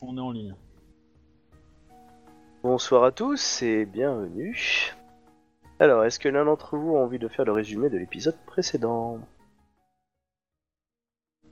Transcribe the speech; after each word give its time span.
On 0.00 0.16
est 0.16 0.20
en 0.20 0.32
ligne. 0.32 0.54
Bonsoir 2.62 3.04
à 3.04 3.12
tous 3.12 3.62
et 3.62 3.84
bienvenue. 3.86 4.92
Alors, 5.78 6.04
est-ce 6.04 6.18
que 6.18 6.28
l'un 6.28 6.44
d'entre 6.44 6.76
vous 6.76 6.96
a 6.96 7.00
envie 7.00 7.18
de 7.18 7.28
faire 7.28 7.44
le 7.44 7.52
résumé 7.52 7.88
de 7.88 7.96
l'épisode 7.98 8.36
précédent? 8.46 9.18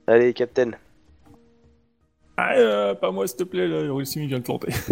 Allez, 0.07 0.33
Captain. 0.33 0.71
Ah, 2.37 2.53
euh, 2.55 2.95
pas 2.95 3.11
moi, 3.11 3.27
s'il 3.27 3.37
te 3.37 3.43
plaît, 3.43 3.67
là, 3.67 3.81
Hiroshima 3.81 4.25
vient 4.27 4.39
de 4.39 4.43
planter. 4.43 4.71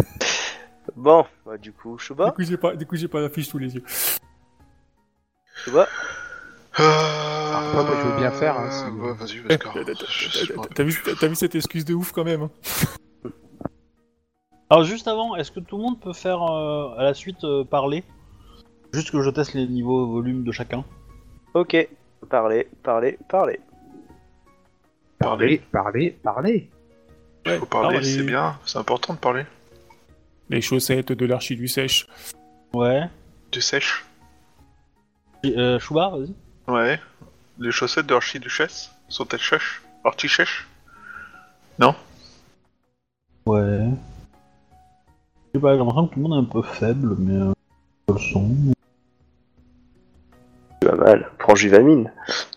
Bon, 0.96 1.26
bah, 1.44 1.58
du 1.58 1.70
coup, 1.70 1.96
Du 1.96 2.02
Shuba, 2.02 2.30
coup, 2.32 2.42
j'ai 2.42 2.56
pas, 2.56 2.74
du 2.74 2.86
coup, 2.86 2.96
j'ai 2.96 3.08
pas 3.08 3.20
la 3.20 3.28
fiche 3.28 3.46
sous 3.46 3.58
les 3.58 3.74
yeux. 3.74 3.84
Shuba, 5.54 5.86
Euh... 6.80 7.52
Après, 7.54 7.84
moi, 7.84 7.94
je 8.02 8.08
veux 8.08 8.16
bien 8.16 8.30
faire, 8.32 8.58
hein, 8.58 8.70
si- 8.70 8.90
ouais, 8.98 9.12
vas-y. 9.12 9.42
T'as- 9.46 9.58
t'as- 9.58 10.06
Je 10.08 10.28
sais 10.46 10.52
pas. 10.54 10.62
t'as- 10.74 10.82
vu, 10.84 10.94
t'as 11.20 11.28
vu 11.28 11.34
cette 11.36 11.54
excuse 11.54 11.84
de 11.84 11.92
ouf 11.94 12.10
quand 12.10 12.24
même 12.24 12.42
hein? 12.44 12.50
Alors 14.70 14.84
juste 14.84 15.08
avant, 15.08 15.34
est-ce 15.36 15.50
que 15.50 15.60
tout 15.60 15.76
le 15.78 15.82
monde 15.82 15.98
peut 16.00 16.12
faire 16.12 16.42
euh, 16.42 16.94
à 16.98 17.02
la 17.02 17.14
suite 17.14 17.42
euh, 17.44 17.64
parler? 17.64 18.04
Juste 18.92 19.10
que 19.10 19.22
je 19.22 19.30
teste 19.30 19.54
les 19.54 19.66
niveaux 19.66 20.06
volume 20.06 20.44
de 20.44 20.52
chacun. 20.52 20.84
ok. 21.54 21.88
Parlez, 22.28 22.68
parlez, 22.82 23.16
parlez. 23.28 23.60
Parlez, 25.20 25.58
parlez, 25.72 26.10
parlez. 26.22 26.68
Il 27.46 27.52
faut 27.52 27.60
Ouais, 27.62 27.66
parler, 27.68 28.02
c'est 28.02 28.24
bien, 28.24 28.58
c'est 28.66 28.78
important 28.78 29.14
de 29.14 29.18
parler. 29.18 29.46
Les 30.50 30.60
chaussettes 30.60 31.12
de 31.12 31.26
l'archi 31.26 31.54
du 31.56 31.68
sèche. 31.68 32.06
Ouais. 32.74 33.04
Du 33.52 33.60
sèche 33.60 34.04
Euh, 35.46 35.78
Chouba, 35.78 36.08
vas-y. 36.10 36.34
Ouais. 36.66 37.00
Les 37.58 37.70
chaussettes 37.70 38.06
de 38.06 38.14
l'archiduchesse 38.14 38.90
sont-elles 39.08 39.40
chèches 39.40 39.80
Artichèches 40.04 40.66
Non? 41.78 41.94
Ouais. 43.46 43.88
Je 45.48 45.58
sais 45.58 45.62
pas, 45.62 45.72
j'ai 45.72 45.78
l'impression 45.78 46.06
que 46.06 46.14
tout 46.14 46.20
le 46.20 46.28
monde 46.28 46.44
est 46.44 46.46
un 46.46 46.50
peu 46.50 46.62
faible, 46.62 47.16
mais 47.18 47.34
euh, 47.34 47.52
le 48.08 48.18
son. 48.18 48.50
Pas 50.80 50.94
mal. 50.94 51.30
Prends 51.38 51.54
Juvamine. 51.54 52.12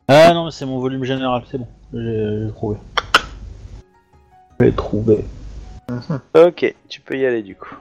Ah 0.08 0.34
non, 0.34 0.46
mais 0.46 0.52
c'est 0.52 0.66
mon 0.66 0.80
volume 0.80 1.06
général, 1.06 1.44
c'est 1.50 1.58
bon. 1.58 1.68
J'ai 1.94 2.46
j'ai 2.46 2.52
trouvé. 2.52 2.78
J'ai 4.60 4.72
trouvé. 4.74 5.26
Ok, 6.36 6.74
tu 6.88 7.02
peux 7.02 7.18
y 7.18 7.26
aller 7.26 7.42
du 7.42 7.56
coup. 7.56 7.76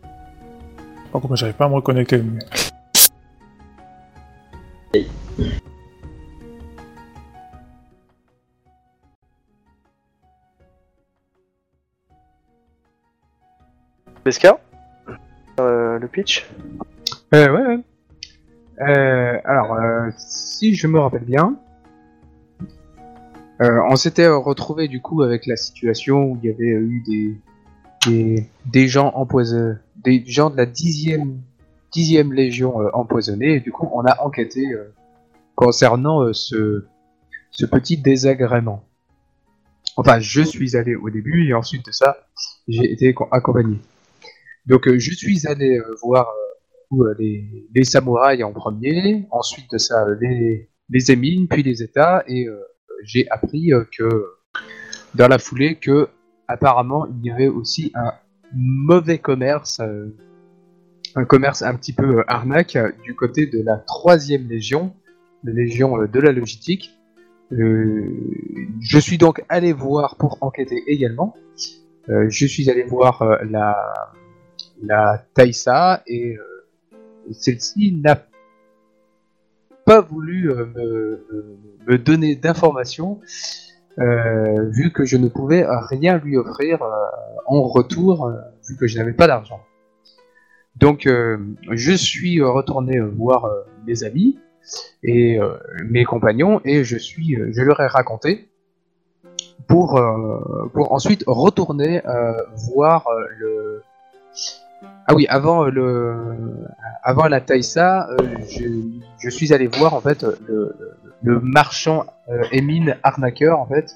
Par 0.00 1.20
contre, 1.20 1.28
moi, 1.28 1.36
j'arrive 1.36 1.54
pas 1.56 1.64
à 1.64 1.68
me 1.68 1.74
reconnecter. 1.74 2.22
Pesca 14.24 14.58
euh, 15.60 15.98
Le 15.98 16.08
pitch? 16.08 16.48
Euh, 17.34 17.48
ouais, 17.52 17.66
ouais. 17.66 17.78
Euh, 18.80 19.38
alors, 19.44 19.74
euh, 19.74 20.10
si 20.16 20.74
je 20.74 20.86
me 20.86 20.98
rappelle 20.98 21.24
bien, 21.24 21.56
on 23.60 23.96
s'était 23.96 24.26
retrouvé 24.26 24.88
du 24.88 25.00
coup 25.00 25.22
avec 25.22 25.46
la 25.46 25.56
situation 25.56 26.24
où 26.24 26.38
il 26.42 26.50
y 26.50 26.52
avait 26.52 26.66
eu 26.66 27.02
des, 27.06 27.40
des, 28.06 28.48
des 28.66 28.88
gens 28.88 29.12
empoisonnés, 29.14 29.76
des 29.96 30.22
gens 30.26 30.50
de 30.50 30.56
la 30.56 30.66
dixième, 30.66 31.38
dixième 31.92 32.32
légion 32.32 32.76
empoisonnés, 32.92 33.54
et 33.54 33.60
du 33.60 33.72
coup 33.72 33.88
on 33.92 34.04
a 34.04 34.20
enquêté 34.22 34.66
concernant 35.54 36.32
ce, 36.34 36.84
ce 37.52 37.64
petit 37.64 37.96
désagrément. 37.96 38.84
Enfin, 39.96 40.18
je 40.18 40.42
suis 40.42 40.76
allé 40.76 40.94
au 40.96 41.08
début 41.08 41.48
et 41.48 41.54
ensuite 41.54 41.86
de 41.86 41.92
ça, 41.92 42.16
j'ai 42.68 42.92
été 42.92 43.14
co- 43.14 43.28
accompagné. 43.30 43.78
Donc, 44.66 44.88
euh, 44.88 44.98
je 44.98 45.12
suis 45.12 45.46
allé 45.46 45.78
euh, 45.78 45.94
voir 46.02 46.32
euh, 46.92 47.14
les, 47.18 47.84
samouraïs 47.84 48.42
en 48.42 48.52
premier, 48.52 49.26
ensuite 49.30 49.70
de 49.70 49.78
ça 49.78 50.06
les, 50.20 51.10
émines, 51.10 51.48
puis 51.48 51.62
les 51.62 51.82
États, 51.82 52.24
et 52.28 52.46
j'ai 53.02 53.28
appris 53.30 53.72
que 53.98 54.26
dans 55.14 55.28
la 55.28 55.38
foulée 55.38 55.76
que 55.76 56.08
apparemment 56.46 57.06
il 57.06 57.26
y 57.26 57.30
avait 57.30 57.48
aussi 57.48 57.90
un 57.94 58.12
mauvais 58.54 59.18
commerce, 59.18 59.80
un 61.16 61.24
commerce 61.24 61.62
un 61.62 61.74
petit 61.74 61.92
peu 61.92 62.22
arnaque 62.28 62.78
du 63.02 63.14
côté 63.16 63.46
de 63.46 63.60
la 63.62 63.78
troisième 63.78 64.46
légion, 64.46 64.94
la 65.42 65.52
légion 65.52 66.06
de 66.06 66.20
la 66.20 66.32
logistique. 66.32 66.92
Je 67.50 68.98
suis 69.00 69.18
donc 69.18 69.42
allé 69.48 69.72
voir 69.72 70.16
pour 70.16 70.38
enquêter 70.42 70.84
également. 70.86 71.34
Je 72.08 72.46
suis 72.46 72.70
allé 72.70 72.84
voir 72.84 73.38
la 73.50 73.74
la 74.82 75.24
Taïsa 75.34 76.02
et 76.06 76.36
euh, 76.36 77.32
celle-ci 77.32 77.92
n'a 77.92 78.22
pas 79.84 80.00
voulu 80.00 80.50
euh, 80.50 81.20
me, 81.86 81.98
donner 81.98 82.34
d'informations 82.36 83.20
euh, 83.98 84.68
vu 84.70 84.92
que 84.92 85.04
je 85.04 85.16
ne 85.16 85.28
pouvais 85.28 85.64
rien 85.66 86.18
lui 86.18 86.36
offrir 86.36 86.82
en 87.46 87.62
retour 87.62 88.32
vu 88.68 88.76
que 88.76 88.86
je 88.86 88.98
n'avais 88.98 89.12
pas 89.12 89.26
d'argent. 89.26 89.60
Donc 90.76 91.06
je 91.06 91.92
suis 91.92 92.42
retourné 92.42 92.98
voir 92.98 93.48
mes 93.86 94.02
amis 94.02 94.40
et 95.04 95.38
mes 95.84 96.04
compagnons 96.04 96.60
et 96.64 96.82
je 96.82 96.96
suis 96.96 97.36
je 97.52 97.62
leur 97.62 97.78
ai 97.80 97.86
raconté 97.86 98.48
pour 99.68 100.00
ensuite 100.74 101.22
retourner 101.28 102.02
voir 102.56 103.06
le 103.38 103.82
ah 105.06 105.14
oui, 105.14 105.26
avant 105.28 105.66
euh, 105.66 105.70
le, 105.70 106.66
avant 107.02 107.28
la 107.28 107.40
Taïsa, 107.40 108.08
euh, 108.10 108.16
je, 109.18 109.28
suis 109.28 109.52
allé 109.52 109.66
voir 109.66 109.94
en 109.94 110.00
fait 110.00 110.24
le, 110.46 111.40
marchand 111.40 112.06
euh, 112.28 112.42
Émine 112.52 112.96
arnaqueur 113.02 113.58
en 113.58 113.66
fait, 113.66 113.94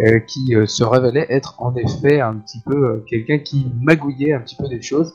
euh, 0.00 0.20
qui 0.20 0.54
euh, 0.54 0.66
se 0.66 0.84
révélait 0.84 1.26
être 1.28 1.60
en 1.60 1.74
effet 1.76 2.20
un 2.20 2.34
petit 2.34 2.60
peu 2.60 2.76
euh, 2.76 3.04
quelqu'un 3.08 3.38
qui 3.38 3.70
magouillait 3.80 4.32
un 4.32 4.40
petit 4.40 4.56
peu 4.56 4.68
des 4.68 4.82
choses 4.82 5.14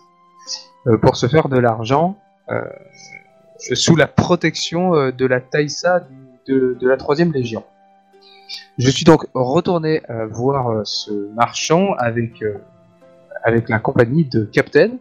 euh, 0.87 0.97
pour 0.97 1.15
se 1.15 1.27
faire 1.27 1.49
de 1.49 1.57
l'argent 1.57 2.17
euh, 2.49 2.61
sous 3.57 3.95
la 3.95 4.07
protection 4.07 4.95
euh, 4.95 5.11
de 5.11 5.25
la 5.25 5.39
Taïsa 5.39 6.05
de, 6.47 6.77
de 6.79 6.87
la 6.87 6.97
troisième 6.97 7.31
légion. 7.31 7.63
Je 8.77 8.89
suis 8.89 9.05
donc 9.05 9.25
retourné 9.33 10.01
euh, 10.09 10.27
voir 10.27 10.69
euh, 10.69 10.81
ce 10.83 11.11
marchand 11.33 11.93
avec 11.97 12.41
euh, 12.41 12.57
avec 13.43 13.69
la 13.69 13.79
compagnie 13.79 14.25
de 14.25 14.45
Captain 14.45 14.91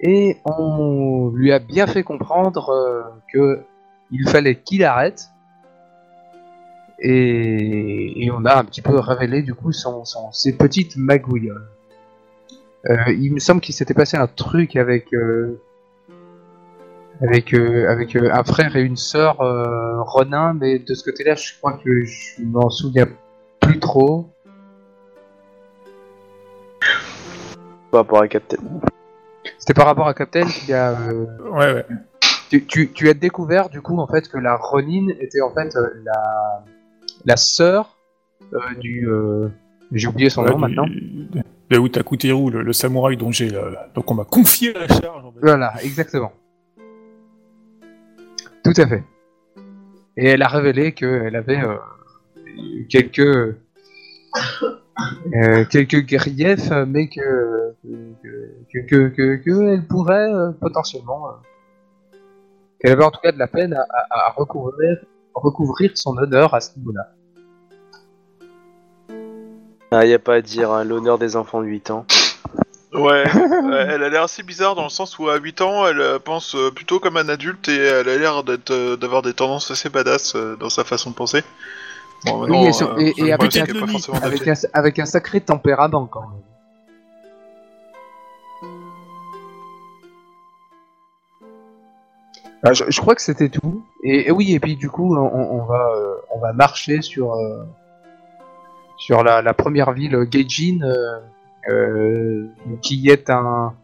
et 0.00 0.36
on 0.44 1.30
lui 1.34 1.52
a 1.52 1.58
bien 1.58 1.86
fait 1.86 2.02
comprendre 2.02 2.70
euh, 2.70 3.02
que 3.32 3.60
il 4.10 4.28
fallait 4.28 4.56
qu'il 4.56 4.84
arrête 4.84 5.28
et, 7.00 8.28
on 8.32 8.44
a 8.44 8.56
un 8.56 8.64
petit 8.64 8.82
peu 8.82 8.98
révélé 8.98 9.42
du 9.42 9.54
coup 9.54 9.72
son, 9.72 10.04
ses 10.32 10.56
petites 10.56 10.96
magouilles. 10.96 11.52
Euh, 12.88 12.96
il 13.08 13.32
me 13.32 13.38
semble 13.38 13.60
qu'il 13.60 13.74
s'était 13.74 13.94
passé 13.94 14.16
un 14.16 14.26
truc 14.26 14.76
avec 14.76 15.12
euh, 15.12 15.60
avec 17.20 17.54
euh, 17.54 17.88
avec 17.88 18.16
un 18.16 18.44
frère 18.44 18.76
et 18.76 18.82
une 18.82 18.96
sœur 18.96 19.38
Ronin, 20.06 20.54
mais 20.54 20.78
de 20.78 20.94
ce 20.94 21.04
côté-là, 21.04 21.34
je 21.34 21.52
crois 21.58 21.78
que 21.84 22.04
je 22.04 22.42
m'en 22.42 22.70
souviens 22.70 23.08
plus 23.60 23.78
trop. 23.78 24.30
Par 27.90 28.00
rapport 28.00 28.20
à 28.22 28.28
Captain. 28.28 28.58
C'était 29.58 29.74
par 29.74 29.86
rapport 29.86 30.06
à 30.08 30.14
Captain 30.14 30.44
qui 30.46 30.72
a 30.72 30.90
euh, 30.90 31.24
Ouais, 31.50 31.72
ouais. 31.74 31.86
tu, 32.50 32.64
tu, 32.66 32.92
tu 32.92 33.08
as 33.08 33.14
découvert 33.14 33.68
du 33.70 33.80
coup 33.80 33.98
en 33.98 34.06
fait 34.06 34.28
que 34.28 34.36
la 34.38 34.56
Ronin 34.56 35.08
était 35.20 35.40
en 35.40 35.52
fait 35.54 35.74
euh, 35.76 35.88
la 36.04 36.64
la 37.24 37.36
sœur 37.36 37.96
euh, 38.52 38.58
du 38.78 39.08
euh, 39.08 39.48
j'ai 39.92 40.06
oublié 40.08 40.28
son 40.30 40.42
Ouais, 40.42 40.50
nom 40.50 40.56
du- 40.56 40.60
maintenant. 40.62 40.86
De 40.86 41.42
de 41.70 41.78
Utakuteru, 41.78 42.50
le, 42.50 42.62
le 42.62 42.72
samouraï 42.72 43.16
dont 43.16 43.30
j'ai. 43.32 43.54
euh, 43.54 43.72
donc 43.94 44.10
on 44.10 44.14
m'a 44.14 44.24
confié 44.24 44.72
la 44.72 44.86
charge. 44.88 45.24
en 45.24 45.32
fait. 45.32 45.38
Voilà, 45.42 45.72
exactement. 45.82 46.32
Tout 48.64 48.72
à 48.76 48.86
fait. 48.86 49.04
Et 50.16 50.26
elle 50.28 50.42
a 50.42 50.48
révélé 50.48 50.92
qu'elle 50.92 51.36
avait 51.36 51.62
euh, 51.62 51.76
quelques 52.88 53.56
euh, 55.34 55.64
quelques 55.64 56.04
griefs, 56.06 56.70
mais 56.86 57.08
que 57.08 57.74
que 58.72 58.78
que, 58.88 59.08
que, 59.08 59.36
que 59.36 59.72
elle 59.74 59.86
pourrait 59.86 60.32
euh, 60.32 60.50
potentiellement 60.60 61.28
euh, 61.28 62.18
qu'elle 62.80 62.92
avait 62.92 63.04
en 63.04 63.10
tout 63.10 63.20
cas 63.22 63.32
de 63.32 63.38
la 63.38 63.46
peine 63.46 63.74
à, 63.74 63.82
à- 64.10 64.28
à 64.28 64.30
recouvrir 64.36 64.98
recouvrir 65.34 65.92
son 65.94 66.16
honneur 66.18 66.54
à 66.54 66.60
ce 66.60 66.76
niveau-là. 66.78 67.08
Ah, 69.90 70.04
y 70.04 70.12
a 70.12 70.18
pas 70.18 70.34
à 70.34 70.40
dire, 70.42 70.70
hein, 70.70 70.84
l'honneur 70.84 71.18
des 71.18 71.36
enfants 71.36 71.62
de 71.62 71.66
8 71.66 71.90
ans. 71.90 72.04
Ouais, 72.92 73.24
euh, 73.36 73.86
elle 73.88 74.02
a 74.02 74.08
l'air 74.08 74.22
assez 74.24 74.42
bizarre 74.42 74.74
dans 74.74 74.82
le 74.84 74.88
sens 74.90 75.18
où 75.18 75.28
à 75.28 75.36
8 75.38 75.60
ans, 75.60 75.86
elle 75.86 76.18
pense 76.24 76.56
plutôt 76.74 77.00
comme 77.00 77.16
un 77.16 77.28
adulte 77.28 77.68
et 77.68 77.76
elle 77.76 78.08
a 78.08 78.16
l'air 78.16 78.44
d'être, 78.44 78.96
d'avoir 78.96 79.22
des 79.22 79.32
tendances 79.34 79.70
assez 79.70 79.88
badass 79.88 80.36
dans 80.58 80.68
sa 80.70 80.84
façon 80.84 81.10
de 81.10 81.14
penser. 81.14 81.42
Bon, 82.26 82.48
Oui, 82.48 82.66
et 82.66 82.72
sur- 82.72 82.92
euh, 82.92 82.98
et- 82.98 83.14
et 83.20 83.22
le 83.26 83.32
avec 83.32 83.56
un- 83.56 83.64
Avec 84.22 84.48
avec 84.72 85.06
sacré 85.06 85.40
tempérament 85.40 86.06
quand 86.06 86.22
même. 86.28 86.42
Ah, 92.64 92.72
je, 92.72 92.84
je 92.88 93.00
crois 93.00 93.14
que 93.14 93.22
c'était 93.22 93.48
tout. 93.48 93.84
Et, 94.02 94.28
et 94.28 94.30
oui, 94.32 94.52
et 94.52 94.60
puis 94.60 94.76
du 94.76 94.90
coup, 94.90 95.16
on, 95.16 95.20
on 95.20 95.64
va, 95.64 95.92
euh, 95.96 96.14
on 96.34 96.40
va 96.40 96.52
marcher 96.52 97.02
sur, 97.02 97.34
euh, 97.34 97.64
sur 98.96 99.22
la, 99.22 99.42
la 99.42 99.54
première 99.54 99.92
ville, 99.92 100.16
Gaijin, 100.24 100.80
euh, 100.82 101.20
euh, 101.68 102.46
qui 102.82 103.08
est 103.10 103.30
un, 103.30 103.74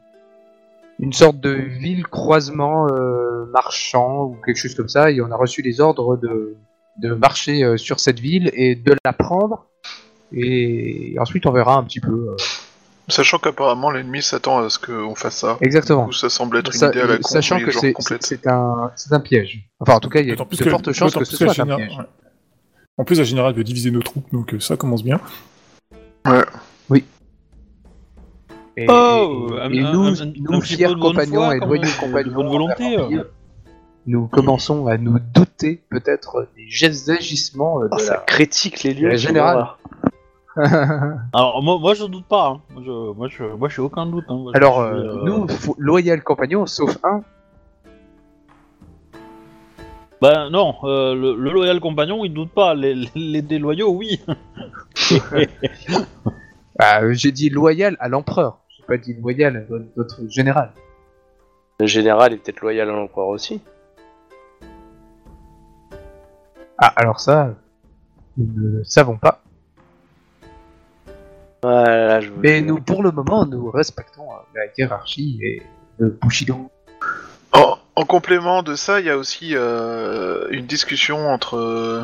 une 0.98 1.12
sorte 1.12 1.38
de 1.38 1.50
ville 1.50 2.04
croisement 2.06 2.88
euh, 2.88 3.46
marchand 3.52 4.24
ou 4.24 4.36
quelque 4.44 4.56
chose 4.56 4.74
comme 4.74 4.88
ça. 4.88 5.10
Et 5.12 5.20
on 5.20 5.30
a 5.30 5.36
reçu 5.36 5.62
les 5.62 5.80
ordres 5.80 6.16
de, 6.16 6.56
de 7.00 7.14
marcher 7.14 7.64
euh, 7.64 7.76
sur 7.76 8.00
cette 8.00 8.20
ville 8.20 8.50
et 8.54 8.74
de 8.76 8.94
la 9.04 9.12
prendre. 9.12 9.66
Et 10.32 11.14
ensuite, 11.20 11.46
on 11.46 11.52
verra 11.52 11.76
un 11.76 11.84
petit 11.84 12.00
peu. 12.00 12.10
euh, 12.30 12.36
Sachant 13.08 13.38
qu'apparemment 13.38 13.90
l'ennemi 13.90 14.22
s'attend 14.22 14.60
à 14.64 14.70
ce 14.70 14.78
qu'on 14.78 15.14
fasse 15.14 15.36
ça. 15.36 15.58
exactement. 15.60 16.02
Du 16.04 16.06
coup, 16.08 16.12
ça 16.14 16.30
semble 16.30 16.56
être 16.58 16.72
une 16.72 16.78
Ça- 16.78 16.88
idée 16.88 17.00
à 17.00 17.06
la 17.06 17.16
con, 17.18 17.22
sachant 17.28 17.58
que 17.60 17.70
c'est 18.20 18.46
un, 18.46 18.90
c'est 18.96 19.12
un 19.12 19.20
piège. 19.20 19.68
Enfin, 19.78 19.94
en 19.96 20.00
tout 20.00 20.08
cas, 20.08 20.20
il 20.20 20.28
y 20.28 20.32
a 20.32 20.36
de 20.36 20.70
fortes 20.70 20.92
chances 20.92 21.14
que 21.14 21.24
ce 21.24 21.36
soit 21.36 21.50
un 21.50 21.52
piège. 21.52 21.56
général- 21.56 21.98
ouais. 21.98 22.04
En 22.96 23.04
plus, 23.04 23.18
la 23.18 23.24
générale 23.24 23.54
veut 23.54 23.64
diviser 23.64 23.90
nos 23.90 24.00
troupes, 24.02 24.26
donc 24.32 24.54
euh, 24.54 24.60
ça 24.60 24.76
commence 24.76 25.02
bien. 25.04 25.20
Et, 28.76 28.86
Oh, 28.88 29.50
et- 29.52 29.60
un- 29.60 29.70
et 29.70 29.80
un- 29.80 29.92
nous, 29.92 30.20
un- 30.22 30.32
nous 30.50 30.60
fiers 30.60 30.94
compagnons 31.00 31.52
et 31.52 31.58
loyaux 31.60 31.82
compagnons, 32.00 32.34
bonne 32.34 32.48
volonté, 32.48 32.98
Empire, 32.98 33.26
nous 34.06 34.26
commençons 34.26 34.86
à 34.86 34.98
nous 34.98 35.18
douter 35.18 35.82
peut-être 35.90 36.48
des 36.56 36.68
gestes 36.68 37.08
agissements 37.08 37.82
euh, 37.82 37.84
de 37.86 37.90
Oh, 37.92 37.98
ça 37.98 38.22
critique 38.26 38.82
les 38.82 38.94
lieux. 38.94 39.14
horreur. 39.38 39.78
Alors 41.32 41.62
moi, 41.62 41.78
moi 41.78 41.94
je 41.94 42.04
doute 42.04 42.26
pas. 42.26 42.48
Hein. 42.48 42.60
Moi, 42.72 42.82
je, 42.84 43.12
moi, 43.12 43.28
je, 43.28 43.44
moi 43.44 43.68
je 43.68 43.72
suis 43.72 43.82
aucun 43.82 44.06
doute. 44.06 44.24
Hein. 44.28 44.36
Moi, 44.36 44.52
Alors, 44.54 44.80
euh, 44.80 44.92
euh, 44.92 45.24
nous, 45.24 45.46
loyal 45.78 46.22
compagnons, 46.22 46.66
sauf 46.66 46.96
un, 47.02 47.22
Bah 50.24 50.48
non, 50.48 50.76
euh, 50.84 51.14
le, 51.14 51.34
le 51.36 51.50
loyal 51.52 51.80
compagnon 51.80 52.24
il 52.24 52.32
doute 52.32 52.50
pas. 52.50 52.74
Les, 52.74 52.94
les, 52.94 53.10
les 53.14 53.42
déloyaux 53.42 53.90
oui. 53.90 54.20
bah, 56.78 57.02
euh, 57.02 57.12
j'ai 57.12 57.32
dit 57.32 57.50
loyal 57.50 57.96
à 58.00 58.08
l'empereur. 58.08 58.60
J'ai 58.68 58.84
pas 58.84 58.96
dit 58.96 59.14
loyal 59.14 59.56
à 59.56 59.74
votre 59.96 60.20
général. 60.30 60.72
Le 61.80 61.86
général 61.86 62.32
est 62.32 62.36
peut-être 62.36 62.60
loyal 62.60 62.88
à 62.88 62.92
l'empereur 62.92 63.28
aussi. 63.28 63.60
Ah, 66.78 66.92
alors 66.96 67.20
ça, 67.20 67.54
nous 68.36 68.78
ne 68.78 68.84
savons 68.84 69.16
pas. 69.16 69.42
Voilà, 71.62 72.20
je 72.20 72.28
vous 72.30 72.40
Mais 72.40 72.60
nous, 72.60 72.80
pour 72.80 73.02
le 73.02 73.10
moment, 73.10 73.46
nous 73.46 73.70
respectons 73.70 74.30
euh, 74.30 74.36
la 74.54 74.62
hiérarchie 74.76 75.38
et 75.42 75.62
le 75.98 76.10
Bushido. 76.20 76.70
En, 77.52 77.78
en 77.94 78.04
complément 78.04 78.62
de 78.62 78.74
ça, 78.74 79.00
il 79.00 79.06
y 79.06 79.10
a 79.10 79.16
aussi 79.16 79.52
euh, 79.54 80.46
une 80.50 80.66
discussion 80.66 81.28
entre 81.30 81.56
euh, 81.56 82.02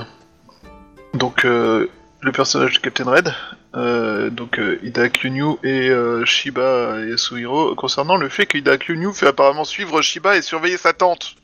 donc 1.15 1.45
euh, 1.45 1.89
le 2.23 2.33
personnage 2.33 2.75
de 2.75 2.79
Captain 2.79 3.05
Red, 3.11 3.35
euh, 3.75 4.31
donc 4.31 4.59
euh, 4.59 4.79
Ida 4.83 5.09
Kyunyu 5.09 5.57
et 5.63 5.91
euh, 5.91 6.25
Shiba 6.25 7.01
Yasuhiro 7.05 7.75
concernant 7.75 8.17
le 8.17 8.29
fait 8.29 8.47
que 8.47 8.57
Ida 8.57 8.79
Kyunyu 8.79 9.13
fait 9.13 9.27
apparemment 9.27 9.65
suivre 9.65 10.01
Shiba 10.01 10.37
et 10.37 10.43
surveiller 10.43 10.77
sa 10.77 10.93
tante. 10.93 11.35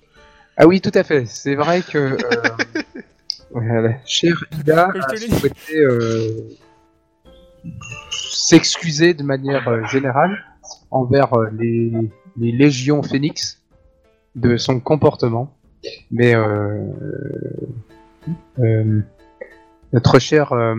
Ah 0.57 0.67
oui, 0.67 0.81
tout 0.81 0.93
à 0.95 1.03
fait. 1.03 1.27
C'est 1.27 1.55
vrai 1.55 1.83
que 1.83 1.99
euh, 1.99 2.93
voilà, 3.51 3.97
chère 4.05 4.45
Ida 4.59 4.91
a 4.91 5.17
souhaité 5.17 5.79
euh, 5.79 6.49
s'excuser 8.11 9.15
de 9.15 9.23
manière 9.23 9.67
euh, 9.69 9.85
générale 9.87 10.39
envers 10.91 11.35
euh, 11.35 11.49
les, 11.59 11.93
les 12.37 12.53
légions 12.53 13.03
Phoenix 13.03 13.63
de 14.35 14.57
son 14.57 14.81
comportement. 14.81 15.53
Mais 16.11 16.35
euh, 16.35 16.83
euh, 18.59 19.01
notre 19.93 20.19
cher 20.19 20.53
euh, 20.53 20.75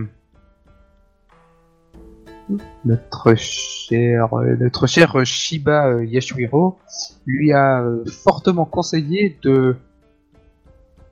notre 2.86 3.36
cher 3.36 4.34
euh, 4.34 4.56
notre 4.60 4.88
cher 4.88 5.26
Shiba 5.26 5.88
euh, 5.88 6.06
Yasuhiro 6.06 6.78
lui 7.26 7.54
a 7.54 7.82
euh, 7.82 8.04
fortement 8.06 8.66
conseillé 8.66 9.38
de 9.44 9.78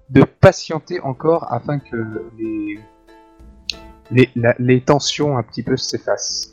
de 0.10 0.24
patienter 0.24 1.00
encore 1.02 1.52
afin 1.52 1.80
que 1.80 1.96
les 2.38 2.80
les, 4.12 4.30
la- 4.36 4.56
les 4.60 4.82
tensions 4.82 5.38
un 5.38 5.44
petit 5.44 5.64
peu 5.64 5.78
s'effacent. 5.78 6.52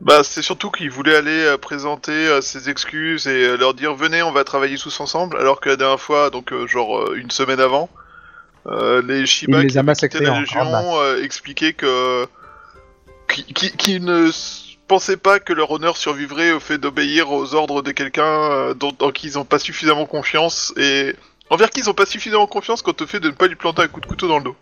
Bah, 0.00 0.22
c'est 0.24 0.42
surtout 0.42 0.70
qu'il 0.70 0.90
voulait 0.90 1.16
aller 1.16 1.44
euh, 1.44 1.58
présenter 1.58 2.12
euh, 2.12 2.40
ses 2.40 2.68
excuses 2.68 3.26
et 3.26 3.44
euh, 3.46 3.56
leur 3.56 3.74
dire 3.74 3.94
venez, 3.94 4.22
on 4.22 4.32
va 4.32 4.44
travailler 4.44 4.76
tous 4.76 5.00
ensemble, 5.00 5.36
alors 5.38 5.60
que 5.60 5.68
la 5.68 5.76
dernière 5.76 6.00
fois, 6.00 6.30
donc 6.30 6.52
euh, 6.52 6.66
genre 6.66 6.98
euh, 6.98 7.14
une 7.16 7.30
semaine 7.30 7.60
avant, 7.60 7.88
euh, 8.66 9.02
les 9.02 9.26
Shiba 9.26 9.60
les 9.62 9.68
qui 9.68 9.82
massacrés 9.82 10.24
la 10.24 10.40
Légion 10.40 10.64
euh, 11.00 11.22
expliquaient 11.22 11.72
que 11.72 12.26
qui, 13.28 13.44
qui, 13.44 13.70
qui 13.76 14.00
ne 14.00 14.30
pensaient 14.88 15.16
pas 15.16 15.40
que 15.40 15.52
leur 15.52 15.70
honneur 15.70 15.96
survivrait 15.96 16.52
au 16.52 16.60
fait 16.60 16.78
d'obéir 16.78 17.30
aux 17.32 17.54
ordres 17.54 17.82
de 17.82 17.92
quelqu'un 17.92 18.24
euh, 18.24 18.74
dont, 18.74 18.92
qui 19.12 19.28
ils 19.28 19.34
n'ont 19.34 19.44
pas 19.44 19.58
suffisamment 19.58 20.06
confiance 20.06 20.72
et 20.76 21.14
envers 21.50 21.70
qui 21.70 21.80
ils 21.80 21.86
n'ont 21.86 21.94
pas 21.94 22.06
suffisamment 22.06 22.46
confiance 22.46 22.82
quant 22.82 22.94
au 23.00 23.06
fait 23.06 23.20
de 23.20 23.28
ne 23.28 23.34
pas 23.34 23.46
lui 23.46 23.56
planter 23.56 23.82
un 23.82 23.88
coup 23.88 24.00
de 24.00 24.06
couteau 24.06 24.28
dans 24.28 24.38
le 24.38 24.44
dos, 24.44 24.56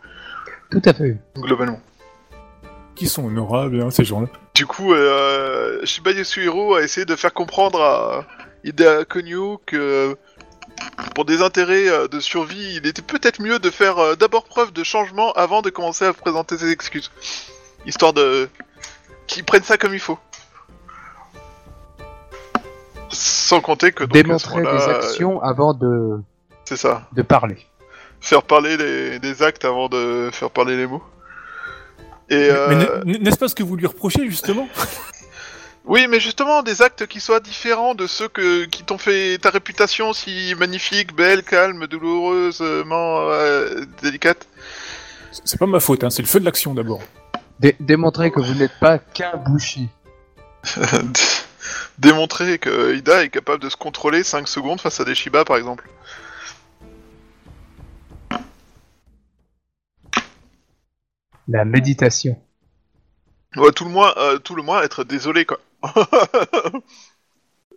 Tout 0.70 0.82
à 0.84 0.92
fait. 0.92 1.16
globalement. 1.36 1.80
Qui 2.94 3.08
sont 3.08 3.26
honorables, 3.26 3.80
hein, 3.80 3.90
ces 3.90 4.04
gens-là. 4.04 4.28
Du 4.54 4.66
coup, 4.66 4.92
euh, 4.92 5.84
Shiba 5.84 6.10
Yasuhiro 6.10 6.74
a 6.74 6.82
essayé 6.82 7.06
de 7.06 7.16
faire 7.16 7.32
comprendre 7.32 7.80
à 7.80 8.26
Ida 8.64 9.04
Konyu 9.04 9.56
que 9.64 10.16
pour 11.14 11.24
des 11.24 11.42
intérêts 11.42 11.88
euh, 11.88 12.08
de 12.08 12.20
survie, 12.20 12.76
il 12.76 12.86
était 12.86 13.02
peut-être 13.02 13.40
mieux 13.40 13.58
de 13.58 13.70
faire 13.70 13.98
euh, 13.98 14.14
d'abord 14.16 14.44
preuve 14.44 14.72
de 14.72 14.82
changement 14.82 15.32
avant 15.32 15.62
de 15.62 15.70
commencer 15.70 16.04
à 16.04 16.12
présenter 16.12 16.58
ses 16.58 16.70
excuses. 16.70 17.10
Histoire 17.86 18.12
de... 18.12 18.48
qu'ils 19.26 19.44
prennent 19.44 19.62
ça 19.62 19.78
comme 19.78 19.94
il 19.94 20.00
faut. 20.00 20.18
Sans 23.10 23.60
compter 23.60 23.92
que... 23.92 24.04
donc, 24.04 24.14
à 24.14 24.18
ce 24.18 24.22
Démontrer 24.22 24.62
des 24.62 24.68
euh, 24.68 24.96
actions 24.96 25.42
avant 25.42 25.74
de, 25.74 26.20
C'est 26.70 26.76
ça. 26.76 27.08
de 27.12 27.22
parler. 27.22 27.56
Faire 28.20 28.44
parler 28.44 28.76
les, 28.76 29.18
des 29.18 29.42
actes 29.42 29.64
avant 29.64 29.88
de 29.88 30.30
faire 30.33 30.50
parler 30.50 30.76
les 30.76 30.87
mots. 30.87 31.02
Et... 32.28 32.37
Mais 32.37 32.49
euh, 32.50 33.02
n'est- 33.04 33.18
n'est-ce 33.18 33.38
pas 33.38 33.49
ce 33.49 33.56
que 33.56 33.64
vous 33.64 33.75
lui 33.75 33.87
reprochez, 33.87 34.25
justement? 34.28 34.68
Oui, 35.87 36.06
mais 36.09 36.21
justement, 36.21 36.62
des 36.62 36.83
actes 36.83 37.06
qui 37.06 37.21
soient 37.21 37.40
différents 37.40 37.94
de 37.94 38.06
ceux 38.06 38.28
que, 38.28 38.66
qui 38.66 38.85
t'ont 38.85 38.99
fait 38.99 39.38
ta 39.38 39.49
réputation 39.50 40.12
si 40.12 40.54
magnifique, 40.56 41.16
belle, 41.16 41.42
calme, 41.42 41.87
douloureusement 41.88 43.30
euh, 43.30 43.80
délicate. 44.02 44.47
C'est 45.44 45.59
pas 45.59 45.66
ma 45.66 45.80
faute, 45.80 46.04
hein, 46.04 46.11
c'est 46.11 46.21
le 46.23 46.28
feu 46.28 46.38
de 46.38 46.44
l'action 46.44 46.75
d'abord. 46.75 47.00
Dé- 47.59 47.76
démontrer 47.80 48.30
que 48.30 48.40
vous 48.40 48.54
n'êtes 48.54 48.78
pas 48.78 48.99
qu'un 48.99 49.37
boucher. 49.47 49.88
Démontrer 51.99 52.59
que 52.59 52.94
Ida 52.97 53.25
est 53.25 53.30
capable 53.30 53.62
de 53.62 53.68
se 53.71 53.76
contrôler 53.76 54.23
5 54.23 54.47
secondes 54.49 54.80
face 54.80 55.00
à 55.00 55.04
des 55.04 55.14
Shiba, 55.14 55.44
par 55.44 55.56
exemple. 55.56 55.88
La 61.50 61.64
méditation. 61.64 62.40
Ouais, 63.57 63.73
tout 63.73 63.85
le 63.85 63.90
moins, 63.90 64.14
euh, 64.16 64.38
tout 64.38 64.54
le 64.54 64.62
moins 64.62 64.83
être 64.83 65.02
désolé, 65.04 65.45
quoi. 65.45 65.59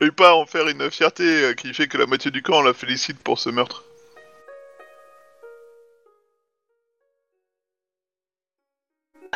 Et 0.01 0.11
pas 0.11 0.35
en 0.35 0.45
faire 0.45 0.67
une 0.67 0.91
fierté 0.91 1.23
euh, 1.23 1.53
qui 1.55 1.73
fait 1.73 1.87
que 1.87 1.97
la 1.97 2.05
moitié 2.05 2.29
du 2.29 2.43
camp 2.43 2.61
la 2.61 2.73
félicite 2.73 3.17
pour 3.19 3.39
ce 3.39 3.49
meurtre. 3.49 3.83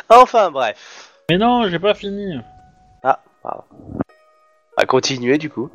Enfin 0.08 0.50
bref. 0.50 1.12
Mais 1.30 1.38
non, 1.38 1.68
j'ai 1.68 1.78
pas 1.78 1.94
fini. 1.94 2.36
Ah, 3.02 3.20
pardon. 3.42 3.64
À 4.76 4.86
continuer 4.86 5.38
du 5.38 5.50
coup. 5.50 5.70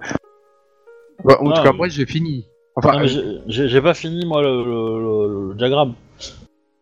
Bon, 1.24 1.34
en 1.36 1.52
Ah, 1.52 1.56
tout 1.58 1.64
cas, 1.64 1.72
mais- 1.72 1.78
moi 1.78 1.88
j'ai 1.90 2.06
fini. 2.06 2.46
Enfin, 2.76 2.94
Non, 2.94 3.00
mais 3.02 3.16
euh, 3.18 3.42
j'ai- 3.48 3.82
pas 3.82 3.94
fini 3.94 4.26
moi 4.26 4.42
le, 4.42 4.64
le, 4.64 5.00
le- 5.02 5.50
le 5.50 5.56
diagramme. 5.56 5.94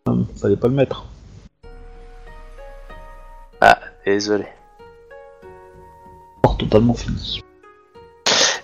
Hum, 0.06 0.26
Fallait 0.40 0.56
pas 0.56 0.68
le 0.68 0.74
mettre. 0.74 1.04
Désolé. 4.06 4.46
Totalement 6.58 6.94
fini. 6.94 7.42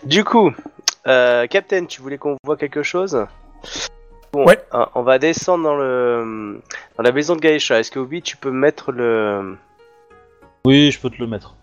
Du 0.05 0.25
coup, 0.25 0.53
euh, 1.07 1.47
Captain, 1.47 1.85
tu 1.87 2.01
voulais 2.01 2.19
qu'on 2.19 2.37
voit 2.45 2.57
quelque 2.57 2.83
chose 2.83 3.27
Bon, 4.33 4.45
Ouais. 4.47 4.59
euh, 4.75 4.85
on 4.95 5.03
va 5.03 5.19
descendre 5.19 5.65
dans 5.65 5.77
le 5.77 6.61
dans 6.97 7.03
la 7.03 7.13
maison 7.13 7.35
de 7.35 7.41
Gaïcha. 7.41 7.81
Est-ce 7.81 7.91
que 7.91 7.99
Obi, 7.99 8.21
tu 8.23 8.37
peux 8.37 8.51
mettre 8.51 8.93
le 8.93 9.57
Oui, 10.67 10.91
je 10.91 11.01
peux 11.01 11.09
te 11.11 11.17
le 11.19 11.27
mettre. 11.27 11.55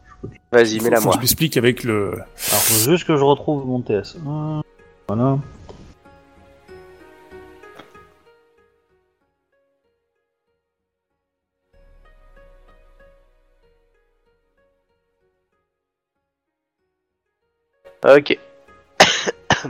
Vas-y, 0.52 0.80
mets-la 0.80 1.00
moi. 1.02 1.14
je 1.16 1.20
l'explique 1.22 1.56
avec 1.58 1.84
le... 1.84 2.12
Alors 2.14 2.62
faut 2.64 2.90
juste 2.92 3.06
que 3.06 3.16
je 3.16 3.24
retrouve 3.24 3.66
mon 3.68 3.82
TS. 3.82 4.16
Hum, 4.26 4.64
Voilà. 5.08 5.38
Ok. 18.06 18.38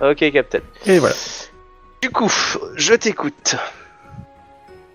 ok, 0.00 0.30
Captain. 0.32 0.60
Et 0.86 0.98
voilà. 0.98 1.14
Du 2.02 2.10
coup, 2.10 2.30
je 2.76 2.94
t'écoute. 2.94 3.56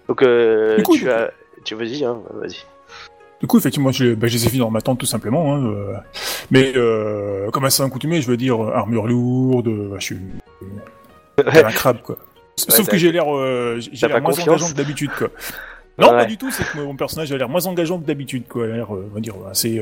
Donc, 0.07 0.21
euh, 0.23 0.77
Du 0.77 0.83
coup, 0.83 0.95
tu 0.95 1.03
du 1.03 1.11
as. 1.11 1.31
Tu 1.65 1.75
vas-y, 1.75 2.03
hein, 2.05 2.17
vas-y. 2.33 2.57
Du 3.41 3.47
coup, 3.47 3.57
effectivement, 3.57 3.91
je, 3.91 4.05
je 4.05 4.13
les 4.25 4.45
ai 4.45 4.49
vus 4.49 4.57
dans 4.57 4.69
ma 4.71 4.81
tente 4.81 4.99
tout 4.99 5.05
simplement. 5.05 5.53
Hein, 5.55 5.65
euh, 5.65 5.93
mais 6.51 6.73
euh, 6.75 7.49
comme 7.51 7.65
à 7.65 7.69
saint 7.69 7.89
coutumier, 7.89 8.21
je 8.21 8.27
veux 8.27 8.37
dire 8.37 8.61
euh, 8.63 8.73
armure 8.73 9.07
lourde, 9.07 9.67
euh, 9.67 9.95
je 9.99 10.03
suis 10.03 10.17
un 11.37 11.71
crabe 11.71 12.01
quoi. 12.01 12.17
Sauf 12.57 12.89
que 12.89 12.97
j'ai 12.97 13.11
l'air, 13.13 13.33
euh, 13.33 13.79
j'ai 13.79 14.07
moins 14.09 14.21
confiance 14.21 14.47
engageant 14.47 14.69
que 14.69 14.75
d'habitude 14.75 15.11
quoi. 15.17 15.29
Non, 15.97 16.09
Ouais. 16.11 16.17
pas 16.17 16.25
du 16.25 16.37
tout. 16.37 16.49
C'est 16.51 16.63
que 16.65 16.77
mon 16.79 16.95
personnage 16.95 17.31
a 17.31 17.37
l'air 17.37 17.47
moins 17.49 17.65
engageant 17.65 17.99
que 17.99 18.05
d'habitude 18.05 18.47
quoi. 18.47 18.65
Il 18.67 18.71
a 18.71 18.75
l'air, 18.77 18.91
on 18.91 19.07
va 19.13 19.19
dire, 19.21 19.35
assez. 19.49 19.81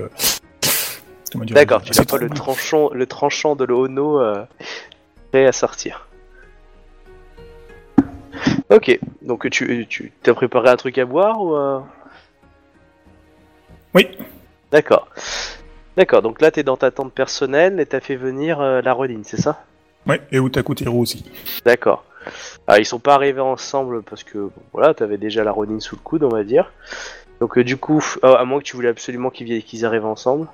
Euh, 1.36 1.46
D'accord, 1.46 1.82
tu 1.82 1.92
assez 1.92 2.02
n'as 2.02 2.06
pas 2.06 2.18
le 2.18 2.30
tranchant, 2.30 2.90
le 2.94 3.06
tranchant 3.06 3.56
de 3.56 3.66
l'Ono 3.66 4.20
euh, 4.20 4.46
prêt 5.32 5.46
à 5.46 5.52
sortir. 5.52 6.08
Ok, 8.70 9.00
donc 9.22 9.50
tu, 9.50 9.88
tu 9.88 10.12
t'as 10.24 10.34
préparé 10.34 10.70
un 10.70 10.76
truc 10.76 10.98
à 10.98 11.06
boire 11.06 11.42
ou 11.42 11.56
euh 11.56 11.80
Oui. 13.94 14.08
D'accord. 14.72 15.08
D'accord, 15.96 16.22
donc 16.22 16.42
là 16.42 16.52
t'es 16.52 16.64
dans 16.64 16.78
ta 16.78 16.92
tente 16.92 17.14
personnelle 17.14 17.80
et 17.80 17.86
t'as 17.86 18.02
fait 18.02 18.16
venir 18.16 18.60
euh, 18.62 18.82
la 18.82 18.94
Rodine, 18.94 19.24
c'est 19.24 19.42
ça? 19.42 19.64
Ouais, 20.06 20.22
et 20.32 20.38
Utaku 20.38 20.76
Tero 20.76 21.00
aussi. 21.00 21.26
D'accord. 21.66 22.04
Ah, 22.68 22.80
ils 22.80 22.86
sont 22.86 23.00
pas 23.00 23.16
arrivés 23.16 23.42
ensemble 23.42 24.04
parce 24.04 24.24
que 24.24 24.38
bon, 24.38 24.52
voilà, 24.74 24.94
t'avais 24.94 25.18
déjà 25.18 25.44
la 25.44 25.52
Rodine 25.52 25.80
sous 25.80 25.96
le 25.96 26.02
coude, 26.02 26.24
on 26.24 26.30
va 26.30 26.44
dire. 26.44 26.72
Donc 27.40 27.58
euh, 27.58 27.64
du 27.64 27.78
coup, 27.78 28.04
euh, 28.24 28.36
à 28.36 28.46
moins 28.46 28.60
que 28.60 28.66
tu 28.66 28.76
voulais 28.76 28.90
absolument 28.90 29.30
qu'ils 29.30 29.64
qu'ils 29.64 29.86
arrivent 29.86 30.06
ensemble. 30.06 30.48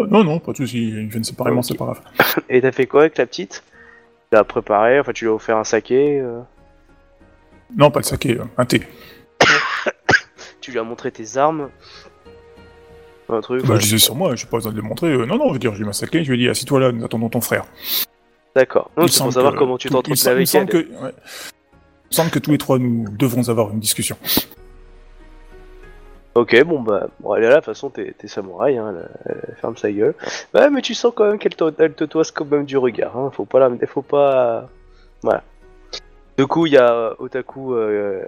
Oh, 0.00 0.06
non, 0.06 0.24
non, 0.24 0.38
pas 0.38 0.52
de 0.52 0.56
soucis. 0.58 0.88
Ils 0.88 1.08
viennent 1.08 1.24
séparément, 1.24 1.60
Ok. 1.60 1.64
c'est 1.66 1.76
pas 1.76 1.84
grave. 1.86 2.00
Et 2.48 2.60
t'as 2.60 2.72
fait 2.72 2.86
quoi 2.86 3.02
avec 3.02 3.16
la 3.18 3.26
petite? 3.26 3.62
Tu 4.30 4.36
l'as 4.36 4.44
préparé, 4.44 4.98
enfin 5.00 5.12
tu 5.12 5.24
lui 5.24 5.30
as 5.30 5.34
offert 5.34 5.56
un 5.56 5.64
saké. 5.64 6.20
euh, 6.20 6.40
Non, 7.76 7.90
pas 7.90 8.00
le 8.00 8.04
saké, 8.04 8.38
euh, 8.38 8.44
un 8.58 8.64
thé. 8.64 8.82
Tu 10.60 10.72
lui 10.72 10.78
as 10.80 10.82
montré 10.82 11.12
tes 11.12 11.36
armes? 11.36 11.70
Un 13.28 13.40
truc 13.40 13.62
Bah, 13.64 13.74
ouais. 13.74 13.76
je 13.80 13.84
disais 13.84 13.98
sur 13.98 14.14
moi, 14.16 14.34
j'ai 14.34 14.46
pas 14.46 14.56
besoin 14.56 14.72
de 14.72 14.76
le 14.76 14.82
montrer. 14.82 15.12
euh, 15.12 15.24
non, 15.26 15.36
non, 15.36 15.48
je 15.48 15.52
veux 15.54 15.58
dire, 15.60 15.74
je 15.74 15.82
lui 15.82 15.88
ai 15.88 15.92
saké, 15.92 16.24
je 16.24 16.32
lui 16.32 16.40
ai 16.40 16.44
dit, 16.44 16.48
assis-toi 16.48 16.80
là, 16.80 16.92
nous 16.92 17.04
attendons 17.04 17.28
ton 17.28 17.40
frère. 17.40 17.64
D'accord. 18.56 18.90
Non, 18.96 19.04
Il 19.04 19.08
c'est 19.12 19.18
semble 19.18 19.28
pour 19.28 19.34
savoir 19.34 19.52
que- 19.54 19.58
comment 19.58 19.78
tu 19.78 19.88
il 19.88 19.92
t'entretiens 19.92 20.16
semble- 20.16 20.32
il 20.32 20.36
avec 20.36 20.48
semble 20.48 20.66
que, 20.68 20.76
ouais. 21.04 21.12
Il 22.10 22.16
semble 22.16 22.30
que 22.30 22.38
tous 22.40 22.50
les 22.52 22.58
trois, 22.58 22.78
nous 22.78 23.04
devrons 23.16 23.48
avoir 23.48 23.70
une 23.72 23.78
discussion. 23.80 24.16
Ok, 26.36 26.62
bon 26.64 26.80
bah, 26.80 27.08
bon, 27.20 27.34
elle 27.34 27.44
est 27.44 27.48
là, 27.48 27.54
de 27.54 27.60
toute 27.60 27.64
façon, 27.64 27.88
t'es 27.88 28.14
samouraï, 28.26 28.76
hein, 28.76 28.94
elle, 29.24 29.56
ferme 29.58 29.74
sa 29.78 29.90
gueule. 29.90 30.14
Ouais, 30.52 30.68
mais 30.68 30.82
tu 30.82 30.92
sens 30.92 31.14
quand 31.16 31.26
même 31.26 31.38
qu'elle 31.38 31.56
te, 31.56 31.70
te 31.70 32.04
toise 32.04 32.30
quand 32.30 32.44
même 32.44 32.66
du 32.66 32.76
regard, 32.76 33.16
hein, 33.16 33.30
faut 33.32 33.46
pas 33.46 33.58
la... 33.58 33.70
Faut 33.86 34.02
pas... 34.02 34.68
Voilà. 35.22 35.42
Du 36.36 36.46
coup, 36.46 36.66
il 36.66 36.74
y 36.74 36.76
a 36.76 36.92
euh, 36.92 37.14
Otaku... 37.20 37.74
Euh... 37.74 38.22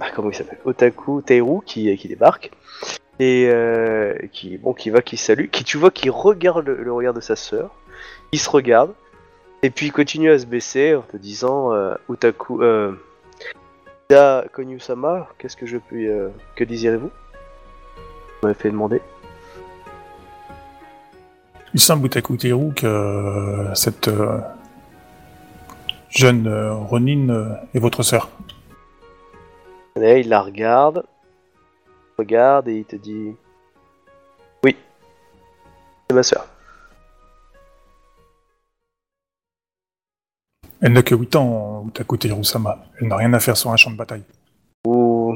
Ah, 0.00 0.10
comment 0.14 0.28
il 0.28 0.34
s'appelle? 0.34 0.58
Otaku 0.66 1.22
Teiru 1.22 1.62
qui, 1.64 1.96
qui 1.96 2.08
débarque. 2.08 2.50
Et 3.20 3.48
euh, 3.50 4.14
qui, 4.32 4.58
bon, 4.58 4.74
qui 4.74 4.90
va, 4.90 5.00
qui 5.00 5.16
salue, 5.16 5.46
qui 5.46 5.64
tu 5.64 5.78
vois 5.78 5.90
qui 5.90 6.10
regarde 6.10 6.66
le, 6.66 6.92
regard 6.92 7.14
de 7.14 7.22
sa 7.22 7.36
sœur, 7.36 7.70
il 8.32 8.38
se 8.38 8.50
regarde, 8.50 8.92
et 9.62 9.70
puis 9.70 9.86
il 9.86 9.92
continue 9.92 10.30
à 10.30 10.38
se 10.38 10.44
baisser 10.44 10.94
en 10.94 11.00
te 11.00 11.16
disant 11.16 11.72
euh, 11.72 11.94
Otaku... 12.10 12.62
Euh... 12.62 12.92
Konyu-sama, 14.52 15.28
qu'est-ce 15.38 15.56
que 15.56 15.66
je 15.66 15.78
puis... 15.78 16.06
euh, 16.06 16.28
Que 16.54 16.64
désirez-vous? 16.64 17.10
M'avez 18.42 18.54
fait 18.54 18.70
demander. 18.70 19.00
Il 21.74 21.80
semble, 21.80 22.06
Utaku 22.06 22.36
que 22.36 22.86
euh, 22.86 23.74
cette 23.74 24.08
euh, 24.08 24.38
jeune 26.08 26.46
euh, 26.46 26.74
Ronin 26.74 27.58
est 27.74 27.78
votre 27.78 28.02
sœur? 28.02 28.30
Et 30.00 30.20
il 30.20 30.28
la 30.28 30.40
regarde, 30.40 31.04
regarde 32.18 32.68
et 32.68 32.78
il 32.78 32.84
te 32.84 32.96
dit 32.96 33.34
Oui, 34.64 34.76
c'est 36.08 36.16
ma 36.16 36.22
soeur. 36.22 36.46
Elle 40.80 40.92
n'a 40.92 41.02
que 41.02 41.14
8 41.14 41.36
ans, 41.36 41.84
Utaku 41.88 42.16
Tero-sama. 42.16 42.84
Elle 43.00 43.08
n'a 43.08 43.16
rien 43.16 43.32
à 43.32 43.40
faire 43.40 43.56
sur 43.56 43.70
un 43.70 43.76
champ 43.76 43.90
de 43.90 43.96
bataille. 43.96 44.24
Ouh. 44.86 45.34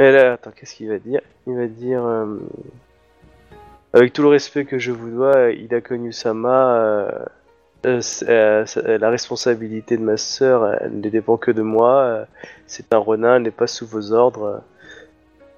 Et 0.00 0.12
là, 0.12 0.32
attends, 0.32 0.50
qu'est-ce 0.56 0.74
qu'il 0.76 0.88
va 0.88 0.98
dire? 0.98 1.20
Il 1.46 1.54
va 1.56 1.66
dire 1.66 2.02
euh, 2.04 2.38
Avec 3.92 4.12
tout 4.14 4.22
le 4.22 4.28
respect 4.28 4.64
que 4.64 4.78
je 4.78 4.92
vous 4.92 5.10
dois, 5.10 5.50
euh, 7.84 8.00
c'est- 8.00 8.28
euh, 8.28 8.64
c'est- 8.64 8.98
la 8.98 9.10
responsabilité 9.10 9.96
de 9.98 10.02
ma 10.02 10.16
sœur, 10.16 10.74
elle 10.80 11.00
ne 11.00 11.08
dépend 11.10 11.36
que 11.36 11.50
de 11.50 11.60
moi. 11.62 11.98
euh, 12.00 12.24
C'est 12.66 12.94
un 12.94 12.98
renin, 12.98 13.36
elle 13.36 13.42
n'est 13.42 13.50
pas 13.50 13.66
sous 13.66 13.86
vos 13.86 14.12
ordres. 14.12 14.62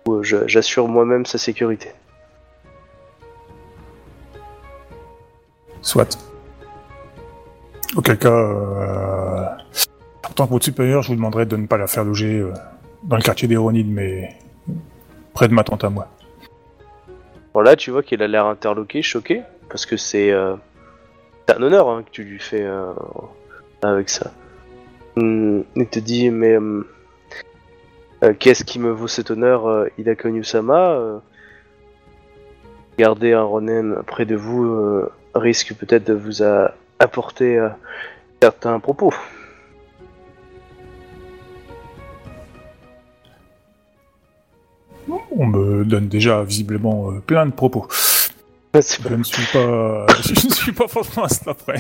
euh, 0.09 0.23
J'assure 0.47 0.89
moi-même 0.89 1.25
sa 1.27 1.39
sécurité. 1.39 1.93
Soit. 5.83 6.19
Auquel 7.97 8.19
cas, 8.19 8.33
en 10.29 10.33
tant 10.35 10.47
que 10.47 10.51
votre 10.51 10.65
supérieur, 10.65 11.03
je 11.03 11.09
vous 11.09 11.15
demanderai 11.15 11.47
de 11.47 11.57
ne 11.57 11.67
pas 11.69 11.77
la 11.77 11.87
faire 11.87 12.03
loger 12.05 12.45
dans 13.05 13.17
le 13.17 13.23
quartier 13.23 13.49
des 13.49 13.57
Ronin, 13.57 13.85
mais 13.87 14.37
près 15.35 15.49
de 15.49 15.55
ma 15.55 15.65
tante 15.65 15.85
à 15.85 15.91
moi. 15.91 16.09
Bon 17.55 17.61
là, 17.61 17.77
tu 17.77 17.91
vois 17.91 18.03
qu'il 18.03 18.23
a 18.23 18.29
l'air 18.29 18.47
interloqué, 18.47 19.03
choqué, 19.03 19.43
parce 19.69 19.87
que 19.87 19.97
c'est 19.97 20.31
euh, 20.31 20.55
un 21.49 21.63
honneur 21.63 21.91
hein, 21.91 22.03
que 22.03 22.11
tu 22.11 22.25
lui 22.25 22.39
fais 22.39 22.63
euh, 22.63 22.93
avec 23.83 24.09
ça. 24.09 24.31
Hum, 25.17 25.65
il 25.77 25.87
te 25.89 25.99
dit, 25.99 26.31
mais 26.31 26.57
hum, 26.57 26.87
euh, 28.25 28.33
qu'est-ce 28.39 28.65
qui 28.65 28.79
me 28.79 28.91
vaut 28.91 29.09
cet 29.09 29.31
honneur, 29.31 29.67
euh, 29.67 29.89
Ida 29.99 30.15
Konyu-sama 30.15 30.93
euh, 30.93 31.19
Garder 32.99 33.33
un 33.33 33.43
Ronin 33.43 34.03
près 34.07 34.27
de 34.27 34.37
vous 34.37 35.03
risque 35.35 35.75
peut-être 35.75 36.05
de 36.05 36.13
vous 36.13 36.43
a- 36.43 36.75
apporter 36.99 37.59
certains 38.43 38.79
propos. 38.81 39.15
On 45.37 45.47
me 45.47 45.85
donne 45.85 46.09
déjà 46.09 46.43
visiblement 46.43 47.11
euh, 47.11 47.21
plein 47.21 47.47
de 47.47 47.53
propos. 47.53 47.87
Je 48.75 49.15
ne 49.15 49.23
suis 49.23 49.47
pas, 49.53 50.07
je 50.23 50.47
ne 50.47 50.53
suis 50.53 50.73
pas 50.73 50.89
forcément 50.89 51.25
à 51.27 51.29
cela 51.29 51.55
près. 51.55 51.79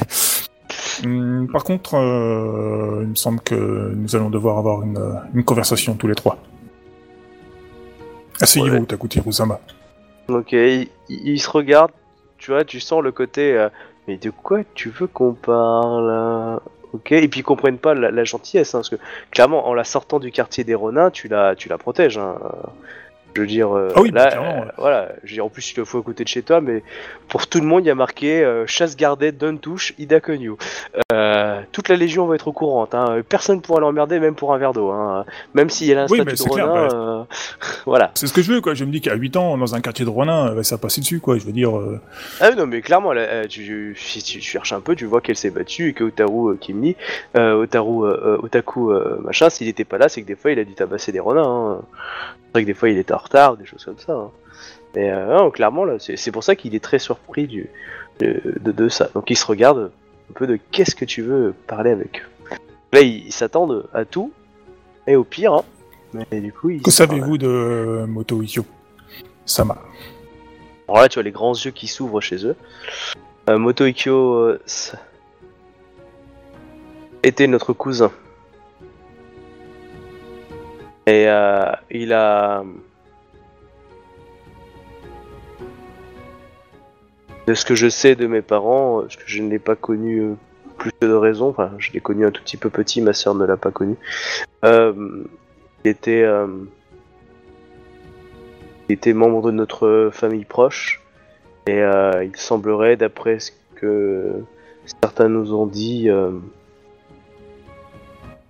Hum, 1.05 1.49
par 1.53 1.65
contre, 1.65 1.95
euh, 1.95 3.01
il 3.03 3.09
me 3.09 3.15
semble 3.15 3.41
que 3.41 3.93
nous 3.95 4.15
allons 4.17 4.31
devoir 4.31 4.59
avoir 4.59 4.83
une, 4.83 4.99
euh, 4.99 5.15
une 5.35 5.45
conversation 5.45 5.95
tous 5.95 6.07
les 6.07 6.15
trois. 6.15 6.39
Asseyez-vous, 8.41 8.77
Ouais. 8.81 8.87
Takutiru-sama. 8.87 9.61
Ok, 10.29 10.53
il, 10.53 10.89
il- 11.09 11.29
il 11.29 11.41
se 11.41 11.51
regarde, 11.51 11.91
tu 12.39 12.51
vois, 12.51 12.65
tu 12.65 12.81
sens 12.81 13.03
le 13.03 13.13
côté. 13.13 13.57
euh, 13.57 13.69
mais 14.09 14.17
de 14.17 14.31
quoi 14.31 14.61
tu 14.75 14.91
veux 14.91 15.07
qu'on 15.07 15.35
parle? 15.35 16.11
Euh 16.11 16.57
Ok, 16.95 17.11
et 17.13 17.27
puis 17.27 17.41
ils 17.41 17.43
comprennent 17.43 17.79
pas 17.79 17.95
la, 17.95 18.11
la 18.11 18.25
gentillesse, 18.25 18.75
hein, 18.75 18.81
parce 18.81 18.91
que 18.91 18.97
clairement, 19.31 19.67
en 19.67 19.73
la 19.73 19.83
sortant 19.83 20.19
du 20.21 20.31
quartier 20.31 20.63
des 20.63 20.75
Ronins, 20.75 21.11
tu 21.11 21.27
la, 21.27 21.57
tu 21.57 21.71
la 21.71 21.79
protèges. 21.79 22.19
hein. 22.19 22.35
Je 23.35 23.41
veux 23.41 23.47
dire, 23.47 23.75
euh, 23.75 23.89
Ah 23.97 24.01
oui, 24.01 24.11
là, 24.11 24.29
euh, 24.35 24.65
voilà, 24.77 25.13
je 25.25 25.31
veux 25.31 25.35
dire, 25.35 25.45
en 25.47 25.49
plus, 25.49 25.73
il 25.73 25.79
le 25.79 25.85
faut 25.85 25.99
à 25.99 26.03
côté 26.03 26.25
de 26.25 26.29
chez 26.29 26.43
toi, 26.43 26.61
mais 26.61 26.83
pour 27.29 27.47
tout 27.47 27.61
le 27.61 27.67
monde, 27.67 27.85
il 27.85 27.89
y 27.89 27.91
a 27.91 27.95
marqué 27.95 28.45
euh, 28.45 28.67
chasse 28.67 28.97
gardée, 28.97 29.33
donne 29.33 29.59
touche, 29.59 29.95
Ida 29.99 30.21
Konyu. 30.21 30.53
Euh, 31.13 31.61
toute 31.73 31.89
la 31.89 31.97
Légion 31.97 32.27
va 32.27 32.35
être 32.35 32.49
au 32.49 32.53
courant, 32.53 32.89
hein. 32.93 33.23
personne 33.29 33.63
pourra 33.63 33.81
l'emmerder, 33.81 34.21
même 34.21 34.35
pour 34.35 34.53
un 34.53 34.59
verre 34.59 34.73
d'eau. 34.73 34.91
Hein. 34.91 35.25
Même 35.55 35.71
s'il 35.71 35.87
y 35.87 35.95
a 35.95 36.03
un 36.03 36.07
Oui, 36.09 36.21
statut 36.21 36.37
de 36.37 36.49
clair, 36.51 36.69
Ronin, 36.69 36.89
bah, 36.89 37.27
voilà. 37.87 38.11
C'est 38.15 38.27
ce 38.27 38.33
que 38.33 38.43
je 38.43 38.53
veux, 38.53 38.61
quoi. 38.61 38.75
Je 38.75 38.85
me 38.85 38.93
dis 38.93 39.01
qu'à 39.01 39.15
8 39.15 39.37
ans, 39.37 39.57
dans 39.57 39.75
un 39.75 39.81
quartier 39.81 40.05
de 40.05 40.11
Ronin, 40.11 40.55
bah, 40.55 40.63
ça 40.63 40.77
passe 40.77 40.99
dessus, 40.99 41.21
quoi. 41.21 41.39
Je 41.39 41.45
veux 41.45 41.53
dire, 41.53 41.73
Ah 42.41 42.51
non 42.51 42.67
mais 42.67 42.83
clairement, 42.83 43.13
là, 43.13 43.47
tu, 43.47 43.97
si 43.99 44.23
tu 44.23 44.41
cherches 44.41 44.73
un 44.73 44.81
peu, 44.81 44.95
tu 44.95 45.07
vois 45.07 45.21
qu'elle 45.21 45.37
s'est 45.37 45.51
battue 45.51 45.89
et 45.89 45.93
que 45.95 46.05
Otaru 46.05 46.55
euh, 47.37 47.55
Otaru, 47.55 48.09
Otaku 48.43 48.93
machin, 49.23 49.51
s'il 49.51 49.69
était 49.69 49.85
pas 49.85 49.99
là, 49.99 50.09
c'est 50.09 50.23
que 50.23 50.27
des 50.27 50.37
fois 50.37 50.51
il 50.53 50.59
a 50.59 50.65
dû 50.65 50.75
tabasser 50.75 51.13
des 51.13 51.21
renards. 51.21 51.49
Hein. 51.49 51.83
C'est 52.53 52.59
vrai 52.59 52.63
que 52.65 52.67
des 52.67 52.75
fois 52.75 52.91
il 52.91 52.99
était 52.99 53.15
en 53.15 53.19
retard, 53.19 53.57
des 53.57 53.65
choses 53.65 53.85
comme 53.85 53.99
ça. 53.99 54.13
hein. 54.13 54.31
Mais 54.95 55.11
euh, 55.11 55.39
non, 55.39 55.51
clairement, 55.51 55.87
là, 55.87 55.95
c'est 55.99 56.31
pour 56.31 56.45
ça 56.45 56.55
qu'il 56.55 56.75
est 56.75 56.85
très 56.85 56.99
surpris 56.99 57.47
du, 57.47 57.71
de, 58.21 58.43
de, 58.61 58.73
de 58.73 58.89
ça. 58.91 59.09
Donc 59.15 59.31
il 59.31 59.37
se 59.39 59.47
regarde 59.47 59.91
un 60.31 60.35
peu 60.35 60.47
de 60.47 60.59
qu'est-ce 60.71 60.95
que 60.95 61.07
tu 61.07 61.23
veux 61.23 61.55
parler 61.67 61.91
avec 61.91 62.21
eux. 62.21 62.57
Là, 62.93 63.01
ils 63.01 63.33
s'attendent 63.33 63.89
à 63.95 64.05
tout 64.05 64.33
et 65.07 65.17
au 65.17 65.25
pire. 65.25 65.55
Hein. 65.55 65.65
Mais 66.31 66.41
du 66.41 66.53
coup, 66.53 66.69
ils 66.69 66.83
que 66.83 66.91
savez-vous 66.91 67.39
de 67.39 68.05
Moto 68.07 68.43
Ikyo? 68.43 68.67
Sama 69.47 69.79
Alors 70.89 71.01
là, 71.01 71.09
tu 71.09 71.15
vois 71.15 71.23
les 71.23 71.31
grands 71.31 71.55
yeux 71.55 71.71
qui 71.71 71.87
s'ouvrent 71.87 72.21
chez 72.21 72.45
eux. 72.45 72.55
Euh, 73.49 73.57
Moto 73.57 73.87
Ikkyo 73.87 74.35
euh, 74.35 74.61
était 77.23 77.47
notre 77.47 77.73
cousin. 77.73 78.13
Et 81.07 81.25
euh, 81.29 81.65
il 81.91 82.13
a. 82.13 82.65
De 87.47 87.55
ce 87.55 87.65
que 87.65 87.75
je 87.75 87.89
sais 87.89 88.15
de 88.15 88.27
mes 88.29 88.43
parents, 88.43 89.01
parce 89.01 89.17
que 89.17 89.25
je 89.27 89.43
ne 89.43 89.51
l'ai 89.51 89.59
pas 89.59 89.75
connu 89.75 90.21
euh, 90.21 90.35
plus 90.79 90.93
de 91.01 91.13
raison, 91.13 91.49
enfin 91.49 91.73
je 91.79 91.91
l'ai 91.91 92.01
connu 92.01 92.25
un 92.25 92.31
tout 92.31 92.43
petit 92.43 92.57
peu 92.57 92.71
petit, 92.71 93.01
ma 93.01 93.13
sœur 93.13 93.35
ne 93.35 93.45
l'a 93.45 93.57
pas 93.57 93.73
connu. 93.73 93.97
Euh, 94.65 95.25
il 95.85 95.91
était, 95.91 96.25
il 98.89 98.93
était 98.93 99.13
membre 99.13 99.43
de 99.43 99.51
notre 99.51 100.11
famille 100.13 100.45
proche 100.45 101.03
et 101.67 101.81
il 101.81 102.37
semblerait, 102.37 102.97
d'après 102.97 103.41
ce 103.41 103.51
que 103.75 104.45
certains 105.03 105.29
nous 105.29 105.53
ont 105.53 105.67
dit, 105.67 106.09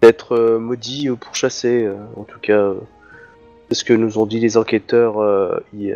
d'être 0.03 0.33
euh, 0.33 0.59
maudit 0.59 1.09
ou 1.09 1.17
pourchassé. 1.17 1.85
euh, 1.85 1.95
en 2.17 2.25
tout 2.25 2.41
cas, 2.41 2.59
euh, 2.59 2.75
c'est 3.69 3.77
ce 3.77 3.85
que 3.85 3.95
nous 3.95 4.19
ont 4.19 4.27
dit 4.27 4.41
les 4.41 4.57
enquêteurs 4.57 5.63
y-. 5.73 5.95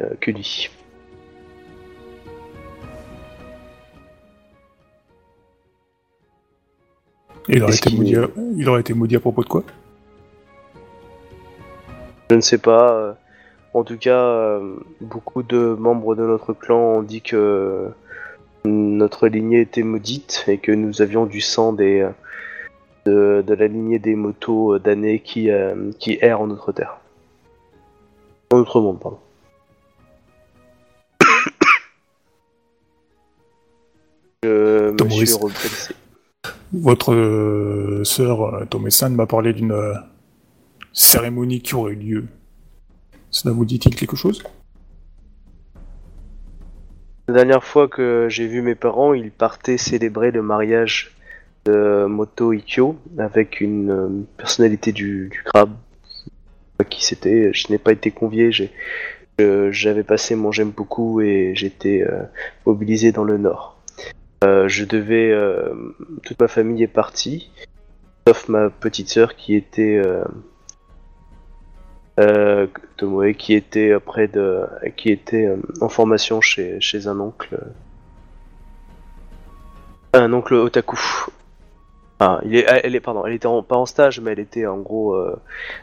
Et 7.48 7.58
il 7.58 7.62
aurait, 7.62 7.76
été 7.76 7.94
maudit 7.94 8.16
à... 8.16 8.28
il 8.56 8.68
aurait 8.68 8.80
été 8.80 8.94
maudit 8.94 9.16
à 9.16 9.20
propos 9.20 9.42
de 9.42 9.48
quoi? 9.48 9.62
Je 12.30 12.36
ne 12.36 12.40
sais 12.40 12.58
pas. 12.58 13.16
En 13.72 13.84
tout 13.84 13.98
cas, 13.98 14.58
beaucoup 15.00 15.42
de 15.42 15.76
membres 15.78 16.16
de 16.16 16.24
notre 16.24 16.54
clan 16.54 16.78
ont 16.78 17.02
dit 17.02 17.20
que 17.20 17.88
notre 18.64 19.28
lignée 19.28 19.60
était 19.60 19.82
maudite 19.82 20.44
et 20.48 20.58
que 20.58 20.72
nous 20.72 21.02
avions 21.02 21.26
du 21.26 21.40
sang 21.40 21.72
des 21.72 22.08
de, 23.06 23.42
de 23.46 23.54
la 23.54 23.66
lignée 23.68 23.98
des 23.98 24.14
motos 24.14 24.74
euh, 24.74 24.78
damnés 24.78 25.20
qui 25.20 25.50
euh, 25.50 25.90
qui 25.98 26.18
errent 26.20 26.42
en 26.42 26.48
notre 26.48 26.72
terre. 26.72 26.98
En 28.52 28.58
notre 28.58 28.80
monde, 28.80 29.00
pardon. 29.00 29.18
Je 34.42 34.90
me 34.90 34.96
Tom 34.96 35.10
suis 35.10 35.30
Morris. 35.32 35.42
redressé. 35.42 35.94
Votre 36.72 37.14
euh, 37.14 38.04
sœur, 38.04 38.42
euh, 38.42 38.64
Tomé-san, 38.66 39.14
m'a 39.14 39.26
parlé 39.26 39.52
d'une 39.52 39.72
euh, 39.72 39.94
cérémonie 40.92 41.60
qui 41.62 41.74
aurait 41.74 41.92
eu 41.92 41.96
lieu. 41.96 42.24
Cela 43.30 43.54
vous 43.54 43.64
dit-il 43.64 43.94
quelque 43.94 44.16
chose? 44.16 44.42
La 47.28 47.34
dernière 47.34 47.64
fois 47.64 47.88
que 47.88 48.28
j'ai 48.28 48.46
vu 48.46 48.62
mes 48.62 48.74
parents, 48.76 49.14
ils 49.14 49.32
partaient 49.32 49.78
célébrer 49.78 50.30
le 50.30 50.42
mariage 50.42 51.16
de 51.66 52.06
Moto 52.06 52.52
Ikkyo 52.52 52.96
avec 53.18 53.60
une 53.60 53.90
euh, 53.90 54.08
personnalité 54.36 54.92
du, 54.92 55.28
du 55.28 55.42
crabe. 55.42 55.72
Je 56.14 56.78
pas 56.78 56.84
qui 56.84 57.04
c'était, 57.04 57.52
je 57.52 57.70
n'ai 57.70 57.78
pas 57.78 57.92
été 57.92 58.10
convié, 58.10 58.50
j'avais 59.70 60.02
passé 60.02 60.34
mon 60.34 60.52
j'aime 60.52 60.70
beaucoup 60.70 61.20
et 61.20 61.52
j'étais 61.54 62.02
euh, 62.02 62.22
mobilisé 62.66 63.12
dans 63.12 63.24
le 63.24 63.38
nord. 63.38 63.78
Euh, 64.44 64.68
je 64.68 64.84
devais, 64.84 65.30
euh, 65.32 65.74
toute 66.22 66.38
ma 66.40 66.48
famille 66.48 66.82
est 66.82 66.86
partie, 67.02 67.50
sauf 68.26 68.48
ma 68.48 68.70
petite 68.70 69.08
sœur 69.08 69.34
qui 69.34 69.54
était 69.54 70.00
euh, 70.04 70.24
euh, 72.20 72.66
Tomoe, 72.96 73.32
qui 73.32 73.54
était 73.54 73.98
près 73.98 74.28
de, 74.28 74.66
qui 74.96 75.10
était 75.10 75.46
euh, 75.46 75.56
en 75.80 75.88
formation 75.88 76.40
chez, 76.40 76.78
chez 76.80 77.06
un 77.06 77.18
oncle, 77.18 77.58
un 80.12 80.32
oncle 80.32 80.54
otaku. 80.54 80.98
Ah, 82.18 82.40
elle 82.42 82.94
est, 82.94 83.00
pardon, 83.00 83.26
elle 83.26 83.34
était 83.34 83.48
pas 83.68 83.76
en 83.76 83.84
stage, 83.84 84.20
mais 84.20 84.32
elle 84.32 84.38
était 84.38 84.66
en 84.66 84.78
gros, 84.78 85.14
euh, 85.14 85.38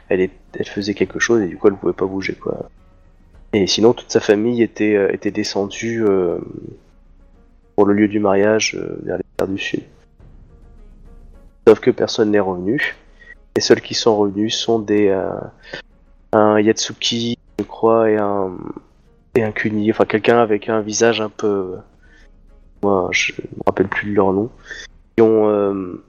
elle, 0.10 0.30
faisait 0.66 0.96
quelque 0.96 1.20
chose 1.20 1.42
et 1.42 1.48
du 1.48 1.58
coup 1.58 1.68
elle 1.68 1.76
pouvait 1.76 1.94
pas 1.94 2.08
bouger 2.08 2.34
quoi. 2.34 2.70
Et 3.54 3.68
sinon 3.68 3.94
toute 3.94 4.12
sa 4.12 4.20
famille 4.20 4.64
était, 4.64 4.96
euh, 4.96 5.16
descendue 5.32 6.04
euh, 6.04 6.40
pour 7.76 7.86
le 7.86 7.94
lieu 7.94 8.08
du 8.08 8.20
mariage 8.20 8.76
vers 9.04 9.18
les 9.18 9.24
terres 9.38 9.48
du 9.48 9.60
sud. 9.60 9.84
Sauf 11.68 11.80
que 11.80 11.92
personne 11.92 12.32
n'est 12.32 12.40
revenu. 12.40 12.96
Les 13.56 13.62
seuls 13.62 13.82
qui 13.82 13.94
sont 13.94 14.18
revenus 14.18 14.56
sont 14.56 14.80
des 14.80 15.16
un 16.32 16.60
Yatsuki, 16.60 17.38
je 17.60 17.64
crois, 17.64 18.10
et 18.10 18.18
un 18.18 18.58
et 19.36 19.44
un 19.44 19.52
Kuni, 19.52 19.92
enfin 19.92 20.06
quelqu'un 20.06 20.40
avec 20.40 20.68
un 20.68 20.82
visage 20.82 21.22
un 21.22 21.30
peu, 21.30 21.76
moi 22.82 23.10
je 23.12 23.34
me 23.34 23.64
rappelle 23.68 23.88
plus 23.88 24.10
de 24.10 24.16
leur 24.16 24.34
nom, 24.34 24.50
qui 25.16 25.22
ont 25.22 26.02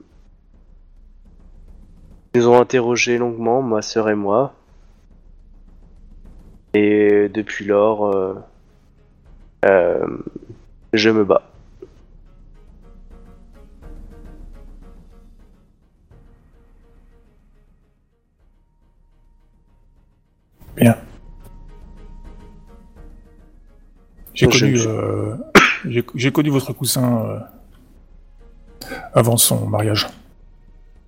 nous 2.35 2.49
ont 2.49 2.59
interrogé 2.59 3.17
longuement, 3.17 3.61
ma 3.61 3.81
sœur 3.81 4.09
et 4.09 4.15
moi. 4.15 4.53
Et 6.73 7.29
depuis 7.29 7.63
lors, 7.63 8.07
euh, 8.07 8.35
euh, 9.63 10.05
je 10.91 11.09
me 11.09 11.23
bats. 11.23 11.49
Bien. 20.75 20.97
J'ai 24.33 24.47
connu, 24.47 24.77
euh, 24.81 25.37
j'ai 26.15 26.31
connu 26.33 26.49
votre 26.49 26.73
cousin 26.73 27.45
avant 29.13 29.37
son 29.37 29.65
mariage. 29.67 30.09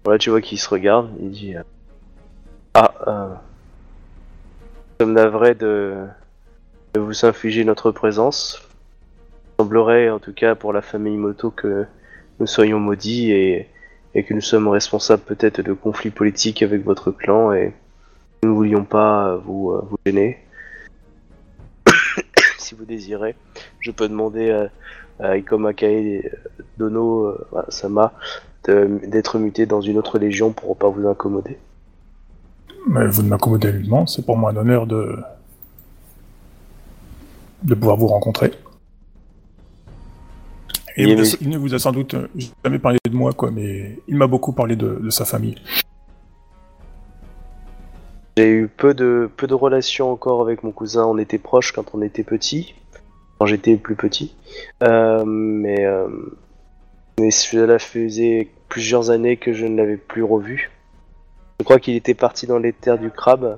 Voilà, 0.08 0.20
tu 0.20 0.30
vois 0.30 0.40
qu'il 0.40 0.58
se 0.58 0.70
regarde, 0.70 1.10
il 1.20 1.32
dit 1.32 1.58
euh, 1.58 1.64
Ah, 2.76 2.94
euh, 3.08 3.28
nous 3.28 5.06
sommes 5.06 5.14
navrés 5.16 5.54
de, 5.54 5.98
de 6.94 7.02
vous 7.02 7.26
infliger 7.26 7.66
notre 7.66 7.92
présence. 7.92 8.66
Il 9.44 9.64
semblerait, 9.64 10.10
en 10.10 10.20
tout 10.20 10.32
cas 10.32 10.56
pour 10.56 10.72
la 10.72 10.82
famille 10.82 11.18
Moto, 11.18 11.52
que 11.52 11.86
nous 12.40 12.48
soyons 12.48 12.80
maudits 12.80 13.34
et, 13.34 13.68
que 14.16 14.34
nous 14.34 14.40
sommes 14.40 14.70
responsables 14.70 15.24
peut-être 15.24 15.60
de 15.62 15.74
conflits 15.74 16.10
politiques 16.10 16.64
avec 16.64 16.86
votre 16.86 17.12
clan 17.12 17.52
et 17.52 17.74
nous 18.44 18.52
ne 18.52 18.56
voulions 18.56 18.86
pas 18.86 19.36
vous, 19.36 19.72
euh, 19.72 19.82
vous 19.90 19.98
gêner. 20.06 20.38
si 22.58 22.76
vous 22.76 22.86
désirez, 22.86 23.36
je 23.82 23.92
peux 23.92 24.08
demander 24.08 24.52
à, 24.52 24.70
à 25.20 25.36
Ikoma 25.36 25.74
Kae 25.74 26.32
Dono 26.78 27.26
euh, 27.26 27.64
Sama 27.68 28.14
d'être 28.66 29.38
muté 29.40 29.66
dans 29.66 29.82
une 29.82 29.98
autre 29.98 30.20
légion 30.20 30.52
pour 30.52 30.78
pas 30.78 30.90
vous 30.90 31.08
incommoder. 31.08 31.58
Mais 32.90 33.08
vous 33.08 33.22
ne 33.24 33.30
m'accommodez 33.30 33.72
nullement, 33.74 34.06
c'est 34.08 34.26
pour 34.26 34.38
moi 34.38 34.52
un 34.52 34.56
honneur 34.58 34.88
de 34.88 35.18
de 37.64 37.74
pouvoir 37.76 37.98
vous 37.98 38.08
rencontrer. 38.08 38.52
Et 40.96 41.04
Il 41.04 41.10
il, 41.10 41.12
est- 41.12 41.16
vous 41.24 41.34
a- 41.34 41.38
il 41.42 41.50
ne 41.50 41.58
vous 41.58 41.74
a 41.74 41.80
sans 41.80 41.92
doute 41.92 42.16
jamais 42.64 42.80
parlé 42.80 42.98
de 43.10 43.16
moi, 43.16 43.34
quoi, 43.34 43.52
mais 43.52 44.00
il 44.08 44.16
m'a 44.16 44.28
beaucoup 44.28 44.52
parlé 44.54 44.76
de, 44.76 45.00
de 45.02 45.10
sa 45.10 45.26
famille. 45.26 45.56
J'ai 48.38 48.50
eu 48.52 48.68
peu 48.68 48.94
de, 48.94 49.30
peu 49.36 49.48
de 49.48 49.54
relations 49.56 50.12
encore 50.12 50.42
avec 50.42 50.64
mon 50.64 50.72
cousin, 50.72 51.06
on 51.06 51.18
était 51.18 51.40
proches 51.40 51.72
quand 51.72 51.96
on 51.96 52.02
était 52.04 52.24
petit, 52.24 52.76
quand 53.40 53.48
j'étais 53.48 53.76
plus 53.78 53.96
petit. 53.96 54.36
Euh, 54.84 55.24
mais, 55.26 55.86
euh, 55.86 56.08
mais 57.20 57.32
cela 57.32 57.80
faisait 57.80 58.48
plusieurs 58.70 59.10
années 59.10 59.38
que 59.38 59.54
je 59.54 59.66
ne 59.66 59.76
l'avais 59.78 59.98
plus 59.98 60.24
revu. 60.24 60.70
Je 61.60 61.64
crois 61.66 61.80
qu'il 61.80 61.96
était 61.96 62.14
parti 62.14 62.46
dans 62.46 62.60
les 62.60 62.74
terres 62.74 63.00
du 63.00 63.10
crabe. 63.10 63.58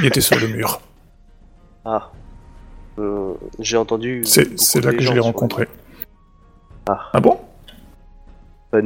Il 0.00 0.06
était 0.06 0.20
sur 0.20 0.38
le 0.38 0.48
mur. 0.48 0.80
Ah. 1.84 2.10
Euh, 2.98 3.34
J'ai 3.60 3.76
entendu. 3.76 4.24
C'est 4.24 4.80
là 4.84 4.92
que 4.92 5.00
je 5.00 5.12
l'ai 5.12 5.20
rencontré. 5.20 5.68
Ah. 6.88 7.10
Ah 7.12 7.20
bon? 7.20 7.38
De- 8.72 8.80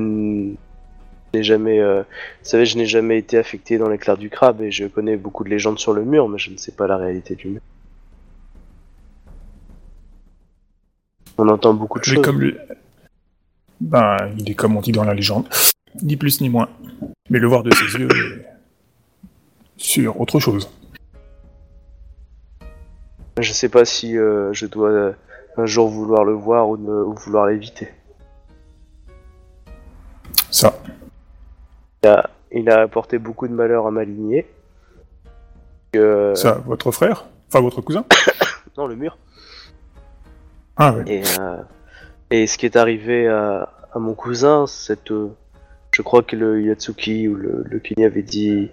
Je 1.34 1.38
n'ai 1.38 1.42
jamais, 1.42 1.78
euh, 1.78 2.02
vous 2.02 2.48
savez, 2.48 2.66
je 2.66 2.76
n'ai 2.76 2.86
jamais 2.86 3.18
été 3.18 3.38
affecté 3.38 3.78
dans 3.78 3.88
l'éclair 3.88 4.16
du 4.18 4.28
crabe 4.30 4.60
et 4.62 4.70
je 4.70 4.86
connais 4.86 5.16
beaucoup 5.16 5.44
de 5.44 5.50
légendes 5.50 5.78
sur 5.78 5.92
le 5.94 6.04
mur, 6.04 6.28
mais 6.28 6.38
je 6.38 6.50
ne 6.50 6.56
sais 6.56 6.72
pas 6.72 6.86
la 6.86 6.96
réalité 6.96 7.34
du 7.36 7.48
mur. 7.48 7.60
On 11.38 11.48
entend 11.48 11.72
beaucoup 11.74 12.00
de 12.00 12.04
Mais 12.08 12.14
choses. 12.16 12.24
comme 12.24 12.40
lui... 12.40 12.56
Ben, 13.80 14.16
il 14.38 14.50
est 14.50 14.54
comme 14.54 14.76
on 14.76 14.80
dit 14.80 14.92
dans 14.92 15.04
la 15.04 15.14
légende. 15.14 15.48
Ni 16.02 16.16
plus 16.16 16.40
ni 16.40 16.48
moins. 16.48 16.68
Mais 17.30 17.38
le 17.38 17.46
voir 17.46 17.62
de 17.62 17.72
ses 17.74 17.98
yeux 17.98 18.08
est 18.10 18.46
sur 19.76 20.20
autre 20.20 20.38
chose. 20.40 20.68
Je 23.40 23.52
sais 23.52 23.68
pas 23.68 23.84
si 23.84 24.16
euh, 24.18 24.52
je 24.52 24.66
dois 24.66 24.88
euh, 24.90 25.12
un 25.56 25.66
jour 25.66 25.88
vouloir 25.88 26.24
le 26.24 26.32
voir 26.32 26.68
ou, 26.68 26.76
ne- 26.76 27.02
ou 27.04 27.14
vouloir 27.14 27.46
l'éviter. 27.46 27.88
Ça. 30.50 30.74
Il 32.02 32.08
a, 32.08 32.30
il 32.50 32.70
a 32.70 32.80
apporté 32.80 33.18
beaucoup 33.18 33.46
de 33.46 33.52
malheur 33.52 33.86
à 33.86 33.90
ma 33.90 34.04
lignée. 34.04 34.46
Que- 35.92 36.32
Ça, 36.34 36.60
votre 36.66 36.90
frère? 36.90 37.26
Enfin, 37.48 37.60
votre 37.60 37.80
cousin? 37.80 38.04
Non, 38.76 38.86
le 38.86 38.94
mur. 38.94 39.18
Ah 40.76 40.92
ouais. 40.92 41.02
Et, 41.08 41.22
euh, 41.40 41.56
et 42.30 42.46
ce 42.46 42.58
qui 42.58 42.66
est 42.66 42.76
arrivé 42.76 43.26
à, 43.28 43.68
mon 43.94 44.14
cousin, 44.14 44.66
cette, 44.66 45.10
euh, 45.10 45.30
je 45.92 46.02
crois 46.02 46.22
que 46.22 46.36
le 46.36 46.62
Yatsuki 46.62 47.26
ou 47.26 47.34
le, 47.34 47.64
le 47.64 47.78
Kuni 47.78 48.04
avait 48.04 48.22
dit 48.22 48.68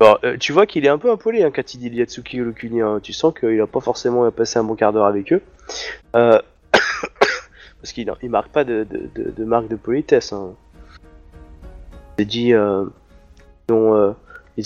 Alors, 0.00 0.20
euh, 0.24 0.36
tu 0.38 0.52
vois 0.52 0.66
qu'il 0.66 0.86
est 0.86 0.88
un 0.88 0.98
peu 0.98 1.10
impoli 1.10 1.42
hein, 1.42 1.50
quand 1.54 1.74
il 1.74 1.78
dit 1.78 1.88
Yatsuki 1.96 2.40
Olokuni. 2.40 2.80
hein. 2.80 3.00
Tu 3.02 3.12
sens 3.12 3.34
qu'il 3.38 3.60
a 3.60 3.66
pas 3.66 3.80
forcément 3.80 4.30
passé 4.30 4.58
un 4.58 4.64
bon 4.64 4.76
quart 4.76 4.92
d'heure 4.92 5.06
avec 5.06 5.32
eux. 5.32 5.42
Euh, 6.14 6.40
Parce 7.80 7.92
qu'il 7.92 8.12
il 8.22 8.30
marque 8.30 8.48
pas 8.50 8.64
de, 8.64 8.86
de, 9.14 9.44
marque 9.44 9.68
de 9.68 9.76
politesse. 9.76 10.32
Hein. 10.32 10.54
Ils, 12.18 12.56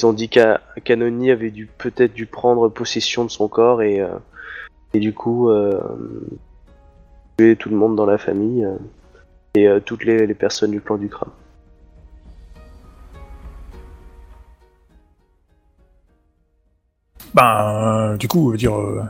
ont, 0.06 0.12
dit 0.12 0.28
qu'A- 0.28 0.60
qu'Anoni 0.84 1.30
avait 1.30 1.50
dû 1.50 1.66
peut-être 1.66 2.14
dû 2.14 2.26
prendre 2.26 2.68
possession 2.68 3.24
de 3.24 3.30
son 3.30 3.48
corps 3.48 3.82
et, 3.82 4.02
du 4.94 5.12
coup 5.12 5.50
tuer 7.36 7.56
tout 7.56 7.68
le 7.68 7.76
monde 7.76 7.96
dans 7.96 8.06
la 8.06 8.18
famille 8.18 8.64
euh, 8.64 8.76
et 9.54 9.66
euh, 9.68 9.80
toutes 9.80 10.04
les, 10.04 10.26
les 10.26 10.34
personnes 10.34 10.70
du 10.70 10.80
clan 10.80 10.96
du 10.98 11.08
crâne. 11.08 11.30
Ben, 17.34 18.12
euh, 18.12 18.16
du 18.16 18.28
coup, 18.28 18.52
euh, 18.52 18.56
dire. 18.56 18.78
euh, 18.78 19.02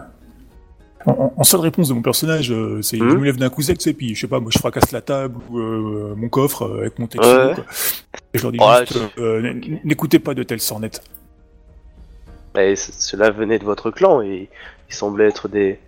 En, 1.04 1.32
en 1.36 1.42
seule 1.42 1.58
réponse 1.60 1.88
de 1.88 1.94
mon 1.94 2.02
personnage, 2.02 2.54
c'est 2.82 2.96
Mhm. 2.96 3.10
je 3.10 3.16
me 3.16 3.24
lève 3.24 3.36
d'un 3.36 3.50
coup 3.50 3.60
sec, 3.60 3.76
tu 3.78 3.82
sais, 3.84 3.92
puis 3.92 4.14
je 4.14 4.20
sais 4.20 4.28
pas, 4.28 4.38
moi 4.38 4.52
je 4.54 4.58
fracasse 4.60 4.92
la 4.92 5.00
table 5.00 5.36
ou 5.50 5.58
mon 5.58 6.28
coffre 6.28 6.78
avec 6.78 6.96
mon 7.00 7.08
texte. 7.08 7.28
Ouais. 7.28 7.54
Et 8.32 8.38
je 8.38 8.42
leur 8.44 8.52
dis 8.52 8.60
Ouais, 8.60 8.86
juste, 8.86 9.84
n'écoutez 9.84 10.20
pas 10.20 10.34
de 10.34 10.44
telles 10.44 10.60
sornettes. 10.60 11.02
Cela 12.54 13.32
venait 13.32 13.58
de 13.58 13.64
votre 13.64 13.90
clan 13.90 14.22
et 14.22 14.48
ils 14.88 14.94
semblaient 14.94 15.26
être 15.26 15.48
des 15.48 15.80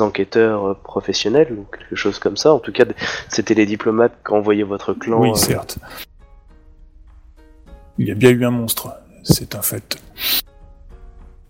enquêteurs 0.00 0.64
euh, 0.68 0.74
professionnels 0.74 1.52
ou 1.52 1.64
quelque 1.64 1.96
chose 1.96 2.18
comme 2.18 2.36
ça. 2.36 2.52
En 2.52 2.58
tout 2.58 2.72
cas, 2.72 2.84
c'était 3.28 3.54
les 3.54 3.66
diplomates 3.66 4.12
qui 4.26 4.32
envoyaient 4.32 4.62
votre 4.62 4.94
clan. 4.94 5.20
oui, 5.20 5.30
euh, 5.30 5.34
certes. 5.34 5.78
Il 7.98 8.08
y 8.08 8.10
a 8.10 8.14
bien 8.14 8.30
eu 8.30 8.44
un 8.44 8.50
monstre, 8.50 8.92
c'est 9.22 9.54
un 9.54 9.62
fait. 9.62 9.98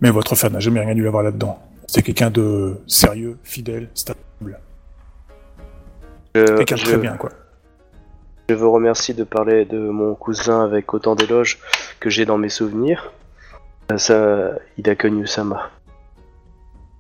Mais 0.00 0.10
votre 0.10 0.34
frère 0.34 0.50
n'a 0.50 0.60
jamais 0.60 0.80
rien 0.80 0.94
dû 0.94 1.06
avoir 1.08 1.22
là-dedans. 1.22 1.58
C'est 1.88 2.02
quelqu'un 2.02 2.30
de 2.30 2.78
sérieux, 2.86 3.38
fidèle, 3.42 3.88
stable. 3.94 4.20
Quelqu'un 6.34 6.74
de 6.74 6.80
je- 6.80 6.84
très 6.84 6.98
bien, 6.98 7.16
quoi. 7.16 7.30
je 8.48 8.54
vous 8.54 8.70
remercie 8.70 9.14
de 9.14 9.24
parler 9.24 9.64
de 9.64 9.78
mon 9.78 10.14
cousin 10.14 10.62
avec 10.62 10.92
autant 10.92 11.14
d'éloges 11.14 11.58
que 11.98 12.10
j'ai 12.10 12.26
dans 12.26 12.36
mes 12.38 12.50
souvenirs. 12.50 13.12
Euh, 13.90 13.96
Ça, 13.98 14.50
Hida 14.76 14.94
Konyu-sama. 14.96 15.70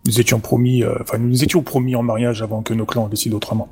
Nous 0.06 0.20
étions 0.20 0.40
promis, 0.40 0.84
euh, 0.84 0.94
enfin, 1.00 1.18
nous 1.18 1.42
étions 1.42 1.62
promis 1.62 1.96
en 1.96 2.02
mariage 2.02 2.42
avant 2.42 2.62
que 2.62 2.72
nos 2.72 2.86
clans 2.86 3.08
décident 3.08 3.36
autrement. 3.36 3.68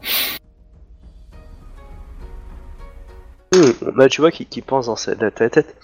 Hmm, 3.55 3.93
bah, 3.97 4.09
tu 4.09 4.21
vois 4.21 4.33
qu'il 4.33 4.63
pense 4.63 4.87
dans 4.87 4.97
sa, 4.97 5.15
tête. 5.15 5.77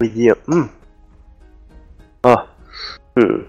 Il 0.00 0.12
dit 0.12 0.30
hmm. 0.46 0.66
Ah. 2.22 2.46
hmm. 3.16 3.42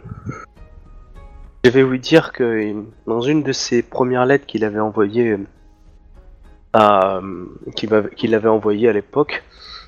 Je 1.63 1.69
vais 1.69 1.83
vous 1.83 1.97
dire 1.97 2.31
que 2.31 2.43
euh, 2.43 2.83
dans 3.05 3.21
une 3.21 3.43
de 3.43 3.51
ses 3.51 3.83
premières 3.83 4.25
lettres 4.25 4.45
qu'il 4.45 4.63
avait 4.63 4.79
envoyées 4.79 5.31
euh, 5.31 5.45
à 6.73 7.17
euh, 7.17 7.45
qu'il 7.75 8.33
avait 8.33 8.87
à 8.87 8.93
l'époque 8.93 9.43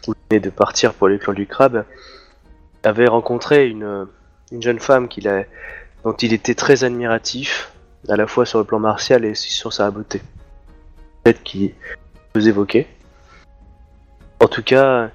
où 0.07 0.13
il 0.13 0.15
venait 0.29 0.39
de 0.41 0.49
partir 0.49 0.93
pour 0.93 1.07
les 1.07 1.19
clans 1.19 1.33
du 1.33 1.47
crabe 1.47 1.85
avait 2.83 3.07
rencontré 3.07 3.67
une, 3.67 3.83
euh, 3.83 4.05
une 4.51 4.61
jeune 4.61 4.79
femme 4.79 5.07
qu'il 5.07 5.27
dont 6.03 6.13
il 6.13 6.33
était 6.33 6.55
très 6.55 6.83
admiratif 6.83 7.71
à 8.07 8.15
la 8.15 8.27
fois 8.27 8.45
sur 8.45 8.59
le 8.59 8.65
plan 8.65 8.79
martial 8.79 9.25
et 9.25 9.35
sur 9.35 9.73
sa 9.73 9.91
beauté. 9.91 10.21
Peut-être 11.23 11.43
qu'il 11.43 11.73
vous 12.35 12.47
évoquait. 12.47 12.88
En 14.39 14.47
tout 14.47 14.63
cas, 14.63 15.09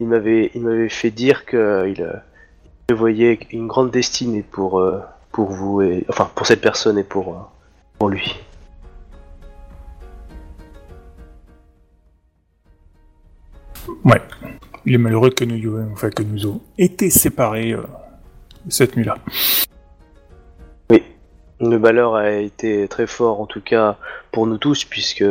il 0.00 0.06
m'avait, 0.08 0.50
fait 0.88 1.10
dire 1.10 1.44
qu'il 1.44 1.58
euh, 1.58 2.16
il 2.88 2.94
voyait 2.94 3.38
une 3.50 3.66
grande 3.66 3.90
destinée 3.90 4.42
pour, 4.42 4.80
euh, 4.80 5.00
pour 5.30 5.50
vous 5.50 5.82
et 5.82 6.04
enfin 6.08 6.30
pour 6.34 6.46
cette 6.46 6.60
personne 6.60 6.98
et 6.98 7.04
pour, 7.04 7.50
euh, 8.02 8.10
lui. 8.10 8.40
Ouais. 14.04 14.20
Il 14.84 14.94
est 14.94 14.98
malheureux 14.98 15.30
que 15.30 15.44
nous, 15.44 15.76
euh, 15.76 15.88
enfin, 15.92 16.10
que 16.10 16.22
nous 16.22 16.38
ayons 16.38 16.60
été 16.76 17.10
séparés 17.10 17.72
euh, 17.72 17.86
cette 18.68 18.96
nuit-là. 18.96 19.16
Le 21.62 21.78
malheur 21.78 22.16
a 22.16 22.28
été 22.28 22.88
très 22.88 23.06
fort, 23.06 23.40
en 23.40 23.46
tout 23.46 23.60
cas 23.60 23.96
pour 24.32 24.48
nous 24.48 24.58
tous, 24.58 24.84
puisque 24.84 25.22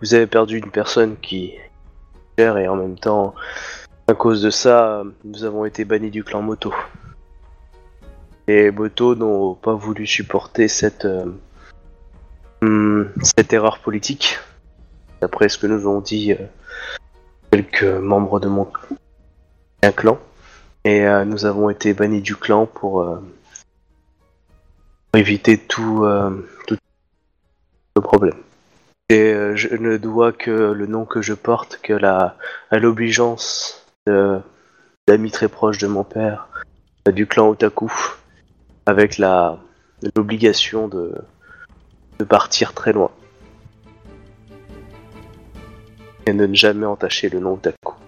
vous 0.00 0.14
avez 0.14 0.28
perdu 0.28 0.58
une 0.58 0.70
personne 0.70 1.16
qui 1.20 1.46
est 1.46 1.70
chère 2.38 2.56
et 2.56 2.68
en 2.68 2.76
même 2.76 2.96
temps, 2.96 3.34
à 4.06 4.14
cause 4.14 4.42
de 4.42 4.50
ça, 4.50 5.02
nous 5.24 5.42
avons 5.42 5.64
été 5.64 5.84
bannis 5.84 6.12
du 6.12 6.22
clan 6.22 6.40
Moto. 6.40 6.72
Et 8.46 8.70
Moto 8.70 9.16
n'ont 9.16 9.54
pas 9.54 9.74
voulu 9.74 10.06
supporter 10.06 10.68
cette, 10.68 11.04
euh, 11.04 11.26
hum, 12.60 13.10
cette 13.22 13.52
erreur 13.52 13.80
politique, 13.80 14.38
d'après 15.20 15.48
ce 15.48 15.58
que 15.58 15.66
nous 15.66 15.88
ont 15.88 16.00
dit 16.00 16.32
euh, 16.32 16.46
quelques 17.50 17.82
membres 17.82 18.38
de 18.38 18.46
mon 18.46 18.68
clan. 19.96 20.18
Et 20.84 21.08
euh, 21.08 21.24
nous 21.24 21.44
avons 21.44 21.70
été 21.70 21.92
bannis 21.92 22.22
du 22.22 22.36
clan 22.36 22.66
pour 22.66 23.04
éviter 25.14 25.58
tout, 25.58 26.04
euh, 26.04 26.30
tout 26.66 28.02
problème. 28.02 28.38
Et 29.08 29.32
euh, 29.32 29.54
je 29.56 29.74
ne 29.74 29.96
dois 29.98 30.32
que 30.32 30.50
le 30.50 30.86
nom 30.86 31.04
que 31.04 31.20
je 31.20 31.34
porte 31.34 31.78
que 31.82 31.92
la, 31.92 32.36
à 32.70 32.78
l'obligeance 32.78 33.86
d'amis 34.06 35.30
très 35.30 35.48
proches 35.48 35.78
de 35.78 35.86
mon 35.86 36.04
père, 36.04 36.48
euh, 37.06 37.12
du 37.12 37.26
clan 37.26 37.48
Otaku, 37.50 37.92
avec 38.86 39.20
l'obligation 40.16 40.88
de, 40.88 41.14
de 42.18 42.24
partir 42.24 42.72
très 42.72 42.92
loin. 42.92 43.10
Et 46.26 46.32
de 46.32 46.46
ne 46.46 46.54
jamais 46.54 46.86
entacher 46.86 47.28
le 47.28 47.40
nom 47.40 47.54
Otaku. 47.54 48.01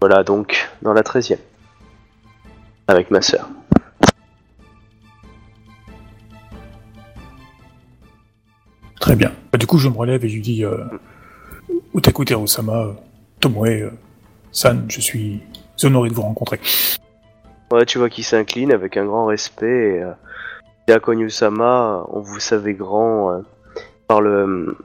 Voilà 0.00 0.22
donc 0.22 0.68
dans 0.82 0.92
la 0.92 1.02
13 1.02 1.32
e 1.32 1.36
Avec 2.86 3.10
ma 3.10 3.20
sœur. 3.20 3.48
Très 9.00 9.16
bien. 9.16 9.32
Bah, 9.52 9.58
du 9.58 9.66
coup, 9.66 9.78
je 9.78 9.88
me 9.88 9.96
relève 9.96 10.24
et 10.24 10.28
je 10.28 10.34
lui 10.34 10.42
dis 10.42 10.64
euh, 10.64 10.84
Utaku 11.94 12.24
Terosama, 12.24 12.82
euh, 12.84 12.92
Tomoe, 13.40 13.66
euh, 13.66 13.90
San, 14.52 14.84
je 14.88 15.00
suis 15.00 15.40
honoré 15.82 16.10
de 16.10 16.14
vous 16.14 16.22
rencontrer. 16.22 16.60
Ouais, 17.70 17.84
tu 17.84 17.98
vois 17.98 18.08
qu'il 18.08 18.24
s'incline 18.24 18.72
avec 18.72 18.96
un 18.96 19.04
grand 19.04 19.26
respect. 19.26 19.66
Et, 19.96 20.02
euh, 20.02 20.12
Yakonyu-sama, 20.88 22.06
on 22.08 22.20
vous 22.20 22.40
savait 22.40 22.74
grand 22.74 23.32
euh, 23.32 23.40
par 24.06 24.20
le 24.20 24.76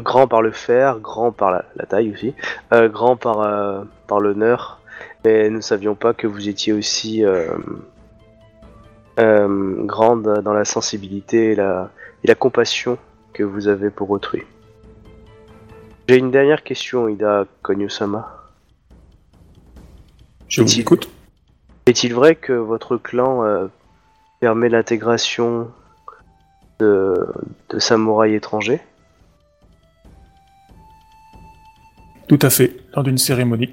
grand 0.00 0.26
par 0.26 0.42
le 0.42 0.52
fer, 0.52 0.98
grand 1.00 1.32
par 1.32 1.50
la, 1.50 1.64
la 1.76 1.86
taille 1.86 2.12
aussi, 2.12 2.34
euh, 2.72 2.88
grand 2.88 3.16
par 3.16 3.40
euh, 3.40 3.82
par 4.06 4.20
l'honneur. 4.20 4.80
Mais 5.24 5.48
nous 5.50 5.56
ne 5.56 5.62
savions 5.62 5.94
pas 5.94 6.14
que 6.14 6.26
vous 6.26 6.48
étiez 6.48 6.72
aussi 6.72 7.24
euh, 7.24 7.56
euh, 9.18 9.84
grande 9.84 10.40
dans 10.42 10.52
la 10.52 10.64
sensibilité 10.64 11.52
et 11.52 11.54
la, 11.54 11.90
et 12.24 12.28
la 12.28 12.34
compassion 12.34 12.98
que 13.32 13.42
vous 13.42 13.68
avez 13.68 13.90
pour 13.90 14.10
autrui. 14.10 14.42
J'ai 16.08 16.18
une 16.18 16.30
dernière 16.30 16.62
question, 16.62 17.08
Ida 17.08 17.46
Konyu-sama. 17.62 18.36
Je 20.48 20.62
vous 20.62 20.80
écoute. 20.80 21.08
Est-il 21.86 22.14
vrai 22.14 22.34
que 22.34 22.52
votre 22.52 22.96
clan 22.96 23.44
euh, 23.44 23.66
permet 24.40 24.68
l'intégration 24.68 25.70
de, 26.78 27.26
de 27.70 27.78
samouraïs 27.78 28.36
étrangers? 28.36 28.80
Tout 32.32 32.46
à 32.46 32.48
fait, 32.48 32.74
lors 32.94 33.04
d'une 33.04 33.18
cérémonie. 33.18 33.68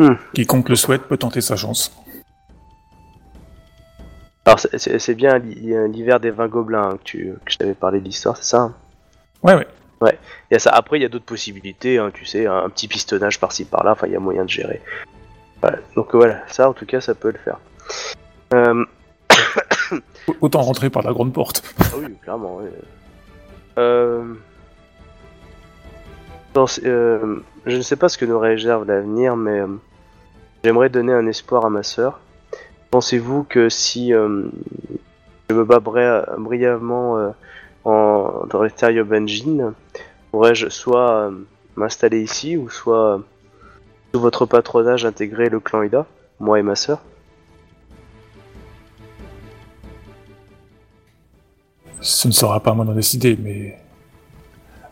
Hmm. 0.00 0.14
Quiconque 0.32 0.68
le 0.68 0.76
souhaite 0.76 1.08
peut 1.08 1.16
tenter 1.16 1.40
sa 1.40 1.56
chance. 1.56 1.90
Alors 4.44 4.60
c'est- 4.60 5.14
bien 5.14 5.38
l'hi- 5.38 5.74
l'hiver 5.88 6.20
des 6.20 6.30
vins 6.30 6.46
gobelins 6.46 6.90
hein, 6.90 6.96
que, 6.98 7.02
tu, 7.02 7.32
que 7.44 7.50
je 7.50 7.58
t'avais 7.58 7.74
parlé 7.74 7.98
de 7.98 8.04
l'histoire, 8.04 8.36
c'est 8.36 8.44
ça 8.44 8.60
hein? 8.60 8.74
Ouais, 9.42 9.56
ouais. 9.56 9.66
Il 10.50 10.54
y 10.54 10.54
a 10.54 10.60
ça. 10.60 10.70
Après, 10.70 11.00
il 11.00 11.02
y 11.02 11.04
a 11.04 11.08
d'autres 11.08 11.24
possibilités, 11.24 11.98
hein, 11.98 12.12
tu 12.14 12.24
sais, 12.26 12.46
un, 12.46 12.68
petit 12.68 12.86
pistonnage 12.86 13.40
par-ci 13.40 13.64
par-là, 13.64 13.90
enfin, 13.90 14.06
il 14.06 14.12
y 14.12 14.16
a 14.16 14.20
moyen 14.20 14.44
de 14.44 14.50
gérer. 14.50 14.82
Voilà. 15.60 15.78
Donc 15.96 16.14
voilà, 16.14 16.42
ça 16.46 16.68
en 16.70 16.74
tout 16.74 16.86
cas, 16.86 17.00
ça 17.00 17.16
peut 17.16 17.32
le 17.32 17.38
faire. 17.38 17.58
Euh, 18.54 18.84
Autant 20.40 20.62
rentrer 20.62 20.90
par 20.90 21.02
la 21.02 21.12
grande 21.12 21.32
porte. 21.32 21.64
Ah 21.80 21.86
oui, 21.98 22.14
clairement. 22.22 22.58
ouais. 22.58 22.70
Euh... 23.78 24.34
euh, 26.84 27.36
je 27.66 27.76
ne 27.76 27.82
sais 27.82 27.96
pas 27.96 28.08
ce 28.08 28.18
que 28.18 28.24
nous 28.24 28.38
réserve 28.38 28.86
l'avenir, 28.86 29.36
mais 29.36 29.60
euh, 29.60 29.66
j'aimerais 30.62 30.88
donner 30.88 31.12
un 31.12 31.26
espoir 31.26 31.64
à 31.64 31.70
ma 31.70 31.82
sœur. 31.82 32.20
Pensez-vous 32.90 33.44
que 33.44 33.68
si 33.68 34.12
euh, 34.12 34.44
je 35.50 35.54
me 35.54 35.64
bats 35.64 35.80
bri- 35.80 36.24
brièvement 36.38 37.34
en, 37.84 38.46
dans 38.48 38.62
l'Ethereum 38.62 39.12
Engine, 39.12 39.72
pourrais-je 40.30 40.68
soit 40.68 41.30
m'installer 41.76 42.22
ici 42.22 42.56
ou 42.56 42.70
soit 42.70 43.20
sous 44.12 44.20
votre 44.20 44.46
patronage 44.46 45.04
intégrer 45.04 45.48
le 45.48 45.58
clan 45.58 45.82
Ida, 45.82 46.06
moi 46.38 46.60
et 46.60 46.62
ma 46.62 46.76
sœur? 46.76 47.02
Ce 52.00 52.28
ne 52.28 52.32
sera 52.32 52.60
pas 52.60 52.70
à 52.70 52.74
moi 52.74 52.84
d'en 52.84 52.92
décider, 52.92 53.36
mais 53.42 53.78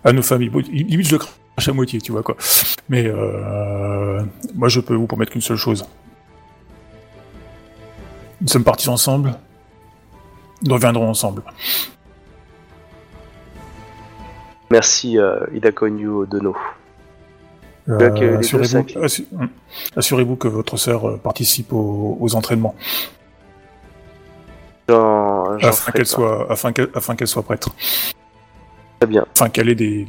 à 0.02 0.12
nos 0.12 0.22
familles. 0.22 0.50
Limite, 0.70 1.06
je 1.06 1.12
le 1.12 1.18
crache 1.18 1.38
à 1.56 1.72
moitié, 1.72 2.00
tu 2.00 2.12
vois 2.12 2.22
quoi. 2.22 2.36
Mais 2.88 3.06
euh, 3.06 4.22
moi, 4.54 4.68
je 4.68 4.80
peux 4.80 4.94
vous 4.94 5.06
promettre 5.06 5.32
qu'une 5.32 5.40
seule 5.40 5.56
chose. 5.56 5.84
Nous 8.40 8.48
sommes 8.48 8.64
partis 8.64 8.88
ensemble. 8.88 9.34
Nous 10.62 10.74
reviendrons 10.74 11.08
ensemble. 11.08 11.42
Merci 14.70 15.18
euh, 15.18 15.40
Ida 15.54 15.70
Konyu 15.72 16.26
Dono. 16.26 16.56
Euh, 17.88 18.38
Assurez-vous 18.38 18.78
assu- 19.04 19.26
hum. 19.32 19.48
assurez-vous 19.96 20.36
que 20.36 20.46
votre 20.48 20.76
sœur 20.76 21.08
euh, 21.08 21.16
participe 21.18 21.72
aux, 21.72 22.16
aux 22.20 22.34
entraînements, 22.36 22.76
afin 24.88 25.90
qu'elle 25.92 26.06
soit, 26.06 26.46
afin 26.50 26.72
qu'elle, 26.72 26.88
afin 26.94 27.16
qu'elle 27.16 27.26
soit 27.26 27.42
prête, 27.42 27.66
Très 29.00 29.08
bien. 29.08 29.26
afin 29.34 29.48
qu'elle 29.48 29.68
ait 29.68 29.74
des, 29.74 30.06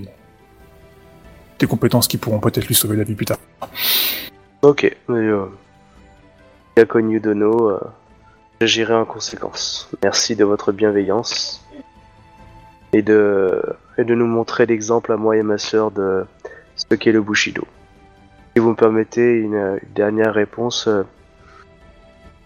des 1.59 1.67
compétences 1.67 2.07
qui 2.07 2.17
pourront 2.17 2.39
peut-être 2.39 2.67
lui 2.67 2.75
sauver 2.75 2.97
la 2.97 3.03
vie 3.03 3.15
plus 3.15 3.25
tard. 3.25 3.37
Ok. 4.61 4.95
Mais, 5.07 5.19
euh, 5.19 5.45
Ida 6.75 6.85
Konyu 6.85 7.19
Dono, 7.19 7.69
euh, 7.69 7.79
j'agirai 8.61 8.95
en 8.95 9.05
conséquence. 9.05 9.89
Merci 10.01 10.35
de 10.35 10.45
votre 10.45 10.71
bienveillance 10.71 11.63
et 12.93 13.01
de, 13.01 13.61
et 13.97 14.03
de 14.03 14.15
nous 14.15 14.27
montrer 14.27 14.65
l'exemple 14.65 15.11
à 15.11 15.17
moi 15.17 15.35
et 15.37 15.43
ma 15.43 15.57
sœur 15.57 15.91
de 15.91 16.25
ce 16.75 16.95
qu'est 16.95 17.11
le 17.11 17.21
Bushido. 17.21 17.63
Si 18.55 18.61
vous 18.61 18.69
me 18.69 18.75
permettez 18.75 19.39
une, 19.39 19.55
euh, 19.55 19.79
dernière 19.95 20.33
réponse, 20.33 20.87
euh, 20.87 21.03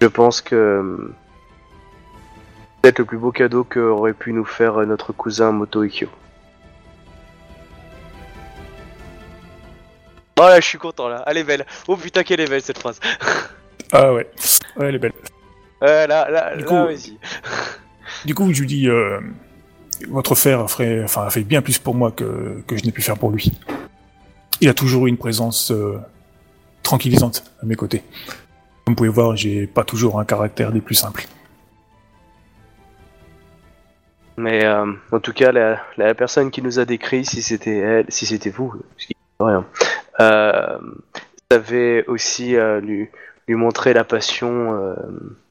je 0.01 0.07
pense 0.07 0.41
que 0.41 0.55
euh, 0.55 1.15
peut-être 2.81 2.99
le 2.99 3.05
plus 3.05 3.17
beau 3.17 3.31
cadeau 3.31 3.63
qu'aurait 3.63 4.13
pu 4.13 4.31
nous 4.31 4.45
faire 4.45 4.77
euh, 4.77 4.85
notre 4.85 5.11
cousin 5.11 5.51
Moto 5.51 5.83
Ikkyo. 5.83 6.07
Oh 10.39 10.41
là, 10.41 10.59
je 10.59 10.65
suis 10.65 10.77
content 10.77 11.07
là. 11.07 11.23
Elle 11.27 11.37
est 11.37 11.43
belle. 11.43 11.65
Oh 11.87 11.95
putain, 11.97 12.23
qu'elle 12.23 12.39
est 12.39 12.49
belle 12.49 12.61
cette 12.61 12.79
phrase. 12.79 12.99
Ah 13.93 14.11
ouais, 14.13 14.29
ouais, 14.75 14.87
elle 14.89 14.95
est 14.95 14.99
belle. 14.99 15.13
Ouais, 15.81 16.07
là, 16.07 16.29
là, 16.29 16.55
Du 16.57 16.63
là, 16.63 16.67
coup- 16.67 16.75
vas-y. 16.87 17.17
Du 18.25 18.35
coup, 18.35 18.51
je 18.53 18.59
lui 18.59 18.67
dis, 18.67 18.89
euh, 18.89 19.21
votre 20.09 20.35
frère 20.35 20.69
ferait, 20.69 21.01
enfin, 21.05 21.23
a 21.25 21.29
fait 21.29 21.43
bien 21.43 21.61
plus 21.61 21.79
pour 21.79 21.95
moi 21.95 22.11
que, 22.11 22.61
que 22.67 22.75
je 22.75 22.83
n'ai 22.83 22.91
pu 22.91 23.01
faire 23.01 23.17
pour 23.17 23.31
lui. 23.31 23.53
Il 24.59 24.67
a 24.67 24.73
toujours 24.73 25.07
eu 25.07 25.09
une 25.09 25.17
présence 25.17 25.71
euh, 25.71 25.97
tranquillisante 26.83 27.43
à 27.63 27.65
mes 27.65 27.75
côtés. 27.75 28.03
Comme 28.85 28.93
vous 28.93 28.95
pouvez 28.95 29.07
voir, 29.09 29.37
j'ai 29.37 29.67
pas 29.67 29.85
toujours 29.85 30.19
un 30.19 30.25
caractère 30.25 30.73
des 30.73 30.81
plus 30.81 30.95
simples. 30.95 31.25
Mais 34.35 34.65
euh, 34.65 34.85
en 35.11 35.19
tout 35.19 35.33
cas, 35.33 35.51
la, 35.51 35.79
la 35.97 36.13
personne 36.13 36.51
qui 36.51 36.61
nous 36.61 36.79
a 36.79 36.85
décrit, 36.85 37.23
si 37.25 37.41
c'était 37.41 37.77
elle, 37.77 38.05
si 38.09 38.25
c'était 38.25 38.49
vous, 38.49 38.73
ce 38.97 39.07
qui 39.07 39.13
est 39.13 39.43
rien, 39.43 39.59
euh, 39.59 39.61
savait 40.19 42.05
aussi 42.07 42.55
euh, 42.55 42.79
lui, 42.81 43.09
lui 43.47 43.55
montrer 43.55 43.93
la 43.93 44.03
passion 44.03 44.73
euh, 44.73 44.95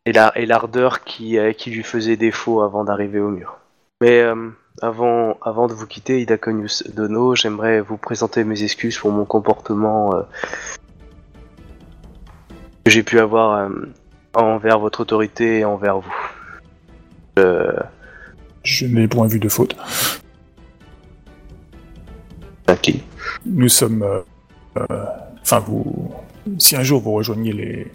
et 0.05 0.13
la- 0.13 0.33
et 0.37 0.47
l'ardeur 0.47 1.05
qui, 1.05 1.39
euh, 1.39 1.53
qui 1.53 1.71
lui 1.71 1.83
faisait 1.83 2.17
défaut 2.17 2.61
avant 2.63 2.85
d'arriver 2.85 3.21
au 3.21 3.29
mur. 3.31 3.59
Mais 4.01 4.21
euh, 4.21 4.51
avant, 4.83 5.39
avant 5.43 5.69
de 5.69 5.73
vous 5.73 5.87
quitter, 5.87 6.21
Ida 6.21 6.37
Conius 6.37 6.83
Dono, 6.95 7.35
j'aimerais 7.35 7.81
vous 7.81 7.97
présenter 7.97 8.45
mes 8.45 8.63
excuses 8.63 8.99
pour 8.99 9.11
mon 9.11 9.25
comportement 9.25 10.15
euh, 10.15 10.23
que 12.85 12.91
j'ai 12.91 13.03
pu 13.03 13.19
avoir 13.19 13.53
euh, 13.59 13.69
envers 14.35 14.79
votre 14.79 15.01
autorité 15.01 15.61
et 15.61 15.65
envers 15.65 15.99
vous. 16.01 16.15
Euh, 17.39 17.73
Je 18.65 18.87
n'ai 18.87 19.09
point 19.09 19.27
vu 19.27 19.39
de 19.39 19.49
faute. 19.49 19.77
Jackie. 22.69 23.03
Nous 23.47 23.69
sommes, 23.69 24.03
euh, 24.03 24.19
euh, 24.19 24.23
enfin, 25.43 25.61
vous, 25.61 26.13
si 26.59 26.77
un 26.77 26.83
jour 26.83 27.01
vous 27.01 27.13
rejoignez 27.13 27.53
les, 27.53 27.93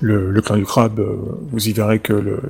le, 0.00 0.30
le 0.30 0.42
clan 0.42 0.56
du 0.56 0.64
crabe, 0.64 1.00
euh, 1.00 1.16
vous 1.50 1.68
y 1.68 1.72
verrez 1.72 1.98
que 2.00 2.12
le, 2.12 2.40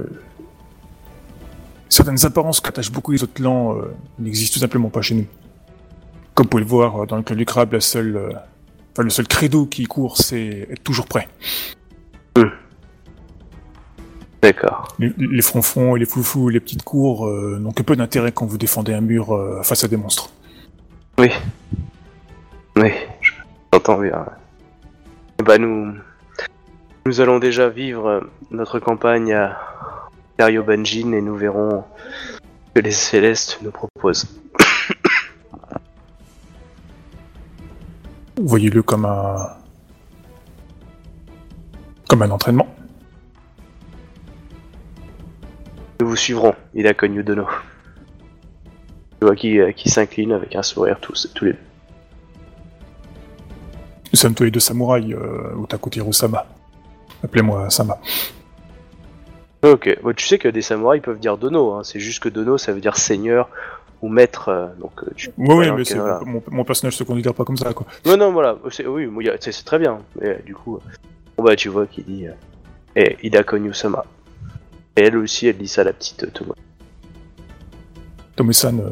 certaines 1.89 2.25
apparences 2.25 2.61
qu'attachent 2.61 2.93
beaucoup 2.93 3.13
les 3.13 3.23
autres 3.23 3.35
clans 3.35 3.77
euh, 3.77 3.95
n'existent 4.19 4.55
tout 4.55 4.61
simplement 4.61 4.91
pas 4.91 5.03
chez 5.03 5.15
nous. 5.15 5.27
Comme 6.35 6.47
vous 6.47 6.51
pouvez 6.51 6.63
le 6.63 6.69
voir, 6.69 7.03
euh, 7.03 7.07
dans 7.07 7.17
le 7.17 7.23
clan 7.23 7.37
du 7.37 7.45
crabe, 7.45 7.73
la 7.73 7.81
seule, 7.81 8.17
euh, 8.17 8.33
enfin, 8.93 9.03
le 9.03 9.11
seul 9.11 9.27
credo 9.27 9.67
qui 9.67 9.85
court, 9.85 10.17
c'est 10.17 10.69
être 10.71 10.83
toujours 10.83 11.07
prêt. 11.07 11.29
D'accord. 14.41 14.89
Les, 14.99 15.13
les 15.17 15.43
fronfons 15.43 15.95
et 15.95 16.01
les 16.01 16.05
foufous 16.05 16.51
et 16.51 16.55
les 16.55 16.59
petites 16.59 16.83
cours 16.83 17.29
euh, 17.29 17.59
n'ont 17.61 17.71
que 17.71 17.83
peu 17.83 17.95
d'intérêt 17.95 18.33
quand 18.33 18.45
vous 18.45 18.59
défendez 18.59 18.93
un 18.93 19.01
mur 19.01 19.33
euh, 19.33 19.63
face 19.63 19.85
à 19.85 19.89
des 19.89 19.97
monstres. 19.97 20.31
Oui. 21.17 21.29
Oui, 22.77 22.91
j'entends 23.73 24.01
bien. 24.01 24.27
Ben 25.45 25.61
nous, 25.61 25.95
nous 27.05 27.21
allons 27.21 27.39
déjà 27.39 27.69
vivre 27.69 28.07
euh, 28.07 28.21
notre 28.51 28.79
campagne 28.79 29.33
à 29.33 29.59
Benjin 30.39 31.13
et 31.13 31.21
nous 31.21 31.37
verrons 31.37 31.85
ce 32.43 32.73
que 32.75 32.81
les 32.81 32.93
Célestes 32.93 33.59
nous 33.63 33.71
proposent. 33.71 34.41
Voyez-le 38.41 38.83
comme 38.83 39.05
un, 39.05 39.49
comme 42.09 42.23
un 42.23 42.31
entraînement. 42.31 42.75
Nous 46.01 46.09
vous 46.09 46.17
suivrons, 46.17 46.55
il 46.75 46.87
a 46.87 46.95
connu 46.95 47.23
de 47.23 47.35
nous. 47.35 47.51
Je 49.21 49.27
vois 49.27 49.37
qui, 49.37 49.61
euh, 49.61 49.73
qui 49.73 49.91
s'incline 49.91 50.33
avec 50.33 50.57
un 50.57 50.63
sourire 50.63 50.99
tous, 51.01 51.31
tous 51.35 51.45
les 51.45 51.53
deux. 51.53 51.59
Nous 54.13 54.19
sommes 54.19 54.35
tous 54.35 54.45
les 54.45 54.51
deux 54.51 54.61
samouraïs, 54.61 55.15
euh, 55.15 55.55
Otaku 55.63 55.91
Tiro-sama. 55.91 56.47
Appelez-moi 57.25 57.71
Sama. 57.71 57.99
Ok, 59.63 59.99
Bon, 60.03 60.13
tu 60.13 60.27
sais 60.27 60.39
que 60.39 60.49
des 60.49 60.63
samouraïs 60.63 61.03
peuvent 61.03 61.21
dire 61.21 61.39
Dono, 61.39 61.73
hein. 61.73 61.83
c'est 61.85 62.01
juste 62.01 62.23
que 62.23 62.29
Dono 62.29 62.59
ça 62.59 62.73
veut 62.73 62.81
dire 62.81 62.97
seigneur 62.97 63.49
ou 64.03 64.09
maître, 64.09 64.49
euh, 64.49 64.67
donc 64.81 64.93
euh, 65.05 65.13
tu... 65.15 65.31
Oui, 65.39 65.71
mais 65.71 65.85
voilà. 65.85 66.21
mon, 66.27 66.43
mon 66.51 66.65
personnage 66.65 66.97
se 66.97 67.05
considère 67.05 67.35
pas 67.35 67.45
comme 67.45 67.57
ça, 67.57 67.73
quoi. 67.73 67.87
Non, 68.05 68.17
non, 68.17 68.33
voilà, 68.33 68.59
oui, 68.65 69.09
c'est, 69.41 69.65
très 69.65 69.79
bien. 69.79 70.01
Mais 70.21 70.29
euh, 70.29 70.39
du 70.45 70.57
coup, 70.57 70.77
euh, 70.77 70.81
bon 71.37 71.45
bah 71.45 71.55
tu 71.55 71.69
vois 71.69 71.87
qui 71.87 72.03
dit 72.03 72.27
euh, 72.27 72.33
eh, 72.97 73.17
Ida 73.23 73.45
Konyu-sama. 73.45 74.05
Et 74.97 75.03
elle 75.03 75.17
aussi, 75.17 75.47
elle 75.47 75.57
dit 75.57 75.69
ça 75.69 75.83
à 75.83 75.85
la 75.85 75.93
petite 75.93 76.25
euh, 76.25 76.31
Tomo. 76.35 76.55
Tomo-san, 78.35 78.81
euh, 78.81 78.91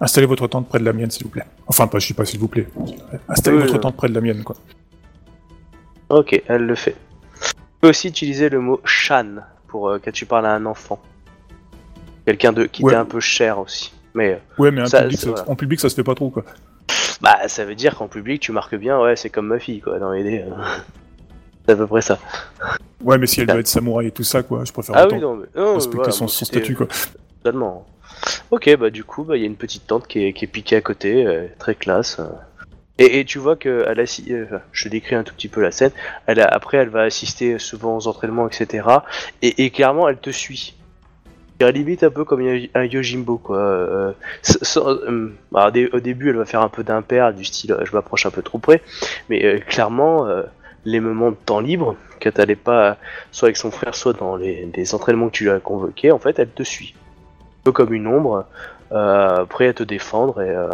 installez 0.00 0.26
votre 0.26 0.48
tente 0.48 0.68
près 0.68 0.80
de 0.80 0.84
la 0.84 0.92
mienne, 0.92 1.10
s'il 1.10 1.24
vous 1.24 1.30
plaît. 1.30 1.46
Enfin, 1.68 1.86
pas, 1.86 1.98
je 1.98 2.06
dis 2.08 2.14
pas 2.14 2.24
s'il 2.24 2.40
vous 2.40 2.48
plaît. 2.48 2.66
Installez 3.28 3.58
Oui, 3.58 3.62
votre 3.64 3.78
tente 3.78 3.96
près 3.96 4.08
de 4.08 4.14
la 4.14 4.20
mienne, 4.20 4.42
quoi. 4.42 4.56
Ok, 6.08 6.42
elle 6.48 6.64
le 6.66 6.74
fait. 6.74 6.96
Tu 7.42 7.52
peux 7.82 7.88
aussi 7.90 8.08
utiliser 8.08 8.48
le 8.48 8.60
mot 8.60 8.80
Shan 8.84 9.36
pour 9.68 9.88
euh, 9.88 9.98
quand 10.02 10.10
tu 10.10 10.24
parles 10.26 10.46
à 10.46 10.54
un 10.54 10.64
enfant. 10.66 11.00
Quelqu'un 12.26 12.52
de 12.52 12.64
qui 12.64 12.82
Ouais. 12.82 12.92
t'est 12.92 12.98
un 12.98 13.04
peu 13.04 13.20
cher 13.20 13.58
aussi. 13.58 13.92
Mais 14.14 14.32
euh, 14.34 14.62
Ouais, 14.62 14.70
mais 14.70 14.80
un 14.80 14.86
Ça, 14.86 15.02
public, 15.02 15.18
c'est- 15.18 15.24
ça- 15.26 15.30
voilà. 15.32 15.50
en 15.50 15.54
public, 15.56 15.80
ça 15.80 15.88
se 15.88 15.94
fait 15.94 16.02
pas 16.02 16.14
trop, 16.14 16.30
quoi. 16.30 16.44
bah 17.20 17.36
ça 17.48 17.64
veut 17.64 17.74
dire 17.74 17.94
qu'en 17.96 18.08
public 18.08 18.40
tu 18.40 18.52
marques 18.52 18.76
bien, 18.76 18.98
ouais, 19.00 19.16
c'est 19.16 19.28
comme 19.28 19.48
ma 19.48 19.58
fille 19.58 19.80
quoi, 19.80 19.98
dans 19.98 20.12
l'idée. 20.12 20.44
euh, 20.46 20.50
c'est 21.66 21.72
à 21.72 21.76
peu 21.76 21.86
près 21.86 22.00
ça. 22.00 22.18
Ouais, 23.02 23.18
mais 23.18 23.26
si 23.26 23.40
elle 23.40 23.46
doit 23.46 23.58
être 23.60 23.66
samouraï 23.68 24.06
et 24.06 24.10
tout 24.10 24.24
ça, 24.24 24.42
quoi, 24.42 24.64
je 24.64 24.72
préfère 24.72 24.96
Ah 24.96 25.04
autant 25.06 25.16
oui, 25.16 25.22
non, 25.22 25.36
mais 25.36 25.46
non, 25.54 25.74
respecter 25.74 25.96
voilà, 25.98 26.12
son, 26.12 26.28
statut, 26.28 26.74
quoi. 26.74 26.86
Totalement. 27.42 27.86
Ok, 28.50 28.74
bah 28.76 28.90
du 28.90 29.04
coup, 29.04 29.24
bah 29.24 29.36
il 29.36 29.40
y 29.40 29.44
a 29.44 29.46
une 29.46 29.56
petite 29.56 29.86
tente 29.86 30.06
qui 30.06 30.24
est, 30.24 30.32
qui 30.32 30.44
est 30.44 30.48
piquée 30.48 30.76
à 30.76 30.80
côté, 30.80 31.26
euh, 31.26 31.46
très 31.58 31.74
classe. 31.74 32.20
Et, 32.98 33.20
et 33.20 33.24
tu 33.24 33.38
vois 33.38 33.56
que 33.56 33.84
elle 33.86 34.00
assi- 34.00 34.32
euh, 34.32 34.58
je 34.72 34.88
décris 34.88 35.14
un 35.14 35.22
tout 35.22 35.34
petit 35.34 35.48
peu 35.48 35.62
la 35.62 35.70
scène. 35.70 35.92
Elle 36.26 36.40
après, 36.40 36.78
elle 36.78 36.88
va 36.88 37.02
assister 37.02 37.58
souvent 37.58 37.96
aux 37.96 38.06
entraînements, 38.08 38.48
etc. 38.48 38.88
Et, 39.42 39.64
et 39.64 39.70
clairement, 39.70 40.08
elle 40.08 40.18
te 40.18 40.30
suit. 40.30 40.74
Elle 41.60 41.74
limite 41.74 42.04
un 42.04 42.10
peu 42.10 42.24
comme 42.24 42.40
un 42.74 42.84
Yojimbo, 42.84 43.38
quoi. 43.38 43.58
euh, 43.58 44.12
bah, 45.50 45.72
au 45.92 46.00
début, 46.00 46.30
elle 46.30 46.36
va 46.36 46.44
faire 46.44 46.62
un 46.62 46.68
peu 46.68 46.84
d'impair, 46.84 47.34
du 47.34 47.44
style 47.44 47.76
je 47.84 47.92
m'approche 47.92 48.26
un 48.26 48.30
peu 48.30 48.42
trop 48.42 48.58
près. 48.58 48.80
Mais 49.28 49.60
clairement, 49.60 50.26
les 50.84 51.00
moments 51.00 51.30
de 51.30 51.36
temps 51.36 51.60
libre, 51.60 51.96
que 52.20 52.28
t'allais 52.28 52.56
pas 52.56 52.96
soit 53.32 53.46
avec 53.46 53.56
son 53.56 53.70
frère, 53.72 53.94
soit 53.94 54.12
dans 54.12 54.36
les, 54.36 54.70
les 54.74 54.94
entraînements 54.94 55.28
que 55.28 55.32
tu 55.34 55.44
lui 55.44 55.50
as 55.50 55.58
convoqués, 55.60 56.12
en 56.12 56.18
fait, 56.18 56.38
elle 56.38 56.50
te 56.50 56.62
suit 56.62 56.94
peu 57.68 57.72
comme 57.72 57.92
une 57.92 58.06
ombre, 58.06 58.46
euh, 58.92 59.44
prêt 59.44 59.68
à 59.68 59.74
te 59.74 59.82
défendre 59.82 60.40
et 60.40 60.48
euh, 60.48 60.70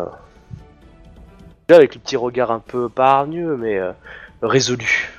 avec 1.69 1.97
le 1.97 2.01
petit 2.01 2.17
regard 2.17 2.53
un 2.53 2.61
peu 2.61 2.89
pas 2.89 3.19
hargneux 3.19 3.57
mais 3.57 3.79
euh, 3.79 3.91
résolu. 4.43 5.11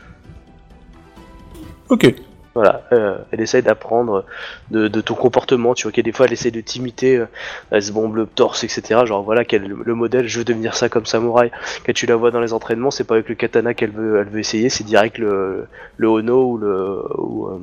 Ok. 1.89 2.13
Voilà, 2.53 2.83
euh, 2.93 3.17
elle 3.31 3.41
essaye 3.41 3.61
d'apprendre 3.61 4.23
de, 4.71 4.87
de 4.87 5.01
ton 5.01 5.13
comportement, 5.13 5.73
tu 5.73 5.83
vois, 5.83 5.91
qu'elle 5.91 6.05
des 6.05 6.13
fois 6.13 6.25
elle 6.25 6.31
essaie 6.31 6.51
de 6.51 6.61
t'imiter, 6.61 7.17
euh, 7.17 7.25
elle 7.69 7.83
se 7.83 7.91
bombe 7.91 8.15
le 8.15 8.25
torse, 8.25 8.63
etc. 8.63 9.01
Genre 9.05 9.23
voilà, 9.23 9.43
quel 9.43 9.67
le, 9.67 9.79
le 9.83 9.93
modèle, 9.93 10.29
je 10.29 10.39
veux 10.39 10.45
devenir 10.45 10.73
ça 10.73 10.87
comme 10.87 11.05
samouraï. 11.05 11.51
Quand 11.85 11.91
tu 11.91 12.05
la 12.05 12.15
vois 12.15 12.31
dans 12.31 12.39
les 12.39 12.53
entraînements, 12.53 12.91
c'est 12.91 13.03
pas 13.03 13.15
avec 13.15 13.27
le 13.27 13.35
katana 13.35 13.73
qu'elle 13.73 13.91
veut, 13.91 14.21
elle 14.21 14.29
veut 14.29 14.39
essayer, 14.39 14.69
c'est 14.69 14.85
direct 14.85 15.17
le, 15.17 15.67
le 15.97 16.07
Ono 16.07 16.45
ou 16.51 16.57
le 16.57 17.03
ou, 17.17 17.47
euh, 17.47 17.59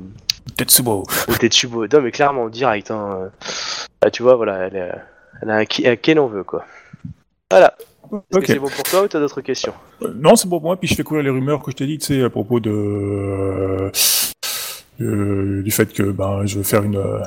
Tetsubo. 0.55 1.03
ou 1.27 1.33
Tetsubo. 1.35 1.87
Non 1.87 2.01
mais 2.01 2.11
clairement, 2.11 2.49
direct. 2.49 2.91
Hein. 2.91 3.31
Tu 4.11 4.23
vois, 4.23 4.35
voilà, 4.35 4.67
elle, 4.67 4.75
est- 4.75 4.95
elle 5.41 5.49
a 5.49 5.55
un, 5.57 5.65
qui- 5.65 5.87
un 5.87 5.95
Ken 5.95 6.19
en 6.19 6.27
veut 6.27 6.43
quoi. 6.43 6.65
Voilà. 7.51 7.73
Est-ce 8.31 8.39
que 8.39 8.45
c'est 8.47 8.59
bon 8.59 8.69
pour 8.69 8.83
toi 8.83 9.03
ou 9.03 9.07
t'as 9.07 9.19
d'autres 9.19 9.41
questions 9.41 9.73
Euh, 10.03 10.13
Non, 10.15 10.35
c'est 10.35 10.47
pour 10.47 10.61
moi, 10.61 10.77
puis 10.77 10.87
je 10.87 10.93
fais 10.95 11.03
courir 11.03 11.23
les 11.23 11.29
rumeurs 11.31 11.63
que 11.63 11.71
je 11.71 11.75
t'ai 11.77 11.85
dit, 11.87 11.97
tu 11.97 12.05
sais, 12.07 12.21
à 12.23 12.29
propos 12.29 12.59
de... 12.59 12.69
euh, 12.69 13.91
euh, 15.01 15.61
du 15.63 15.71
fait 15.71 15.91
que, 15.91 16.03
ben, 16.03 16.45
je 16.45 16.57
veux 16.57 16.63
faire 16.63 16.83
une... 16.83 16.97
euh, 16.97 17.19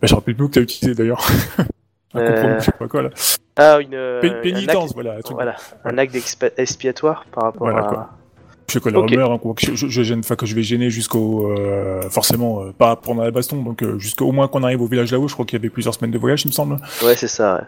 ben, 0.00 0.06
je 0.08 0.14
me 0.14 0.18
rappelle 0.20 0.36
plus 0.36 0.48
que 0.48 0.54
t'as 0.54 0.60
utilisé, 0.62 0.94
d'ailleurs. 0.94 1.22
un 2.14 2.24
compromis, 2.26 2.54
je 2.60 2.64
sais 2.64 2.72
pas 2.72 2.88
quoi, 2.88 3.02
là. 3.02 3.10
Ah, 3.56 3.78
une. 3.80 3.90
Pé- 4.22 4.30
un 4.30 4.40
pénitence, 4.40 4.90
acte- 4.90 4.94
voilà. 4.94 5.12
un 5.16 5.20
truc. 5.20 5.34
Voilà, 5.36 5.56
un 5.84 5.98
acte 5.98 6.16
expiatoire 6.56 7.26
par 7.32 7.44
rapport 7.44 7.66
Voilà, 7.68 7.84
à. 7.86 7.88
quoi. 7.88 8.10
Je 8.68 8.72
fais 8.74 8.80
quoi 8.80 8.90
les 8.90 8.96
Ok. 8.98 9.10
rumeurs, 9.10 9.32
hein, 9.32 9.38
quoi, 9.38 9.54
que 9.54 9.74
je, 9.74 10.02
gêne, 10.02 10.20
enfin, 10.20 10.34
que 10.36 10.46
je 10.46 10.54
vais 10.54 10.62
gêner 10.62 10.88
jusqu'au... 10.88 11.50
euh, 11.52 12.02
forcément, 12.10 12.62
euh, 12.62 12.72
pas 12.72 12.96
prendre 12.96 13.22
la 13.22 13.30
baston, 13.30 13.62
donc 13.62 13.82
euh, 13.82 13.98
jusqu'au 13.98 14.32
moins 14.32 14.48
qu'on 14.48 14.62
arrive 14.62 14.80
au 14.80 14.86
village 14.86 15.12
là-haut, 15.12 15.28
je 15.28 15.34
crois 15.34 15.44
qu'il 15.44 15.58
y 15.58 15.60
avait 15.60 15.68
plusieurs 15.70 15.94
semaines 15.94 16.10
de 16.10 16.18
voyage, 16.18 16.44
il 16.44 16.48
me 16.48 16.52
semble. 16.52 16.78
Ouais, 17.04 17.14
c'est 17.16 17.28
ça. 17.28 17.54
ouais. 17.56 17.60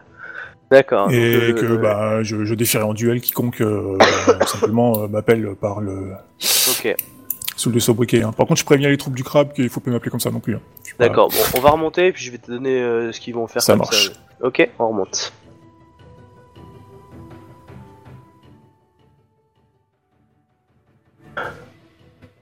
D'accord. 0.70 1.10
et 1.10 1.52
donc, 1.52 1.60
que 1.60 1.66
euh, 1.66 1.76
bah, 1.76 2.22
je, 2.22 2.44
je 2.46 2.54
défierai 2.54 2.84
en 2.84 2.94
duel 2.94 3.20
quiconque 3.20 3.60
euh, 3.60 3.98
simplement 4.46 5.02
euh, 5.02 5.08
m'appelle 5.08 5.54
par 5.60 5.80
le 5.80 6.12
Ok, 6.70 6.94
sous 7.56 7.70
le 7.70 7.80
sobriquet. 7.80 8.22
Hein. 8.22 8.32
Par 8.32 8.46
contre, 8.46 8.60
je 8.60 8.64
préviens 8.64 8.88
les 8.88 8.96
troupes 8.96 9.14
du 9.14 9.22
crabe 9.24 9.52
qu'il 9.52 9.68
faut 9.68 9.80
pas 9.80 9.90
m'appeler 9.90 10.10
comme 10.10 10.20
ça 10.20 10.30
non 10.30 10.40
plus. 10.40 10.54
hein. 10.56 10.60
Pas- 10.96 11.08
d'accord. 11.08 11.28
Bon, 11.28 11.58
on 11.58 11.60
va 11.60 11.70
remonter, 11.70 12.12
puis 12.12 12.24
je 12.24 12.30
vais 12.32 12.38
te 12.38 12.50
donner 12.50 12.80
euh, 12.80 13.12
ce 13.12 13.20
qu'ils 13.20 13.34
vont 13.34 13.46
faire. 13.46 13.60
Ça 13.62 13.74
comme 13.74 13.80
marche. 13.80 14.10
Ok, 14.42 14.68
on 14.78 14.88
remonte. 14.88 15.32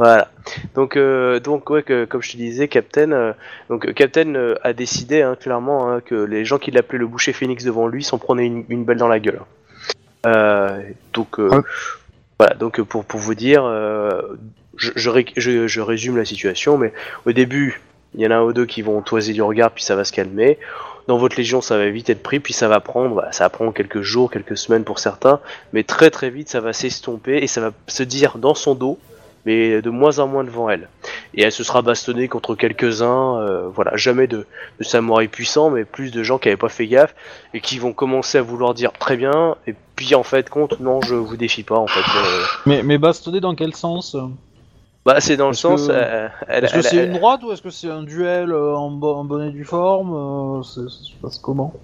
Voilà. 0.03 0.29
Donc, 0.75 0.97
euh, 0.97 1.39
donc 1.39 1.71
ouais, 1.71 1.85
que, 1.85 2.05
comme 2.07 2.23
je 2.23 2.33
te 2.33 2.37
disais, 2.37 2.67
Captain, 2.67 3.13
euh, 3.13 3.33
donc 3.69 3.87
euh, 3.87 3.93
Captain 3.93 4.35
euh, 4.35 4.57
a 4.63 4.73
décidé 4.73 5.23
hein, 5.23 5.37
clairement 5.39 5.89
hein, 5.93 6.01
que 6.01 6.17
les 6.17 6.45
gens 6.45 6.59
qui 6.59 6.73
l'appelaient 6.73 6.99
le 6.99 7.07
boucher 7.07 7.33
phoenix 7.33 7.63
devant 7.65 7.87
lui 7.87 8.03
s'en 8.03 8.19
prenaient 8.19 8.47
une, 8.47 8.65
une 8.69 8.85
balle 8.85 8.97
dans 8.97 9.07
la 9.07 9.21
gueule. 9.21 9.41
Euh, 10.27 10.81
donc 11.13 11.39
Ouais. 11.39 11.61
voilà. 12.39 12.55
Donc 12.55 12.81
pour 12.83 13.05
pour 13.05 13.21
vous 13.21 13.35
dire, 13.37 13.63
je, 14.77 14.91
je, 14.97 15.11
ré- 15.11 15.27
je- 15.37 15.69
je 15.69 15.81
résume 15.81 16.17
la 16.17 16.25
situation, 16.25 16.79
mais 16.79 16.93
au 17.27 17.31
début, 17.33 17.81
il 18.15 18.21
y 18.23 18.27
en 18.27 18.33
a 18.33 18.37
un 18.37 18.43
ou 18.43 18.53
deux 18.53 18.67
qui 18.67 18.83
vont 18.83 19.03
toiser 19.03 19.33
du 19.33 19.43
regard, 19.43 19.71
puis 19.71 19.85
ça 19.85 19.95
va 19.95 20.03
se 20.05 20.13
calmer. 20.13 20.59
Dans 21.09 21.17
votre 21.19 21.37
légion, 21.37 21.61
ça 21.61 21.79
va 21.79 21.89
vite 21.91 22.11
être 22.11 22.23
pris, 22.23 22.41
puis 22.41 22.53
ça 22.55 22.67
va 22.69 22.81
prendre, 22.81 23.13
voilà, 23.13 23.31
ça 23.33 23.45
va 23.45 23.51
prendre 23.51 23.73
quelques 23.73 24.03
jours, 24.03 24.31
quelques 24.33 24.57
semaines 24.57 24.85
pour 24.85 24.99
certains, 24.99 25.39
mais 25.73 25.83
très 25.85 26.11
très 26.11 26.31
vite, 26.31 26.49
ça 26.49 26.61
va 26.61 26.73
s'estomper 26.73 27.39
et 27.39 27.47
ça 27.47 27.61
va 27.61 27.71
se 27.89 28.03
dire 28.05 28.39
dans 28.39 28.55
son 28.55 28.75
dos, 28.75 28.99
mais 29.45 29.83
de 29.83 29.91
moins 29.91 30.19
en 30.19 30.27
moins 30.29 30.45
devant 30.45 30.69
elle. 30.71 30.89
Et 31.35 31.43
elle 31.43 31.53
se 31.53 31.65
sera 31.65 31.83
bastonnée 31.83 32.29
contre 32.29 32.55
quelques-uns, 32.55 33.39
euh, 33.41 33.69
voilà, 33.69 33.97
jamais 33.97 34.27
de, 34.27 34.47
de 34.79 34.85
samouraïs 34.85 35.31
puissants, 35.31 35.71
mais 35.71 35.85
plus 35.85 36.11
de 36.13 36.23
gens 36.23 36.39
qui 36.39 36.49
avaient 36.49 36.57
pas 36.57 36.69
fait 36.69 36.87
gaffe 36.87 37.15
et 37.55 37.61
qui 37.61 37.79
vont 37.79 37.93
commencer 37.93 38.39
à 38.39 38.43
vouloir 38.43 38.75
dire 38.75 38.93
très 38.93 39.17
bien, 39.17 39.57
et 39.67 39.75
puis 39.97 40.15
en 40.15 40.23
fait, 40.23 40.49
compte, 40.51 40.81
non, 40.81 41.01
je 41.03 41.15
vous 41.15 41.37
défie 41.37 41.63
pas, 41.63 41.79
en 41.79 41.87
fait. 41.87 42.01
euh, 42.01 42.45
Mais, 42.67 42.83
mais 42.83 42.99
bastonner 42.99 43.41
dans 43.41 43.55
quel 43.55 43.75
sens? 43.75 44.17
Bah, 45.05 45.21
c'est 45.21 45.37
dans 45.37 45.49
le 45.49 45.55
sens, 45.55 45.89
que- 45.89 45.93
euh, 45.93 46.29
elle, 46.47 46.65
Est-ce 46.65 46.75
que 46.75 46.83
c'est 46.83 47.05
une 47.07 47.13
droite 47.13 47.43
ou 47.43 47.51
est-ce 47.51 47.61
que 47.63 47.71
c'est 47.71 47.91
un 47.91 48.05
duel 48.05 48.53
euh, 48.53 48.77
en, 48.77 48.91
bo- 48.93 49.15
en 49.15 49.25
bonne 49.25 49.49
et 49.49 49.51
due 49.51 49.65
forme? 49.65 50.15
Euh, 50.15 50.63
c'est- 50.63 50.89
Ça 50.89 51.05
se 51.05 51.13
passe 51.21 51.39
comment? 51.41 51.75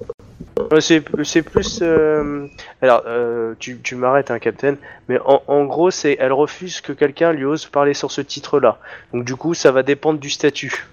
C'est 0.81 1.01
plus. 1.42 1.81
euh, 1.83 2.47
Alors, 2.83 3.03
euh, 3.07 3.55
tu, 3.59 3.79
tu 3.83 3.94
m'arrêtes, 3.94 4.31
hein, 4.31 4.38
Captain. 4.38 4.77
Mais 5.09 5.18
en, 5.25 5.64
gros, 5.64 5.90
c'est 5.90 6.16
elle 6.21 6.33
refuse 6.33 6.81
que 6.81 6.92
quelqu'un 6.92 7.33
lui 7.33 7.44
ose 7.44 7.66
parler 7.66 7.94
sur 7.94 8.11
ce 8.11 8.21
titre-là. 8.21 8.79
Donc, 9.12 9.25
du 9.25 9.37
coup, 9.37 9.55
ça 9.55 9.73
va 9.73 9.83
dépendre 9.83 10.18
du 10.18 10.31
statut. 10.31 10.87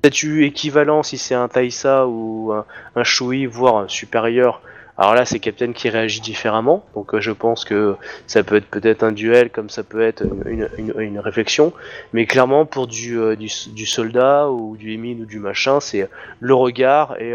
Statut 0.00 0.44
équivalent 0.44 1.02
si 1.02 1.18
c'est 1.18 1.34
un 1.34 1.48
Taïsa 1.48 2.06
ou 2.06 2.52
un, 2.52 2.64
un 2.94 3.04
Shui, 3.04 3.46
voire 3.46 3.76
un 3.76 3.88
supérieur. 3.88 4.62
Alors 4.96 5.14
là, 5.14 5.24
c'est 5.24 5.38
Captain 5.38 5.72
qui 5.72 5.88
réagit 5.88 6.20
différemment. 6.20 6.84
Donc, 6.94 7.14
euh, 7.14 7.20
je 7.20 7.30
pense 7.30 7.64
que 7.64 7.94
ça 8.26 8.42
peut 8.42 8.56
être 8.56 8.66
peut-être 8.66 9.04
un 9.04 9.12
duel, 9.12 9.50
comme 9.50 9.70
ça 9.70 9.84
peut 9.84 10.02
être 10.02 10.24
une, 10.46 10.68
une, 10.98 11.20
réflexion. 11.20 11.72
Mais 12.12 12.26
clairement, 12.26 12.66
pour 12.66 12.88
du, 12.88 13.16
euh, 13.16 13.36
du, 13.36 13.86
soldat 13.86 14.50
ou 14.50 14.76
du 14.76 14.92
émine 14.92 15.22
ou 15.22 15.24
du 15.24 15.38
machin, 15.38 15.80
c'est 15.80 16.08
le 16.40 16.54
regard 16.54 17.16
et. 17.20 17.32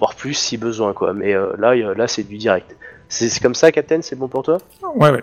Voire 0.00 0.16
plus 0.16 0.34
si 0.34 0.56
besoin 0.56 0.92
quoi. 0.92 1.12
Mais 1.12 1.34
euh, 1.34 1.52
là, 1.58 1.76
là 1.76 2.08
c'est 2.08 2.24
du 2.24 2.36
direct. 2.36 2.74
C'est 3.08 3.40
comme 3.40 3.54
ça, 3.54 3.70
Captain, 3.70 4.02
c'est 4.02 4.16
bon 4.16 4.28
pour 4.28 4.42
toi? 4.42 4.58
Ouais, 4.94 5.10
ouais. 5.10 5.22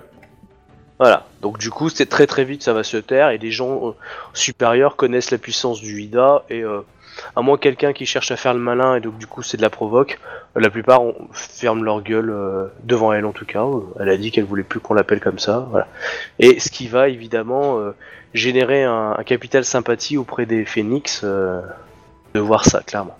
Voilà. 0.99 1.25
Donc 1.41 1.57
du 1.57 1.69
coup, 1.69 1.89
c'est 1.89 2.07
très 2.07 2.27
très 2.27 2.43
vite, 2.43 2.63
ça 2.63 2.73
va 2.73 2.83
se 2.83 2.97
taire 2.97 3.29
et 3.29 3.37
les 3.37 3.51
gens 3.51 3.89
euh, 3.89 3.91
supérieurs 4.33 4.95
connaissent 4.95 5.31
la 5.31 5.37
puissance 5.37 5.79
du 5.79 6.01
Ida 6.01 6.43
et 6.49 6.63
euh, 6.63 6.81
à 7.35 7.41
moins 7.41 7.57
quelqu'un 7.57 7.93
qui 7.93 8.05
cherche 8.05 8.31
à 8.31 8.35
faire 8.35 8.53
le 8.53 8.59
malin 8.59 8.95
et 8.95 8.99
donc 8.99 9.17
du 9.17 9.25
coup 9.25 9.41
c'est 9.41 9.57
de 9.57 9.61
la 9.61 9.69
provoque, 9.69 10.19
la 10.55 10.69
plupart 10.69 11.01
on 11.01 11.15
ferme 11.31 11.83
leur 11.83 12.01
gueule 12.01 12.29
euh, 12.29 12.67
devant 12.83 13.13
elle 13.13 13.25
en 13.25 13.31
tout 13.31 13.45
cas. 13.45 13.63
Elle 13.99 14.09
a 14.09 14.17
dit 14.17 14.31
qu'elle 14.31 14.45
voulait 14.45 14.63
plus 14.63 14.79
qu'on 14.79 14.93
l'appelle 14.93 15.19
comme 15.19 15.39
ça. 15.39 15.67
Voilà. 15.71 15.87
Et 16.39 16.59
ce 16.59 16.69
qui 16.69 16.87
va 16.87 17.09
évidemment 17.09 17.79
générer 18.33 18.83
un, 18.83 19.15
un 19.17 19.23
capital 19.23 19.63
sympathie 19.65 20.17
auprès 20.17 20.45
des 20.45 20.65
phénix 20.65 21.23
de 21.23 22.39
voir 22.39 22.65
ça 22.65 22.81
clairement. 22.81 23.17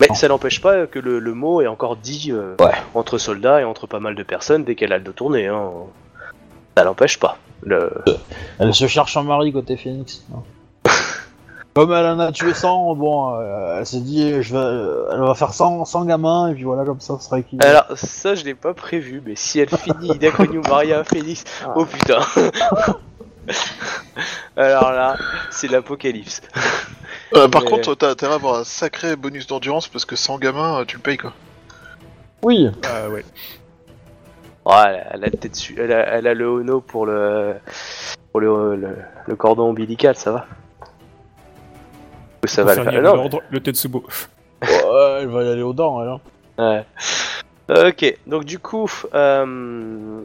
Mais 0.00 0.08
ça 0.14 0.28
n'empêche 0.28 0.60
pas 0.60 0.86
que 0.86 0.98
le, 0.98 1.18
le 1.18 1.34
mot 1.34 1.62
est 1.62 1.66
encore 1.66 1.96
dit 1.96 2.30
euh, 2.30 2.54
entre 2.94 3.18
soldats 3.18 3.60
et 3.60 3.64
entre 3.64 3.86
pas 3.86 4.00
mal 4.00 4.14
de 4.14 4.22
personnes 4.22 4.64
dès 4.64 4.74
qu'elle 4.74 4.92
a 4.92 4.98
le 4.98 5.04
dos 5.04 5.12
tourné. 5.12 5.46
Hein. 5.46 5.70
Ça 6.76 6.84
n'empêche 6.84 7.18
pas. 7.18 7.38
Le... 7.62 7.90
Elle 8.58 8.74
se 8.74 8.86
cherche 8.86 9.16
un 9.16 9.22
mari 9.22 9.52
côté 9.52 9.76
Phoenix. 9.76 10.24
Comme 11.74 11.92
elle 11.92 12.06
en 12.06 12.18
a 12.18 12.32
tué 12.32 12.54
100, 12.54 12.94
bon, 12.94 13.34
euh, 13.34 13.78
elle 13.78 13.86
s'est 13.86 14.00
dit, 14.00 14.42
je 14.42 14.52
vais, 14.54 14.58
euh, 14.58 15.10
elle 15.12 15.20
va 15.20 15.34
faire 15.34 15.52
100, 15.52 15.84
100 15.84 16.04
gamins, 16.06 16.48
et 16.48 16.54
puis 16.54 16.64
voilà, 16.64 16.84
comme 16.86 17.00
ça, 17.00 17.18
ce 17.18 17.26
sera 17.26 17.38
équilibré. 17.38 17.68
Alors 17.68 17.84
ça 17.96 18.34
je 18.34 18.44
l'ai 18.44 18.54
pas 18.54 18.72
prévu, 18.72 19.22
mais 19.26 19.36
si 19.36 19.60
elle 19.60 19.68
finit 19.68 20.14
Ida 20.14 20.30
Konyu 20.30 20.60
Maria 20.60 21.04
Phoenix, 21.04 21.44
oh 21.74 21.84
putain. 21.84 22.20
Alors 24.56 24.90
là, 24.92 25.16
c'est 25.50 25.68
l'apocalypse. 25.68 26.40
Euh, 27.34 27.48
par 27.48 27.62
Mais- 27.64 27.70
contre, 27.70 27.94
t'as 27.94 28.10
intérêt 28.10 28.32
à 28.32 28.36
avoir 28.36 28.60
un 28.60 28.64
sacré 28.64 29.16
bonus 29.16 29.46
d'endurance 29.46 29.88
parce 29.88 30.04
que 30.04 30.14
sans 30.16 30.38
gamin, 30.38 30.80
euh, 30.80 30.84
tu 30.84 30.96
le 30.96 31.02
payes 31.02 31.16
quoi. 31.16 31.32
Oui, 32.42 32.68
Ah, 32.88 33.08
ouais. 33.08 33.24
Ouais, 34.64 34.74
elle 34.86 34.94
a, 34.96 35.14
elle 35.14 35.24
a 35.24 35.30
peut-être 35.30 35.56
su- 35.56 35.76
elle 35.78 35.92
a, 35.92 36.06
elle 36.16 36.26
a 36.26 36.34
le 36.34 36.48
Ono 36.48 36.80
pour 36.80 37.06
le 37.06 37.54
pour 38.32 38.40
le, 38.40 38.76
le, 38.76 38.96
le 39.26 39.36
cordon 39.36 39.70
ombilical, 39.70 40.16
ça 40.16 40.32
va. 40.32 40.46
Ça 42.46 42.62
Pour 42.62 42.68
va 42.68 42.74
faire 42.74 42.84
le 42.84 42.90
faire. 42.90 43.00
lire 43.00 43.10
Non, 43.10 43.16
l'ordre, 43.16 43.42
le 43.50 43.60
Tetsubo. 43.60 44.04
Ouais, 44.62 45.18
elle 45.20 45.28
va 45.28 45.42
y 45.42 45.48
aller 45.50 45.62
aux 45.62 45.72
dents, 45.72 46.00
elle. 46.02 46.08
hein. 46.08 46.84
Ouais. 47.68 47.88
Ok, 47.88 48.18
donc 48.28 48.44
du 48.44 48.58
coup, 48.60 48.88
euh, 49.14 50.20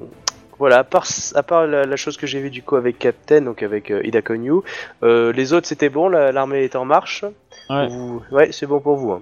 voilà, 0.62 0.78
à 0.78 0.84
part, 0.84 1.08
à 1.34 1.42
part 1.44 1.66
la, 1.66 1.86
la 1.86 1.96
chose 1.96 2.18
que 2.18 2.28
j'ai 2.28 2.40
vue 2.40 2.52
du 2.52 2.62
coup 2.62 2.76
avec 2.76 3.00
Captain, 3.00 3.42
donc 3.42 3.64
avec 3.64 3.90
euh, 3.90 4.06
Ida 4.06 4.22
Konyu, 4.22 4.62
euh, 5.02 5.34
les 5.34 5.54
autres 5.54 5.68
c'était 5.68 5.90
bon, 5.90 6.08
la- 6.08 6.32
l'armée 6.32 6.64
est 6.64 6.76
en 6.76 6.86
marche. 6.86 7.26
Ouais. 7.70 7.88
Vous- 7.88 8.22
ouais, 8.32 8.52
c'est 8.52 8.68
bon 8.68 8.80
pour 8.80 8.96
vous. 8.96 9.12
hein. 9.12 9.22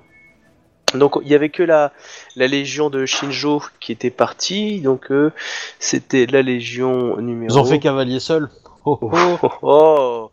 Donc 0.96 1.18
il 1.22 1.30
y 1.30 1.36
avait 1.36 1.50
que 1.50 1.64
la, 1.64 1.94
la 2.36 2.48
légion 2.48 2.90
de 2.90 3.06
Shinjo 3.06 3.62
qui 3.80 3.92
était 3.94 4.10
partie, 4.10 4.82
donc 4.82 5.12
euh, 5.12 5.32
c'était 5.80 6.26
la 6.26 6.42
légion 6.42 7.16
numéro. 7.22 7.54
Ils 7.54 7.58
ont 7.60 7.64
fait 7.64 7.80
cavalier 7.80 8.20
seul. 8.20 8.50
Oh, 8.86 8.98
oh. 9.02 9.12
Oh, 9.42 9.50
oh. 9.62 10.32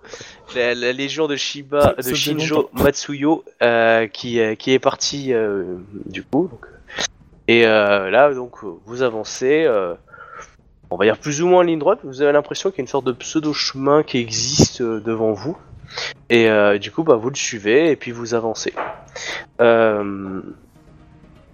La, 0.56 0.74
la 0.74 0.92
légion 0.92 1.28
de 1.28 1.36
Shiba, 1.36 1.94
de 1.98 2.14
Shinjo 2.14 2.68
Matsuyo, 2.72 3.44
euh, 3.62 4.06
qui, 4.08 4.40
qui 4.56 4.72
est 4.72 4.78
parti 4.80 5.32
euh, 5.32 5.76
du 6.06 6.22
coup. 6.24 6.48
donc. 6.50 6.66
Et 7.48 7.62
là, 7.64 8.32
donc, 8.34 8.56
vous 8.86 9.02
avancez, 9.02 9.68
on 10.90 10.96
va 10.96 11.04
dire 11.04 11.18
plus 11.18 11.42
ou 11.42 11.46
moins 11.48 11.60
en 11.60 11.62
ligne 11.62 11.78
droite. 11.78 12.00
Vous 12.04 12.22
avez 12.22 12.32
l'impression 12.32 12.70
qu'il 12.70 12.78
y 12.78 12.80
a 12.82 12.84
une 12.84 12.88
sorte 12.88 13.06
de 13.06 13.12
pseudo 13.12 13.52
chemin 13.52 14.02
qui 14.02 14.18
existe 14.18 14.80
euh, 14.80 15.00
devant 15.00 15.32
vous. 15.32 15.56
Et 16.30 16.48
euh, 16.50 16.78
du 16.78 16.90
coup, 16.90 17.02
bah, 17.04 17.14
vous 17.16 17.30
le 17.30 17.36
suivez 17.36 17.90
et 17.90 17.96
puis 17.96 18.10
vous 18.12 18.34
avancez. 18.34 18.72
Euh, 19.60 20.40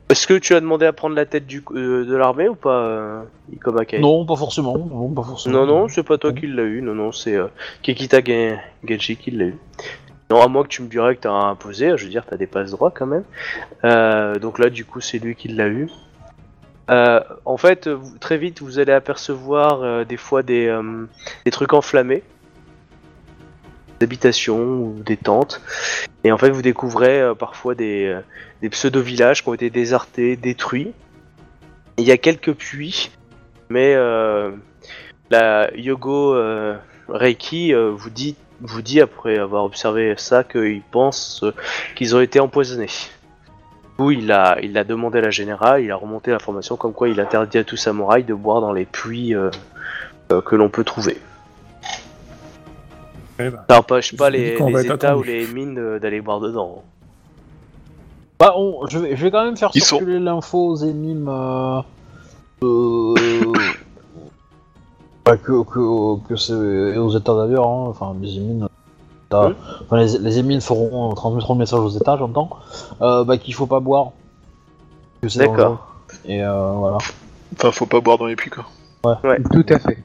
Est-ce 0.08 0.26
que 0.26 0.34
tu 0.34 0.54
as 0.54 0.60
demandé 0.60 0.84
à 0.86 0.92
prendre 0.92 1.14
la 1.14 1.26
tête 1.26 1.46
du, 1.46 1.62
euh, 1.74 2.04
de 2.04 2.14
l'armée 2.16 2.48
ou 2.48 2.54
pas, 2.54 3.24
Ikomakai 3.52 3.98
Non, 4.00 4.26
pas 4.26 4.36
forcément. 4.36 4.76
Non, 4.76 5.08
pas 5.10 5.22
forcément. 5.22 5.60
non, 5.60 5.66
non, 5.66 5.88
c'est 5.88 6.02
pas 6.02 6.18
toi 6.18 6.32
qui 6.32 6.46
l'as 6.46 6.64
eu, 6.64 6.82
non, 6.82 6.94
non, 6.94 7.12
c'est 7.12 7.38
Kekita 7.82 8.20
Gen- 8.22 8.58
Genji 8.84 9.16
qui 9.16 9.30
l'a 9.30 9.46
eu. 9.46 9.56
Non, 10.30 10.40
à 10.42 10.48
moins 10.48 10.62
que 10.62 10.68
tu 10.68 10.82
me 10.82 10.88
dirais 10.88 11.14
que 11.14 11.20
t'as 11.20 11.30
imposé, 11.32 11.96
je 11.96 12.04
veux 12.04 12.10
dire, 12.10 12.24
t'as 12.28 12.36
des 12.36 12.46
passes 12.46 12.70
droits 12.70 12.90
quand 12.90 13.06
même. 13.06 13.24
Donc 14.40 14.58
là, 14.58 14.70
du 14.70 14.84
coup, 14.84 15.00
c'est 15.00 15.18
lui 15.18 15.34
qui 15.36 15.48
l'a 15.48 15.68
eu. 15.68 15.88
Euh, 16.92 17.20
en 17.44 17.56
fait, 17.56 17.88
très 18.20 18.36
vite, 18.38 18.60
vous 18.60 18.78
allez 18.78 18.92
apercevoir 18.92 19.82
euh, 19.82 20.04
des 20.04 20.16
fois 20.16 20.42
des, 20.42 20.66
euh, 20.66 21.06
des 21.44 21.50
trucs 21.50 21.72
enflammés. 21.72 22.22
habitations 24.00 24.60
ou 24.60 25.02
des 25.04 25.16
tentes. 25.16 25.60
Et 26.24 26.32
en 26.32 26.38
fait, 26.38 26.50
vous 26.50 26.62
découvrez 26.62 27.32
parfois 27.38 27.74
des, 27.74 28.18
des 28.60 28.68
pseudo-villages 28.68 29.42
qui 29.42 29.48
ont 29.48 29.54
été 29.54 29.70
désertés, 29.70 30.36
détruits. 30.36 30.92
Il 31.98 32.04
y 32.04 32.10
a 32.10 32.18
quelques 32.18 32.52
puits, 32.52 33.12
mais 33.68 33.94
la 35.30 35.70
Yogo 35.76 36.36
Reiki 37.08 37.74
vous 37.74 38.10
dit 38.10 38.36
vous 38.62 38.82
dit 38.82 39.00
après 39.00 39.38
avoir 39.38 39.64
observé 39.64 40.14
ça 40.16 40.44
qu'il 40.44 40.82
pense 40.90 41.42
euh, 41.42 41.52
qu'ils 41.94 42.14
ont 42.16 42.20
été 42.20 42.40
empoisonnés. 42.40 42.88
Coup, 44.02 44.10
il 44.10 44.32
a, 44.32 44.58
il 44.60 44.76
a 44.76 44.82
demandé 44.82 45.18
à 45.18 45.20
la 45.20 45.30
générale, 45.30 45.80
il 45.80 45.92
a 45.92 45.94
remonté 45.94 46.32
l'information 46.32 46.74
comme 46.74 46.92
quoi 46.92 47.08
il 47.08 47.20
interdit 47.20 47.58
à 47.58 47.62
tout 47.62 47.76
samouraï 47.76 48.24
de 48.24 48.34
boire 48.34 48.60
dans 48.60 48.72
les 48.72 48.84
puits 48.84 49.32
euh, 49.32 49.48
euh, 50.32 50.40
que 50.40 50.56
l'on 50.56 50.68
peut 50.68 50.82
trouver. 50.82 51.18
Eh 53.38 53.50
ben, 53.50 53.60
Ça 53.70 53.76
n'empêche 53.76 54.16
pas 54.16 54.28
les, 54.28 54.56
états 54.90 55.16
ou 55.16 55.22
les 55.22 55.46
mines 55.46 55.78
euh, 55.78 55.98
d'aller 56.00 56.20
boire 56.20 56.40
dedans. 56.40 56.82
Bah, 58.40 58.54
on, 58.56 58.88
je, 58.88 58.98
vais, 58.98 59.14
je 59.14 59.22
vais 59.22 59.30
quand 59.30 59.44
même 59.44 59.56
faire 59.56 59.70
Ils 59.72 59.84
sont- 59.84 59.98
circuler 59.98 60.18
l'info 60.18 60.70
aux 60.70 60.76
émimes. 60.78 61.28
Euh, 61.28 61.80
euh, 62.64 63.14
bah, 65.24 65.36
que, 65.36 65.62
que, 65.62 66.28
que 66.28 66.34
c'est 66.34 66.54
et 66.54 66.98
aux 66.98 67.16
états 67.16 67.36
d'ailleurs, 67.36 67.68
hein, 67.68 67.86
enfin 67.86 68.16
les 68.20 68.36
émines. 68.36 68.66
Enfin, 69.34 69.96
les, 69.96 70.18
les 70.18 70.38
émines 70.38 70.60
feront, 70.60 71.10
euh, 71.10 71.14
transmettront 71.14 71.54
le 71.54 71.58
message 71.60 71.80
aux 71.80 71.88
états, 71.90 72.16
j'entends. 72.16 72.50
Euh, 73.00 73.24
bah, 73.24 73.38
qu'il 73.38 73.54
faut 73.54 73.66
pas 73.66 73.80
boire. 73.80 74.10
Que 75.22 75.28
c'est 75.28 75.38
D'accord. 75.40 75.86
Et 76.24 76.42
euh, 76.44 76.72
voilà. 76.72 76.98
Enfin, 77.54 77.70
faut 77.72 77.86
pas 77.86 78.00
boire 78.00 78.18
dans 78.18 78.26
les 78.26 78.36
puits, 78.36 78.50
quoi. 78.50 78.64
Tout 79.52 79.64
à 79.68 79.78
fait. 79.78 79.98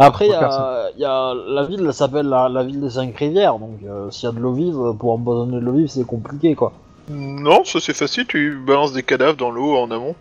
Après, 0.00 0.26
il 0.26 0.30
y, 0.30 0.34
Pour 0.34 0.42
a- 0.44 0.84
il 0.96 1.00
y 1.00 1.04
a 1.04 1.34
la 1.34 1.64
ville, 1.64 1.82
elle 1.84 1.92
s'appelle 1.92 2.26
la, 2.28 2.48
la 2.48 2.62
ville 2.62 2.80
des 2.80 2.90
cinq 2.90 3.16
rivières, 3.16 3.58
donc 3.58 3.80
euh, 3.84 4.10
s'il 4.12 4.28
y 4.28 4.32
a 4.32 4.34
de 4.34 4.38
l'eau 4.38 4.52
vive, 4.52 4.78
pour 4.98 5.12
empoisonner 5.12 5.54
de 5.56 5.64
l'eau 5.64 5.72
vive, 5.72 5.88
c'est 5.88 6.06
compliqué 6.06 6.54
quoi. 6.54 6.72
Non, 7.10 7.64
ça 7.64 7.80
c'est 7.80 7.94
facile, 7.94 8.24
tu 8.26 8.56
balances 8.64 8.92
des 8.92 9.02
cadavres 9.02 9.36
dans 9.36 9.50
l'eau 9.50 9.76
en 9.76 9.90
amont. 9.90 10.14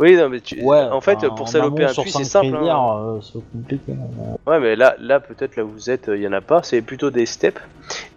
Oui, 0.00 0.16
non, 0.16 0.28
mais 0.28 0.40
tu... 0.40 0.60
Ouais. 0.62 0.82
en 0.90 1.00
fait, 1.00 1.18
pour 1.36 1.48
saloper 1.48 1.84
un 1.84 1.92
puits, 1.92 2.10
c'est 2.10 2.24
simple. 2.24 2.56
hein. 2.56 2.96
euh, 2.98 3.20
c'est 3.20 3.38
compliqué. 3.52 3.92
Ouais, 4.46 4.58
mais 4.58 4.74
là, 4.74 4.94
là 4.98 5.20
peut-être 5.20 5.56
là 5.56 5.64
où 5.64 5.68
vous 5.68 5.90
êtes, 5.90 6.10
il 6.12 6.20
y 6.22 6.26
en 6.26 6.32
a 6.32 6.40
pas. 6.40 6.62
C'est 6.62 6.80
plutôt 6.82 7.10
des 7.10 7.26
steppes. 7.26 7.60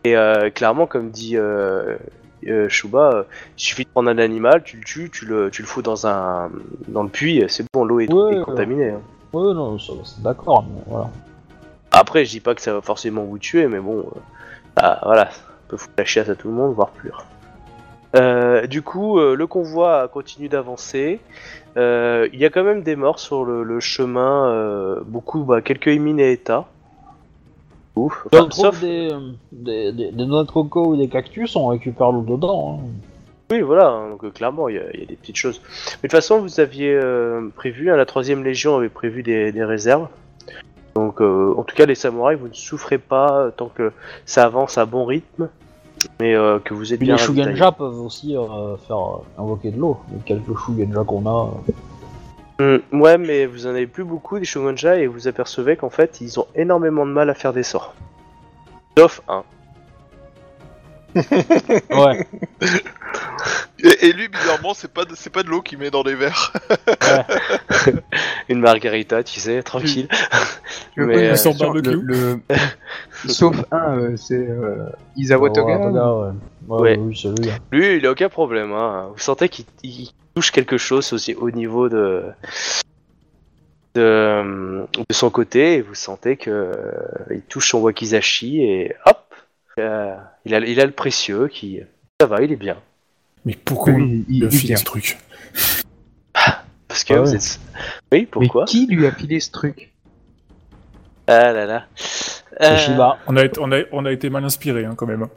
Et 0.04 0.16
euh, 0.16 0.50
clairement, 0.50 0.88
comme 0.88 1.10
dit 1.10 1.36
euh, 1.38 1.98
euh, 2.48 2.70
Shuba, 2.70 3.12
euh, 3.14 3.24
il 3.58 3.62
suffit 3.62 3.84
de 3.84 3.90
prendre 3.90 4.10
un 4.10 4.18
animal, 4.18 4.64
tu 4.64 4.78
le 4.78 4.84
tues, 4.84 5.10
tu 5.12 5.26
le, 5.26 5.50
tu 5.52 5.62
le 5.62 5.68
fous 5.68 5.82
dans 5.82 6.08
un 6.08 6.50
dans 6.88 7.04
le 7.04 7.10
puits, 7.10 7.44
c'est 7.48 7.66
bon, 7.74 7.84
l'eau 7.86 8.00
est, 8.00 8.12
Ouais, 8.12 8.38
est 8.38 8.44
contaminée. 8.44 8.90
hein. 8.92 9.02
Ouais, 9.34 9.54
non, 9.54 9.78
c'est 9.80 10.22
d'accord, 10.22 10.64
voilà. 10.88 11.10
Après, 11.92 12.24
je 12.26 12.32
dis 12.32 12.40
pas 12.40 12.54
que 12.56 12.62
ça 12.62 12.74
va 12.74 12.82
forcément 12.82 13.24
vous 13.24 13.40
tuer, 13.40 13.68
mais 13.68 13.80
bon, 13.80 14.00
euh, 14.00 14.20
ah, 14.78 15.00
voilà, 15.04 15.32
ça 15.32 15.42
peut 15.68 15.78
foutre 15.78 15.94
la 15.98 16.06
chiasse 16.06 16.30
à 16.30 16.36
tout 16.36 16.48
le 16.48 16.54
monde, 16.54 16.74
voire 16.74 16.90
plus. 16.90 17.12
Euh, 18.16 18.68
du 18.68 18.84
coup, 18.84 19.18
euh, 19.20 19.36
le 19.36 19.48
convoi 19.48 20.08
continue 20.08 20.48
d'avancer. 20.50 21.20
Euh, 21.78 22.28
Il 22.34 22.40
y 22.40 22.46
a 22.46 22.50
quand 22.50 22.64
même 22.64 22.84
des 22.84 22.96
morts 22.96 23.20
sur 23.20 23.46
le, 23.46 23.64
le 23.64 23.80
chemin, 23.80 24.48
euh, 24.52 25.02
beaucoup, 25.06 25.44
bah, 25.44 25.62
quelques 25.62 25.88
émines 25.88 26.20
et 26.20 26.32
états. 26.32 26.66
Ouf. 27.96 28.28
On 28.34 28.46
trouve 28.48 28.66
sauf, 28.66 28.82
des, 28.82 29.10
des, 29.52 29.92
des, 29.92 30.12
des 30.12 30.26
noix 30.26 30.44
de 30.44 30.52
coco 30.52 30.88
ou 30.88 30.96
des 30.96 31.08
cactus, 31.08 31.56
on 31.56 31.68
récupère 31.68 32.12
l'eau 32.12 32.22
dedans. 32.24 32.80
hein. 32.82 32.88
oui, 33.52 33.62
voilà, 33.62 33.88
hein, 33.90 34.10
donc 34.10 34.24
euh, 34.24 34.30
clairement, 34.32 34.68
il 34.68 34.76
y, 34.76 34.80
a- 34.80 34.92
il 34.94 35.00
y 35.02 35.04
a 35.04 35.06
des 35.06 35.16
petites 35.16 35.36
choses. 35.36 35.62
Mais 35.64 35.70
de 35.96 36.02
toute 36.02 36.12
façon, 36.12 36.40
vous 36.40 36.60
aviez 36.60 37.00
prévu, 37.56 37.92
hein, 37.92 37.96
la 37.96 38.06
troisième 38.06 38.44
légion 38.44 38.76
avait 38.78 38.90
prévu 38.90 39.22
des, 39.22 39.52
des 39.52 39.64
réserves. 39.64 40.08
Donc, 40.96 41.22
en 41.22 41.64
tout 41.64 41.76
cas, 41.76 41.88
les 41.88 41.96
samouraïs, 41.96 42.38
vous 42.40 42.50
ne 42.50 42.54
souffrez 42.54 43.00
pas 43.00 43.50
tant 43.58 43.68
que 43.68 43.92
ça 44.26 44.44
avance 44.46 44.78
à 44.78 44.86
bon 44.86 45.06
rythme, 45.06 45.50
mais 46.20 46.36
euh, 46.36 46.60
que 46.60 46.74
vous 46.74 46.94
êtes 46.94 47.00
Puis 47.00 47.08
bien 47.08 47.16
les. 47.16 47.22
Shugenja 47.22 47.72
peuvent 47.72 48.00
aussi 48.00 48.36
euh, 48.36 48.78
faire 48.78 48.98
euh, 48.98 49.42
invoquer 49.42 49.72
de 49.72 49.80
l'eau. 49.80 50.00
Les 50.12 50.20
quelques 50.20 50.58
Shugenja 50.58 51.04
qu'on 51.04 51.26
a. 51.26 51.52
Hmm, 52.60 52.78
ouais, 53.00 53.18
mais 53.18 53.46
vous 53.46 53.66
en 53.66 53.72
avez 53.72 53.88
plus 53.88 54.04
beaucoup 54.04 54.40
des 54.40 54.46
Shogunja 54.46 54.98
et 54.98 55.08
vous 55.08 55.28
apercevez 55.28 55.76
qu'en 55.76 55.90
fait, 55.90 56.22
ils 56.22 56.40
ont 56.40 56.48
énormément 56.56 57.06
de 57.06 57.12
mal 57.12 57.30
à 57.30 57.34
faire 57.34 57.54
des 57.54 57.64
sorts. 57.64 57.94
Sauf 58.98 59.22
un. 59.28 59.44
Ouais, 61.90 62.28
Et, 63.84 64.08
et 64.08 64.14
lui, 64.14 64.30
bizarrement, 64.30 64.74
c'est 64.74 64.92
pas 64.92 65.04
de, 65.06 65.14
c'est 65.16 65.30
pas 65.30 65.44
de 65.44 65.50
l'eau 65.50 65.62
qu'il 65.62 65.78
met 65.78 65.92
dans 65.92 66.04
des 66.04 66.16
verres. 66.16 66.54
Une 68.50 68.60
margarita, 68.60 69.24
tu 69.24 69.40
sais, 69.40 69.62
tranquille. 69.62 70.08
Mais, 70.96 71.18
euh, 71.28 71.30
question, 71.32 71.54
barbecue. 71.54 71.90
le- 72.02 72.40
le- 72.50 73.30
Sauf 73.30 73.56
un, 73.72 73.98
euh, 74.00 74.18
c'est 74.18 74.36
euh, 74.36 74.86
Isawa 75.18 75.50
Toga. 75.50 75.78
Wataga, 75.78 76.14
ouais. 76.14 76.32
Ouais, 76.68 76.80
Ouais. 76.82 76.98
Oui, 76.98 77.20
c'est 77.22 77.28
lui. 77.40 77.50
Lui, 77.72 77.98
il 77.98 78.06
a 78.06 78.12
aucun 78.12 78.30
problème. 78.30 78.72
Hein. 78.72 79.10
Vous 79.14 79.20
sentez 79.20 79.50
qu'il 79.50 79.66
il 79.84 80.10
touche 80.36 80.52
quelque 80.52 80.78
chose 80.78 81.12
aussi 81.14 81.36
au 81.36 81.52
niveau 81.52 81.90
de 81.90 82.24
de, 83.96 84.86
de 84.98 85.14
son 85.14 85.30
côté 85.30 85.76
et 85.76 85.82
vous 85.82 85.94
sentez 85.94 86.38
que 86.38 86.50
euh, 86.50 86.92
il 87.32 87.42
touche 87.42 87.70
son 87.70 87.80
wakizashi 87.82 88.64
et 88.64 88.96
hop, 89.06 89.20
euh, 89.78 90.16
il 90.46 90.56
a 90.56 90.60
il 90.60 90.80
a 90.80 90.86
le 90.86 90.92
précieux 90.92 91.48
qui 91.48 91.80
ça 92.20 92.28
va, 92.28 92.42
il 92.42 92.52
est 92.52 92.56
bien. 92.58 92.78
Mais 93.46 93.58
pourquoi 93.66 93.94
Oui, 93.94 94.26
il- 94.30 94.40
lui 94.40 94.46
a 94.48 94.50
il 94.50 94.58
filé 94.58 94.76
ce 94.76 94.84
truc 94.84 95.18
Parce 96.88 97.04
que 97.04 97.14
Ah 97.14 97.22
vous 97.22 97.30
ouais. 97.32 97.36
êtes 97.36 97.60
oui 98.12 98.28
pourquoi? 98.30 98.64
Mais 98.66 98.72
qui 98.72 98.86
lui 98.88 99.06
a 99.08 99.12
filé 99.12 99.40
ce 99.40 99.52
truc? 99.52 99.92
Ah 101.28 101.52
là 101.52 101.66
là. 101.66 101.84
C'est 101.96 102.44
Euh, 102.62 102.78
Shiba. 102.78 103.18
on 103.28 103.36
a, 103.38 103.44
été, 103.46 103.60
on, 103.60 103.72
a, 103.72 103.80
on 103.92 104.06
a 104.06 104.12
été 104.12 104.30
mal 104.30 104.44
inspiré 104.46 104.86
hein, 104.86 104.94
quand 104.96 105.08
même. 105.08 105.28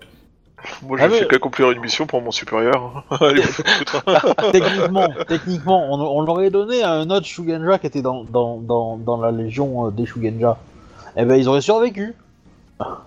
Moi, 0.82 0.98
je 0.98 1.04
Ah, 1.04 1.08
fais 1.08 1.20
mais- 1.22 1.26
qu'accomplir 1.28 1.70
une 1.70 1.80
mission 1.80 2.06
pour 2.06 2.20
mon 2.20 2.30
supérieur. 2.32 3.04
Vous 3.10 3.42
foutre. 3.42 4.04
techniquement, 4.52 5.08
techniquement, 5.28 5.92
on, 5.94 6.00
on 6.00 6.20
l'aurait 6.22 6.50
donné 6.50 6.82
à 6.82 6.92
un 6.92 7.08
autre 7.10 7.24
Shugenja 7.26 7.78
qui 7.78 7.86
était 7.86 8.02
dans, 8.02 8.24
dans, 8.24 8.58
dans, 8.58 8.96
dans 8.96 9.16
la 9.20 9.30
légion 9.30 9.86
euh, 9.86 9.90
des 9.90 10.04
Shugenja. 10.06 10.58
Eh 11.16 11.24
ben, 11.24 11.36
ils 11.36 11.48
auraient 11.48 11.60
survécu. 11.62 12.14
pas 12.78 13.06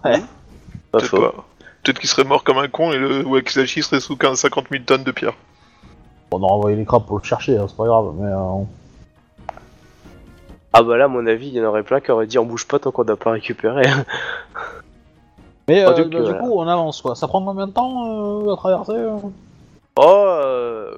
Peut-être 0.92 1.06
faux. 1.06 1.22
pas. 1.22 1.46
Peut-être 1.84 2.00
qu'il 2.00 2.10
serait 2.10 2.24
mort 2.26 2.44
comme 2.44 2.58
un 2.58 2.68
con 2.68 2.92
et 2.92 2.98
le 2.98 3.26
Wakizashi 3.26 3.84
serait 3.84 4.00
sous 4.02 4.18
15 4.18 4.38
50 4.40 4.66
000 4.70 4.84
tonnes 4.86 5.04
de 5.04 5.12
pierre. 5.12 5.34
On 6.32 6.44
a 6.44 6.46
envoyé 6.46 6.76
les 6.78 6.86
crabes 6.86 7.06
pour 7.06 7.18
le 7.18 7.24
chercher, 7.24 7.58
hein, 7.58 7.66
c'est 7.68 7.78
pas 7.78 7.86
grave, 7.86 8.14
mais. 8.20 8.28
euh, 8.32 8.64
Ah 10.74 10.84
bah 10.84 10.98
là, 10.98 11.06
à 11.06 11.08
mon 11.08 11.26
avis, 11.26 11.48
il 11.48 11.54
y 11.56 11.62
en 11.62 11.66
aurait 11.66 11.84
plein 11.84 12.00
qui 12.02 12.12
auraient 12.12 12.28
dit 12.28 12.38
on 12.38 12.46
bouge 12.46 12.68
pas 12.68 12.78
tant 12.80 12.92
qu'on 12.92 13.04
n'a 13.06 13.16
pas 13.16 13.32
récupéré. 13.32 13.84
Mais 15.68 15.86
En 15.86 15.92
euh, 15.92 15.94
bah, 15.96 16.04
du 16.04 16.18
voilà. 16.18 16.34
coup, 16.40 16.52
on 16.60 16.68
avance 16.68 17.02
quoi. 17.02 17.16
Ça 17.16 17.28
prend 17.28 17.44
combien 17.44 17.68
de 17.68 17.72
temps 17.72 18.44
euh, 18.48 18.54
à 18.54 18.58
traverser 18.58 18.94
euh 18.94 19.18
Oh, 19.96 20.24
euh, 20.26 20.92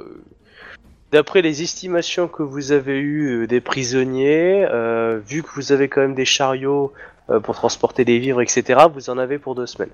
d'après 1.11 1.41
les 1.41 1.61
estimations 1.61 2.27
que 2.27 2.43
vous 2.43 2.71
avez 2.71 2.99
eues 2.99 3.47
des 3.47 3.61
prisonniers, 3.61 4.65
euh, 4.69 5.19
vu 5.25 5.43
que 5.43 5.49
vous 5.55 5.71
avez 5.71 5.87
quand 5.89 6.01
même 6.01 6.15
des 6.15 6.25
chariots 6.25 6.91
euh, 7.29 7.39
pour 7.39 7.55
transporter 7.55 8.05
des 8.05 8.19
vivres, 8.19 8.41
etc., 8.41 8.81
vous 8.93 9.09
en 9.09 9.17
avez 9.17 9.39
pour 9.39 9.55
deux 9.55 9.65
semaines. 9.65 9.89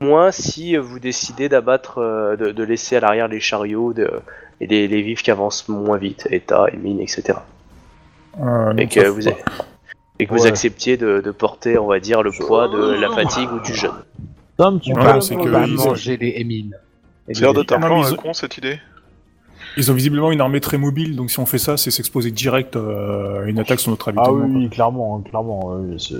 Moins 0.00 0.30
si 0.30 0.76
vous 0.76 0.98
décidez 0.98 1.48
d'abattre, 1.48 1.98
euh, 1.98 2.36
de, 2.36 2.52
de 2.52 2.62
laisser 2.64 2.96
à 2.96 3.00
l'arrière 3.00 3.28
les 3.28 3.40
chariots 3.40 3.92
de- 3.92 4.10
et 4.60 4.66
les, 4.66 4.88
les 4.88 5.02
vivres 5.02 5.22
qui 5.22 5.30
avancent 5.30 5.68
moins 5.68 5.98
vite, 5.98 6.26
état 6.30 6.66
et 6.72 6.76
mines, 6.76 7.00
etc. 7.00 7.38
Euh, 8.40 8.74
Et 8.76 8.86
que 8.88 9.06
vous, 9.08 9.20
faut- 9.22 9.36
et 10.18 10.26
que 10.26 10.32
vous 10.34 10.42
Ouais. 10.42 10.48
acceptiez 10.48 10.96
de, 10.96 11.20
de 11.20 11.30
porter, 11.30 11.76
on 11.78 11.86
va 11.86 12.00
dire, 12.00 12.22
le 12.22 12.30
poids 12.30 12.68
de 12.68 12.92
la 13.00 13.10
fatigue 13.10 13.50
ou 13.52 13.60
du 13.60 13.74
jeûne. 13.74 13.90
On 14.58 14.78
problème. 15.38 15.60
va 15.62 15.66
ils- 15.66 15.74
manger 15.76 16.16
les 16.16 16.34
émines. 16.36 16.76
Et 17.28 17.34
C'est 17.34 17.42
l'air 17.42 17.52
de 17.54 17.60
mais 17.60 17.66
un 17.84 18.10
ils- 18.10 18.16
con 18.16 18.32
cette 18.32 18.56
idée. 18.58 18.78
Ils 19.76 19.90
ont 19.90 19.94
visiblement 19.94 20.32
une 20.32 20.40
armée 20.40 20.60
très 20.60 20.78
mobile, 20.78 21.14
donc 21.14 21.30
si 21.30 21.38
on 21.38 21.46
fait 21.46 21.58
ça, 21.58 21.76
c'est 21.76 21.90
s'exposer 21.90 22.30
direct 22.30 22.74
euh, 22.76 23.44
à 23.44 23.48
une 23.48 23.58
attaque 23.58 23.80
sur 23.80 23.90
notre 23.90 24.08
Ah 24.08 24.10
habitation. 24.10 24.34
oui, 24.58 24.68
clairement, 24.68 25.16
hein, 25.18 25.28
clairement. 25.28 25.74
oui, 25.76 25.96
c'est. 25.98 26.16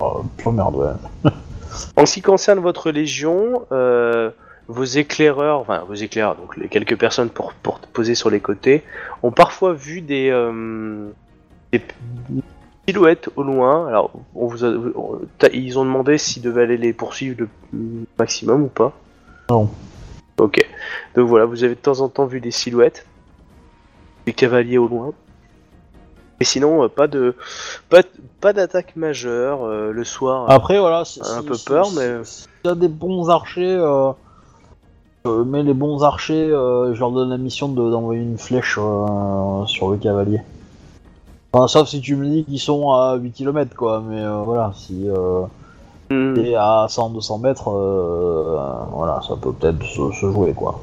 Oh, 0.00 0.22
merde, 0.52 0.74
ouais. 0.74 1.30
En 1.96 2.06
ce 2.06 2.14
qui 2.14 2.22
concerne 2.22 2.58
votre 2.58 2.90
légion, 2.90 3.66
euh, 3.72 4.30
vos 4.68 4.84
éclaireurs, 4.84 5.58
enfin 5.60 5.84
vos 5.86 5.94
éclaireurs, 5.94 6.36
donc 6.36 6.56
les 6.56 6.68
quelques 6.68 6.98
personnes 6.98 7.28
pour, 7.30 7.52
pour 7.54 7.78
poser 7.80 8.14
sur 8.14 8.30
les 8.30 8.40
côtés, 8.40 8.82
ont 9.22 9.30
parfois 9.30 9.72
vu 9.72 10.00
des, 10.00 10.30
euh, 10.30 11.10
des 11.72 11.82
silhouettes 12.88 13.28
au 13.36 13.42
loin. 13.42 13.86
Alors, 13.88 14.10
on 14.34 14.46
vous 14.46 14.64
a- 14.64 14.68
on- 14.94 15.20
ils 15.52 15.78
ont 15.78 15.84
demandé 15.84 16.18
s'ils 16.18 16.42
devaient 16.42 16.62
aller 16.62 16.76
les 16.76 16.92
poursuivre 16.92 17.36
le 17.40 17.48
maximum 18.18 18.62
ou 18.64 18.68
pas. 18.68 18.92
Non. 19.50 19.70
Ok. 20.38 20.66
Donc 21.14 21.28
voilà, 21.28 21.44
vous 21.44 21.62
avez 21.64 21.74
de 21.74 21.80
temps 21.80 22.00
en 22.00 22.08
temps 22.08 22.26
vu 22.26 22.40
des 22.40 22.50
silhouettes, 22.50 23.06
des 24.26 24.32
cavaliers 24.32 24.78
au 24.78 24.88
loin. 24.88 25.12
Et 26.40 26.44
sinon, 26.44 26.84
euh, 26.84 26.88
pas 26.88 27.06
de, 27.06 27.34
pas, 27.88 28.00
pas 28.40 28.52
d'attaque 28.52 28.96
majeure 28.96 29.64
euh, 29.64 29.92
le 29.92 30.04
soir. 30.04 30.50
Après, 30.50 30.78
voilà. 30.78 31.04
si- 31.04 31.20
Un 31.22 31.42
peu 31.42 31.56
peur, 31.66 31.86
mais- 31.96 32.24
S'il 32.24 32.46
y 32.64 32.68
a 32.68 32.74
des 32.74 32.88
bons 32.88 33.30
archers, 33.30 33.76
euh, 33.76 34.10
euh, 35.26 35.44
mais 35.44 35.62
les 35.62 35.74
bons 35.74 36.02
archers, 36.02 36.50
euh, 36.50 36.94
je 36.94 37.00
leur 37.00 37.12
donne 37.12 37.30
la 37.30 37.38
mission 37.38 37.68
de- 37.68 37.90
d'envoyer 37.90 38.22
une 38.22 38.38
flèche 38.38 38.76
euh, 38.78 39.64
sur 39.66 39.90
le 39.90 39.96
cavalier. 39.96 40.40
Enfin, 41.52 41.68
sauf 41.68 41.88
si 41.88 42.00
tu 42.00 42.16
me 42.16 42.26
dis 42.26 42.44
qu'ils 42.44 42.58
sont 42.58 42.90
à 42.92 43.14
8 43.14 43.30
km, 43.30 43.76
quoi, 43.76 44.02
mais 44.06 44.20
euh, 44.22 44.42
voilà, 44.44 44.72
si. 44.74 45.08
Euh, 45.08 45.42
Hmm. 46.10 46.36
Et 46.36 46.54
à 46.54 46.84
100-200 46.86 47.38
mètres, 47.38 47.70
euh, 47.70 48.58
voilà, 48.92 49.22
ça 49.26 49.36
peut 49.40 49.52
peut-être 49.52 49.82
se, 49.84 50.12
se 50.12 50.30
jouer 50.30 50.52
quoi. 50.52 50.80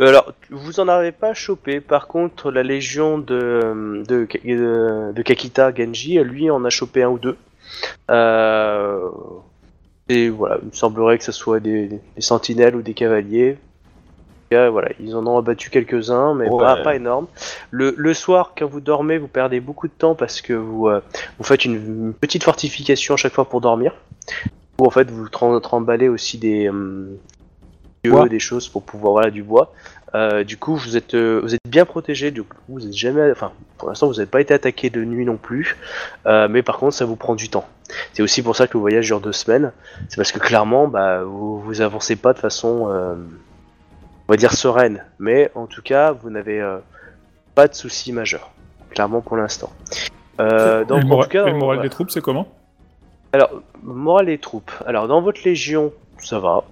Alors, 0.00 0.32
vous 0.50 0.78
en 0.80 0.88
avez 0.88 1.12
pas 1.12 1.34
chopé. 1.34 1.80
Par 1.80 2.06
contre, 2.06 2.50
la 2.52 2.62
légion 2.62 3.18
de, 3.18 4.04
de, 4.06 4.28
de, 4.44 5.12
de 5.12 5.22
Kakita 5.22 5.74
Genji, 5.74 6.18
lui, 6.20 6.50
en 6.50 6.64
a 6.64 6.70
chopé 6.70 7.02
un 7.02 7.08
ou 7.08 7.18
deux. 7.18 7.36
Euh, 8.10 9.08
et 10.08 10.28
voilà, 10.28 10.58
il 10.62 10.68
me 10.68 10.72
semblerait 10.72 11.18
que 11.18 11.24
ce 11.24 11.32
soit 11.32 11.60
des, 11.60 11.88
des 11.88 12.20
sentinelles 12.20 12.76
ou 12.76 12.82
des 12.82 12.94
cavaliers. 12.94 13.52
En 13.52 13.54
tout 13.54 14.48
cas, 14.52 14.70
voilà, 14.70 14.90
ils 15.00 15.14
en 15.16 15.26
ont 15.26 15.36
abattu 15.36 15.68
quelques-uns, 15.68 16.34
mais 16.34 16.48
Ouais. 16.48 16.58
pas, 16.58 16.76
pas 16.76 16.94
énorme. 16.96 17.26
Le, 17.70 17.92
le 17.96 18.14
soir, 18.14 18.52
quand 18.56 18.66
vous 18.66 18.80
dormez, 18.80 19.18
vous 19.18 19.28
perdez 19.28 19.60
beaucoup 19.60 19.88
de 19.88 19.92
temps 19.92 20.14
parce 20.14 20.40
que 20.40 20.52
vous, 20.54 20.88
euh, 20.88 21.00
vous 21.38 21.44
faites 21.44 21.64
une, 21.64 21.74
une 21.74 22.14
petite 22.14 22.44
fortification 22.44 23.14
à 23.14 23.16
chaque 23.16 23.34
fois 23.34 23.46
pour 23.46 23.60
dormir. 23.60 23.94
Ou 24.80 24.86
en 24.86 24.90
fait, 24.90 25.10
vous 25.10 25.28
tremballez 25.28 26.08
aussi 26.08 26.38
des, 26.38 26.68
hum, 26.68 27.08
Bois. 28.04 28.28
des 28.28 28.38
choses 28.38 28.68
pour 28.68 28.82
pouvoir, 28.82 29.12
voilà, 29.12 29.30
du 29.30 29.42
bois. 29.42 29.72
Euh, 30.14 30.44
du 30.44 30.56
coup, 30.56 30.76
vous 30.76 30.96
êtes, 30.96 31.14
euh, 31.14 31.40
vous 31.42 31.54
êtes 31.54 31.60
bien 31.68 31.84
protégé. 31.84 32.30
Du 32.30 32.42
coup, 32.42 32.56
vous 32.68 32.86
êtes 32.86 32.94
jamais, 32.94 33.30
enfin, 33.30 33.52
pour 33.76 33.88
l'instant, 33.88 34.06
vous 34.06 34.14
n'avez 34.14 34.26
pas 34.26 34.40
été 34.40 34.54
attaqué 34.54 34.88
de 34.90 35.04
nuit 35.04 35.24
non 35.24 35.36
plus. 35.36 35.76
Euh, 36.26 36.48
mais 36.48 36.62
par 36.62 36.78
contre, 36.78 36.94
ça 36.94 37.04
vous 37.04 37.16
prend 37.16 37.34
du 37.34 37.48
temps. 37.48 37.66
C'est 38.12 38.22
aussi 38.22 38.42
pour 38.42 38.56
ça 38.56 38.66
que 38.66 38.74
le 38.74 38.80
voyage 38.80 39.06
dure 39.06 39.20
deux 39.20 39.32
semaines. 39.32 39.72
C'est 40.08 40.16
parce 40.16 40.32
que 40.32 40.38
clairement, 40.38 40.88
bah, 40.88 41.22
vous, 41.24 41.60
vous 41.60 41.80
avancez 41.80 42.16
pas 42.16 42.32
de 42.32 42.38
façon, 42.38 42.88
euh, 42.88 43.14
on 44.28 44.32
va 44.32 44.36
dire 44.36 44.52
sereine. 44.52 45.04
Mais 45.18 45.50
en 45.54 45.66
tout 45.66 45.82
cas, 45.82 46.12
vous 46.12 46.30
n'avez 46.30 46.60
euh, 46.60 46.78
pas 47.54 47.68
de 47.68 47.74
soucis 47.74 48.12
majeurs. 48.12 48.50
Clairement 48.90 49.20
pour 49.20 49.36
l'instant. 49.36 49.70
Euh, 50.40 50.82
Et 50.82 50.84
donc, 50.86 51.02
le, 51.02 51.12
en 51.12 51.22
tout 51.22 51.28
cas, 51.28 51.46
et 51.46 51.50
le 51.50 51.58
moral 51.58 51.82
des 51.82 51.90
troupes, 51.90 52.10
c'est 52.10 52.22
comment? 52.22 52.48
Alors, 53.32 53.50
morale 53.82 54.26
des 54.26 54.38
troupes. 54.38 54.70
Alors, 54.86 55.08
dans 55.08 55.20
votre 55.20 55.40
légion, 55.44 55.92
ça 56.18 56.38
va. 56.38 56.64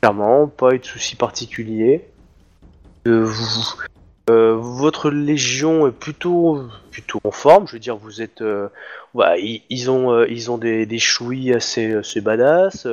Clairement, 0.00 0.46
pas 0.46 0.74
eu 0.74 0.78
de 0.78 0.84
soucis 0.84 1.16
particuliers. 1.16 2.06
Euh, 3.06 3.30
euh, 4.30 4.54
votre 4.54 5.10
légion 5.10 5.86
est 5.86 5.92
plutôt, 5.92 6.62
plutôt 6.90 7.20
en 7.24 7.30
forme. 7.30 7.66
Je 7.66 7.74
veux 7.74 7.78
dire, 7.78 7.96
vous 7.96 8.22
êtes. 8.22 8.40
euh, 8.40 8.68
voilà, 9.12 9.36
ils, 9.38 9.90
ont, 9.90 10.24
ils 10.24 10.50
ont 10.50 10.56
des, 10.56 10.86
des 10.86 11.00
assez, 11.54 11.94
assez 11.94 12.20
badass. 12.20 12.86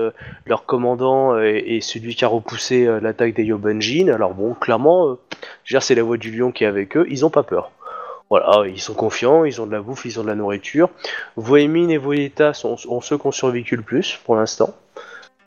leur 0.46 0.66
commandant 0.66 1.38
est, 1.40 1.80
celui 1.82 2.16
qui 2.16 2.26
a 2.26 2.28
repoussé 2.28 2.86
l'attaque 3.02 3.36
des 3.36 3.44
Yobanjin. 3.44 4.08
Alors, 4.10 4.34
bon, 4.34 4.54
clairement, 4.54 5.18
c'est 5.80 5.96
la 5.96 6.04
voix 6.04 6.18
du 6.18 6.36
lion 6.36 6.52
qui 6.52 6.64
est 6.64 6.68
avec 6.68 6.98
eux. 6.98 7.06
Ils 7.10 7.26
ont 7.26 7.30
pas 7.30 7.44
peur. 7.44 7.72
Voilà, 8.30 8.68
ils 8.68 8.82
sont 8.82 8.96
confiants, 8.96 9.46
ils 9.46 9.62
ont 9.62 9.68
de 9.68 9.72
la 9.72 9.80
bouffe, 9.80 10.04
ils 10.04 10.20
ont 10.20 10.24
de 10.24 10.28
la 10.28 10.36
nourriture. 10.36 10.90
Voémine 11.38 11.92
et 11.92 11.98
Voyeta 11.98 12.54
sont, 12.54 12.76
ont 12.90 13.00
ceux 13.00 13.18
qui 13.18 13.28
ont 13.28 13.32
survécu 13.32 13.78
le 13.78 13.84
plus 13.84 14.20
pour 14.26 14.36
l'instant. 14.36 14.76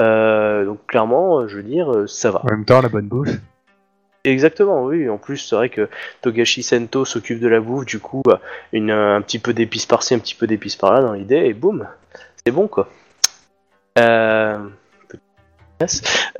Euh, 0.01 0.64
donc 0.64 0.86
clairement, 0.86 1.40
euh, 1.40 1.48
je 1.48 1.57
veux 1.57 1.62
dire, 1.62 1.90
euh, 1.92 2.07
ça 2.07 2.30
va. 2.30 2.42
En 2.44 2.51
même 2.51 2.64
temps, 2.64 2.80
la 2.80 2.88
bonne 2.88 3.09
bouffe. 3.09 3.30
Exactement, 4.24 4.84
oui. 4.84 5.09
En 5.09 5.18
plus, 5.18 5.38
c'est 5.38 5.57
vrai 5.57 5.68
que 5.68 5.88
Togashi 6.20 6.62
Sento 6.62 7.05
s'occupe 7.05 7.40
de 7.40 7.48
la 7.48 7.61
bouffe, 7.61 7.86
du 7.86 7.98
coup, 7.98 8.22
bah, 8.24 8.40
une, 8.72 8.90
un 8.90 9.20
petit 9.22 9.38
peu 9.38 9.53
d'épices 9.55 9.86
par-ci, 9.86 10.14
un 10.14 10.18
petit 10.18 10.34
peu 10.34 10.46
d'épices 10.46 10.76
par-là 10.76 11.01
dans 11.01 11.14
l'idée, 11.14 11.36
et 11.46 11.55
boum, 11.55 11.86
c'est 12.44 12.53
bon 12.53 12.68
quoi. 12.68 12.88
Euh... 13.98 14.59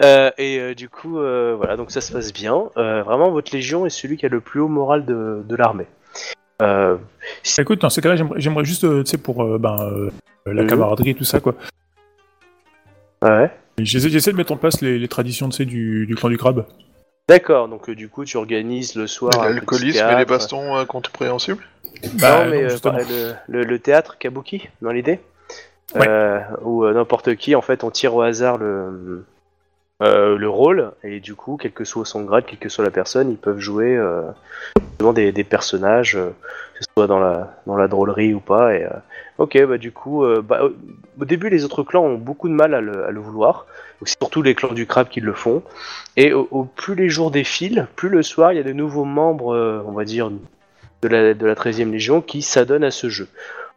Euh, 0.03 0.31
et 0.37 0.59
euh, 0.61 0.75
du 0.75 0.91
coup, 0.91 1.19
euh, 1.19 1.55
voilà, 1.57 1.77
donc 1.79 1.91
ça 1.91 2.03
se 2.03 2.13
passe 2.13 2.31
bien. 2.31 2.65
Euh, 2.77 3.03
vraiment, 3.03 3.31
votre 3.31 3.55
légion 3.55 3.87
est 3.87 3.91
celui 3.91 4.19
qui 4.19 4.27
a 4.27 4.29
le 4.29 4.41
plus 4.41 4.61
haut 4.61 4.69
moral 4.69 5.07
de, 5.07 5.43
de 5.43 5.57
l'armée. 5.57 5.87
Euh, 6.61 6.99
Écoute, 7.59 7.81
dans 7.81 7.89
ces 7.89 8.03
cas-là, 8.03 8.17
j'aimerais- 8.37 8.65
juste, 8.65 8.83
tu 8.83 9.07
sais, 9.07 9.17
pour 9.17 9.43
euh, 9.43 9.57
ben, 9.59 9.77
euh, 9.81 10.11
la 10.45 10.67
camaraderie 10.67 11.11
et 11.11 11.15
tout 11.15 11.25
ça, 11.25 11.41
quoi. 11.41 11.55
Ouais. 13.23 13.51
J'essaie 13.79 14.09
j'essaie 14.11 14.33
de 14.33 14.37
mettre 14.37 14.53
en 14.53 14.57
place 14.57 14.81
les, 14.83 14.99
les 14.99 15.09
traditions, 15.09 15.49
tu 15.49 15.57
sais, 15.57 15.65
du, 15.65 16.07
du 16.07 16.15
clan 16.15 16.29
du 16.29 16.37
crabe. 16.39 16.67
D'accord, 17.29 17.69
donc 17.69 17.89
euh, 17.89 17.95
du 17.95 18.09
coup, 18.09 18.25
tu 18.25 18.37
organises 18.37 18.95
le 18.97 19.07
soir. 19.07 19.33
un 19.41 19.47
petit 19.47 19.55
L'alcoolisme 19.55 19.99
et 19.99 20.09
les 20.09 20.15
théâtre. 20.17 20.29
bastons 20.31 20.75
incompréhensibles 20.77 21.63
Bah, 22.21 22.45
non, 22.45 22.51
mais 22.51 22.59
non, 22.59 22.65
euh, 22.65 22.69
justement. 22.71 22.95
pas- 22.99 23.03
le, 23.05 23.35
le- 23.49 23.65
le 23.65 23.79
théâtre 23.79 24.19
Kabuki, 24.19 24.69
dans 24.83 24.91
l'idée 24.93 25.21
Ouais. 25.95 26.07
Euh, 26.09 26.39
Où 26.63 26.85
euh, 26.85 26.93
n'importe 26.95 27.35
qui, 27.35 27.55
en 27.57 27.63
fait, 27.63 27.83
on 27.83 27.91
tire 27.91 28.15
au 28.15 28.21
hasard 28.23 28.59
le, 28.59 29.25
euh, 30.03 30.39
le 30.39 30.49
rôle, 30.49 30.93
et 31.05 31.21
du 31.21 31.35
coup, 31.35 31.59
quel 31.61 31.73
que 31.73 31.85
soit 31.85 32.07
son 32.07 32.23
grade, 32.23 32.47
quelle 32.47 32.59
que 32.59 32.71
soit 32.71 32.85
la 32.85 32.91
personne, 32.91 33.31
ils 33.31 33.37
peuvent 33.37 33.59
jouer 33.59 33.97
euh, 33.97 34.23
des, 35.13 35.45
personnages, 35.45 36.17
euh, 36.17 36.31
que 36.75 36.85
ce 36.85 36.87
soit 36.97 37.07
dans 37.07 37.21
la, 37.21 37.55
dans 37.67 37.77
la 37.77 37.87
drôlerie 37.87 38.33
ou 38.33 38.41
pas. 38.41 38.75
Et, 38.75 38.87
ok, 39.37 39.63
bah 39.67 39.77
du 39.77 39.93
coup, 39.93 40.25
bah, 40.43 40.63
au- 40.65 41.25
début, 41.27 41.51
les 41.51 41.67
autres 41.67 41.83
clans 41.83 42.03
ont 42.03 42.17
beaucoup 42.17 42.49
de 42.49 42.55
mal 42.55 42.75
à 42.75 42.81
le, 42.81 43.21
vouloir. 43.21 43.67
C'est 44.07 44.17
surtout 44.19 44.41
les 44.41 44.55
clans 44.55 44.73
du 44.73 44.87
crabe 44.87 45.09
qui 45.09 45.21
le 45.21 45.35
font. 45.35 45.63
Et 46.17 46.33
au, 46.33 46.65
plus 46.65 46.95
les 46.95 47.11
jours 47.11 47.31
défilent, 47.31 47.87
plus 47.95 48.09
le 48.09 48.23
soir, 48.23 48.55
il 48.55 48.57
y 48.57 48.61
a 48.61 48.65
de 48.65 48.73
nouveaux 48.73 49.05
membres, 49.05 49.85
on 49.87 49.93
va 49.93 50.05
dire, 50.05 50.31
de 51.03 51.09
la, 51.09 51.35
de 51.35 51.47
la 51.47 51.55
13e 51.55 51.91
Légion 51.91 52.23
qui 52.23 52.41
s'adonnent 52.41 52.85
à 52.85 52.91
ce 52.91 53.11
jeu. 53.11 53.29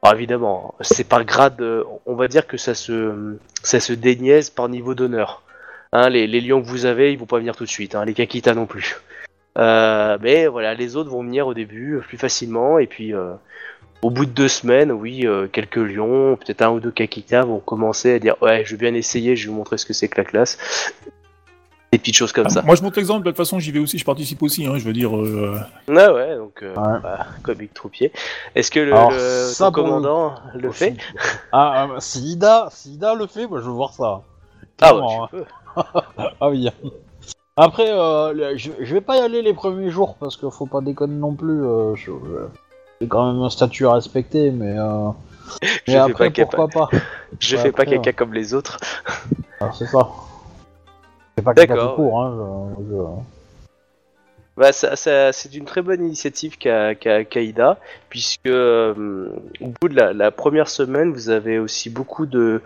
Alors 0.01 0.15
évidemment, 0.15 0.75
c'est 0.79 1.05
par 1.05 1.25
grade, 1.25 1.61
on 2.05 2.15
va 2.15 2.29
dire 2.29 2.47
que 2.47 2.55
ça 2.55 2.73
se, 2.73 3.35
ça 3.61 3.81
se 3.81 3.91
déniaise 3.91 4.49
par 4.49 4.69
niveau 4.69 4.95
d'honneur. 4.95 5.43
Hein, 5.95 6.09
les, 6.09 6.25
les 6.27 6.41
lions 6.41 6.59
que 6.61 6.67
vous 6.67 6.85
avez, 6.85 7.13
ils 7.13 7.19
vont 7.19 7.27
pas 7.27 7.37
venir 7.37 7.55
tout 7.55 7.65
de 7.65 7.69
suite, 7.69 7.93
hein, 7.93 8.03
les 8.03 8.13
Kakita 8.15 8.53
non 8.55 8.65
plus. 8.65 8.95
Euh, 9.59 10.17
mais 10.21 10.47
voilà, 10.47 10.73
les 10.73 10.95
autres 10.95 11.11
vont 11.11 11.21
venir 11.23 11.45
au 11.45 11.53
début 11.53 11.99
plus 12.07 12.17
facilement, 12.17 12.79
et 12.79 12.87
puis 12.87 13.13
euh, 13.13 13.33
au 14.01 14.09
bout 14.09 14.25
de 14.25 14.31
deux 14.31 14.47
semaines, 14.47 14.91
oui, 14.91 15.27
euh, 15.27 15.47
quelques 15.47 15.75
lions, 15.75 16.35
peut-être 16.35 16.63
un 16.63 16.71
ou 16.71 16.79
deux 16.79 16.89
Kakita 16.89 17.43
vont 17.43 17.59
commencer 17.59 18.15
à 18.15 18.19
dire 18.19 18.35
ouais, 18.41 18.63
je 18.65 18.71
vais 18.75 18.89
bien 18.89 18.95
essayer, 18.95 19.35
je 19.35 19.45
vais 19.45 19.51
vous 19.51 19.57
montrer 19.57 19.77
ce 19.77 19.85
que 19.85 19.93
c'est 19.93 20.07
que 20.07 20.17
la 20.19 20.25
classe. 20.25 20.57
Des 21.91 21.99
petites 21.99 22.15
choses 22.15 22.31
comme 22.31 22.47
Ah, 22.47 22.49
ça. 22.49 22.61
Moi, 22.63 22.73
je 22.73 22.81
montre 22.81 22.97
l'exemple, 22.97 23.23
de 23.23 23.29
toute 23.29 23.37
façon, 23.37 23.59
j'y 23.59 23.71
vais 23.71 23.77
aussi, 23.77 23.99
je 23.99 24.03
participe 24.05 24.41
aussi, 24.41 24.65
hein, 24.65 24.79
je 24.79 24.83
veux 24.85 24.93
dire. 24.93 25.15
euh, 25.15 25.59
Ouais, 25.87 26.07
ouais, 26.09 26.35
donc 26.37 26.63
euh, 26.63 26.73
Ouais. 26.73 26.99
bah, 27.03 27.27
comique 27.43 27.75
troupier. 27.75 28.11
Est-ce 28.55 28.71
que 28.71 28.79
le, 28.79 28.93
Alors, 28.93 29.11
le- 29.11 29.17
ça, 29.19 29.65
ton 29.67 29.73
pour 29.73 29.83
le- 29.83 29.89
commandant 29.89 30.33
le 30.55 30.71
fait 30.71 30.95
Ah, 31.51 31.89
ah, 31.95 31.99
si 31.99 32.31
Ida, 32.31 32.69
si 32.71 32.93
Ida 32.95 33.13
le 33.13 33.27
fait, 33.27 33.45
moi 33.45 33.59
je 33.59 33.65
veux 33.65 33.71
voir 33.73 33.93
ça. 33.93 34.23
Ah 34.81 34.95
ouais, 34.95 35.01
tu 35.31 35.37
peux. 35.37 35.45
Ah 36.39 36.49
oui. 36.49 36.69
Après, 37.55 37.89
euh, 37.91 38.57
je, 38.57 38.71
je 38.79 38.93
vais 38.93 39.01
pas 39.01 39.17
y 39.17 39.19
aller 39.19 39.41
les 39.41 39.53
premiers 39.53 39.89
jours 39.91 40.15
parce 40.19 40.37
qu'il 40.37 40.49
faut 40.51 40.65
pas 40.65 40.81
déconner 40.81 41.15
non 41.15 41.33
plus. 41.33 41.63
euh, 41.63 41.95
je- 41.95 42.11
je- 42.11 42.47
J'ai 43.01 43.07
quand 43.07 43.31
même 43.31 43.41
un 43.41 43.49
statut 43.49 43.85
à 43.85 43.93
respecter, 43.93 44.51
mais, 44.51 44.75
euh, 44.77 45.09
mais 45.87 45.95
après, 45.95 46.29
pas 46.31 46.45
pourquoi 46.45 46.67
pas 46.67 46.89
Je 47.39 47.57
fais 47.57 47.71
pas 47.71 47.85
caca 47.85 48.11
comme 48.13 48.33
les 48.33 48.53
autres. 48.53 48.79
Ah, 49.59 49.71
C'est 49.77 49.85
ça. 49.85 50.09
C'est 51.37 51.43
pas 51.43 51.53
caca 51.53 51.75
tout 51.77 51.95
court, 51.95 52.21
hein. 52.21 52.37
Bah, 54.55 54.71
ça, 54.71 54.95
ça- 54.95 55.31
c'est 55.33 55.55
une 55.55 55.65
très 55.65 55.81
bonne 55.81 56.05
initiative 56.05 56.57
qu'a 56.59 56.93
qu'a 56.93 57.23
qu'a 57.23 57.41
Ida, 57.41 57.77
puisque 58.09 58.45
euh, 58.45 59.29
au 59.61 59.67
bout 59.81 59.89
de 59.89 59.95
la, 59.95 60.13
la 60.13 60.29
première 60.29 60.69
semaine, 60.69 61.11
vous 61.11 61.29
avez 61.29 61.57
aussi 61.57 61.89
beaucoup 61.89 62.27
de, 62.27 62.61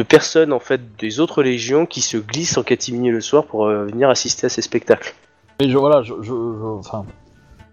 de 0.00 0.04
personnes 0.06 0.52
en 0.54 0.60
fait 0.60 0.80
des 0.98 1.20
autres 1.20 1.42
légions 1.42 1.84
qui 1.84 2.00
se 2.00 2.16
glissent 2.16 2.56
en 2.56 2.62
catimini 2.62 3.10
le 3.10 3.20
soir 3.20 3.44
pour 3.44 3.66
euh, 3.66 3.84
venir 3.84 4.08
assister 4.08 4.46
à 4.46 4.48
ces 4.48 4.62
spectacles. 4.62 5.14
Mais 5.60 5.68
je, 5.68 5.76
voilà, 5.76 6.02
je, 6.02 6.14
je, 6.22 6.28
je- 6.32 6.78
enfin, 6.78 7.04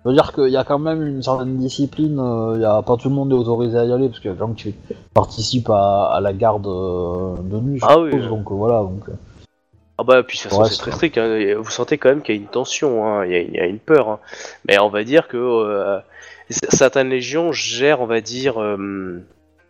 je 0.03 0.09
veux 0.09 0.13
dire 0.13 0.33
qu'il 0.33 0.49
y 0.49 0.57
a 0.57 0.65
quand 0.65 0.77
même 0.77 1.07
une 1.07 1.23
certaine 1.23 1.55
discipline. 1.57 2.19
euh, 2.19 2.53
Il 2.57 2.61
y 2.61 2.65
a 2.65 2.81
pas 2.81 2.97
tout 2.97 3.07
le 3.07 3.15
monde 3.15 3.31
est 3.31 3.35
autorisé 3.35 3.77
à 3.77 3.85
y 3.85 3.93
aller 3.93 4.09
parce 4.09 4.19
qu'il 4.19 4.27
y 4.29 4.31
a 4.31 4.33
des 4.33 4.39
gens 4.39 4.51
qui 4.51 4.75
participent 5.13 5.69
à, 5.69 6.11
à 6.13 6.19
la 6.19 6.33
garde 6.33 6.67
euh, 6.67 7.37
de 7.41 7.59
nuit. 7.61 7.79
je 7.79 7.85
Ah 7.87 7.97
oui, 7.97 8.11
suppose, 8.11 8.27
donc 8.29 8.51
voilà. 8.51 8.79
Donc, 8.81 9.03
Ah 9.97 10.03
bah 10.03 10.21
puis 10.23 10.37
Ouais, 10.51 10.65
c'est 10.67 10.77
très 10.77 10.91
ça. 10.91 10.97
strict, 10.97 11.17
hein, 11.17 11.55
vous 11.57 11.71
sentez 11.71 11.97
quand 11.97 12.09
même 12.09 12.21
qu'il 12.21 12.35
y 12.35 12.37
a 12.37 12.41
une 12.41 12.47
tension, 12.49 13.07
hein, 13.07 13.25
il, 13.25 13.31
y 13.31 13.35
a, 13.35 13.39
il 13.41 13.53
y 13.53 13.59
a 13.59 13.65
une 13.67 13.79
peur. 13.79 14.09
hein. 14.09 14.19
Mais 14.67 14.77
on 14.79 14.89
va 14.89 15.05
dire 15.05 15.29
que 15.29 15.37
euh, 15.37 15.97
certaines 16.49 17.07
légions 17.09 17.53
gèrent, 17.53 18.01
on 18.01 18.05
va 18.05 18.19
dire, 18.19 18.61
euh, 18.61 19.23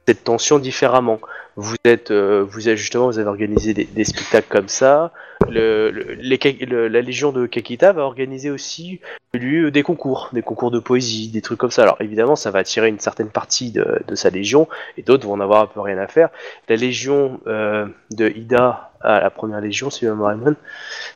cette 0.08 0.24
tension 0.24 0.58
différemment. 0.58 1.20
Vous 1.58 1.76
êtes, 1.84 2.12
euh, 2.12 2.46
vous 2.48 2.70
êtes 2.70 2.78
justement, 2.78 3.08
vous 3.08 3.20
avez 3.20 3.28
organisé 3.28 3.74
des, 3.74 4.04
spectacles 4.06 4.48
comme 4.48 4.70
ça. 4.70 5.12
Le, 5.50 5.92
le- 5.92 6.14
les 6.14 6.38
le- 6.66 6.88
la 6.88 7.02
légion 7.02 7.32
de 7.32 7.46
Kakita 7.46 7.92
va 7.94 8.04
organiser 8.04 8.50
aussi 8.50 9.02
lui 9.34 9.70
des 9.72 9.84
concours, 9.84 10.30
des 10.34 10.42
concours 10.42 10.72
de 10.72 10.80
poésie, 10.80 11.30
des 11.30 11.42
trucs 11.42 11.60
comme 11.60 11.72
ça. 11.72 11.84
Alors 11.84 11.98
évidemment, 12.00 12.36
ça 12.36 12.52
va 12.52 12.60
attirer 12.60 12.88
une 12.88 13.00
certaine 13.00 13.30
partie 13.30 13.72
de, 13.72 14.16
sa 14.16 14.30
légion, 14.30 14.68
et 14.98 15.02
d'autres 15.02 15.28
vont 15.28 15.34
en 15.34 15.40
avoir 15.42 15.62
un 15.62 15.68
peu 15.68 15.82
rien 15.82 15.98
à 15.98 16.08
faire. 16.08 16.30
La 16.70 16.76
légion 16.76 17.40
euh, 17.48 17.86
de 18.12 18.30
Ida, 18.30 18.92
à 19.02 19.20
la 19.20 19.30
première 19.30 19.62
légion, 19.62 19.90
rappelle 19.90 20.06
bien, 20.44 20.56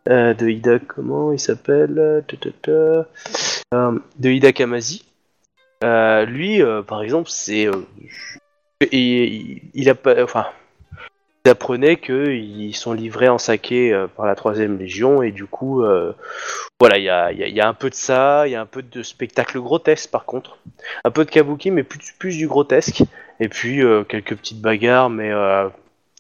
euh, 0.09 0.33
de 0.33 0.49
Ida, 0.49 0.79
comment 0.79 1.31
il 1.31 1.39
s'appelle 1.39 1.97
euh, 1.97 2.21
De 4.19 4.29
Ida 4.29 4.51
Kamazi. 4.51 5.05
Lui, 5.81 6.61
par 6.87 7.03
exemple, 7.03 7.29
c'est. 7.29 7.67
Il, 8.91 9.89
a 9.89 9.95
pas. 9.95 10.15
Ils 11.45 11.49
apprenaient 11.49 11.97
qu'ils 11.97 12.75
sont 12.75 12.93
livrés 12.93 13.27
en 13.27 13.39
saké 13.39 13.91
euh, 13.91 14.05
par 14.07 14.27
la 14.27 14.35
troisième 14.35 14.77
légion 14.77 15.23
et 15.23 15.31
du 15.31 15.45
coup, 15.45 15.81
euh, 15.81 16.13
voilà, 16.79 16.99
il 16.99 17.03
y 17.03 17.09
a, 17.61 17.67
un 17.67 17.73
peu 17.73 17.89
de 17.89 17.95
ça, 17.95 18.47
il 18.47 18.51
y 18.51 18.55
a 18.55 18.61
un 18.61 18.67
peu 18.67 18.83
de 18.83 19.01
spectacle 19.01 19.59
grotesque 19.59 20.11
par 20.11 20.25
contre, 20.25 20.59
un 21.03 21.09
peu 21.09 21.25
de 21.25 21.31
kabuki 21.31 21.71
mais 21.71 21.83
plus, 21.83 22.37
du 22.37 22.47
grotesque 22.47 23.03
et 23.39 23.49
puis 23.49 23.83
euh, 23.83 24.03
quelques 24.03 24.35
petites 24.35 24.61
bagarres 24.61 25.09
mais 25.09 25.33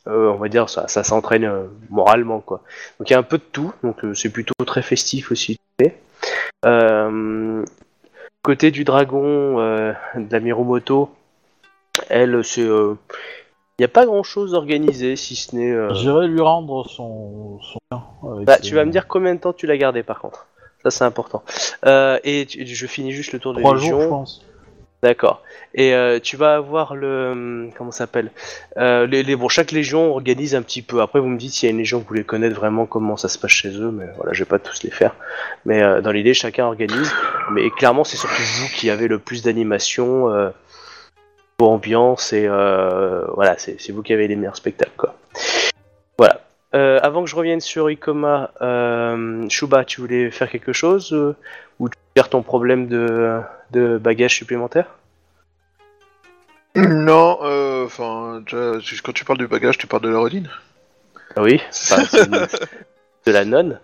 on 0.07 0.35
va 0.35 0.49
dire 0.49 0.69
ça, 0.69 0.87
ça 0.87 1.03
s'entraîne 1.03 1.69
moralement 1.91 2.39
quoi. 2.39 2.63
Donc 2.97 3.09
il 3.11 3.13
y 3.13 3.15
a 3.15 3.19
un 3.19 3.23
peu 3.23 3.37
de 3.37 3.43
tout, 3.43 3.73
donc 3.83 4.03
c'est 4.15 4.31
plutôt 4.31 4.53
très 4.65 4.81
festif 4.81 5.31
aussi. 5.31 5.59
Côté 8.41 8.71
du 8.71 8.83
dragon 8.83 9.57
de 9.57 10.31
la 10.31 10.39
Mirumoto, 10.39 11.11
elle 12.09 12.43
c'est, 12.43 12.61
il 12.61 12.95
n'y 13.79 13.85
a 13.85 13.89
pas 13.89 14.05
grand 14.05 14.23
chose 14.23 14.53
organisé 14.53 15.15
si 15.15 15.35
ce 15.35 15.55
n'est. 15.55 15.71
euh, 15.71 15.93
J'irai 15.93 16.27
lui 16.27 16.41
rendre 16.41 16.87
son. 16.87 17.59
Bah, 18.45 18.55
ses- 18.55 18.61
tu 18.61 18.75
vas 18.75 18.85
me 18.85 18.91
dire 18.91 19.07
combien 19.07 19.33
de 19.35 19.39
temps 19.39 19.53
tu 19.53 19.65
l'as 19.67 19.77
gardé 19.77 20.03
par 20.03 20.19
contre. 20.19 20.47
Ça 20.83 20.91
c'est 20.91 21.03
important. 21.03 21.43
Euh, 21.85 22.19
et 22.23 22.45
tu- 22.45 22.65
je 22.65 22.87
finis 22.87 23.11
juste 23.11 23.33
le 23.33 23.39
tour 23.39 23.53
de 23.53 23.59
Trois 23.59 23.75
jours, 23.75 24.01
je 24.01 24.07
pense. 24.07 24.45
D'accord. 25.03 25.41
Et 25.73 25.95
euh, 25.95 26.19
tu 26.19 26.37
vas 26.37 26.55
avoir 26.55 26.95
le 26.95 27.31
hum, 27.31 27.71
comment 27.75 27.89
ça 27.91 27.99
s'appelle 27.99 28.29
euh, 28.77 29.07
les, 29.07 29.23
les 29.23 29.35
bon 29.35 29.47
chaque 29.49 29.71
légion 29.71 30.11
organise 30.11 30.53
un 30.53 30.61
petit 30.61 30.83
peu. 30.83 31.01
Après 31.01 31.19
vous 31.19 31.27
me 31.27 31.37
dites 31.39 31.53
s'il 31.53 31.67
y 31.67 31.69
a 31.69 31.71
une 31.71 31.79
légion 31.79 31.97
que 31.99 32.03
vous 32.03 32.09
voulez 32.09 32.23
connaître 32.23 32.55
vraiment 32.55 32.85
comment 32.85 33.17
ça 33.17 33.27
se 33.27 33.39
passe 33.39 33.51
chez 33.51 33.69
eux, 33.69 33.89
mais 33.91 34.05
voilà 34.17 34.33
je 34.33 34.43
vais 34.43 34.47
pas 34.47 34.59
tous 34.59 34.83
les 34.83 34.91
faire. 34.91 35.15
Mais 35.65 35.81
euh, 35.81 36.01
dans 36.01 36.11
l'idée 36.11 36.35
chacun 36.35 36.65
organise. 36.65 37.11
Mais 37.51 37.71
clairement 37.71 38.03
c'est 38.03 38.17
surtout 38.17 38.41
vous 38.59 38.67
qui 38.75 38.91
avez 38.91 39.07
le 39.07 39.17
plus 39.17 39.41
d'animation, 39.41 40.29
ambiance 41.69 42.33
et 42.33 42.45
euh, 42.47 43.25
voilà 43.35 43.55
c'est 43.57 43.91
vous 43.91 44.01
qui 44.01 44.13
avez 44.13 44.27
les 44.27 44.35
meilleurs 44.35 44.55
spectacles 44.55 44.95
quoi. 44.97 45.15
Voilà. 46.17 46.41
Euh, 46.73 46.99
avant 47.03 47.23
que 47.23 47.29
je 47.29 47.35
revienne 47.35 47.59
sur 47.59 47.89
Ikoma, 47.89 48.51
euh, 48.61 49.47
Shuba, 49.49 49.83
tu 49.83 49.99
voulais 49.99 50.31
faire 50.31 50.49
quelque 50.49 50.71
chose 50.71 51.11
ou 51.79 51.89
tu 51.89 51.97
gères 52.15 52.29
ton 52.29 52.43
problème 52.43 52.87
de, 52.87 53.41
de 53.71 53.97
bagages 53.97 54.35
supplémentaires? 54.35 54.87
Non, 56.75 57.39
enfin, 57.83 58.41
quand 58.47 59.11
tu 59.13 59.25
parles 59.25 59.39
du 59.39 59.47
bagage, 59.47 59.77
tu 59.77 59.87
parles 59.87 60.03
de 60.03 60.09
la 60.09 60.19
Rodine 60.19 60.49
Ah 61.35 61.41
Oui, 61.41 61.59
enfin, 61.69 62.03
de 63.25 63.31
la 63.31 63.43
nonne. 63.43 63.81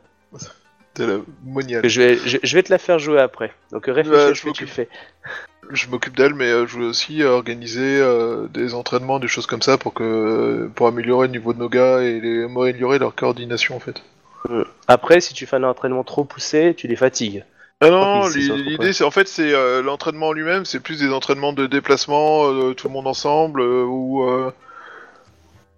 La 0.99 1.17
moniale. 1.45 1.87
Je, 1.87 2.01
vais, 2.01 2.17
je, 2.17 2.37
je 2.41 2.55
vais 2.55 2.63
te 2.63 2.71
la 2.71 2.77
faire 2.77 2.99
jouer 2.99 3.19
après. 3.19 3.53
Donc 3.71 3.85
réfléchis 3.85 4.19
à 4.19 4.33
je 4.33 4.39
ce 4.39 4.45
que 4.45 4.51
tu 4.51 4.63
m'occupe. 4.63 4.69
fais. 4.69 4.89
Je 5.69 5.87
m'occupe 5.87 6.15
d'elle, 6.15 6.33
mais 6.33 6.45
euh, 6.49 6.65
je 6.65 6.73
voulais 6.73 6.87
aussi 6.87 7.21
euh, 7.21 7.31
organiser 7.31 7.99
euh, 7.99 8.47
des 8.47 8.73
entraînements, 8.73 9.19
des 9.19 9.27
choses 9.27 9.47
comme 9.47 9.61
ça 9.61 9.77
pour 9.77 9.93
que 9.93 10.69
pour 10.75 10.87
améliorer 10.87 11.27
le 11.27 11.33
niveau 11.33 11.53
de 11.53 11.59
nos 11.59 11.69
gars 11.69 12.01
et 12.01 12.21
les, 12.21 12.43
améliorer 12.45 12.99
leur 12.99 13.15
coordination 13.15 13.75
en 13.75 13.79
fait. 13.79 14.01
Après, 14.87 15.19
si 15.19 15.33
tu 15.33 15.45
fais 15.45 15.57
un 15.57 15.63
entraînement 15.63 16.03
trop 16.03 16.23
poussé, 16.23 16.73
tu 16.77 16.87
les 16.87 16.95
fatigues. 16.95 17.43
Ah 17.79 17.91
non, 17.91 18.27
l'idée 18.29 18.91
c'est 18.91 19.03
en 19.03 19.11
fait 19.11 19.27
c'est 19.27 19.53
euh, 19.53 19.83
l'entraînement 19.83 20.29
en 20.29 20.33
lui-même, 20.33 20.65
c'est 20.65 20.79
plus 20.79 20.99
des 20.99 21.11
entraînements 21.11 21.53
de 21.53 21.67
déplacement, 21.67 22.51
euh, 22.51 22.73
tout 22.73 22.87
le 22.87 22.93
monde 22.93 23.05
ensemble 23.05 23.61
euh, 23.61 23.83
ou 23.83 24.27
euh, 24.27 24.51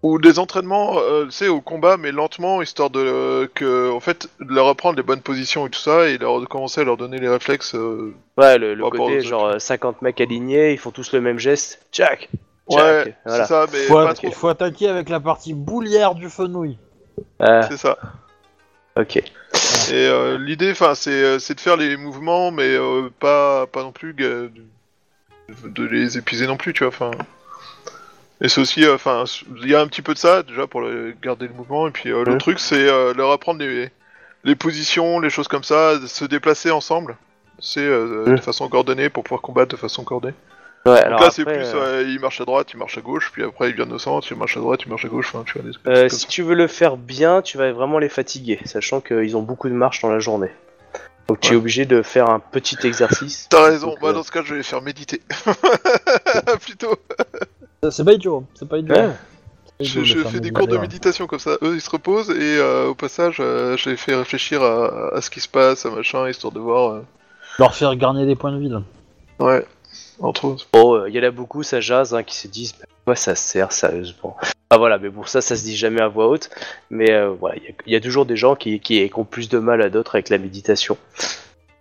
ou 0.02 0.18
des 0.20 0.40
entraînements, 0.40 0.98
euh, 1.00 1.26
tu 1.26 1.32
sais, 1.32 1.48
au 1.50 1.60
combat 1.62 1.98
mais 1.98 2.12
lentement 2.12 2.62
histoire 2.62 2.90
de 2.90 3.00
euh, 3.02 3.48
que 3.54 3.92
en 3.92 4.00
fait 4.00 4.30
de 4.40 4.54
leur 4.54 4.68
apprendre 4.68 4.96
les 4.96 5.04
bonnes 5.04 5.22
positions 5.22 5.68
et 5.68 5.70
tout 5.70 5.80
ça 5.80 6.08
et 6.08 6.18
leur 6.18 6.40
de 6.40 6.46
commencer 6.46 6.82
à 6.82 6.84
leur 6.86 6.96
donner 6.98 7.20
les 7.20 7.28
réflexes. 7.30 7.76
euh, 7.76 8.14
Ouais, 8.38 8.58
le, 8.58 8.74
le 8.76 8.82
Par 8.82 8.92
rapport 8.92 9.08
côté 9.08 9.18
aux 9.20 9.22
genre 9.30 9.46
euh, 9.48 9.60
50 9.60 10.02
mecs 10.02 10.22
alignés, 10.22 10.72
ils 10.72 10.78
font 10.78 10.92
tous 10.92 11.12
le 11.12 11.20
même 11.22 11.38
geste. 11.40 11.86
Tchac 11.92 12.30
Ouais, 12.70 12.76
Tchac 13.04 13.16
Voilà. 13.26 13.44
c'est 13.46 13.50
ça, 13.50 13.66
mais 13.74 13.80
Faut, 13.80 13.94
pas 13.96 14.12
atta- 14.12 14.16
trop. 14.16 14.32
faut 14.32 14.48
attaquer 14.48 14.88
avec 14.88 15.10
la 15.10 15.20
partie 15.20 15.54
boulière 15.54 16.16
du 16.16 16.30
fenouil. 16.30 16.78
Ah, 17.40 17.64
C'est 17.70 17.78
ça. 17.78 17.98
ok. 18.96 19.18
Et 19.18 19.24
euh, 19.92 20.38
l'idée, 20.38 20.72
enfin, 20.72 20.94
c'est 20.96 21.10
euh, 21.12 21.40
c'est 21.40 21.56
de 21.56 21.60
faire 21.60 21.76
les 21.78 21.98
mouvements, 21.98 22.52
mais 22.52 22.68
euh, 22.70 23.10
pas 23.20 23.66
pas 23.68 23.82
non 23.84 23.92
plus 23.92 24.14
de, 24.14 24.52
de 25.66 25.84
les 25.84 26.18
épuiser 26.18 26.46
non 26.48 26.58
plus, 26.58 26.74
tu 26.74 26.84
vois. 26.86 26.90
Enfin. 26.94 27.12
Et 28.42 28.48
c'est 28.48 28.62
aussi, 28.62 28.86
euh, 28.86 28.96
enfin, 28.96 29.26
il 29.62 29.70
y 29.70 29.76
a 29.76 29.82
un 29.82 29.88
petit 29.88 30.02
peu 30.02 30.14
de 30.14 30.18
ça 30.20 30.44
déjà 30.44 30.66
pour 30.68 30.82
le- 30.82 31.14
garder 31.22 31.48
le 31.48 31.54
mouvement, 31.54 31.88
et 31.88 31.92
puis 31.92 32.10
euh, 32.12 32.24
Ouais. 32.24 32.38
truc, 32.38 32.60
c'est 32.60 32.88
euh, 32.88 33.14
leur 33.14 33.32
apprendre 33.32 33.60
les 33.60 33.90
les 34.46 34.56
positions, 34.56 35.20
les 35.20 35.30
choses 35.30 35.50
comme 35.50 35.66
ça, 35.66 36.00
se 36.08 36.24
déplacer 36.24 36.72
ensemble. 36.72 37.18
C'est 37.60 37.82
euh, 37.82 38.24
Ouais. 38.28 38.36
de 38.36 38.40
façon 38.42 38.70
coordonnée 38.70 39.10
pour 39.10 39.24
pouvoir 39.26 39.42
combattre 39.42 39.76
de 39.76 39.76
façon 39.76 40.06
coordonnée. 40.06 40.34
Ouais, 40.86 40.94
Donc 40.96 41.04
alors 41.04 41.24
là, 41.24 41.32
c'est 41.32 41.44
plus, 41.44 41.56
euh, 41.76 42.04
ouais, 42.04 42.10
il 42.10 42.22
marche 42.22 42.40
à 42.40 42.46
droite, 42.46 42.70
il 42.74 42.78
marche 42.80 42.98
à 42.98 43.02
gauche, 43.02 43.32
puis 43.34 43.44
après 43.44 43.70
il 43.72 43.76
vient 43.76 43.92
au 43.92 44.00
centre, 44.00 44.26
il 44.32 44.38
marche 44.38 44.56
à 44.56 44.62
droite, 44.62 44.80
il 44.86 44.90
marche 44.90 45.04
à 45.04 45.10
gauche, 45.10 45.28
enfin, 45.34 45.44
tu 45.46 45.60
vois 45.60 45.70
des 45.70 45.76
euh, 45.88 46.08
si 46.08 46.20
ça. 46.22 46.28
tu 46.30 46.42
veux 46.42 46.56
le 46.56 46.68
faire 46.68 46.96
bien, 46.96 47.42
tu 47.42 47.58
vas 47.58 47.70
vraiment 47.74 48.00
les 48.00 48.08
fatiguer, 48.08 48.62
sachant 48.64 49.02
qu'ils 49.02 49.36
ont 49.36 49.42
beaucoup 49.42 49.68
de 49.68 49.74
marche 49.74 50.02
dans 50.02 50.10
la 50.10 50.20
journée. 50.20 50.52
Donc 51.28 51.42
tu 51.42 51.54
es 51.54 51.56
obligé 51.58 51.86
de 51.86 52.02
faire 52.02 52.30
un 52.30 52.40
petit 52.40 52.78
exercice. 52.88 53.48
T'as 53.52 53.64
raison. 53.66 53.88
Donc, 53.90 54.00
Moi, 54.02 54.12
euh, 54.12 54.14
dans 54.14 54.24
ce 54.24 54.32
cas, 54.32 54.42
je 54.44 54.52
vais 54.52 54.58
les 54.58 54.64
faire 54.64 54.82
méditer. 54.82 55.22
Plutôt. 56.62 56.96
C'est 57.92 58.04
pas 58.04 58.14
idiot, 58.14 58.44
c'est 58.56 58.68
pas 58.68 58.78
idiot. 58.78 58.94
Ouais. 58.96 59.10
C'est 59.66 59.78
pas 59.78 59.84
Je, 59.84 59.90
idiot 60.00 60.04
je 60.04 60.14
de 60.16 60.22
faire 60.24 60.32
fais 60.32 60.40
des 60.40 60.52
cours 60.52 60.68
de 60.68 60.78
méditation 60.78 61.28
comme 61.28 61.40
ça. 61.40 61.52
Eux, 61.62 61.76
ils 61.76 61.82
se 61.82 61.90
reposent 61.90 62.30
et 62.30 62.58
euh, 62.58 62.88
au 62.88 62.96
passage, 62.96 63.38
euh, 63.40 63.78
je 63.78 63.90
les 63.90 63.96
fais 63.98 64.16
réfléchir 64.16 64.62
à, 64.62 65.16
à 65.16 65.22
ce 65.22 65.30
qui 65.30 65.40
se 65.40 65.48
passe, 65.48 65.86
à 65.86 65.90
machin, 65.90 66.28
histoire 66.30 66.52
de 66.54 66.60
voir. 66.60 66.92
euh, 66.92 67.02
Leur 67.58 67.74
faire 67.76 67.96
gagner 67.96 68.26
des 68.26 68.36
points 68.36 68.52
de 68.52 68.58
vie. 68.60 68.70
là. 68.70 68.82
Ouais, 69.40 69.66
entre 70.20 70.46
autres. 70.46 70.68
Oh, 70.74 70.96
euh, 70.96 71.10
il 71.10 71.16
y 71.16 71.20
en 71.20 71.24
a 71.24 71.32
beaucoup, 71.32 71.64
ça 71.64 71.80
jase, 71.80 72.14
hein, 72.14 72.24
qui 72.24 72.36
se 72.36 72.48
disent, 72.50 72.76
mais 72.80 72.84
à 72.84 72.88
quoi 73.06 73.16
ça 73.16 73.36
sert 73.36 73.72
sérieusement? 73.72 74.36
Ah 74.70 74.78
voilà, 74.78 74.98
mais 75.00 75.10
pour 75.10 75.30
ça, 75.30 75.40
ça 75.42 75.56
se 75.56 75.64
dit 75.64 75.78
jamais 75.78 76.02
à 76.02 76.10
voix 76.10 76.28
haute. 76.28 76.50
Mais 76.90 77.12
euh, 77.12 77.30
voilà, 77.30 77.56
il 77.58 77.64
y 77.64 77.68
a- 77.68 77.74
il 77.88 77.94
y, 77.94 77.96
a 77.96 78.02
toujours 78.02 78.26
des 78.26 78.36
gens 78.36 78.56
qui, 78.56 78.80
qui, 78.82 79.10
qui 79.10 79.20
ont 79.20 79.24
plus 79.24 79.48
de 79.50 79.58
mal 79.60 79.82
à 79.82 79.90
d'autres 79.90 80.16
avec 80.16 80.28
la 80.30 80.38
méditation. 80.38 80.98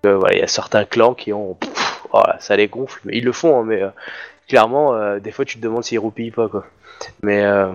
Euh, 0.07 0.17
voilà, 0.17 0.37
il 0.37 0.41
y 0.41 0.45
a 0.45 0.47
certains 0.47 0.85
clans 0.85 1.13
qui 1.15 1.33
ont, 1.33 1.55
pff, 1.55 2.03
voilà, 2.13 2.37
ça 2.41 2.57
les 2.57 2.69
gonfle, 2.69 3.01
mais 3.05 3.17
ils 3.19 3.25
le 3.25 3.33
font, 3.33 3.61
hein, 3.61 3.65
mais 3.67 3.83
euh, 3.83 3.89
clairement, 4.49 4.95
euh, 4.95 5.21
des 5.21 5.31
fois, 5.31 5.45
tu 5.45 5.59
te 5.59 5.63
demandes 5.63 5.85
s'ils 5.85 5.99
roupillent 5.99 6.31
pas, 6.31 6.49
quoi. 6.49 6.67
Mais 7.23 7.45
euh, 7.45 7.73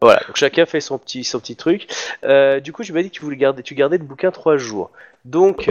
voilà, 0.00 0.20
donc 0.26 0.36
chacun 0.36 0.66
fait 0.66 0.80
son 0.80 0.98
petit, 0.98 1.56
truc. 1.56 1.88
Euh, 2.24 2.60
du 2.60 2.72
coup, 2.72 2.84
tu 2.84 2.92
m'as 2.92 3.02
dit 3.02 3.10
que 3.10 3.14
tu 3.14 3.22
voulais 3.22 3.36
garder, 3.36 3.62
tu 3.62 3.74
gardais 3.74 3.98
le 3.98 4.04
bouquin 4.04 4.30
trois 4.30 4.56
jours. 4.56 4.90
Donc, 5.24 5.70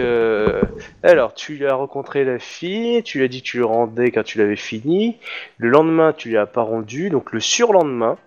alors, 1.04 1.34
tu 1.34 1.68
as 1.68 1.74
rencontré 1.74 2.24
la 2.24 2.40
fille, 2.40 3.04
tu 3.04 3.18
lui 3.18 3.26
as 3.26 3.28
dit 3.28 3.42
que 3.42 3.48
tu 3.48 3.58
le 3.58 3.66
rendais 3.66 4.12
quand 4.12 4.24
tu 4.24 4.38
l'avais 4.38 4.56
fini. 4.56 5.18
Le 5.58 5.70
lendemain, 5.70 6.14
tu 6.14 6.30
lui 6.30 6.38
as 6.38 6.46
pas 6.46 6.62
rendu. 6.62 7.10
Donc, 7.10 7.34
le 7.34 7.42
surlendemain, 7.42 8.18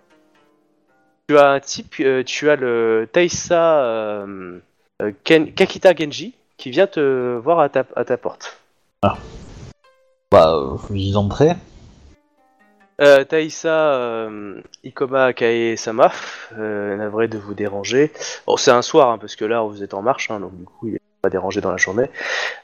tu 1.27 1.37
as 1.37 1.49
un 1.49 1.59
type, 1.59 1.95
tu 2.25 2.49
as 2.49 2.55
le 2.55 3.09
Taisa 3.11 4.23
Kakita 5.23 5.95
Genji 5.95 6.35
qui 6.57 6.69
vient 6.69 6.87
te 6.87 7.35
voir 7.37 7.59
à 7.59 7.69
ta, 7.69 7.85
à 7.95 8.05
ta 8.05 8.17
porte. 8.17 8.59
Bah, 10.31 10.53
euh, 10.53 10.77
faut 10.77 10.93
y 10.93 11.15
entrer. 11.15 11.53
Euh, 13.01 13.25
Taïsa 13.25 13.93
euh, 13.93 14.61
Ikoma 14.83 15.33
Kae-sama, 15.33 16.11
euh, 16.57 16.95
navré 16.95 17.27
de 17.27 17.37
vous 17.37 17.53
déranger. 17.53 18.11
Bon, 18.47 18.55
c'est 18.55 18.71
un 18.71 18.81
soir, 18.81 19.09
hein, 19.09 19.17
parce 19.17 19.35
que 19.35 19.43
là, 19.43 19.61
vous 19.61 19.83
êtes 19.83 19.93
en 19.93 20.01
marche, 20.01 20.31
hein, 20.31 20.39
donc 20.39 20.55
du 20.57 20.63
coup, 20.63 20.87
il 20.87 20.93
n'est 20.93 21.01
pas 21.21 21.29
dérangé 21.29 21.59
dans 21.59 21.71
la 21.71 21.77
journée. 21.77 22.09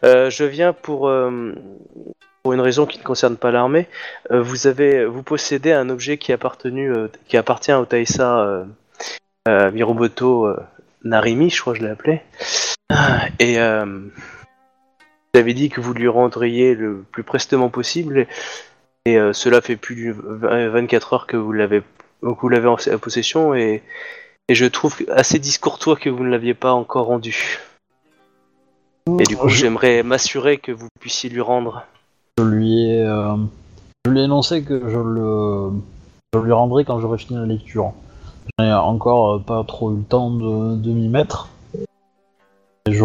Euh, 0.05 0.29
je 0.29 0.45
viens 0.45 0.71
pour, 0.71 1.09
euh, 1.09 1.53
pour 2.43 2.53
une 2.53 2.61
raison 2.61 2.85
qui 2.85 2.97
ne 2.97 3.03
concerne 3.03 3.35
pas 3.35 3.51
l'armée. 3.51 3.89
Euh, 4.31 4.41
vous 4.41 4.67
avez, 4.67 5.05
vous 5.05 5.21
possédez 5.21 5.73
un 5.73 5.89
objet 5.89 6.17
qui, 6.17 6.31
appartenu, 6.31 6.93
qui 7.27 7.35
appartient 7.35 7.73
au 7.73 7.85
Taïsa 7.85 8.65
euh, 9.47 9.75
Narimi, 11.03 11.49
je 11.49 11.61
crois 11.61 11.73
que 11.73 11.79
je 11.79 11.85
l'ai 11.85 11.91
appelé. 11.91 12.21
Et 13.39 13.59
euh, 13.59 13.85
vous 15.33 15.39
avez 15.39 15.53
dit 15.53 15.69
que 15.69 15.79
vous 15.81 15.93
lui 15.93 16.07
rendriez 16.07 16.75
le 16.75 17.03
plus 17.11 17.23
prestement 17.23 17.69
possible. 17.69 18.27
Et 19.05 19.17
euh, 19.17 19.33
cela 19.33 19.61
fait 19.61 19.77
plus 19.77 19.95
de 19.95 20.11
20 20.13 20.69
24 20.69 21.13
heures 21.13 21.27
que 21.27 21.37
vous 21.37 21.51
l'avez 21.53 21.81
vous 22.21 22.49
l'avez 22.49 22.67
en 22.67 22.77
possession 22.99 23.55
et, 23.55 23.81
et 24.47 24.53
je 24.53 24.65
trouve 24.65 24.95
assez 25.09 25.39
discourtois 25.39 25.95
que 25.95 26.07
vous 26.09 26.23
ne 26.23 26.29
l'aviez 26.29 26.53
pas 26.53 26.73
encore 26.73 27.07
rendu. 27.07 27.57
Et 29.19 29.23
du 29.23 29.35
coup, 29.35 29.49
Je- 29.49 29.57
j'aimerais 29.61 30.03
m'assurer 30.03 30.59
que 30.59 30.71
vous 30.71 30.87
puissiez 30.99 31.29
lui 31.31 31.41
rendre. 31.41 31.83
Je 32.37 32.43
lui 32.43 32.83
ai, 32.91 33.01
euh, 33.01 33.35
je 34.05 34.11
lui 34.11 34.19
ai 34.19 34.23
annoncé 34.25 34.63
que 34.63 34.87
je 34.87 34.99
le, 34.99 35.71
je 36.35 36.39
lui 36.39 36.51
rendrai 36.51 36.85
quand 36.85 36.99
j'aurai 36.99 37.17
fini 37.17 37.39
la 37.39 37.47
lecture. 37.47 37.93
Je 38.59 38.63
n'ai 38.65 38.71
encore 38.73 39.33
euh, 39.35 39.39
pas 39.39 39.63
trop 39.63 39.91
eu 39.93 39.97
le 39.97 40.03
temps 40.03 40.29
de, 40.29 40.75
de 40.75 40.91
m'y 40.91 41.07
mettre. 41.07 41.49
Et 42.85 42.93
je, 42.93 43.03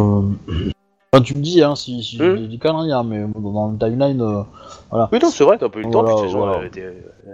enfin, 1.16 1.24
tu 1.24 1.34
me 1.36 1.40
dis 1.42 1.62
hein, 1.62 1.74
si, 1.74 2.02
si 2.02 2.18
Hmm. 2.18 2.36
j'ai 2.36 2.46
des 2.48 2.58
conneries, 2.58 2.92
hein, 2.92 3.02
mais 3.04 3.24
dans 3.38 3.68
le 3.68 3.78
timeline, 3.78 4.20
euh, 4.20 4.42
voilà. 4.90 5.08
Oui, 5.12 5.18
non, 5.22 5.30
c'est 5.30 5.44
vrai, 5.44 5.56
t'as 5.58 5.66
un 5.66 5.68
peu 5.70 5.80
eu 5.80 5.84
le 5.84 5.90
temps, 5.90 6.02
Voilà, 6.02 6.22
puis 6.22 6.32
voilà. 6.32 6.52
euh, 6.58 6.68
t'es- 6.68 6.82
euh, 6.82 6.92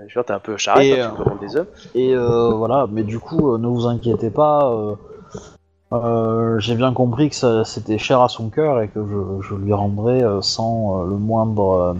je 0.09 0.19
veux 0.19 0.25
dire, 0.25 0.35
un 0.37 0.39
peu 0.39 0.57
charrette, 0.57 0.87
Et, 0.87 1.01
hein, 1.01 1.13
tu 1.17 1.21
euh, 1.21 1.25
commandes 1.25 1.41
des 1.41 1.57
hommes. 1.57 1.67
Et 1.95 2.15
euh, 2.15 2.51
voilà, 2.55 2.87
mais 2.91 3.03
du 3.03 3.19
coup, 3.19 3.53
euh, 3.55 3.59
ne 3.59 3.67
vous 3.67 3.87
inquiétez 3.87 4.31
pas. 4.31 4.71
euh, 4.71 4.95
euh, 5.93 6.59
j'ai 6.59 6.75
bien 6.75 6.93
compris 6.93 7.29
que 7.29 7.35
ça- 7.37 7.65
c'était 7.65 7.99
cher 7.99 8.21
à 8.23 8.29
son 8.29 8.49
cœur 8.49 8.81
et 8.81 8.89
que 8.89 9.01
je, 9.05 9.47
je 9.47 9.55
lui 9.55 9.73
rendrai 9.75 10.23
euh, 10.23 10.41
sans 10.41 11.03
euh, 11.03 11.07
le 11.11 11.17
moindre, 11.17 11.97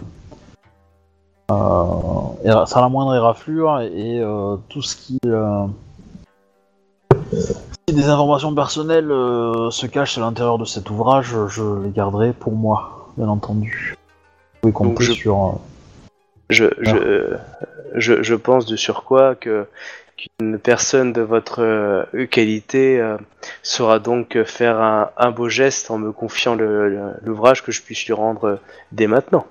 euh, 1.51 1.55
euh, 2.45 2.65
sans 2.65 2.81
la 2.81 2.89
moindre 2.89 3.13
éraflure 3.13 3.81
et, 3.81 4.19
euh, 4.19 4.55
tout 4.69 4.81
ce 4.81 4.95
qui, 4.95 5.19
euh, 5.27 5.65
des 7.93 8.09
informations 8.09 8.53
personnelles 8.53 9.11
euh, 9.11 9.69
se 9.71 9.85
cachent 9.87 10.17
à 10.17 10.21
l'intérieur 10.21 10.57
de 10.57 10.65
cet 10.65 10.89
ouvrage, 10.89 11.35
je 11.49 11.83
les 11.83 11.89
garderai 11.91 12.33
pour 12.33 12.53
moi, 12.53 13.09
bien 13.17 13.27
entendu. 13.27 13.95
Vous 14.63 14.95
je- 14.99 15.11
sur. 15.13 15.45
euh, 15.45 15.51
Je, 16.49 16.65
je, 16.81 17.37
je, 17.95 18.23
je 18.23 18.35
pense 18.35 18.65
de 18.65 18.75
surcroît 18.75 19.35
que 19.35 19.65
qu'une 20.15 20.59
personne 20.59 21.11
de 21.11 21.21
votre 21.21 21.61
euh, 21.63 22.25
qualité 22.29 22.99
euh, 22.99 23.17
saura 23.63 23.97
donc 23.99 24.41
faire 24.43 24.79
un, 24.79 25.09
un 25.17 25.31
beau 25.31 25.49
geste 25.49 25.89
en 25.89 25.97
me 25.97 26.11
confiant 26.11 26.55
l'ouvrage 26.55 27.63
que 27.63 27.71
je 27.71 27.81
puisse 27.81 28.05
lui 28.05 28.13
rendre 28.13 28.59
dès 28.91 29.07
maintenant. 29.07 29.45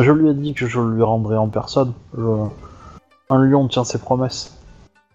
Je 0.00 0.10
lui 0.10 0.28
ai 0.28 0.34
dit 0.34 0.54
que 0.54 0.66
je 0.66 0.80
lui 0.80 1.02
rendrais 1.04 1.36
en 1.36 1.46
personne. 1.48 1.92
Je- 2.18 2.46
Un 3.30 3.38
lion 3.44 3.68
tient 3.68 3.84
ses 3.84 3.98
promesses. 3.98 4.58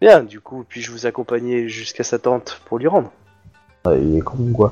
Bien, 0.02 0.24
du 0.24 0.40
coup, 0.40 0.66
puis-je 0.68 0.92
vous 0.92 1.06
accompagner 1.06 1.68
jusqu'à 1.68 2.04
sa 2.06 2.18
tente 2.18 2.62
pour 2.66 2.80
lui 2.80 2.88
rendre 2.88 3.12
Ah, 3.86 3.94
il 3.96 4.16
est 4.18 4.22
con 4.22 4.38
quoi. 4.54 4.72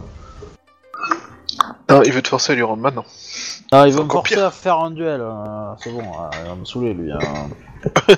Non, 1.89 2.01
il 2.03 2.11
veut 2.13 2.21
te 2.21 2.29
forcer 2.29 2.53
à 2.53 2.55
lui 2.55 2.63
rendre 2.63 2.81
maintenant. 2.81 3.03
Ah, 3.71 3.85
il 3.87 3.91
veut 3.93 3.99
me 3.99 4.05
encore 4.05 4.21
forcer 4.25 4.35
pire. 4.35 4.45
à 4.45 4.51
faire 4.51 4.79
un 4.79 4.91
duel. 4.91 5.19
euh, 5.21 5.73
c'est 5.79 5.91
bon, 5.91 5.99
euh, 5.99 6.29
il 6.43 6.49
va 6.49 6.55
me 6.55 6.63
saouler 6.65 6.93
lui. 6.93 7.11
hein. 7.11 7.19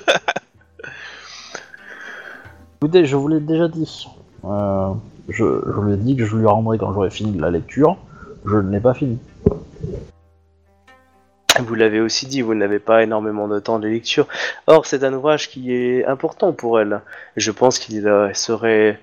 Écoutez, 2.80 3.04
je 3.04 3.16
vous 3.16 3.28
l'ai 3.28 3.40
déjà 3.40 3.66
dit. 3.68 4.06
Euh, 4.44 4.90
je, 5.28 5.44
je 5.44 5.80
lui 5.80 5.92
ai 5.94 5.96
dit 5.96 6.16
que 6.16 6.24
je 6.24 6.36
lui 6.36 6.46
rendrais 6.46 6.78
quand 6.78 6.92
j'aurai 6.92 7.10
fini 7.10 7.32
de 7.32 7.42
la 7.42 7.50
lecture. 7.50 7.96
Je 8.46 8.56
ne 8.56 8.70
l'ai 8.70 8.80
pas 8.80 8.94
fini. 8.94 9.18
Vous 11.60 11.74
l'avez 11.74 12.00
aussi 12.00 12.26
dit, 12.26 12.42
vous 12.42 12.54
n'avez 12.54 12.78
pas 12.78 13.02
énormément 13.02 13.48
de 13.48 13.58
temps 13.60 13.78
de 13.78 13.88
lecture. 13.88 14.26
Or, 14.66 14.86
c'est 14.86 15.04
un 15.04 15.12
ouvrage 15.12 15.48
qui 15.48 15.72
est 15.74 16.04
important 16.04 16.52
pour 16.52 16.80
elle. 16.80 17.00
Je 17.36 17.50
pense 17.50 17.78
qu'il 17.78 18.06
euh, 18.08 18.32
serait, 18.34 18.98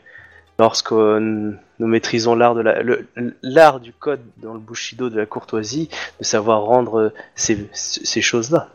lorsque 0.60 0.92
nous 0.92 1.56
maîtrisons 1.80 2.36
l'art 2.36 2.56
de 2.56 2.62
la, 2.62 2.82
le- 2.82 3.08
l'art 3.44 3.80
du 3.80 3.94
code 3.94 4.22
dans 4.38 4.54
le 4.54 4.60
bushido 4.60 5.10
de 5.10 5.18
la 5.18 5.26
courtoisie, 5.26 5.90
de 6.20 6.26
savoir 6.26 6.62
rendre 6.64 7.14
ces, 7.36 7.70
ces 7.74 8.22
choses-là. 8.22 8.70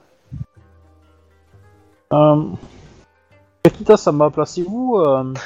Euh... 2.13 2.43
Kakita, 3.65 3.97
ça 3.97 4.13
m'a 4.13 4.31
placez-vous. 4.31 4.97
Euh... 4.99 5.33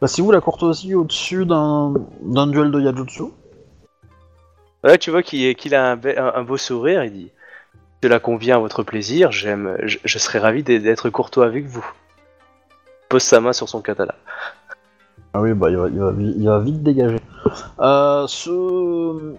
Placez-vous 0.00 0.32
la 0.32 0.40
courtoisie? 0.40 0.94
Au-dessus 0.94 1.46
d'un 1.46 1.94
d'un 2.20 2.46
duel 2.46 2.70
de 2.70 2.80
Yajutsu? 2.80 3.24
Là, 4.86 4.98
tu 4.98 5.10
vois 5.10 5.22
qu'il 5.22 5.74
a 5.74 5.90
un, 5.90 5.96
be- 5.96 6.16
un- 6.16 6.32
un 6.34 6.42
beau 6.44 6.56
sourire. 6.56 7.02
Il 7.04 7.12
dit 7.12 7.30
Cela 8.02 8.20
convient 8.20 8.56
à 8.56 8.58
votre 8.60 8.82
plaisir. 8.84 9.32
J'aime, 9.32 9.76
je, 9.82 9.98
je 10.04 10.18
serais 10.18 10.38
ravi 10.38 10.62
d'être- 10.62 11.10
courtois 11.10 11.44
avec 11.44 11.66
vous. 11.66 11.84
Pose 13.08 13.22
sa 13.22 13.40
main 13.40 13.52
sur 13.52 13.68
son 13.68 13.80
katana. 13.82 14.14
Ah 15.34 15.40
oui, 15.40 15.54
bah 15.54 15.70
il 15.70 15.76
va, 15.76 15.88
il 15.88 15.98
va, 15.98 16.12
il 16.18 16.46
va 16.46 16.58
vite 16.60 16.82
dégager. 16.82 17.18
Euh, 17.80 18.26
ce... 18.28 19.34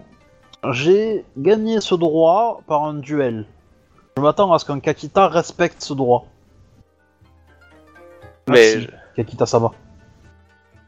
J'ai 0.72 1.24
gagné 1.36 1.80
ce 1.80 1.94
droit 1.94 2.62
par 2.66 2.84
un 2.84 2.94
duel. 2.94 3.46
Je 4.16 4.22
m'attends 4.22 4.52
à 4.52 4.58
ce 4.58 4.64
qu'un 4.66 4.80
Kakita 4.80 5.28
respecte 5.28 5.80
ce 5.82 5.94
droit. 5.94 6.26
Mais, 8.48 8.86
Kakita 9.16 9.46
Sama. 9.46 9.72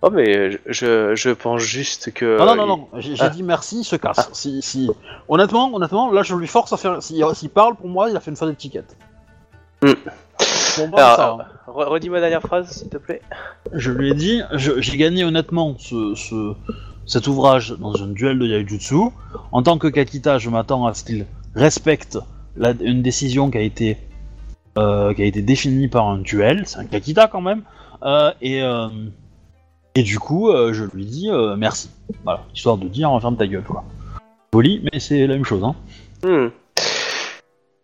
Oh, 0.03 0.11
mais 0.11 0.53
je, 0.67 1.15
je, 1.15 1.31
pense 1.31 1.61
juste 1.61 2.13
que. 2.13 2.39
non, 2.39 2.47
non, 2.47 2.57
non, 2.57 2.67
non, 2.67 2.89
j'ai 2.99 3.15
ah. 3.21 3.29
dit 3.29 3.43
merci, 3.43 3.81
il 3.81 3.85
se 3.85 3.97
casse. 3.97 4.31
Si, 4.33 4.63
si... 4.63 4.91
Honnêtement, 5.29 5.73
honnêtement, 5.75 6.11
là 6.13 6.23
je 6.23 6.35
lui 6.35 6.47
force 6.47 6.73
à 6.73 6.77
faire. 6.77 7.03
S'il 7.03 7.51
parle, 7.51 7.77
pour 7.77 7.89
moi, 7.89 8.11
il 8.11 8.17
a 8.17 8.21
fait 8.21 8.31
une 8.31 8.37
faute 8.37 8.51
d'étiquette. 8.51 8.97
Hmm. 9.83 9.93
Bon, 10.79 10.89
bah, 10.89 11.15
Alors, 11.15 11.17
ça, 11.17 11.31
hein. 11.41 11.73
Re- 11.73 11.89
Redis 11.89 12.11
ma 12.11 12.21
dernière 12.21 12.43
phrase, 12.43 12.71
s'il 12.71 12.89
te 12.89 12.97
plaît. 12.97 13.23
Je 13.73 13.91
lui 13.91 14.11
ai 14.11 14.15
dit, 14.15 14.43
j'ai 14.55 14.97
gagné 14.97 15.25
honnêtement 15.25 15.77
ce, 15.79 16.15
ce- 16.15 16.55
cet 17.07 17.27
ouvrage 17.27 17.75
dans 17.79 18.03
un 18.03 18.09
duel 18.09 18.39
de 18.39 18.47
Yaijutsu. 18.47 19.11
En 19.53 19.63
tant 19.63 19.79
que 19.79 19.89
Kakita, 19.89 20.39
je 20.39 20.51
m'attends 20.51 20.87
à 20.87 20.95
ce 20.95 21.05
qu'il 21.05 21.27
respecte 21.55 22.19
la- 22.57 22.73
une 22.81 23.03
décision 23.03 23.51
qui 23.51 23.59
a 23.59 23.63
été 23.63 23.99
euh, 24.79 25.13
qui 25.15 25.23
a 25.23 25.25
été 25.25 25.43
définie 25.43 25.89
par 25.89 26.09
un 26.09 26.19
duel. 26.19 26.63
C'est 26.67 26.79
un 26.79 26.85
Kakita 26.85 27.27
quand 27.27 27.41
même. 27.41 27.63
Euh, 28.03 28.33
et 28.41 28.63
euh, 28.63 28.89
et 29.95 30.03
du 30.03 30.19
coup, 30.19 30.51
euh, 30.51 30.73
je 30.73 30.85
lui 30.85 31.05
dis 31.05 31.31
euh, 31.31 31.57
merci. 31.57 31.91
Voilà, 32.25 32.45
histoire 32.55 32.77
de 32.77 32.89
dire 32.89 33.17
ferme 33.21 33.37
ta 33.37 33.47
gueule 33.47 33.63
quoi. 33.65 33.85
Poli, 34.51 34.83
mais 34.93 35.01
c'est 35.01 35.27
la 35.27 35.35
même 35.35 35.45
chose. 35.45 35.63
Hein. 35.65 35.75
Hmm. 36.25 36.49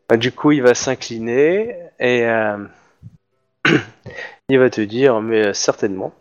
Bah, 0.08 0.16
Du 0.16 0.32
coup, 0.32 0.52
il 0.52 0.62
va 0.62 0.74
s'incliner 0.74 1.76
et 1.98 2.24
euh, 2.26 2.56
il 4.48 4.58
va 4.58 4.70
te 4.70 4.80
dire, 4.80 5.20
mais 5.20 5.52
certainement. 5.54 6.12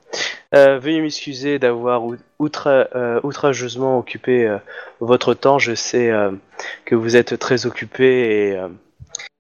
Veuillez 0.54 1.02
m'excuser 1.02 1.60
d'avoir 1.60 2.06
ou- 2.06 2.16
outra- 2.40 2.88
outrageusement 3.24 4.00
occupé 4.00 4.56
votre 5.02 5.34
temps. 5.34 5.60
Je 5.60 5.76
sais 5.76 6.12
que 6.86 6.96
vous 6.96 7.18
êtes 7.18 7.38
très 7.38 7.66
occupé 7.66 8.58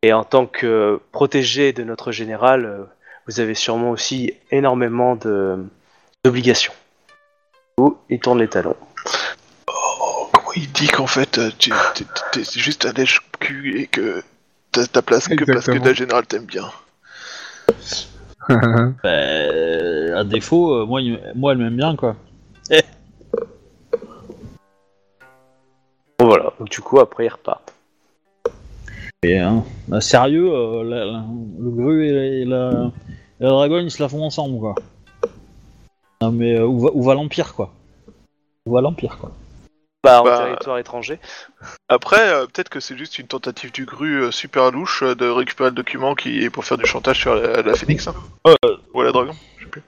et, 0.03 0.11
en 0.11 0.25
tant 0.25 0.45
que 0.45 0.99
protégé 1.13 1.71
de 1.71 1.85
notre 1.85 2.11
général, 2.11 2.85
vous 3.27 3.39
avez 3.39 3.53
sûrement 3.53 3.91
aussi 3.91 4.33
énormément 4.51 5.15
de 5.15 5.63
d'obligations. 6.29 6.73
Ou 7.79 7.97
il 8.09 8.19
tourne 8.19 8.39
les 8.39 8.47
talons. 8.47 8.75
Oh, 9.67 10.27
comment 10.33 10.53
il 10.55 10.71
dit 10.71 10.87
qu'en 10.87 11.05
fait, 11.07 11.37
euh, 11.37 11.51
tu 11.59 11.71
t'es 12.31 12.43
juste 12.43 12.85
un 12.87 12.93
lèche-cul 12.93 13.79
et 13.79 13.85
que 13.87 14.23
t'as 14.71 14.87
ta 14.87 15.01
place 15.03 15.27
que 15.35 15.43
parce 15.53 15.65
que 15.67 15.71
la 15.85 15.93
générale 15.93 16.25
t'aime 16.25 16.45
bien. 16.45 16.65
Ben, 19.03 20.13
à 20.15 20.23
défaut, 20.23 20.73
euh, 20.81 20.85
moi, 20.85 21.01
il- 21.01 21.19
moi 21.35 21.51
elle 21.51 21.57
m'aime 21.59 21.75
bien 21.77 21.95
quoi. 21.95 22.15
Bon, 26.19 26.25
voilà. 26.27 26.53
Donc, 26.59 26.69
du 26.69 26.79
coup, 26.81 26.99
après, 26.99 27.25
il 27.25 27.29
repart. 27.29 27.73
Et, 29.23 29.39
hein, 29.39 29.63
bah, 29.87 30.01
sérieux, 30.01 30.49
euh, 30.51 30.83
la- 30.83 31.05
la- 31.05 31.25
le 31.59 31.69
gru 31.71 32.07
et 32.07 32.11
la, 32.11 32.23
et 32.25 32.45
la- 32.45 32.91
et 33.39 33.43
la 33.43 33.49
dragon 33.49 33.79
ils 33.79 33.91
se 33.91 34.01
la 34.01 34.07
font 34.09 34.23
ensemble 34.23 34.59
quoi. 34.59 34.75
Non 36.21 36.31
mais 36.31 36.53
euh, 36.57 36.65
où 36.65 36.79
va, 36.79 36.89
où 36.93 37.03
va 37.03 37.13
l'empire 37.13 37.53
quoi? 37.53 37.73
Où 38.65 38.73
va 38.73 38.81
l'empire 38.81 39.17
quoi? 39.19 39.31
Bah, 40.03 40.21
en 40.21 40.23
Bah, 40.25 40.37
territoire 40.37 40.77
étranger. 40.77 41.19
Après, 41.89 42.21
euh, 42.29 42.45
peut-être 42.45 42.69
que 42.69 42.79
c'est 42.79 42.97
juste 42.97 43.17
une 43.19 43.27
tentative 43.27 43.71
du 43.71 43.85
GRU 43.85 44.21
euh, 44.23 44.31
super 44.31 44.71
louche 44.71 45.01
euh, 45.03 45.15
de 45.15 45.27
récupérer 45.27 45.69
le 45.69 45.75
document 45.75 46.13
qui 46.15 46.43
est 46.43 46.49
pour 46.49 46.63
faire 46.63 46.77
du 46.77 46.85
chantage 46.85 47.19
sur 47.19 47.33
la, 47.35 47.61
la 47.61 47.73
Phoenix. 47.75 48.07
Hein. 48.07 48.13
Ou 48.93 49.01
à 49.01 49.03
la 49.03 49.11
Dragon, 49.11 49.33
je 49.57 49.63
sais 49.63 49.69
plus. 49.69 49.83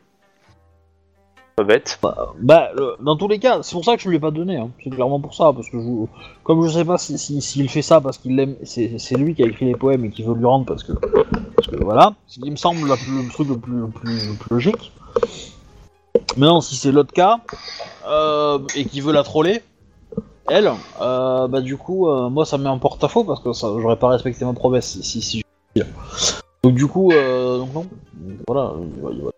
Pas 1.55 1.63
bête. 1.63 1.99
Bah 2.39 2.69
le- 2.75 2.95
dans 2.99 3.15
tous 3.15 3.27
les 3.27 3.39
cas, 3.39 3.63
c'est 3.63 3.73
pour 3.73 3.85
ça 3.85 3.95
que 3.95 4.01
je 4.03 4.09
lui 4.09 4.17
ai 4.17 4.19
pas 4.19 4.29
donné. 4.31 4.57
Hein. 4.57 4.69
C'est 4.83 4.89
clairement 4.91 5.19
pour 5.19 5.33
ça 5.35 5.51
parce 5.53 5.69
que 5.69 5.79
je, 5.79 6.05
comme 6.43 6.63
je 6.67 6.69
sais 6.71 6.85
pas 6.85 6.97
si 6.99 7.17
s'il 7.17 7.41
si, 7.41 7.49
s'il 7.59 7.69
fait 7.69 7.81
ça 7.81 7.99
parce 8.01 8.17
qu'il 8.19 8.35
l'aime, 8.35 8.55
c'est 8.63 8.97
c'est 8.99 9.15
lui 9.15 9.33
qui 9.33 9.43
a 9.43 9.47
écrit 9.47 9.65
les 9.65 9.75
poèmes 9.75 10.05
et 10.05 10.09
qui 10.11 10.21
veut 10.23 10.35
lui 10.35 10.45
rendre 10.45 10.65
parce 10.65 10.83
que 10.83 10.91
parce 10.93 11.67
que 11.67 11.83
voilà, 11.83 12.13
ce 12.27 12.39
qui 12.39 12.51
me 12.51 12.55
semble 12.57 12.87
la 12.87 12.95
plus- 12.97 13.23
le 13.23 13.29
truc 13.29 13.47
le 13.49 13.57
plus, 13.57 13.79
le 13.79 13.87
plus, 13.87 14.27
le 14.29 14.33
plus 14.35 14.49
logique. 14.53 14.91
Maintenant, 16.35 16.61
si 16.61 16.75
c'est 16.75 16.91
l'autre 16.91 17.13
cas 17.13 17.39
euh, 18.07 18.59
et 18.75 18.85
qu'il 18.85 19.01
veut 19.03 19.13
la 19.13 19.23
troller, 19.23 19.63
elle, 20.49 20.71
euh, 21.01 21.47
bah 21.47 21.61
du 21.61 21.77
coup, 21.77 22.07
euh, 22.09 22.29
moi 22.29 22.45
ça 22.45 22.57
me 22.57 22.63
met 22.63 22.69
en 22.69 22.79
porte-à-faux 22.79 23.23
parce 23.23 23.39
que 23.39 23.53
ça, 23.53 23.67
j'aurais 23.79 23.95
pas 23.97 24.09
respecté 24.09 24.45
ma 24.45 24.53
promesse 24.53 24.85
si 24.87 25.03
si, 25.03 25.21
si 25.21 25.43
je- 25.75 25.83
Donc 26.63 26.75
du 26.75 26.85
coup, 26.87 27.11
euh, 27.11 27.57
donc 27.57 27.73
non, 27.73 27.87
voilà, 28.47 28.73
il 28.95 29.01
va, 29.01 29.09
il 29.11 29.21
va- 29.23 29.31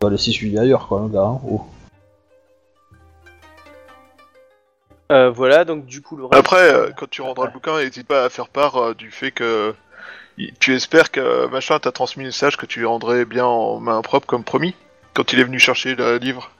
il 0.00 0.04
va 0.04 0.10
laisser 0.10 0.32
celui 0.32 0.58
ailleurs 0.58 0.88
quoi, 0.88 1.00
le 1.02 1.08
gars. 1.08 1.22
hein. 1.24 1.40
Oh. 1.48 1.62
Euh, 5.12 5.30
voilà, 5.30 5.64
donc 5.64 5.86
du 5.86 6.02
coup, 6.02 6.16
le 6.16 6.24
reste. 6.24 6.34
Après, 6.38 6.72
euh, 6.72 6.90
quand 6.96 7.08
tu 7.08 7.22
rendras 7.22 7.46
le 7.46 7.52
bouquin, 7.52 7.78
n'hésite 7.78 8.08
pas 8.08 8.24
à 8.24 8.28
faire 8.28 8.48
part 8.48 8.76
euh, 8.76 8.94
du 8.94 9.10
fait 9.12 9.30
que 9.30 9.72
tu 10.58 10.74
espères 10.74 11.10
que 11.12 11.46
machin 11.46 11.78
t'a 11.78 11.92
transmis 11.92 12.24
le 12.24 12.28
message 12.28 12.56
que 12.56 12.66
tu 12.66 12.80
lui 12.80 12.86
rendrais 12.86 13.24
bien 13.24 13.46
en 13.46 13.78
main 13.78 14.02
propre 14.02 14.26
comme 14.26 14.42
promis 14.44 14.74
quand 15.16 15.32
il 15.32 15.40
est 15.40 15.44
venu 15.44 15.58
chercher 15.58 15.94
le 15.94 16.18
livre. 16.18 16.50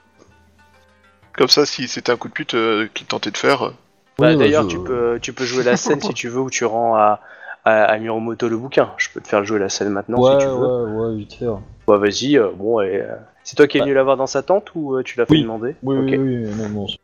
Comme 1.33 1.47
ça, 1.47 1.67
si 1.67 1.87
c'était 1.87 2.11
un 2.11 2.17
coup 2.17 2.27
de 2.27 2.33
pute 2.33 2.55
euh, 2.55 2.87
qu'il 2.93 3.05
tentait 3.05 3.29
de 3.29 3.37
faire. 3.37 3.61
euh, 3.67 3.69
Bah, 4.17 4.29
Oui, 4.29 4.35
bah, 4.35 4.35
D'ailleurs, 4.39 4.63
je- 4.63 4.69
tu, 4.69 4.79
peux, 4.79 5.19
tu 5.21 5.31
peux 5.31 5.45
jouer 5.45 5.63
la 5.63 5.77
scène 5.77 6.01
si 6.01 6.13
tu 6.15 6.27
veux, 6.27 6.41
où 6.41 6.49
tu 6.49 6.65
rends 6.65 6.95
à, 6.95 7.21
à, 7.63 7.83
à 7.83 7.97
Miromoto 7.99 8.49
le 8.49 8.57
bouquin. 8.57 8.91
Je 8.97 9.09
peux 9.13 9.21
te 9.21 9.27
faire 9.27 9.45
jouer 9.45 9.59
la 9.59 9.69
scène 9.69 9.89
maintenant 9.89 10.17
ouais, 10.19 10.31
si 10.31 10.37
tu 10.39 10.47
veux. 10.47 10.55
ouais, 10.55 11.09
ouais, 11.11 11.15
vite 11.17 11.33
fait. 11.35 11.47
ouais. 11.47 11.59
Bah, 11.87 11.97
vas-y, 11.97 12.37
euh, 12.37 12.49
bon, 12.55 12.81
et, 12.81 12.99
euh, 13.01 13.15
c'est 13.43 13.55
toi 13.55 13.67
qui 13.67 13.77
es 13.77 13.81
venu 13.81 13.93
la 13.93 14.03
voir 14.03 14.17
dans 14.17 14.25
sa 14.27 14.41
tente 14.41 14.71
ou 14.73 14.95
euh, 14.95 15.03
tu 15.03 15.19
l'as 15.19 15.27
fait 15.27 15.33
Oui. 15.33 15.43
demander? 15.43 15.75
Oui, 15.83 15.97
Ok. 15.97 16.07
oui, 16.09 16.17
oui, 16.17 16.55
non, 16.55 16.69
non. 16.69 16.87
c'est- 16.87 16.97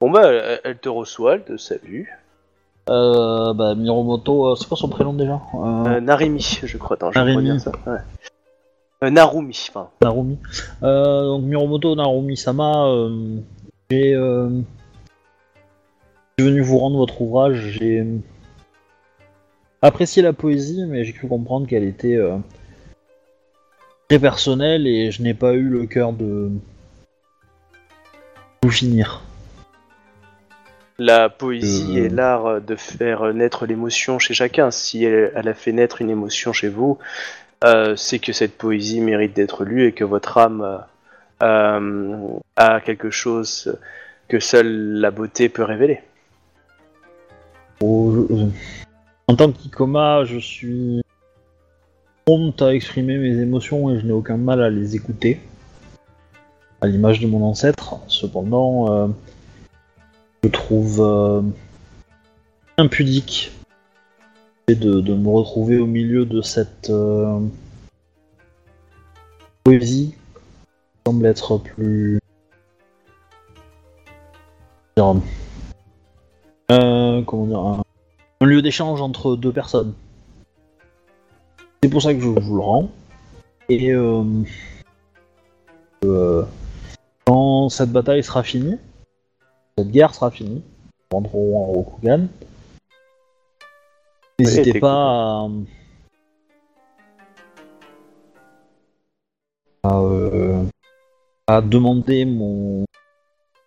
Bon, 0.00 0.10
bah, 0.10 0.32
elle, 0.32 0.60
elle 0.64 0.78
te 0.78 0.88
reçoit, 0.88 1.34
elle 1.34 1.44
te 1.44 1.56
salue. 1.56 2.04
Euh, 2.88 3.54
bah, 3.54 3.76
Miromoto, 3.76 4.48
euh, 4.48 4.56
c'est 4.56 4.66
quoi 4.66 4.76
son 4.76 4.88
prénom 4.88 5.12
déjà? 5.12 5.40
Euh, 5.54 5.84
Euh, 5.86 6.00
Narimi, 6.00 6.58
je 6.64 6.76
crois. 6.78 6.96
Attends, 6.96 7.12
je 7.12 7.18
crois 7.20 7.24
Narimi. 7.24 7.44
bien 7.44 7.58
ça. 7.60 7.70
Ouais. 7.86 7.98
Euh, 9.02 9.10
Narumi, 9.10 9.68
enfin. 9.70 9.88
Narumi. 10.02 10.38
Euh, 10.82 11.24
donc 11.24 11.44
Miromoto 11.44 11.94
Narumi 11.94 12.36
Sama, 12.36 12.86
euh, 12.88 13.38
j'ai 13.90 14.14
euh, 14.14 14.50
je 16.38 16.44
suis 16.44 16.50
venu 16.50 16.60
vous 16.60 16.78
rendre 16.78 16.98
votre 16.98 17.20
ouvrage. 17.22 17.78
J'ai 17.78 18.04
apprécié 19.82 20.22
la 20.22 20.32
poésie, 20.34 20.84
mais 20.86 21.04
j'ai 21.04 21.12
cru 21.12 21.28
comprendre 21.28 21.66
qu'elle 21.66 21.84
était 21.84 22.16
euh, 22.16 22.36
très 24.08 24.18
personnelle 24.18 24.86
et 24.86 25.10
je 25.10 25.22
n'ai 25.22 25.34
pas 25.34 25.54
eu 25.54 25.62
le 25.62 25.86
cœur 25.86 26.12
de 26.12 26.50
vous 28.62 28.70
finir. 28.70 29.22
La 30.98 31.30
poésie 31.30 31.98
Euh. 31.98 32.04
est 32.04 32.08
l'art 32.10 32.60
de 32.60 32.76
faire 32.76 33.32
naître 33.32 33.64
l'émotion 33.64 34.18
chez 34.18 34.34
chacun. 34.34 34.70
Si 34.70 35.02
elle, 35.04 35.32
elle 35.34 35.48
a 35.48 35.54
fait 35.54 35.72
naître 35.72 36.02
une 36.02 36.10
émotion 36.10 36.52
chez 36.52 36.68
vous, 36.68 36.98
euh, 37.64 37.94
c'est 37.96 38.18
que 38.18 38.32
cette 38.32 38.56
poésie 38.56 39.00
mérite 39.00 39.34
d'être 39.34 39.64
lue 39.64 39.86
et 39.86 39.92
que 39.92 40.04
votre 40.04 40.38
âme 40.38 40.82
euh, 41.42 42.38
a 42.56 42.80
quelque 42.80 43.10
chose 43.10 43.76
que 44.28 44.40
seule 44.40 44.94
la 45.00 45.10
beauté 45.10 45.48
peut 45.48 45.64
révéler. 45.64 46.00
Oh, 47.80 48.26
je- 48.30 48.44
En 49.28 49.36
tant 49.36 49.52
qu'Ikoma, 49.52 50.24
je 50.24 50.38
suis 50.38 51.02
prompte 52.24 52.62
à 52.62 52.74
exprimer 52.74 53.16
mes 53.18 53.38
émotions 53.40 53.90
et 53.90 53.98
je 54.00 54.06
n'ai 54.06 54.12
aucun 54.12 54.36
mal 54.36 54.62
à 54.62 54.70
les 54.70 54.96
écouter. 54.96 55.40
À 56.80 56.86
l'image 56.86 57.20
de 57.20 57.26
mon 57.26 57.44
ancêtre. 57.44 57.96
Cependant, 58.08 58.92
euh, 58.92 59.08
je 60.44 60.48
trouve 60.48 61.00
euh, 61.00 61.42
impudique 62.78 63.52
de, 64.74 65.00
de 65.00 65.14
me 65.14 65.28
retrouver 65.28 65.78
au 65.78 65.86
milieu 65.86 66.24
de 66.24 66.42
cette 66.42 66.90
euh, 66.90 67.40
poésie 69.64 70.14
qui 70.14 71.00
semble 71.06 71.26
être 71.26 71.58
plus. 71.58 72.18
euh, 76.70 77.22
comment 77.22 77.46
dire, 77.46 77.58
un, 77.58 78.46
lieu 78.46 78.62
d'échange 78.62 79.00
entre 79.00 79.36
deux 79.36 79.52
personnes. 79.52 79.94
C'est 81.82 81.88
pour 81.88 82.02
ça 82.02 82.14
que 82.14 82.20
je 82.20 82.28
vous 82.28 82.56
le 82.56 82.62
rends. 82.62 82.90
Et 83.68 83.92
euh, 83.92 84.22
quand 87.24 87.68
cette 87.68 87.90
bataille 87.90 88.22
sera 88.22 88.42
finie, 88.42 88.76
cette 89.78 89.90
guerre 89.90 90.14
sera 90.14 90.30
finie, 90.30 90.62
nous 91.10 91.18
rentrerons 91.18 91.62
en 91.62 91.66
Rokugan. 91.66 92.26
N'hésitez 94.40 94.80
pas 94.80 95.46
à, 99.82 99.88
à, 99.88 100.00
euh, 100.00 100.64
à 101.46 101.60
demander 101.60 102.24
mon, 102.24 102.86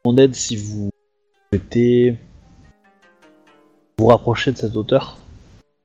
mon 0.03 0.17
aide 0.17 0.34
si 0.34 0.55
vous 0.55 0.89
souhaitez 1.51 2.17
vous 3.99 4.07
rapprocher 4.07 4.51
de 4.51 4.57
cet 4.57 4.76
auteur. 4.76 5.17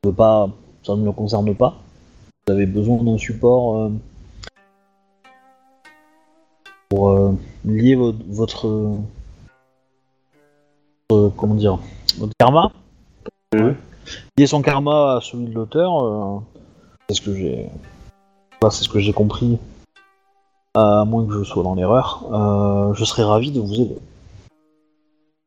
Ça, 0.03 0.09
ne 0.09 0.14
pas, 0.14 0.49
ça 0.82 0.97
ne 0.97 1.03
me 1.03 1.12
concerne 1.12 1.55
pas. 1.55 1.76
Vous 2.47 2.55
avez 2.55 2.64
besoin 2.64 3.03
d'un 3.03 3.18
support 3.18 3.76
euh, 3.76 3.91
pour 6.89 7.11
euh, 7.11 7.32
lier 7.66 7.95
votre, 7.95 8.24
votre, 8.26 8.66
euh, 11.12 11.28
comment 11.36 11.57
dire 11.57 11.78
votre 12.16 12.32
karma. 12.39 12.72
Mhm. 13.55 13.76
Lier 14.36 14.46
son 14.46 14.62
karma 14.62 15.16
à 15.16 15.20
celui 15.20 15.46
de 15.46 15.54
l'auteur. 15.54 16.04
euh, 16.04 16.38
c'est 17.09 17.16
ce 17.16 17.22
que 17.22 17.34
j'ai. 17.34 17.66
c'est 18.62 18.84
ce 18.84 18.88
que 18.88 19.00
j'ai 19.00 19.12
compris. 19.12 19.59
À 20.74 21.04
moins 21.04 21.26
que 21.26 21.32
je 21.32 21.42
sois 21.44 21.62
dans 21.62 21.74
l'erreur. 21.74 22.24
euh, 22.32 22.94
je 22.94 23.04
serais 23.04 23.24
ravi 23.24 23.50
de 23.50 23.61
vous 23.61 23.74
aider. 23.74 23.98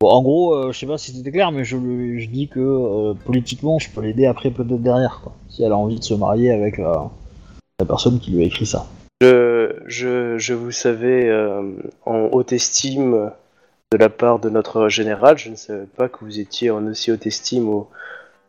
En 0.01 0.23
gros, 0.23 0.55
euh, 0.55 0.71
je 0.71 0.79
sais 0.79 0.87
pas 0.87 0.97
si 0.97 1.11
c'était 1.11 1.31
clair, 1.31 1.51
mais 1.51 1.63
je, 1.63 1.77
dis 1.77 2.47
que 2.47 2.59
euh, 2.59 3.13
politiquement, 3.13 3.77
je 3.77 3.89
peux 3.91 4.01
l'aider 4.01 4.25
après 4.25 4.49
peut-être 4.49 4.81
derrière. 4.81 5.21
Si 5.49 5.63
elle 5.63 5.71
a 5.71 5.77
envie 5.77 5.99
de 5.99 6.03
se 6.03 6.15
marier 6.15 6.51
avec 6.51 6.79
la, 6.79 7.09
personne 7.87 8.19
qui 8.19 8.31
lui 8.31 8.41
a 8.43 8.45
écrit 8.45 8.65
ça. 8.65 8.87
Je, 9.21 10.35
je, 10.37 10.53
vous 10.53 10.71
savais 10.71 11.31
en 12.05 12.29
haute 12.31 12.51
estime 12.51 13.31
de 13.91 13.97
la 13.97 14.09
part 14.09 14.39
de 14.39 14.49
notre 14.49 14.89
général. 14.89 15.37
Je 15.37 15.49
ne 15.49 15.55
savais 15.55 15.85
pas 15.85 16.09
que 16.09 16.23
vous 16.25 16.39
étiez 16.39 16.71
en 16.71 16.85
aussi 16.87 17.11
haute 17.11 17.27
estime 17.27 17.69
au- 17.69 17.87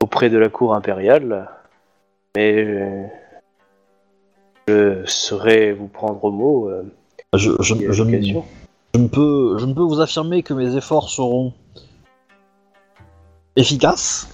auprès 0.03 0.29
de 0.31 0.39
la 0.39 0.49
cour 0.49 0.75
impériale. 0.75 1.49
Mais 2.37 2.65
euh, 2.65 3.07
je 4.69 5.03
saurais 5.07 5.73
vous 5.73 5.89
prendre 5.89 6.23
au 6.25 6.31
mot. 6.31 6.69
euh, 6.69 6.83
Je, 7.35 7.53
je, 7.61 7.75
je 7.91 8.03
ne- 8.03 8.11
l'occasion. 8.11 8.45
je 8.95 9.01
ne 9.01 9.09
peux, 9.09 9.59
je 9.59 9.67
ne 9.67 9.75
peux 9.75 9.83
vous 9.83 10.01
affirmer 10.01 10.43
que 10.43 10.55
mes 10.55 10.77
efforts 10.77 11.09
seront 11.09 11.53
efficaces, 13.57 14.29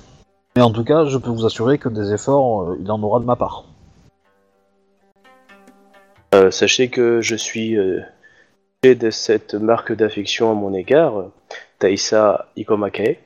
mais 0.56 0.62
en 0.62 0.70
tout 0.70 0.84
cas, 0.84 1.04
je 1.06 1.18
peux 1.18 1.30
vous 1.30 1.44
assurer 1.44 1.78
que 1.78 1.88
des 1.88 2.12
efforts, 2.12 2.62
euh, 2.62 2.76
il 2.80 2.90
en 2.90 3.02
aura 3.02 3.20
de 3.20 3.24
ma 3.24 3.36
part. 3.36 3.64
Euh, 6.34 6.50
sachez 6.50 6.88
que 6.88 7.20
je 7.20 7.34
suis 7.34 7.76
fait 8.84 8.94
de 8.94 9.10
cette 9.10 9.54
marque 9.54 9.92
d'affection 9.92 10.50
à 10.50 10.54
mon 10.54 10.72
égard, 10.74 11.24
Taïsa 11.78 12.46
Ikomake. 12.56 13.18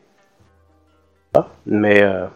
Mais 1.67 2.03
euh, 2.03 2.27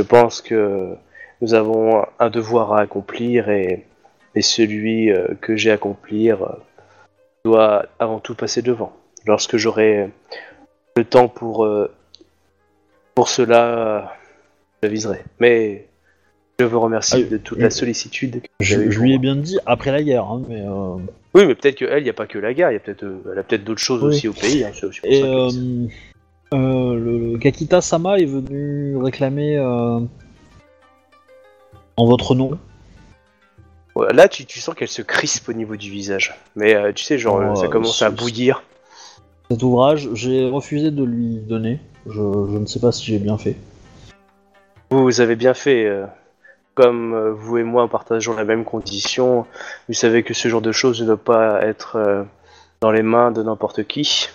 je 0.00 0.04
pense 0.06 0.40
que 0.40 0.94
nous 1.40 1.54
avons 1.54 2.04
un 2.18 2.30
devoir 2.30 2.72
à 2.74 2.80
accomplir 2.80 3.48
et, 3.48 3.86
et 4.34 4.42
celui 4.42 5.10
euh, 5.10 5.28
que 5.40 5.56
j'ai 5.56 5.70
à 5.70 5.74
accomplir 5.74 6.42
euh, 6.42 6.52
doit 7.44 7.86
avant 7.98 8.18
tout 8.20 8.34
passer 8.34 8.62
devant. 8.62 8.92
Lorsque 9.26 9.56
j'aurai 9.56 10.10
le 10.96 11.04
temps 11.04 11.28
pour, 11.28 11.66
pour 13.14 13.28
cela, 13.28 14.16
j'aviserai. 14.82 15.22
Mais 15.40 15.86
je 16.58 16.64
vous 16.64 16.80
remercie 16.80 17.24
Ah, 17.26 17.30
de 17.30 17.36
toute 17.38 17.58
la 17.58 17.70
sollicitude 17.70 18.42
que 18.42 18.48
Je, 18.60 18.90
je 18.90 19.00
lui 19.00 19.14
ai 19.14 19.18
bien 19.18 19.36
dit 19.36 19.58
après 19.66 19.92
la 19.92 20.02
guerre, 20.02 20.24
hein, 20.24 20.42
mais 20.48 20.60
euh, 20.60 20.96
Oui, 21.34 21.46
mais 21.46 21.54
peut-être 21.54 21.76
qu'elle, 21.76 21.98
il 22.00 22.04
n'y 22.04 22.10
a 22.10 22.14
pas 22.14 22.26
que 22.26 22.38
la 22.38 22.52
guerre, 22.54 22.70
il 22.70 22.74
y 22.74 22.76
a 22.76 22.80
peut-être, 22.80 23.04
elle 23.32 23.38
a 23.38 23.42
peut-être 23.42 23.64
d'autres 23.64 23.80
choses 23.80 24.02
Oui. 24.02 24.08
aussi 24.08 24.28
au 24.28 24.32
pays. 24.32 24.64
Hein, 24.64 24.70
c'est 24.74 24.86
aussi 24.86 25.00
pour 25.00 25.10
Et 25.10 25.20
ça 25.20 25.26
que- 25.26 25.86
euh, 25.86 25.88
euh, 26.54 26.94
le, 26.94 27.32
le 27.32 27.38
Kakita 27.38 27.80
Sama 27.80 28.18
est 28.18 28.24
venu 28.26 28.96
réclamer 28.96 29.56
euh, 29.58 30.00
en 31.96 32.06
votre 32.06 32.34
nom. 32.34 32.58
Ouais, 33.96 34.12
Là, 34.12 34.28
tu, 34.28 34.46
tu 34.46 34.60
sens 34.60 34.74
qu'elle 34.74 34.88
se 34.88 35.02
crispe 35.02 35.48
au 35.48 35.52
niveau 35.52 35.76
du 35.76 35.90
visage. 35.90 36.34
Mais 36.56 36.74
euh, 36.74 36.92
tu 36.92 37.04
sais, 37.04 37.18
genre, 37.18 37.36
Oh, 37.40 37.42
euh, 37.42 37.54
ça 37.54 37.66
euh, 37.66 37.68
commence 37.68 38.02
à 38.02 38.08
c'est- 38.10 38.16
bouillir. 38.16 38.62
Cet 39.50 39.62
ouvrage, 39.64 40.08
j'ai 40.14 40.48
refusé 40.48 40.90
de 40.92 41.02
lui 41.02 41.38
donner. 41.40 41.80
Je, 42.06 42.12
je 42.12 42.56
ne 42.58 42.66
sais 42.66 42.78
pas 42.80 42.92
si 42.92 43.04
j'ai 43.04 43.18
bien 43.18 43.36
fait. 43.36 43.56
Vous 44.90 45.20
avez 45.20 45.36
bien 45.36 45.54
fait. 45.54 45.86
euh, 45.86 46.06
comme 46.74 47.12
euh, 47.14 47.32
vous 47.32 47.58
et 47.58 47.64
moi 47.64 47.88
partageons 47.88 48.34
la 48.34 48.44
même 48.44 48.64
condition, 48.64 49.44
vous 49.88 49.94
savez 49.94 50.22
que 50.22 50.32
ce 50.34 50.48
genre 50.48 50.62
de 50.62 50.70
choses 50.72 51.00
ne 51.02 51.06
doit 51.08 51.16
pas 51.16 51.62
être 51.66 51.96
euh, 51.96 52.22
dans 52.80 52.92
les 52.92 53.02
mains 53.02 53.32
de 53.32 53.42
n'importe 53.42 53.82
qui. 53.86 54.28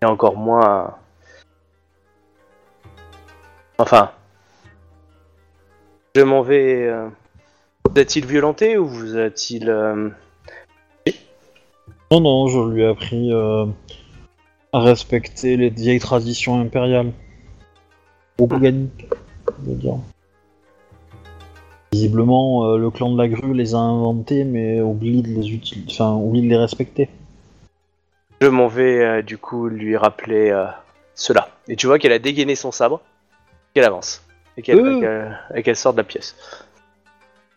Et 0.00 0.06
encore 0.06 0.36
moins. 0.36 0.94
Enfin. 3.78 4.10
Je 6.14 6.22
m'en 6.22 6.42
vais. 6.42 6.86
euh, 6.86 7.08
Vous 7.84 8.00
a-t-il 8.00 8.26
violenté 8.26 8.78
ou 8.78 8.86
vous 8.86 9.16
a-t-il. 9.16 9.68
euh, 9.68 10.08
Non, 12.10 12.20
non, 12.20 12.46
je 12.48 12.60
lui 12.72 12.82
ai 12.82 12.86
appris 12.86 13.32
euh, 13.32 13.66
à 14.72 14.80
respecter 14.80 15.56
les 15.56 15.70
vieilles 15.70 16.00
traditions 16.00 16.60
impériales. 16.60 17.12
Okuganiques, 18.38 19.06
je 19.64 19.70
veux 19.70 19.76
dire. 19.76 19.96
Visiblement, 21.92 22.64
euh, 22.66 22.78
le 22.78 22.90
clan 22.90 23.10
de 23.12 23.18
la 23.18 23.28
grue 23.28 23.54
les 23.54 23.74
a 23.74 23.78
inventés, 23.78 24.44
mais 24.44 24.80
oublie 24.80 25.22
de 25.22 25.28
les 25.28 25.50
utiliser, 25.50 25.86
enfin, 25.90 26.14
oublie 26.14 26.42
de 26.42 26.48
les 26.48 26.56
respecter. 26.56 27.08
Je 28.42 28.48
m'en 28.48 28.68
vais 28.68 29.02
euh, 29.02 29.22
du 29.22 29.38
coup 29.38 29.68
lui 29.68 29.96
rappeler 29.96 30.50
cela. 31.14 31.48
Et 31.68 31.76
tu 31.76 31.86
vois 31.86 31.98
qu'elle 31.98 32.12
a 32.12 32.18
dégainé 32.18 32.54
son 32.54 32.70
sabre, 32.70 33.00
qu'elle 33.76 33.84
avance. 33.84 34.22
Et 34.56 34.62
qu'elle 34.62 34.78
Euh. 34.80 34.96
et 34.96 35.00
qu'elle- 35.00 35.38
et 35.56 35.62
qu'elle 35.62 35.76
sort 35.76 35.92
de 35.92 35.98
la 35.98 36.04
pièce. 36.04 36.34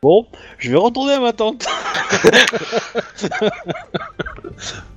Bon, 0.01 0.27
je 0.57 0.69
vais 0.69 0.77
retourner 0.77 1.13
à 1.13 1.19
ma 1.21 1.31
tante. 1.31 1.65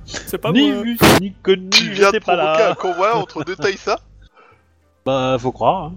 C'est 0.05 0.37
pas 0.37 0.51
ni 0.51 0.71
moi. 0.71 0.81
vu, 0.83 0.97
ni 1.21 1.31
connu, 1.41 1.69
Tu 1.69 1.89
viens 1.91 2.09
de 2.09 2.13
j'étais 2.15 2.19
pas 2.25 2.35
provoquer 2.37 2.63
un 2.63 2.69
là. 2.69 2.75
convoi 2.75 3.15
entre 3.15 3.43
deux 3.45 3.55
Taïsa? 3.55 3.99
Bah, 5.05 5.37
faut 5.39 5.51
croire. 5.53 5.83
hein. 5.85 5.93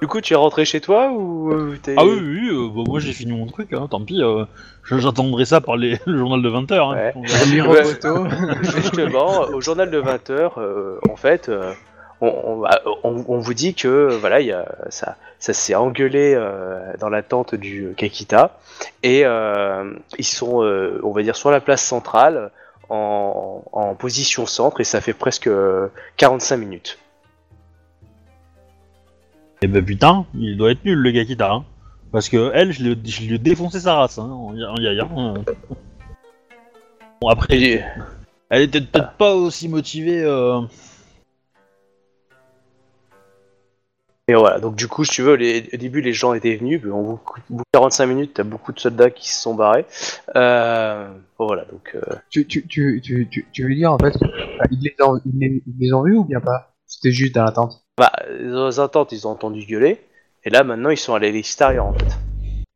Du 0.00 0.08
coup, 0.08 0.20
tu 0.20 0.32
es 0.34 0.36
rentré 0.36 0.64
chez 0.64 0.80
toi 0.80 1.10
ou 1.12 1.52
euh, 1.52 1.78
t'es... 1.82 1.94
Ah 1.96 2.04
oui, 2.04 2.18
oui, 2.20 2.40
oui, 2.42 2.48
euh, 2.50 2.68
bah, 2.74 2.82
moi 2.86 3.00
j'ai 3.00 3.12
fini 3.12 3.32
mon 3.32 3.46
truc, 3.46 3.72
hein, 3.72 3.86
tant 3.90 4.00
pis. 4.04 4.22
euh, 4.22 4.44
je- 4.82 4.98
J'attendrai 4.98 5.44
ça 5.46 5.60
par 5.60 5.76
les- 5.76 5.98
le 6.06 6.18
journal 6.18 6.42
de 6.42 6.48
20h. 6.50 6.94
Hein. 6.94 7.12
Justement, 8.62 9.40
au 9.52 9.60
journal 9.60 9.90
de 9.90 10.00
20h, 10.00 10.50
en 11.10 11.16
fait, 11.16 11.48
euh, 11.48 11.72
on, 12.20 12.28
on- 12.64 12.64
on- 13.04 13.24
on 13.28 13.38
vous 13.38 13.54
dit 13.54 13.74
que 13.74 14.08
voilà, 14.20 14.40
il 14.40 14.46
y 14.46 14.52
a, 14.52 14.66
ça, 14.90 15.16
ça 15.38 15.52
s'est 15.52 15.74
engueulé 15.74 16.34
euh, 16.34 16.92
dans 17.00 17.08
la 17.08 17.22
tente 17.22 17.54
du 17.54 17.94
Kakita 17.96 18.58
et 19.02 19.24
euh, 19.24 19.92
ils 20.18 20.24
sont, 20.24 20.62
euh, 20.62 21.00
on 21.02 21.12
va 21.12 21.22
dire, 21.22 21.36
sur 21.36 21.50
la 21.50 21.60
place 21.60 21.82
centrale 21.82 22.50
en, 22.90 23.62
en 23.72 23.94
position 23.94 24.46
centre 24.46 24.80
et 24.80 24.84
ça 24.84 25.00
fait 25.00 25.12
presque 25.14 25.46
euh, 25.48 25.88
45 26.16 26.56
minutes. 26.56 26.98
Et 29.62 29.66
bah 29.66 29.80
putain, 29.82 30.26
il 30.34 30.56
doit 30.56 30.72
être 30.72 30.84
nul 30.84 30.98
le 30.98 31.10
gars 31.10 31.24
qui 31.24 31.36
t'a. 31.36 31.50
Hein. 31.52 31.64
Parce 32.12 32.28
que 32.28 32.50
elle, 32.54 32.72
je 32.72 32.82
lui, 32.82 33.00
je 33.04 33.22
lui 33.22 33.34
ai 33.36 33.38
défoncé 33.38 33.80
sa 33.80 33.94
race, 33.94 34.18
hein, 34.18 34.28
en, 34.30 34.54
yaya. 34.78 35.08
hein. 35.16 35.34
Bon 37.20 37.28
après, 37.28 37.82
elle 38.50 38.62
était 38.62 38.80
peut-être 38.82 39.12
pas 39.14 39.34
aussi 39.34 39.68
motivée 39.68 40.22
Et 44.26 44.34
voilà, 44.34 44.58
donc 44.58 44.74
du 44.74 44.88
coup, 44.88 45.04
si 45.04 45.10
tu 45.12 45.22
veux, 45.22 45.34
les- 45.34 45.68
au 45.74 45.76
début, 45.76 46.00
les 46.00 46.14
gens 46.14 46.32
étaient 46.32 46.56
venus, 46.56 46.80
puis 46.80 46.90
de 47.50 47.62
45 47.72 48.06
minutes, 48.06 48.32
t'as 48.34 48.42
beaucoup 48.42 48.72
de 48.72 48.80
soldats 48.80 49.10
qui 49.10 49.30
se 49.30 49.38
sont 49.42 49.54
barrés. 49.54 49.84
Euh, 50.34 51.08
bon, 51.38 51.46
voilà, 51.46 51.66
donc... 51.66 51.94
euh, 51.94 52.00
Tu, 52.30 52.46
tu, 52.46 52.66
tu, 52.66 53.02
tu, 53.02 53.28
tu, 53.30 53.46
tu 53.52 53.68
veux 53.68 53.74
dire 53.74 53.92
en 53.92 53.98
fait 53.98 54.14
enfin, 54.16 54.64
ils, 54.70 54.80
les 54.80 54.94
ont, 55.04 55.20
ils, 55.26 55.38
les, 55.38 55.62
ils 55.66 55.74
les 55.78 55.92
ont 55.92 56.02
vus 56.04 56.16
ou 56.16 56.24
bien 56.24 56.40
pas? 56.40 56.72
C'était 56.86 57.10
juste 57.10 57.34
dans 57.34 57.44
l'attente. 57.44 57.82
bah, 57.98 58.12
dans 58.50 58.68
les 58.68 58.80
attentes, 58.80 59.12
ils 59.12 59.26
ont 59.26 59.30
entendu 59.32 59.66
gueuler, 59.66 60.00
et 60.44 60.48
là, 60.50 60.64
maintenant, 60.64 60.88
ils 60.90 60.96
sont 60.96 61.14
allés 61.14 61.28
à 61.28 61.32
l'extérieur, 61.32 61.84
en 61.86 61.92
fait. 61.92 62.16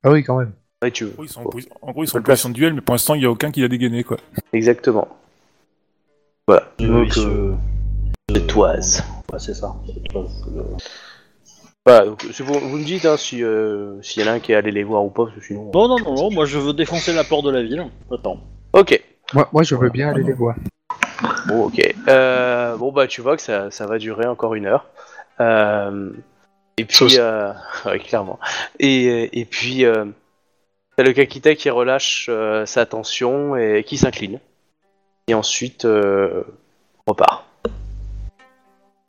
Ah 0.05 0.11
oui, 0.11 0.23
quand 0.23 0.37
même. 0.39 0.53
Ouais, 0.83 0.91
tu 0.91 1.05
veux. 1.05 1.11
En 1.13 1.15
gros, 1.15 1.25
ils 1.25 1.29
sont 1.31 1.41
en, 1.41 1.45
posi- 1.45 1.69
en 1.81 1.93
gros, 1.93 2.05
ils 2.05 2.07
sont 2.09 2.17
en 2.17 2.19
Bonne 2.19 2.25
place. 2.25 2.35
position 2.43 2.49
de 2.51 2.55
duel, 2.55 2.75
mais 2.75 2.81
pour 2.83 2.95
l'instant, 2.95 3.15
il 3.15 3.21
n'y 3.21 3.25
a 3.27 3.31
aucun 3.31 3.51
qui 3.51 3.63
l'a 3.63 3.69
dégainé, 3.69 4.05
quoi. 4.05 4.19
Exactement. 4.53 5.09
Voilà, 6.47 6.69
Euh, 6.83 6.87
donc, 7.05 7.13
se- 7.15 7.21
euh, 7.21 7.55
c'est 8.35 8.47
toise. 8.47 9.03
Ouais, 9.33 9.39
c'est 9.39 9.55
ça. 9.55 9.75
c'est 9.87 10.09
toise, 10.09 10.45
Voilà, 11.89 12.05
donc, 12.05 12.23
c'est 12.35 12.43
vous, 12.43 12.53
vous 12.53 12.77
me 12.77 12.85
dites 12.85 13.07
hein, 13.07 13.17
si 13.17 13.43
euh, 13.43 14.03
s'il 14.03 14.23
y 14.23 14.29
en 14.29 14.31
a 14.31 14.35
un 14.35 14.41
qui 14.41 14.53
est 14.53 14.55
allé 14.55 14.71
les 14.71 14.85
voir 14.85 15.03
ou 15.03 15.09
pas, 15.09 15.25
parce 15.25 15.37
que 15.37 15.41
sinon... 15.41 15.71
Non, 15.73 15.89
non, 15.89 15.99
non, 15.99 16.15
non, 16.15 16.31
moi 16.31 16.45
je 16.45 16.59
veux 16.59 16.75
défoncer 16.75 17.15
la 17.15 17.25
porte 17.25 17.47
de 17.47 17.51
la 17.51 17.63
ville. 17.63 17.83
Attends. 18.13 18.41
Ok, 18.75 19.03
Moi, 19.33 19.49
moi 19.55 19.63
je 19.63 19.75
veux 19.75 19.89
bien 19.89 20.11
aller 20.11 20.23
les 20.23 20.35
voir. 20.35 20.55
Bon, 21.47 21.65
ok. 21.65 21.81
Euh, 22.09 22.77
bon, 22.77 22.93
bah, 22.93 23.07
tu 23.07 23.23
vois 23.23 23.37
que 23.37 23.43
ça, 23.43 23.71
ça 23.71 23.87
va 23.87 23.97
durer 23.97 24.27
encore 24.27 24.55
une 24.55 24.67
heure. 24.67 24.85
Euh, 25.41 26.11
et 26.77 26.85
puis, 26.85 27.17
euh, 27.19 27.55
ouais, 27.87 27.99
clairement. 28.01 28.39
Et, 28.79 29.41
et 29.41 29.47
puis, 29.47 29.87
euh, 29.87 30.05
t'as 30.99 31.05
le 31.05 31.15
Kakita 31.15 31.55
qui 31.55 31.71
relâche 31.71 32.27
euh, 32.29 32.67
sa 32.67 32.85
tension 32.85 33.57
et 33.57 33.83
qui 33.83 33.97
s'incline. 33.97 34.41
Et 35.27 35.33
ensuite, 35.33 35.87
euh, 35.87 36.45
repart. 37.07 37.48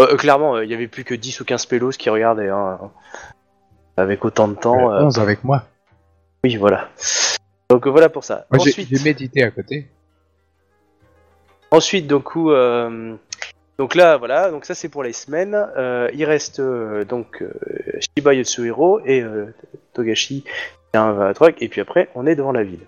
Euh, 0.02 0.16
clairement, 0.16 0.60
il 0.60 0.70
y 0.70 0.74
avait 0.74 0.88
plus 0.88 1.04
que 1.04 1.14
10 1.14 1.42
ou 1.42 1.46
15 1.46 1.66
pélos 1.66 1.92
qui 1.98 2.10
regardaient. 2.10 2.50
Hein, 2.50 2.80
avec 3.98 4.24
autant 4.24 4.48
de 4.48 4.56
temps. 4.56 4.94
euh, 4.94 5.04
11 5.04 5.20
avec 5.20 5.44
moi. 5.44 5.64
oui, 6.44 6.56
voilà. 6.56 6.90
Donc 7.70 7.88
voilà 7.88 8.10
pour 8.10 8.24
ça. 8.24 8.46
Moi, 8.52 8.62
Ensuite, 8.62 8.88
j'ai 8.90 9.04
médité 9.04 9.44
à 9.44 9.52
côté. 9.52 9.88
Ensuite, 11.72 12.08
donc, 12.08 12.30
euh, 12.36 13.16
donc 13.78 13.94
là, 13.94 14.18
voilà, 14.18 14.50
donc 14.50 14.66
ça 14.66 14.74
c'est 14.74 14.90
pour 14.90 15.04
les 15.04 15.14
semaines. 15.14 15.56
Euh, 15.78 16.10
il 16.14 16.26
reste 16.26 16.60
euh, 16.60 17.06
donc 17.06 17.44
euh, 17.44 17.52
Shiba 18.00 18.34
Yatsuhiro 18.34 19.02
et 19.06 19.22
euh, 19.22 19.54
Togashi, 19.94 20.46
un, 20.94 21.34
truc, 21.34 21.58
et 21.62 21.68
puis 21.70 21.82
après, 21.82 22.10
on 22.16 22.26
est 22.26 22.36
devant 22.36 22.52
la 22.52 22.64
ville. 22.64 22.80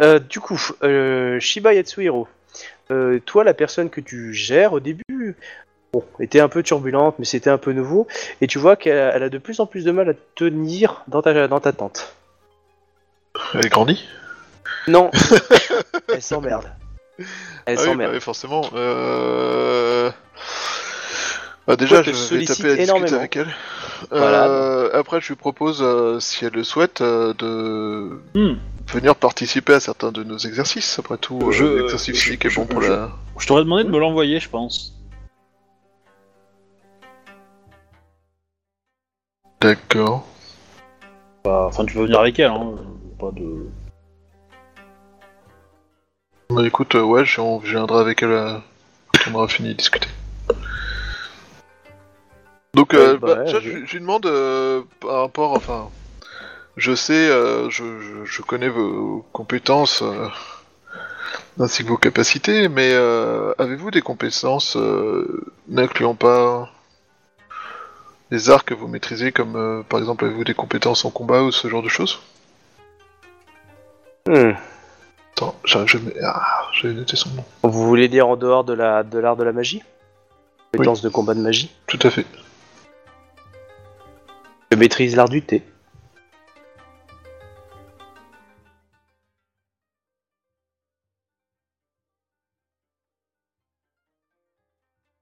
Euh, 0.00 0.20
du 0.20 0.38
coup, 0.38 0.60
euh, 0.84 1.40
Shiba 1.40 1.74
Yatsuhiro, 1.74 2.28
euh, 2.92 3.18
toi, 3.26 3.42
la 3.42 3.54
personne 3.54 3.90
que 3.90 4.00
tu 4.00 4.32
gères 4.32 4.72
au 4.72 4.80
début, 4.80 5.36
bon, 5.92 6.04
était 6.20 6.40
un 6.40 6.48
peu 6.48 6.62
turbulente, 6.62 7.16
mais 7.18 7.24
c'était 7.24 7.50
un 7.50 7.58
peu 7.58 7.72
nouveau, 7.72 8.06
et 8.40 8.46
tu 8.46 8.58
vois 8.58 8.76
qu'elle 8.76 8.98
a, 8.98 9.14
elle 9.16 9.22
a 9.24 9.28
de 9.28 9.38
plus 9.38 9.60
en 9.60 9.66
plus 9.66 9.84
de 9.84 9.90
mal 9.92 10.08
à 10.08 10.14
tenir 10.34 11.02
dans 11.08 11.22
ta, 11.22 11.48
dans 11.48 11.60
ta 11.60 11.72
tente. 11.72 12.14
Elle 13.54 13.68
grandit? 13.68 14.04
Non, 14.88 15.10
elle 16.12 16.22
s'emmerde. 16.22 16.64
Elle 17.66 17.76
Ah 17.78 17.80
oui, 17.82 17.86
s'emmerde. 17.86 18.10
bah 18.10 18.14
oui, 18.16 18.20
forcément. 18.20 18.62
Euh... 18.74 20.10
Bah 21.66 21.76
déjà, 21.76 22.02
je 22.02 22.10
vais 22.10 22.44
taper 22.44 22.68
la 22.76 22.76
discuter 22.76 23.14
avec 23.14 23.36
elle. 23.36 23.54
Voilà. 24.10 24.46
Euh, 24.48 24.90
Après, 24.98 25.20
je 25.20 25.28
lui 25.28 25.36
propose, 25.36 25.80
euh, 25.82 26.18
si 26.18 26.44
elle 26.44 26.54
le 26.54 26.64
souhaite, 26.64 27.00
euh, 27.02 27.34
de 27.34 28.18
Hmm. 28.34 28.56
venir 28.88 29.14
participer 29.14 29.74
à 29.74 29.80
certains 29.80 30.10
de 30.10 30.24
nos 30.24 30.38
exercices. 30.38 30.98
Après 30.98 31.18
tout, 31.18 31.38
euh, 31.42 31.82
l'exercice 31.82 32.18
physique 32.18 32.44
est 32.46 32.50
je- 32.50 32.56
bon 32.56 32.66
pour 32.66 32.82
je- 32.82 32.90
la... 32.90 33.10
Je 33.38 33.46
t'aurais 33.46 33.62
demandé 33.62 33.84
de 33.84 33.90
me 33.90 33.98
l'envoyer, 33.98 34.40
je 34.40 34.48
pense. 34.48 34.94
D'accord. 39.60 40.26
Bah, 41.44 41.64
Enfin, 41.68 41.84
tu 41.84 41.94
peux 41.94 42.02
venir 42.04 42.20
avec 42.20 42.38
elle, 42.38 42.50
hein. 42.50 42.74
Pas 43.18 43.30
de. 43.32 43.66
Bah 46.50 46.66
écoute, 46.66 46.94
euh, 46.96 47.02
ouais, 47.02 47.24
je 47.24 47.40
je 47.62 47.70
viendrai 47.70 48.00
avec 48.00 48.22
elle 48.22 48.30
euh, 48.30 48.58
quand 49.12 49.30
on 49.30 49.34
aura 49.34 49.48
fini 49.48 49.68
de 49.68 49.74
discuter. 49.74 50.08
Donc, 52.74 52.94
euh, 52.94 53.12
Ouais, 53.14 53.18
bah, 53.18 53.26
bah, 53.34 53.38
ouais, 53.40 53.44
déjà, 53.44 53.58
ouais. 53.58 53.62
je, 53.64 53.70
je 53.86 53.92
lui 53.92 54.00
demande 54.00 54.26
euh, 54.26 54.82
par 55.00 55.20
rapport, 55.20 55.52
enfin, 55.52 55.90
je 56.76 56.94
sais, 56.94 57.12
euh, 57.28 57.68
je, 57.70 57.84
je, 58.00 58.24
je 58.24 58.42
connais 58.42 58.68
vos 58.68 59.24
compétences 59.32 60.02
euh, 60.02 60.28
ainsi 61.60 61.82
que 61.84 61.88
vos 61.88 61.96
capacités, 61.98 62.68
mais 62.68 62.90
euh, 62.92 63.52
avez-vous 63.58 63.90
des 63.90 64.02
compétences 64.02 64.76
euh, 64.76 65.44
n'incluant 65.68 66.14
pas 66.14 66.70
les 68.30 68.50
arts 68.50 68.64
que 68.64 68.74
vous 68.74 68.86
maîtrisez, 68.88 69.32
comme 69.32 69.56
euh, 69.56 69.82
par 69.82 69.98
exemple 70.00 70.24
avez-vous 70.24 70.44
des 70.44 70.54
compétences 70.54 71.04
en 71.04 71.10
combat 71.10 71.42
ou 71.42 71.50
ce 71.52 71.68
genre 71.68 71.82
de 71.82 71.88
choses? 71.88 72.20
Hmm. 74.26 74.52
Attends, 75.32 75.54
j'ai 75.64 75.86
j'ai- 75.86 75.98
ah, 76.22 76.68
j'ai 76.72 76.92
noté 76.92 77.16
son 77.16 77.30
nom. 77.30 77.44
Vous 77.62 77.86
voulez 77.86 78.08
dire 78.08 78.28
en 78.28 78.36
dehors 78.36 78.64
de 78.64 78.72
la 78.72 79.02
de 79.02 79.18
l'art 79.18 79.36
de 79.36 79.44
la 79.44 79.52
magie? 79.52 79.82
Compétence 80.72 81.02
de 81.02 81.08
combat 81.08 81.34
de 81.34 81.40
magie? 81.40 81.70
Tout 81.86 81.98
à 82.02 82.10
fait. 82.10 82.26
Je 84.70 84.76
maîtrise 84.76 85.16
l'art 85.16 85.28
du 85.28 85.42
thé. 85.42 85.64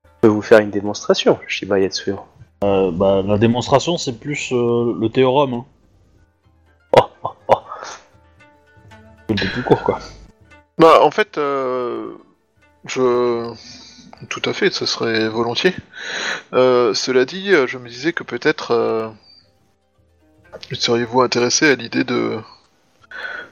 Je 0.04 0.11
peux 0.20 0.28
vous 0.28 0.42
faire 0.42 0.59
une 0.61 0.70
démonstration, 0.70 1.38
Shiba 1.46 1.78
Yatsuhiro. 1.80 2.26
Euh, 2.64 2.90
bah, 2.90 3.22
la 3.24 3.38
démonstration, 3.38 3.98
c'est 3.98 4.18
plus 4.18 4.52
euh, 4.52 4.96
le 4.98 5.09
théorème. 5.09 5.54
Hein. 5.54 5.64
Oh, 6.96 7.04
oh, 7.22 7.30
oh. 7.48 7.54
Le 9.28 9.54
tout 9.54 9.62
court, 9.62 9.82
quoi. 9.84 9.98
Bah, 10.78 11.02
en 11.02 11.11
fait, 11.11 11.38
euh, 11.38 12.14
je. 12.84 13.52
Tout 14.28 14.42
à 14.46 14.52
fait, 14.52 14.72
ce 14.72 14.84
serait 14.84 15.28
volontiers. 15.28 15.74
Euh, 16.52 16.92
cela 16.94 17.24
dit, 17.24 17.52
euh, 17.52 17.68
je 17.68 17.78
me 17.78 17.88
disais 17.88 18.12
que 18.12 18.24
peut-être. 18.24 19.12
Seriez-vous 20.72 21.20
intéressé 21.20 21.70
à 21.70 21.74
l'idée 21.76 22.04
de. 22.04 22.40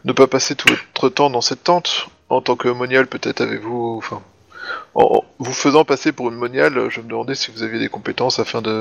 ne 0.05 0.13
pas 0.13 0.27
passer 0.27 0.57
tout 0.57 0.69
votre 0.69 1.09
temps 1.09 1.31
dans 1.31 1.41
cette 1.41 1.63
tente? 1.63 2.09
En 2.29 2.41
tant 2.41 2.57
que 2.57 2.69
monial, 2.69 3.07
peut-être 3.07 3.41
avez-vous. 3.41 3.97
Enfin. 3.99 4.23
En 4.95 5.25
vous 5.39 5.53
faisant 5.53 5.85
passer 5.85 6.13
pour 6.13 6.29
une 6.29 6.37
moniale, 6.37 6.89
je 6.89 7.01
me 7.01 7.09
demandais 7.09 7.35
si 7.35 7.51
vous 7.51 7.63
aviez 7.63 7.79
des 7.79 7.89
compétences 7.89 8.39
afin 8.39 8.63
de. 8.63 8.81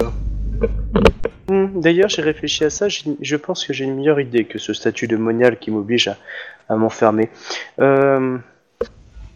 Hmm, 1.50 1.80
D'ailleurs, 1.80 2.10
j'ai 2.10 2.22
réfléchi 2.22 2.64
à 2.64 2.70
ça, 2.70 2.88
je 2.90 3.36
pense 3.36 3.66
que 3.66 3.74
j'ai 3.74 3.86
une 3.86 3.96
meilleure 3.96 4.20
idée 4.20 4.46
que 4.46 4.58
ce 4.58 4.74
statut 4.74 5.08
de 5.08 5.18
monial 5.18 5.60
qui 5.60 5.72
m'oblige 5.72 6.10
à, 6.70 6.76
m'enfermer. 6.76 7.30
Euh, 7.80 8.38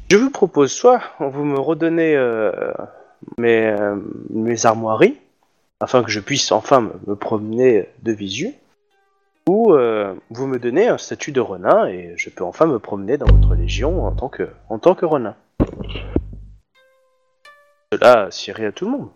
je 0.10 0.18
vous 0.18 0.32
propose 0.32 0.72
soit 0.72 1.02
vous 1.20 1.44
me 1.44 1.60
redonnez 1.60 2.16
euh, 2.16 2.52
mes, 3.38 3.68
euh, 3.68 3.96
mes 4.32 4.66
armoiries, 4.66 5.18
afin 5.80 6.02
que 6.02 6.10
je 6.10 6.20
puisse 6.20 6.52
enfin 6.52 6.82
me, 6.82 6.94
me 7.06 7.16
promener 7.16 7.90
de 8.02 8.12
visu, 8.12 8.54
ou 9.48 9.74
vous 10.30 10.48
me 10.48 10.60
donnez 10.60 10.88
un 10.88 11.00
statut 11.00 11.32
de 11.32 11.42
renin 11.42 11.88
et 11.88 12.14
je 12.18 12.30
peux 12.30 12.44
enfin 12.44 12.68
me 12.68 12.78
promener 12.78 13.18
dans 13.18 13.26
votre 13.26 13.56
légion 13.56 14.06
en 14.06 14.12
tant 14.12 14.30
que, 14.30 14.48
en 14.70 14.78
tant 14.78 14.94
que 14.94 15.06
renin. 15.06 15.36
Cela 17.92 18.30
sierait 18.30 18.68
à 18.68 18.72
tout 18.72 18.86
le 18.86 18.92
monde. 18.92 19.10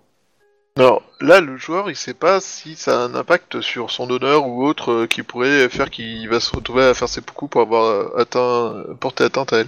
Alors 0.77 1.03
là, 1.21 1.41
le 1.41 1.57
joueur, 1.57 1.91
il 1.91 1.95
sait 1.95 2.15
pas 2.15 2.39
si 2.39 2.75
ça 2.75 2.99
a 2.99 3.05
un 3.05 3.13
impact 3.13 3.61
sur 3.61 3.91
son 3.91 4.09
honneur 4.09 4.47
ou 4.47 4.65
autre 4.65 4.91
euh, 4.91 5.07
qui 5.07 5.21
pourrait 5.21 5.69
faire 5.69 5.91
qu'il 5.91 6.27
va 6.27 6.39
se 6.39 6.55
retrouver 6.55 6.83
à 6.83 6.93
faire 6.95 7.07
ses 7.07 7.21
coups 7.21 7.51
pour 7.51 7.61
avoir 7.61 7.85
euh, 7.85 8.17
atteint, 8.17 8.73
euh, 8.73 8.93
porté 8.95 9.23
atteinte 9.23 9.53
à 9.53 9.59
elle. 9.59 9.67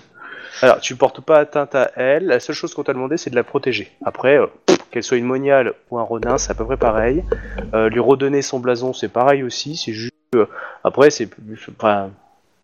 Alors, 0.62 0.80
tu 0.80 0.96
portes 0.96 1.22
pas 1.22 1.38
atteinte 1.38 1.76
à 1.76 1.92
elle. 1.96 2.28
La 2.28 2.40
seule 2.40 2.56
chose 2.56 2.74
qu'on 2.74 2.84
t'a 2.84 2.94
demandé, 2.94 3.18
c'est 3.18 3.30
de 3.30 3.36
la 3.36 3.44
protéger. 3.44 3.92
Après, 4.06 4.40
euh, 4.40 4.48
qu'elle 4.90 5.04
soit 5.04 5.18
une 5.18 5.26
moniale 5.26 5.74
ou 5.92 6.00
un 6.00 6.04
rodin, 6.04 6.38
c'est 6.38 6.52
à 6.52 6.56
peu 6.56 6.66
près 6.66 6.78
pareil. 6.78 7.24
Euh, 7.74 7.90
lui 7.90 8.00
redonner 8.00 8.42
son 8.42 8.60
blason, 8.60 8.94
c'est 8.94 9.10
pareil 9.10 9.44
aussi. 9.44 9.76
C'est 9.76 9.94
juste. 9.94 10.14
après, 10.84 11.10
c'est. 11.10 11.30
Enfin. 11.78 12.12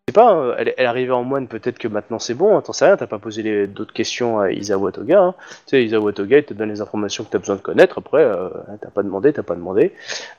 Je 0.08 0.14
sais 0.14 0.16
pas, 0.16 0.32
hein, 0.32 0.56
elle, 0.58 0.74
elle 0.78 0.88
arrivée 0.88 1.12
en 1.12 1.24
moine, 1.24 1.48
peut-être 1.48 1.78
que 1.78 1.88
maintenant 1.88 2.18
c'est 2.18 2.34
bon, 2.34 2.58
hein, 2.58 2.62
t'en 2.62 2.74
sais 2.74 2.86
rien, 2.86 2.98
t'as 2.98 3.06
pas 3.06 3.20
posé 3.20 3.44
les- 3.44 3.68
d'autres 3.68 3.94
questions 3.94 4.40
à 4.40 4.52
Isawa 4.52 4.92
Toga. 4.92 5.22
Hein. 5.22 5.36
Tu 5.40 5.56
sais, 5.68 5.84
Isawa 5.86 6.12
Toga, 6.12 6.40
il 6.40 6.44
te 6.44 6.56
donne 6.56 6.70
les 6.70 6.82
informations 6.82 7.24
que 7.24 7.30
t'as 7.30 7.38
besoin 7.38 7.56
de 7.56 7.62
connaître, 7.62 8.00
après, 8.00 8.24
euh, 8.24 8.50
t'as 8.82 8.90
pas 8.90 9.04
demandé, 9.04 9.32
t'as 9.32 9.44
pas 9.44 9.54
demandé. 9.56 9.94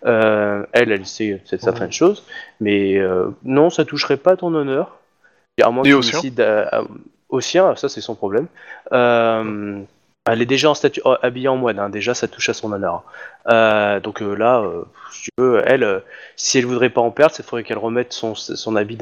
Euh, 0.04 0.66
elle, 0.72 0.90
elle 0.90 1.06
sait 1.06 1.40
certaines 1.44 1.92
choses, 1.92 2.24
mais 2.60 2.98
euh, 2.98 3.28
non, 3.44 3.70
ça 3.70 3.84
toucherait 3.84 4.16
pas 4.16 4.36
ton 4.36 4.52
honneur. 4.52 4.98
À 5.62 5.70
moins 5.70 5.84
que 5.84 5.88
Et 5.88 5.92
tu 5.92 5.96
décides 6.22 6.40
à- 6.40 6.80
à- 6.80 6.84
au 7.28 7.40
sien, 7.40 7.76
ça 7.76 7.88
c'est 7.88 8.00
son 8.00 8.16
problème. 8.16 8.48
Euh, 8.92 9.80
elle 10.30 10.40
est 10.40 10.46
déjà 10.46 10.70
en 10.70 10.74
statut 10.74 11.00
oh, 11.04 11.16
habillée 11.22 11.48
en 11.48 11.56
moine, 11.56 11.78
hein, 11.78 11.88
déjà 11.88 12.14
ça 12.14 12.28
touche 12.28 12.48
à 12.48 12.54
son 12.54 12.72
honneur. 12.72 13.02
Euh, 13.48 13.98
donc 13.98 14.22
euh, 14.22 14.34
là, 14.34 14.60
euh, 14.60 14.84
si 15.10 15.30
elle, 15.38 16.02
si 16.36 16.58
elle 16.58 16.66
voudrait 16.66 16.90
pas 16.90 17.00
en 17.00 17.10
perdre, 17.10 17.34
il 17.38 17.44
faudrait 17.44 17.64
qu'elle 17.64 17.78
remette 17.78 18.12
son, 18.12 18.76
habit 18.76 18.98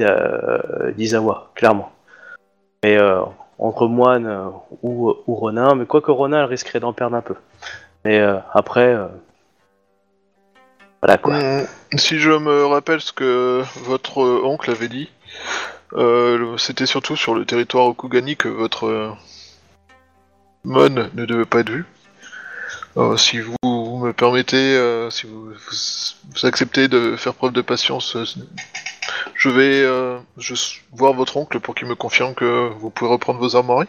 d'Isawa, 0.97 1.51
clairement. 1.53 1.91
Mais 2.83 2.97
entre 3.59 3.87
moine 3.87 4.51
ou, 4.81 5.13
ou 5.27 5.35
Ronin, 5.35 5.75
mais 5.75 5.85
quoique 5.85 6.09
Ronin, 6.09 6.39
elle 6.39 6.49
risquerait 6.49 6.79
d'en 6.79 6.93
perdre 6.93 7.15
un 7.15 7.21
peu. 7.21 7.35
Mais 8.03 8.19
après, 8.53 8.97
Voilà 11.03 11.19
quoi. 11.19 11.37
Si 11.97 12.17
je 12.17 12.31
me 12.31 12.65
rappelle 12.65 13.01
ce 13.01 13.11
que 13.11 13.61
votre 13.83 14.23
oncle 14.43 14.71
avait 14.71 14.87
dit, 14.87 15.11
c'était 16.57 16.87
surtout 16.87 17.15
sur 17.15 17.35
le 17.35 17.45
territoire 17.45 17.85
Okugani 17.85 18.35
que 18.35 18.47
votre 18.47 19.15
mon 20.63 20.89
ne 20.89 21.25
devait 21.25 21.45
pas 21.45 21.59
être 21.59 21.69
vu. 21.69 21.85
Euh, 22.97 23.15
si 23.17 23.39
vous, 23.39 23.55
vous 23.63 23.97
me 23.97 24.11
permettez, 24.11 24.57
euh, 24.57 25.09
si 25.09 25.25
vous, 25.25 25.45
vous, 25.45 25.77
vous 26.33 26.45
acceptez 26.45 26.87
de 26.87 27.15
faire 27.15 27.33
preuve 27.33 27.53
de 27.53 27.61
patience, 27.61 28.15
euh, 28.15 28.25
je 29.35 29.49
vais 29.49 30.21
voir 30.91 31.13
votre 31.13 31.37
oncle 31.37 31.59
pour 31.59 31.73
qu'il 31.73 31.87
me 31.87 31.95
confirme 31.95 32.35
que 32.35 32.69
vous 32.77 32.89
pouvez 32.89 33.09
reprendre 33.09 33.39
vos 33.39 33.55
armoiries. 33.55 33.87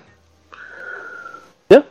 Bien. 1.68 1.84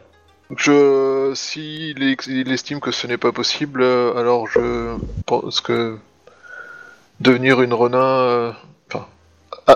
Je, 0.56 1.32
s'il 1.36 2.02
il 2.28 2.52
estime 2.52 2.80
que 2.80 2.92
ce 2.92 3.08
n'est 3.08 3.18
pas 3.18 3.32
possible, 3.32 3.84
alors 3.84 4.48
je 4.48 4.96
pense 5.26 5.62
que 5.62 5.98
devenir 7.22 7.62
une 7.62 7.74
Ronin, 7.74 8.00
euh, 8.00 8.52
enfin, 8.88 9.08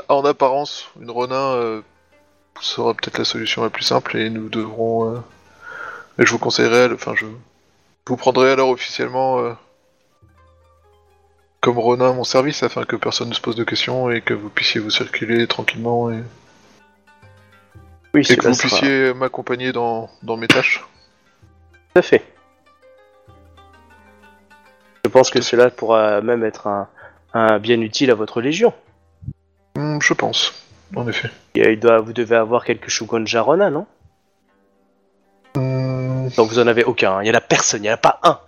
en 0.10 0.26
apparence, 0.26 0.88
une 1.00 1.12
Ronin 1.12 1.54
euh, 1.54 1.82
sera 2.62 2.94
peut-être 2.94 3.18
la 3.18 3.26
solution 3.26 3.64
la 3.64 3.70
plus 3.70 3.84
simple 3.84 4.18
et 4.18 4.30
nous 4.30 4.50
devrons. 4.50 5.14
euh, 5.16 5.20
et 6.20 6.26
je 6.26 6.32
vous 6.32 6.40
conseillerais, 6.40 6.92
enfin, 6.94 7.14
je 7.16 7.26
vous 8.08 8.16
prendrai 8.18 8.52
alors 8.52 8.70
officiellement 8.70 9.40
euh, 9.40 9.54
comme 11.62 11.78
Ronin 11.80 12.12
à 12.12 12.14
mon 12.14 12.24
service 12.24 12.64
afin 12.64 12.84
que 12.86 12.96
personne 12.96 13.30
ne 13.30 13.34
se 13.34 13.42
pose 13.42 13.56
de 13.56 13.64
questions 13.64 14.10
et 14.12 14.22
que 14.22 14.34
vous 14.34 14.50
puissiez 14.50 14.80
vous 14.80 14.92
circuler 14.92 15.48
tranquillement 15.48 16.12
et, 16.12 16.24
Oui, 18.14 18.22
et 18.30 18.38
que 18.38 18.48
vous 18.48 18.54
sera- 18.54 18.68
puissiez 18.70 19.14
m'accompagner 19.14 19.72
dans, 19.74 20.10
dans 20.24 20.38
mes 20.38 20.48
tâches. 20.48 20.86
Tout 21.94 22.00
à 22.00 22.02
fait. 22.02 22.24
Je 25.04 25.10
pense 25.10 25.30
que 25.30 25.42
cela 25.42 25.70
pourra 25.70 26.22
même 26.22 26.44
être 26.44 26.68
un, 26.68 26.88
un 27.34 27.60
bien 27.60 27.80
utile 27.82 28.12
à 28.12 28.16
votre 28.16 28.42
légion. 28.42 28.74
Hmm, 29.76 30.00
je 30.02 30.14
pense, 30.14 30.54
en 30.96 31.08
effet. 31.08 31.30
Et, 31.56 31.66
euh, 31.66 31.72
il 31.72 31.80
doit, 31.80 32.00
vous 32.00 32.14
devez 32.14 32.36
avoir 32.36 32.64
quelques 32.66 32.90
Shugonja 32.90 33.42
Ronin, 33.42 33.70
non? 33.70 33.86
Non, 35.56 36.44
vous 36.46 36.60
en 36.60 36.68
avez 36.68 36.84
aucun. 36.84 37.18
hein. 37.18 37.24
Il 37.24 37.28
y 37.28 37.32
en 37.32 37.36
a 37.36 37.42
personne. 37.42 37.84
Il 37.84 37.88
y 37.88 37.90
en 37.90 37.94
a 37.94 37.98
pas 37.98 38.20
un. 38.24 38.40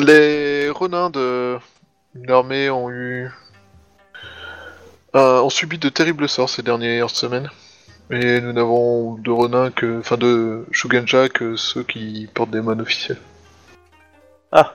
Les 0.00 0.70
Ronins 0.70 1.10
de 1.10 1.58
l'armée 2.14 2.70
ont 2.70 2.90
eu. 2.90 3.28
euh, 5.16 5.40
ont 5.40 5.50
subi 5.50 5.78
de 5.78 5.88
terribles 5.88 6.28
sorts 6.28 6.48
ces 6.50 6.62
dernières 6.62 7.10
semaines. 7.10 7.50
Et 8.10 8.40
nous 8.40 8.52
n'avons 8.52 9.14
de 9.14 9.30
Ronins 9.30 9.70
que. 9.70 9.98
enfin 10.00 10.16
de 10.16 10.64
Shugenja 10.70 11.28
que 11.28 11.56
ceux 11.56 11.82
qui 11.82 12.28
portent 12.34 12.50
des 12.50 12.60
moines 12.60 12.80
officiels. 12.80 13.18
Ah. 14.52 14.74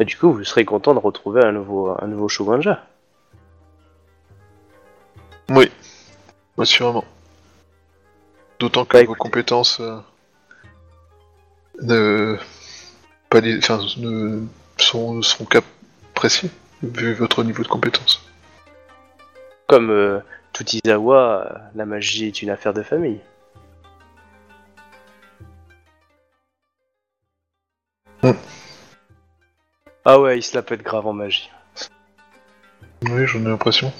Et 0.00 0.04
du 0.04 0.16
coup, 0.16 0.32
vous 0.32 0.44
serez 0.44 0.64
content 0.64 0.94
de 0.94 1.00
retrouver 1.00 1.44
un 1.44 1.52
nouveau, 1.52 1.96
un 2.00 2.06
nouveau 2.06 2.28
Shugonja. 2.28 2.84
Oui, 5.50 5.70
assurément. 6.58 7.04
D'autant 8.58 8.84
que 8.84 8.92
Bah, 8.94 8.98
vos 8.98 9.04
écoutez. 9.14 9.18
compétences. 9.18 9.80
euh, 9.80 9.98
ne. 11.82 12.36
pas 13.30 13.40
les- 13.40 13.58
enfin, 13.58 13.78
ne 13.98 14.42
sont, 14.78 15.22
sont 15.22 15.44
qu'appréciées, 15.44 16.50
vu 16.82 17.12
votre 17.14 17.44
niveau 17.44 17.62
de 17.62 17.68
compétence. 17.68 18.22
Comme 19.68 19.90
euh, 19.90 20.20
tout 20.52 20.64
Izawa, 20.64 21.46
euh, 21.46 21.58
la 21.74 21.84
magie 21.86 22.26
est 22.26 22.42
une 22.42 22.50
affaire 22.50 22.72
de 22.74 22.82
famille. 22.82 23.20
Hmm. 28.22 28.32
Ah 30.04 30.18
ouais, 30.20 30.38
il 30.38 30.42
se 30.42 30.54
la 30.56 30.62
pète 30.62 30.82
grave 30.82 31.06
en 31.06 31.12
magie. 31.12 31.50
Oui, 33.02 33.26
j'en 33.26 33.40
ai 33.40 33.44
l'impression. 33.48 33.92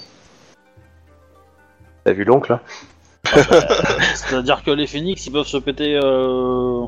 T'as 2.03 2.13
vu 2.13 2.23
l'oncle 2.23 2.53
hein 2.53 2.61
C'est-à-dire 4.15 4.63
que 4.63 4.71
les 4.71 4.87
phénix, 4.87 5.25
ils 5.25 5.31
peuvent 5.31 5.45
se 5.45 5.57
péter 5.57 5.99
euh, 6.01 6.85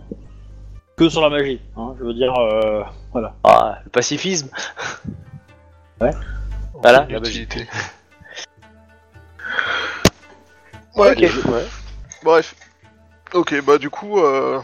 que 0.98 1.10
sur 1.10 1.22
la 1.22 1.30
magie. 1.30 1.60
hein, 1.78 1.94
je 2.00 2.06
veux 2.06 2.14
dire, 2.14 2.34
euh, 2.36 2.84
voilà. 3.12 3.36
Ah, 3.44 3.80
le 3.84 3.90
pacifisme 3.90 4.50
Voilà, 6.00 7.02
Aucune 7.02 7.14
la 7.14 7.20
magie. 7.20 7.42
utilité. 7.44 7.68
Ouais, 10.96 11.12
Ok, 11.12 11.46
ouais. 11.52 11.66
bref. 12.24 12.56
Ok, 13.34 13.64
bah 13.64 13.78
du 13.78 13.90
coup, 13.90 14.20
euh, 14.20 14.60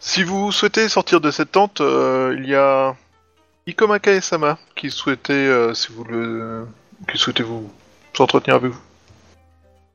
si 0.00 0.22
vous 0.24 0.50
souhaitez 0.50 0.88
sortir 0.88 1.20
de 1.20 1.30
cette 1.30 1.52
tente, 1.52 1.80
euh, 1.80 2.34
il 2.38 2.48
y 2.48 2.54
a 2.56 2.94
Ikomaka 3.66 4.12
et 4.12 4.20
Sama 4.20 4.58
qui 4.74 4.90
souhaitait, 4.90 5.32
euh, 5.32 5.72
si 5.74 5.92
vous 5.92 6.02
le, 6.04 6.66
qui 7.10 7.18
souhaitait 7.18 7.44
vous 7.44 7.70
s'entretenir 8.16 8.56
avec 8.56 8.72
vous. 8.72 8.80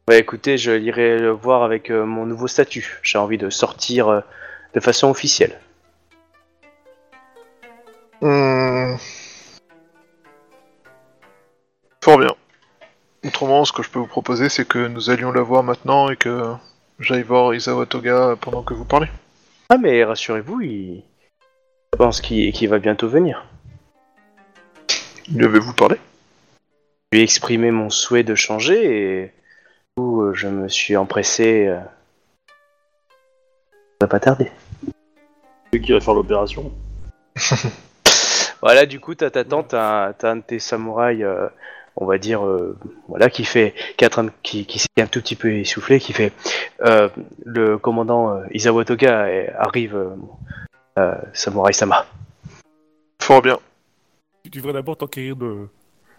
Ouais, 0.09 0.19
écoutez, 0.19 0.57
je 0.57 0.71
irai 0.71 1.19
le 1.19 1.31
voir 1.31 1.63
avec 1.63 1.91
euh, 1.91 2.05
mon 2.05 2.25
nouveau 2.25 2.47
statut. 2.47 2.97
J'ai 3.03 3.17
envie 3.17 3.37
de 3.37 3.49
sortir 3.49 4.07
euh, 4.07 4.21
de 4.73 4.79
façon 4.79 5.09
officielle. 5.09 5.59
Hmm. 8.21 8.95
Fort 12.01 12.19
bien. 12.19 12.33
Autrement, 13.25 13.65
ce 13.65 13.73
que 13.73 13.83
je 13.83 13.89
peux 13.89 13.99
vous 13.99 14.07
proposer, 14.07 14.47
c'est 14.47 14.65
que 14.65 14.87
nous 14.87 15.09
allions 15.09 15.33
la 15.33 15.41
voir 15.41 15.61
maintenant 15.61 16.09
et 16.09 16.15
que 16.15 16.53
j'aille 16.99 17.23
voir 17.23 17.53
Isawa 17.53 17.85
Toga 17.85 18.37
pendant 18.39 18.63
que 18.63 18.73
vous 18.73 18.85
parlez. 18.85 19.09
Ah, 19.67 19.77
mais 19.77 20.05
rassurez-vous, 20.05 20.61
il... 20.61 21.03
je 21.93 21.97
pense 21.97 22.21
qu'il 22.21 22.69
va 22.69 22.79
bientôt 22.79 23.09
venir. 23.09 23.45
Lui 25.29 25.43
avez-vous 25.43 25.73
parlé? 25.73 25.97
Je 27.11 27.17
lui 27.17 27.19
ai 27.19 27.23
exprimé 27.23 27.71
mon 27.71 27.89
souhait 27.89 28.23
de 28.23 28.35
changer 28.35 29.23
et 29.23 29.33
coup, 29.97 30.21
euh, 30.21 30.33
je 30.35 30.47
me 30.47 30.67
suis 30.69 30.95
empressé. 30.95 31.67
euh, 31.67 31.79
Ça 33.99 34.05
va 34.05 34.07
pas 34.07 34.19
tarder. 34.19 34.51
Celui 35.73 35.83
qui 35.83 35.91
va 35.91 35.99
faire 35.99 36.13
l'opération. 36.13 36.71
Voilà, 38.59 38.87
du 38.87 38.99
coup, 38.99 39.13
t'as 39.13 39.29
ta 39.29 39.43
tante, 39.43 39.67
t'as 39.67 40.13
t'as 40.13 40.31
un 40.31 40.37
de 40.37 40.41
tes 40.41 40.57
samouraïs, 40.57 41.21
euh, 41.21 41.47
on 41.95 42.05
va 42.07 42.17
dire, 42.17 42.43
euh, 42.43 42.75
voilà, 43.07 43.29
qui 43.29 43.45
fait, 43.45 43.75
qui 43.95 44.03
est 44.03 44.07
en 44.07 44.09
train 44.09 44.23
de- 44.23 44.31
qui, 44.41 44.65
qui 44.65 44.79
s'est 44.79 44.87
un 44.97 45.05
tout 45.05 45.21
petit 45.21 45.35
peu 45.35 45.53
essoufflé, 45.53 45.99
qui 45.99 46.11
fait, 46.11 46.33
euh, 46.81 47.07
le 47.45 47.77
commandant 47.77 48.31
euh, 48.35 48.83
Toga 48.83 49.25
euh, 49.25 49.45
arrive, 49.59 49.95
euh, 49.95 50.09
euh, 50.97 51.13
samouraï 51.33 51.75
Sama. 51.75 52.07
Fort 53.21 53.43
bien. 53.43 53.59
Tu 54.43 54.49
devrais 54.49 54.73
d'abord 54.73 54.97
t'enquérir 54.97 55.35
de, 55.35 55.67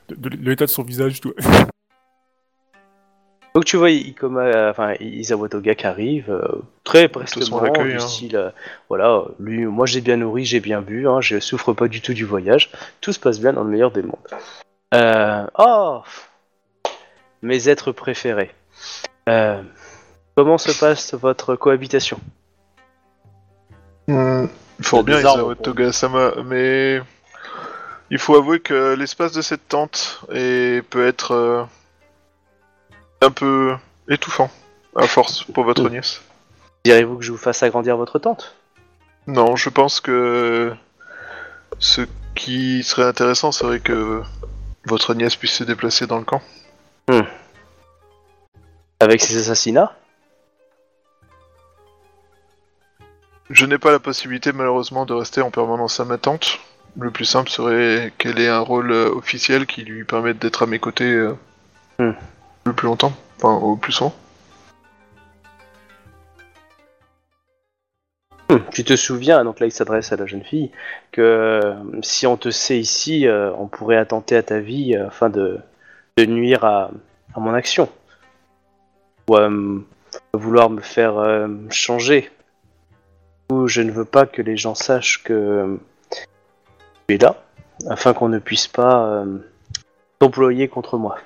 de, 0.09 0.15
de 0.29 0.49
l'état 0.49 0.67
de 0.67 0.71
son 0.71 0.85
visage, 0.85 1.21
toi. 1.21 1.33
Donc 3.59 3.65
tu 3.65 3.77
vois, 3.77 3.91
Ikoma, 3.91 4.43
euh, 4.43 4.71
enfin 4.71 4.95
Isawa 5.01 5.49
Toga 5.49 5.75
qui 5.75 5.85
arrive, 5.85 6.31
euh, 6.31 6.63
très 6.85 7.09
prestement, 7.09 7.61
du 7.61 7.97
hein. 7.97 7.99
style, 7.99 8.37
euh, 8.37 8.51
voilà, 8.89 9.25
lui, 9.41 9.67
moi 9.67 9.85
j'ai 9.85 10.01
bien 10.01 10.17
nourri, 10.17 10.45
j'ai 10.45 10.61
bien 10.61 10.81
bu, 10.81 11.09
hein, 11.09 11.21
je 11.21 11.41
souffre 11.41 11.73
pas 11.73 11.89
du 11.89 12.01
tout 12.01 12.15
du 12.15 12.25
voyage, 12.25 12.71
tout 13.01 13.13
se 13.13 13.19
passe 13.19 13.41
bien 13.41 13.53
dans 13.53 13.65
le 13.65 13.71
meilleur 13.71 13.91
des 13.91 14.03
mondes. 14.03 14.15
Euh, 14.95 15.45
oh, 15.59 16.03
mes 17.43 17.69
êtres 17.69 17.91
préférés. 17.91 18.53
Euh, 19.29 19.61
comment 20.37 20.57
se 20.57 20.71
passe 20.79 21.15
votre 21.15 21.57
cohabitation? 21.57 22.21
Hmm, 24.07 24.47
Fort 24.81 25.03
Il 25.05 25.15
a 25.15 25.19
bien, 25.19 25.31
Isawa. 25.33 25.57
Toga-sama, 25.57 26.35
mais 26.45 27.01
il 28.13 28.19
faut 28.19 28.37
avouer 28.37 28.61
que 28.61 28.95
l'espace 28.95 29.33
de 29.33 29.43
cette 29.43 29.67
tente 29.67 30.23
est... 30.33 30.89
peut 30.89 31.09
être 31.09 31.33
euh, 31.33 31.65
un 33.21 33.31
peu 33.31 33.77
étouffant, 34.09 34.51
à 34.97 35.07
force, 35.07 35.45
pour 35.45 35.65
votre 35.65 35.89
nièce. 35.89 36.23
Direz-vous 36.85 37.19
que 37.19 37.25
je 37.25 37.33
vous 37.33 37.39
fasse 37.39 37.63
agrandir 37.63 37.97
votre 37.97 38.19
tente? 38.19 38.55
Non, 39.27 39.57
je 39.57 39.69
pense 39.69 40.01
que 40.01 40.73
ce 41.79 42.03
qui 42.35 42.83
serait 42.83 43.05
intéressant 43.05 43.53
serait 43.53 43.81
que 43.81 44.23
votre 44.87 45.15
nièce 45.15 45.37
puisse 45.37 45.53
se 45.53 45.65
déplacer 45.65 46.07
dans 46.07 46.19
le 46.19 46.25
camp. 46.25 46.43
Avec 49.01 49.21
ces 49.21 49.37
assassinats? 49.39 49.93
Je 53.51 53.65
n'ai 53.65 53.79
pas 53.79 53.93
la 53.93 53.99
possibilité 53.99 54.53
malheureusement 54.53 55.07
de 55.07 55.15
rester 55.15 55.41
en 55.41 55.51
permanence 55.51 56.01
à 56.01 56.05
ma 56.05 56.19
tante. 56.19 56.59
Le 56.99 57.11
plus 57.11 57.25
simple 57.25 57.49
serait 57.49 58.13
qu'elle 58.19 58.39
ait 58.39 58.49
un 58.49 58.59
rôle 58.59 58.91
euh, 58.91 59.11
officiel 59.11 59.67
qui 59.67 59.85
lui 59.85 60.05
permette 60.05 60.39
d'être 60.39 60.65
à 60.65 60.67
mes 60.67 60.79
côtés 60.79 61.05
euh, 61.05 61.35
Hmm. 61.99 62.13
Plus 62.75 62.87
longtemps, 62.87 63.13
enfin 63.37 63.55
au 63.55 63.77
plus 63.77 63.93
souvent. 63.93 64.15
Hum, 68.51 68.63
Tu 68.73 68.83
te 68.85 68.97
souviens, 68.97 69.45
donc 69.45 69.61
là 69.61 69.67
il 69.67 69.73
s'adresse 69.73 70.11
à 70.13 70.17
la 70.17 70.27
jeune 70.27 70.43
fille, 70.43 70.71
que 71.13 71.21
euh, 71.21 71.75
si 72.03 72.27
on 72.27 72.37
te 72.39 72.51
sait 72.51 72.79
ici, 72.79 73.27
euh, 73.27 73.53
on 73.59 73.67
pourrait 73.67 73.97
attenter 73.97 74.37
à 74.37 74.43
ta 74.43 74.59
vie 74.59 74.97
euh, 74.97 75.09
afin 75.09 75.29
de, 75.29 75.61
nuire 76.19 76.65
à, 76.65 76.91
à 77.35 77.41
mon 77.41 77.53
action. 77.55 77.89
Ou 79.29 79.37
euh, 79.37 79.79
vouloir 80.33 80.71
me 80.71 80.81
faire 80.81 81.47
changer. 81.71 82.31
Ou 83.53 83.69
je 83.69 83.83
ne 83.83 83.91
veux 83.91 84.05
pas 84.07 84.27
que 84.27 84.43
les 84.43 84.57
gens 84.57 84.75
sachent 84.75 85.23
que 85.23 85.79
tu 87.07 87.15
es 87.15 87.19
là. 87.19 87.37
afin 87.89 88.15
qu'on 88.15 88.29
ne 88.29 88.39
puisse 88.39 88.67
pas 88.67 89.25
t'employer 90.19 90.69
contre 90.69 90.97
moi. 90.99 91.19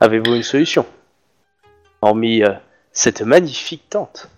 Avez-vous 0.00 0.34
une 0.34 0.42
solution 0.42 0.86
Hormis 2.02 2.42
euh, 2.42 2.54
cette 2.92 3.22
magnifique 3.22 3.88
tente, 3.88 4.28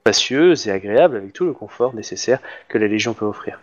spacieuse 0.00 0.68
et 0.68 0.70
agréable 0.70 1.16
avec 1.16 1.32
tout 1.32 1.44
le 1.44 1.52
confort 1.52 1.94
nécessaire 1.94 2.40
que 2.68 2.78
la 2.78 2.88
Légion 2.88 3.14
peut 3.14 3.26
offrir. 3.26 3.58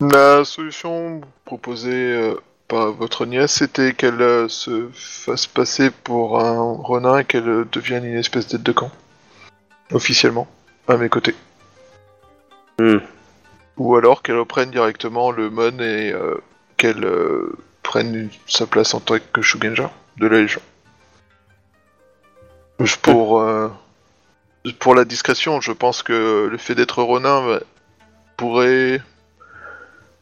La 0.00 0.44
solution 0.44 1.20
proposée 1.44 1.92
euh, 1.92 2.34
par 2.68 2.92
votre 2.92 3.26
nièce, 3.26 3.54
c'était 3.54 3.92
qu'elle 3.92 4.20
euh, 4.20 4.48
se 4.48 4.88
fasse 4.92 5.46
passer 5.46 5.90
pour 5.90 6.40
un 6.40 6.74
renin 6.82 7.18
et 7.18 7.24
qu'elle 7.24 7.48
euh, 7.48 7.68
devienne 7.70 8.04
une 8.04 8.18
espèce 8.18 8.48
d'aide 8.48 8.62
de 8.62 8.72
camp. 8.72 8.90
Officiellement, 9.92 10.48
à 10.88 10.96
mes 10.96 11.08
côtés. 11.08 11.34
Hmm. 12.78 12.98
Ou 13.76 13.96
alors 13.96 14.22
qu'elle 14.22 14.38
reprenne 14.38 14.70
directement 14.70 15.30
le 15.30 15.50
Mon 15.50 15.78
et 15.78 16.12
qu'elle 16.76 17.04
euh, 17.04 17.56
prenne 17.82 18.28
sa 18.46 18.66
place 18.66 18.94
en 18.94 19.00
tant 19.00 19.16
que 19.32 19.42
Shugenja 19.42 19.90
de 20.16 20.26
la 20.26 20.40
Légion. 20.40 20.60
Pour, 23.02 23.40
euh, 23.40 23.70
pour 24.78 24.94
la 24.94 25.04
discrétion, 25.04 25.60
je 25.60 25.72
pense 25.72 26.02
que 26.02 26.48
le 26.50 26.58
fait 26.58 26.74
d'être 26.74 27.02
Ronin 27.02 27.46
bah, 27.46 27.60
pourrait 28.36 29.00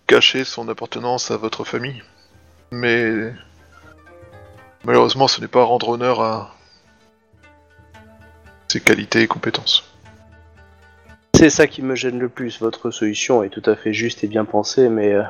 cacher 0.07 0.45
son 0.45 0.69
appartenance 0.69 1.31
à 1.31 1.37
votre 1.37 1.65
famille. 1.65 2.03
Mais 2.71 3.33
malheureusement, 4.85 5.29
ce 5.29 5.41
n'est 5.41 5.49
pas 5.49 5.65
rendre 5.65 5.89
honneur 5.91 6.21
à 6.21 6.55
ses 8.69 8.81
qualités 8.81 9.23
et 9.23 9.27
compétences. 9.27 9.85
C'est 11.35 11.51
ça 11.51 11.67
qui 11.67 11.83
me 11.83 11.95
gêne 11.95 12.19
le 12.19 12.29
plus. 12.29 12.61
Votre 12.61 12.91
solution 12.91 13.43
est 13.43 13.49
tout 13.49 13.63
à 13.69 13.75
fait 13.75 13.93
juste 13.93 14.23
et 14.23 14.29
bien 14.29 14.45
pensée, 14.45 14.89
mais 14.89 15.13
euh, 15.13 15.23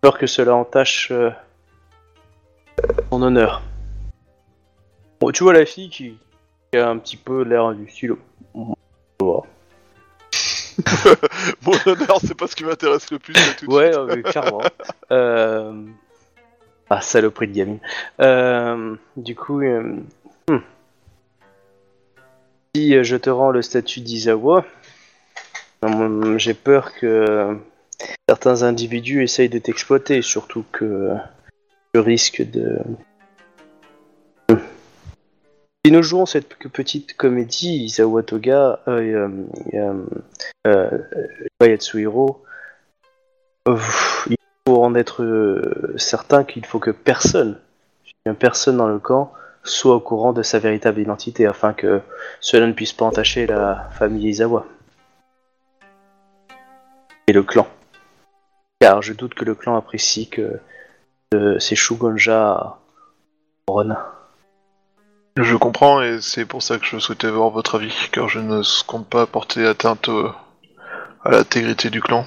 peur 0.00 0.18
que 0.18 0.26
cela 0.26 0.54
entache 0.54 1.10
euh, 1.10 1.30
son 3.10 3.22
honneur. 3.22 3.62
Bon, 5.20 5.30
tu 5.30 5.42
vois 5.42 5.52
la 5.52 5.66
fille 5.66 5.90
qui, 5.90 6.18
qui 6.72 6.78
a 6.78 6.88
un 6.88 6.98
petit 6.98 7.16
peu 7.16 7.42
l'air 7.42 7.72
du 7.74 7.88
stylo. 7.88 8.18
Ouais, 8.54 8.74
Mon 11.62 11.72
honneur, 11.86 12.18
c'est 12.24 12.34
pas 12.34 12.46
ce 12.46 12.56
qui 12.56 12.64
m'intéresse 12.64 13.10
le 13.10 13.18
plus. 13.18 13.34
là, 13.34 13.40
tout 13.58 13.66
de 13.66 13.72
ouais 13.72 13.92
suite. 13.92 13.98
euh, 13.98 14.22
clairement. 14.22 14.62
Euh... 15.12 15.86
Ah, 16.88 17.00
saloperie 17.00 17.48
de 17.48 17.52
gamine. 17.52 17.78
Euh, 18.20 18.96
du 19.16 19.34
coup, 19.36 19.60
euh, 19.60 19.96
hmm. 20.48 20.58
si 22.74 22.96
euh, 22.96 23.02
je 23.02 23.16
te 23.16 23.28
rends 23.30 23.50
le 23.50 23.62
statut 23.62 24.00
d'Izawa, 24.00 24.64
euh, 25.84 26.38
j'ai 26.38 26.54
peur 26.54 26.92
que 26.94 27.56
certains 28.28 28.62
individus 28.62 29.22
essayent 29.22 29.48
de 29.48 29.58
t'exploiter, 29.58 30.22
surtout 30.22 30.64
que 30.72 31.14
je 31.94 32.00
risque 32.00 32.42
de... 32.42 32.78
Si 35.84 35.92
nous 35.92 36.02
jouons 36.02 36.26
cette 36.26 36.56
petite 36.56 37.16
comédie, 37.16 37.84
Izawa 37.84 38.22
Toga, 38.22 38.80
euh, 38.86 39.46
euh, 39.72 39.94
euh, 40.66 40.98
euh, 41.62 41.66
Yatsuhiro, 41.66 42.44
il 43.66 44.36
faut 44.68 44.84
en 44.84 44.94
être 44.94 45.94
certain 45.96 46.44
qu'il 46.44 46.66
faut 46.66 46.80
que 46.80 46.90
personne, 46.90 47.58
personne 48.38 48.76
dans 48.76 48.88
le 48.88 48.98
camp, 48.98 49.32
soit 49.62 49.94
au 49.94 50.00
courant 50.00 50.34
de 50.34 50.42
sa 50.42 50.58
véritable 50.58 51.00
identité, 51.00 51.46
afin 51.46 51.72
que 51.72 52.00
cela 52.40 52.66
ne 52.66 52.72
puisse 52.72 52.92
pas 52.92 53.06
entacher 53.06 53.46
la 53.46 53.88
famille 53.92 54.28
Izawa. 54.28 54.66
Et 57.26 57.32
le 57.32 57.42
clan. 57.42 57.66
Car 58.80 59.02
je 59.02 59.12
doute 59.12 59.34
que 59.34 59.44
le 59.44 59.54
clan 59.54 59.76
apprécie 59.76 60.28
que 60.28 60.58
euh, 61.34 61.58
ces 61.58 61.76
Shugonja. 61.76 62.78
Je 65.36 65.56
comprends 65.56 66.02
et 66.02 66.20
c'est 66.20 66.44
pour 66.44 66.62
ça 66.62 66.78
que 66.78 66.84
je 66.86 66.98
souhaitais 66.98 67.28
avoir 67.28 67.50
votre 67.50 67.76
avis, 67.76 68.08
car 68.10 68.28
je 68.28 68.40
ne 68.40 68.62
compte 68.86 69.08
pas 69.08 69.26
porter 69.26 69.66
atteinte 69.66 70.08
au- 70.08 70.32
à 71.24 71.30
l'intégrité 71.30 71.88
du 71.90 72.00
clan, 72.02 72.26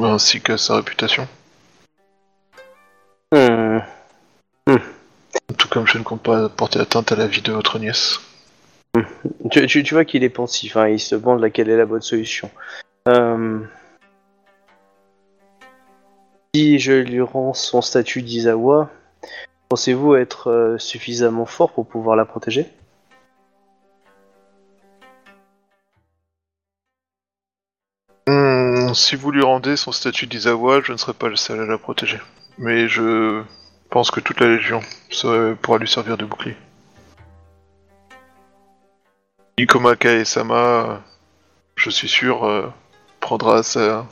ainsi 0.00 0.40
qu'à 0.40 0.58
sa 0.58 0.76
réputation. 0.76 1.26
Hmm. 3.32 3.78
Tout 5.56 5.68
comme 5.68 5.86
je 5.86 5.98
ne 5.98 6.02
compte 6.02 6.22
pas 6.22 6.48
porter 6.48 6.80
atteinte 6.80 7.12
à 7.12 7.16
la 7.16 7.26
vie 7.26 7.42
de 7.42 7.52
votre 7.52 7.78
nièce. 7.78 8.20
Tu, 9.50 9.66
tu- 9.66 9.82
tu 9.82 9.94
vois 9.94 10.04
qu'il 10.04 10.24
est 10.24 10.30
pensif, 10.30 10.76
hein, 10.76 10.88
il 10.88 11.00
se 11.00 11.14
demande 11.14 11.40
laquelle 11.40 11.70
est 11.70 11.76
la 11.76 11.86
bonne 11.86 12.02
solution. 12.02 12.50
Euh, 13.08 13.60
Si 16.56 16.78
je 16.78 16.92
lui 16.92 17.20
rends 17.20 17.52
son 17.52 17.82
statut 17.82 18.22
d'Izawa, 18.22 18.88
pensez-vous 19.68 20.14
être 20.14 20.50
euh, 20.50 20.78
suffisamment 20.78 21.44
fort 21.44 21.70
pour 21.70 21.86
pouvoir 21.86 22.16
la 22.16 22.24
protéger? 22.24 22.66
Hmm, 28.26 28.94
si 28.94 29.16
vous 29.16 29.32
lui 29.32 29.42
rendez 29.42 29.76
son 29.76 29.92
statut 29.92 30.26
d'Izawa, 30.26 30.80
je 30.80 30.92
ne 30.92 30.96
serai 30.96 31.12
pas 31.12 31.28
le 31.28 31.36
seul 31.36 31.60
à 31.60 31.66
la 31.66 31.76
protéger. 31.76 32.18
Mais 32.56 32.88
je 32.88 33.42
pense 33.90 34.10
que 34.10 34.20
toute 34.20 34.40
la 34.40 34.46
Légion 34.48 34.80
pourra 35.60 35.76
lui 35.76 35.88
servir 35.88 36.16
de 36.16 36.24
bouclier. 36.24 36.56
Ikoma 39.58 39.94
Kae-sama, 39.94 41.02
je 41.76 41.90
suis 41.90 42.08
sûr, 42.08 42.46
euh, 42.46 42.72
prendra 43.20 43.62
sa... 43.62 44.06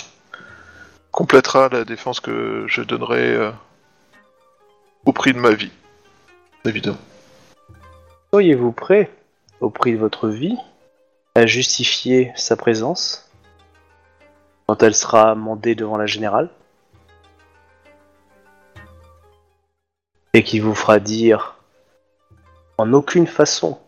complétera 1.14 1.68
la 1.68 1.84
défense 1.84 2.18
que 2.18 2.64
je 2.66 2.82
donnerai 2.82 3.36
euh, 3.36 3.52
au 5.06 5.12
prix 5.12 5.32
de 5.32 5.38
ma 5.38 5.52
vie. 5.52 5.70
Évidemment. 6.64 6.98
Seriez-vous 8.32 8.72
prêt, 8.72 9.12
au 9.60 9.70
prix 9.70 9.92
de 9.92 9.98
votre 9.98 10.28
vie, 10.28 10.56
à 11.36 11.46
justifier 11.46 12.32
sa 12.34 12.56
présence 12.56 13.30
quand 14.66 14.82
elle 14.82 14.96
sera 14.96 15.30
amendée 15.30 15.76
devant 15.76 15.96
la 15.96 16.06
générale 16.06 16.50
Et 20.32 20.42
qui 20.42 20.58
vous 20.58 20.74
fera 20.74 20.98
dire 20.98 21.54
en 22.76 22.92
aucune 22.92 23.28
façon 23.28 23.78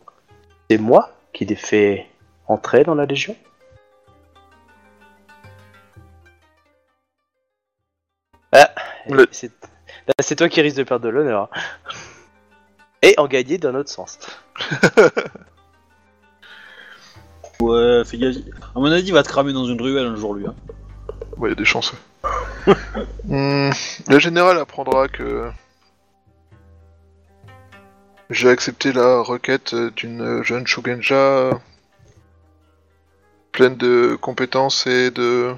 c'est 0.69 0.77
moi 0.77 1.11
qui 1.33 1.43
l'ai 1.43 1.55
fait 1.55 2.07
entrer 2.47 2.85
dans 2.85 2.95
la 2.95 3.05
Légion? 3.05 3.35
Le- 9.09 9.27
c'est 9.31 9.51
là, 10.07 10.13
c'est 10.21 10.35
toi 10.35 10.49
qui 10.49 10.61
risques 10.61 10.77
de 10.77 10.83
perdre 10.83 11.05
de 11.05 11.09
l'honneur. 11.09 11.49
Et 13.01 13.13
en 13.17 13.27
gagner 13.27 13.57
d'un 13.57 13.75
autre 13.75 13.89
sens. 13.89 14.17
Ouais, 17.59 18.03
fais 18.05 18.17
gaffe. 18.19 18.35
À 18.75 18.79
mon 18.79 18.91
avis, 18.91 19.07
il 19.07 19.13
va 19.13 19.23
te 19.23 19.29
cramer 19.29 19.51
dans 19.51 19.65
une 19.65 19.81
ruelle 19.81 20.05
un 20.05 20.15
jour, 20.15 20.35
lui. 20.35 20.45
hein. 20.45 20.53
Ouais, 21.37 21.49
il 21.49 21.51
y 21.51 21.53
a 21.53 21.55
des 21.55 21.65
chances. 21.65 21.93
Hmm, 23.23 23.69
le 24.09 24.19
général 24.19 24.57
apprendra 24.57 25.07
que 25.07 25.49
j'ai 28.29 28.49
accepté 28.49 28.91
la 28.91 29.21
requête 29.21 29.73
d'une 29.95 30.43
jeune 30.43 30.67
Shugenja 30.67 31.51
pleine 33.53 33.75
de 33.77 34.17
compétences 34.19 34.85
et 34.87 35.11
de 35.11 35.53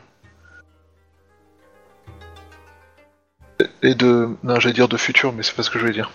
et 3.81 3.95
de 3.95 4.30
non 4.43 4.60
j'allais 4.60 4.73
dire 4.73 4.88
de 4.88 4.97
futur 4.97 5.31
mais 5.34 5.43
c'est 5.43 5.56
pas 5.56 5.64
ce 5.64 5.69
que 5.69 5.80
je 5.80 5.84
voulais 5.85 5.93
dire 5.93 6.11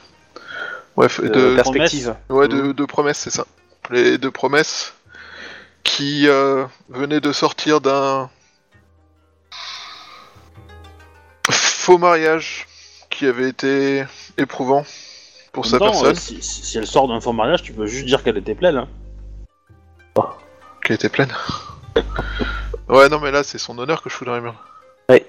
bref 0.96 1.20
de 1.20 1.28
de 1.28 1.54
perspective. 1.56 2.14
Ouais, 2.28 2.46
de, 2.48 2.72
de 2.72 2.84
promesses, 2.84 3.18
c'est 3.18 3.30
ça. 3.30 3.46
Les 3.90 4.16
deux 4.18 4.30
promesses 4.30 4.94
qui 5.82 6.28
euh, 6.28 6.64
venaient 6.88 7.20
de 7.20 7.32
sortir 7.32 7.80
d'un 7.80 8.30
faux 11.50 11.98
mariage 11.98 12.66
qui 13.10 13.26
avait 13.26 13.48
été 13.48 14.04
éprouvant 14.38 14.84
pour 15.52 15.66
En 15.66 15.68
sa 15.68 15.78
temps, 15.78 15.86
personne, 15.90 16.10
euh, 16.10 16.14
si, 16.14 16.42
si- 16.42 16.64
si 16.64 16.78
elle 16.78 16.86
sort 16.86 17.08
d'un 17.08 17.20
faux 17.20 17.32
mariage, 17.32 17.62
tu 17.62 17.72
peux 17.72 17.86
juste 17.86 18.06
dire 18.06 18.22
qu'elle 18.22 18.36
était 18.38 18.54
pleine. 18.54 18.76
Hein. 18.76 18.88
qui 20.84 20.92
était 20.92 21.08
pleine. 21.08 21.32
ouais, 22.88 23.08
non, 23.08 23.20
mais 23.20 23.30
là, 23.30 23.42
c'est 23.44 23.58
son 23.58 23.78
honneur 23.78 24.02
que 24.02 24.10
je 24.10 24.14
fous 24.14 24.24
dans 24.24 24.34
les 24.34 24.40
murs. 24.40 24.64
Ouais. 25.08 25.26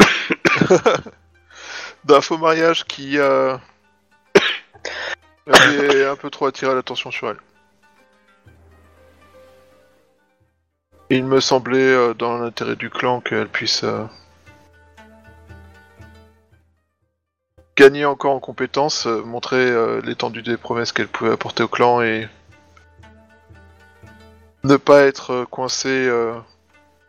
d'un 2.06 2.20
faux 2.20 2.38
mariage 2.38 2.84
qui 2.84 3.18
euh, 3.18 3.56
avait 5.46 6.06
un 6.06 6.16
peu 6.16 6.30
trop 6.30 6.46
attiré 6.46 6.74
l'attention 6.74 7.10
sur 7.10 7.28
elle. 7.28 7.36
Il 11.10 11.24
me 11.24 11.40
semblait 11.40 11.78
euh, 11.78 12.14
dans 12.14 12.38
l'intérêt 12.38 12.76
du 12.76 12.90
clan 12.90 13.20
qu'elle 13.20 13.48
puisse 13.48 13.84
euh, 13.84 14.04
gagner 17.76 18.04
encore 18.04 18.34
en 18.34 18.40
compétences, 18.40 19.06
montrer 19.06 20.00
l'étendue 20.02 20.42
des 20.42 20.56
promesses 20.56 20.92
qu'elle 20.92 21.08
pouvait 21.08 21.32
apporter 21.32 21.62
au 21.62 21.68
clan 21.68 22.00
et 22.00 22.26
ne 24.66 24.76
pas 24.76 25.02
être 25.02 25.44
coincé 25.50 25.88
euh, 25.88 26.34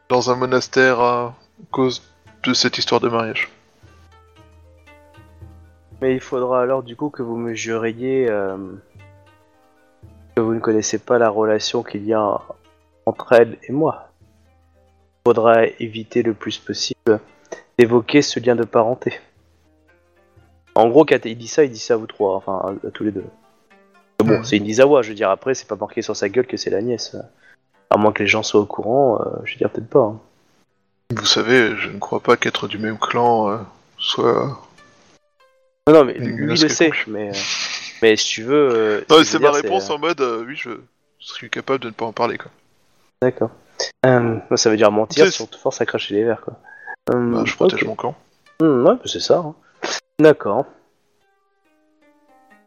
dans 0.10 0.30
un 0.30 0.36
monastère 0.36 1.00
à 1.00 1.36
cause 1.72 2.04
de 2.44 2.54
cette 2.54 2.78
histoire 2.78 3.02
de 3.02 3.10
mariage. 3.10 3.50
Mais 6.02 6.14
il 6.14 6.20
faudra 6.20 6.62
alors 6.62 6.84
du 6.84 6.96
coup 6.96 7.10
que 7.10 7.24
vous 7.24 7.38
me 7.38 7.54
juriez 7.54 8.30
euh, 8.30 8.58
que 10.36 10.42
vous 10.42 10.54
ne 10.54 10.60
connaissez 10.60 11.00
pas 11.00 11.18
la 11.18 11.30
relation 11.30 11.82
qu'il 11.84 12.06
y 12.06 12.14
a 12.14 12.40
entre 13.06 13.34
elle 13.34 13.58
et 13.68 13.72
moi. 13.72 14.10
Il 15.26 15.30
faudra 15.30 15.66
éviter 15.80 16.22
le 16.22 16.34
plus 16.34 16.58
possible 16.60 17.20
d'évoquer 17.80 18.22
ce 18.22 18.40
lien 18.40 18.56
de 18.56 18.64
parenté. 18.64 19.20
En 20.76 20.88
gros, 20.90 21.06
quand 21.06 21.26
il 21.26 21.38
dit 21.38 21.48
ça, 21.48 21.64
il 21.64 21.72
dit 21.72 21.80
ça 21.80 21.96
à 21.96 21.98
vous 21.98 22.06
trois, 22.06 22.36
enfin 22.36 22.76
à, 22.84 22.88
à 22.88 22.92
tous 22.92 23.04
les 23.04 23.12
deux. 23.12 23.26
Bon, 24.20 24.44
c'est 24.44 24.58
une 24.58 24.66
Izawa, 24.66 25.02
je 25.02 25.10
veux 25.10 25.16
dire, 25.16 25.30
après, 25.30 25.54
c'est 25.56 25.68
pas 25.68 25.76
marqué 25.76 26.02
sur 26.02 26.16
sa 26.16 26.28
gueule 26.30 26.46
que 26.48 26.58
c'est 26.58 26.70
la 26.70 26.82
nièce. 26.82 27.16
À 27.90 27.98
moins 27.98 28.12
que 28.12 28.22
les 28.22 28.28
gens 28.28 28.44
soient 28.44 28.62
au 28.62 28.66
courant, 28.66 29.22
euh, 29.22 29.26
je 29.44 29.54
veux 29.54 29.58
dire, 29.58 29.70
peut-être 29.72 29.90
pas. 29.90 30.00
hein. 30.02 30.20
Vous 31.16 31.26
savez, 31.26 31.76
je 31.78 31.90
ne 31.90 31.98
crois 31.98 32.20
pas 32.20 32.36
qu'être 32.36 32.68
du 32.68 32.78
même 32.78 32.98
clan 32.98 33.50
euh, 33.50 33.58
soit. 33.98 34.60
Non, 35.88 35.94
non, 35.94 36.06
mais 36.06 36.14
lui, 36.16 36.54
il 36.56 36.62
le 36.62 36.70
sait, 36.70 36.92
mais, 37.08 37.30
euh, 37.30 37.34
mais 38.02 38.16
si 38.18 38.26
tu 38.28 38.44
veux. 38.44 38.70
euh, 38.74 39.02
Non, 39.10 39.18
ce 39.18 39.24
je 39.24 39.28
c'est 39.28 39.38
veux 39.38 39.44
ma 39.44 39.52
dire, 39.52 39.62
réponse 39.64 39.90
euh, 39.90 39.94
en 39.94 40.00
mode 40.00 40.20
euh, 40.22 40.44
oui, 40.46 40.56
je 40.58 40.72
suis 41.20 41.50
capable 41.50 41.80
de 41.80 41.88
ne 41.88 41.94
pas 41.94 42.06
en 42.06 42.12
parler 42.14 42.38
quoi. 42.38 42.52
D'accord. 43.22 43.52
Euh, 44.06 44.38
ça 44.56 44.70
veut 44.70 44.78
dire 44.78 44.92
mentir 44.92 45.26
C'est- 45.26 45.32
si 45.32 45.42
on 45.42 45.46
te 45.46 45.56
force 45.56 45.80
à 45.82 45.86
cracher 45.86 46.14
les 46.16 46.24
verres, 46.24 46.42
quoi. 46.42 46.60
Euh, 47.12 47.32
Bah, 47.32 47.44
je 47.46 47.56
protège 47.56 47.82
ok. 47.84 47.88
mon 47.88 47.96
camp. 47.96 48.16
Hmm, 48.60 48.86
ouais, 48.86 48.96
bah, 48.96 49.02
c'est 49.06 49.20
ça. 49.22 49.38
hein. 49.38 49.56
D'accord. 50.20 50.66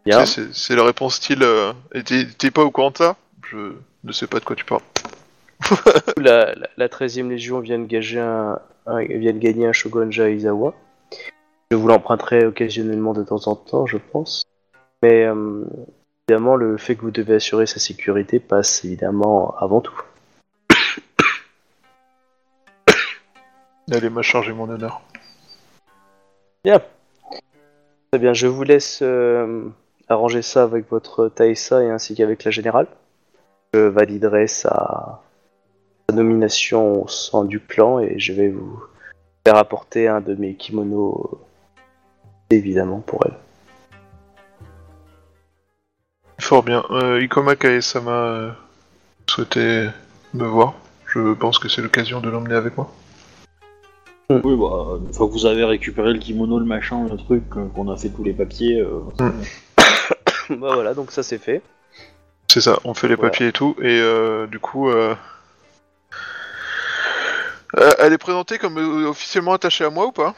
Bien. 0.07 0.25
C'est- 0.25 0.45
C'est 0.47 0.55
c'est 0.55 0.77
la 0.77 0.85
réponse 0.85 1.17
style. 1.17 1.43
euh, 1.43 1.73
et 1.93 2.03
t'es 2.03 2.27
t'es 2.27 2.51
pas 2.51 2.63
au 2.63 2.71
courant 2.71 2.91
de 2.91 2.97
ça? 2.97 3.17
Je 3.51 3.73
ne 4.05 4.13
sais 4.13 4.27
pas 4.27 4.39
de 4.41 4.45
quoi 4.45 4.57
tu 4.57 4.65
parles. 4.65 4.83
La, 6.17 6.55
la, 6.55 6.69
la 6.77 6.89
13e 6.89 7.29
Légion 7.29 7.61
vient 7.61 7.79
de, 7.79 7.85
gager 7.87 8.19
un, 8.21 8.59
un- 8.87 9.03
vient 9.05 9.33
de 9.33 9.39
gagner 9.39 9.67
un 9.67 9.73
Shogunja 9.73 10.25
à 10.25 10.29
Izawa. 10.31 10.75
Je 11.71 11.77
vous 11.77 11.87
l'emprunterai 11.87 12.47
occasionnellement 12.47 13.13
de 13.13 13.23
temps 13.23 13.47
en 13.47 13.55
temps, 13.55 13.87
je 13.87 13.97
pense. 13.97 14.43
Mais 15.03 15.25
euh, 15.25 15.65
évidemment, 16.29 16.57
le 16.57 16.77
fait 16.77 16.97
que 16.97 17.03
vous 17.03 17.13
devez 17.13 17.35
assurer 17.35 17.67
sa 17.67 17.79
sécurité 17.79 18.41
passe 18.41 18.85
évidemment 18.85 19.55
avant 19.57 19.81
tout. 19.81 20.03
Allez, 23.93 24.11
m'a 24.11 24.23
chargé 24.23 24.53
mon 24.53 24.69
honneur. 24.69 25.01
Bien. 26.65 26.81
Très 28.11 28.19
bien, 28.19 28.33
je 28.33 28.49
vous 28.49 28.65
laisse 28.65 28.99
euh, 29.03 29.69
arranger 30.09 30.43
ça 30.43 30.65
avec 30.65 30.91
votre 30.91 31.29
Taïsa 31.29 31.85
et 31.85 31.91
ainsi 31.91 32.17
qu'avec 32.17 32.43
la 32.43 32.51
générale. 32.51 32.89
Je 33.75 33.81
validerai 33.81 34.49
sa, 34.49 35.23
sa 36.09 36.17
nomination 36.17 37.05
au 37.05 37.09
sein 37.09 37.45
du 37.45 37.61
clan 37.61 38.01
et 38.01 38.19
je 38.19 38.33
vais 38.33 38.49
vous 38.49 38.83
faire 39.47 39.57
apporter 39.57 40.09
un 40.09 40.21
de 40.21 40.35
mes 40.35 40.55
kimonos, 40.55 41.39
évidemment, 42.61 43.01
pour 43.01 43.25
elle. 43.27 43.35
Fort 46.41 46.63
bien. 46.63 46.85
Euh, 46.91 47.21
Ikoma 47.23 47.55
Kae-sama 47.57 48.11
euh, 48.11 48.51
souhaitait 49.29 49.89
me 50.35 50.47
voir. 50.47 50.75
Je 51.07 51.33
pense 51.35 51.59
que 51.59 51.69
c'est 51.69 51.83
l'occasion 51.83 52.21
de 52.21 52.31
l'emmener 52.31 52.55
avec 52.55 52.77
moi. 52.77 52.91
Oui, 54.31 54.57
bah, 54.57 54.99
une 55.05 55.13
fois 55.13 55.27
que 55.27 55.33
vous 55.33 55.47
avez 55.47 55.65
récupéré 55.65 56.13
le 56.13 56.19
kimono, 56.21 56.59
le 56.61 56.65
machin, 56.65 57.07
le 57.11 57.17
truc, 57.17 57.43
euh, 57.57 57.67
qu'on 57.75 57.89
a 57.91 57.97
fait 57.97 58.11
tous 58.11 58.23
les 58.23 58.33
papiers, 58.33 58.81
euh, 58.81 59.01
Mm. 59.19 59.31
bon. 59.31 60.57
bah 60.61 60.75
voilà, 60.75 60.95
donc 60.95 61.11
ça 61.11 61.23
c'est 61.23 61.39
fait. 61.39 61.63
C'est 62.49 62.61
ça, 62.61 62.79
on 62.85 62.95
fait 62.95 63.09
les 63.09 63.17
Voilà. 63.17 63.31
papiers 63.31 63.49
et 63.49 63.53
tout, 63.53 63.77
et 63.81 64.01
euh, 64.01 64.47
du 64.47 64.59
coup, 64.61 64.89
euh, 64.89 65.15
euh, 67.77 67.91
elle 67.99 68.13
est 68.13 68.19
présentée 68.19 68.59
comme 68.59 68.79
euh, 68.79 69.09
officiellement 69.09 69.53
attachée 69.53 69.85
à 69.85 69.91
moi 69.91 70.07
ou 70.07 70.13
pas? 70.13 70.35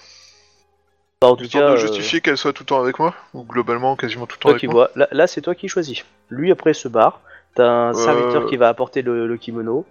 En 1.30 1.36
tout 1.36 1.48
cas, 1.48 1.60
de 1.68 1.72
euh, 1.72 1.76
justifier 1.76 2.20
qu'elle 2.20 2.36
soit 2.36 2.52
tout 2.52 2.62
le 2.62 2.66
temps 2.68 2.80
avec 2.80 2.98
moi 2.98 3.14
Ou 3.34 3.42
globalement 3.44 3.96
quasiment 3.96 4.26
tout 4.26 4.36
le 4.36 4.40
temps 4.40 4.48
toi 4.48 4.50
avec 4.52 4.60
qui 4.60 4.66
moi 4.66 4.74
vois, 4.74 4.90
là, 4.96 5.08
là, 5.12 5.26
c'est 5.26 5.40
toi 5.40 5.54
qui 5.54 5.68
choisis. 5.68 6.04
Lui 6.30 6.50
après 6.50 6.74
se 6.74 6.88
barre, 6.88 7.20
t'as 7.54 7.66
un 7.68 7.90
Euh. 7.90 7.94
serviteur 7.94 8.46
qui 8.46 8.56
va 8.56 8.68
apporter 8.68 9.02
le, 9.02 9.26
le 9.26 9.36
kimono, 9.36 9.84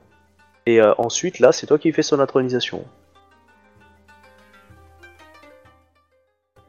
et 0.65 0.81
euh, 0.81 0.93
ensuite 0.97 1.39
là 1.39 1.51
c'est 1.51 1.67
toi 1.67 1.77
qui 1.77 1.91
fais 1.91 2.01
son 2.03 2.19
intronisation. 2.19 2.83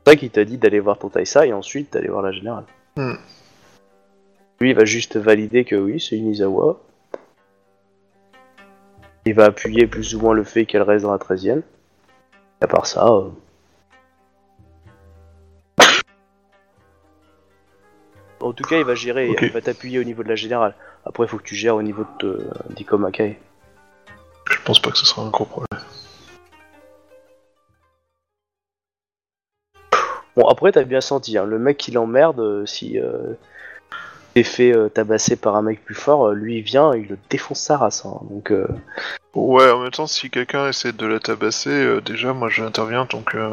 C'est 0.04 0.10
vrai 0.10 0.16
qu'il 0.16 0.30
t'a 0.30 0.44
dit 0.44 0.58
d'aller 0.58 0.80
voir 0.80 0.98
ton 0.98 1.08
Taïsa 1.08 1.46
et 1.46 1.52
ensuite 1.52 1.92
d'aller 1.92 2.08
voir 2.08 2.22
la 2.22 2.32
générale. 2.32 2.64
Hmm. 2.96 3.14
Lui 4.60 4.70
il 4.70 4.76
va 4.76 4.84
juste 4.84 5.16
valider 5.16 5.64
que 5.64 5.76
oui 5.76 6.00
c'est 6.00 6.16
une 6.16 6.28
Izawa. 6.30 6.80
Il 9.24 9.34
va 9.34 9.44
appuyer 9.44 9.86
plus 9.86 10.14
ou 10.16 10.20
moins 10.20 10.34
le 10.34 10.42
fait 10.42 10.66
qu'elle 10.66 10.82
reste 10.82 11.04
dans 11.04 11.12
la 11.12 11.18
13ème. 11.18 11.60
Et 12.60 12.64
à 12.64 12.66
part 12.66 12.86
ça... 12.86 13.06
euh, 13.06 13.28
En 18.42 18.52
tout 18.52 18.64
cas, 18.64 18.76
il 18.78 18.84
va 18.84 18.94
gérer, 18.94 19.34
il 19.40 19.50
va 19.52 19.60
t'appuyer 19.60 19.98
au 19.98 20.04
niveau 20.04 20.22
de 20.22 20.28
la 20.28 20.34
générale. 20.34 20.74
Après, 21.06 21.24
il 21.24 21.28
faut 21.28 21.38
que 21.38 21.42
tu 21.44 21.54
gères 21.54 21.76
au 21.76 21.82
niveau 21.82 22.04
de 22.20 22.46
d'Ikoma 22.70 23.10
Kai. 23.10 23.38
Je 24.50 24.56
pense 24.64 24.80
pas 24.80 24.90
que 24.90 24.98
ce 24.98 25.06
sera 25.06 25.22
un 25.22 25.30
gros 25.30 25.44
problème. 25.44 25.80
Bon, 30.36 30.46
après, 30.48 30.72
t'as 30.72 30.84
bien 30.84 31.00
senti, 31.00 31.36
hein, 31.36 31.44
le 31.44 31.58
mec 31.58 31.76
qui 31.76 31.90
l'emmerde, 31.90 32.40
euh, 32.40 32.64
si 32.64 32.98
euh, 32.98 33.34
t'es 34.34 34.42
fait 34.42 34.74
euh, 34.74 34.88
tabasser 34.88 35.36
par 35.36 35.56
un 35.56 35.62
mec 35.62 35.84
plus 35.84 35.94
fort, 35.94 36.28
euh, 36.28 36.34
lui 36.34 36.58
il 36.58 36.62
vient, 36.62 36.94
il 36.94 37.06
le 37.08 37.18
défonce 37.28 37.60
sa 37.60 37.76
race. 37.76 38.06
hein. 38.06 38.18
donc, 38.30 38.50
euh, 38.50 38.66
Ouais, 39.34 39.70
en 39.70 39.80
même 39.80 39.90
temps, 39.90 40.06
si 40.06 40.30
quelqu'un 40.30 40.68
essaie 40.68 40.92
de 40.92 41.06
la 41.06 41.20
tabasser, 41.20 41.70
euh, 41.70 42.00
déjà, 42.00 42.32
moi 42.32 42.48
j'interviens, 42.48 43.06
donc... 43.10 43.34
euh, 43.34 43.50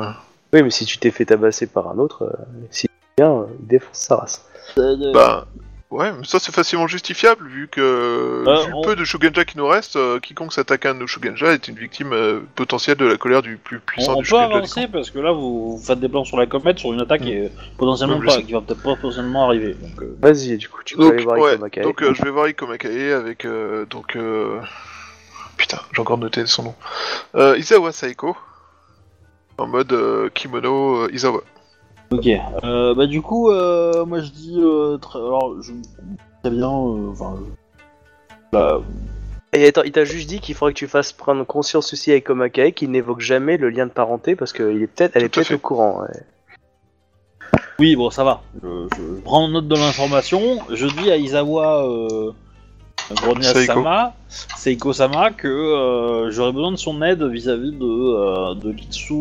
oui, 0.54 0.64
mais 0.64 0.72
si 0.72 0.86
tu 0.86 0.98
t'es 0.98 1.12
fait 1.12 1.26
tabasser 1.26 1.68
par 1.68 1.90
un 1.90 1.98
autre, 2.00 2.24
euh, 2.24 2.89
s'il 3.20 3.24
vient, 3.26 3.42
euh, 3.42 3.46
il 3.60 3.68
défonce 3.68 3.98
sa 3.98 4.16
race. 4.18 4.46
Euh, 4.78 5.12
Bah... 5.14 5.46
Ouais, 5.92 6.12
mais 6.12 6.24
ça 6.24 6.38
c'est 6.38 6.54
facilement 6.54 6.86
justifiable, 6.86 7.48
vu 7.48 7.68
que... 7.68 7.82
Euh, 7.82 8.62
vu 8.64 8.70
le 8.70 8.76
on- 8.76 8.82
peu 8.84 8.96
de 8.96 9.04
Shugenja 9.04 9.44
qui 9.44 9.58
nous 9.58 9.66
reste, 9.66 9.96
euh, 9.96 10.20
quiconque 10.20 10.54
s'attaque 10.54 10.86
à 10.86 10.92
un 10.92 10.94
de 10.94 11.00
nos 11.00 11.08
Shugenja 11.08 11.52
est 11.52 11.68
une 11.68 11.78
victime 11.78 12.14
euh, 12.14 12.42
potentielle 12.54 12.98
de 12.98 13.06
la 13.08 13.18
colère 13.18 13.42
du 13.42 13.58
plus 13.58 13.80
puissant 13.80 14.12
on, 14.14 14.18
on 14.18 14.22
du 14.22 14.30
peut 14.30 14.36
Shugenja. 14.36 14.48
du 14.50 14.54
avancer 14.58 14.88
parce 14.88 15.10
que 15.10 15.18
là 15.18 15.32
vous, 15.32 15.78
vous 15.78 15.84
faites 15.84 16.00
des 16.00 16.08
plans 16.08 16.26
sur 16.26 16.38
la 16.38 16.46
comète 16.46 16.78
sur 16.78 16.94
une 16.94 17.02
attaque 17.02 17.22
Mm. 17.22 17.26
qui 17.26 17.32
est 17.32 17.52
potentiellement 17.76 18.20
pas, 18.22 18.38
qui 18.40 18.54
va 18.54 18.62
peut-être 18.62 18.84
pas 18.84 18.96
potentiellement 18.98 19.46
arriver. 19.48 19.74
Donc, 19.74 20.00
euh, 20.04 20.16
Vas-y, 20.22 20.58
du 20.58 20.70
coup, 20.70 20.82
tu 20.86 20.96
peux 20.96 21.02
Donc, 21.06 21.14
aller 21.14 21.24
voir 21.24 21.40
ouais, 21.40 21.54
Ikoma 21.54 21.70
Kai. 21.72 21.82
donc 21.82 22.04
euh, 22.04 22.14
je 22.14 22.22
vais 22.22 22.30
voir 22.30 22.48
Ikoma 22.48 22.78
Kae 22.78 23.12
avec 23.12 23.46
euh, 23.46 23.86
donc 23.88 24.16
euh... 24.16 24.60
putain, 25.58 25.80
j'ai 25.92 26.02
encore 26.02 26.20
noté 26.20 26.46
son 26.46 26.62
nom. 26.66 26.76
Euh, 27.34 27.58
Isawa 27.58 27.92
Saiko 27.92 28.38
en 29.58 29.66
mode 29.66 29.92
euh, 29.92 30.30
kimono 30.36 31.06
euh, 31.06 31.10
Isawa. 31.12 31.42
Ok. 32.12 32.28
Euh, 32.64 32.94
bah 32.96 33.06
du 33.06 33.22
coup, 33.22 33.52
euh, 33.52 34.06
moi 34.06 34.20
je 34.22 34.32
dis 34.32 34.58
euh, 34.60 34.98
très, 34.98 35.20
alors 35.20 35.62
je 35.62 35.72
très 36.42 36.50
bien. 36.52 36.70
euh, 36.70 37.10
Enfin, 37.12 37.36
je- 37.38 38.58
bah, 38.58 38.82
Et 39.54 39.68
attends, 39.68 39.84
il 39.84 39.92
t'a 39.92 40.06
juste 40.06 40.28
dit 40.28 40.40
qu'il 40.40 40.56
faudrait 40.56 40.74
que 40.74 40.80
tu 40.80 40.88
fasses 40.88 41.12
prendre 41.14 41.44
conscience 41.46 41.94
aussi 41.94 42.12
à 42.12 42.16
Ikoma 42.16 42.50
Kai 42.50 42.72
qu'il 42.72 42.90
n'évoque 42.92 43.20
jamais 43.20 43.58
le 43.58 43.70
lien 43.70 43.86
de 43.86 43.92
parenté 43.92 44.36
parce 44.36 44.54
qu'elle 44.54 44.82
est 44.82 44.88
peut-être 44.88 45.16
elle 45.16 45.24
est 45.24 45.30
Tout 45.30 45.40
à 45.40 45.44
peut-être 45.44 45.48
fait. 45.50 45.54
au 45.56 45.60
courant. 45.60 46.02
ouais. 46.02 46.24
oui, 47.80 47.96
bon, 47.96 48.10
ça 48.10 48.24
va. 48.24 48.42
Je, 48.64 48.88
je 48.98 49.22
prends 49.22 49.48
note 49.48 49.68
de 49.68 49.76
l'information. 49.76 50.60
Je 50.72 50.88
dis 50.88 51.12
à 51.12 51.18
Isawa 51.18 51.86
euh, 51.88 52.32
Grogna-sama, 53.12 54.14
Seiko-sama, 54.58 55.32
que 55.32 55.48
euh, 55.48 56.30
j'aurais 56.32 56.52
besoin 56.52 56.72
de 56.72 56.78
son 56.78 57.02
aide 57.02 57.24
vis-à-vis 57.24 57.72
de 57.72 57.86
euh, 57.86 58.56
de 58.56 58.72
Kitsu. 58.74 59.14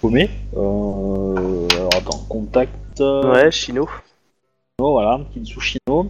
Kome. 0.00 0.16
Euh, 0.56 1.66
alors 1.76 1.94
attends, 1.96 2.24
contact. 2.28 3.00
euh, 3.00 3.32
Ouais, 3.32 3.50
Shino. 3.50 3.86
Shino, 3.86 4.92
voilà, 4.92 5.20
Kitsushino. 5.34 6.06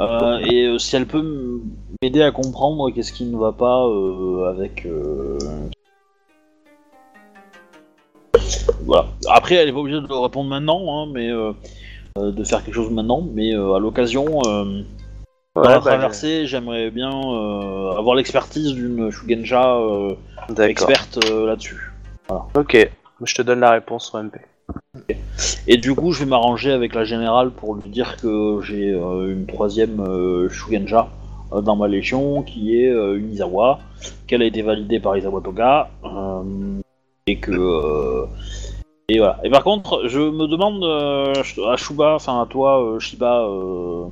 Euh, 0.00 0.38
et 0.38 0.66
euh, 0.66 0.78
si 0.78 0.96
elle 0.96 1.06
peut 1.06 1.60
m'aider 2.02 2.22
à 2.22 2.30
comprendre 2.32 2.90
qu'est-ce 2.90 3.12
qui 3.12 3.24
ne 3.24 3.36
va 3.38 3.52
pas 3.52 3.86
euh, 3.86 4.50
avec. 4.50 4.86
Voilà. 8.84 9.06
Après, 9.30 9.56
elle 9.56 9.68
est 9.68 9.72
pas 9.72 9.78
obligée 9.78 10.00
de 10.00 10.12
répondre 10.12 10.48
maintenant, 10.50 10.80
hein, 11.02 11.10
mais 11.12 11.28
de 11.28 12.44
faire 12.44 12.64
quelque 12.64 12.74
chose 12.74 12.90
maintenant. 12.90 13.22
Mais 13.34 13.52
à 13.54 13.78
l'occasion, 13.78 14.24
dans 14.42 15.62
Ouais, 15.62 15.68
la 15.70 15.78
bah, 15.78 15.80
traversée, 15.80 16.46
j'aimerais 16.46 16.90
bien 16.90 17.10
avoir 17.10 18.14
l'expertise 18.14 18.72
d'une 18.74 19.10
Shugenja 19.10 19.78
D'accord. 20.48 20.64
experte 20.66 21.24
là-dessus. 21.24 21.92
Ok, 22.54 22.90
je 23.24 23.34
te 23.34 23.42
donne 23.42 23.60
la 23.60 23.70
réponse 23.70 24.14
en 24.14 24.24
MP. 24.24 24.36
Et 25.66 25.76
du 25.76 25.94
coup, 25.94 26.12
je 26.12 26.20
vais 26.20 26.30
m'arranger 26.30 26.72
avec 26.72 26.94
la 26.94 27.04
générale 27.04 27.50
pour 27.50 27.74
lui 27.74 27.88
dire 27.90 28.16
que 28.16 28.60
j'ai 28.62 28.92
euh, 28.92 29.32
une 29.32 29.46
troisième 29.46 30.00
euh, 30.00 30.48
Shugenja 30.48 31.08
euh, 31.52 31.60
dans 31.60 31.76
ma 31.76 31.88
légion, 31.88 32.42
qui 32.42 32.76
est 32.76 32.90
euh, 32.90 33.18
une 33.18 33.32
Izawa, 33.32 33.80
qu'elle 34.26 34.42
a 34.42 34.46
été 34.46 34.62
validée 34.62 35.00
par 35.00 35.16
Izawa 35.16 35.40
Toga, 35.40 35.90
euh, 36.04 36.80
et 37.26 37.38
que... 37.38 37.52
euh, 37.52 38.26
et 39.08 39.18
voilà. 39.18 39.40
Et 39.42 39.50
par 39.50 39.64
contre, 39.64 40.06
je 40.06 40.20
me 40.20 40.46
demande 40.46 40.84
euh, 40.84 41.32
à 41.70 41.76
Shuba, 41.76 42.14
enfin 42.14 42.42
à 42.42 42.46
toi, 42.46 42.82
euh, 42.82 42.98
Shiba, 42.98 43.40
euh, 43.40 44.04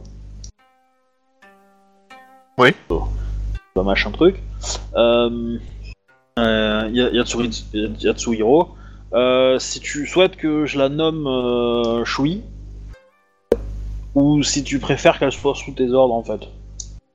Oui. 2.59 2.71
Bah, 3.75 3.83
machin 3.83 4.11
truc. 4.11 4.43
Euh, 4.95 5.59
euh, 6.39 6.89
Yatsuhiro. 8.01 8.76
Euh, 9.15 9.59
si 9.59 9.81
tu 9.81 10.07
souhaites 10.07 10.37
que 10.37 10.67
je 10.67 10.79
la 10.79 10.89
nomme 10.89 11.27
euh, 11.27 12.05
Shui, 12.05 12.43
ou 14.15 14.43
si 14.43 14.65
tu 14.65 14.79
préfères 14.79 15.19
qu'elle 15.19 15.33
soit 15.33 15.55
sous 15.55 15.73
tes 15.73 15.91
ordres 15.93 16.15
en 16.15 16.23
fait. 16.25 16.41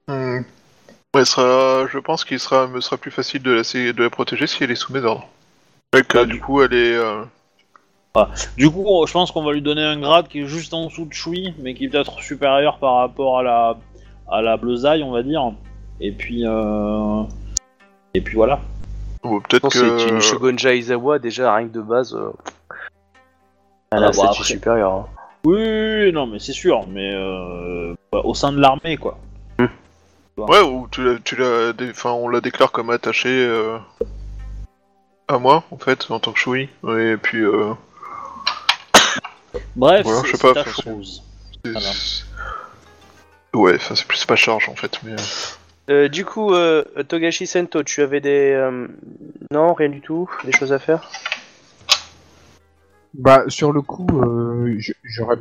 Hmm. 0.08 0.44
Ouais, 1.14 1.26
sera, 1.26 1.88
je 1.88 2.00
pense 2.00 2.24
qu'il 2.24 2.40
sera, 2.40 2.68
me 2.68 2.80
sera 2.80 2.98
plus 2.98 3.12
facile 3.12 3.44
de 3.44 3.52
la, 3.52 3.64
de 3.64 4.04
la 4.04 4.10
protéger 4.10 4.48
si 4.48 4.64
elle 4.64 4.72
est 4.72 4.76
sous 4.76 4.94
mes 4.94 5.04
ordres. 5.04 5.28
Du 6.28 6.40
coup, 6.40 6.62
elle 6.62 6.74
est. 6.74 6.96
euh, 6.96 7.24
Du 8.56 8.70
coup, 8.70 8.86
je 9.06 9.12
pense 9.12 9.32
qu'on 9.32 9.44
va 9.44 9.52
lui 9.52 9.62
donner 9.62 9.84
un 9.84 10.00
grade 10.00 10.30
qui 10.30 10.40
est 10.40 10.46
juste 10.46 10.74
en 10.74 10.86
dessous 10.86 11.06
de 11.06 11.14
Shui, 11.14 11.54
mais 11.60 11.74
qui 11.74 11.86
est 11.86 11.90
peut-être 11.90 12.22
supérieur 12.22 12.78
par 12.78 12.96
rapport 12.96 13.40
à 13.40 13.44
la 13.44 13.78
à 14.30 14.42
la 14.42 14.56
bleusaille, 14.56 15.04
on 15.04 15.12
va 15.12 15.22
dire. 15.24 15.52
Et 16.00 16.14
puis 16.14 16.44
euh... 16.46 17.24
et 18.14 18.22
puis 18.22 18.36
voilà. 18.36 18.62
Ou 19.23 19.39
peut-être 19.41 19.69
que. 19.69 19.99
c'est 19.99 20.10
une 20.10 20.22
Shogunja 20.22 20.73
Izawa, 20.73 21.19
déjà, 21.19 21.53
rien 21.56 21.68
que 21.68 21.73
de 21.73 21.81
base. 21.81 22.14
Euh... 22.15 22.31
Ah, 23.91 23.98
Elle 23.98 24.03
a 24.03 24.07
un 24.07 24.10
bah, 24.10 24.14
statut 24.14 24.43
supérieur. 24.43 24.91
hein. 24.93 25.06
Oui, 25.43 25.56
oui, 25.57 26.03
oui, 26.06 26.11
non, 26.14 26.27
mais 26.27 26.39
c'est 26.39 26.53
sûr, 26.53 26.85
mais 26.88 27.14
euh... 27.15 27.93
bah, 28.11 28.22
au 28.23 28.34
sein 28.34 28.52
de 28.52 28.60
l'armée, 28.60 28.98
quoi. 28.98 29.18
Ouais, 30.38 30.61
ou 30.61 30.88
tu 30.89 31.03
l'as, 31.03 31.19
tu 31.19 31.35
enfin, 31.91 32.11
on 32.11 32.27
la 32.30 32.41
déclare 32.41 32.72
comme 32.72 32.89
attachée 32.89 33.45
euh, 33.45 33.77
à 35.27 35.38
moi, 35.38 35.64
en 35.72 35.77
fait, 35.77 36.10
en 36.10 36.19
tant 36.19 36.31
que 36.31 36.39
choui. 36.39 36.69
Et 36.88 37.15
puis, 37.18 37.41
euh, 37.43 37.73
Bref, 39.76 40.03
Voilà, 40.06 40.22
c'est 40.22 40.27
je 40.31 40.38
sais 40.38 40.41
pas, 40.41 40.53
ta 40.53 40.64
faut- 40.64 40.81
chose. 40.81 41.22
c'est- 41.64 41.72
Voilà. 41.72 41.89
ouais, 43.53 43.76
enfin, 43.76 43.95
c'est 43.95 44.07
plus 44.07 44.26
pas 44.26 44.35
charge 44.35 44.68
en 44.69 44.76
fait, 44.76 44.99
mais. 45.03 45.15
Euh, 45.92 46.08
du 46.08 46.24
coup, 46.26 46.54
euh, 46.54 46.84
Togashi 47.08 47.46
Sento, 47.46 47.84
tu 47.84 48.02
avais 48.02 48.22
des. 48.22 48.54
euh, 48.54 48.88
Non, 49.52 49.74
rien 49.74 49.90
du 49.90 50.00
tout 50.02 50.30
Des 50.46 50.52
choses 50.54 50.72
à 50.72 50.80
faire? 50.80 51.10
Bah, 53.14 53.44
sur 53.50 53.74
le 53.74 53.82
coup, 53.82 54.08
euh, 54.24 54.80
j'aurais 55.04 55.36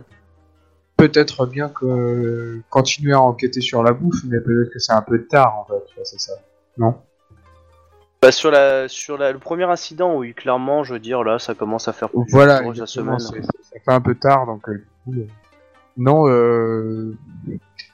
peut-être 0.96 1.46
bien 1.46 1.68
que 1.68 2.60
continuer 2.68 3.12
à 3.12 3.20
enquêter 3.20 3.60
sur 3.60 3.82
la 3.84 3.92
bouffe, 3.92 4.24
mais 4.24 4.40
peut-être 4.40 4.72
que 4.72 4.78
c'est 4.80 4.92
un 4.92 5.02
peu 5.02 5.24
tard 5.24 5.56
en 5.56 5.64
fait. 5.66 6.02
C'est 6.04 6.18
ça. 6.20 6.32
Non? 6.78 6.96
Bah, 8.20 8.32
sur 8.32 8.50
la, 8.50 8.88
sur 8.88 9.16
la, 9.16 9.30
le 9.32 9.38
premier 9.38 9.64
incident, 9.64 10.16
oui, 10.16 10.34
clairement, 10.34 10.82
je 10.82 10.94
veux 10.94 10.98
dire, 10.98 11.22
là, 11.22 11.38
ça 11.38 11.54
commence 11.54 11.86
à 11.88 11.92
faire 11.92 12.10
plus 12.10 12.20
Voilà, 12.30 12.58
de 12.58 12.64
la 12.64 12.68
exactement, 12.70 13.18
semaine. 13.18 13.44
c'est- 13.44 13.62
ça 13.74 13.80
fait 13.84 13.92
un 13.92 14.00
peu 14.00 14.14
tard, 14.16 14.46
donc 14.46 14.68
euh, 14.68 14.74
du 14.74 14.86
coup, 15.04 15.14
euh, 15.20 15.26
non. 15.96 16.28
Euh, 16.28 17.16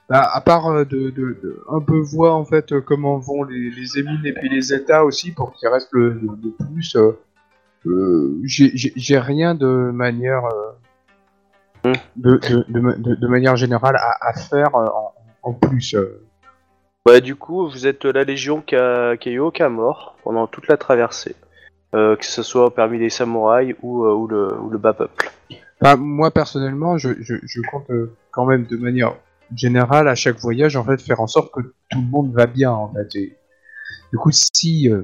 bah, 0.08 0.28
à 0.32 0.40
part 0.40 0.68
euh, 0.68 0.84
de, 0.84 1.10
de- 1.10 1.36
de 1.42 1.62
un 1.70 1.80
peu 1.80 1.98
voir 1.98 2.36
en 2.36 2.44
fait 2.44 2.72
euh, 2.72 2.80
comment 2.80 3.18
vont 3.18 3.42
les, 3.44 3.70
les 3.70 3.98
émines 3.98 4.24
et 4.24 4.32
puis 4.32 4.48
les 4.48 4.72
états 4.72 5.04
aussi 5.04 5.32
pour 5.32 5.52
qu'il 5.52 5.68
reste 5.68 5.88
le, 5.92 6.10
le, 6.14 6.28
le 6.42 6.50
plus. 6.66 6.96
euh, 6.96 7.12
j'ai- 8.44 9.18
rien 9.18 9.54
de 9.54 9.66
manière 9.92 10.44
euh, 10.46 10.72
Hmm. 11.84 11.92
de, 12.16 12.38
de, 12.38 12.64
de, 12.68 12.80
ma- 12.80 12.96
de- 12.96 13.14
de 13.14 13.28
manière 13.28 13.54
générale 13.56 13.94
à, 13.96 14.28
à 14.28 14.32
faire 14.32 14.74
en, 14.74 15.12
en 15.42 15.52
plus. 15.52 15.94
euh. 15.94 16.20
Bah, 17.04 17.20
du 17.20 17.36
coup, 17.36 17.68
vous 17.68 17.86
êtes 17.86 18.04
la 18.04 18.24
légion 18.24 18.60
qui 18.60 18.74
a, 18.74 19.16
qui 19.16 19.28
a 19.28 19.32
eu 19.32 19.38
aucun 19.38 19.68
mort 19.68 20.16
pendant 20.24 20.48
toute 20.48 20.66
la 20.66 20.76
traversée. 20.76 21.36
Que 21.92 22.16
ce 22.20 22.42
soit 22.42 22.74
parmi 22.74 22.98
les 22.98 23.08
samouraïs 23.08 23.74
ou, 23.82 24.04
ou, 24.04 24.26
le, 24.26 24.52
ou 24.60 24.68
le 24.68 24.76
bas 24.78 24.92
peuple. 24.92 25.30
Enfin, 25.80 25.96
moi 25.96 26.30
personnellement, 26.30 26.98
je, 26.98 27.10
je, 27.20 27.36
je 27.42 27.60
compte 27.70 27.86
quand 28.32 28.44
même 28.44 28.64
de 28.66 28.76
manière 28.76 29.14
générale 29.54 30.08
à 30.08 30.14
chaque 30.14 30.38
voyage 30.38 30.76
en 30.76 30.84
fait 30.84 31.00
faire 31.00 31.20
en 31.20 31.26
sorte 31.26 31.52
que 31.52 31.60
tout 31.90 32.00
le 32.00 32.06
monde 32.08 32.32
va 32.32 32.46
bien 32.46 32.72
en 32.72 32.92
fait. 32.92 33.14
Et, 33.16 33.36
du 34.12 34.18
coup, 34.18 34.30
si 34.32 34.90
euh, 34.90 35.02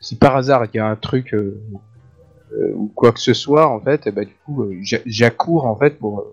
si 0.00 0.16
par 0.16 0.36
hasard 0.36 0.64
il 0.66 0.76
y 0.76 0.80
a 0.80 0.86
un 0.86 0.96
truc 0.96 1.34
euh, 1.34 1.60
euh, 2.52 2.72
ou 2.74 2.88
quoi 2.88 3.12
que 3.12 3.20
ce 3.20 3.34
soit 3.34 3.68
en 3.68 3.80
fait, 3.80 4.02
eh 4.06 4.10
ben, 4.10 4.24
du 4.24 4.34
coup 4.44 4.66
j'a- 4.82 5.00
j'accours 5.06 5.66
en 5.66 5.76
fait 5.76 5.98
pour 5.98 6.24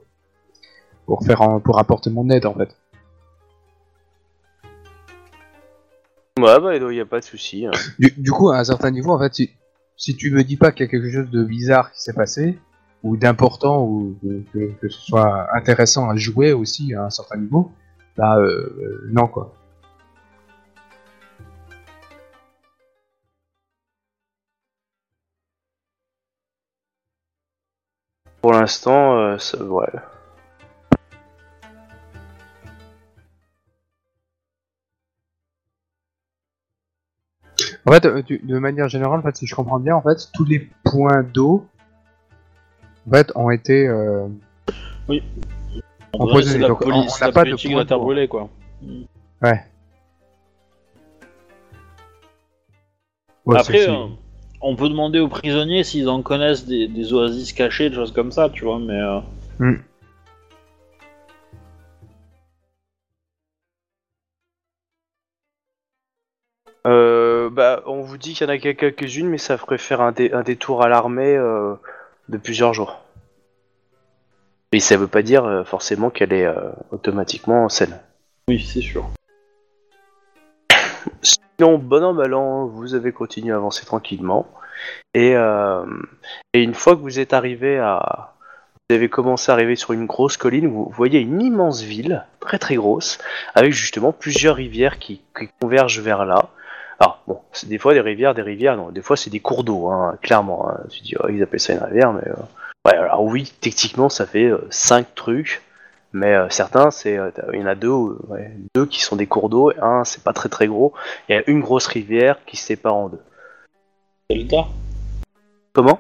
pour 1.06 1.24
faire 1.26 1.42
en- 1.42 1.60
pour 1.60 1.80
apporter 1.80 2.10
mon 2.10 2.30
aide 2.30 2.46
en 2.46 2.54
fait. 2.54 2.76
Ouais, 6.40 6.60
bah, 6.60 6.76
il 6.76 6.88
n'y 6.90 7.00
a 7.00 7.06
pas 7.06 7.20
de 7.20 7.26
souci. 7.26 7.66
hein. 7.66 7.72
Du, 7.98 8.14
du 8.16 8.32
coup, 8.32 8.50
à 8.52 8.60
un 8.60 8.64
certain 8.64 8.92
niveau, 8.92 9.12
en 9.12 9.18
fait, 9.20 9.34
si, 9.34 9.50
si 9.96 10.16
tu 10.16 10.30
me 10.32 10.44
dis 10.44 10.56
pas 10.56 10.72
qu'il 10.72 10.86
y 10.86 10.88
a 10.88 10.92
quelque 10.92 11.12
chose 11.12 11.32
de 11.32 11.44
bizarre 11.44 11.92
qui 11.92 12.00
s'est 12.00 12.14
passé, 12.14 12.60
ou 13.08 13.18
d'important, 13.18 13.84
ou 13.84 14.16
que, 14.54 14.72
ce 14.82 14.90
soit 14.90 15.48
intéressant 15.56 16.10
à 16.10 16.16
jouer 16.18 16.54
aussi 16.54 16.94
à 16.94 17.06
un 17.06 17.10
certain 17.10 17.38
niveau, 17.38 17.72
bah 18.18 18.38
euh, 18.38 18.46
euh, 18.80 19.10
non 19.12 19.28
quoi. 19.28 19.54
Pour 28.42 28.54
l'instant, 28.54 29.16
euh, 29.20 29.38
ça- 29.38 29.64
ouais. 29.64 29.86
En 37.86 37.92
fait, 37.92 38.06
euh, 38.06 38.22
de 38.44 38.60
manière 38.60 38.88
générale, 38.90 39.20
en 39.20 39.24
fait, 39.24 39.36
si 39.38 39.48
je 39.48 39.56
comprends 39.56 39.80
bien, 39.80 39.96
en 39.96 40.02
fait, 40.02 40.30
tous 40.34 40.46
les 40.46 40.70
points 40.84 41.24
d'eau, 41.24 41.66
en 43.08 43.12
fait, 43.12 43.32
ont 43.36 43.50
été. 43.50 43.88
euh, 43.88 44.28
la 46.60 46.68
donc, 46.68 46.82
on- 46.86 46.90
n'a 47.26 47.32
pas 47.32 47.44
de 47.46 47.56
point 47.56 47.86
quoi. 48.28 48.50
Ouais. 49.42 49.64
Ouais, 53.46 53.58
Après, 53.58 53.88
euh, 53.90 54.08
on 54.62 54.76
peut 54.76 54.90
demander 54.90 55.20
aux 55.20 55.30
prisonniers 55.30 55.84
s'ils 55.84 56.10
en 56.10 56.22
connaissent 56.22 56.66
des, 56.66 56.88
des 56.88 57.14
oasis 57.14 57.54
cachées, 57.54 57.90
des 57.90 57.96
choses 57.96 58.12
comme 58.12 58.32
ça, 58.32 58.50
tu 58.50 58.66
vois, 58.66 58.80
mais... 58.80 59.00
euh, 59.00 59.20
Euh, 66.86 67.50
bah, 67.50 67.84
on 67.86 68.02
vous 68.02 68.18
dit 68.18 68.34
qu'il 68.34 68.48
y 68.48 68.50
en 68.50 68.54
a 68.54 68.58
que 68.58 68.72
quelques-unes, 68.72 69.28
mais 69.28 69.38
ça 69.38 69.58
ferait 69.58 69.78
faire 69.78 70.02
un, 70.02 70.12
dé- 70.12 70.32
un 70.32 70.42
détour 70.42 70.84
à 70.84 70.88
l'armée 70.88 71.36
euh, 71.36 71.74
de 72.30 72.38
plusieurs 72.38 72.74
jours. 72.74 73.00
Et 74.72 74.80
ça 74.80 74.98
veut 74.98 75.08
pas 75.08 75.22
dire 75.22 75.46
euh, 75.46 75.64
forcément 75.64 76.10
qu'elle 76.10 76.34
est 76.34 76.46
euh, 76.46 76.72
automatiquement 76.92 77.70
saine. 77.70 78.00
Oui, 78.50 78.60
c'est 78.60 78.82
sûr. 78.82 79.10
Sinon, 81.22 81.78
bon 81.78 82.04
an, 82.04 82.14
mal 82.14 82.34
an, 82.34 82.66
vous 82.66 82.94
avez 82.94 83.12
continué 83.12 83.54
à 83.54 83.56
avancer 83.56 83.86
tranquillement. 83.86 84.48
Et, 85.14 85.36
euh, 85.36 85.86
et 86.54 86.62
une 86.62 86.74
fois 86.74 86.96
que 86.96 87.02
vous 87.02 87.20
êtes 87.20 87.34
arrivé 87.34 87.80
à... 87.80 88.34
Vous 88.90 88.96
avez 88.96 89.10
commencé 89.10 89.52
à 89.52 89.54
arriver 89.54 89.76
sur 89.76 89.92
une 89.92 90.06
grosse 90.06 90.38
colline, 90.38 90.68
vous 90.68 90.90
voyez 90.96 91.20
une 91.20 91.42
immense 91.42 91.82
ville, 91.82 92.26
très 92.40 92.58
très 92.58 92.76
grosse, 92.76 93.18
avec 93.54 93.74
justement 93.74 94.14
plusieurs 94.14 94.56
rivières 94.56 94.98
qui, 94.98 95.22
qui 95.38 95.50
convergent 95.60 96.00
vers 96.00 96.24
là. 96.24 96.48
Alors, 97.00 97.22
bon, 97.28 97.42
c'est 97.52 97.70
des 97.70 97.78
fois 97.78 97.94
des 97.94 98.02
rivières, 98.02 98.34
des 98.34 98.42
rivières, 98.42 98.76
non, 98.76 98.90
des 98.90 99.02
fois 99.02 99.16
c'est 99.18 99.30
des 99.30 99.40
cours 99.40 99.64
d'eau, 99.64 99.88
hein, 99.90 100.18
clairement. 100.22 100.70
Hein. 100.70 100.80
Tu 100.90 101.02
dis, 101.02 101.16
oh, 101.20 101.28
ils 101.30 101.42
appellent 101.44 101.60
ça 101.60 101.74
une 101.74 101.84
rivière, 101.84 102.14
mais... 102.14 102.28
euh, 102.28 102.36
Ouais, 102.86 102.96
alors 102.96 103.22
oui, 103.24 103.52
techniquement 103.60 104.08
ça 104.08 104.26
fait 104.26 104.50
5 104.70 105.14
trucs, 105.14 105.62
mais 106.14 106.34
euh, 106.34 106.48
certains, 106.50 106.90
c'est, 106.90 107.18
euh, 107.18 107.32
il 107.52 107.60
y 107.60 107.64
en 107.64 107.68
a 107.68 107.76
deux, 107.76 107.90
euh, 107.90 108.18
ouais, 108.30 108.52
deux 108.74 108.86
qui 108.86 109.02
sont 109.02 109.18
des 109.18 109.28
cours 109.28 109.50
d'eau, 109.50 109.72
et 109.72 109.80
un 109.82 110.06
c'est 110.06 110.24
pas 110.24 110.32
très 110.32 110.48
très 110.48 110.68
gros, 110.68 110.94
il 111.28 111.36
y 111.36 111.38
a 111.38 111.44
une 111.48 111.60
grosse 111.60 111.88
rivière 111.88 112.38
qui 112.46 112.56
se 112.56 112.64
sépare 112.66 112.96
en 112.96 113.10
deux. 113.10 113.22
Delta? 114.30 114.68
Comment? 115.74 116.00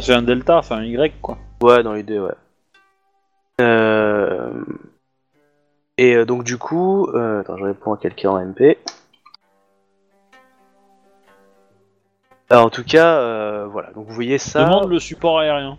Fait 0.00 0.14
un 0.14 0.22
delta, 0.22 0.56
enfin 0.56 0.78
un 0.78 0.84
Y, 0.84 1.20
quoi. 1.20 1.36
Ouais, 1.62 1.82
dans 1.82 1.92
les 1.92 2.02
deux, 2.02 2.20
ouais. 2.20 2.34
Euh... 3.60 4.64
Et 5.98 6.16
euh, 6.16 6.24
donc 6.24 6.44
du 6.44 6.56
coup, 6.56 7.08
euh, 7.08 7.40
attends, 7.40 7.58
je 7.58 7.64
réponds 7.64 7.92
à 7.92 7.98
quelqu'un 7.98 8.30
en 8.30 8.40
MP. 8.40 8.78
Alors, 12.50 12.66
en 12.66 12.70
tout 12.70 12.84
cas, 12.84 13.16
euh, 13.18 13.66
voilà. 13.70 13.90
Donc 13.92 14.06
vous 14.06 14.14
voyez 14.14 14.38
ça. 14.38 14.64
Demande 14.64 14.90
le 14.90 14.98
support 14.98 15.38
aérien. 15.38 15.78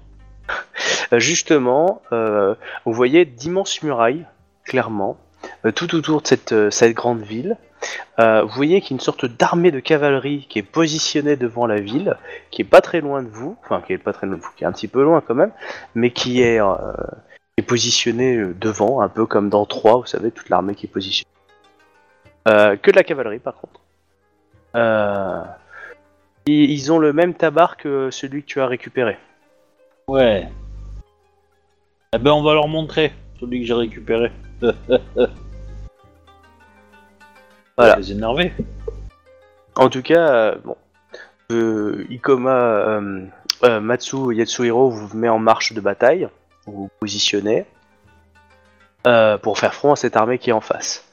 Euh, 1.14 1.20
Justement, 1.20 2.02
euh, 2.14 2.56
vous 2.86 2.94
voyez 2.94 3.26
d'immenses 3.26 3.84
murailles, 3.84 4.26
clairement, 4.64 5.18
euh, 5.66 5.72
tout 5.72 5.94
autour 5.96 6.22
de 6.22 6.28
cette, 6.28 6.54
euh, 6.54 6.72
cette 6.72 6.94
grande 6.94 7.22
ville. 7.22 7.58
Euh, 8.20 8.44
vous 8.44 8.56
voyez 8.56 8.80
qu'il 8.80 8.92
y 8.92 8.94
a 8.94 8.96
une 8.96 9.02
sorte 9.02 9.26
d'armée 9.26 9.72
de 9.72 9.80
cavalerie 9.80 10.46
qui 10.50 10.60
est 10.60 10.64
positionnée 10.64 11.36
devant 11.36 11.68
la 11.68 11.82
ville, 11.82 12.16
qui 12.50 12.62
est 12.62 12.66
pas 12.66 12.82
très 12.82 13.02
loin 13.02 13.24
de 13.24 13.28
vous, 13.28 13.58
enfin 13.64 13.82
qui 13.86 13.92
est 13.94 13.98
pas 13.98 14.14
très 14.14 14.28
loin 14.28 14.38
de 14.38 14.42
vous, 14.42 14.52
qui 14.56 14.64
est 14.64 14.68
un 14.68 14.72
petit 14.72 14.88
peu 14.88 15.04
loin 15.04 15.22
quand 15.26 15.36
même, 15.36 15.52
mais 15.96 16.12
qui 16.12 16.42
est, 16.42 16.62
euh, 16.62 16.76
qui 17.56 17.60
est 17.60 17.64
positionnée 17.64 18.38
euh, 18.38 18.56
devant, 18.60 19.02
un 19.02 19.10
peu 19.10 19.26
comme 19.26 19.50
dans 19.50 19.66
3, 19.66 19.98
vous 19.98 20.06
savez, 20.06 20.32
toute 20.32 20.50
l'armée 20.50 20.76
qui 20.76 20.86
est 20.86 20.90
positionnée. 20.90 21.28
Euh, 22.48 22.76
que 22.78 22.92
de 22.92 22.96
la 22.96 23.04
cavalerie 23.04 23.40
par 23.40 23.56
contre. 23.56 23.82
Euh, 24.76 25.44
ils- 26.46 26.72
ils 26.72 26.92
ont 26.92 27.00
le 27.00 27.14
même 27.14 27.34
tabac 27.34 27.76
que 27.80 28.10
celui 28.12 28.42
que 28.44 28.48
tu 28.48 28.62
as 28.62 28.68
récupéré. 28.68 29.18
Ouais. 30.08 30.48
Eh 32.14 32.18
ben, 32.18 32.32
on 32.32 32.44
va 32.44 32.54
leur 32.54 32.68
montrer 32.68 33.14
celui 33.40 33.62
que 33.62 33.66
j'ai 33.68 33.74
récupéré. 33.74 34.32
Voilà. 37.78 37.96
Les 37.96 38.12
énerver. 38.12 38.52
En 39.76 39.90
tout 39.90 40.02
cas, 40.02 40.30
euh, 40.34 40.56
bon, 40.64 40.76
euh, 41.52 42.06
Ikoma 42.10 42.52
euh, 43.64 43.80
Matsu 43.80 44.36
Yatsuhiro 44.36 44.90
vous 44.90 45.18
met 45.18 45.30
en 45.30 45.40
marche 45.40 45.74
de 45.74 45.82
bataille, 45.82 46.28
vous 46.68 46.74
vous 46.74 46.90
positionnez 47.00 47.66
euh, 49.08 49.38
pour 49.38 49.58
faire 49.58 49.74
front 49.74 49.94
à 49.94 49.96
cette 49.96 50.16
armée 50.16 50.38
qui 50.38 50.50
est 50.50 50.54
en 50.54 50.62
face. 50.62 51.08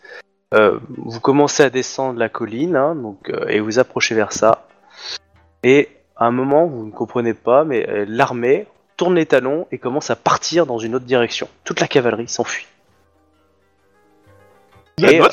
Vous 0.53 1.21
commencez 1.21 1.63
à 1.63 1.71
descendre 1.71 2.19
la 2.19 2.29
colline, 2.29 2.75
hein, 2.77 2.95
donc, 2.95 3.31
et 3.49 3.61
vous 3.61 3.79
approchez 3.79 4.15
vers 4.15 4.33
ça. 4.33 4.67
Et 5.63 5.89
à 6.17 6.27
un 6.27 6.31
moment, 6.31 6.67
vous 6.67 6.87
ne 6.87 6.91
comprenez 6.91 7.35
pas, 7.35 7.65
mais 7.65 7.89
euh, 7.89 8.05
l'armée 8.09 8.67
tourne 8.97 9.15
les 9.15 9.27
talons 9.27 9.67
et 9.71 9.79
commence 9.79 10.11
à 10.11 10.17
partir 10.17 10.67
dans 10.67 10.79
une 10.79 10.95
autre 10.95 11.05
direction. 11.05 11.49
Toute 11.65 11.81
la 11.81 11.87
cavalerie 11.87 12.29
s'enfuit. 12.29 12.67
La 14.99 15.13
Et, 15.13 15.21
euh, 15.21 15.29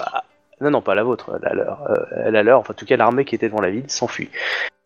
non, 0.62 0.72
non, 0.72 0.82
pas 0.82 0.96
la 0.96 1.04
vôtre, 1.04 1.38
la 1.42 1.54
leur. 1.54 1.90
Euh, 1.90 2.24
elle 2.26 2.36
a 2.36 2.44
leur, 2.44 2.60
enfin, 2.60 2.74
en 2.74 2.78
tout 2.78 2.86
cas, 2.86 2.96
l'armée 2.96 3.26
qui 3.26 3.36
était 3.36 3.48
devant 3.50 3.62
la 3.62 3.72
ville 3.72 3.90
s'enfuit. 3.90 4.30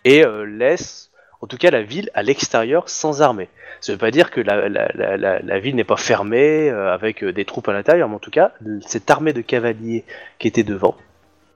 Et 0.06 0.26
euh, 0.26 0.46
laisse, 0.46 1.12
en 1.42 1.48
tout 1.48 1.58
cas, 1.58 1.70
la 1.70 1.84
ville 1.84 2.10
à 2.14 2.24
l'extérieur 2.24 2.90
sans 2.90 3.22
armée. 3.22 3.50
Ça 3.82 3.92
veut 3.92 3.98
pas 3.98 4.12
dire 4.12 4.32
que 4.32 4.42
la, 4.42 4.68
la, 4.68 4.90
la, 4.94 5.18
la, 5.18 5.40
la 5.40 5.60
ville 5.60 5.76
n'est 5.76 5.84
pas 5.84 5.98
fermée 5.98 6.70
euh, 6.70 6.94
avec 6.94 7.24
des 7.24 7.46
troupes 7.46 7.68
à 7.70 7.74
l'intérieur, 7.74 8.10
mais 8.10 8.16
en 8.16 8.20
tout 8.20 8.32
cas, 8.32 8.54
cette 8.86 9.10
armée 9.12 9.34
de 9.34 9.42
cavaliers 9.42 10.06
qui 10.40 10.48
était 10.48 10.64
devant 10.64 10.96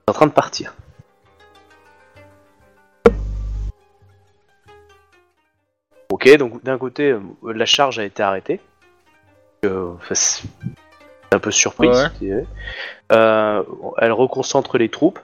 est 0.06 0.10
en 0.10 0.14
train 0.14 0.26
de 0.26 0.32
partir. 0.32 0.74
Ok, 6.24 6.36
donc 6.38 6.62
d'un 6.64 6.78
côté, 6.78 7.10
euh, 7.10 7.20
la 7.44 7.66
charge 7.66 7.98
a 7.98 8.04
été 8.04 8.22
arrêtée. 8.22 8.60
Euh, 9.64 9.92
enfin, 9.96 10.14
c'est 10.14 10.42
un 11.32 11.38
peu 11.38 11.50
surprise. 11.50 12.10
Ouais. 12.20 12.44
Euh, 13.12 13.62
elle 13.98 14.12
reconcentre 14.12 14.78
les 14.78 14.88
troupes. 14.88 15.18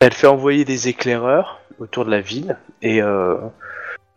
Elle 0.00 0.12
fait 0.12 0.26
envoyer 0.26 0.64
des 0.64 0.88
éclaireurs 0.88 1.60
autour 1.80 2.04
de 2.04 2.10
la 2.10 2.20
ville 2.20 2.56
et, 2.82 3.02
euh, 3.02 3.36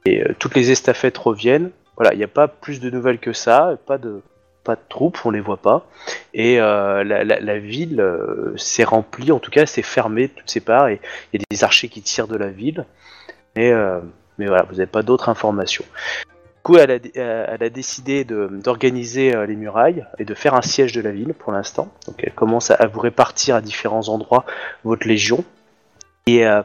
et 0.05 0.21
euh, 0.23 0.35
toutes 0.37 0.55
les 0.55 0.71
estafettes 0.71 1.17
reviennent. 1.17 1.71
Voilà, 1.97 2.13
il 2.13 2.17
n'y 2.17 2.23
a 2.23 2.27
pas 2.27 2.47
plus 2.47 2.79
de 2.79 2.89
nouvelles 2.89 3.19
que 3.19 3.33
ça, 3.33 3.75
pas 3.85 3.97
de 3.97 4.21
pas 4.63 4.75
de 4.75 4.81
troupes, 4.89 5.17
on 5.25 5.31
les 5.31 5.39
voit 5.39 5.57
pas. 5.57 5.87
Et 6.35 6.61
euh, 6.61 7.03
la, 7.03 7.23
la- 7.23 7.39
la 7.39 7.57
ville 7.57 7.99
euh, 7.99 8.55
s'est 8.57 8.83
remplie, 8.83 9.31
en 9.31 9.39
tout 9.39 9.49
cas, 9.49 9.65
s'est 9.65 9.81
fermée 9.81 10.27
de 10.27 10.33
toutes 10.33 10.51
ses 10.51 10.59
parts 10.61 10.87
et 10.87 11.01
il 11.33 11.39
y 11.39 11.43
a 11.43 11.45
des 11.49 11.63
archers 11.63 11.89
qui 11.89 12.03
tirent 12.03 12.27
de 12.27 12.37
la 12.37 12.49
ville. 12.49 12.85
Et, 13.55 13.71
euh, 13.71 13.99
mais 14.37 14.47
voilà, 14.47 14.63
vous 14.63 14.75
n'avez 14.75 14.87
pas 14.87 15.03
d'autres 15.03 15.29
informations. 15.29 15.85
Du 16.61 16.63
coup, 16.63 16.77
elle 16.77 16.91
a, 16.91 16.99
euh, 17.17 17.69
décidé 17.69 18.23
d'organiser 18.23 19.35
euh, 19.35 19.47
les 19.47 19.55
murailles 19.55 20.05
et 20.19 20.25
de 20.25 20.33
faire 20.35 20.53
un 20.53 20.61
siège 20.61 20.91
de 20.91 21.01
la 21.01 21.09
ville 21.09 21.33
pour 21.33 21.51
l'instant. 21.51 21.91
Donc 22.05 22.17
elle 22.19 22.33
commence 22.33 22.69
à, 22.69 22.85
vous 22.85 22.99
répartir 22.99 23.55
à 23.55 23.61
différents 23.61 24.09
endroits 24.09 24.45
votre 24.83 25.07
légion. 25.07 25.43
Et 26.27 26.45
euh, 26.45 26.61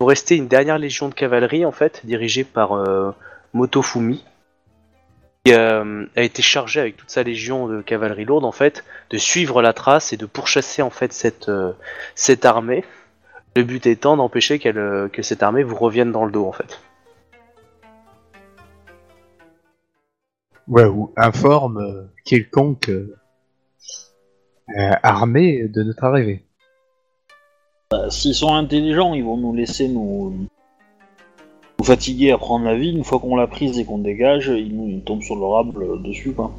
vous 0.00 0.06
rester 0.06 0.36
une 0.36 0.48
dernière 0.48 0.78
légion 0.78 1.10
de 1.10 1.14
cavalerie 1.14 1.66
en 1.66 1.72
fait, 1.72 2.00
dirigée 2.04 2.42
par 2.42 2.82
Motofumi, 3.52 4.24
qui 5.44 5.52
a 5.52 5.84
été 6.16 6.40
chargée 6.40 6.80
avec 6.80 6.96
toute 6.96 7.10
sa 7.10 7.22
légion 7.22 7.68
de 7.68 7.82
cavalerie 7.82 8.24
lourde 8.24 8.46
en 8.46 8.50
fait 8.50 8.82
de 9.10 9.18
suivre 9.18 9.60
la 9.60 9.74
trace 9.74 10.14
et 10.14 10.16
de 10.16 10.24
pourchasser 10.24 10.80
en 10.80 10.90
fait 10.90 11.12
cette 11.12 11.50
cette 12.14 12.46
armée. 12.46 12.82
Le 13.56 13.64
but 13.64 13.86
étant 13.86 14.16
d'empêcher 14.16 14.58
qu'elle 14.58 14.78
euh, 14.78 15.08
que 15.08 15.22
cette 15.22 15.42
armée 15.42 15.62
vous 15.62 15.76
revienne 15.76 16.10
dans 16.10 16.24
le 16.24 16.32
dos 16.32 16.46
en 16.46 16.52
fait. 16.52 16.80
Ouais, 20.68 20.84
ou 20.84 21.12
informe 21.16 21.78
euh, 21.78 22.02
quelconque 22.24 22.88
euh, 22.88 23.16
euh, 24.78 24.92
armée 25.02 25.68
de 25.68 25.82
notre 25.82 26.04
arrivée. 26.04 26.44
Bah, 27.90 28.10
S'ils 28.10 28.34
sont 28.34 28.54
intelligents, 28.54 29.14
ils 29.14 29.24
vont 29.24 29.36
nous 29.36 29.54
laisser 29.54 29.88
nous, 29.88 30.48
nous 31.78 31.84
fatiguer 31.84 32.30
à 32.30 32.38
prendre 32.38 32.64
la 32.64 32.76
ville. 32.76 32.96
Une 32.96 33.04
fois 33.04 33.18
qu'on 33.18 33.36
l'a 33.36 33.48
prise 33.48 33.78
et 33.78 33.84
qu'on 33.84 33.98
dégage, 33.98 34.48
ils 34.48 34.74
nous 34.74 34.88
ils 34.88 35.02
tombent 35.02 35.22
sur 35.22 35.36
le 35.36 35.44
rable 35.44 36.02
dessus, 36.02 36.32
quoi. 36.32 36.52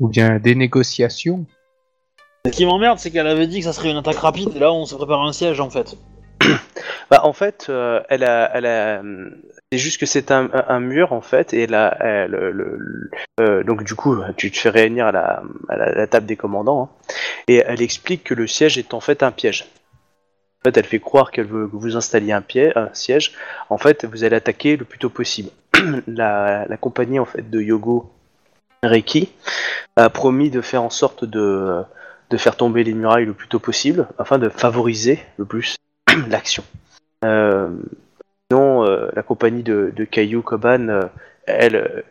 Ou 0.00 0.08
bien 0.08 0.38
des 0.38 0.54
négociations. 0.54 1.44
Ce 2.46 2.50
qui 2.50 2.66
m'emmerde, 2.66 2.98
c'est 2.98 3.10
qu'elle 3.10 3.26
avait 3.26 3.46
dit 3.46 3.58
que 3.58 3.64
ça 3.64 3.72
serait 3.72 3.90
une 3.90 3.96
attaque 3.96 4.16
rapide, 4.16 4.50
et 4.54 4.58
là 4.58 4.72
on 4.72 4.86
se 4.86 4.94
prépare 4.94 5.22
un 5.22 5.32
siège 5.32 5.60
en 5.60 5.70
fait. 5.70 5.96
Bah, 7.10 7.20
en 7.24 7.32
fait, 7.32 7.66
euh, 7.68 8.00
c'est 9.70 9.78
juste 9.78 10.00
que 10.00 10.06
c'est 10.06 10.30
un, 10.30 10.80
mur 10.80 11.12
en 11.12 11.20
fait, 11.20 11.52
et 11.52 11.66
là, 11.66 11.96
euh, 12.02 13.62
donc 13.62 13.84
du 13.84 13.94
coup, 13.94 14.16
tu 14.36 14.50
te 14.50 14.58
fais 14.58 14.70
réunir 14.70 15.06
à 15.06 15.12
la, 15.12 16.06
table 16.06 16.26
des 16.26 16.36
commandants, 16.36 16.90
hein, 16.90 17.14
et 17.46 17.62
elle 17.66 17.82
explique 17.82 18.24
que 18.24 18.34
le 18.34 18.46
siège 18.46 18.78
est 18.78 18.94
en 18.94 19.00
fait 19.00 19.22
un 19.22 19.32
piège. 19.32 19.66
En 20.62 20.70
fait, 20.70 20.78
elle 20.78 20.86
fait 20.86 20.98
croire 20.98 21.30
qu'elle 21.30 21.46
veut 21.46 21.68
que 21.68 21.76
vous 21.76 21.94
installiez 21.96 22.32
un, 22.32 22.42
siège. 22.94 23.32
En 23.68 23.76
fait, 23.76 24.06
vous 24.06 24.24
allez 24.24 24.36
attaquer 24.36 24.78
le 24.78 24.86
plus 24.86 24.98
tôt 24.98 25.10
possible. 25.10 25.50
la, 26.06 26.64
la 26.66 26.76
compagnie 26.78 27.18
en 27.18 27.26
fait 27.26 27.50
de 27.50 27.60
Yogo 27.60 28.10
Reiki 28.82 29.30
a 29.96 30.08
promis 30.08 30.50
de 30.50 30.62
faire 30.62 30.82
en 30.82 30.90
sorte 30.90 31.24
de, 31.26 31.82
de 32.30 32.36
faire 32.36 32.56
tomber 32.56 32.82
les 32.82 32.94
murailles 32.94 33.26
le 33.26 33.34
plus 33.34 33.48
tôt 33.48 33.58
possible, 33.58 34.08
afin 34.18 34.38
de 34.38 34.48
favoriser 34.48 35.20
le 35.36 35.44
plus 35.44 35.76
l'action. 36.28 36.64
Euh, 37.24 37.68
sinon, 38.50 38.84
euh, 38.84 39.10
la 39.14 39.22
compagnie 39.22 39.62
de, 39.62 39.92
de 39.94 40.04
Caillou 40.04 40.42
Koban, 40.42 40.88
euh, 40.88 41.02
elle 41.46 42.04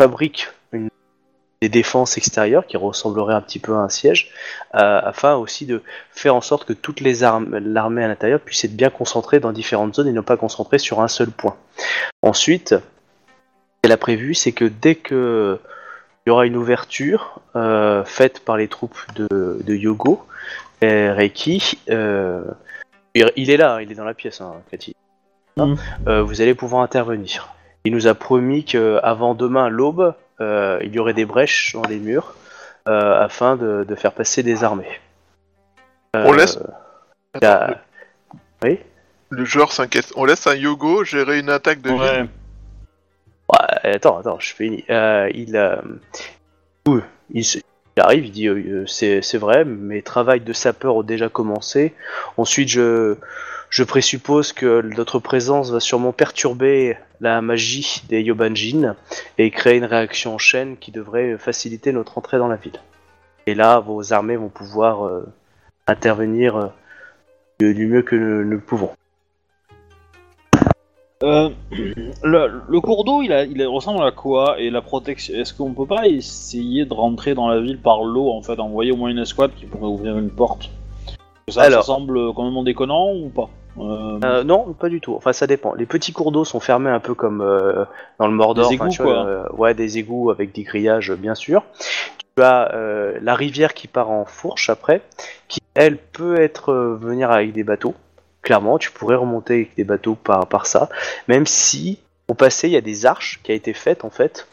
fabrique 0.00 0.48
des 0.72 1.68
défenses 1.68 2.16
extérieures 2.16 2.66
qui 2.66 2.76
ressembleraient 2.76 3.34
un 3.34 3.40
petit 3.40 3.60
peu 3.60 3.74
à 3.74 3.78
un 3.78 3.88
siège, 3.88 4.32
afin 4.72 5.36
aussi 5.36 5.64
de 5.64 5.80
faire 6.10 6.34
en 6.34 6.40
sorte 6.40 6.64
que 6.64 6.72
toutes 6.72 6.98
les 6.98 7.22
armes, 7.22 7.56
l'armée 7.56 8.02
à 8.02 8.08
l'intérieur 8.08 8.40
puisse 8.40 8.64
être 8.64 8.74
bien 8.74 8.90
concentrée 8.90 9.38
dans 9.38 9.52
différentes 9.52 9.94
zones 9.94 10.08
et 10.08 10.12
non 10.12 10.24
pas 10.24 10.36
concentrée 10.36 10.78
sur 10.78 11.00
un 11.00 11.06
seul 11.06 11.30
point. 11.30 11.54
Ensuite, 12.20 12.70
ce 12.70 12.80
qu'elle 13.80 13.92
a 13.92 13.96
prévu, 13.96 14.34
c'est 14.34 14.50
que 14.50 14.64
dès 14.64 14.96
que 14.96 15.60
il 16.26 16.30
y 16.30 16.32
aura 16.32 16.46
une 16.46 16.56
ouverture 16.56 17.40
faite 18.06 18.40
par 18.40 18.56
les 18.56 18.66
troupes 18.66 18.98
de, 19.14 19.62
Yogo 19.72 20.26
et 20.80 21.10
Reiki, 21.10 21.78
il 23.14 23.50
est 23.50 23.56
là, 23.56 23.80
il 23.82 23.90
est 23.92 23.94
dans 23.94 24.04
la 24.04 24.14
pièce, 24.14 24.40
hein, 24.40 24.54
Cathy. 24.70 24.94
Mhm. 25.56 25.76
Euh, 26.08 26.22
vous 26.22 26.40
allez 26.40 26.54
pouvoir 26.54 26.82
intervenir. 26.82 27.54
Il 27.84 27.92
nous 27.92 28.06
a 28.06 28.14
promis 28.14 28.64
qu'avant 28.64 29.34
demain, 29.34 29.68
l'aube, 29.68 30.14
euh, 30.40 30.78
il 30.82 30.94
y 30.94 30.98
aurait 30.98 31.14
des 31.14 31.24
brèches 31.26 31.74
dans 31.74 31.82
les 31.88 31.98
murs 31.98 32.34
euh, 32.88 33.20
afin 33.22 33.56
de, 33.56 33.84
de 33.86 33.94
faire 33.94 34.12
passer 34.12 34.42
des 34.42 34.64
armées. 34.64 35.00
Euh, 36.16 36.24
On 36.26 36.32
laisse- 36.32 36.58
a- 37.42 37.76
Oui 38.62 38.78
le, 39.30 39.44
joueur 39.46 39.72
s'inquiète. 39.72 40.12
On 40.16 40.24
laisse 40.26 40.46
un 40.46 40.54
Yogo 40.54 41.04
gérer 41.04 41.38
une 41.38 41.48
attaque 41.50 41.80
de 41.80 41.90
ville. 41.90 42.28
Ouais. 43.48 43.90
Attends, 43.94 44.18
attends, 44.18 44.38
je 44.38 44.54
finis. 44.54 44.84
Euh, 44.90 45.30
il, 45.34 45.56
euh, 45.56 45.76
oui, 46.86 47.00
il, 47.30 47.44
il 47.96 48.00
arrive, 48.00 48.26
il 48.26 48.32
dit 48.32 48.48
euh, 48.48 48.86
c'est 48.86 49.22
c'est 49.22 49.38
vrai, 49.38 49.64
mes 49.64 50.02
travails 50.02 50.40
de 50.40 50.52
sapeur 50.52 50.96
ont 50.96 51.02
déjà 51.02 51.28
commencé. 51.28 51.94
Ensuite, 52.36 52.68
je, 52.68 53.16
je 53.68 53.84
présuppose 53.84 54.52
que 54.52 54.80
notre 54.96 55.18
présence 55.18 55.70
va 55.70 55.80
sûrement 55.80 56.12
perturber 56.12 56.96
la 57.20 57.40
magie 57.42 58.02
des 58.08 58.22
Yobanjin 58.22 58.96
et 59.38 59.50
créer 59.50 59.76
une 59.76 59.84
réaction 59.84 60.34
en 60.34 60.38
chaîne 60.38 60.76
qui 60.76 60.90
devrait 60.90 61.36
faciliter 61.38 61.92
notre 61.92 62.18
entrée 62.18 62.38
dans 62.38 62.48
la 62.48 62.56
ville. 62.56 62.80
Et 63.46 63.54
là, 63.54 63.80
vos 63.80 64.12
armées 64.12 64.36
vont 64.36 64.48
pouvoir 64.48 65.06
euh, 65.06 65.26
intervenir 65.86 66.56
euh, 66.56 66.66
du, 67.60 67.74
du 67.74 67.86
mieux 67.86 68.02
que 68.02 68.16
nous, 68.16 68.44
nous 68.44 68.60
pouvons. 68.60 68.90
Euh, 71.22 71.50
le, 72.22 72.62
le 72.68 72.80
cours 72.80 73.04
d'eau, 73.04 73.22
il, 73.22 73.32
a, 73.32 73.44
il 73.44 73.64
ressemble 73.66 74.02
à 74.02 74.10
quoi 74.10 74.58
Et 74.58 74.70
la 74.70 74.82
protection 74.82 75.34
Est-ce 75.34 75.54
qu'on 75.54 75.72
peut 75.72 75.86
pas 75.86 76.06
essayer 76.08 76.84
de 76.84 76.94
rentrer 76.94 77.34
dans 77.34 77.48
la 77.48 77.60
ville 77.60 77.78
par 77.78 78.02
l'eau 78.02 78.30
en 78.30 78.42
fait, 78.42 78.58
envoyer 78.58 78.92
au 78.92 78.96
moins 78.96 79.10
une 79.10 79.18
escouade 79.18 79.52
qui 79.54 79.66
pourrait 79.66 79.86
ouvrir 79.90 80.18
une 80.18 80.30
porte? 80.30 80.70
Ça, 81.48 81.62
Alors. 81.62 81.82
ça 81.84 81.86
semble 81.86 82.32
quand 82.34 82.50
même 82.50 82.64
déconnant 82.64 83.12
ou 83.14 83.28
pas? 83.28 83.48
Euh, 83.78 84.18
Euh, 84.22 84.44
non, 84.44 84.74
pas 84.78 84.88
du 84.88 85.00
tout. 85.00 85.14
Enfin, 85.14 85.32
ça 85.32 85.46
dépend. 85.46 85.74
Les 85.74 85.86
petits 85.86 86.12
cours 86.12 86.32
d'eau 86.32 86.44
sont 86.44 86.60
fermés 86.60 86.90
un 86.90 87.00
peu 87.00 87.14
comme 87.14 87.38
dans 88.18 88.26
le 88.26 88.32
Mordor. 88.34 88.68
Des 88.68 88.74
égouts, 88.74 88.90
vois, 88.98 89.24
quoi. 89.24 89.54
ouais, 89.58 89.74
des 89.74 89.98
égouts 89.98 90.30
avec 90.30 90.52
des 90.52 90.62
grillages, 90.62 91.12
bien 91.12 91.34
sûr. 91.34 91.62
Tu 92.36 92.42
as 92.42 92.70
la 93.20 93.34
rivière 93.34 93.74
qui 93.74 93.88
part 93.88 94.10
en 94.10 94.24
fourche 94.24 94.70
après, 94.70 95.02
qui 95.48 95.60
elle 95.74 95.96
peut 95.96 96.40
être 96.40 96.74
venir 97.00 97.30
avec 97.30 97.52
des 97.52 97.64
bateaux. 97.64 97.94
Clairement, 98.42 98.78
tu 98.78 98.90
pourrais 98.90 99.16
remonter 99.16 99.54
avec 99.54 99.76
des 99.76 99.84
bateaux 99.84 100.14
par 100.14 100.46
par 100.48 100.66
ça. 100.66 100.88
Même 101.28 101.46
si 101.46 101.98
au 102.28 102.34
passé, 102.34 102.68
il 102.68 102.72
y 102.72 102.76
a 102.76 102.80
des 102.80 103.06
arches 103.06 103.40
qui 103.42 103.52
a 103.52 103.54
été 103.54 103.72
faites 103.72 104.04
en 104.04 104.10
fait 104.10 104.46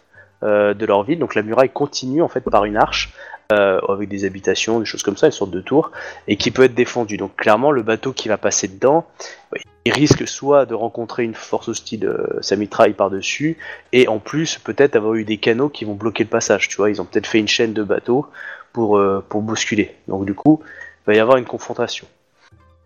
euh, 0.44 0.74
de 0.74 0.86
leur 0.86 1.04
ville. 1.04 1.20
Donc 1.20 1.36
la 1.36 1.42
muraille 1.42 1.70
continue 1.70 2.22
en 2.22 2.28
fait 2.30 2.42
par 2.42 2.66
une 2.66 2.78
arche. 2.78 3.14
euh, 3.52 3.80
avec 3.90 4.10
des 4.10 4.26
habitations, 4.26 4.80
des 4.80 4.86
choses 4.86 5.02
comme 5.02 5.18
ça, 5.18 5.26
une 5.26 5.32
sorte 5.32 5.52
de 5.52 5.62
tour, 5.62 5.92
et 6.28 6.38
qui 6.38 6.52
peut 6.52 6.64
être 6.64 6.76
défendue. 6.76 7.18
Donc 7.18 7.36
clairement, 7.36 7.72
le 7.72 7.82
bateau 7.82 8.14
qui 8.14 8.28
va 8.30 8.38
passer 8.38 8.68
dedans, 8.68 9.08
il 9.86 9.92
risque 9.92 10.28
soit 10.28 10.66
de 10.68 10.76
rencontrer 10.76 11.24
une 11.24 11.34
force 11.34 11.68
hostile, 11.68 12.06
euh, 12.06 12.40
sa 12.42 12.56
mitraille 12.56 12.94
par-dessus, 12.94 13.58
et 13.92 14.08
en 14.08 14.20
plus 14.20 14.60
peut-être 14.60 14.96
avoir 14.96 15.16
eu 15.16 15.24
des 15.26 15.38
canaux 15.38 15.70
qui 15.70 15.86
vont 15.86 15.96
bloquer 15.96 16.24
le 16.24 16.30
passage, 16.30 16.68
tu 16.68 16.78
vois, 16.78 16.92
ils 16.92 17.02
ont 17.02 17.06
peut-être 17.06 17.28
fait 17.28 17.40
une 17.40 17.48
chaîne 17.48 17.74
de 17.74 17.84
bateaux 17.84 18.28
pour, 18.72 18.98
euh, 18.98 19.26
pour 19.28 19.42
bousculer. 19.42 19.96
Donc 20.08 20.26
du 20.26 20.36
coup, 20.36 20.62
va 21.08 21.16
y 21.16 21.20
avoir 21.20 21.38
une 21.38 21.46
confrontation. 21.46 22.06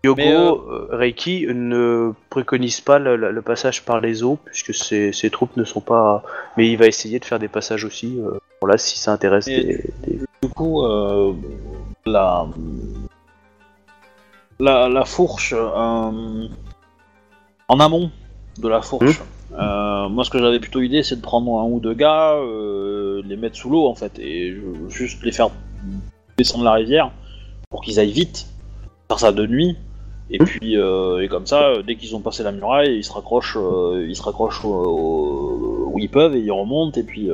Yogo 0.04 0.22
euh, 0.22 0.88
euh, 0.92 0.96
Reiki 0.96 1.46
ne 1.48 2.12
préconise 2.30 2.80
pas 2.80 2.98
le, 2.98 3.16
le- 3.16 3.30
le 3.32 3.42
passage 3.42 3.84
par 3.84 4.00
les 4.00 4.22
eaux 4.22 4.38
puisque 4.44 4.74
ses, 4.74 5.12
ses 5.12 5.30
troupes 5.30 5.56
ne 5.56 5.64
sont 5.64 5.80
pas. 5.80 6.22
Mais 6.56 6.68
il 6.70 6.76
va 6.76 6.86
essayer 6.86 7.18
de 7.18 7.24
faire 7.24 7.38
des 7.38 7.48
passages 7.48 7.84
aussi. 7.84 8.18
euh, 8.20 8.38
voilà, 8.60 8.78
si 8.78 8.98
ça 8.98 9.12
intéresse 9.12 9.48
Et- 9.48 9.62
des- 9.64 9.90
des, 10.06 10.18
Du 10.42 10.48
coup, 10.50 10.84
euh, 10.84 11.32
la, 12.06 12.46
la, 14.60 14.88
la 14.88 15.04
fourche, 15.04 15.52
euh, 15.56 16.48
en 17.68 17.80
amont 17.80 18.10
de 18.58 18.68
la 18.68 18.82
fourche, 18.82 19.20
euh, 19.58 20.08
moi 20.08 20.24
ce 20.24 20.30
que 20.30 20.38
j'avais 20.38 20.60
plutôt 20.60 20.80
idée 20.80 21.02
c'est 21.02 21.16
de 21.16 21.22
prendre 21.22 21.58
un 21.60 21.64
ou 21.64 21.80
deux 21.80 21.94
gars, 21.94 22.34
euh, 22.34 23.22
les 23.24 23.36
mettre 23.36 23.56
sous 23.56 23.70
l'eau 23.70 23.86
en 23.86 23.94
fait, 23.94 24.18
et 24.18 24.56
juste 24.88 25.22
les 25.24 25.32
faire 25.32 25.48
descendre 26.36 26.64
la 26.64 26.72
rivière 26.72 27.10
pour 27.70 27.82
qu'ils 27.82 27.98
aillent 27.98 28.12
vite, 28.12 28.46
faire 29.08 29.18
ça 29.18 29.32
de 29.32 29.46
nuit. 29.46 29.76
Et 30.30 30.38
puis, 30.38 30.78
euh, 30.78 31.22
et 31.22 31.28
comme 31.28 31.46
ça, 31.46 31.68
euh, 31.68 31.82
dès 31.82 31.96
qu'ils 31.96 32.16
ont 32.16 32.20
passé 32.20 32.42
la 32.42 32.52
muraille, 32.52 32.96
ils 32.96 33.04
se 33.04 33.12
raccrochent, 33.12 33.58
euh, 33.60 34.06
ils 34.08 34.16
se 34.16 34.22
raccrochent 34.22 34.64
où 34.64 35.94
ils 35.98 36.08
peuvent 36.08 36.34
et 36.34 36.40
ils 36.40 36.50
remontent. 36.50 36.98
Et 36.98 37.02
puis, 37.02 37.28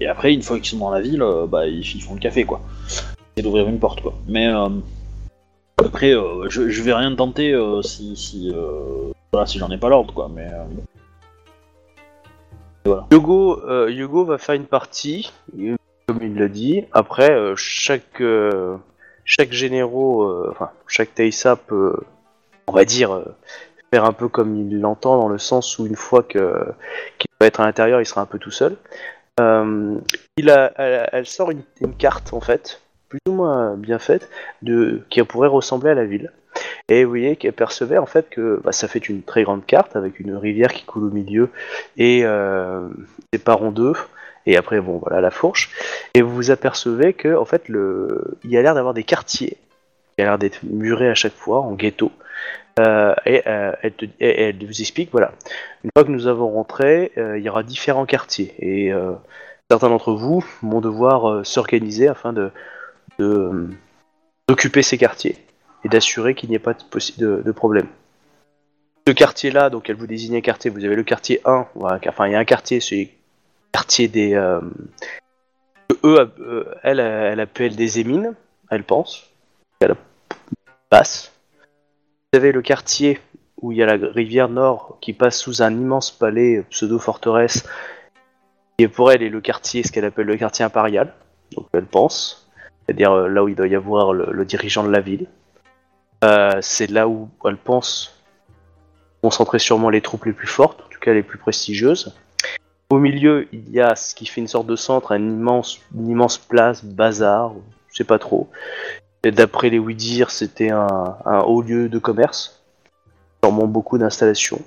et 0.00 0.06
après, 0.06 0.32
une 0.32 0.42
fois 0.42 0.58
qu'ils 0.58 0.66
sont 0.66 0.78
dans 0.78 0.90
la 0.90 1.00
ville, 1.00 1.24
bah, 1.48 1.66
ils, 1.66 1.84
font 2.02 2.14
le 2.14 2.20
café, 2.20 2.44
quoi. 2.44 2.60
C'est 3.36 3.42
d'ouvrir 3.42 3.68
une 3.68 3.80
porte, 3.80 4.00
quoi. 4.00 4.14
Mais 4.28 4.48
après, 5.78 6.12
je, 6.48 6.82
vais 6.82 6.94
rien 6.94 7.14
tenter 7.14 7.54
si, 7.82 8.16
si, 8.16 8.52
voilà, 9.32 9.46
si 9.46 9.58
j'en 9.58 9.70
ai 9.70 9.78
pas 9.78 9.88
l'ordre, 9.88 10.14
quoi. 10.14 10.30
Mais 10.32 10.48
euh, 12.86 13.90
Yogo, 13.90 14.24
va 14.24 14.38
faire 14.38 14.54
une 14.54 14.66
partie, 14.66 15.32
comme 16.06 16.20
il 16.22 16.36
l'a 16.36 16.48
dit. 16.48 16.84
Après, 16.92 17.36
chaque 17.56 18.22
chaque 19.24 19.52
généraux, 19.52 20.22
euh, 20.24 20.48
enfin 20.50 20.70
chaque 20.86 21.14
Taisa 21.14 21.56
peut, 21.56 21.96
on 22.66 22.72
va 22.72 22.84
dire, 22.84 23.12
euh, 23.12 23.24
faire 23.92 24.04
un 24.04 24.12
peu 24.12 24.28
comme 24.28 24.56
il 24.56 24.80
l'entend, 24.80 25.18
dans 25.18 25.28
le 25.28 25.38
sens 25.38 25.78
où 25.78 25.86
une 25.86 25.96
fois 25.96 26.22
qu'il 26.22 26.40
va 26.40 27.46
être 27.46 27.60
à 27.60 27.66
l'intérieur, 27.66 28.00
il 28.00 28.06
sera 28.06 28.20
un 28.20 28.26
peu 28.26 28.38
tout 28.38 28.50
seul. 28.50 28.76
Euh, 29.40 29.98
il 30.36 30.50
a, 30.50 30.72
elle, 31.12 31.26
sort 31.26 31.50
une, 31.50 31.62
carte 31.98 32.32
en 32.32 32.40
fait, 32.40 32.80
plus 33.08 33.20
ou 33.28 33.32
moins 33.32 33.74
bien 33.76 33.98
faite, 33.98 34.28
qui 35.10 35.22
pourrait 35.22 35.48
ressembler 35.48 35.90
à 35.90 35.94
la 35.94 36.04
ville. 36.04 36.30
Et 36.88 37.04
vous 37.04 37.10
voyez 37.10 37.36
qu'elle 37.36 37.52
percevait 37.52 37.98
en 37.98 38.06
fait 38.06 38.28
que 38.28 38.60
bah, 38.62 38.72
ça 38.72 38.88
fait 38.88 39.08
une 39.08 39.22
très 39.22 39.42
grande 39.42 39.64
carte 39.64 39.96
avec 39.96 40.20
une 40.20 40.36
rivière 40.36 40.72
qui 40.72 40.84
coule 40.84 41.04
au 41.04 41.10
milieu 41.10 41.50
et 41.96 42.22
euh, 42.24 42.88
sépare 43.32 43.62
en 43.62 43.70
deux. 43.70 43.94
Et 44.46 44.56
après, 44.56 44.80
bon, 44.80 44.98
voilà 44.98 45.20
la 45.20 45.30
fourche. 45.30 45.70
Et 46.14 46.22
vous 46.22 46.34
vous 46.34 46.50
apercevez 46.50 47.14
que, 47.14 47.34
en 47.36 47.44
fait, 47.44 47.68
le... 47.68 48.38
il 48.44 48.50
y 48.50 48.58
a 48.58 48.62
l'air 48.62 48.74
d'avoir 48.74 48.94
des 48.94 49.04
quartiers. 49.04 49.56
Il 50.16 50.22
y 50.22 50.24
a 50.24 50.28
l'air 50.28 50.38
d'être 50.38 50.62
murés 50.62 51.08
à 51.08 51.14
chaque 51.14 51.34
fois 51.34 51.60
en 51.60 51.72
ghetto. 51.72 52.12
Euh, 52.80 53.14
et, 53.24 53.42
euh, 53.46 53.72
et 54.20 54.42
elle 54.42 54.66
vous 54.66 54.80
explique, 54.80 55.10
voilà, 55.12 55.32
une 55.84 55.90
fois 55.96 56.04
que 56.04 56.10
nous 56.10 56.26
avons 56.26 56.50
rentré, 56.50 57.12
euh, 57.18 57.38
il 57.38 57.44
y 57.44 57.48
aura 57.48 57.62
différents 57.62 58.06
quartiers. 58.06 58.54
Et 58.58 58.92
certains 59.70 59.88
d'entre 59.88 60.12
vous 60.12 60.44
vont 60.62 60.80
devoir 60.80 61.44
s'organiser 61.46 62.08
afin 62.08 62.32
de, 62.32 62.50
d'occuper 64.48 64.82
ces 64.82 64.98
quartiers 64.98 65.36
et 65.84 65.88
d'assurer 65.88 66.34
qu'il 66.34 66.48
n'y 66.48 66.56
ait 66.56 66.60
pas 66.60 66.74
de, 66.74 67.42
de, 67.42 67.52
problème. 67.52 67.86
Ce 69.06 69.12
quartier-là, 69.12 69.70
donc 69.70 69.90
elle 69.90 69.96
vous 69.96 70.06
désigne 70.06 70.36
un 70.36 70.40
quartier, 70.40 70.70
vous 70.70 70.84
avez 70.84 70.96
le 70.96 71.02
quartier 71.02 71.40
1, 71.44 71.66
voilà, 71.74 72.00
enfin 72.08 72.26
il 72.26 72.32
y 72.32 72.34
a 72.34 72.38
un 72.38 72.44
quartier, 72.44 72.80
c'est 72.80 73.10
quartier 73.74 74.06
des... 74.06 74.34
Euh, 74.34 74.60
eux, 76.04 76.32
euh, 76.38 76.64
elle, 76.84 77.00
elle 77.00 77.40
appelle 77.40 77.74
des 77.74 77.98
émines, 77.98 78.34
elle 78.70 78.84
pense, 78.84 79.28
elle 79.80 79.96
passe. 80.90 81.32
Vous 82.32 82.38
avez 82.38 82.52
le 82.52 82.62
quartier 82.62 83.18
où 83.60 83.72
il 83.72 83.78
y 83.78 83.82
a 83.82 83.86
la 83.86 83.96
rivière 84.12 84.48
Nord 84.48 84.98
qui 85.00 85.12
passe 85.12 85.40
sous 85.40 85.60
un 85.60 85.72
immense 85.72 86.12
palais 86.12 86.58
euh, 86.58 86.64
pseudo-forteresse, 86.70 87.66
et 88.78 88.86
pour 88.86 89.10
elle 89.10 89.24
est 89.24 89.28
le 89.28 89.40
quartier, 89.40 89.82
ce 89.82 89.90
qu'elle 89.90 90.04
appelle 90.04 90.26
le 90.26 90.36
quartier 90.36 90.64
impérial, 90.64 91.12
donc 91.56 91.66
elle 91.72 91.86
pense, 91.86 92.48
c'est-à-dire 92.86 93.10
euh, 93.10 93.28
là 93.28 93.42
où 93.42 93.48
il 93.48 93.56
doit 93.56 93.66
y 93.66 93.74
avoir 93.74 94.12
le, 94.12 94.44
dirigeant 94.44 94.84
de 94.84 94.90
la 94.90 95.00
ville. 95.00 95.26
C'est 96.60 96.90
là 96.90 97.06
où 97.06 97.28
elle 97.44 97.58
pense 97.58 98.24
concentrer 99.20 99.58
sûrement 99.58 99.90
les 99.90 100.00
troupes 100.00 100.24
les 100.24 100.32
plus 100.32 100.46
fortes, 100.46 100.80
en 100.80 100.88
tout 100.88 101.00
cas 101.00 101.12
les 101.12 101.22
plus 101.22 101.36
prestigieuses. 101.36 102.14
Au 102.94 103.00
milieu, 103.00 103.48
il 103.52 103.70
y 103.70 103.80
a 103.80 103.96
ce 103.96 104.14
qui 104.14 104.24
fait 104.24 104.40
une 104.40 104.46
sorte 104.46 104.68
de 104.68 104.76
centre, 104.76 105.10
une 105.10 105.44
immense 105.96 106.38
place, 106.38 106.84
bazar, 106.84 107.52
je 107.88 107.96
sais 107.96 108.04
pas 108.04 108.20
trop. 108.20 108.48
D'après 109.24 109.68
les 109.68 109.80
oui-dire, 109.80 110.30
c'était 110.30 110.70
un, 110.70 111.16
haut 111.44 111.60
lieu 111.60 111.88
de 111.88 111.98
commerce, 111.98 112.62
sûrement 113.42 113.66
beaucoup 113.66 113.98
d'installations. 113.98 114.62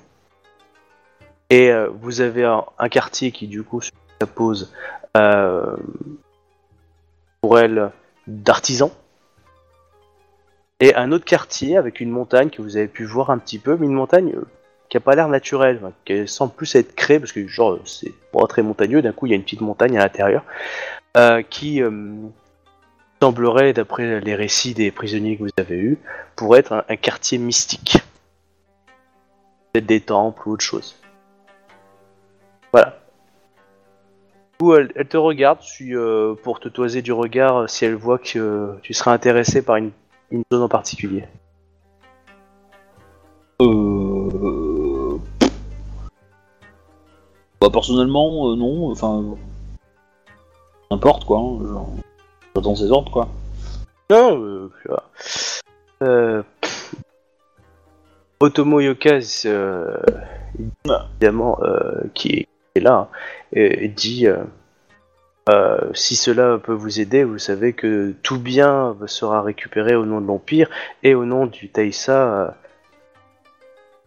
Et 1.48 1.72
euh, 1.72 1.88
vous 2.02 2.20
avez 2.20 2.44
un, 2.44 2.64
un 2.78 2.90
quartier 2.90 3.32
qui 3.32 3.46
du 3.46 3.62
coup 3.62 3.80
se 3.80 3.92
pose 4.34 4.74
euh, 5.16 5.74
pour 7.40 7.58
elle 7.58 7.92
d'artisans. 8.26 8.90
Et 10.80 10.94
un 10.96 11.12
autre 11.12 11.24
quartier 11.24 11.78
avec 11.78 12.00
une 12.00 12.10
montagne 12.10 12.50
que 12.50 12.60
vous 12.60 12.76
avez 12.76 12.88
pu 12.88 13.06
voir 13.06 13.30
un 13.30 13.38
petit 13.38 13.58
peu, 13.58 13.78
mais 13.78 13.86
une 13.86 13.94
montagne 13.94 14.34
euh, 14.36 14.44
qui 14.88 14.96
a 14.96 15.00
pas 15.00 15.14
l'air 15.14 15.28
naturelle, 15.28 15.78
enfin, 15.82 15.92
qui 16.04 16.26
semble 16.26 16.52
plus 16.52 16.74
être 16.74 16.94
créée 16.94 17.18
parce 17.18 17.32
que 17.32 17.46
genre 17.46 17.78
c'est 17.84 18.12
pas 18.32 18.46
très 18.46 18.62
montagneux. 18.62 19.02
D'un 19.02 19.12
coup, 19.12 19.26
il 19.26 19.30
y 19.30 19.32
a 19.32 19.36
une 19.36 19.42
petite 19.42 19.60
montagne 19.60 19.96
à 19.98 20.02
l'intérieur 20.02 20.44
euh, 21.16 21.42
qui 21.42 21.82
euh, 21.82 21.90
semblerait, 23.22 23.72
d'après 23.72 24.20
les 24.20 24.34
récits 24.34 24.74
des 24.74 24.90
prisonniers 24.90 25.36
que 25.36 25.42
vous 25.42 25.50
avez 25.58 25.76
eus, 25.76 25.98
pour 26.36 26.56
être 26.56 26.84
un, 26.88 26.96
quartier 26.96 27.38
mystique, 27.38 27.98
peut-être 29.72 29.86
des 29.86 30.00
temples 30.00 30.48
ou 30.48 30.52
autre 30.52 30.64
chose. 30.64 30.96
Voilà. 32.72 32.98
Coup, 34.58 34.74
elle, 34.74 34.90
elle 34.96 35.06
te 35.06 35.16
regarde 35.16 35.60
euh, 35.82 36.34
pour 36.34 36.60
te 36.60 36.68
toiser 36.68 37.02
du 37.02 37.12
regard 37.12 37.68
si 37.70 37.84
elle 37.84 37.94
voit 37.94 38.18
que 38.18 38.76
tu 38.82 38.92
seras 38.92 39.12
intéressé 39.12 39.62
par 39.62 39.76
une, 39.76 39.92
une 40.30 40.42
zone 40.52 40.62
en 40.62 40.68
particulier. 40.68 41.24
Euh... 43.60 44.07
Bah, 47.60 47.68
personnellement, 47.72 48.50
euh, 48.50 48.56
non, 48.56 48.90
enfin. 48.90 49.24
N'importe 50.90 51.24
quoi, 51.26 51.38
hein, 51.38 51.84
j'attends 52.56 52.74
ses 52.74 52.90
ordres 52.90 53.12
quoi. 53.12 53.28
Non, 54.10 54.42
euh, 54.42 54.72
vois. 54.86 55.04
Euh, 56.02 56.42
Otomo 58.40 58.80
Yoka, 58.80 59.18
euh, 59.44 59.96
évidemment, 60.58 61.58
qui, 62.14 62.46
est, 62.74 62.80
là, 62.80 63.10
hein, 63.54 63.88
dit 63.94 64.28
si 65.94 66.16
cela 66.16 66.58
peut 66.58 66.72
vous 66.72 67.00
aider, 67.00 67.24
vous 67.24 67.38
savez 67.38 67.72
que 67.72 68.14
tout 68.22 68.38
bien 68.38 68.96
sera 69.06 69.42
récupéré 69.42 69.94
au 69.94 70.06
nom 70.06 70.20
de 70.20 70.26
l'Empire 70.26 70.70
et 71.02 71.14
au 71.14 71.24
nom 71.24 71.46
du 71.46 71.68
Taïsa. 71.68 72.34
Euh, 72.34 72.50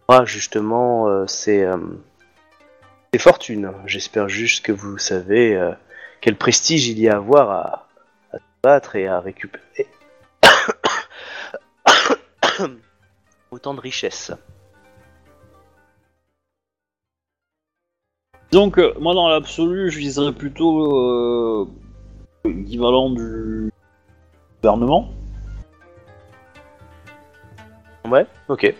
aura 0.08 0.24
justement, 0.24 1.08
euh, 1.08 1.26
ses, 1.26 1.62
euh, 1.62 1.76
ses 3.12 3.18
fortunes. 3.18 3.72
J'espère 3.86 4.28
juste 4.28 4.64
que 4.64 4.72
vous 4.72 4.96
savez 4.96 5.54
euh, 5.54 5.72
quel 6.22 6.36
prestige 6.36 6.88
il 6.88 6.98
y 6.98 7.08
a 7.08 7.14
à 7.14 7.16
avoir 7.16 7.50
à, 7.50 7.88
à 8.32 8.38
se 8.38 8.42
battre 8.62 8.96
et 8.96 9.06
à 9.06 9.20
récupérer 9.20 9.86
autant 13.50 13.74
de 13.74 13.80
richesses. 13.80 14.32
Donc, 18.50 18.78
euh, 18.78 18.94
moi 18.98 19.14
dans 19.14 19.28
l'absolu, 19.28 19.90
je 19.90 19.98
viserais 19.98 20.32
plutôt 20.32 20.86
euh, 20.86 21.68
l'équivalent 22.44 23.10
du 23.10 23.70
gouvernement. 24.62 25.10
Ouais, 28.08 28.26
ok. 28.48 28.74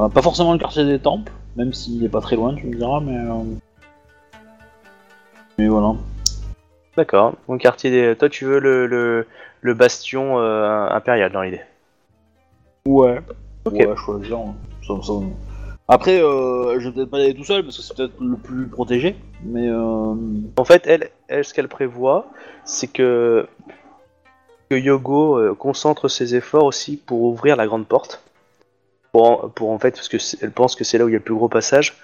Euh, 0.00 0.08
pas 0.08 0.22
forcément 0.22 0.52
le 0.52 0.58
quartier 0.58 0.84
des 0.84 0.98
temples, 0.98 1.32
même 1.56 1.72
s'il 1.72 2.04
est 2.04 2.08
pas 2.08 2.20
très 2.20 2.36
loin, 2.36 2.54
tu 2.54 2.66
me 2.66 2.74
diras, 2.76 3.00
mais. 3.00 3.16
euh, 3.16 3.42
Mais 5.58 5.68
voilà. 5.68 5.94
D'accord. 6.96 7.34
Mon 7.48 7.58
quartier 7.58 7.90
des... 7.90 8.16
Toi, 8.16 8.28
tu 8.28 8.44
veux 8.44 8.60
le, 8.60 8.86
le, 8.86 9.26
le 9.60 9.74
bastion 9.74 10.38
euh, 10.38 10.88
impérial 10.90 11.32
dans 11.32 11.42
l'idée? 11.42 11.60
Ouais. 12.86 13.20
Ok. 13.64 13.74
Ouais, 13.74 13.96
choisir. 13.96 14.38
hein. 14.38 14.54
Ça- 14.86 14.94
ça- 15.02 15.12
Après, 15.88 16.20
euh, 16.22 16.78
je 16.80 16.88
vais 16.88 16.94
peut-être 16.94 17.10
pas 17.10 17.18
y 17.18 17.24
aller 17.24 17.34
tout 17.34 17.44
seul 17.44 17.62
parce 17.64 17.76
que 17.76 17.82
c'est 17.82 17.96
peut-être 17.96 18.20
le 18.20 18.36
plus 18.36 18.66
protégé, 18.68 19.16
mais. 19.44 19.68
Euh... 19.68 20.14
En 20.56 20.64
fait, 20.64 20.86
elle, 20.86 21.10
elle 21.28 21.44
ce 21.44 21.52
qu'elle 21.54 21.68
prévoit, 21.68 22.26
c'est 22.64 22.86
que, 22.92 23.46
que 24.70 24.76
Yogo 24.76 25.38
euh, 25.38 25.54
concentre 25.54 26.08
ses 26.08 26.34
efforts 26.34 26.64
aussi 26.64 26.96
pour 26.96 27.22
ouvrir 27.22 27.56
la 27.56 27.66
grande 27.66 27.86
porte. 27.86 28.23
Pour, 29.14 29.70
en- 29.70 29.78
fait, 29.78 29.92
parce 29.92 30.08
que 30.08 30.18
c'est- 30.18 30.42
elle 30.42 30.50
pense 30.50 30.74
que 30.74 30.82
c'est 30.82 30.98
là 30.98 31.04
où 31.04 31.08
il 31.08 31.12
y 31.12 31.14
a 31.14 31.18
le 31.18 31.24
plus 31.24 31.36
gros 31.36 31.48
passage, 31.48 31.96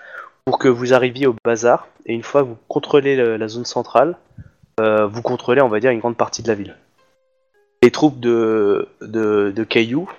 pour 0.44 0.60
que 0.60 0.68
vous 0.68 0.94
arriviez 0.94 1.26
au 1.26 1.34
bazar, 1.44 1.88
et 2.06 2.14
une 2.14 2.22
fois 2.22 2.42
que 2.42 2.48
vous 2.48 2.56
contrôlez 2.68 3.16
le- 3.16 3.36
la 3.36 3.48
zone 3.48 3.64
centrale, 3.64 4.16
euh, 4.80 5.06
vous 5.08 5.20
contrôlez, 5.20 5.60
on 5.60 5.68
va 5.68 5.80
dire, 5.80 5.90
une 5.90 5.98
grande 5.98 6.16
partie 6.16 6.42
de 6.42 6.48
la 6.48 6.54
ville. 6.54 6.76
les 7.82 7.90
troupes 7.90 8.20
de, 8.20 8.88
de, 9.00 9.64
cailloux, 9.64 10.10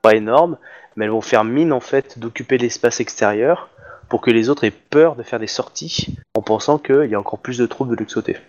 pas 0.00 0.14
énormes, 0.14 0.56
mais 0.96 1.04
elles 1.04 1.10
vont 1.10 1.20
faire 1.20 1.44
mine 1.44 1.72
en 1.74 1.80
fait 1.80 2.18
d'occuper 2.18 2.56
l'espace 2.56 3.00
extérieur 3.00 3.68
pour 4.08 4.22
que 4.22 4.30
les 4.30 4.48
autres 4.48 4.64
aient 4.64 4.70
peur 4.70 5.14
de 5.14 5.22
faire 5.22 5.38
des 5.38 5.46
sorties 5.46 6.16
en 6.34 6.40
pensant 6.40 6.78
qu'il 6.78 7.10
y 7.10 7.14
a 7.14 7.20
encore 7.20 7.40
plus 7.40 7.58
de 7.58 7.66
troupes 7.66 7.90
de 7.90 7.94
l'autre. 7.94 8.40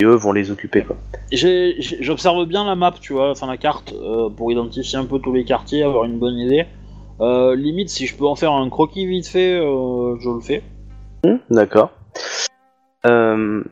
Et 0.00 0.04
eux 0.04 0.14
vont 0.14 0.32
les 0.32 0.50
occuper 0.50 0.82
quoi. 0.82 0.96
J'observe 1.30 2.46
bien 2.46 2.64
la 2.64 2.74
map, 2.74 2.94
tu 2.98 3.12
vois, 3.12 3.30
enfin 3.30 3.46
la 3.46 3.58
carte, 3.58 3.92
euh, 3.92 4.30
pour 4.30 4.50
identifier 4.50 4.98
un 4.98 5.04
peu 5.04 5.18
tous 5.18 5.32
les 5.32 5.44
quartiers, 5.44 5.82
avoir 5.82 6.04
une 6.04 6.18
bonne 6.18 6.38
idée. 6.38 6.66
Euh, 7.20 7.54
limite, 7.54 7.90
si 7.90 8.06
je 8.06 8.16
peux 8.16 8.24
en 8.24 8.34
faire 8.34 8.52
un 8.52 8.70
croquis 8.70 9.06
vite 9.06 9.28
fait, 9.28 9.60
euh, 9.60 10.16
je 10.20 10.30
le 10.30 10.40
fais. 10.40 10.62
Hmm, 11.22 11.36
D'accord. 11.50 11.92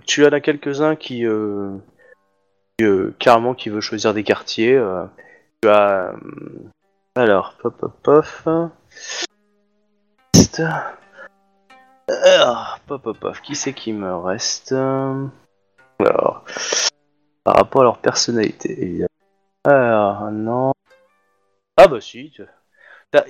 Tu 0.06 0.26
as 0.26 0.40
quelques-uns 0.40 0.96
qui, 0.96 1.24
qui, 2.78 2.84
carrément 3.18 3.55
qui 3.55 3.70
veut 3.70 3.80
choisir 3.80 4.12
des 4.12 4.22
quartiers. 4.22 4.78
tu 5.62 5.68
as 5.68 6.12
alors 7.18 7.55
pop 7.60 7.74
pop 7.76 7.92
pop. 8.02 8.24
Alors, 12.24 12.78
pop 12.86 13.02
pop 13.02 13.18
pop. 13.18 13.36
Qui 13.42 13.56
c'est 13.56 13.72
qui 13.72 13.92
me 13.92 14.14
reste? 14.14 14.72
Alors 16.00 16.44
par 17.44 17.56
rapport 17.56 17.80
à 17.82 17.84
leur 17.84 17.98
personnalité 17.98 18.82
évidemment. 18.82 19.08
Alors 19.64 20.30
non. 20.30 20.72
Ah 21.76 21.88
bah 21.88 22.00
si. 22.00 22.32
T'as 23.10 23.24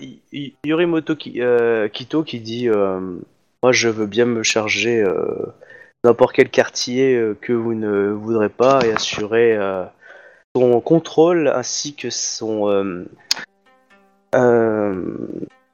euh, 1.36 1.89
Kito 1.89 2.24
qui 2.24 2.40
dit 2.40 2.69
euh, 2.69 3.01
moi, 3.62 3.73
je 3.73 3.89
veux 3.89 4.07
bien 4.07 4.24
me 4.24 4.43
charger 4.43 5.01
euh, 5.01 5.55
n'importe 6.03 6.35
quel 6.35 6.49
quartier 6.49 7.35
que 7.40 7.53
vous 7.53 7.74
ne 7.74 8.09
voudrez 8.09 8.49
pas 8.49 8.81
et 8.85 8.93
assurer 8.93 9.57
son 10.57 10.81
contrôle 10.81 11.49
ainsi 11.49 11.95
que 11.95 12.11
son 12.11 13.07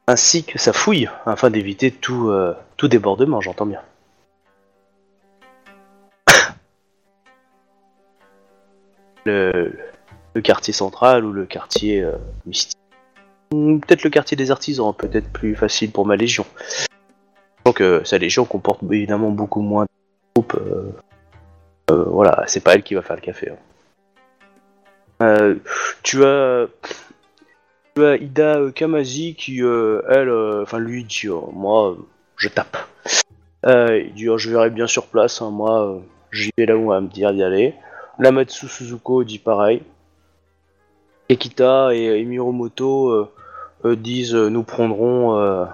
ainsi 0.06 0.44
que 0.44 0.58
sa 0.58 0.72
fouille 0.72 1.08
afin 1.24 1.50
d'éviter 1.50 1.90
tout 1.90 2.32
tout 2.76 2.88
débordement. 2.88 3.40
J'entends 3.40 3.66
bien. 3.66 3.80
Le, 9.26 9.72
quartier 10.42 10.72
central 10.72 11.24
ou 11.24 11.32
le 11.32 11.46
quartier 11.46 12.02
euh, 12.02 12.12
mystique. 12.46 12.78
Peut-être 13.50 14.02
le 14.02 14.10
quartier 14.10 14.36
des 14.36 14.50
artisans, 14.50 14.92
peut-être 14.92 15.30
plus 15.30 15.54
facile 15.54 15.92
pour 15.92 16.06
ma 16.06 16.16
légion. 16.16 16.44
Donc 17.64 17.80
euh, 17.80 18.02
sa 18.04 18.18
légion 18.18 18.44
comporte 18.44 18.82
évidemment 18.90 19.30
beaucoup 19.30 19.62
moins 19.62 19.84
de 19.84 19.88
troupes. 20.34 20.54
euh, 20.54 20.90
euh, 21.90 22.04
voilà, 22.04 22.44
c'est 22.46 22.62
pas 22.62 22.74
elle 22.74 22.82
qui 22.82 22.94
va 22.94 23.02
faire 23.02 23.16
le 23.16 23.22
café. 23.22 23.50
hein. 23.50 23.56
Euh, 25.22 25.54
tu 26.02 26.24
as 26.24 26.66
tu 27.94 28.04
as 28.04 28.16
Ida 28.16 28.58
Kamazi 28.74 29.36
qui 29.36 29.60
elle, 29.60 30.30
enfin 30.62 30.78
lui 30.78 31.04
dit 31.04 31.28
moi 31.52 31.96
je 32.36 32.48
tape. 32.48 32.76
Il 33.66 34.12
dit 34.14 34.28
oh, 34.28 34.36
je 34.36 34.50
verrai 34.50 34.70
bien 34.70 34.88
sur 34.88 35.06
place, 35.06 35.40
hein, 35.40 35.50
moi 35.50 36.02
j'y 36.32 36.50
vais 36.58 36.66
là 36.66 36.76
où 36.76 36.86
on 36.86 36.88
va 36.88 37.00
me 37.00 37.08
dire 37.08 37.32
d'y 37.32 37.44
aller. 37.44 37.74
Lamatsu 38.18 38.68
Suzuko 38.68 39.24
dit 39.24 39.38
pareil. 39.38 39.82
Ekita 41.28 41.94
et, 41.94 42.20
et 42.20 42.24
Miromoto 42.24 43.08
euh, 43.08 43.32
euh, 43.84 43.96
disent 43.96 44.34
euh, 44.34 44.48
nous 44.48 44.62
prendrons 44.62 45.38
euh, 45.38 45.64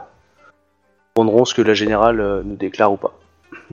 ce 1.45 1.55
que 1.55 1.63
la 1.63 1.75
générale 1.75 2.21
euh, 2.21 2.43
nous 2.45 2.57
déclare 2.57 2.93
ou 2.93 2.97
pas. 2.97 3.15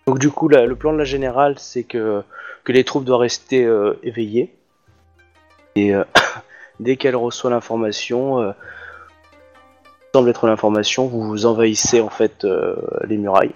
Donc 0.06 0.20
du 0.20 0.30
coup, 0.30 0.48
le 0.48 0.74
plan 0.76 0.94
de 0.94 0.98
la 0.98 1.04
générale, 1.04 1.56
c'est 1.58 1.84
que, 1.84 2.24
les 2.68 2.84
troupes 2.84 3.06
doivent 3.06 3.22
rester 3.22 3.66
euh, 3.66 3.98
éveillées. 4.04 4.54
Et 5.76 5.96
euh, 5.96 6.04
dès 6.80 6.98
qu'elle 6.98 7.16
reçoit 7.16 7.50
l'information, 7.50 8.42
euh, 8.42 8.52
semble 10.14 10.30
être 10.30 10.48
l'information, 10.48 11.08
vous 11.08 11.46
envahissez 11.46 12.02
en 12.02 12.10
fait 12.10 12.44
euh, 12.44 12.76
les 13.06 13.18
murailles. 13.18 13.56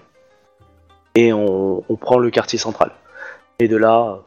Et 1.16 1.34
on 1.34 1.84
prend 2.00 2.20
le 2.20 2.30
quartier 2.30 2.58
central. 2.58 2.92
Et 3.60 3.68
de 3.68 3.76
là, 3.76 4.22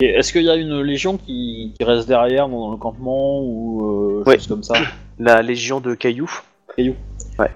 Est-ce 0.00 0.32
qu'il 0.32 0.42
y 0.42 0.50
a 0.50 0.56
une 0.56 0.80
légion 0.82 1.16
qui, 1.16 1.72
qui 1.78 1.84
reste 1.84 2.08
derrière 2.08 2.48
dans 2.48 2.70
le 2.72 2.76
campement 2.76 3.40
ou 3.40 4.20
euh, 4.20 4.24
Ouais. 4.26 4.36
chose 4.36 4.46
comme 4.48 4.62
ça 4.62 4.74
La 5.18 5.42
légion 5.42 5.80
de 5.80 5.94
cailloux. 5.94 6.30
Cailloux. 6.76 6.96
Ouais. 7.38 7.50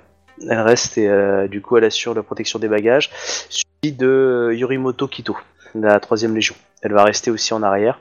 Elle 0.48 0.60
reste 0.60 0.96
et 0.98 1.08
euh, 1.08 1.48
du 1.48 1.60
coup 1.60 1.76
elle 1.76 1.84
assure 1.84 2.14
la 2.14 2.22
protection 2.22 2.58
des 2.60 2.68
bagages. 2.68 3.10
Suivi 3.48 3.96
de 3.96 4.52
Yorimoto 4.54 5.08
Kito, 5.08 5.36
la 5.74 5.98
troisième 6.00 6.34
légion. 6.34 6.54
Elle 6.82 6.92
va 6.92 7.02
rester 7.04 7.30
aussi 7.32 7.52
en 7.54 7.62
arrière. 7.64 7.98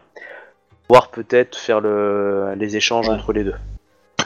Voire 0.87 1.09
peut-être 1.09 1.57
faire 1.57 1.81
le, 1.81 2.53
les 2.55 2.77
échanges 2.77 3.09
Ouais. 3.09 3.15
entre 3.15 3.33
les 3.33 3.43
deux. 3.43 3.55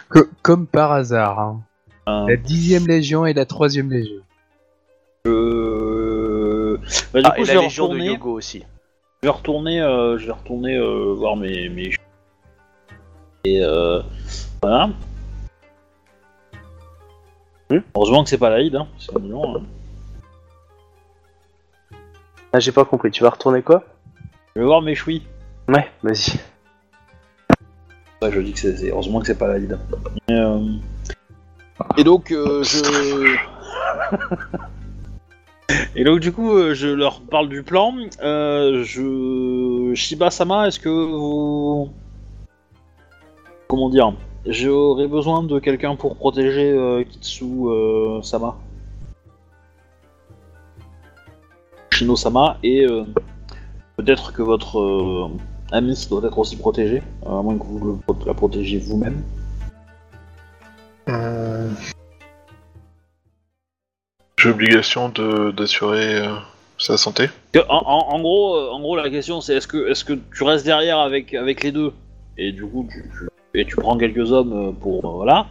Que- 0.10 0.30
comme 0.42 0.68
par 0.68 0.92
hasard, 0.92 1.40
hein. 1.40 1.62
Euh, 2.10 2.28
la 2.28 2.36
dixième 2.36 2.86
légion 2.88 3.26
et 3.26 3.34
la 3.34 3.46
troisième 3.46 3.90
légion. 3.92 4.22
Bah, 7.14 7.22
du 7.22 7.28
Ah, 7.28 7.32
coup, 7.32 7.42
et 7.42 7.46
je 7.46 7.54
la 7.54 7.60
vais 7.60 7.66
légion 7.66 7.86
de 7.88 7.94
retourner, 7.94 8.12
Yogo 8.12 8.32
aussi. 8.34 8.60
je 9.22 9.28
vais 9.28 9.30
retourner, 9.34 9.82
euh, 9.82 10.18
je 10.18 10.26
vais 10.26 10.32
retourner 10.34 10.76
euh, 10.78 11.14
voir 11.14 11.36
mes, 11.36 11.70
mes... 11.70 11.92
Et 13.44 13.64
euh, 13.64 14.02
voilà. 14.62 14.90
Hmm 17.70 17.80
Heureusement 17.96 18.24
que 18.24 18.30
c'est 18.30 18.38
pas 18.38 18.50
l'Aïd, 18.50 18.76
hein. 18.76 18.88
c'est 19.00 19.18
mignon. 19.20 19.58
hein. 19.58 19.62
Ah 22.54 22.60
j'ai 22.60 22.72
pas 22.74 22.84
compris, 22.86 23.12
tu 23.12 23.24
vas 23.24 23.30
retourner 23.30 23.62
quoi? 23.62 23.84
Je 24.56 24.60
vais 24.60 24.66
voir 24.66 24.82
mes 24.82 24.94
chouilles. 24.96 25.24
Ouais, 25.70 25.90
vas-y. 26.04 26.34
Ouais, 28.22 28.30
je 28.32 28.40
dis 28.42 28.52
que 28.54 28.60
c'est 28.60 28.76
c'est- 28.78 28.90
heureusement 28.92 29.22
que 29.22 29.28
c'est 29.28 29.38
pas 29.38 29.48
l'Aïd. 29.48 29.80
Et, 30.28 30.34
euh, 30.34 30.60
Et 31.98 32.04
donc, 32.04 32.32
euh, 32.32 32.62
je. 32.64 33.38
Et 35.96 36.04
donc, 36.04 36.20
du 36.20 36.32
coup, 36.32 36.52
euh, 36.52 36.74
je 36.74 36.88
leur 36.88 37.22
parle 37.22 37.50
du 37.50 37.64
plan. 37.64 37.94
Euh, 38.22 38.84
je. 38.84 39.94
Shiba-sama, 39.96 40.68
est-ce 40.68 40.80
que 40.80 40.90
vous. 40.90 41.90
Comment 43.68 43.90
dire 43.90 44.14
J'aurais 44.46 45.08
besoin 45.08 45.44
de 45.44 45.60
quelqu'un 45.60 45.96
pour 45.96 46.16
protéger 46.16 46.72
euh, 46.72 47.04
Kitsu 47.04 47.46
Sama? 48.24 48.58
Shino-sama, 51.92 52.58
et 52.64 52.88
peut-être 53.96 54.34
que 54.34 54.42
votre 54.42 55.30
ami 55.72 56.08
doit 56.10 56.24
être 56.26 56.40
aussi 56.40 56.56
protégé, 56.56 57.04
à 57.26 57.42
moins 57.42 57.58
que 57.58 57.64
vous 57.64 58.02
la 58.26 58.34
protégiez 58.34 58.80
vous-même. 58.80 59.22
Euh, 61.10 61.70
J'ai 64.42 64.50
obligation 64.50 65.10
de 65.10 65.52
d'assurer 65.52 66.18
euh, 66.18 66.34
sa 66.78 66.98
santé. 66.98 67.30
En, 67.56 67.62
en- 67.70 68.16
en 68.16 68.20
gros, 68.22 68.56
euh, 68.56 68.70
en 68.72 68.80
gros, 68.80 68.96
la 68.96 69.10
question 69.10 69.40
c'est 69.42 69.56
est-ce 69.56 69.68
que, 69.68 69.90
est-ce 69.90 70.04
que 70.04 70.14
tu 70.36 70.44
restes 70.44 70.66
derrière 70.66 71.00
avec, 71.00 71.34
avec 71.34 71.64
les 71.64 71.72
deux 71.72 71.92
et 72.38 72.52
du 72.52 72.66
coup 72.66 72.88
tu, 72.92 73.04
tu- 73.04 73.60
et 73.60 73.66
tu 73.66 73.76
prends 73.76 73.98
quelques 73.98 74.32
hommes 74.32 74.54
euh, 74.54 74.72
pour 74.72 75.06
euh, 75.06 75.10
voilà 75.16 75.46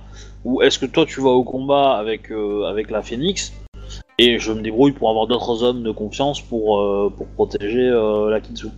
ou 0.45 0.62
est-ce 0.62 0.79
que 0.79 0.87
toi 0.87 1.05
tu 1.07 1.21
vas 1.21 1.29
au 1.31 1.45
combat 1.45 1.99
avec 1.99 2.31
euh, 2.33 2.65
avec 2.65 2.91
la 2.91 3.03
Phoenix 3.03 3.53
et 4.19 4.39
je 4.39 4.53
me 4.53 4.61
débrouille 4.62 4.93
pour 4.93 5.09
avoir 5.11 5.27
d'autres 5.27 5.62
hommes 5.62 5.83
de 5.83 5.93
confiance 5.93 6.41
pour 6.41 6.81
euh, 6.81 7.12
pour 7.17 7.27
protéger 7.29 7.87
euh, 7.89 8.29
la 8.31 8.41
Kitsu. 8.41 8.69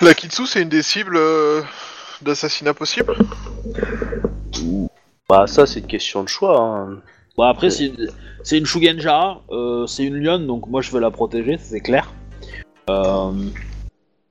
La 0.00 0.14
Kitsu, 0.14 0.46
c'est 0.46 0.62
une 0.62 0.68
des 0.68 0.82
cibles 0.82 1.16
euh, 1.16 1.60
d'assassinat 2.22 2.74
possible 2.74 3.14
Bah 5.28 5.46
ça 5.46 5.66
c'est 5.66 5.80
une 5.80 5.86
question 5.86 6.22
de 6.24 6.28
choix. 6.28 6.58
Hein. 6.60 6.98
Bah 7.38 7.48
après 7.50 7.70
c'est 7.70 8.58
une 8.58 8.66
Shugenja, 8.66 9.38
euh, 9.50 9.86
c'est 9.86 10.04
une 10.04 10.16
lionne 10.16 10.46
donc 10.46 10.66
moi 10.68 10.80
je 10.82 10.90
veux 10.90 11.00
la 11.00 11.10
protéger, 11.12 11.56
c'est 11.58 11.80
clair. 11.80 12.12
Euh, 12.90 13.30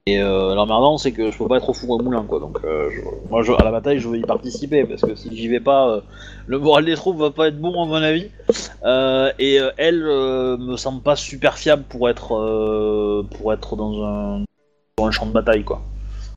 et 0.05 0.21
euh, 0.21 0.53
l'emmerdant 0.55 0.97
c'est 0.97 1.13
que 1.13 1.31
je 1.31 1.37
peux 1.37 1.47
pas 1.47 1.57
être 1.57 1.69
au 1.69 1.73
four 1.73 1.91
au 1.91 1.99
moulin 1.99 2.23
quoi 2.23 2.39
donc 2.39 2.59
euh, 2.65 2.89
je- 2.91 3.29
moi 3.29 3.43
je, 3.43 3.51
à 3.53 3.63
la 3.63 3.71
bataille 3.71 3.99
je 3.99 4.07
veux 4.09 4.17
y 4.17 4.21
participer 4.21 4.83
parce 4.85 5.01
que 5.01 5.15
si 5.15 5.35
j'y 5.35 5.47
vais 5.47 5.59
pas 5.59 6.01
le 6.47 6.59
moral 6.59 6.85
des 6.85 6.95
troupes 6.95 7.17
va 7.17 7.29
pas 7.31 7.47
être 7.47 7.59
bon 7.59 7.81
à 7.81 7.85
mon 7.85 7.93
avis. 7.95 8.29
Et 9.39 9.59
elle 9.77 10.03
me 10.03 10.75
semble 10.75 11.01
pas 11.01 11.15
super 11.15 11.57
fiable 11.57 11.83
pour 11.87 12.09
être 12.09 13.25
pour 13.37 13.53
être 13.53 13.75
dans 13.77 14.03
un 14.03 14.43
un 15.01 15.11
champ 15.11 15.25
de 15.27 15.31
bataille 15.31 15.63
quoi. 15.63 15.81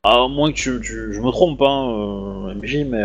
À 0.03 0.27
moins 0.27 0.51
que 0.51 0.55
tu, 0.55 0.79
tu- 0.81 1.13
je 1.13 1.19
me 1.19 1.31
trompe 1.31 1.61
hein 1.61 2.53
MJ 2.55 2.85
mais 2.85 3.03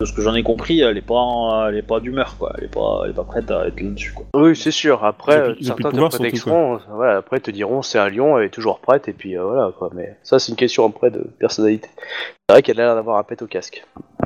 de 0.00 0.06
ce 0.06 0.12
que 0.12 0.22
j'en 0.22 0.34
ai 0.34 0.42
compris 0.42 0.80
elle 0.80 0.96
est 0.98 1.02
pas 1.06 1.66
elle 1.68 1.76
est 1.76 1.82
pas 1.82 2.00
d'humeur 2.00 2.36
quoi 2.38 2.52
elle 2.58 2.64
est 2.64 2.74
pas 2.74 3.02
elle 3.04 3.10
est 3.10 3.14
pas 3.14 3.24
prête 3.24 3.50
à 3.50 3.66
être 3.68 3.80
là-dessus 3.80 4.12
quoi. 4.12 4.26
Oui 4.34 4.56
c'est 4.56 4.70
sûr. 4.70 5.04
Après 5.04 5.34
Ils 5.34 5.38
ont 5.38 5.42
euh, 5.42 5.44
plus- 5.54 5.56
ils 5.60 5.70
ont 5.72 5.74
plus 5.76 5.82
certains 5.84 6.08
te 6.08 6.16
prétexteront, 6.16 6.80
voilà, 6.90 7.16
après 7.18 7.40
te 7.40 7.50
diront 7.50 7.82
c'est 7.82 7.98
un 7.98 8.08
lion, 8.08 8.36
elle 8.38 8.46
est 8.46 8.50
toujours 8.50 8.80
prête 8.80 9.06
et 9.08 9.12
puis 9.12 9.36
euh, 9.38 9.44
voilà 9.44 9.70
quoi. 9.78 9.90
Mais 9.94 10.16
ça 10.22 10.38
c'est 10.38 10.50
une 10.50 10.56
question 10.56 10.84
après 10.86 11.10
de 11.10 11.20
personnalité. 11.38 11.88
C'est 11.96 12.54
vrai 12.54 12.62
qu'elle 12.62 12.80
a 12.80 12.84
l'air 12.86 12.94
d'avoir 12.96 13.18
un 13.18 13.22
pet 13.22 13.40
au 13.42 13.46
casque. 13.46 13.84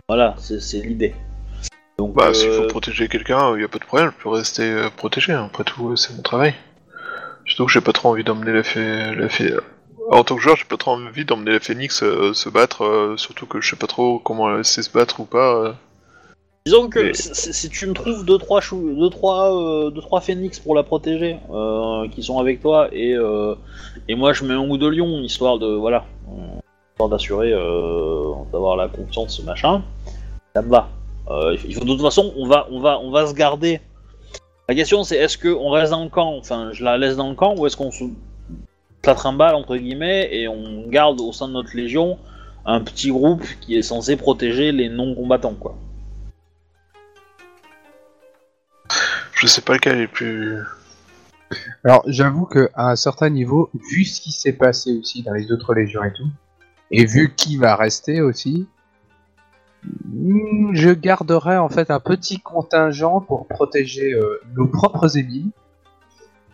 Voilà 0.09 0.35
c'est 0.39 0.78
l'idée. 0.78 1.15
Donc 1.99 2.15
Bah, 2.15 2.28
euh, 2.28 2.32
s'il 2.32 2.51
faut 2.51 2.66
protéger 2.69 3.09
quelqu'un, 3.09 3.55
il 3.57 3.61
y 3.61 3.65
a 3.65 3.69
pas 3.69 3.78
de 3.78 3.85
problème, 3.85 4.12
je 4.16 4.23
peux 4.23 4.28
rester 4.31 4.62
euh, 4.62 4.89
protégé. 4.97 5.32
Après 5.32 5.65
tout, 5.65 5.90
euh, 5.90 5.97
c'est 5.97 6.15
mon 6.16 6.23
travail. 6.23 6.55
Surtout 7.45 7.66
que 7.66 7.73
j'ai 7.73 7.81
pas 7.81 7.93
trop 7.93 8.11
envie 8.11 8.23
d'emmener 8.24 8.53
la 8.53 8.62
fée, 8.62 9.15
la 9.16 9.28
fée, 9.28 9.53
En 10.10 10.24
tant 10.24 10.36
que 10.36 10.43
joueur, 10.43 10.56
j'ai 10.56 10.64
pas 10.64 10.76
trop 10.76 10.93
envie 10.93 11.24
d'emmener 11.24 11.52
la 11.52 11.60
Phoenix 11.60 12.02
euh, 12.02 12.32
se 12.32 12.48
battre, 12.48 12.85
euh, 12.85 13.16
surtout 13.16 13.47
que 13.47 13.60
je 13.60 13.70
sais 13.70 13.76
pas 13.76 13.86
trop 13.86 14.18
comment 14.18 14.55
elle 14.55 14.64
sait 14.64 14.82
se 14.82 14.90
battre 14.90 15.20
ou 15.20 15.24
pas. 15.24 15.55
euh. 15.55 15.72
Disons 16.66 16.89
que 16.89 16.98
Mais- 17.01 17.14
si- 17.14 17.35
si 17.35 17.52
si 17.52 17.68
tu 17.70 17.86
me 17.86 17.94
trouves 17.94 18.24
2-3 18.24 18.60
chou... 18.60 18.94
deux, 18.94 19.10
trois, 19.10 19.55
euh, 19.55 19.90
deux, 19.90 20.01
trois 20.02 20.20
phénix 20.20 20.59
pour 20.59 20.74
la 20.74 20.82
protéger, 20.82 21.39
euh, 21.51 22.09
qui 22.09 22.22
sont 22.22 22.39
avec 22.39 22.60
toi, 22.60 22.89
et, 22.93 23.14
euh, 23.14 23.55
et 24.09 24.14
moi 24.14 24.32
je 24.32 24.44
mets 24.44 24.55
un 24.55 24.68
ou 24.68 24.76
deux 24.76 24.90
lions, 24.90 25.20
histoire 25.22 25.59
de. 25.59 25.66
Voilà. 25.66 26.05
euh, 26.28 26.59
Histoire 26.93 27.09
d'assurer. 27.10 27.52
euh, 27.52 28.32
d'avoir 28.52 28.76
la 28.76 28.89
confiance, 28.89 29.43
machin. 29.44 29.82
Ça 30.55 30.62
me 30.62 30.68
va. 30.70 30.89
Euh, 31.30 31.56
il 31.66 31.74
faut, 31.74 31.80
de 31.85 31.86
toute 31.93 32.02
façon, 32.02 32.32
on 32.36 32.47
va, 32.47 32.66
on, 32.70 32.80
va, 32.80 32.98
on 32.98 33.10
va 33.10 33.26
se 33.26 33.35
garder. 33.35 33.80
La 34.68 34.74
question 34.74 35.02
c'est 35.05 35.16
est-ce 35.16 35.39
qu'on 35.39 35.70
reste 35.70 35.93
dans 35.93 36.02
le 36.05 36.10
camp, 36.10 36.35
enfin 36.36 36.70
je 36.72 36.85
la 36.85 36.98
laisse 36.98 37.16
dans 37.16 37.28
le 37.30 37.35
camp, 37.35 37.55
ou 37.56 37.66
est-ce 37.66 37.76
qu'on 37.76 37.90
se 37.90 38.05
la 39.04 39.14
trimballe 39.14 39.54
entre 39.54 39.76
guillemets 39.76 40.28
et 40.32 40.48
on 40.48 40.86
garde 40.88 41.20
au 41.20 41.32
sein 41.32 41.48
de 41.48 41.54
notre 41.54 41.74
légion 41.76 42.18
un 42.66 42.80
petit 42.80 43.10
groupe 43.10 43.44
qui 43.60 43.76
est 43.76 43.82
censé 43.82 44.16
protéger 44.16 44.72
les 44.72 44.88
non-combattants 44.88 45.54
quoi. 45.54 45.76
Je 49.40 49.46
sais 49.46 49.60
pas 49.60 49.74
lequel 49.74 50.00
est 50.00 50.08
plus. 50.08 50.58
Alors, 51.84 52.02
j'avoue 52.06 52.44
que 52.44 52.70
à 52.74 52.90
un 52.90 52.96
certain 52.96 53.30
niveau, 53.30 53.70
vu 53.90 54.04
ce 54.04 54.20
qui 54.20 54.32
s'est 54.32 54.52
passé 54.52 54.92
aussi 54.98 55.22
dans 55.22 55.32
les 55.32 55.52
autres 55.52 55.74
légions 55.74 56.02
et 56.02 56.12
tout, 56.12 56.28
et 56.90 57.06
vu 57.06 57.32
qui 57.34 57.56
va 57.56 57.76
rester 57.76 58.20
aussi, 58.20 58.66
hmm, 59.84 60.74
je 60.74 60.90
garderai 60.90 61.56
en 61.56 61.68
fait 61.68 61.90
un 61.90 62.00
petit 62.00 62.40
contingent 62.40 63.20
pour 63.20 63.46
protéger 63.46 64.12
euh, 64.12 64.40
nos 64.56 64.66
propres 64.66 65.16
ennemis 65.16 65.52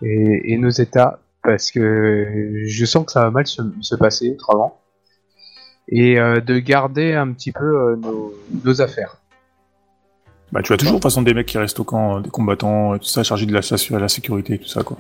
et, 0.03 0.53
et 0.53 0.59
nos 0.59 0.71
états, 0.71 1.21
parce 1.45 1.71
que 1.71 2.63
je 2.67 2.85
sens 2.85 3.07
que 3.07 3.13
ça 3.13 3.23
va 3.25 3.31
mal 3.31 3.47
se, 3.47 3.63
se 3.81 3.95
passer 3.95 4.31
autrement, 4.31 4.81
et 5.89 6.19
euh, 6.19 6.41
de 6.41 6.59
garder 6.59 7.13
un 7.13 7.33
petit 7.33 7.53
peu 7.53 7.65
euh, 7.65 7.97
nos, 7.97 8.35
nos 8.65 8.83
affaires. 8.83 9.19
Bah, 10.53 10.63
tu 10.63 10.73
as 10.73 10.77
toujours 10.77 10.95
de 10.95 10.99
toute 10.99 11.03
façon 11.03 11.23
des 11.23 11.35
mecs 11.35 11.47
qui 11.47 11.59
restent 11.59 11.81
au 11.81 11.85
camp, 11.85 12.19
euh, 12.19 12.21
des 12.21 12.31
combattants, 12.31 12.95
et 12.95 12.99
tout 12.99 13.07
ça, 13.07 13.23
chargés 13.23 13.47
de 13.47 13.53
la, 13.53 14.09
sécurité 14.09 14.55
et 14.55 14.59
tout 14.59 14.69
ça, 14.69 14.83
quoi. 14.83 14.97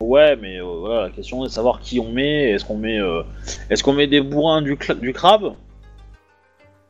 Ouais, 0.00 0.36
mais 0.36 0.60
euh, 0.60 0.64
voilà, 0.64 1.02
la 1.04 1.10
question 1.10 1.44
est 1.44 1.48
de 1.48 1.52
savoir 1.52 1.80
qui 1.80 1.98
on 2.00 2.12
met. 2.12 2.50
Est-ce 2.50 2.64
qu'on 2.66 2.76
met, 2.76 2.98
euh, 2.98 3.22
est-ce 3.70 3.82
qu'on 3.82 3.94
met 3.94 4.06
des 4.06 4.20
bourrins 4.20 4.60
du, 4.60 4.76
crabe? 4.76 5.54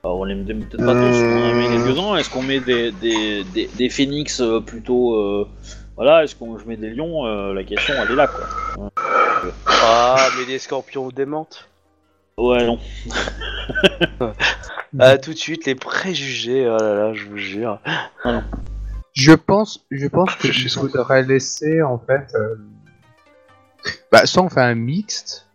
Alors, 0.02 0.18
On 0.18 0.24
les 0.24 0.34
met 0.34 0.42
peut-être 0.44 0.84
pas 0.84 0.94
tous, 0.94 1.22
on 1.22 1.42
en 1.42 1.54
met 1.54 1.68
quelques-uns. 1.68 2.16
Est-ce 2.16 2.30
qu'on 2.30 2.42
met 2.42 2.60
des, 2.60 2.90
des, 2.92 3.44
des, 3.44 3.70
des 3.76 3.88
phénix 3.88 4.40
euh, 4.40 4.60
plutôt. 4.60 5.46
Voilà, 5.96 6.24
est-ce 6.24 6.34
qu'on 6.34 6.58
je 6.58 6.64
mets 6.66 6.76
des 6.76 6.90
lions 6.90 7.26
Euh, 7.26 7.52
La 7.54 7.64
question 7.64 7.94
elle 8.00 8.10
est 8.12 8.16
là 8.16 8.26
quoi. 8.28 8.90
Ah, 9.66 10.28
mais 10.38 10.46
des 10.46 10.58
scorpions 10.58 11.06
ou 11.06 11.12
des 11.12 11.26
menthes. 11.26 11.68
Ouais, 12.36 12.66
non. 12.66 12.78
Ah, 14.98 15.18
tout 15.22 15.32
de 15.32 15.38
suite, 15.38 15.66
les 15.66 15.74
préjugés, 15.74 16.68
oh 16.68 16.76
là 16.78 16.94
là, 16.94 17.14
je 17.14 17.24
vous 17.26 17.36
jure. 17.38 17.78
Je 19.12 19.32
pense, 19.32 19.84
je 19.92 20.06
pense 20.08 20.30
qu'il 20.36 20.50
Réfléchissons. 20.50 20.88
faudrait 20.88 21.22
laisser 21.22 21.82
en 21.82 21.98
fait. 21.98 22.34
euh, 22.34 22.56
Bah, 24.10 24.26
soit 24.26 24.42
on 24.42 24.48
fait 24.48 24.60
un 24.62 24.74
mixte, 24.74 25.46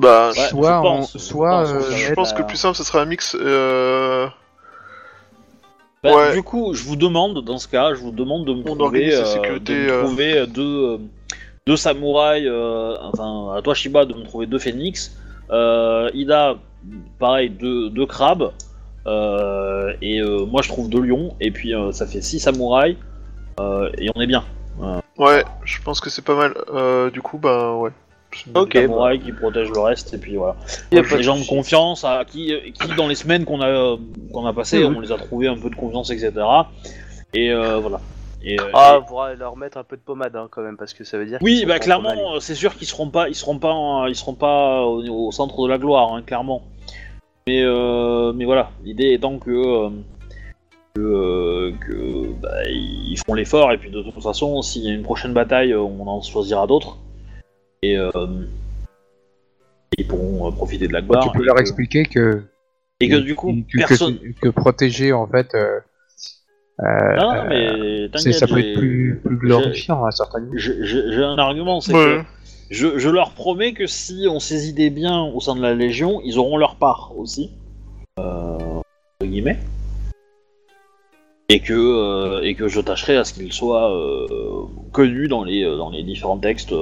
Bah, 0.00 0.28
Ouais, 0.30 0.34
soit 0.48 0.70
je 0.70 0.76
on- 0.78 0.82
pense, 0.82 1.18
soit, 1.18 1.64
je 1.66 1.72
pense, 1.74 1.84
euh, 1.84 1.96
je 1.96 2.14
pense 2.14 2.32
que 2.32 2.38
le 2.40 2.46
plus 2.46 2.56
simple, 2.56 2.76
ce 2.76 2.84
serait 2.84 3.00
un 3.00 3.04
mix. 3.04 3.36
Euh... 3.38 4.26
Bah, 6.04 6.14
Ouais. 6.14 6.34
Du 6.34 6.42
coup, 6.42 6.74
je 6.74 6.84
vous 6.84 6.96
demande, 6.96 7.42
dans 7.42 7.56
ce 7.56 7.66
cas, 7.66 7.94
je 7.94 8.00
vous 8.00 8.10
demande 8.10 8.46
de 8.46 8.52
me 8.52 8.62
On 8.68 8.76
trouver, 8.76 9.14
euh, 9.14 9.24
sécurité, 9.24 9.72
de 9.74 9.78
me 9.80 9.90
euh. 9.90 10.04
trouver 10.04 10.36
euh, 10.36 10.46
deux, 10.46 11.00
deux 11.66 11.76
samouraïs, 11.76 12.46
enfin, 13.02 13.54
à 13.56 13.62
toi 13.62 13.74
Shiba, 13.74 14.04
de 14.04 14.12
me 14.12 14.22
trouver 14.22 14.46
deux 14.46 14.58
phénix. 14.58 15.16
Ida, 15.50 16.56
pareil, 17.18 17.48
deux, 17.48 17.88
deux 17.88 18.04
crabes. 18.06 18.52
Et 19.06 20.22
moi, 20.22 20.60
je 20.62 20.68
trouve 20.68 20.90
deux 20.90 21.00
lions. 21.00 21.34
Et 21.40 21.50
puis, 21.50 21.72
ça 21.92 22.06
fait 22.06 22.20
six 22.20 22.38
samouraïs. 22.38 22.96
et 23.98 24.10
on 24.14 24.20
est 24.20 24.26
bien. 24.26 24.44
Ouais, 25.16 25.44
je 25.64 25.80
pense 25.80 26.00
que 26.02 26.10
c'est 26.10 26.24
pas 26.24 26.36
mal. 26.36 27.10
Du 27.12 27.22
coup, 27.22 27.38
bah 27.38 27.74
ouais. 27.76 27.90
Ok. 28.54 28.76
qui 29.24 29.32
protègent 29.32 29.70
le 29.72 29.80
reste. 29.80 30.14
Et 30.14 30.18
puis 30.18 30.36
voilà. 30.36 30.56
Y 30.92 30.98
a 30.98 31.02
pas 31.02 31.08
des 31.10 31.16
de 31.18 31.22
gens 31.22 31.38
de 31.38 31.46
confiance, 31.46 32.04
à 32.04 32.24
qui, 32.24 32.52
qui 32.72 32.94
dans 32.96 33.08
les 33.08 33.14
semaines 33.14 33.44
qu'on 33.44 33.60
a, 33.60 33.96
qu'on 34.32 34.46
a 34.46 34.52
passées, 34.52 34.86
Mhm. 34.86 34.96
on 34.96 35.00
les 35.00 35.12
a 35.12 35.16
trouvés 35.16 35.48
un 35.48 35.56
peu 35.58 35.70
de 35.70 35.76
confiance, 35.76 36.10
etc. 36.10 36.32
Et 37.32 37.50
euh, 37.52 37.78
voilà. 37.78 38.00
Et, 38.46 38.60
euh, 38.60 38.64
Ah, 38.74 38.98
on 39.00 39.04
pourra 39.04 39.32
leur 39.34 39.56
mettre 39.56 39.78
un 39.78 39.84
peu 39.84 39.96
de 39.96 40.02
pommade 40.02 40.36
hein, 40.36 40.48
quand 40.50 40.60
même, 40.60 40.76
parce 40.76 40.92
que 40.92 41.02
ça 41.02 41.16
veut 41.16 41.24
dire. 41.24 41.38
Oui, 41.40 41.64
bah 41.66 41.78
clairement, 41.78 42.38
c'est 42.40 42.54
sûr 42.54 42.74
qu'ils 42.76 42.86
seront 42.86 43.08
pas, 43.08 43.28
ils 43.30 43.34
seront 43.34 43.58
pas, 43.58 43.72
en- 43.72 44.06
ils 44.06 44.14
seront 44.14 44.34
pas 44.34 44.82
au, 44.82 45.02
au 45.28 45.32
centre 45.32 45.62
de 45.64 45.68
la 45.70 45.78
gloire, 45.78 46.12
hein, 46.12 46.20
clairement. 46.20 46.62
Mais 47.46 47.62
euh, 47.62 48.32
mais 48.34 48.44
voilà, 48.44 48.70
l'idée 48.84 49.12
étant 49.14 49.38
que 49.38 49.50
euh, 49.50 49.90
que, 50.94 51.72
que, 51.80 52.32
bah, 52.40 52.50
ils 52.68 53.16
feront 53.18 53.34
l'effort 53.34 53.72
et 53.72 53.78
puis 53.78 53.90
de 53.90 54.02
toute 54.02 54.22
façon, 54.22 54.62
s'il 54.62 54.82
y 54.84 54.88
a 54.90 54.92
une 54.94 55.02
prochaine 55.02 55.32
bataille, 55.32 55.74
on 55.74 56.06
en 56.06 56.22
choisira 56.22 56.66
d'autres 56.66 56.98
et 57.84 57.96
euh, 57.98 58.10
ils 59.98 60.06
pourront 60.06 60.48
euh, 60.48 60.50
profiter 60.52 60.88
de 60.88 60.92
la 60.92 61.02
gloire. 61.02 61.22
tu 61.24 61.30
peux 61.36 61.42
et 61.42 61.46
leur 61.46 61.56
que- 61.56 61.60
expliquer 61.60 62.04
que 62.04 62.42
et 63.00 63.08
que 63.08 63.16
du 63.16 63.34
coup, 63.34 63.52
que, 63.72 63.78
personne. 63.78 64.18
que 64.40 64.48
protéger 64.48 65.12
en 65.12 65.26
fait, 65.26 65.54
euh, 65.54 65.80
euh, 66.80 67.16
Non, 67.16 67.34
non, 67.34 67.44
mais 67.48 68.08
ça 68.32 68.46
peut 68.46 68.58
être 68.58 68.78
plus, 68.78 69.20
plus 69.24 69.36
glorifiant 69.36 70.04
à 70.04 70.10
certains 70.10 70.40
niveaux. 70.40 70.56
J'ai 70.56 71.22
un 71.22 71.38
argument, 71.38 71.80
c'est 71.80 71.92
que. 71.92 72.22
Je, 72.70 72.98
je 72.98 73.10
leur 73.10 73.32
promets 73.32 73.74
que 73.74 73.86
si 73.86 74.26
on 74.28 74.40
saisit 74.40 74.72
des 74.72 74.88
biens 74.90 75.20
au 75.22 75.38
sein 75.38 75.54
de 75.54 75.60
la 75.60 75.74
Légion, 75.74 76.20
ils 76.24 76.38
auront 76.38 76.56
leur 76.56 76.76
part 76.76 77.12
aussi. 77.16 77.50
Euh, 78.18 78.56
entre 78.56 78.84
guillemets. 79.30 79.58
Et 81.50 81.60
que, 81.60 81.74
euh, 81.74 82.40
et 82.42 82.54
que 82.54 82.68
je 82.68 82.80
tâcherai 82.80 83.16
à 83.18 83.24
ce 83.24 83.34
qu'ils 83.34 83.52
soient 83.52 83.94
euh, 83.94 84.26
connus 84.92 85.28
dans 85.28 85.44
les, 85.44 85.62
dans 85.62 85.90
les 85.90 86.02
différents 86.02 86.38
textes 86.38 86.72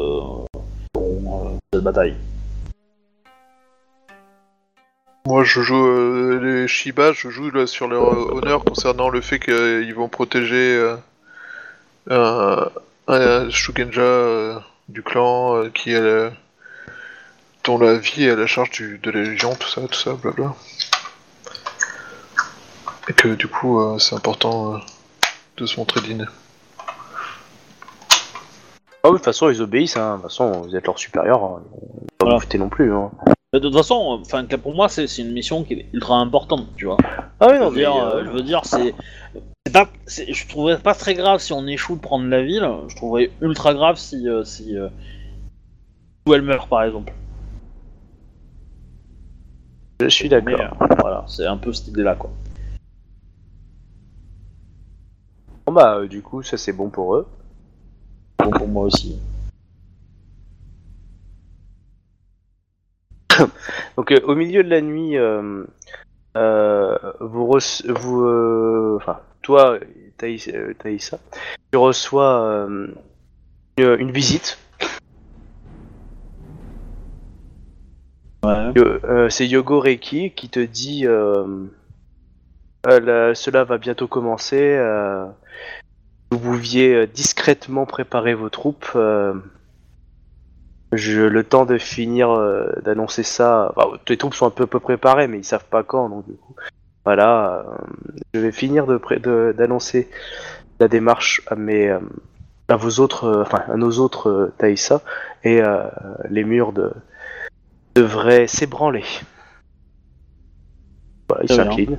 cette 1.73 1.85
bataille. 1.85 2.15
Moi, 5.25 5.43
je 5.45 5.63
joue 5.63 5.87
euh, 5.87 6.41
les 6.43 6.69
Shiba, 6.69 7.13
je 7.13 7.31
joue 7.31 7.67
sur 7.67 7.89
leur 7.89 8.13
euh, 8.13 8.33
honneur 8.33 8.63
concernant 8.65 9.09
le 9.09 9.23
fait 9.23 9.39
qu'ils 9.39 9.95
vont 9.95 10.09
protéger 10.09 10.97
euh, 12.11 12.69
un, 13.09 13.51
Shugenja 13.51 14.63
du 14.89 15.03
clan 15.03 15.71
qui 15.71 15.93
est 15.93 16.31
dont 17.65 17.79
la 17.79 17.95
vie 17.95 18.25
est 18.25 18.31
à 18.31 18.37
la 18.37 18.47
charge 18.47 18.71
de 18.81 19.11
la 19.11 19.23
Légion, 19.23 19.55
tout 19.55 19.69
ça, 19.69 19.81
tout 19.83 19.99
ça, 19.99 20.13
blabla. 20.15 20.55
Et 23.09 23.13
que 23.13 23.29
du 23.29 23.47
coup, 23.47 23.99
c'est 23.99 24.17
important 24.17 24.81
de 25.57 25.67
se 25.67 25.77
montrer 25.79 26.01
digne. 26.01 26.27
Ah 29.05 29.09
oui, 29.09 29.15
de 29.15 29.17
toute 29.19 29.25
façon, 29.25 29.51
ils 29.51 29.61
obéissent, 29.61 29.97
hein. 29.97 30.17
de 30.17 30.23
toute 30.23 30.31
façon, 30.31 30.53
vous 30.63 30.77
êtes 30.77 30.87
leur 30.87 30.99
supérieur, 30.99 31.43
hein. 31.45 31.63
Pas 32.19 32.27
Voilà. 32.27 32.39
vous 32.39 32.59
non 32.59 32.69
plus. 32.69 32.95
Hein. 32.95 33.11
De 33.53 33.59
toute 33.59 33.75
façon, 33.75 34.19
enfin, 34.23 34.45
pour 34.47 34.75
moi, 34.75 34.89
c'est 34.89 35.07
une 35.19 35.33
mission 35.33 35.65
qui 35.65 35.75
est 35.75 35.87
ultra 35.93 36.17
importante, 36.17 36.69
tu 36.77 36.87
vois. 36.87 36.97
Ah 37.41 37.49
oui, 37.49 37.55
Je 37.57 37.59
non, 37.59 37.69
veux 37.71 37.75
mais. 37.77 37.81
dire, 37.83 37.97
euh, 37.97 38.25
je 38.25 38.31
veux 38.31 38.43
dire, 38.43 38.65
c'est. 38.65 38.95
pas- 39.73 39.89
Je 40.07 40.49
trouverais 40.49 40.79
pas 40.79 40.95
très 40.95 41.15
grave 41.15 41.41
si 41.41 41.53
on 41.53 41.67
échoue 41.67 41.97
de 41.97 42.01
prendre 42.01 42.27
la 42.29 42.43
ville. 42.43 42.67
Je 42.89 42.95
trouverais 42.97 43.31
ultra 43.41 43.75
grave 43.75 43.97
si. 43.97 44.29
euh, 44.29 44.45
si 44.45 44.77
euh, 44.77 44.89
où 46.29 46.35
elle 46.35 46.43
meurt, 46.43 46.69
par 46.69 46.85
exemple. 46.85 47.13
Je 50.01 50.09
suis 50.09 50.29
d'accord. 50.29 50.61
euh, 50.81 50.87
voilà, 51.01 51.25
c'est 51.27 51.47
un 51.47 51.57
peu 51.57 51.73
cette 51.73 51.89
idée-là, 51.89 52.15
quoi. 52.15 52.31
Bon 55.67 55.73
bah, 55.73 55.97
euh, 55.99 56.09
du 56.09 56.23
coup, 56.23 56.43
ça 56.43 56.57
c'est 56.57 56.73
bon 56.73 56.89
pour 56.91 57.17
eux. 57.17 57.27
Bon 58.43 58.51
pour 58.51 58.69
moi 58.69 58.85
aussi. 58.85 59.19
Donc, 63.97 64.11
euh, 64.13 64.21
au 64.25 64.35
milieu 64.35 64.63
de 64.63 64.69
la 64.69 64.81
nuit, 64.81 65.17
euh, 65.17 65.65
euh, 66.37 66.99
vous, 67.21 67.47
rece- 67.47 67.91
vous 67.91 68.97
enfin, 68.97 69.21
toi, 69.43 69.79
Thaïsa, 70.19 71.19
tu 71.73 71.79
reçois 71.79 72.67
une, 72.69 72.95
une 73.79 74.11
visite. 74.13 74.59
Ouais. 78.45 79.31
C'est 79.31 79.47
Yogo 79.47 79.79
Reiki 79.81 80.33
qui 80.33 80.49
te 80.49 80.61
dit 80.61 81.05
la- 82.85 83.35
cela 83.35 83.65
va 83.65 83.79
bientôt 83.79 84.09
commencer. 84.09 84.77
Vous 86.33 86.39
pouviez 86.39 86.95
euh, 86.95 87.07
discrètement 87.07 87.87
préparer 87.87 88.35
vos 88.35 88.49
troupes. 88.49 88.91
euh, 88.95 89.35
je, 90.93 91.21
le 91.23 91.45
temps 91.45 91.65
de 91.65 91.79
finir 91.79 92.31
euh, 92.31 92.71
d'annoncer 92.85 93.23
ça. 93.23 93.73
Enfin, 93.77 93.97
tes 94.05 94.17
troupes 94.17 94.35
sont 94.35 94.47
un 94.47 94.51
peu, 94.51 94.67
peu 94.67 94.81
préparées, 94.81 95.27
mais 95.29 95.39
ils 95.39 95.45
savent 95.45 95.65
pas 95.67 95.83
quand. 95.83 96.09
Donc 96.09 96.27
du 96.27 96.35
coup, 96.35 96.55
voilà. 97.05 97.65
euh, 97.67 97.77
je 98.35 98.41
vais 98.41 98.53
finir 98.53 98.87
de 98.87 99.53
d'annoncer 99.53 100.09
la 100.81 100.89
démarche 100.89 101.43
à 101.47 101.55
mes 101.55 101.89
euh, 101.89 102.01
à 102.69 102.77
vos 102.77 103.01
autres, 103.01 103.43
enfin 103.43 103.65
à 103.69 103.77
nos 103.77 103.99
autres 103.99 104.53
Thaïsa 104.59 105.03
et 105.45 105.61
les 106.31 106.45
murs 106.45 106.73
de 106.73 106.93
devrait 107.95 108.47
s'ébranler. 108.47 109.05
Voilà, 111.29 111.45
il 111.45 111.49
Très 111.49 111.57
bien. 111.57 111.65
s'incline. 111.65 111.99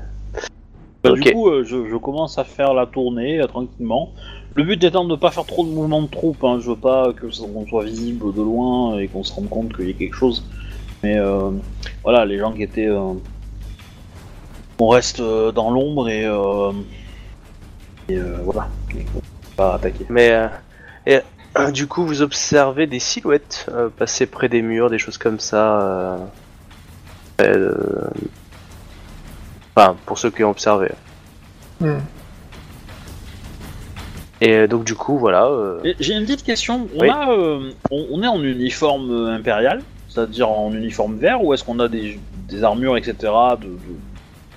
Bah. 1.04 1.12
Du 1.14 1.34
coup, 1.34 1.50
euh, 1.50 1.64
je, 1.64 1.90
je 1.90 1.96
commence 1.98 2.38
à 2.38 2.44
faire 2.44 2.74
la 2.74 2.86
tournée 2.86 3.42
euh, 3.42 3.48
tranquillement. 3.48 4.12
Le 4.56 4.64
but 4.64 4.84
étant 4.84 5.04
de 5.04 5.10
ne 5.10 5.16
pas 5.16 5.32
faire 5.32 5.46
trop 5.46 5.66
de 5.66 5.70
mouvements 5.70 6.02
de 6.02 6.08
troupes. 6.08 6.44
Hein. 6.44 6.60
Je 6.62 6.70
veux 6.70 6.76
pas 6.76 7.12
que 7.14 7.26
qu'on 7.26 7.68
soit 7.68 7.84
visible 7.84 8.34
de 8.34 8.42
loin 8.42 8.98
et 9.00 9.08
qu'on 9.08 9.24
se 9.24 9.34
rende 9.34 9.50
compte 9.50 9.76
qu'il 9.76 9.88
y 9.88 9.92
a 9.92 9.94
quelque 9.94 10.16
chose. 10.16 10.46
Mais 11.02 11.18
euh, 11.18 11.50
voilà, 12.04 12.26
les 12.26 12.38
gens 12.38 12.54
qui 12.54 12.64
étaient. 12.64 12.90
on 14.80 14.88
reste 14.88 15.22
dans 15.22 15.72
l'ombre 15.72 16.08
et. 16.10 16.26
euh, 16.26 16.72
et 18.10 18.18
euh, 18.18 18.38
voilà. 18.44 18.68
Pas 19.56 19.76
attaquer. 19.76 20.06
Mais 20.10 20.32
euh, 20.32 20.48
et, 21.06 21.72
du 21.72 21.88
coup, 21.88 22.06
vous 22.06 22.22
observez 22.22 22.88
des 22.88 23.00
silhouettes 23.00 23.70
passer 23.98 24.26
près 24.26 24.50
des 24.50 24.62
murs, 24.62 24.90
des 24.90 24.98
choses 24.98 25.18
comme 25.18 25.40
ça. 25.40 26.18
Enfin, 29.76 29.96
pour 30.06 30.18
ceux 30.18 30.30
qui 30.32 30.44
ont 30.44 30.52
observé. 30.52 30.90
Hmm. 31.80 31.98
Et 34.42 34.68
donc 34.68 34.84
du 34.84 34.96
coup, 34.96 35.18
voilà. 35.18 35.48
euh, 35.48 35.80
J'ai 36.00 36.14
une 36.16 36.24
petite 36.26 36.44
question. 36.44 36.88
On, 36.96 37.00
Oui. 37.02 37.10
a, 37.10 37.32
euh, 37.32 37.72
on, 37.92 38.06
on 38.12 38.24
est 38.24 38.28
en 38.28 38.42
uniforme 38.44 39.10
euh, 39.12 39.36
impérial, 39.36 39.82
c'est-à-dire 40.10 40.50
en 40.50 40.72
uniforme 40.74 41.16
vert, 41.18 41.44
ou 41.44 41.54
est-ce 41.54 41.64
qu'on 41.64 41.80
a 41.80 41.88
des, 41.88 42.20
des 42.50 42.64
armures, 42.64 42.98
etc., 42.98 43.16
de, 43.62 43.68
de 43.68 43.78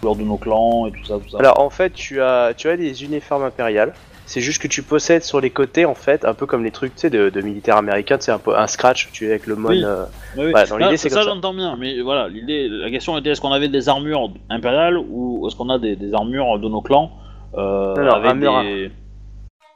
couleur 0.00 0.16
de 0.16 0.22
nos 0.22 0.36
clans 0.36 0.86
et 0.86 0.92
tout 0.92 1.04
ça, 1.04 1.14
tout 1.18 1.28
ça? 1.30 1.38
Alors 1.38 1.60
en 1.60 1.70
fait, 1.70 1.90
tu 1.92 2.20
as, 2.20 2.52
tu 2.56 2.68
as 2.68 2.76
des 2.76 3.04
uniformes 3.04 3.44
impériales. 3.44 3.94
C'est 4.28 4.40
juste 4.40 4.60
que 4.60 4.66
tu 4.66 4.82
possèdes 4.82 5.22
sur 5.22 5.40
les 5.40 5.50
côtés, 5.50 5.84
en 5.84 5.94
fait, 5.94 6.24
un 6.24 6.34
peu 6.34 6.46
comme 6.46 6.64
les 6.64 6.72
trucs 6.72 6.94
tu 6.94 7.02
sais, 7.02 7.10
de, 7.10 7.30
de 7.30 7.40
militaires 7.40 7.76
américains, 7.76 8.16
c'est 8.18 8.32
un 8.32 8.38
peu 8.38 8.58
un 8.58 8.66
scratch, 8.66 9.08
tu 9.12 9.26
es 9.26 9.30
avec 9.30 9.46
le 9.46 9.54
mon. 9.54 9.68
Oui. 9.68 9.84
euh, 9.84 10.04
Oui, 10.36 10.46
oui. 10.46 10.50
Voilà, 10.50 10.66
dans 10.66 10.76
Là, 10.78 10.86
l'idée, 10.86 10.96
c'est 10.96 11.08
ça, 11.08 11.22
ça. 11.22 11.22
j'entends 11.22 11.54
bien, 11.54 11.76
mais 11.76 12.00
voilà, 12.02 12.28
l'idée, 12.28 12.68
la 12.68 12.90
question 12.90 13.16
était 13.16 13.30
est-ce 13.30 13.40
qu'on 13.40 13.52
avait 13.52 13.68
des 13.68 13.88
armures 13.88 14.30
impériales 14.50 14.98
ou 14.98 15.46
est-ce 15.46 15.54
qu'on 15.54 15.70
a 15.70 15.78
des, 15.78 15.94
des 15.94 16.12
armures 16.12 16.58
de 16.58 16.68
nos 16.68 16.80
clans 16.82 17.12
euh, 17.54 17.94
Non, 17.94 18.02
non, 18.04 18.12
avec 18.14 18.38
des... 18.40 18.90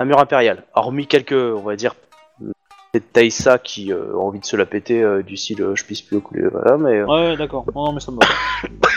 un 0.01 0.05
mur 0.05 0.19
impérial. 0.19 0.65
Hormis 0.75 1.07
quelques, 1.07 1.33
on 1.33 1.63
va 1.63 1.77
dire, 1.77 1.95
des 2.93 3.01
Taïsa 3.01 3.59
qui 3.59 3.93
euh, 3.93 4.17
ont 4.17 4.23
envie 4.27 4.41
de 4.41 4.45
se 4.45 4.57
la 4.57 4.67
péter 4.67 5.01
euh, 5.01 5.23
du 5.23 5.37
style 5.37 5.63
euh, 5.63 5.77
je 5.77 5.85
pisse 5.85 6.03
plus 6.03 6.17
au 6.17 6.21
couler, 6.21 6.49
voilà, 6.51 6.77
mais 6.77 6.99
euh, 6.99 7.07
Ouais, 7.07 7.31
ouais, 7.31 7.37
d'accord. 7.37 7.65
Non, 7.73 7.85
non, 7.85 7.93
mais 7.93 8.01
ça 8.01 8.11
me 8.11 8.17
va. 8.17 8.27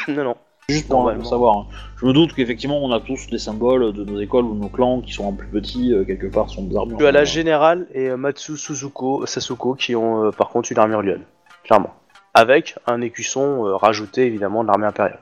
non, 0.13 0.23
non. 0.29 0.35
Juste 0.69 0.87
pour 0.87 1.25
savoir. 1.25 1.57
hein. 1.57 1.65
Je 1.97 2.05
me 2.05 2.13
doute 2.13 2.33
qu'effectivement, 2.33 2.77
on 2.81 2.91
a 2.91 2.99
tous 3.01 3.27
des 3.27 3.37
symboles 3.37 3.91
de 3.91 4.03
nos 4.05 4.19
écoles 4.21 4.45
ou 4.45 4.53
de 4.55 4.59
nos 4.61 4.69
clans 4.69 5.01
qui 5.01 5.11
sont 5.11 5.25
en 5.25 5.33
plus 5.33 5.47
petits, 5.47 5.93
euh, 5.93 6.05
quelque 6.05 6.27
part, 6.27 6.49
sont 6.49 6.63
des 6.63 6.75
armures. 6.75 6.97
Tu 6.97 7.05
as 7.05 7.11
la 7.11 7.21
Euh, 7.21 7.25
générale 7.25 7.87
et 7.93 8.07
euh, 8.09 8.17
Matsu 8.17 8.55
Suzuko, 8.57 9.25
Sasuko 9.25 9.75
qui 9.75 9.95
ont 9.95 10.23
euh, 10.25 10.31
par 10.31 10.49
contre 10.49 10.71
une 10.71 10.79
armure 10.79 11.01
lionne, 11.01 11.23
clairement. 11.65 11.93
Avec 12.33 12.75
un 12.87 13.01
écusson 13.01 13.65
euh, 13.67 13.75
rajouté 13.75 14.25
évidemment 14.25 14.63
de 14.63 14.69
l'armée 14.69 14.87
impériale. 14.87 15.19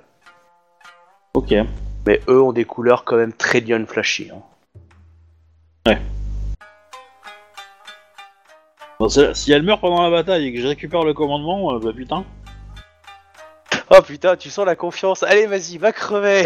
Ok. 1.34 1.54
Mais 2.06 2.20
eux 2.30 2.42
ont 2.42 2.54
des 2.54 2.66
couleurs 2.66 3.04
quand 3.04 3.18
même 3.18 3.34
très 3.34 3.60
lion 3.62 3.84
flashy. 3.88 4.30
hein. 4.34 5.96
Bon, 9.00 9.10
c'est- 9.10 9.34
si 9.34 9.52
elle 9.52 9.64
meurt 9.64 9.82
pendant 9.82 10.04
la 10.04 10.12
bataille 10.12 10.46
et 10.48 10.54
que 10.54 10.60
je 10.62 10.68
récupère 10.68 11.04
le 11.04 11.14
commandement, 11.16 11.74
euh, 11.74 11.80
bah 11.80 11.92
putain. 11.96 12.24
Oh 13.94 14.02
putain, 14.02 14.38
tu 14.38 14.50
sens 14.50 14.66
la 14.66 14.78
confiance. 14.78 15.22
Allez, 15.22 15.48
vas-y, 15.48 15.78
va 15.78 15.92
crever. 15.92 16.46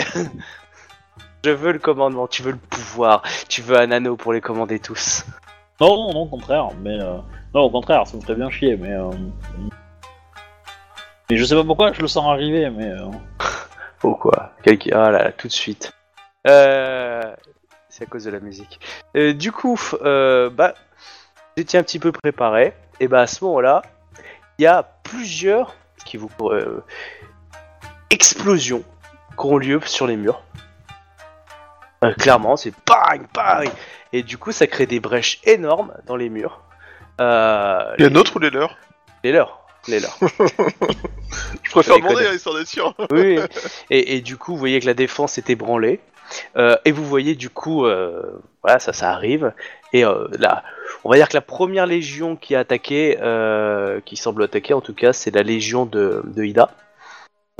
Je 1.45 1.51
veux 1.51 1.73
le 1.73 1.77
commandement, 1.77 2.27
tu 2.27 2.41
veux 2.41 2.53
le 2.53 2.57
pouvoir, 2.57 3.21
tu 3.47 3.61
veux 3.61 3.77
un 3.77 3.91
anneau 3.91 4.15
pour 4.15 4.33
les 4.33 4.41
commander 4.41 4.79
tous. 4.79 5.23
Non, 5.79 5.95
non, 5.95 6.13
non, 6.13 6.21
au 6.21 6.25
contraire. 6.25 6.69
Mais 6.81 6.99
euh, 6.99 7.17
non, 7.53 7.61
au 7.61 7.69
contraire, 7.69 8.07
ça 8.07 8.17
me 8.17 8.21
ferait 8.21 8.33
bien 8.33 8.49
chier. 8.49 8.75
Mais 8.77 8.93
euh, 8.93 9.11
mais 11.29 11.37
je 11.37 11.45
sais 11.45 11.53
pas 11.53 11.63
pourquoi, 11.63 11.93
je 11.93 12.01
le 12.01 12.07
sens 12.07 12.25
arriver. 12.27 12.67
Mais 12.71 12.89
euh, 12.89 13.11
Oh 14.03 14.15
quoi 14.15 14.53
Quelqu'un 14.63 15.03
Ah 15.03 15.11
là 15.11 15.23
là, 15.25 15.31
tout 15.31 15.47
de 15.47 15.53
suite. 15.53 15.93
Euh... 16.47 17.21
C'est 17.89 18.05
à 18.05 18.07
cause 18.07 18.23
de 18.23 18.31
la 18.31 18.39
musique. 18.39 18.79
Euh, 19.15 19.33
du 19.33 19.51
coup, 19.51 19.79
euh, 20.01 20.49
bah, 20.49 20.73
vous 21.55 21.61
étiez 21.61 21.77
un 21.77 21.83
petit 21.83 21.99
peu 21.99 22.11
préparé. 22.11 22.73
Et 22.99 23.07
bah 23.07 23.21
à 23.21 23.27
ce 23.27 23.43
moment-là, 23.45 23.83
il 24.57 24.63
y 24.63 24.67
a 24.67 24.83
plusieurs 25.03 25.75
qui 26.05 26.17
vous 26.17 26.29
euh, 26.41 26.83
explosions 28.15 28.83
qui 29.37 29.45
ont 29.45 29.57
lieu 29.57 29.79
sur 29.85 30.07
les 30.07 30.15
murs. 30.15 30.41
Euh, 32.03 32.13
clairement, 32.13 32.55
c'est 32.55 32.73
bang 32.87 33.21
bang 33.33 33.69
et 34.13 34.23
du 34.23 34.37
coup 34.37 34.51
ça 34.51 34.67
crée 34.67 34.85
des 34.85 34.99
brèches 34.99 35.39
énormes 35.43 35.93
dans 36.07 36.15
les 36.15 36.29
murs. 36.29 36.61
Euh, 37.21 37.93
Les 37.97 38.09
nôtres 38.09 38.35
ou 38.35 38.39
les 38.39 38.49
leurs? 38.49 38.77
Les 39.23 39.31
leurs, 39.31 39.59
les 39.87 39.99
leurs. 40.03 40.17
Je 41.63 41.71
préfère 41.71 41.95
Les 41.95 42.01
demander, 42.01 42.35
histoire 42.35 42.55
d'être 42.55 42.67
sûr. 42.67 42.93
Oui, 43.11 43.39
et, 43.89 44.15
et 44.15 44.21
du 44.21 44.37
coup, 44.37 44.53
vous 44.53 44.59
voyez 44.59 44.79
que 44.79 44.85
la 44.85 44.93
défense 44.93 45.37
est 45.37 45.49
ébranlée. 45.49 45.99
Euh, 46.57 46.75
et 46.85 46.91
vous 46.91 47.05
voyez 47.05 47.35
du 47.35 47.49
coup, 47.49 47.85
euh, 47.85 48.41
voilà, 48.63 48.79
ça, 48.79 48.93
ça 48.93 49.11
arrive. 49.11 49.53
Et 49.93 50.03
là, 50.03 50.63
on 51.03 51.09
va 51.09 51.15
dire 51.15 51.29
que 51.29 51.35
la 51.37 51.41
première 51.41 51.85
légion 51.85 52.35
qui 52.35 52.55
a 52.55 52.59
attaqué, 52.59 53.17
qui 54.05 54.15
semble 54.17 54.43
attaquer 54.43 54.73
en 54.73 54.81
tout 54.81 54.93
cas, 54.93 55.13
c'est 55.13 55.33
la 55.33 55.43
légion 55.43 55.85
de, 55.85 56.21
de 56.25 56.43
Ida. 56.43 56.69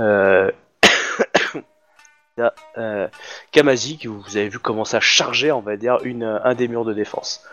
Euh, 0.02 0.52
euh, 2.78 3.08
Kamazi, 3.52 3.98
que 3.98 4.08
vous 4.10 4.38
avez 4.38 4.50
vu 4.50 4.60
commencer 4.60 4.98
à 4.98 5.00
charger, 5.00 5.52
on 5.52 5.62
va 5.62 5.78
dire, 5.78 6.00
une, 6.04 6.24
un 6.24 6.54
des 6.54 6.68
murs 6.68 6.86
de 6.86 6.94
défense. 6.94 7.44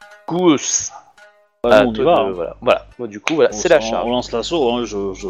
Du 0.00 0.36
coup, 0.36 0.52
on 0.52 0.56
y 0.56 1.70
va. 1.70 1.86
de- 1.86 2.06
hein. 2.06 2.30
voilà. 2.32 2.56
voilà. 2.60 2.86
Bon, 2.98 3.06
du 3.06 3.20
coup, 3.20 3.34
voilà, 3.36 3.52
c'est 3.52 3.68
la 3.68 3.80
charge. 3.80 4.06
On 4.06 4.10
lance 4.10 4.32
l'assaut. 4.32 4.72
Hein, 4.72 4.84
je, 4.84 5.12
je... 5.14 5.26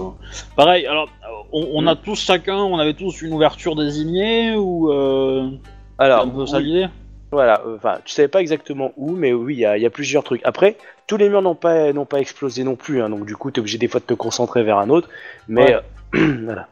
Pareil. 0.57 0.87
Alors, 0.87 1.09
on, 1.53 1.69
on 1.75 1.83
Mm. 1.83 1.89
a 1.89 1.97
tous 1.97 2.21
chacun, 2.21 2.57
on 2.57 2.79
avait 2.79 2.95
tous 2.95 3.23
une 3.23 3.33
ouverture 3.33 3.77
désignée 3.77 4.55
ou 4.55 4.91
euh... 4.93 5.51
Alors, 5.99 6.23
un 6.23 6.29
peu 6.29 6.47
ça 6.47 6.59
oui. 6.59 6.87
Voilà, 7.33 7.61
euh, 7.65 7.77
enfin, 7.77 7.99
tu 8.05 8.13
savais 8.13 8.27
pas 8.29 8.41
exactement 8.41 8.93
où, 8.97 9.13
mais 9.13 9.33
oui, 9.33 9.55
il 9.55 9.61
y, 9.61 9.65
a- 9.67 9.77
y 9.79 9.87
a 9.87 9.91
plusieurs 9.91 10.25
trucs. 10.25 10.41
Après, 10.45 10.77
tous 11.07 11.17
les 11.17 11.29
murs 11.29 11.43
n'ont 11.43 11.55
pas, 11.55 11.93
n'ont 11.93 12.05
pas 12.05 12.19
explosé 12.19 12.65
non 12.65 12.75
plus, 12.75 13.01
hein, 13.03 13.09
donc 13.09 13.25
du 13.25 13.37
coup, 13.37 13.53
t'es 13.53 13.61
obligé 13.61 13.79
des 13.79 13.87
fois 13.87 14.01
de 14.01 14.05
te 14.07 14.15
concentrer 14.15 14.65
vers 14.65 14.79
un 14.79 14.91
autre, 14.91 15.09
mais 15.47 15.75
Ouais. 15.77 15.81
voilà. 16.45 16.69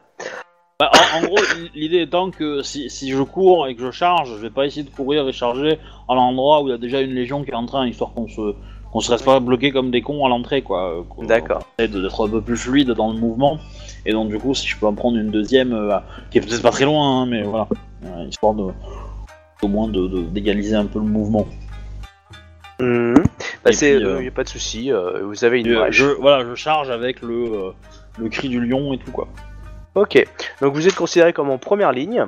Bah, 0.79 0.89
en, 0.93 1.17
en 1.17 1.27
gros, 1.27 1.39
l'idée 1.75 2.01
étant 2.01 2.31
que 2.31 2.61
si, 2.61 2.89
si 2.89 3.09
je 3.11 3.21
cours 3.21 3.67
et 3.67 3.75
que 3.75 3.81
je 3.81 3.91
charge, 3.91 4.29
je 4.29 4.35
vais 4.41 4.49
pas 4.49 4.65
essayer 4.65 4.83
de 4.83 4.89
courir 4.89 5.27
et 5.27 5.33
charger 5.33 5.77
à 6.07 6.15
l'endroit 6.15 6.61
où 6.61 6.67
il 6.67 6.71
y 6.71 6.73
a 6.73 6.77
déjà 6.77 7.01
une 7.01 7.13
légion 7.13 7.43
qui 7.43 7.51
est 7.51 7.55
en 7.55 7.65
train, 7.65 7.85
histoire 7.87 8.13
qu'on 8.13 8.27
se 8.27 8.55
qu'on 8.91 9.01
se 9.01 9.11
reste 9.11 9.23
pas 9.23 9.39
bloqué 9.39 9.71
comme 9.71 9.91
des 9.91 10.01
cons 10.01 10.25
à 10.25 10.29
l'entrée, 10.29 10.63
quoi. 10.63 11.05
qu'on- 11.09 11.23
D'accord. 11.23 11.61
de- 11.77 11.85
d'être 11.85 12.25
un 12.25 12.29
peu 12.29 12.41
plus 12.41 12.57
fluide 12.57 12.89
dans 12.91 13.11
le 13.13 13.19
mouvement. 13.19 13.59
Et 14.05 14.13
donc, 14.13 14.29
du 14.29 14.39
coup, 14.39 14.55
si 14.55 14.67
je 14.67 14.77
peux 14.79 14.87
en 14.87 14.95
prendre 14.95 15.17
une 15.19 15.29
deuxième, 15.29 15.73
euh, 15.73 15.99
qui 16.31 16.39
est 16.39 16.41
peut-être 16.41 16.63
pas 16.63 16.71
très 16.71 16.85
loin, 16.85 17.21
hein, 17.21 17.25
mais 17.27 17.43
voilà, 17.43 17.67
Euh, 18.05 18.23
histoire 18.27 18.53
de 18.55 18.67
au 19.61 19.67
moins 19.67 19.89
de 19.89 20.07
de- 20.07 20.21
d'égaliser 20.21 20.75
un 20.75 20.85
peu 20.85 20.97
le 20.99 21.05
mouvement. 21.05 21.45
Mhm. 22.79 23.15
Bah, 23.63 23.71
c'est, 23.73 23.95
puis, 23.97 24.05
euh, 24.05 24.27
a 24.27 24.31
pas 24.31 24.43
de 24.43 24.49
souci. 24.49 24.89
vous 25.23 25.43
avez 25.43 25.59
une 25.59 25.91
je, 25.91 26.05
voilà, 26.05 26.45
je 26.49 26.55
charge 26.55 26.89
avec 26.89 27.21
le 27.21 27.73
le 28.19 28.29
cri 28.29 28.49
du 28.49 28.59
lion 28.59 28.93
et 28.93 28.97
tout, 28.97 29.11
quoi. 29.11 29.27
Ok. 29.95 30.23
Donc 30.61 30.73
vous 30.73 30.87
êtes 30.87 30.95
considéré 30.95 31.33
comme 31.33 31.49
en 31.49 31.57
première 31.57 31.91
ligne. 31.91 32.25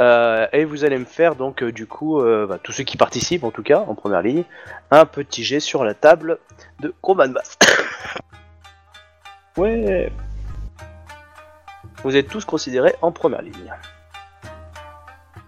euh, 0.00 0.46
et 0.52 0.64
vous 0.64 0.84
allez 0.84 0.98
me 0.98 1.04
faire 1.04 1.36
donc 1.36 1.62
euh, 1.62 1.70
du 1.70 1.86
coup, 1.86 2.20
euh, 2.20 2.46
bah, 2.46 2.58
tous 2.62 2.72
ceux 2.72 2.84
qui 2.84 2.96
participent 2.96 3.44
en 3.44 3.50
tout 3.50 3.62
cas 3.62 3.84
en 3.86 3.94
première 3.94 4.22
ligne, 4.22 4.44
un 4.90 5.06
petit 5.06 5.44
jet 5.44 5.60
sur 5.60 5.84
la 5.84 5.94
table 5.94 6.38
de 6.80 6.94
combat 7.00 7.28
de. 7.28 7.34
Ouais. 9.56 10.10
Vous 12.02 12.16
êtes 12.16 12.28
tous 12.28 12.44
considérés 12.44 12.94
en 13.02 13.12
première 13.12 13.42
ligne. 13.42 13.72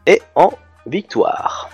Et 0.07 0.23
en 0.35 0.53
victoire. 0.87 1.71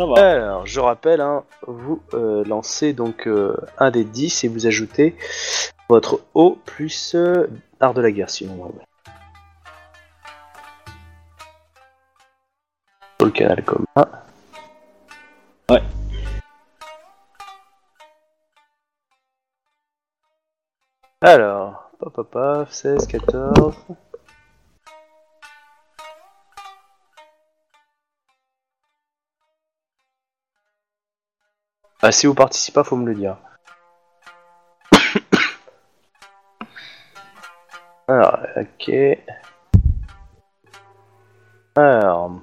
Ça 0.00 0.06
va. 0.06 0.14
Alors, 0.14 0.64
je 0.64 0.78
rappelle, 0.78 1.20
hein, 1.20 1.42
vous 1.66 2.00
euh, 2.14 2.44
lancez 2.44 2.92
donc 2.92 3.26
euh, 3.26 3.56
un 3.78 3.90
des 3.90 4.04
10 4.04 4.44
et 4.44 4.48
vous 4.48 4.68
ajoutez 4.68 5.16
votre 5.88 6.20
O 6.34 6.56
plus 6.64 7.16
euh, 7.16 7.48
art 7.80 7.94
de 7.94 8.02
la 8.02 8.12
guerre, 8.12 8.30
sinon. 8.30 8.72
Sur 13.18 13.26
le 13.26 13.32
canal 13.32 13.64
commun. 13.64 14.08
Ouais. 15.68 15.82
Alors, 21.22 21.90
pop, 21.98 22.30
pop, 22.30 22.68
16, 22.70 23.08
14. 23.08 23.74
Ah, 32.00 32.12
si 32.12 32.26
vous 32.26 32.34
participez 32.34 32.74
pas, 32.74 32.84
faut 32.84 32.96
me 32.96 33.06
le 33.06 33.14
dire. 33.14 33.36
Alors, 38.08 38.38
ok. 38.56 38.90
Alors. 41.76 42.40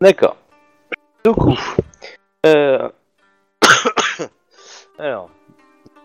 D'accord. 0.00 0.36
Donc, 1.24 1.38
euh... 2.44 2.90
alors, 4.98 5.30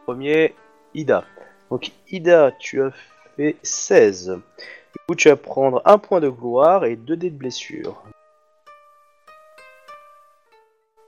premier, 0.06 0.56
Ida. 0.94 1.26
Donc, 1.72 1.92
Ida, 2.10 2.52
tu 2.60 2.84
as 2.84 2.92
fait 3.38 3.56
16. 3.64 4.28
Du 4.28 5.00
coup, 5.08 5.16
tu 5.16 5.30
vas 5.30 5.38
prendre 5.38 5.82
un 5.86 5.98
point 5.98 6.20
de 6.20 6.28
gloire 6.28 6.84
et 6.84 6.98
2 6.98 7.16
dés 7.16 7.30
de 7.30 7.38
blessure. 7.38 8.04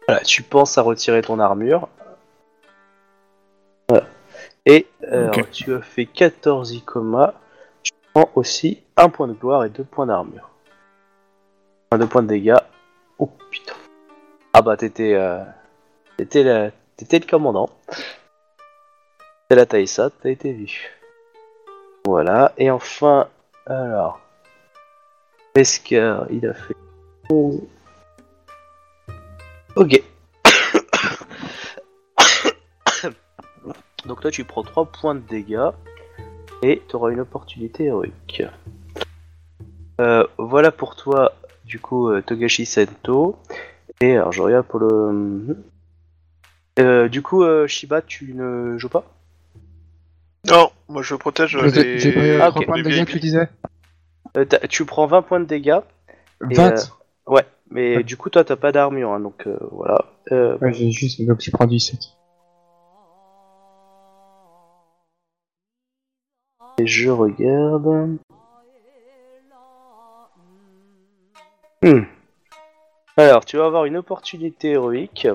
Voilà, 0.07 0.23
tu 0.23 0.41
penses 0.41 0.77
à 0.77 0.81
retirer 0.81 1.21
ton 1.21 1.39
armure. 1.39 1.89
Voilà. 3.89 4.07
Et 4.65 4.87
euh, 5.11 5.29
tu 5.51 5.73
as 5.73 5.81
fait 5.81 6.05
14 6.05 6.71
icoma. 6.71 7.33
Tu 7.83 7.91
prends 8.13 8.29
aussi 8.35 8.81
un 8.95 9.09
point 9.09 9.27
de 9.27 9.33
gloire 9.33 9.65
et 9.65 9.69
2 9.69 9.83
points 9.83 10.05
d'armure. 10.05 10.49
Enfin, 11.91 11.99
2 11.99 12.07
points 12.07 12.23
de 12.23 12.27
dégâts. 12.27 12.55
Oh 13.19 13.29
putain. 13.51 13.73
Ah 14.53 14.61
bah 14.61 14.77
t'étais 14.77 15.13
euh, 15.13 15.43
t'étais 16.15 16.43
le 16.43 17.29
commandant. 17.29 17.69
La 19.55 19.65
Taïsa, 19.67 20.09
t'as 20.09 20.29
été 20.29 20.51
vu. 20.51 20.89
Voilà, 22.05 22.53
et 22.57 22.71
enfin, 22.71 23.27
alors. 23.67 24.19
Wesker, 25.55 26.25
il 26.31 26.47
a 26.47 26.55
fait. 26.55 26.75
Oh. 27.29 27.61
Ok. 29.75 30.01
Donc 34.05 34.21
toi 34.21 34.31
tu 34.31 34.43
prends 34.43 34.63
3 34.63 34.87
points 34.87 35.13
de 35.13 35.19
dégâts 35.19 35.69
et 36.63 36.81
tu 36.89 36.95
auras 36.95 37.11
une 37.11 37.19
opportunité 37.19 37.83
héroïque. 37.85 38.41
Euh, 40.01 40.25
voilà 40.39 40.71
pour 40.71 40.95
toi, 40.95 41.33
du 41.63 41.79
coup, 41.79 42.09
euh, 42.09 42.23
Togashi 42.23 42.65
Sento. 42.65 43.37
Et 44.01 44.17
alors 44.17 44.31
je 44.31 44.41
regarde 44.41 44.65
pour 44.65 44.79
le. 44.79 45.55
Euh, 46.79 47.07
du 47.07 47.21
coup, 47.21 47.45
Shiba, 47.67 48.01
tu 48.01 48.33
ne 48.33 48.79
joues 48.79 48.89
pas? 48.89 49.05
Non, 50.49 50.71
moi 50.89 51.01
je 51.01 51.15
protège 51.15 51.55
les, 51.57 51.99
j'ai 51.99 52.11
pas 52.11 52.25
eu 52.25 52.41
Ah, 52.41 52.49
3 52.49 52.61
ok. 52.61 52.65
points 52.67 52.77
de 52.77 52.81
les 52.83 52.89
dégâts 52.89 53.05
que 53.05 53.11
tu 53.11 53.17
VIP. 53.17 53.21
disais 53.21 53.49
Euh, 54.35 54.45
t'as- 54.45 54.67
Tu 54.67 54.83
prends 54.85 55.05
20 55.07 55.21
points 55.21 55.39
de 55.39 55.45
dégâts. 55.45 55.79
Et, 56.49 56.55
20 56.55 56.71
euh, 56.73 57.31
Ouais, 57.33 57.45
mais 57.69 57.97
Ouais. 57.97 58.03
du 58.03 58.17
coup, 58.17 58.29
toi, 58.29 58.43
t'as 58.43 58.57
pas 58.57 58.71
d'armure, 58.73 59.11
hein, 59.11 59.19
donc 59.21 59.47
euh, 59.47 59.57
voilà. 59.71 60.03
Euh, 60.31 60.57
Ouais, 60.59 60.73
j'ai 60.73 60.91
juste 60.91 61.21
donc 61.25 61.37
tu 61.39 61.51
prends 61.51 61.65
17. 61.65 61.99
et 66.79 66.87
je 66.87 67.09
regarde. 67.09 68.17
Hmm. 71.83 72.01
Alors, 73.15 73.45
tu 73.45 73.57
vas 73.57 73.65
avoir 73.65 73.85
une 73.85 73.97
opportunité 73.97 74.71
héroïque. 74.71 75.27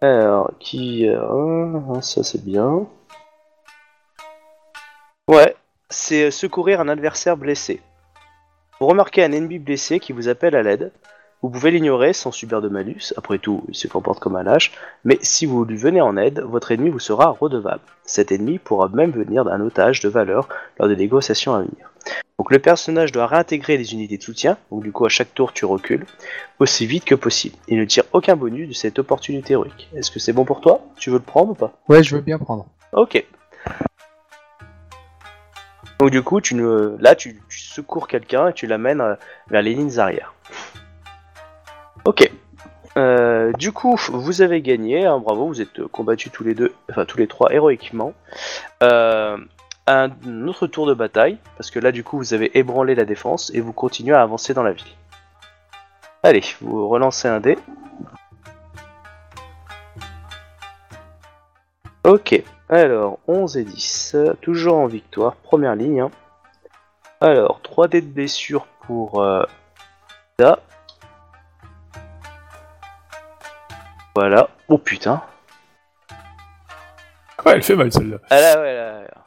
Alors, 0.00 0.52
qui. 0.58 1.06
euh, 1.08 2.00
ça, 2.00 2.22
c'est 2.22 2.42
bien. 2.44 2.86
Ouais, 5.28 5.54
c'est 5.90 6.24
euh, 6.24 6.30
secourir 6.30 6.80
un 6.80 6.88
adversaire 6.88 7.36
blessé. 7.36 7.80
Vous 8.80 8.86
remarquez 8.86 9.22
un 9.22 9.32
ennemi 9.32 9.58
blessé 9.58 10.00
qui 10.00 10.12
vous 10.12 10.28
appelle 10.28 10.56
à 10.56 10.62
l'aide. 10.62 10.92
Vous 11.42 11.50
pouvez 11.50 11.70
l'ignorer 11.70 12.12
sans 12.12 12.32
subir 12.32 12.60
de 12.60 12.68
malus, 12.68 13.14
après 13.16 13.38
tout, 13.38 13.64
il 13.68 13.74
se 13.74 13.88
comporte 13.88 14.20
comme 14.20 14.36
un 14.36 14.42
lâche, 14.42 14.72
mais 15.04 15.18
si 15.22 15.46
vous 15.46 15.64
lui 15.64 15.76
venez 15.76 16.02
en 16.02 16.18
aide, 16.18 16.40
votre 16.40 16.70
ennemi 16.70 16.90
vous 16.90 16.98
sera 16.98 17.30
redevable. 17.30 17.80
Cet 18.04 18.30
ennemi 18.30 18.58
pourra 18.58 18.88
même 18.88 19.10
venir 19.10 19.44
d'un 19.46 19.60
otage 19.62 20.00
de 20.00 20.10
valeur 20.10 20.48
lors 20.78 20.88
des 20.88 20.96
négociations 20.96 21.54
à 21.54 21.60
venir. 21.60 21.89
Donc 22.40 22.50
le 22.50 22.58
personnage 22.58 23.12
doit 23.12 23.26
réintégrer 23.26 23.76
les 23.76 23.92
unités 23.92 24.16
de 24.16 24.22
soutien, 24.22 24.56
donc 24.70 24.82
du 24.82 24.92
coup 24.92 25.04
à 25.04 25.10
chaque 25.10 25.34
tour 25.34 25.52
tu 25.52 25.66
recules, 25.66 26.06
aussi 26.58 26.86
vite 26.86 27.04
que 27.04 27.14
possible. 27.14 27.54
Il 27.68 27.76
ne 27.76 27.84
tire 27.84 28.04
aucun 28.14 28.34
bonus 28.34 28.66
de 28.66 28.72
cette 28.72 28.98
opportunité 28.98 29.52
héroïque. 29.52 29.90
Est-ce 29.94 30.10
que 30.10 30.18
c'est 30.18 30.32
bon 30.32 30.46
pour 30.46 30.62
toi? 30.62 30.80
Tu 30.96 31.10
veux 31.10 31.18
le 31.18 31.22
prendre 31.22 31.50
ou 31.50 31.54
pas? 31.54 31.74
Ouais, 31.90 32.02
je 32.02 32.16
veux 32.16 32.22
bien 32.22 32.38
prendre. 32.38 32.64
Ok. 32.94 33.22
Donc 35.98 36.08
du 36.08 36.22
coup, 36.22 36.40
tu 36.40 36.54
ne... 36.54 36.96
là, 36.98 37.14
tu, 37.14 37.42
tu 37.50 37.58
secours 37.58 38.08
quelqu'un 38.08 38.48
et 38.48 38.52
tu 38.54 38.66
l'amènes 38.66 39.02
euh, 39.02 39.16
vers 39.50 39.60
les 39.60 39.74
lignes 39.74 39.98
arrière. 39.98 40.32
Ok. 42.06 42.32
Euh, 42.96 43.52
du 43.52 43.70
coup, 43.72 43.96
vous 44.14 44.40
avez 44.40 44.62
gagné, 44.62 45.04
hein, 45.04 45.18
bravo, 45.18 45.46
vous 45.46 45.60
êtes 45.60 45.82
combattus 45.88 46.32
tous 46.32 46.44
les 46.44 46.54
deux, 46.54 46.72
enfin 46.90 47.04
tous 47.04 47.18
les 47.18 47.26
trois 47.26 47.52
héroïquement. 47.52 48.14
Euh, 48.82 49.36
un 49.86 50.10
autre 50.46 50.66
tour 50.66 50.86
de 50.86 50.94
bataille, 50.94 51.38
parce 51.56 51.70
que 51.70 51.78
là, 51.80 51.90
du 51.92 52.04
coup, 52.04 52.16
vous 52.18 52.32
avez 52.34 52.56
ébranlé 52.58 52.94
la 52.94 53.04
défense 53.04 53.50
et 53.54 53.60
vous 53.60 53.72
continuez 53.72 54.14
à 54.14 54.22
avancer 54.22 54.54
dans 54.54 54.62
la 54.62 54.72
ville. 54.72 54.86
Allez, 56.22 56.42
vous 56.60 56.88
relancez 56.88 57.28
un 57.28 57.40
dé. 57.40 57.58
Ok, 62.04 62.42
alors 62.68 63.18
11 63.28 63.56
et 63.58 63.64
10, 63.64 64.12
euh, 64.14 64.34
toujours 64.40 64.76
en 64.78 64.86
victoire, 64.86 65.36
première 65.36 65.74
ligne. 65.74 66.00
hein. 66.00 66.10
Alors, 67.20 67.60
3 67.62 67.88
dés 67.88 68.00
de 68.00 68.06
blessure 68.06 68.66
pour 68.86 69.22
euh, 69.22 69.42
Da. 70.38 70.58
Voilà. 74.14 74.48
Oh 74.68 74.78
putain. 74.78 75.22
Ouais, 77.44 77.52
elle 77.52 77.62
fait 77.62 77.76
mal 77.76 77.92
celle-là. 77.92 78.16
Ah 78.30 78.40
là, 78.40 78.60
ouais, 78.60 78.74
là, 78.74 79.02
là. 79.02 79.19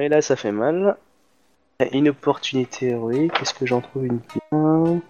Et 0.00 0.08
là, 0.08 0.22
ça 0.22 0.34
fait 0.34 0.50
mal. 0.50 0.96
Une 1.92 2.08
opportunité 2.08 2.88
héroïque. 2.88 3.38
Est-ce 3.42 3.52
que 3.52 3.66
j'en 3.66 3.82
trouve 3.82 4.06
une 4.06 4.20
bien 4.50 5.02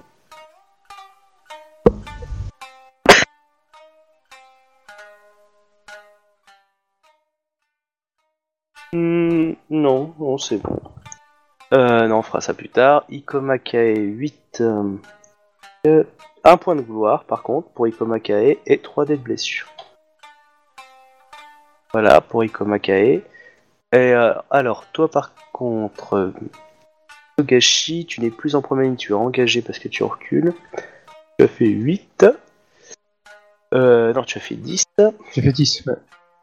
Hmm, 8.92 9.52
non, 9.70 10.12
non, 10.18 10.38
c'est 10.38 10.58
bon. 10.60 10.80
Euh, 11.72 12.08
non, 12.08 12.18
on 12.18 12.22
fera 12.22 12.40
ça 12.40 12.52
plus 12.52 12.68
tard. 12.68 13.04
Ikomakae 13.08 13.94
8. 13.94 14.60
euh, 14.60 14.96
euh, 15.86 16.02
un 16.42 16.56
point 16.56 16.74
de 16.74 16.82
gloire, 16.82 17.22
par 17.22 17.44
contre, 17.44 17.68
pour 17.68 17.86
Ikomakae, 17.86 18.58
et 18.66 18.78
3 18.78 19.04
dés 19.04 19.16
de 19.16 19.22
blessure. 19.22 19.68
Voilà, 21.92 22.20
pour 22.20 22.42
Ikomakae. 22.42 23.22
Et 23.92 24.12
euh, 24.12 24.34
alors, 24.50 24.86
toi 24.92 25.10
par 25.10 25.34
contre, 25.52 26.32
Togashi, 27.36 28.06
tu 28.06 28.20
n'es 28.20 28.30
plus 28.30 28.54
en 28.54 28.62
première 28.62 28.84
ligne, 28.84 28.96
tu 28.96 29.12
es 29.12 29.14
engagé 29.14 29.62
parce 29.62 29.78
que 29.78 29.88
tu 29.88 30.02
recules. 30.04 30.52
Tu 31.38 31.44
as 31.44 31.48
fait 31.48 31.66
8. 31.66 32.26
Euh, 33.72 34.12
non, 34.12 34.22
tu 34.24 34.38
as 34.38 34.40
fait 34.40 34.56
10. 34.56 34.84
J'ai 35.32 35.42
fait 35.42 35.52
10. 35.52 35.86
Ouais. 35.86 35.94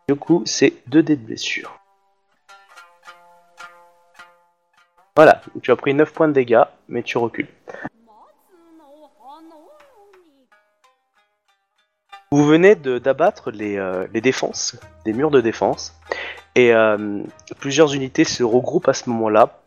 Du 0.10 0.15
coup, 0.15 0.44
c'est 0.45 0.74
2 0.88 1.03
dés 1.03 1.15
de 1.15 1.26
blessure. 1.26 1.80
Voilà, 5.15 5.41
tu 5.61 5.72
as 5.72 5.76
pris 5.76 5.94
9 5.94 6.14
points 6.14 6.28
de 6.28 6.34
dégâts, 6.34 6.64
mais 6.90 7.02
tu 7.02 7.18
recules. 7.18 7.48
Vous 12.32 12.45
venez 12.45 12.76
d'abattre 12.76 13.52
les, 13.52 13.78
euh, 13.78 14.06
les 14.14 14.20
défenses, 14.20 14.76
les 15.06 15.14
murs 15.14 15.32
de 15.32 15.40
défense, 15.40 15.95
et 16.56 16.74
euh, 16.74 17.24
plusieurs 17.60 17.94
unités 17.94 18.26
se 18.26 18.44
regroupent 18.44 18.90
à 18.90 18.94
ce 18.94 19.10
moment-là 19.10 19.62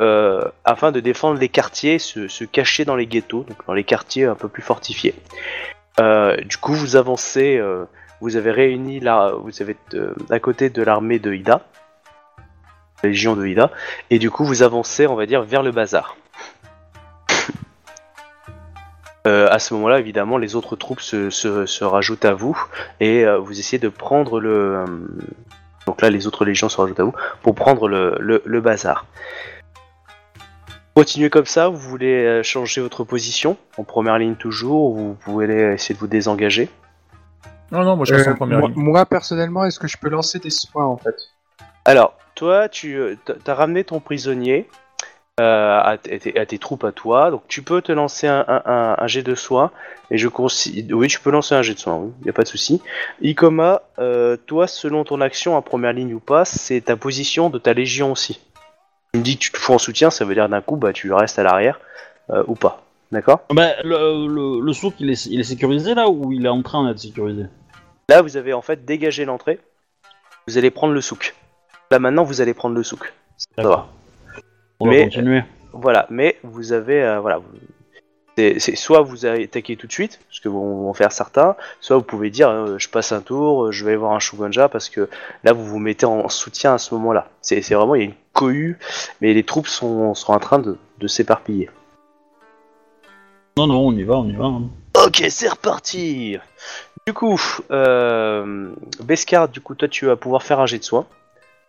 euh, 0.00 0.44
afin 0.64 0.92
de 0.92 1.00
défendre 1.00 1.40
les 1.40 1.48
quartiers, 1.48 1.98
se, 1.98 2.28
se 2.28 2.44
cacher 2.44 2.84
dans 2.84 2.94
les 2.94 3.06
ghettos, 3.06 3.42
donc 3.42 3.66
dans 3.66 3.72
les 3.72 3.82
quartiers 3.82 4.24
un 4.24 4.36
peu 4.36 4.48
plus 4.48 4.62
fortifiés. 4.62 5.16
Euh, 5.98 6.36
du 6.36 6.58
coup, 6.58 6.74
vous 6.74 6.94
avancez, 6.94 7.60
vous 8.20 8.36
avez 8.36 8.52
réuni 8.52 9.00
la, 9.00 9.32
vous 9.42 9.60
avez 9.60 9.76
à 10.30 10.38
côté 10.38 10.70
de 10.70 10.82
l'armée 10.82 11.18
de 11.18 11.32
Ida, 11.32 11.62
la 13.02 13.08
légion 13.08 13.34
de 13.34 13.46
Ida, 13.46 13.72
et 14.10 14.20
du 14.20 14.30
coup 14.30 14.44
vous 14.44 14.62
avancez, 14.62 15.08
on 15.08 15.16
va 15.16 15.26
dire, 15.26 15.42
vers 15.42 15.64
le 15.64 15.72
bazar. 15.72 16.16
Euh, 19.26 19.48
à 19.50 19.58
ce 19.58 19.74
moment-là, 19.74 19.98
évidemment, 19.98 20.38
les 20.38 20.54
autres 20.54 20.76
troupes 20.76 21.00
se, 21.00 21.30
se- 21.30 21.66
se 21.66 21.84
rajoutent 21.84 22.24
à 22.24 22.32
vous 22.34 22.56
et 23.00 23.24
euh, 23.26 23.38
vous 23.38 23.58
essayez 23.58 23.78
de 23.80 23.88
prendre 23.88 24.38
le. 24.40 24.76
euh, 24.76 24.84
donc 25.86 26.00
là, 26.00 26.10
les 26.10 26.26
autres 26.26 26.44
légions 26.44 26.68
se 26.68 26.80
rajoutent 26.80 27.00
à 27.00 27.04
vous 27.04 27.14
pour 27.42 27.54
prendre 27.54 27.88
le, 27.88 28.16
le- 28.20 28.42
le 28.44 28.60
bazar. 28.60 29.06
Continuez 30.94 31.28
comme 31.28 31.46
ça, 31.46 31.68
vous 31.68 31.76
voulez 31.76 32.40
changer 32.42 32.80
votre 32.80 33.04
position 33.04 33.56
en 33.76 33.84
première 33.84 34.16
ligne 34.18 34.34
toujours, 34.36 34.92
ou 34.92 34.96
vous 35.08 35.14
pouvez 35.14 35.44
aller 35.44 35.74
essayer 35.74 35.94
de 35.94 36.00
vous 36.00 36.06
désengager? 36.06 36.70
Non, 37.70 37.82
non, 37.84 37.96
moi 37.96 38.06
je 38.06 38.14
reste 38.14 38.28
Euh, 38.28 38.32
en 38.32 38.36
première 38.36 38.60
moi, 38.60 38.68
ligne. 38.68 38.78
moi, 38.82 39.04
personnellement, 39.06 39.64
est-ce 39.64 39.78
que 39.78 39.88
je 39.88 39.98
peux 39.98 40.08
lancer 40.08 40.38
des 40.38 40.50
soins 40.50 40.86
en 40.86 40.96
fait? 40.96 41.14
Alors, 41.84 42.14
toi, 42.34 42.68
tu 42.68 43.18
t'as 43.44 43.54
ramené 43.54 43.84
ton 43.84 44.00
prisonnier 44.00 44.68
euh, 45.40 45.80
à, 45.82 45.98
tes- 45.98 46.38
à 46.38 46.46
tes 46.46 46.58
troupes 46.58 46.84
à 46.84 46.92
toi, 46.92 47.30
donc 47.30 47.42
tu 47.48 47.62
peux 47.62 47.82
te 47.82 47.92
lancer 47.92 48.26
un, 48.26 48.44
un, 48.48 48.62
un- 48.64 48.96
un 48.98 49.06
jet 49.06 49.22
de 49.22 49.34
soins. 49.34 49.70
Et 50.10 50.18
je 50.18 50.28
considère, 50.28 50.96
oui, 50.96 51.08
tu 51.08 51.20
peux 51.20 51.30
lancer 51.30 51.54
un 51.54 51.62
jet 51.62 51.74
de 51.74 51.78
soins, 51.78 51.96
oui, 51.96 52.12
y 52.24 52.30
a 52.30 52.32
pas 52.32 52.42
de 52.42 52.48
souci. 52.48 52.80
Ikoma, 53.22 53.82
euh, 53.98 54.36
toi, 54.46 54.66
selon 54.66 55.04
ton 55.04 55.20
action 55.20 55.56
en 55.56 55.62
première 55.62 55.92
ligne 55.92 56.14
ou 56.14 56.20
pas, 56.20 56.44
c'est 56.44 56.80
ta 56.80 56.96
position 56.96 57.50
de 57.50 57.58
ta 57.58 57.72
légion 57.74 58.12
aussi. 58.12 58.40
Tu 59.12 59.18
me 59.20 59.24
dis 59.24 59.36
que 59.36 59.42
tu 59.42 59.50
te 59.52 59.58
fous 59.58 59.72
en 59.74 59.78
soutien, 59.78 60.10
ça 60.10 60.24
veut 60.24 60.34
dire 60.34 60.48
d'un 60.48 60.60
coup, 60.60 60.76
bah 60.76 60.92
tu 60.92 61.12
restes 61.12 61.38
à 61.38 61.42
l'arrière. 61.42 61.80
euh, 62.30 62.42
ou 62.46 62.54
pas. 62.54 62.82
D'accord? 63.12 63.40
Bah, 63.50 63.70
le, 63.84 64.26
le, 64.26 64.60
le 64.60 64.72
souk, 64.72 64.94
il 64.98 65.10
est, 65.10 65.26
il 65.26 65.38
est 65.38 65.44
sécurisé 65.44 65.94
là 65.94 66.08
ou 66.08 66.32
il 66.32 66.44
est 66.44 66.48
en 66.48 66.62
train 66.62 66.86
d'être 66.88 66.98
sécurisé? 66.98 67.44
Là, 68.08 68.20
vous 68.22 68.36
avez 68.36 68.52
en 68.52 68.62
fait 68.62 68.84
dégagé 68.84 69.24
l'entrée. 69.24 69.60
Vous 70.48 70.58
allez 70.58 70.70
prendre 70.70 70.92
le 70.92 71.00
souk. 71.00 71.34
Là, 71.90 71.98
maintenant, 72.00 72.24
vous 72.24 72.40
allez 72.40 72.52
prendre 72.54 72.74
le 72.74 72.82
souk. 72.82 73.12
Ça 73.56 73.62
va. 73.62 73.88
On 74.80 74.86
Mais- 74.88 74.98
va 74.98 75.04
continuer. 75.04 75.42
Voilà, 75.72 76.06
mais 76.10 76.38
vous 76.42 76.72
avez, 76.72 77.02
euh, 77.02 77.20
voilà, 77.20 77.38
vous- 77.38 77.44
c'est 78.36 78.76
soit 78.76 79.00
vous 79.00 79.24
attaquez 79.24 79.76
tout 79.76 79.86
de 79.86 79.92
suite, 79.92 80.20
ce 80.30 80.40
que 80.42 80.48
vont, 80.48 80.82
vont 80.82 80.92
faire 80.94 81.12
certains, 81.12 81.56
soit 81.80 81.96
vous 81.96 82.02
pouvez 82.02 82.28
dire, 82.30 82.48
euh, 82.50 82.76
je 82.78 82.88
passe 82.88 83.12
un 83.12 83.20
tour, 83.22 83.64
euh, 83.66 83.72
je 83.72 83.84
vais 83.84 83.96
voir 83.96 84.12
un 84.12 84.18
Shugonja, 84.18 84.68
parce 84.68 84.88
que 84.90 85.08
là, 85.44 85.52
vous 85.54 85.64
vous 85.64 85.78
mettez 85.78 86.04
en 86.06 86.28
soutien 86.28 86.74
à 86.74 86.78
ce 86.78 86.94
moment-là. 86.94 87.28
C'est 87.40 87.62
c'est 87.62 87.74
vraiment, 87.74 87.94
il 87.94 87.98
y 88.00 88.04
a 88.04 88.08
une 88.08 88.14
cohue, 88.34 88.78
mais 89.22 89.32
les 89.32 89.42
troupes 89.42 89.66
sont, 89.68 90.14
sont 90.14 90.32
en 90.32 90.38
train 90.38 90.58
de, 90.58 90.76
de 90.98 91.06
s'éparpiller. 91.06 91.70
Non, 93.58 93.66
non, 93.66 93.86
on 93.86 93.92
y 93.92 94.02
va, 94.02 94.16
on 94.16 94.28
y 94.28 94.34
va. 94.36 94.44
hein. 94.44 94.62
Ok, 95.06 95.24
c'est 95.30 95.48
reparti 95.48 96.36
Du 97.06 97.12
coup, 97.14 97.40
euh, 97.70 98.70
Beskar, 99.02 99.48
du 99.48 99.60
coup, 99.60 99.74
toi, 99.74 99.88
tu 99.88 100.06
vas 100.06 100.16
pouvoir 100.16 100.42
faire 100.42 100.60
un 100.60 100.66
jet 100.66 100.78
de 100.78 100.84
soin. 100.84 101.06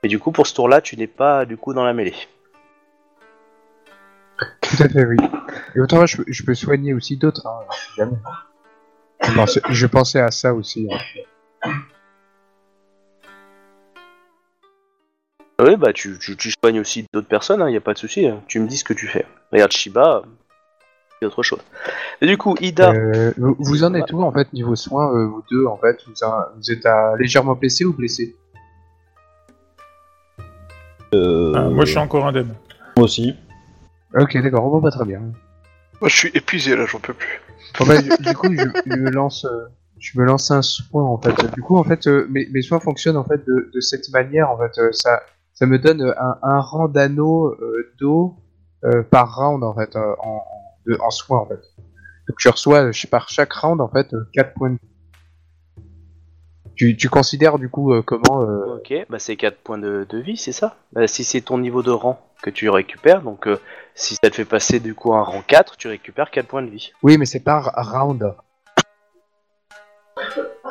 Et 0.03 0.07
du 0.09 0.19
coup, 0.19 0.31
pour 0.31 0.47
ce 0.47 0.53
tour-là, 0.53 0.81
tu 0.81 0.97
n'es 0.97 1.07
pas, 1.07 1.45
du 1.45 1.55
coup, 1.57 1.73
dans 1.73 1.83
la 1.85 1.93
mêlée. 1.93 2.15
Tout 4.69 4.83
à 4.83 4.89
fait, 4.89 5.05
oui. 5.05 5.15
Et 5.75 5.79
autant 5.79 6.05
je, 6.05 6.17
peux- 6.17 6.25
je 6.27 6.43
peux 6.43 6.55
soigner 6.55 6.93
aussi 6.93 7.17
d'autres, 7.17 7.45
hein, 7.47 7.59
si 7.71 7.95
jamais. 7.97 8.17
Je 9.23 9.33
pensais, 9.33 9.61
je 9.69 9.85
pensais 9.87 10.19
à 10.19 10.31
ça 10.31 10.53
aussi. 10.53 10.87
hein. 10.91 11.71
Oui, 15.59 15.75
bah 15.75 15.91
tu, 15.91 16.17
tu, 16.19 16.37
tu 16.37 16.51
soignes 16.51 16.79
aussi 16.79 17.07
d'autres 17.11 17.27
personnes, 17.27 17.63
il 17.67 17.71
n'y 17.71 17.77
a 17.77 17.81
pas 17.81 17.93
de 17.93 17.97
souci. 17.97 18.27
hein. 18.27 18.41
Tu 18.47 18.59
me 18.59 18.67
dis 18.67 18.77
ce 18.77 18.83
que 18.83 18.93
tu 18.93 19.07
fais. 19.07 19.25
Regarde 19.51 19.71
Shiba, 19.71 20.21
c'est 21.19 21.25
autre 21.25 21.41
chose. 21.41 21.59
Et 22.21 22.27
du 22.27 22.37
coup, 22.37 22.55
Ida, 22.61 22.91
Euh, 22.91 23.33
vous, 23.37 23.55
vous 23.57 23.83
en 23.83 23.93
êtes 23.95 24.11
où 24.11 24.21
en 24.21 24.31
fait 24.31 24.53
niveau 24.53 24.75
soins, 24.75 25.11
euh, 25.15 25.25
vous 25.25 25.43
deux 25.49 25.65
en 25.65 25.77
fait? 25.77 25.97
Vous, 26.07 26.23
en- 26.23 26.43
vous 26.55 26.71
êtes 26.71 26.85
à 26.85 27.15
légèrement 27.17 27.55
blessé 27.55 27.85
ou 27.85 27.93
blessé? 27.93 28.35
Euh, 31.15 31.53
Ah, 31.55 31.61
moi, 31.69 31.85
je 31.85 31.89
suis 31.91 31.99
encore 31.99 32.27
indemne. 32.27 32.53
Moi 32.95 33.05
aussi. 33.05 33.35
Ok, 34.15 34.37
d'accord, 34.41 34.69
bon, 34.69 34.81
pas 34.81 34.91
très 34.91 35.05
bien. 35.05 35.19
Moi, 36.01 36.09
je 36.09 36.15
suis 36.15 36.31
épuisé 36.33 36.75
là, 36.75 36.85
j'en 36.85 36.99
peux 36.99 37.13
plus. 37.13 37.41
Bon, 37.79 37.85
bah, 37.85 38.01
du, 38.01 38.09
du 38.09 38.33
coup, 38.35 38.53
je, 38.53 38.67
je 38.85 38.95
me 38.95 39.09
lance, 39.11 39.45
euh, 39.45 39.65
je 39.99 40.19
me 40.19 40.25
lance 40.25 40.51
un 40.51 40.61
soin 40.61 41.03
en 41.03 41.17
fait. 41.19 41.33
Du 41.53 41.61
coup, 41.61 41.77
en 41.77 41.83
fait, 41.83 42.07
euh, 42.07 42.27
mes, 42.29 42.47
mes 42.51 42.61
soins 42.61 42.79
fonctionnent 42.79 43.17
en 43.17 43.23
fait 43.23 43.45
de, 43.45 43.69
de 43.73 43.79
cette 43.81 44.09
manière. 44.09 44.49
En 44.51 44.57
fait, 44.57 44.77
euh, 44.79 44.91
ça, 44.91 45.21
ça 45.53 45.65
me 45.65 45.79
donne 45.79 46.01
un, 46.17 46.37
un 46.43 46.59
rang 46.59 46.87
d'anneau 46.87 47.47
euh, 47.49 47.93
d'eau 47.99 48.35
euh, 48.85 49.03
par 49.03 49.35
round 49.35 49.63
en 49.63 49.73
fait, 49.73 49.95
euh, 49.95 50.13
en, 50.19 50.29
en, 50.37 50.43
de- 50.85 50.97
en 51.01 51.09
soins 51.09 51.39
en 51.39 51.45
fait. 51.47 51.59
Donc, 52.27 52.37
je 52.39 52.49
reçois 52.49 52.85
euh, 52.85 52.91
je- 52.91 53.07
par 53.07 53.29
chaque 53.29 53.53
round 53.53 53.81
en 53.81 53.89
fait 53.89 54.07
4 54.33 54.53
points. 54.53 54.71
De... 54.71 54.77
Tu, 56.77 56.95
tu 56.95 57.09
considères 57.09 57.57
du 57.57 57.69
coup 57.69 57.91
euh, 57.91 58.01
comment 58.03 58.41
euh, 58.43 58.75
ok, 58.77 58.93
bah 59.09 59.17
c'est 59.19 59.35
4 59.35 59.57
points 59.57 59.79
de, 59.79 60.05
de 60.07 60.17
vie, 60.19 60.37
c'est 60.37 60.51
ça? 60.51 60.75
Bah, 60.93 61.07
Si 61.07 61.23
c'est 61.23 61.41
ton 61.41 61.57
niveau 61.57 61.81
de 61.81 61.89
rang 61.91 62.21
que 62.43 62.51
tu 62.51 62.69
récupères, 62.69 63.23
donc 63.23 63.47
euh, 63.47 63.57
si 63.95 64.13
ça 64.21 64.29
te 64.29 64.35
fait 64.35 64.45
passer 64.45 64.79
du 64.79 64.93
coup 64.93 65.13
un 65.15 65.23
rang 65.23 65.41
4, 65.45 65.75
tu 65.75 65.87
récupères 65.87 66.29
4 66.29 66.47
points 66.47 66.61
de 66.61 66.69
vie. 66.69 66.91
Oui, 67.01 67.17
mais 67.17 67.25
c'est 67.25 67.39
par 67.39 67.73
round. 67.75 68.31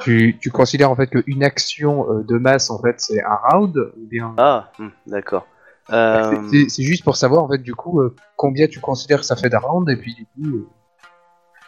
Tu, 0.02 0.36
tu 0.40 0.50
considères 0.50 0.90
en 0.90 0.96
fait 0.96 1.08
qu'une 1.08 1.42
action 1.42 2.08
euh, 2.12 2.22
de 2.22 2.36
masse 2.38 2.70
en 2.70 2.80
fait 2.80 2.96
c'est 3.00 3.22
un 3.22 3.34
round 3.50 3.76
ou 3.76 4.06
bien 4.06 4.34
Ah, 4.36 4.70
hmm, 4.78 4.88
d'accord. 5.06 5.46
Euh, 5.90 6.36
C'est- 6.50 6.68
C'est 6.68 6.82
juste 6.82 7.02
pour 7.04 7.16
savoir 7.16 7.42
en 7.42 7.48
fait 7.48 7.58
du 7.58 7.74
coup 7.74 8.00
euh, 8.00 8.14
combien 8.36 8.66
tu 8.68 8.78
considères 8.80 9.20
que 9.20 9.26
ça 9.26 9.36
fait 9.36 9.48
de 9.48 9.56
round 9.56 9.88
et 9.88 9.96
puis 9.96 10.14
du 10.14 10.24
coup 10.26 10.46
euh, 10.56 10.68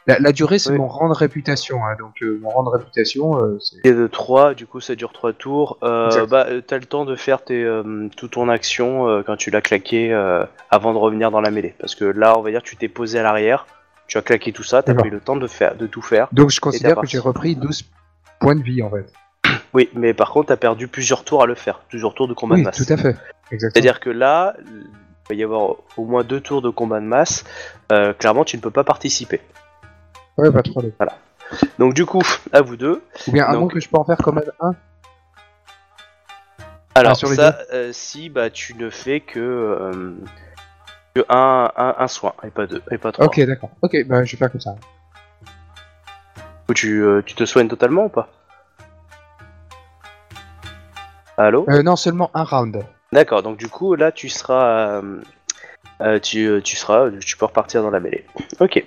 la, 0.09 0.19
la 0.19 0.33
durée 0.33 0.59
c'est 0.59 0.71
Oui. 0.73 0.79
mon 0.79 0.89
rang 0.89 1.09
de 1.09 1.15
réputation 1.15 1.85
hein, 1.85 1.95
donc 1.99 2.23
euh, 2.23 2.39
mon 2.43 2.49
rang 2.51 2.65
de 2.65 2.71
réputation 2.71 3.41
euh, 3.41 3.59
c'est 3.61 3.87
Et 3.89 3.93
de 3.93 4.07
3, 4.07 4.55
du 4.55 4.67
coup 4.67 4.81
ça 4.81 4.95
dure 4.95 5.13
3 5.13 5.33
tours. 5.35 5.79
Euh, 5.83 6.27
bah, 6.27 6.47
euh, 6.49 6.61
t'as 6.67 6.79
le 6.79 6.87
temps 6.87 7.05
de 7.05 7.15
faire 7.15 7.45
tes, 7.45 7.63
euh, 7.63 8.09
toute 8.17 8.33
ton 8.33 8.49
action 8.49 9.07
euh, 9.09 9.23
quand 9.25 9.37
tu 9.37 9.51
l'as 9.51 9.61
claqué 9.61 10.13
euh, 10.13 10.45
avant 10.71 10.93
de 10.93 10.99
revenir 10.99 11.31
dans 11.31 11.41
la 11.41 11.51
mêlée. 11.51 11.75
Parce 11.79 11.95
que 11.95 12.05
là, 12.05 12.39
on 12.39 12.43
va 12.43 12.51
dire, 12.51 12.63
tu 12.63 12.77
t'es 12.77 12.89
posé 12.89 13.19
à 13.19 13.23
l'arrière, 13.23 13.67
tu 14.07 14.19
as 14.19 14.23
claqué 14.23 14.53
tout 14.53 14.63
ça, 14.65 14.83
t'as 14.83 14.95
pris 14.95 15.11
le 15.11 15.21
temps 15.21 15.37
de, 15.37 15.47
faire, 15.47 15.77
de 15.77 15.87
tout 15.87 16.03
faire. 16.03 16.29
donc 16.33 16.51
je 16.51 16.61
considère 16.61 16.97
que 16.97 17.07
j'ai 17.07 17.19
repris 17.19 17.55
12 17.55 17.85
points 18.41 18.57
de 18.57 18.63
vie 18.63 18.83
en 18.83 18.91
fait. 18.91 19.07
Oui, 19.75 19.91
mais 19.95 20.15
par 20.15 20.31
contre, 20.31 20.49
t'as 20.49 20.57
perdu 20.57 20.89
plusieurs 20.89 21.25
tours 21.25 21.43
à 21.43 21.47
le 21.47 21.55
faire, 21.55 21.81
plusieurs 21.91 22.15
tours 22.15 22.27
de 22.27 22.33
combat 22.33 22.55
oui, 22.55 22.63
de 22.63 22.67
masse. 22.67 22.85
tout 22.87 22.91
à 22.93 22.97
fait. 22.97 23.17
C'est-à-dire 23.51 24.01
que 24.01 24.09
là, 24.09 24.57
il 24.67 24.87
va 25.29 25.35
y 25.35 25.43
avoir 25.45 25.77
au 25.99 26.05
moins 26.07 26.25
deux 26.25 26.41
tours 26.41 26.63
de 26.63 26.71
combat 26.71 27.01
de 27.01 27.05
masse. 27.05 27.45
Euh, 27.93 28.15
clairement, 28.15 28.45
tu 28.45 28.57
ne 28.57 28.63
peux 28.63 28.71
pas 28.71 28.85
participer. 28.85 29.41
Ouais, 30.39 30.51
pas 30.53 30.63
trop. 30.63 30.83
Donc 31.79 31.95
du 31.95 32.07
coup, 32.07 32.23
à 32.53 32.61
vous 32.63 32.77
deux. 32.77 33.03
Ou 33.27 33.33
bien 33.33 33.47
un 33.49 33.53
Donc- 33.53 33.61
nom 33.63 33.69
que 33.69 33.81
je 33.81 33.89
peux 33.89 33.99
en 33.99 34.05
faire 34.05 34.19
comme 34.19 34.41
un 34.61 34.73
Alors 36.95 37.13
Ah, 37.13 37.15
sur 37.15 37.29
les 37.31 37.37
ça, 37.37 37.59
euh, 37.73 37.91
si 37.93 38.29
bah 38.29 38.51
tu 38.51 38.75
ne 38.75 38.91
fais 38.91 39.21
que 39.21 39.39
euh, 39.39 40.15
que 41.15 41.25
un, 41.29 41.71
un, 41.77 41.95
un 41.99 42.09
soin 42.09 42.35
et 42.45 42.51
pas 42.51 42.67
deux 42.67 42.83
et 42.91 42.99
pas 42.99 43.13
trois. 43.13 43.27
Ok, 43.27 43.41
d'accord. 43.41 43.71
Ok, 43.83 43.97
bah 44.07 44.25
je 44.25 44.33
vais 44.33 44.39
faire 44.39 44.51
comme 44.51 44.61
ça. 44.61 44.75
Ou 46.69 46.75
tu, 46.75 47.03
euh, 47.03 47.23
tu 47.25 47.35
te 47.35 47.45
soignes 47.45 47.69
totalement 47.69 48.05
ou 48.07 48.09
pas? 48.09 48.29
Allô? 51.37 51.65
Euh, 51.69 51.83
non, 51.83 51.97
seulement 51.97 52.31
un 52.35 52.43
round. 52.45 52.85
D'accord. 53.13 53.43
Donc 53.43 53.57
du 53.59 53.69
coup 53.69 53.95
là 53.95 54.11
tu 54.13 54.29
seras 54.29 55.01
euh, 55.01 55.21
euh, 56.03 56.19
tu, 56.19 56.47
euh, 56.47 56.61
tu 56.61 56.77
seras 56.77 57.11
tu 57.11 57.37
peux 57.37 57.47
repartir 57.47 57.83
dans 57.83 57.91
la 57.91 58.01
mêlée. 58.01 58.27
Ok. 58.61 58.85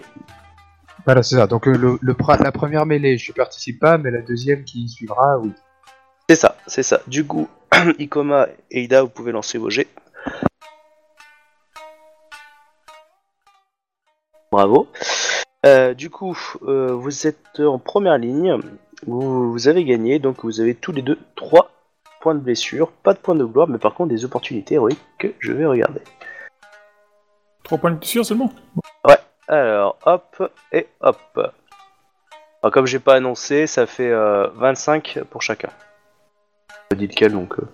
Voilà, 1.06 1.24
c'est 1.24 1.36
ça. 1.36 1.48
Donc 1.48 1.68
euh, 1.68 1.76
le, 1.76 1.98
le 2.02 2.16
la 2.44 2.52
première 2.52 2.86
mêlée, 2.86 3.18
je 3.18 3.32
participe 3.32 3.80
pas, 3.80 3.98
mais 3.98 4.12
la 4.12 4.22
deuxième 4.22 4.64
qui 4.64 4.88
suivra, 4.88 5.40
oui. 5.40 5.52
C'est 6.30 6.36
ça, 6.36 6.56
c'est 6.68 6.84
ça. 6.84 7.02
Du 7.08 7.26
coup, 7.26 7.50
Ikoma 8.00 8.48
et 8.70 8.84
Ida, 8.84 9.02
vous 9.02 9.10
pouvez 9.10 9.32
lancer 9.32 9.58
vos 9.58 9.70
jets. 9.70 9.88
Bravo. 14.52 14.88
Euh, 15.66 15.94
du 15.94 16.10
coup, 16.10 16.38
euh, 16.64 16.94
vous 16.94 17.28
êtes 17.28 17.60
en 17.60 17.80
première 17.80 18.18
ligne. 18.18 18.58
Vous, 19.08 19.52
vous 19.52 19.68
avez 19.68 19.84
gagné, 19.84 20.20
donc 20.20 20.44
vous 20.44 20.60
avez 20.60 20.76
tous 20.76 20.92
les 20.92 21.02
deux 21.02 21.18
3 21.36 21.72
points 22.22 22.36
de 22.36 22.40
blessure. 22.40 22.92
Pas 22.92 23.14
de 23.14 23.20
points 23.20 23.36
de 23.36 23.46
gloire, 23.46 23.68
mais 23.68 23.78
par 23.78 23.94
contre 23.94 24.10
des 24.10 24.26
opportunités 24.26 24.76
héroïques 24.76 25.00
que 25.18 25.34
je 25.40 25.54
vais 25.54 25.66
regarder. 25.66 26.02
3 27.64 27.78
points 27.78 27.92
de 27.92 27.98
blessure 27.98 28.26
seulement? 28.26 28.52
Alors, 29.52 29.98
hop 30.06 30.50
et 30.72 30.88
hop. 31.02 31.18
Alors, 31.36 32.72
comme 32.72 32.86
j'ai 32.88 33.00
pas 33.00 33.16
annoncé, 33.16 33.68
ça 33.68 33.86
fait 33.86 34.10
euh, 34.10 34.48
25 34.56 35.20
pour 35.30 35.42
chacun. 35.42 35.68
Je 36.92 36.96
dis 36.96 37.08
lequel 37.08 37.34
donc. 37.34 37.60
euh, 37.60 37.68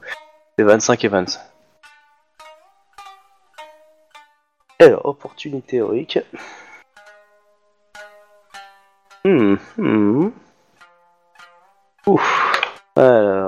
c'est 0.58 0.66
25 0.66 1.06
et 1.06 1.08
25. 1.08 1.40
Alors, 4.80 5.06
opportunité 5.06 5.78
héroïque. 5.78 6.18
Hmm, 9.24 9.58
hmm. 9.78 10.32
Ouf. 12.08 12.82
Alors. 12.96 13.47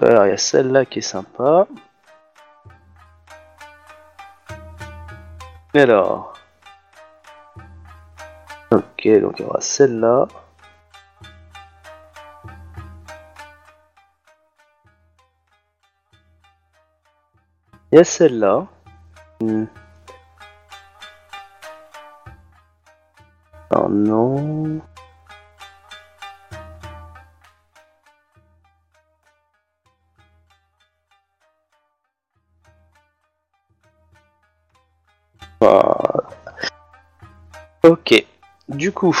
Alors 0.00 0.26
il 0.26 0.30
y 0.30 0.32
a 0.32 0.36
celle-là 0.36 0.84
qui 0.84 1.00
est 1.00 1.02
sympa. 1.02 1.66
Alors. 5.74 6.34
Ok, 8.70 9.08
donc 9.20 9.38
il 9.38 9.42
y 9.42 9.44
aura 9.44 9.60
celle-là. 9.60 10.26
Il 17.90 17.96
y 17.96 18.00
a 18.00 18.04
celle-là. 18.04 18.66
Oh 23.70 23.88
non. 23.88 24.80
Ok. 37.84 38.24
Du 38.68 38.92
coup, 38.92 39.14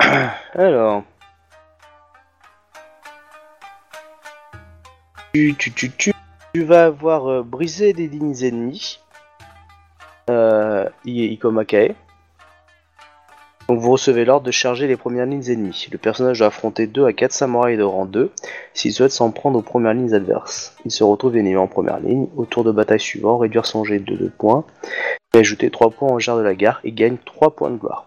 alors. 0.54 1.02
Tu, 5.34 5.54
vas 6.64 6.86
avoir 6.86 7.26
euh, 7.30 7.42
brisé 7.42 7.92
des 7.92 8.08
lignes 8.08 8.42
ennemies. 8.42 9.00
Euh, 10.30 10.88
I- 11.04 11.26
Ikoma 11.34 11.66
Kae. 11.66 11.94
Donc 13.68 13.80
vous 13.80 13.90
recevez 13.92 14.24
l'ordre 14.24 14.46
de 14.46 14.50
charger 14.50 14.86
les 14.86 14.96
premières 14.96 15.26
lignes 15.26 15.50
ennemies. 15.50 15.88
Le 15.92 15.98
personnage 15.98 16.38
doit 16.38 16.46
affronter 16.48 16.86
2 16.86 17.04
à 17.04 17.12
4 17.12 17.32
samouraïs 17.32 17.76
de 17.76 17.82
rang 17.82 18.06
2 18.06 18.30
s'il 18.72 18.92
souhaite 18.94 19.10
s'en 19.10 19.30
prendre 19.30 19.58
aux 19.58 19.62
premières 19.62 19.92
lignes 19.92 20.14
adverses. 20.14 20.74
Il 20.86 20.90
se 20.90 21.04
retrouve 21.04 21.36
ennemi 21.36 21.56
en 21.56 21.66
première 21.66 21.98
ligne. 22.00 22.28
Au 22.36 22.46
tour 22.46 22.64
de 22.64 22.70
bataille 22.72 23.00
suivant, 23.00 23.36
réduire 23.36 23.66
son 23.66 23.84
jet 23.84 23.98
de 23.98 24.16
2 24.16 24.30
points 24.30 24.64
et 25.34 25.38
ajouter 25.38 25.70
3 25.70 25.90
points 25.90 26.08
en 26.12 26.18
gère 26.18 26.36
de 26.38 26.42
la 26.42 26.54
gare 26.54 26.80
et 26.84 26.92
gagne 26.92 27.16
3 27.26 27.54
points 27.54 27.70
de 27.70 27.76
gloire. 27.76 28.05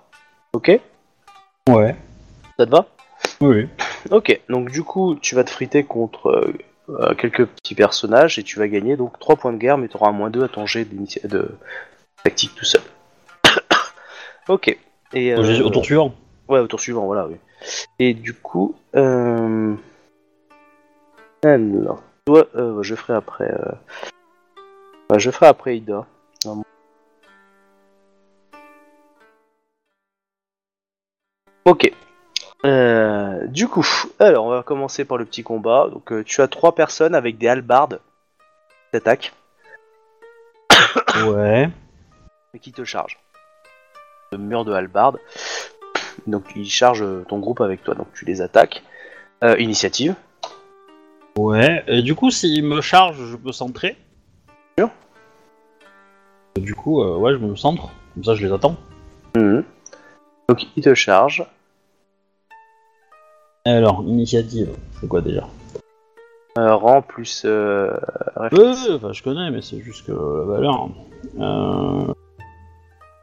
Ok 0.54 0.80
Ouais. 1.70 1.96
Ça 2.58 2.66
te 2.66 2.72
va? 2.72 2.88
Oui. 3.42 3.68
Ok, 4.12 4.40
donc 4.50 4.72
du 4.72 4.84
coup, 4.84 5.16
tu 5.16 5.36
vas 5.36 5.44
te 5.44 5.50
friter 5.50 5.84
contre 5.84 6.28
euh, 6.30 6.54
euh, 6.90 7.14
quelques 7.16 7.46
petits 7.46 7.76
personnages 7.76 8.40
et 8.40 8.44
tu 8.44 8.58
vas 8.60 8.68
gagner 8.68 8.98
donc 8.98 9.20
3 9.20 9.36
points 9.36 9.54
de 9.54 9.58
guerre, 9.58 9.78
mais 9.78 9.88
tu 9.88 9.98
auras 9.98 10.10
un 10.10 10.14
moins 10.14 10.30
2 10.30 10.44
à 10.44 10.48
ton 10.48 10.66
jet 10.66 10.86
de 10.86 11.52
tactique 12.24 12.56
tout 12.56 12.66
seul. 12.66 12.82
ok. 14.48 14.78
Et, 15.14 15.34
euh, 15.34 15.64
Au 15.64 15.70
tour 15.70 15.86
suivant. 15.86 16.14
Ouais, 16.48 16.60
au 16.60 16.68
tour 16.68 16.80
suivant, 16.80 17.06
voilà, 17.06 17.28
oui. 17.28 17.36
Et 18.00 18.14
du 18.14 18.34
coup, 18.34 18.76
euh... 18.96 19.76
alors, 21.44 22.02
toi, 22.26 22.48
euh, 22.56 22.82
je 22.82 22.96
ferai 22.96 23.14
après. 23.14 23.52
euh, 23.52 23.72
bah, 25.10 25.18
je 25.18 25.30
ferai 25.30 25.48
après 25.48 25.78
Ida. 25.78 26.06
Non. 26.46 26.64
Ok. 31.66 31.92
Euh, 32.66 33.48
du 33.48 33.68
coup, 33.68 33.88
alors 34.20 34.46
on 34.46 34.50
va 34.50 34.64
commencer 34.64 35.06
par 35.06 35.18
le 35.18 35.26
petit 35.26 35.44
combat. 35.44 35.88
Donc, 35.92 36.12
euh, 36.12 36.24
tu 36.24 36.42
as 36.42 36.48
trois 36.48 36.76
personnes 36.76 37.16
avec 37.16 37.38
des 37.38 37.48
halbardes 37.48 38.00
qui 38.38 38.92
t'attaquent 38.92 39.34
Ouais. 41.26 41.70
et 42.54 42.60
qui 42.60 42.72
te 42.72 42.84
chargent. 42.84 43.20
Le 44.32 44.38
mur 44.38 44.66
de 44.66 44.74
halbarde. 44.74 45.20
Donc, 46.28 46.46
ils 46.56 46.70
chargent 46.70 47.04
euh, 47.04 47.26
ton 47.28 47.40
groupe 47.40 47.62
avec 47.62 47.84
toi. 47.84 47.96
Donc, 47.96 48.08
tu 48.14 48.26
les 48.26 48.42
attaques. 48.42 48.84
Euh, 49.44 49.58
initiative. 49.58 50.16
Ouais. 51.38 51.84
Et 51.88 52.02
du 52.02 52.14
coup, 52.14 52.30
s'il 52.30 52.66
me 52.66 52.82
charge, 52.82 53.24
je 53.24 53.38
peux 53.38 53.54
centrer 53.54 53.96
Sûr. 54.78 54.90
Du 56.58 56.76
coup, 56.76 57.02
euh, 57.02 57.16
ouais, 57.16 57.34
je 57.34 57.38
me 57.38 57.56
centre. 57.56 57.90
Comme 58.14 58.24
ça, 58.26 58.36
je 58.36 58.46
les 58.46 58.52
attends. 58.52 58.76
Mhm. 59.36 59.64
Donc, 60.50 60.66
ils 60.76 60.82
te 60.82 60.96
chargent. 60.96 61.46
Alors, 63.66 64.04
initiative, 64.08 64.70
c'est 65.00 65.08
quoi 65.08 65.22
déjà 65.22 65.48
Euh, 66.58 66.74
rang 66.74 67.04
plus 67.04 67.44
euh, 67.46 67.96
réflexe. 68.36 68.88
ouais, 68.90 68.96
enfin, 68.96 69.14
je 69.14 69.22
connais, 69.22 69.52
mais 69.52 69.62
c'est 69.62 69.80
juste 69.80 70.08
que 70.08 70.12
la 70.12 70.46
valeur. 70.46 70.90
Euh... 71.40 72.14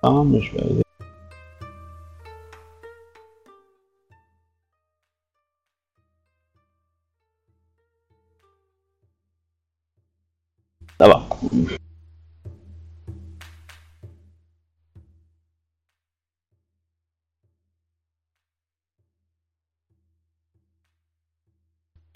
Ah, 0.05 0.23
mais 0.25 0.41
je 0.41 0.53
vais 0.53 0.61
arriver. 0.61 0.83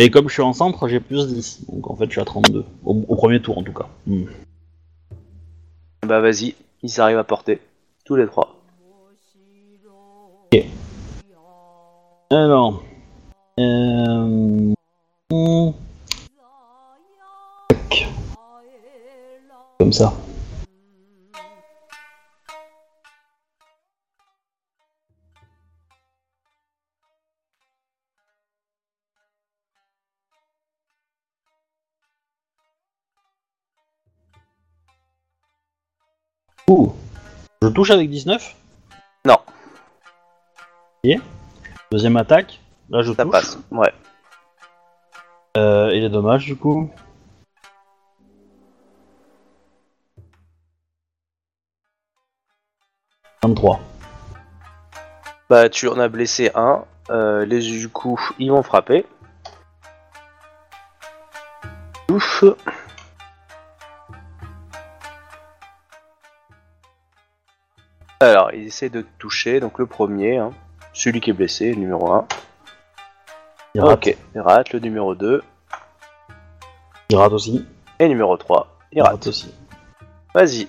Et 0.02 0.10
comme 0.10 0.28
je 0.28 0.32
suis 0.32 0.43
en 0.43 0.55
centre, 0.55 0.89
j'ai 0.89 0.98
plus 0.98 1.28
10. 1.28 1.66
Donc 1.70 1.90
en 1.90 1.94
fait, 1.94 2.06
je 2.06 2.12
suis 2.12 2.20
à 2.22 2.24
32. 2.24 2.64
Au, 2.86 3.05
au 3.06 3.16
premier 3.16 3.43
tour 3.43 3.59
en 3.59 3.62
tout 3.62 3.74
cas. 3.74 3.86
Hmm. 4.06 4.24
Bah, 6.06 6.20
vas-y. 6.20 6.55
Ils 6.82 7.01
arrivent 7.02 7.18
à 7.18 7.24
porter. 7.24 7.60
Tous 8.06 8.16
les 8.16 8.27
trois. 8.27 8.56
Alors. 12.31 12.82
Euh... 13.59 14.72
hmm. 15.31 15.70
Comme 19.78 19.93
ça. 19.93 20.14
Ouh. 36.70 36.94
Je 37.62 37.66
touche 37.66 37.90
avec 37.90 38.09
19 38.09 38.55
Non. 39.24 39.38
Deuxième 41.90 42.16
attaque. 42.16 42.60
Là, 42.88 43.02
je 43.02 43.12
Ça 43.12 43.24
touche. 43.24 43.32
passe. 43.32 43.59
Ouais. 43.72 43.92
Euh, 45.56 45.88
et 45.88 45.98
les 45.98 46.09
dommages, 46.09 46.47
du 46.47 46.55
coup. 46.55 46.88
«23. 53.42 53.80
Bah, 55.48 55.68
tu 55.68 55.88
en 55.88 55.98
as 55.98 56.09
blessé 56.09 56.52
un. 56.55 56.84
Euh, 57.10 57.44
les 57.47 57.62
du 57.62 57.88
coup, 57.88 58.16
ils 58.38 58.52
vont 58.52 58.62
frapper. 58.62 59.05
Ouf. 62.12 62.44
Essaient 68.70 68.88
de 68.88 69.05
toucher. 69.18 69.59
Donc, 69.59 69.80
le 69.80 69.86
premier, 69.86 70.36
hein, 70.38 70.52
celui 70.92 71.20
qui 71.20 71.30
est 71.30 71.32
blessé, 71.32 71.70
le 71.72 71.80
numéro 71.80 72.12
1. 72.12 72.24
Il 73.74 73.80
rate. 73.80 74.06
Ok, 74.06 74.16
il 74.36 74.40
rate. 74.40 74.72
Le 74.72 74.78
numéro 74.78 75.16
2 75.16 75.42
Il 77.09 77.16
rate 77.16 77.32
aussi. 77.32 77.66
et 77.98 78.06
numéro 78.06 78.36
3. 78.36 78.68
Il 78.92 78.98
Il 78.98 79.02
rate. 79.02 79.10
rate 79.10 79.26
aussi. 79.26 79.52
Vas-y. 80.36 80.68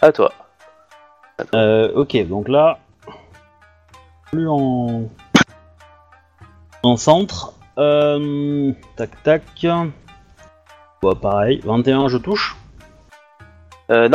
À 0.00 0.12
toi. 0.12 0.32
Euh, 1.54 1.92
ok, 1.94 2.16
donc 2.26 2.48
là... 2.48 2.78
Plus 4.32 4.48
en... 4.48 5.02
En 6.82 6.96
centre. 6.96 7.52
Euh... 7.76 8.72
Tac, 8.96 9.22
tac. 9.24 9.42
Bah, 11.02 11.12
pareil. 11.20 11.60
21, 11.64 12.08
je 12.08 12.16
touche. 12.16 12.56
Euh, 13.90 14.08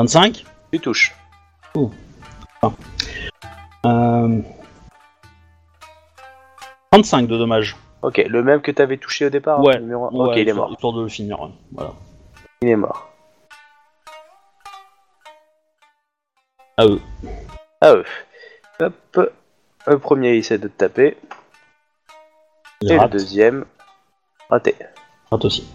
25 0.00 0.44
tu 0.72 0.80
touches. 0.80 1.14
euh... 3.84 4.40
35 6.90 7.26
de 7.26 7.36
dommages. 7.36 7.76
Ok, 8.00 8.16
le 8.26 8.42
même 8.42 8.62
que 8.62 8.70
t'avais 8.70 8.96
touché 8.96 9.26
au 9.26 9.30
départ. 9.30 9.62
Ouais, 9.62 9.78
numéro 9.78 10.06
un 10.06 10.10
Ouais, 10.12 10.30
ok, 10.30 10.36
il 10.38 10.48
est 10.48 10.52
mort. 10.54 10.70
Histoire 10.72 10.94
de 10.94 11.02
le 11.02 11.08
finir, 11.08 11.38
ouais. 11.42 11.50
Voilà. 11.72 11.92
Il 12.62 12.68
est 12.70 12.76
mort. 12.76 13.10
À 16.78 16.86
eux. 16.86 17.00
Ah 17.82 17.92
eux. 17.92 18.04
Hop. 18.80 19.20
Le 19.86 19.98
premier 19.98 20.34
essaie 20.36 20.56
de 20.56 20.68
te 20.68 20.78
taper. 20.78 21.18
Et 22.80 22.96
le 22.96 23.08
deuxième. 23.08 23.66
Raté. 24.48 24.76
Rate 25.30 25.44
aussi. 25.44 25.68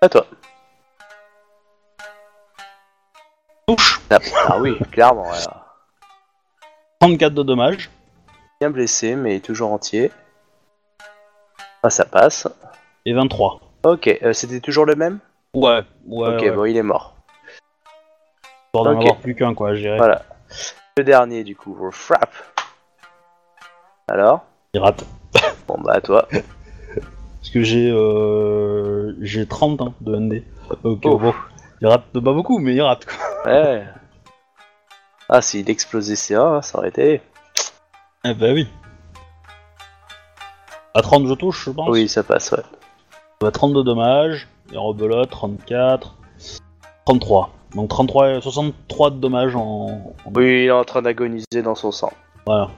À 0.00 0.08
toi. 0.08 0.26
Ah, 4.12 4.18
ah 4.48 4.60
oui, 4.60 4.78
clairement. 4.90 5.22
voilà. 5.24 5.66
34 7.00 7.34
de 7.34 7.42
dommages. 7.42 7.90
Bien 8.60 8.70
blessé, 8.70 9.16
mais 9.16 9.40
toujours 9.40 9.72
entier. 9.72 10.12
Ah, 11.82 11.90
ça 11.90 12.04
passe. 12.04 12.46
Et 13.06 13.12
23. 13.12 13.60
Ok, 13.84 14.06
euh, 14.22 14.32
c'était 14.32 14.60
toujours 14.60 14.86
le 14.86 14.94
même? 14.94 15.18
Ouais, 15.54 15.82
ouais. 16.06 16.34
Ok, 16.36 16.42
ouais. 16.42 16.50
bon, 16.52 16.64
il 16.64 16.76
est 16.76 16.82
mort. 16.82 17.16
Histoire 18.66 18.84
d'en 18.84 18.92
ok. 18.92 19.00
avoir 19.02 19.16
plus 19.18 19.34
qu'un, 19.34 19.54
quoi, 19.54 19.74
je 19.74 19.80
dirais. 19.80 19.96
Voilà. 19.96 20.22
Le 20.96 21.04
dernier, 21.04 21.42
du 21.42 21.56
coup, 21.56 21.76
frappe. 21.90 22.34
Alors? 24.08 24.44
Il 24.74 24.80
rate. 24.80 25.04
Bon, 25.66 25.78
bah, 25.80 25.94
à 25.94 26.00
toi. 26.00 26.28
Parce 26.30 27.50
que 27.52 27.62
j'ai 27.62 27.90
euh, 27.90 29.14
j'ai 29.20 29.46
30 29.46 29.80
hein, 29.80 29.94
de 30.00 30.16
ND. 30.16 30.42
Donc 30.82 31.00
Oh. 31.04 31.18
bon, 31.18 31.34
il 31.80 31.86
rate 31.86 32.04
pas 32.12 32.20
beaucoup, 32.20 32.58
mais 32.58 32.74
il 32.74 32.82
rate 32.82 33.04
quoi. 33.04 33.14
Ouais. 33.52 33.84
Ah, 35.34 35.40
s'il 35.40 35.70
explosait 35.70 36.12
C1, 36.14 36.60
ça 36.60 36.76
aurait 36.78 36.88
été. 36.90 37.22
Eh 38.24 38.34
ben 38.34 38.52
oui. 38.54 38.68
À 40.94 41.00
30 41.00 41.26
je 41.26 41.32
touche, 41.34 41.64
je 41.64 41.70
pense. 41.70 41.88
Oui, 41.88 42.06
ça 42.08 42.22
passe, 42.22 42.52
ouais. 42.52 42.62
Bah, 43.40 43.50
32 43.50 43.82
dommages. 43.82 44.46
Et 44.72 44.76
rebelote, 44.76 45.30
34. 45.30 46.14
33. 47.06 47.50
Donc 47.74 47.88
33, 47.88 48.28
et 48.32 48.40
63 48.42 49.10
de 49.10 49.16
dommages 49.16 49.56
en. 49.56 49.60
en- 50.26 50.30
Oui, 50.34 50.64
il 50.64 50.66
est 50.66 50.70
en 50.70 50.84
train 50.84 51.00
d'agoniser 51.02 51.62
dans 51.62 51.74
son 51.74 51.90
sang. 51.92 52.12
Voilà. 52.46 52.68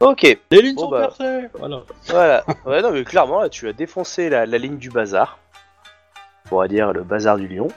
Ok, 0.00 0.22
Les 0.50 0.62
lignes 0.62 0.74
Bon, 0.76 0.82
sont 0.84 0.90
bah. 0.90 1.00
percées 1.08 1.48
Voilà. 1.58 1.82
voilà. 2.08 2.44
Ouais, 2.66 2.80
non, 2.82 2.90
mais 2.90 3.04
clairement, 3.04 3.40
là, 3.42 3.48
tu 3.50 3.68
as 3.68 3.72
défoncé 3.74 4.28
la, 4.30 4.46
la 4.46 4.58
ligne 4.58 4.78
du 4.78 4.88
bazar. 4.90 5.38
pourrait 6.44 6.68
dire 6.68 6.92
le 6.94 7.02
bazar 7.02 7.36
du 7.36 7.48
lion. 7.48 7.68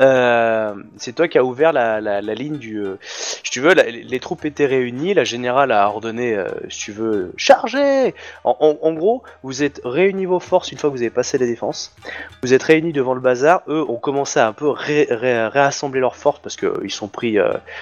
Euh, 0.00 0.74
c'est 0.96 1.14
toi 1.14 1.28
qui 1.28 1.38
as 1.38 1.44
ouvert 1.44 1.72
la, 1.72 2.00
la, 2.00 2.20
ligne 2.34 2.56
du. 2.58 2.78
euh, 2.78 2.96
si 3.00 3.50
tu 3.50 3.60
veux, 3.60 3.74
les 3.74 4.20
troupes 4.20 4.44
étaient 4.44 4.66
réunies. 4.66 5.14
La 5.14 5.24
générale 5.24 5.72
a 5.72 5.88
ordonné, 5.88 6.34
euh, 6.34 6.48
si 6.68 6.78
tu 6.80 6.92
veux, 6.92 7.32
charger. 7.36 8.14
En, 8.44 8.92
gros, 8.92 9.22
vous 9.42 9.62
êtes 9.62 9.80
réunis 9.84 10.26
vos 10.26 10.40
forces 10.40 10.72
une 10.72 10.78
fois 10.78 10.90
que 10.90 10.94
vous 10.96 11.02
avez 11.02 11.10
passé 11.10 11.38
la 11.38 11.46
défense. 11.46 11.94
Vous 12.42 12.54
êtes 12.54 12.62
réunis 12.62 12.92
devant 12.92 13.14
le 13.14 13.20
bazar. 13.20 13.62
Eux 13.68 13.84
ont 13.88 13.96
commencé 13.96 14.40
à 14.40 14.48
un 14.48 14.52
peu 14.52 14.68
ré- 14.68 15.06
ré- 15.10 15.46
réassembler 15.48 16.00
leurs 16.00 16.16
forces 16.16 16.40
parce 16.40 16.56
que 16.56 16.66
euh, 16.66 16.80
ils 16.82 16.90
sont 16.90 17.08
pris. 17.08 17.36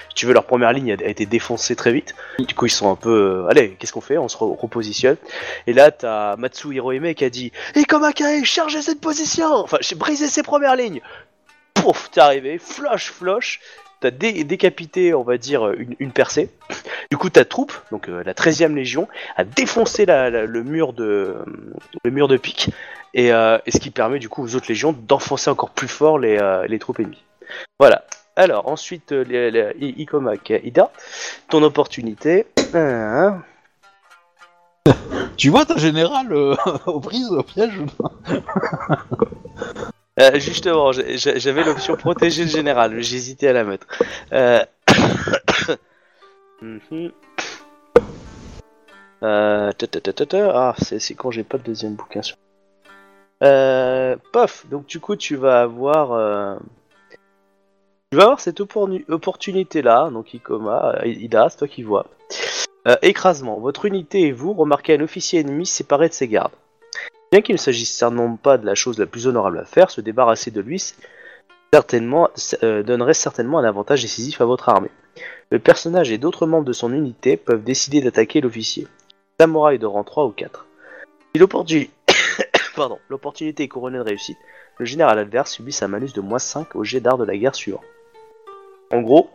si 0.09 0.15
tu 0.15 0.25
veux, 0.25 0.33
leur 0.33 0.45
première 0.45 0.73
ligne 0.73 0.91
a, 0.93 1.07
été 1.07 1.25
défoncée 1.25 1.75
très 1.75 1.91
vite. 1.91 2.15
Du 2.39 2.53
coup, 2.53 2.65
ils 2.65 2.71
sont 2.71 2.91
un 2.91 2.95
peu. 2.95 3.45
allez, 3.49 3.71
qu'est-ce 3.79 3.93
qu'on 3.93 4.01
fait? 4.01 4.17
On 4.17 4.27
se 4.27 4.37
re- 4.37 4.57
repositionne. 4.59 5.17
Et 5.67 5.73
là, 5.73 5.91
t'as 5.91 6.35
Matsu 6.37 6.73
Hirohime 6.73 7.13
qui 7.13 7.25
a 7.25 7.29
dit 7.29 7.51
Ikomakae, 7.75 8.43
chargez 8.43 8.81
cette 8.81 9.01
position 9.01 9.47
Enfin, 9.53 9.77
brisé 9.95 10.27
ses 10.27 10.43
premières 10.43 10.75
lignes 10.75 11.01
Pouf, 11.83 12.09
t'es 12.11 12.21
arrivé, 12.21 12.59
floche, 12.59 13.11
floche 13.11 13.59
T'as 13.99 14.09
dé- 14.09 14.45
décapité, 14.45 15.13
on 15.13 15.23
va 15.23 15.37
dire, 15.37 15.69
une, 15.99 16.11
percée. 16.11 16.49
Du 17.11 17.17
coup, 17.17 17.29
ta 17.29 17.43
troupe, 17.43 17.73
donc 17.91 18.07
euh, 18.07 18.23
la 18.25 18.33
13e 18.33 18.73
Légion, 18.73 19.09
a 19.35 19.43
défoncé 19.43 20.05
la- 20.05 20.29
le, 20.29 20.63
mur 20.63 20.93
de, 20.93 21.35
le 22.05 22.11
mur 22.11 22.29
de 22.29 22.37
pique. 22.37 22.69
Et, 23.13 23.33
euh, 23.33 23.57
et 23.65 23.71
ce 23.71 23.79
qui 23.79 23.91
permet, 23.91 24.19
du 24.19 24.29
coup, 24.29 24.43
aux 24.43 24.55
autres 24.55 24.67
Légions 24.69 24.93
d'enfoncer 24.93 25.49
encore 25.49 25.71
plus 25.71 25.89
fort 25.89 26.19
les, 26.19 26.37
euh, 26.37 26.65
les 26.67 26.79
troupes 26.79 27.01
ennemies. 27.01 27.23
Voilà. 27.79 28.05
Alors, 28.37 28.69
ensuite, 28.69 29.11
les, 29.11 29.51
les, 29.51 29.73
Ida, 30.63 30.89
ton 31.49 31.63
opportunité. 31.63 32.47
Tu 35.37 35.49
vois 35.49 35.65
ta 35.65 35.77
générale 35.77 36.33
aux 36.85 36.99
prises 36.99 37.31
au 37.31 37.43
piège 37.43 37.73
Euh, 40.19 40.39
justement, 40.39 40.91
j'avais 40.91 41.63
l'option 41.63 41.95
protéger 41.95 42.43
le 42.43 42.49
général, 42.49 42.91
mais 42.93 43.01
j'hésitais 43.01 43.47
à 43.47 43.53
la 43.53 43.63
mettre. 43.63 43.87
Euh... 44.31 44.63
Euh. 49.21 49.71
Ah, 50.31 50.75
c'est 50.77 51.13
quand 51.15 51.31
j'ai 51.31 51.43
pas 51.43 51.57
le 51.57 51.63
deuxième 51.63 51.95
bouquin 51.95 52.21
sur. 52.21 52.37
Pof, 53.41 54.65
donc 54.69 54.85
du 54.85 54.99
coup 54.99 55.15
tu 55.17 55.35
vas 55.35 55.61
avoir, 55.61 56.59
tu 58.11 58.17
vas 58.17 58.23
avoir 58.23 58.39
cette 58.39 58.59
opportunité 58.59 59.81
là, 59.81 60.09
donc 60.09 60.33
Ikoma, 60.33 60.95
Ida, 61.05 61.49
c'est 61.49 61.57
toi 61.57 61.67
qui 61.67 61.83
vois. 61.83 62.05
Écrasement, 63.01 63.59
votre 63.59 63.85
unité 63.85 64.21
et 64.21 64.31
vous 64.31 64.53
remarquez 64.53 64.95
un 64.95 65.01
officier 65.01 65.41
ennemi 65.41 65.65
séparé 65.65 66.07
de 66.07 66.13
ses 66.13 66.27
gardes. 66.27 66.55
Bien 67.33 67.41
qu'il 67.41 67.55
ne 67.55 67.59
s'agisse 67.59 67.91
certainement 67.91 68.35
pas 68.35 68.59
de 68.59 68.65
la 68.67 68.75
chose 68.75 68.99
la 68.99 69.07
plus 69.07 69.25
honorable 69.25 69.57
à 69.57 69.65
faire, 69.65 69.89
se 69.89 70.01
débarrasser 70.01 70.51
de 70.51 70.61
lui 70.61 70.93
euh, 71.73 72.83
donnerait 72.83 73.15
certainement 73.15 73.57
un 73.57 73.63
avantage 73.63 74.03
décisif 74.03 74.39
à 74.39 74.45
votre 74.45 74.69
armée. 74.69 74.91
Le 75.49 75.57
personnage 75.57 76.11
et 76.11 76.19
d'autres 76.19 76.45
membres 76.45 76.67
de 76.67 76.73
son 76.73 76.93
unité 76.93 77.35
peuvent 77.35 77.63
décider 77.63 78.01
d'attaquer 78.01 78.39
l'officier. 78.39 78.87
Samouraï 79.39 79.79
de 79.79 79.87
rang 79.87 80.03
3 80.03 80.27
ou 80.27 80.29
4. 80.29 80.67
Si 81.33 81.39
l'opportunité 83.09 83.63
est 83.63 83.67
couronnée 83.67 83.97
de 83.97 84.03
réussite, 84.03 84.37
le 84.77 84.85
général 84.85 85.17
adverse 85.17 85.53
subit 85.53 85.71
sa 85.71 85.87
malus 85.87 86.13
de 86.13 86.21
moins 86.21 86.37
5 86.37 86.75
au 86.75 86.83
jet 86.83 86.99
d'art 86.99 87.17
de 87.17 87.25
la 87.25 87.35
guerre 87.35 87.55
suivant. 87.55 87.81
En 88.91 89.01
gros, 89.01 89.31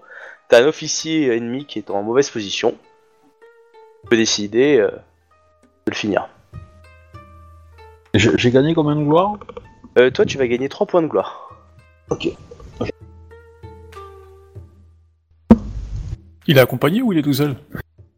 t'as 0.48 0.62
un 0.62 0.68
officier 0.68 1.34
ennemi 1.34 1.66
qui 1.66 1.80
est 1.80 1.90
en 1.90 2.04
mauvaise 2.04 2.30
position. 2.30 2.78
Tu 4.04 4.10
peux 4.10 4.16
décider 4.16 4.78
euh, 4.78 4.86
de 4.92 5.90
le 5.90 5.96
finir. 5.96 6.28
J'ai 8.18 8.30
j'ai 8.36 8.50
gagné 8.50 8.74
combien 8.74 8.96
de 8.96 9.04
gloire 9.04 9.38
Euh, 9.98 10.10
toi, 10.10 10.24
tu 10.26 10.38
vas 10.38 10.46
gagner 10.46 10.68
3 10.68 10.86
points 10.86 11.02
de 11.02 11.06
gloire. 11.06 11.50
Ok. 12.10 12.28
Il 16.46 16.56
est 16.56 16.60
accompagné 16.60 17.02
ou 17.02 17.12
il 17.12 17.18
est 17.18 17.22
tout 17.22 17.32
seul 17.34 17.56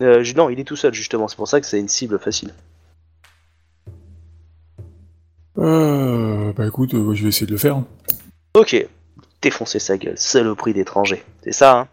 Euh, 0.03 0.23
je- 0.25 0.35
non, 0.35 0.49
il 0.51 0.59
est 0.61 0.65
tout 0.65 0.77
seul 0.77 0.95
justement, 0.95 1.29
c'est 1.29 1.37
pour 1.37 1.49
ça 1.49 1.61
que 1.61 1.67
c'est 1.67 1.79
une 1.81 1.89
cible 1.89 2.19
facile. 2.19 2.55
Euh, 5.59 6.53
bah 6.55 6.67
écoute, 6.67 6.95
euh, 6.95 7.13
je 7.15 7.23
vais 7.25 7.29
essayer 7.29 7.47
de 7.47 7.53
le 7.53 7.59
faire. 7.59 7.77
hein. 7.77 7.87
Ok, 8.55 8.87
défoncer 9.43 9.79
sa 9.79 9.99
gueule, 9.99 10.17
saloperie 10.17 10.73
d'étranger. 10.73 11.23
C'est 11.43 11.53
ça, 11.53 11.81
hein 11.81 11.89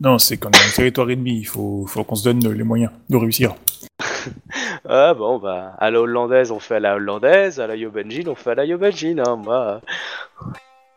Non, 0.00 0.18
c'est 0.18 0.36
qu'on 0.36 0.50
est 0.50 0.56
en 0.68 0.74
territoire 0.76 1.08
ennemi, 1.10 1.38
il 1.38 1.44
faut, 1.46 1.86
faut 1.86 2.04
qu'on 2.04 2.16
se 2.16 2.24
donne 2.24 2.46
les 2.52 2.64
moyens 2.64 2.90
de 3.08 3.16
réussir. 3.16 3.54
Ah 4.86 5.14
bon, 5.14 5.38
bah, 5.38 5.74
à 5.78 5.90
la 5.90 6.00
hollandaise, 6.00 6.50
on 6.50 6.60
fait 6.60 6.76
à 6.76 6.80
la 6.80 6.96
hollandaise, 6.96 7.58
à 7.58 7.66
la 7.66 7.74
yobenjin, 7.76 8.28
on 8.28 8.34
fait 8.34 8.50
à 8.50 8.54
la 8.54 8.64
yobenjin, 8.66 9.18
hein, 9.18 9.36
moi. 9.36 9.80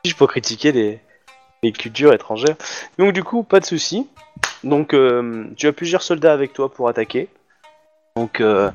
Je 0.03 0.13
peux 0.13 0.27
critiquer 0.27 0.71
les, 0.71 1.01
les 1.63 1.71
cultures 1.71 2.13
étrangères. 2.13 2.55
Donc 2.97 3.13
du 3.13 3.23
coup, 3.23 3.43
pas 3.43 3.59
de 3.59 3.65
souci. 3.65 4.09
Donc, 4.63 4.93
euh, 4.93 5.45
tu 5.55 5.67
as 5.67 5.73
plusieurs 5.73 6.01
soldats 6.01 6.33
avec 6.33 6.53
toi 6.53 6.71
pour 6.71 6.89
attaquer. 6.89 7.29
Donc, 8.15 8.41
euh, 8.41 8.71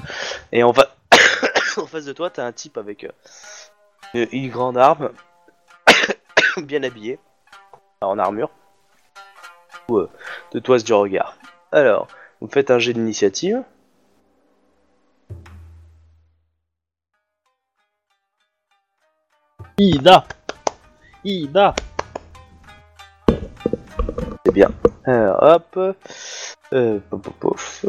et 0.52 0.62
en 0.62 0.72
face 1.86 2.04
de 2.04 2.12
toi, 2.12 2.30
t'as 2.30 2.46
un 2.46 2.52
type 2.52 2.78
avec 2.78 3.04
euh, 3.04 3.10
une, 4.14 4.28
une 4.32 4.50
grande 4.50 4.78
arme, 4.78 5.10
bien 6.58 6.82
habillé, 6.82 7.18
en 8.00 8.18
armure, 8.18 8.50
ou 9.88 9.98
euh, 9.98 10.10
de 10.52 10.58
toise 10.58 10.84
du 10.84 10.92
regard. 10.92 11.36
Alors, 11.72 12.08
vous 12.40 12.48
faites 12.48 12.70
un 12.70 12.78
jet 12.78 12.92
d'initiative. 12.92 13.62
Ida 19.84 20.24
Ida 21.24 21.74
C'est 24.46 24.52
bien. 24.52 24.70
Alors, 25.04 25.42
hop. 25.42 25.96
Euh, 26.72 27.00
pof. 27.40 27.84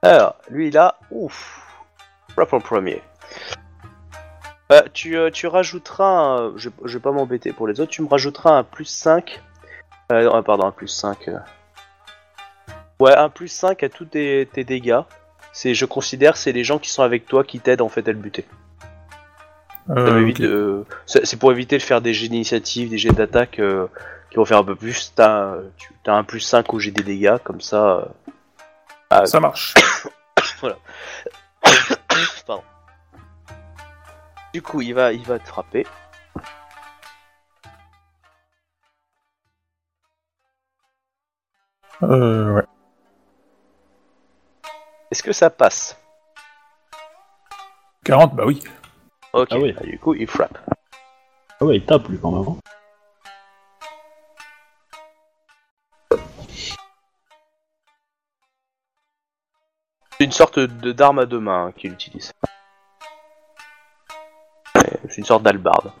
Alors, 0.00 0.36
lui 0.48 0.70
là, 0.70 0.96
ouf. 1.10 1.68
Frappe 2.30 2.54
en 2.54 2.60
premier. 2.60 3.02
Euh, 4.72 4.80
tu, 4.94 5.18
euh, 5.18 5.30
tu 5.30 5.48
rajouteras. 5.48 6.52
Je, 6.56 6.70
vais 6.70 6.98
pas 6.98 7.12
m'embêter 7.12 7.52
pour 7.52 7.68
les 7.68 7.80
autres. 7.80 7.90
Tu 7.90 8.00
me 8.00 8.08
rajouteras 8.08 8.56
un 8.56 8.64
plus 8.64 8.86
5. 8.86 9.38
Euh, 10.12 10.24
non, 10.24 10.42
pardon, 10.42 10.64
un 10.64 10.72
plus 10.72 10.88
5. 10.88 11.28
euh. 11.28 11.38
Ouais, 12.98 13.14
un 13.14 13.28
plus 13.28 13.48
5 13.48 13.82
à 13.82 13.90
tous 13.90 14.06
tes, 14.06 14.48
tes 14.50 14.64
dégâts. 14.64 15.02
C'est, 15.52 15.74
je 15.74 15.84
considère, 15.84 16.38
c'est 16.38 16.52
les 16.52 16.64
gens 16.64 16.78
qui 16.78 16.88
sont 16.88 17.02
avec 17.02 17.26
toi 17.26 17.44
qui 17.44 17.60
t'aident 17.60 17.82
en 17.82 17.90
fait 17.90 18.08
à 18.08 18.12
le 18.12 18.18
buter. 18.18 18.46
Euh, 19.90 20.32
de- 20.32 20.84
C'est 21.06 21.38
pour 21.38 21.52
éviter 21.52 21.76
de 21.76 21.82
faire 21.82 22.00
des 22.00 22.14
jets 22.14 22.28
d'initiative, 22.28 22.88
des 22.90 22.98
jets 22.98 23.12
d'attaque 23.12 23.58
euh, 23.58 23.86
qui 24.30 24.36
vont 24.36 24.44
faire 24.44 24.58
un 24.58 24.64
peu 24.64 24.74
plus. 24.76 25.12
T'as 25.14 25.30
un- 25.56 25.62
tu 25.78 25.92
as 26.10 26.14
un 26.14 26.24
plus 26.24 26.40
5 26.40 26.72
au 26.72 26.78
jet 26.78 26.90
des 26.90 27.02
dégâts, 27.02 27.36
comme 27.44 27.60
ça. 27.60 27.84
euh, 27.98 28.04
ah, 29.10 29.26
Ça 29.26 29.40
marche. 29.40 29.74
Pardon. 32.46 32.62
Du 34.54 34.62
coup, 34.62 34.80
il 34.80 34.94
va, 34.94 35.12
il 35.12 35.22
va 35.24 35.38
te 35.38 35.48
frapper. 35.48 35.84
Euh, 42.02 42.54
ouais. 42.54 42.62
Est-ce 45.10 45.22
que 45.22 45.32
ça 45.32 45.50
passe? 45.50 45.96
40, 48.04 48.34
bah 48.34 48.44
oui. 48.46 48.62
Ok, 49.34 49.48
Ah 49.50 49.58
oui. 49.58 49.72
bah, 49.72 49.82
du 49.82 49.98
coup, 49.98 50.14
il 50.14 50.26
frappe. 50.26 50.56
Ah 51.60 51.64
ouais, 51.64 51.76
il 51.76 51.84
tape 51.84 52.08
lui 52.08 52.18
quand 52.18 52.30
même. 52.30 52.48
hein. 52.48 52.56
C'est 60.18 60.24
une 60.24 60.32
sorte 60.32 60.58
de 60.58 60.92
d'arme 60.92 61.18
à 61.18 61.26
deux 61.26 61.40
mains 61.40 61.66
hein, 61.66 61.72
qu'il 61.72 61.92
utilise. 61.92 62.32
Ouais, 64.76 64.82
C'est 65.08 65.18
une 65.18 65.24
sorte 65.24 65.42
d'albarde. 65.42 65.92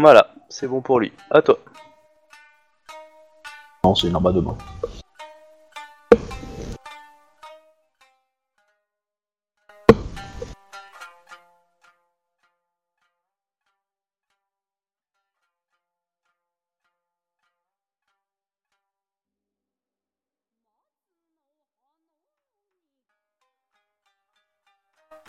Voilà, 0.00 0.32
c'est 0.48 0.68
bon 0.68 0.80
pour 0.80 1.00
lui. 1.00 1.12
À 1.30 1.42
toi. 1.42 1.58
Non, 3.84 3.94
c'est 3.94 4.08
une 4.08 4.14
arme 4.14 4.26
à 4.26 4.32
deux 4.32 4.42
mains. 4.42 4.58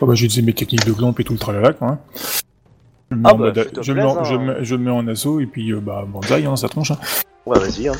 Oh 0.02 0.06
bah, 0.06 0.16
j'ai 0.16 0.26
utilisé 0.26 0.42
mes 0.42 0.54
techniques 0.54 0.86
de 0.86 0.94
glamp 0.94 1.14
et 1.20 1.24
tout 1.24 1.34
le 1.34 1.40
tralala, 1.40 1.74
quoi. 1.74 1.88
Hein. 1.90 2.00
Je 3.12 3.16
me, 3.16 4.78
mets, 4.78 4.92
en 4.92 5.08
assaut 5.08 5.40
et 5.40 5.46
puis 5.48 5.72
euh, 5.72 5.80
bah 5.80 6.06
banzai, 6.08 6.46
hein, 6.46 6.56
ça 6.56 6.70
tronche. 6.70 6.92
Hein. 6.92 7.00
Ouais, 7.46 7.58
vas-y. 7.58 7.88
Hein. 7.88 7.94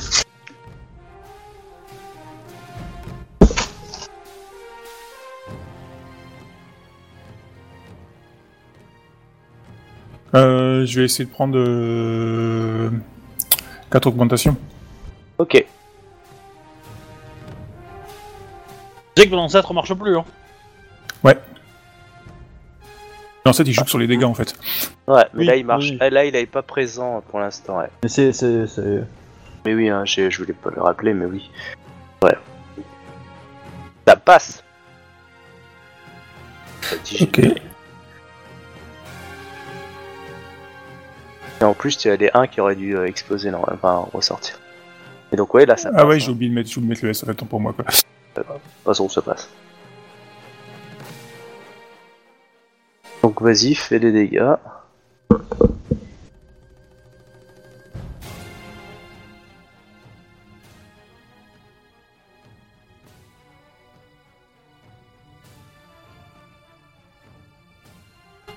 Euh, 10.34 10.86
je 10.86 11.00
vais 11.00 11.06
essayer 11.06 11.24
de 11.24 11.30
prendre 11.30 11.58
euh, 11.58 12.88
4 13.90 14.06
augmentations. 14.06 14.56
Ok. 15.38 15.66
J'ai 19.16 19.24
que 19.24 19.30
pendant 19.30 19.48
ça, 19.48 19.60
ça 19.60 19.74
marche 19.74 19.92
plus. 19.94 20.16
Hein. 20.16 20.24
Ouais. 21.24 21.36
En 23.46 23.52
fait, 23.52 23.62
il 23.64 23.72
joue 23.72 23.84
que 23.84 23.90
sur 23.90 23.98
les 23.98 24.06
dégâts 24.06 24.24
en 24.24 24.34
fait. 24.34 24.54
Ouais, 25.08 25.24
mais 25.34 25.40
Oui, 25.40 25.44
là 25.46 25.56
il 25.56 25.64
marche. 25.64 25.90
oui. 25.90 25.98
Ah, 26.00 26.10
Là 26.10 26.24
il 26.24 26.36
est 26.36 26.46
pas 26.46 26.62
présent 26.62 27.22
pour 27.30 27.40
l'instant, 27.40 27.78
ouais. 27.78 27.88
Mais 28.02 28.08
c'est, 28.08 28.32
c'est, 28.32 28.66
c'est... 28.66 29.02
Mais 29.64 29.74
oui, 29.74 29.88
hein, 29.88 30.04
je 30.04 30.36
voulais 30.38 30.52
pas 30.52 30.70
le 30.74 30.82
rappeler, 30.82 31.14
mais 31.14 31.24
oui. 31.26 31.50
Ouais. 32.22 32.36
Ça 34.06 34.16
passe. 34.16 34.62
Ok. 37.20 37.38
Et 41.60 41.64
en 41.64 41.74
plus, 41.74 41.96
tu 41.98 42.08
as 42.10 42.16
les 42.16 42.30
1 42.32 42.46
qui 42.46 42.60
auraient 42.60 42.74
dû 42.76 42.96
euh, 42.96 43.06
exploser, 43.06 43.50
normalement, 43.50 43.78
enfin 43.82 44.08
ressortir. 44.14 44.58
Et 45.32 45.36
donc, 45.36 45.52
ouais, 45.54 45.66
là 45.66 45.76
ça 45.76 45.90
passe. 45.90 46.00
Ah 46.02 46.06
ouais, 46.06 46.16
hein. 46.16 46.18
j'ai 46.18 46.30
oublié 46.30 46.50
de 46.50 46.54
mettre, 46.54 46.70
j'ai 46.70 46.78
oublié 46.78 46.88
de 46.88 46.90
mettre 46.94 47.04
le 47.04 47.10
S, 47.10 47.18
ça 47.20 47.26
fait 47.26 47.34
temps 47.34 47.46
pour 47.46 47.60
moi 47.60 47.72
quoi. 47.74 47.84
De 48.36 48.42
toute 48.42 48.60
façon, 48.84 49.08
ça 49.08 49.20
passe. 49.22 49.48
Donc, 53.22 53.42
vas-y, 53.42 53.74
fais 53.74 53.98
des 53.98 54.12
dégâts. 54.12 54.54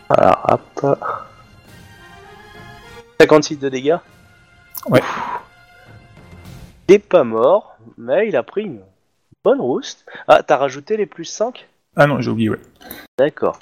Voilà, 0.10 0.40
hop. 0.48 1.00
56 3.20 3.58
de 3.58 3.70
dégâts. 3.70 3.98
Ouais. 4.88 5.02
Il 6.88 6.96
est 6.96 7.00
pas 7.00 7.24
mort, 7.24 7.78
mais 7.98 8.28
il 8.28 8.36
a 8.36 8.44
pris 8.44 8.64
une 8.64 8.82
bonne 9.44 9.62
rouste. 9.62 10.06
Ah, 10.28 10.44
t'as 10.44 10.58
rajouté 10.58 10.98
les 10.98 11.06
plus 11.06 11.26
5 11.26 11.68
Ah 11.96 12.06
non, 12.06 12.20
j'ai 12.22 12.30
oublié, 12.30 12.50
ouais. 12.50 12.60
D'accord. 13.18 13.60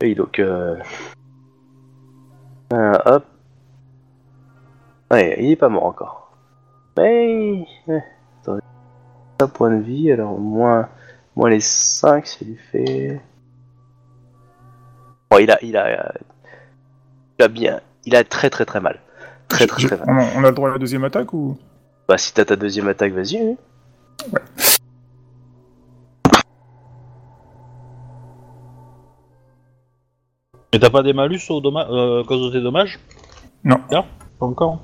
Et 0.00 0.14
donc, 0.14 0.38
euh... 0.38 0.76
euh, 2.72 2.98
hop. 3.04 3.24
Ouais, 5.10 5.36
il 5.40 5.50
est 5.50 5.56
pas 5.56 5.68
mort 5.68 5.84
encore. 5.84 6.32
Mais... 6.96 7.66
ouais, 7.86 8.04
Attendez. 8.42 8.62
Un 9.40 9.48
point 9.48 9.76
de 9.76 9.82
vie, 9.82 10.12
alors 10.12 10.38
moins, 10.38 10.88
moins 11.36 11.50
les 11.50 11.60
5, 11.60 12.26
ça 12.26 12.44
lui 12.44 12.56
fait... 12.56 13.20
Bon, 15.30 15.38
il 15.38 15.50
a... 15.50 15.58
Il 15.62 15.76
a, 15.76 15.86
euh, 15.86 16.12
il 17.38 17.44
a 17.44 17.48
bien... 17.48 17.80
Il 18.06 18.16
a 18.16 18.24
très 18.24 18.48
très 18.48 18.64
très 18.64 18.80
mal. 18.80 19.00
Très 19.48 19.66
très 19.66 19.86
très 19.86 19.96
mal. 19.96 20.06
on, 20.08 20.18
a, 20.18 20.24
on 20.36 20.44
a 20.44 20.48
le 20.48 20.54
droit 20.54 20.70
à 20.70 20.72
la 20.72 20.78
deuxième 20.78 21.04
attaque 21.04 21.34
ou? 21.34 21.58
Bah 22.08 22.16
si 22.16 22.32
t'as 22.32 22.44
ta 22.44 22.56
deuxième 22.56 22.88
attaque, 22.88 23.12
vas-y. 23.12 23.36
oui. 23.42 23.56
Et 30.72 30.78
t'as 30.78 30.90
pas 30.90 31.02
des 31.02 31.12
malus 31.12 31.40
au 31.48 31.60
dommage, 31.60 31.86
euh, 31.90 32.22
à 32.22 32.24
cause 32.24 32.46
de 32.46 32.56
tes 32.56 32.62
dommages? 32.62 33.00
Non. 33.64 33.78
Là 33.90 34.04
Pas 34.38 34.46
encore. 34.46 34.80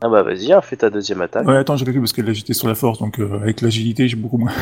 Ah 0.00 0.08
bah 0.08 0.22
vas-y, 0.22 0.52
hein, 0.52 0.60
fais 0.60 0.76
ta 0.76 0.90
deuxième 0.90 1.22
attaque. 1.22 1.46
Ouais, 1.46 1.56
attends, 1.56 1.76
j'ai 1.76 1.84
calculé 1.84 2.02
parce 2.02 2.12
qu'elle 2.12 2.28
agité 2.28 2.52
sur 2.52 2.68
la 2.68 2.74
force, 2.74 2.98
donc 2.98 3.18
euh, 3.20 3.40
avec 3.40 3.60
l'agilité, 3.60 4.06
j'ai 4.08 4.16
beaucoup 4.16 4.38
moins. 4.38 4.52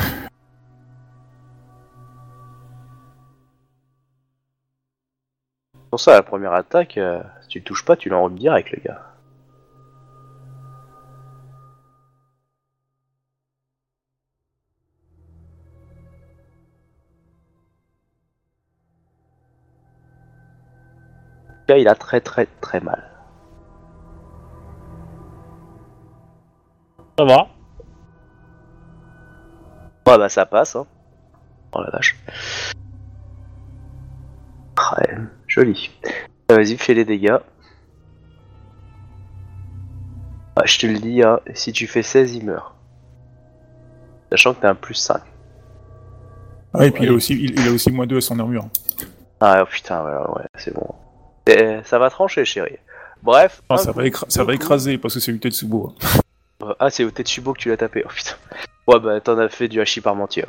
Pour 5.91 6.01
ça, 6.01 6.13
la 6.13 6.23
première 6.23 6.53
attaque, 6.53 6.97
euh, 6.97 7.21
si 7.43 7.49
tu 7.49 7.59
le 7.59 7.65
touches 7.65 7.85
pas, 7.85 7.97
tu 7.97 8.09
l'enroules 8.09 8.35
direct, 8.35 8.71
le 8.71 8.81
gars. 8.85 9.12
Il 21.79 21.89
a 21.89 21.95
très 21.95 22.21
très 22.21 22.47
très 22.61 22.81
mal. 22.81 23.11
Ça 27.19 27.25
va. 27.25 27.49
Ouais, 30.07 30.19
bah 30.19 30.29
ça 30.29 30.47
passe, 30.47 30.77
hein. 30.77 30.87
Oh 31.73 31.81
la 31.81 31.91
vache. 31.91 32.17
Ouais, 34.77 35.17
joli. 35.47 35.91
Euh, 36.51 36.57
Vas-y, 36.57 36.77
fais 36.77 36.95
les 36.95 37.05
dégâts. 37.05 37.39
Ah, 40.57 40.67
je 40.67 40.79
te 40.79 40.87
le 40.87 40.99
dis, 40.99 41.23
hein, 41.23 41.41
si 41.55 41.73
tu 41.73 41.87
fais 41.87 42.03
16, 42.03 42.35
il 42.35 42.45
meurt. 42.45 42.75
Sachant 44.31 44.55
que 44.55 44.61
t'as 44.61 44.71
un 44.71 44.75
plus 44.75 44.95
5. 44.95 45.23
Ah, 46.75 46.87
et 46.87 46.91
puis 46.91 47.05
il, 47.05 47.11
a 47.11 47.13
aussi, 47.13 47.35
il, 47.35 47.59
il 47.59 47.69
a 47.69 47.71
aussi 47.73 47.91
moins 47.91 48.07
2 48.07 48.19
à 48.19 48.21
son 48.21 48.39
armure. 48.39 48.67
Ah 49.41 49.63
oh, 49.63 49.67
putain, 49.71 50.05
ouais, 50.05 50.33
ouais, 50.37 50.47
c'est 50.57 50.75
bon. 50.75 50.87
Eh, 51.47 51.79
ça 51.85 51.99
va 51.99 52.11
trancher, 52.11 52.45
chérie. 52.45 52.79
Bref. 53.23 53.63
Ah, 53.69 53.77
ça, 53.77 53.93
va 53.93 54.03
ça 54.29 54.45
va 54.45 54.55
écraser 54.55 54.99
parce 54.99 55.15
que 55.15 55.21
c'est 55.21 55.33
Utetsubo. 55.33 55.95
Tsubo. 56.01 56.69
Euh, 56.71 56.75
Ah, 56.79 56.91
c'est 56.91 57.05
au 57.05 57.11
Tetsubo 57.11 57.53
que 57.53 57.59
tu 57.59 57.69
l'as 57.69 57.77
tapé. 57.77 58.03
Oh 58.05 58.09
putain. 58.15 58.35
Ouais, 58.87 58.99
bah 59.01 59.21
t'en 59.21 59.39
as 59.39 59.49
fait 59.49 59.69
du 59.69 59.81
hachis 59.81 60.01
parmentier. 60.01 60.45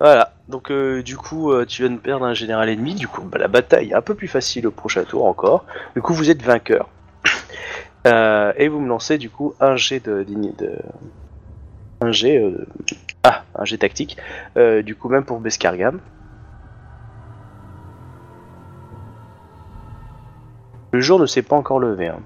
Voilà. 0.00 0.32
Donc, 0.48 0.70
euh, 0.70 1.02
du 1.02 1.16
coup, 1.16 1.52
euh, 1.52 1.64
tu 1.66 1.82
viens 1.82 1.90
de 1.90 1.98
perdre 1.98 2.24
un 2.24 2.34
général 2.34 2.68
ennemi. 2.70 2.94
Du 2.94 3.06
coup, 3.08 3.22
bah, 3.22 3.38
la 3.38 3.48
bataille 3.48 3.90
est 3.90 3.94
un 3.94 4.00
peu 4.00 4.14
plus 4.14 4.28
facile 4.28 4.66
au 4.66 4.70
prochain 4.70 5.04
tour 5.04 5.24
encore. 5.26 5.64
Du 5.94 6.02
coup, 6.02 6.14
vous 6.14 6.30
êtes 6.30 6.42
vainqueur. 6.42 6.88
Euh, 8.06 8.54
et 8.56 8.68
vous 8.68 8.80
me 8.80 8.88
lancez, 8.88 9.18
du 9.18 9.28
coup, 9.28 9.52
un 9.60 9.76
jet 9.76 10.00
de. 10.00 10.22
de, 10.26 10.34
de- 10.56 10.78
un 12.00 12.12
jet. 12.12 12.38
euh, 12.42 12.66
ah, 13.24 13.44
un 13.54 13.66
jet 13.66 13.76
tactique. 13.76 14.16
Euh, 14.56 14.80
du 14.80 14.96
coup, 14.96 15.10
même 15.10 15.22
pour 15.26 15.38
Bescargam. 15.38 16.00
Le 20.92 21.00
jour 21.00 21.18
ne 21.20 21.26
s'est 21.26 21.42
pas 21.42 21.56
encore 21.56 21.78
levé. 21.80 22.08
Hein. 22.08 22.20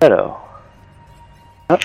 Alors. 0.00 0.48
Ah. 1.68 1.78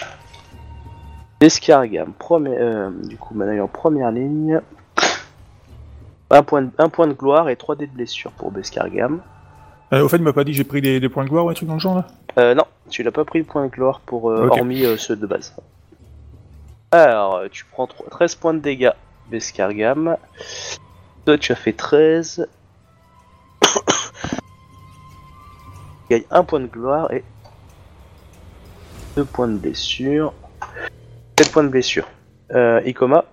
Escargam, 1.41 2.13
premier, 2.13 2.55
euh, 2.57 2.89
du 3.03 3.17
coup, 3.17 3.33
maintenant 3.33 3.63
en 3.65 3.67
première 3.67 4.11
ligne. 4.11 4.61
Un 6.29 6.41
point, 6.41 6.63
de, 6.63 6.69
un 6.79 6.89
point 6.89 7.05
de 7.07 7.13
gloire 7.13 7.49
et 7.49 7.55
3 7.55 7.75
dés 7.75 7.85
de 7.85 7.91
blessure 7.91 8.31
pour 8.31 8.49
Bescargam. 8.51 9.19
Euh, 9.91 10.03
au 10.03 10.07
fait, 10.09 10.17
il 10.17 10.23
m'a 10.23 10.33
pas 10.33 10.43
dit 10.43 10.51
que 10.51 10.57
j'ai 10.57 10.63
pris 10.63 10.81
des, 10.81 10.99
des 10.99 11.09
points 11.09 11.25
de 11.25 11.29
gloire 11.29 11.45
ou 11.45 11.49
un 11.49 11.53
truc 11.53 11.67
dans 11.67 11.75
le 11.75 11.79
genre 11.79 11.95
là? 11.95 12.07
Euh, 12.39 12.55
non, 12.55 12.63
tu 12.89 13.03
n'as 13.03 13.11
pas 13.11 13.25
pris 13.25 13.43
de 13.43 13.47
point 13.47 13.65
de 13.65 13.69
gloire 13.69 13.99
pour, 13.99 14.31
euh, 14.31 14.47
Ok. 14.47 14.53
hormis 14.57 14.83
euh, 14.85 14.97
ceux 14.97 15.15
de 15.15 15.27
base. 15.27 15.55
Alors, 16.91 17.41
tu 17.51 17.65
prends 17.65 17.85
tro- 17.85 18.05
13 18.09 18.35
points 18.35 18.53
de 18.55 18.59
dégâts, 18.59 18.93
Bescargam. 19.29 20.17
Toi, 21.25 21.37
tu 21.37 21.51
as 21.51 21.55
fait 21.55 21.73
13. 21.73 22.47
tu 23.61 23.69
gagnes 26.09 26.23
un 26.31 26.43
point 26.43 26.59
de 26.59 26.67
gloire 26.67 27.11
et 27.13 27.23
2 29.15 29.25
points 29.25 29.47
de 29.47 29.57
blessure. 29.57 30.33
7 31.39 31.51
points 31.51 31.63
de 31.63 31.69
blessure. 31.69 32.07
Euh, 32.51 32.81
Ikoma, 32.85 33.25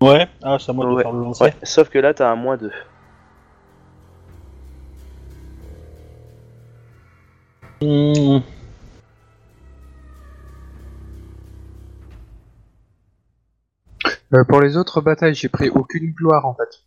Ouais. 0.00 0.28
Ah, 0.42 0.58
c'est 0.60 0.70
à 0.70 0.74
moi 0.74 0.86
de 0.86 0.92
Ouais, 0.92 1.02
faire 1.02 1.12
le 1.12 1.22
lancer. 1.24 1.42
ouais, 1.44 1.54
sauf 1.64 1.88
que 1.88 1.98
là, 1.98 2.14
t'as 2.14 2.30
un 2.30 2.36
moins 2.36 2.56
2. 2.56 2.70
Mmh. 7.82 8.38
Euh, 14.34 14.44
pour 14.44 14.60
les 14.60 14.76
autres 14.76 15.00
batailles, 15.00 15.34
j'ai 15.34 15.48
pris 15.48 15.70
aucune 15.70 16.10
gloire 16.12 16.46
en 16.46 16.54
fait. 16.54 16.82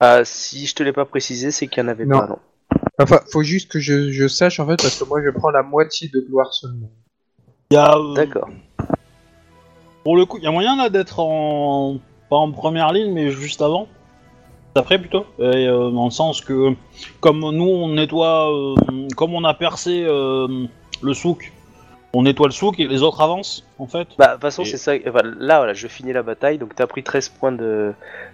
Ah, 0.00 0.24
si 0.24 0.66
je 0.66 0.74
te 0.74 0.82
l'ai 0.82 0.92
pas 0.92 1.04
précisé, 1.04 1.50
c'est 1.50 1.66
qu'il 1.66 1.82
n'y 1.82 1.88
en 1.88 1.92
avait 1.92 2.04
Non. 2.06 2.20
pas, 2.20 2.26
non. 2.28 2.38
Enfin, 3.00 3.20
faut 3.32 3.42
juste 3.42 3.70
que 3.70 3.78
je, 3.80 4.10
je 4.10 4.28
sache 4.28 4.60
en 4.60 4.66
fait 4.66 4.76
parce 4.80 4.98
que 4.98 5.04
moi 5.08 5.20
je 5.24 5.30
prends 5.30 5.50
la 5.50 5.62
moitié 5.62 6.08
de 6.08 6.20
gloire 6.20 6.52
seulement. 6.52 6.90
Y 7.70 7.76
a, 7.76 7.96
euh, 7.96 8.14
D'accord. 8.14 8.48
Pour 10.04 10.16
le 10.16 10.26
coup, 10.26 10.38
il 10.38 10.44
y 10.44 10.46
a 10.46 10.50
moyen 10.50 10.76
là 10.76 10.90
d'être 10.90 11.18
en 11.20 11.98
pas 12.30 12.36
en 12.36 12.50
première 12.52 12.92
ligne, 12.92 13.12
mais 13.12 13.30
juste 13.30 13.62
avant? 13.62 13.88
Après 14.76 14.98
plutôt? 14.98 15.24
Et, 15.38 15.42
euh, 15.68 15.90
dans 15.90 16.04
le 16.06 16.10
sens 16.10 16.40
que 16.40 16.70
comme 17.20 17.40
nous 17.40 17.64
on 17.68 17.88
nettoie, 17.94 18.52
euh, 18.52 18.74
comme 19.16 19.34
on 19.34 19.44
a 19.44 19.54
percé 19.54 20.04
euh, 20.06 20.66
le 21.02 21.14
souk, 21.14 21.52
on 22.14 22.22
nettoie 22.22 22.46
le 22.46 22.52
souk 22.52 22.78
et 22.80 22.86
les 22.86 23.02
autres 23.02 23.20
avancent 23.20 23.64
en 23.78 23.86
fait. 23.86 24.08
Bah, 24.18 24.28
de 24.28 24.32
toute 24.34 24.42
façon, 24.42 24.62
Et- 24.62 24.66
c'est 24.66 24.76
ça. 24.76 24.92
enfin, 25.08 25.20
là, 25.38 25.58
voilà, 25.58 25.74
je 25.74 25.86
finis 25.88 26.12
la 26.12 26.22
bataille. 26.22 26.58
Donc, 26.58 26.74
t'as 26.74 26.86
pris 26.86 27.02
13 27.02 27.28
points 27.28 27.52
de, 27.52 27.92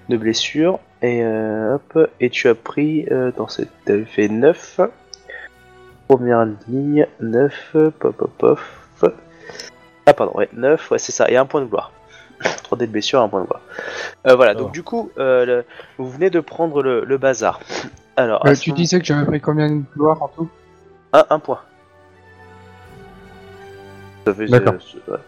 de 0.09 0.17
blessure. 0.17 0.79
Et, 1.03 1.23
euh, 1.25 1.77
hop, 1.77 2.11
et 2.21 2.29
tu 2.31 2.49
as 2.49 2.55
pris. 2.55 3.07
Euh, 3.11 3.33
t'avais 3.87 4.05
fait 4.05 4.29
9. 4.29 4.81
Première 6.09 6.45
ligne, 6.69 7.07
9, 7.21 7.77
pop, 7.99 8.17
pop, 8.17 8.31
pop. 8.39 8.61
Ah, 10.07 10.13
pardon, 10.15 10.33
ouais, 10.35 10.49
9, 10.53 10.91
ouais, 10.91 10.99
c'est 10.99 11.13
ça, 11.13 11.31
et 11.31 11.37
un 11.37 11.47
point 11.47 11.61
de 11.61 11.67
gloire. 11.67 11.93
3 12.65 12.79
dés 12.79 12.87
de 12.87 12.93
blessure, 12.93 13.21
un 13.23 13.29
point 13.29 13.43
de 13.43 13.47
gloire. 13.47 13.61
Euh, 14.27 14.35
voilà, 14.35 14.55
donc 14.55 14.73
du 14.73 14.83
coup, 14.83 15.11
euh, 15.19 15.45
le- 15.47 15.65
vous 15.99 16.11
venez 16.11 16.31
de 16.31 16.41
prendre 16.41 16.83
le, 16.83 17.05
le 17.05 17.19
bazar. 17.19 17.61
Alors, 18.17 18.45
Euh, 18.47 18.55
tu 18.55 18.71
moment- 18.71 18.81
disais 18.81 18.99
que 18.99 19.05
j'avais 19.05 19.25
pris 19.27 19.41
combien 19.41 19.71
de 19.71 19.83
gloire 19.97 20.21
en 20.23 20.29
tout? 20.29 20.49
Un, 21.13 21.25
un 21.31 21.39
point. 21.39 21.61
Ça 24.31 24.35
fait- 24.35 24.47
D'accord. 24.47 24.75
c'est- 24.81 25.11
ouais. 25.11 25.19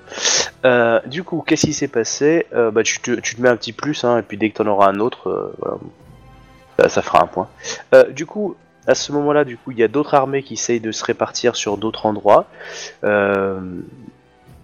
Euh, 0.64 1.00
du 1.06 1.24
coup, 1.24 1.42
qu'est-ce 1.46 1.66
qui 1.66 1.72
s'est 1.72 1.88
passé? 1.88 2.46
Euh, 2.54 2.70
Bah, 2.70 2.82
tu 2.82 3.00
te, 3.00 3.12
tu 3.20 3.34
te 3.36 3.40
mets 3.42 3.48
un 3.48 3.56
petit 3.56 3.72
plus, 3.72 4.04
hein, 4.04 4.18
et 4.18 4.22
puis 4.22 4.36
dès 4.36 4.50
que 4.50 4.56
t'en 4.62 4.66
auras 4.66 4.88
un 4.88 5.00
autre, 5.00 5.28
euh, 5.28 5.52
voilà, 5.58 5.78
ça, 6.78 6.88
ça 6.88 7.02
fera 7.02 7.22
un 7.22 7.26
point. 7.26 7.48
Du 8.10 8.26
coup, 8.26 8.54
à 8.86 8.94
ce 8.94 9.12
moment-là, 9.12 9.44
du 9.44 9.56
coup, 9.56 9.70
il 9.72 9.78
y 9.78 9.82
a 9.82 9.88
d'autres 9.88 10.14
armées 10.14 10.42
qui 10.42 10.54
essayent 10.54 10.80
de 10.80 10.92
se 10.92 11.04
répartir 11.04 11.56
sur 11.56 11.76
d'autres 11.78 12.06
endroits, 12.06 12.46
euh, 13.04 13.60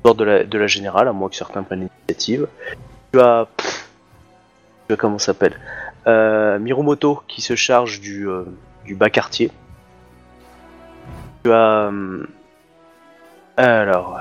de 0.05 0.25
la, 0.25 0.45
de 0.45 0.59
la 0.59 0.67
générale, 0.67 1.07
à 1.09 1.13
moins 1.13 1.29
que 1.29 1.37
certains 1.37 1.63
prennent 1.63 1.81
l'initiative. 1.81 2.47
Tu 3.13 3.21
as, 3.21 3.47
tu 4.87 4.95
as 4.95 4.97
comment 4.97 5.19
s'appelle? 5.19 5.59
Mirumoto 6.07 7.23
qui 7.29 7.43
se 7.43 7.55
charge 7.57 8.01
du, 8.01 8.27
du 8.87 8.95
bas 8.95 9.11
quartier. 9.11 9.51
Tu 11.45 11.53
as. 11.53 11.91
Alors. 13.65 14.19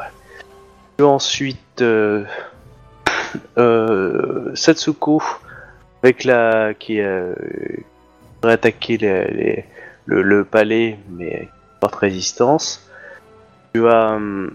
Ensuite. 1.01 1.81
Euh, 1.81 2.25
euh, 3.57 4.55
Satsuko 4.55 5.21
avec 6.03 6.23
la. 6.23 6.73
qui 6.73 6.99
euh, 7.01 7.33
les- 8.97 9.27
les- 9.31 9.65
le, 10.05 10.21
palais, 10.45 10.97
mais 11.09 11.49
forte 11.81 11.95
résistance. 11.95 12.89
Tu 13.73 13.87
as. 13.87 14.11
hum, 14.13 14.53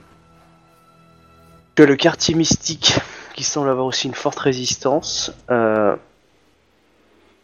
tu 1.75 1.83
as 1.83 1.87
le 1.87 1.97
quartier 1.97 2.35
mystique 2.35 2.99
qui 3.35 3.45
semble 3.45 3.69
avoir 3.71 3.87
aussi 3.87 4.07
une 4.09 4.15
forte 4.15 4.39
résistance. 4.39 5.33
Euh, 5.51 5.95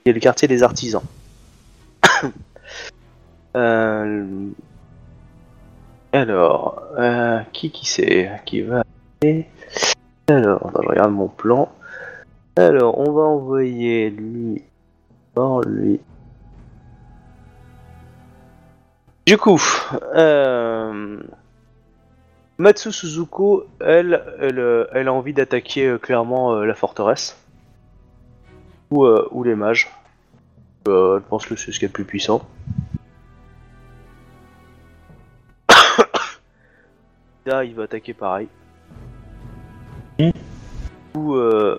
a 0.06 0.12
le 0.12 0.20
quartier 0.20 0.48
des 0.48 0.62
artisans. 0.62 1.02
Euh, 3.56 4.27
alors, 6.12 6.82
euh, 6.98 7.40
qui 7.52 7.70
qui 7.70 7.86
c'est 7.86 8.30
qui 8.47 8.62
va 8.62 8.82
aller 9.22 9.47
Alors, 10.28 10.70
je 10.82 10.89
regarde 10.89 11.12
mon 11.12 11.28
plan. 11.28 11.70
Alors, 12.56 12.98
on 12.98 13.12
va 13.12 13.22
envoyer 13.22 14.09
lui, 14.09 14.62
voir 15.36 15.60
lui. 15.60 16.01
Du 19.26 19.36
coup, 19.36 19.62
euh, 20.14 21.20
Matsu 22.56 22.90
Suzuko, 22.90 23.66
elle, 23.78 24.24
elle, 24.40 24.88
elle 24.93 25.09
a 25.09 25.12
envie 25.12 25.35
d'attaquer 25.35 25.87
euh, 25.87 25.98
clairement 25.98 26.54
la 26.54 26.74
forteresse 26.74 27.37
ou, 28.90 29.06
ou 29.06 29.45
les 29.45 29.54
mages. 29.54 29.90
Elle 30.87 31.20
pense 31.28 31.45
que 31.45 31.54
c'est 31.54 31.70
ce 31.70 31.78
qui 31.78 31.85
est 31.85 31.88
le 31.88 31.93
plus 31.93 32.06
puissant. 32.06 32.48
Il 37.64 37.74
va 37.74 37.85
attaquer 37.85 38.14
pareil. 38.14 38.48
Mm. 40.18 40.30
Ou 41.14 41.35
euh, 41.35 41.78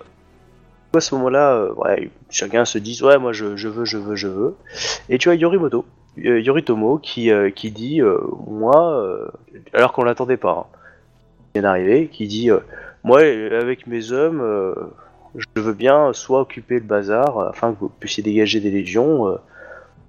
à 0.93 0.99
ce 0.99 1.13
moment-là, 1.15 1.53
euh, 1.53 1.73
ouais, 1.73 2.09
chacun 2.29 2.65
se 2.65 2.77
dit 2.77 2.99
ouais, 3.03 3.17
moi 3.17 3.33
je, 3.33 3.55
je 3.55 3.67
veux, 3.67 3.85
je 3.85 3.97
veux, 3.97 4.15
je 4.15 4.27
veux. 4.27 4.55
Et 5.09 5.17
tu 5.17 5.29
as 5.29 5.35
Yorimoto, 5.35 5.85
euh, 6.25 6.41
Yoritomo 6.41 6.97
qui, 6.97 7.31
qui 7.55 7.71
dit 7.71 8.01
moi, 8.47 9.29
alors 9.73 9.93
qu'on 9.93 10.03
l'attendait 10.03 10.37
pas, 10.37 10.67
hein, 10.73 10.77
qui 11.47 11.53
vient 11.55 11.61
d'arriver, 11.63 12.07
qui 12.07 12.27
dit 12.27 12.49
moi 13.03 13.19
avec 13.19 13.87
mes 13.87 14.11
hommes, 14.11 14.75
je 15.35 15.61
veux 15.61 15.73
bien 15.73 16.13
soit 16.13 16.41
occuper 16.41 16.75
le 16.75 16.85
bazar 16.85 17.39
afin 17.39 17.73
que 17.73 17.79
vous 17.79 17.89
puissiez 17.89 18.23
dégager 18.23 18.59
des 18.59 18.71
légions, 18.71 19.37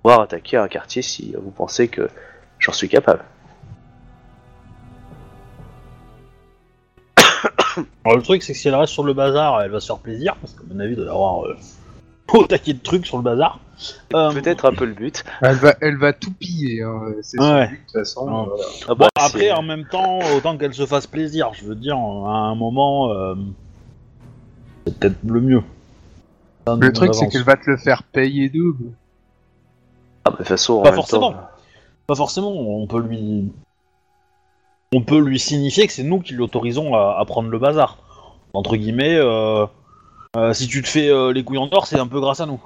voire 0.02 0.20
attaquer 0.20 0.56
un 0.56 0.68
quartier 0.68 1.02
si 1.02 1.34
vous 1.39 1.50
pensez 1.50 1.89
que 1.89 2.08
j'en 2.58 2.72
suis 2.72 2.89
capable. 2.89 3.22
Alors, 8.04 8.16
le 8.16 8.22
truc, 8.22 8.42
c'est 8.42 8.52
que 8.54 8.58
si 8.58 8.68
elle 8.68 8.74
reste 8.74 8.92
sur 8.92 9.04
le 9.04 9.12
bazar, 9.12 9.60
elle 9.62 9.70
va 9.70 9.80
se 9.80 9.86
faire 9.86 9.98
plaisir, 9.98 10.36
parce 10.40 10.54
qu'à 10.54 10.62
mon 10.72 10.80
avis, 10.80 10.92
il 10.92 10.96
doit 10.96 11.04
y 11.06 11.08
avoir 11.08 11.44
euh, 11.44 11.56
au 12.34 12.46
taquet 12.46 12.72
de 12.74 12.82
trucs 12.82 13.06
sur 13.06 13.16
le 13.18 13.22
bazar. 13.22 13.60
Euh, 14.14 14.30
Peut-être 14.32 14.66
un 14.66 14.74
peu 14.74 14.84
le 14.84 14.92
but. 14.92 15.24
elle 15.40 15.56
va, 15.56 15.74
elle 15.80 15.96
va 15.96 16.12
tout 16.12 16.32
piller, 16.32 16.82
hein. 16.82 17.00
c'est 17.22 17.38
son 17.38 17.54
Ouais. 17.54 17.68
but 17.68 17.76
de 17.76 17.80
toute 17.86 17.92
façon. 17.92 18.24
Voilà. 18.26 18.62
Ah 18.84 18.88
Bon, 18.88 18.94
bah, 18.96 19.08
après, 19.16 19.50
en 19.52 19.62
même 19.62 19.86
temps, 19.86 20.18
autant 20.36 20.56
qu'elle 20.58 20.74
se 20.74 20.84
fasse 20.84 21.06
plaisir, 21.06 21.50
je 21.54 21.64
veux 21.64 21.74
dire, 21.74 21.96
à 21.96 21.98
un 22.50 22.54
moment, 22.54 23.10
euh, 23.12 23.34
c'est 24.86 24.98
peut-être 24.98 25.16
le 25.26 25.40
mieux. 25.40 25.62
Le 26.66 26.92
truc, 26.92 27.14
c'est 27.14 27.28
qu'elle 27.28 27.42
va 27.42 27.56
te 27.56 27.70
le 27.70 27.76
faire 27.78 28.02
payer 28.02 28.48
double. 28.50 28.90
Ah 30.24 30.30
bah, 30.30 30.32
de 30.32 30.36
toute 30.38 30.48
façon, 30.48 30.74
en 30.74 30.82
Pas 30.82 30.90
même 30.90 30.96
forcément. 30.96 31.32
temps, 31.32 31.40
Pas 32.06 32.14
forcément, 32.14 32.50
on 32.52 32.86
peut 32.86 33.00
lui... 33.00 33.50
On 34.93 35.02
peut 35.02 35.20
lui 35.20 35.39
signifier 35.39 35.86
que 35.86 35.93
c'est 35.93 36.02
nous 36.02 36.19
qui 36.19 36.35
l'autorisons 36.35 36.94
à, 36.94 37.25
prendre 37.25 37.49
le 37.49 37.59
bazar. 37.60 37.99
Entre 38.55 38.77
guillemets, 38.77 39.15
euh, 39.15 39.65
euh, 40.36 40.52
si 40.52 40.67
tu 40.67 40.83
te 40.83 40.89
fais 40.89 41.09
euh, 41.09 41.33
les 41.33 41.44
couilles 41.44 41.59
en 41.59 41.69
or, 41.70 41.86
c'est 41.86 41.99
un 41.99 42.09
peu 42.09 42.19
grâce 42.20 42.41
à 42.41 42.47
nous. 42.47 42.60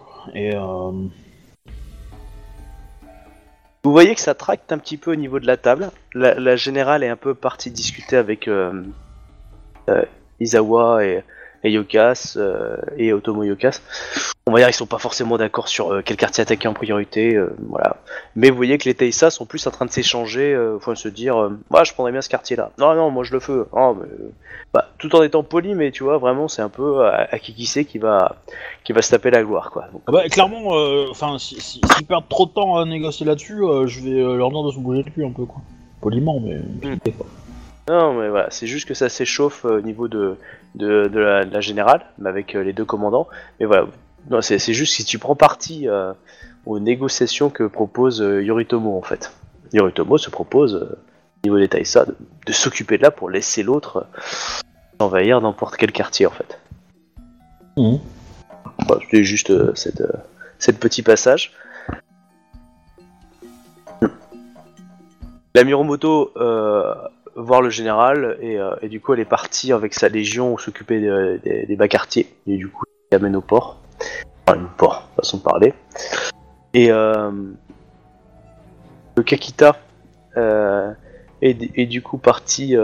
Vous 3.82 3.92
voyez 3.92 4.14
que 4.14 4.22
ça 4.22 4.34
tracte 4.34 4.72
un 4.72 4.78
petit 4.78 4.96
peu 4.96 5.12
au 5.12 5.16
niveau 5.16 5.38
de 5.38 5.46
la 5.46 5.58
table. 5.58 5.90
La, 6.14 6.34
la 6.40 6.56
générale 6.56 7.02
est 7.02 7.10
un 7.10 7.16
peu 7.16 7.34
partie 7.34 7.70
discuter 7.70 8.16
avec 8.16 8.48
Izawa 10.40 11.04
et, 11.04 11.22
et 11.64 11.70
Yokas 11.72 12.34
euh, 12.36 12.76
et 12.96 13.12
Otomo 13.12 13.42
Yokas. 13.42 13.80
On 14.46 14.52
va 14.52 14.58
dire 14.58 14.66
qu'ils 14.68 14.74
sont 14.76 14.86
pas 14.86 14.98
forcément 14.98 15.38
d'accord 15.38 15.68
sur 15.68 15.90
euh, 15.92 16.02
quel 16.04 16.16
quartier 16.18 16.42
attaquer 16.42 16.68
en 16.68 16.74
priorité, 16.74 17.34
euh, 17.34 17.56
voilà. 17.68 17.96
Mais 18.36 18.50
vous 18.50 18.56
voyez 18.56 18.76
que 18.78 18.84
les 18.84 18.94
Taisa 18.94 19.30
sont 19.30 19.46
plus 19.46 19.66
en 19.66 19.70
train 19.70 19.86
de 19.86 19.90
s'échanger, 19.90 20.56
enfin 20.76 20.94
se 20.94 21.08
dire, 21.08 21.50
moi 21.70 21.82
je 21.84 21.92
prendrais 21.94 22.12
bien 22.12 22.20
ce 22.20 22.28
quartier-là. 22.28 22.70
Non 22.78 22.94
non, 22.94 23.10
moi 23.10 23.24
je 23.24 23.32
le 23.32 23.40
fais. 23.40 23.52
Oh, 23.72 23.96
mais, 23.98 24.06
euh, 24.06 24.30
bah, 24.74 24.88
tout 24.98 25.14
en 25.16 25.22
étant 25.22 25.42
poli, 25.42 25.74
mais 25.74 25.90
tu 25.92 26.02
vois 26.04 26.18
vraiment 26.18 26.48
c'est 26.48 26.60
un 26.62 26.68
peu 26.68 27.04
à, 27.06 27.28
à 27.30 27.38
qui 27.38 27.54
qui 27.54 27.64
sait 27.64 27.84
qui 27.84 27.98
va 27.98 28.36
qui 28.82 28.92
va 28.92 29.00
se 29.02 29.10
taper 29.10 29.30
la 29.30 29.42
gloire 29.42 29.70
quoi. 29.70 29.86
Donc, 29.92 30.02
ah 30.06 30.12
bah, 30.12 30.28
clairement, 30.28 30.76
euh, 30.76 31.06
enfin, 31.10 31.38
si, 31.38 31.60
si- 31.60 31.80
perdent 32.06 32.28
trop 32.28 32.44
de 32.44 32.50
temps 32.50 32.76
à 32.76 32.84
négocier 32.84 33.24
là-dessus, 33.24 33.62
euh, 33.64 33.86
je 33.86 34.00
vais 34.00 34.20
euh, 34.20 34.36
leur 34.36 34.50
dire 34.50 34.62
de 34.64 34.72
se 34.72 34.78
bouger 34.78 35.02
le 35.06 35.10
cul 35.10 35.24
un 35.24 35.30
peu, 35.30 35.46
quoi. 35.46 35.62
Poliment, 36.02 36.38
mais. 36.40 36.58
Non, 37.88 38.14
mais 38.14 38.30
voilà, 38.30 38.50
c'est 38.50 38.66
juste 38.66 38.88
que 38.88 38.94
ça 38.94 39.08
s'échauffe 39.08 39.66
euh, 39.66 39.78
au 39.78 39.80
niveau 39.82 40.08
de, 40.08 40.36
de, 40.74 41.06
de 41.06 41.18
la, 41.20 41.44
de 41.44 41.52
la 41.52 41.60
générale, 41.60 42.06
mais 42.18 42.30
avec 42.30 42.54
euh, 42.54 42.62
les 42.62 42.72
deux 42.72 42.86
commandants. 42.86 43.28
Mais 43.60 43.66
voilà, 43.66 43.86
non, 44.30 44.40
c'est 44.40 44.58
c'est 44.58 44.72
juste 44.72 44.94
si 44.94 45.04
tu 45.04 45.18
prends 45.18 45.36
parti 45.36 45.86
euh, 45.86 46.14
aux 46.64 46.78
négociations 46.78 47.50
que 47.50 47.64
propose 47.64 48.22
euh, 48.22 48.42
Yoritomo 48.42 48.96
en 48.96 49.02
fait. 49.02 49.32
Yoritomo 49.74 50.16
se 50.16 50.30
propose, 50.30 50.76
euh, 50.76 50.96
au 51.44 51.46
niveau 51.46 51.58
des 51.58 51.68
Taïsa, 51.68 52.06
de, 52.06 52.16
de 52.46 52.52
s'occuper 52.52 52.96
de 52.96 53.02
là 53.02 53.10
pour 53.10 53.28
laisser 53.28 53.62
l'autre 53.62 54.06
envahir 54.98 55.42
n'importe 55.42 55.76
quel 55.76 55.92
quartier 55.92 56.26
en 56.26 56.30
fait. 56.30 56.58
Mhm. 57.76 58.00
Voilà, 58.86 59.02
C'était 59.04 59.24
juste 59.24 59.74
cette, 59.76 60.02
cette 60.58 60.78
petit 60.80 61.02
passage. 61.02 61.52
La 65.54 65.64
Miromoto 65.64 66.32
voir 67.36 67.62
le 67.62 67.70
général 67.70 68.38
et, 68.40 68.58
euh, 68.58 68.74
et 68.82 68.88
du 68.88 69.00
coup 69.00 69.14
elle 69.14 69.20
est 69.20 69.24
partie 69.24 69.72
avec 69.72 69.94
sa 69.94 70.08
légion 70.08 70.56
s'occuper 70.56 71.00
des, 71.00 71.38
des, 71.44 71.66
des 71.66 71.76
bas 71.76 71.88
quartiers 71.88 72.28
et 72.46 72.56
du 72.56 72.68
coup 72.68 72.84
elle 73.10 73.16
amène 73.18 73.36
au 73.36 73.40
port. 73.40 73.80
Enfin, 74.46 74.58
le 74.60 74.66
port, 74.76 75.08
façon 75.16 75.38
de 75.38 75.42
parler. 75.42 75.74
Et 76.74 76.90
euh, 76.90 77.30
le 79.16 79.22
Kakita 79.22 79.76
euh, 80.36 80.92
est, 81.42 81.78
est 81.78 81.86
du 81.86 82.02
coup 82.02 82.18
parti 82.18 82.74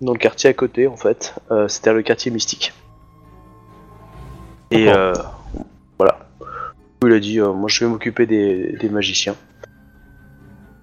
dans 0.00 0.12
le 0.12 0.18
quartier 0.18 0.50
à 0.50 0.54
côté 0.54 0.86
en 0.86 0.96
fait. 0.96 1.34
C'était 1.68 1.92
le 1.92 2.02
quartier 2.02 2.30
mystique. 2.30 2.72
Et 4.70 4.88
euh, 4.88 5.12
voilà. 5.98 6.18
Du 6.40 6.46
coup, 7.00 7.08
il 7.08 7.12
a 7.12 7.20
dit 7.20 7.38
euh, 7.38 7.52
moi 7.52 7.68
je 7.68 7.84
vais 7.84 7.90
m'occuper 7.90 8.26
des, 8.26 8.72
des 8.72 8.88
magiciens. 8.88 9.36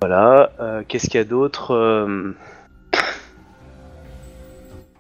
Voilà. 0.02 0.52
euh, 0.60 0.84
Qu'est-ce 0.88 1.08
qu'il 1.10 1.18
y 1.18 1.22
a 1.22 1.26
d'autre 1.26 1.74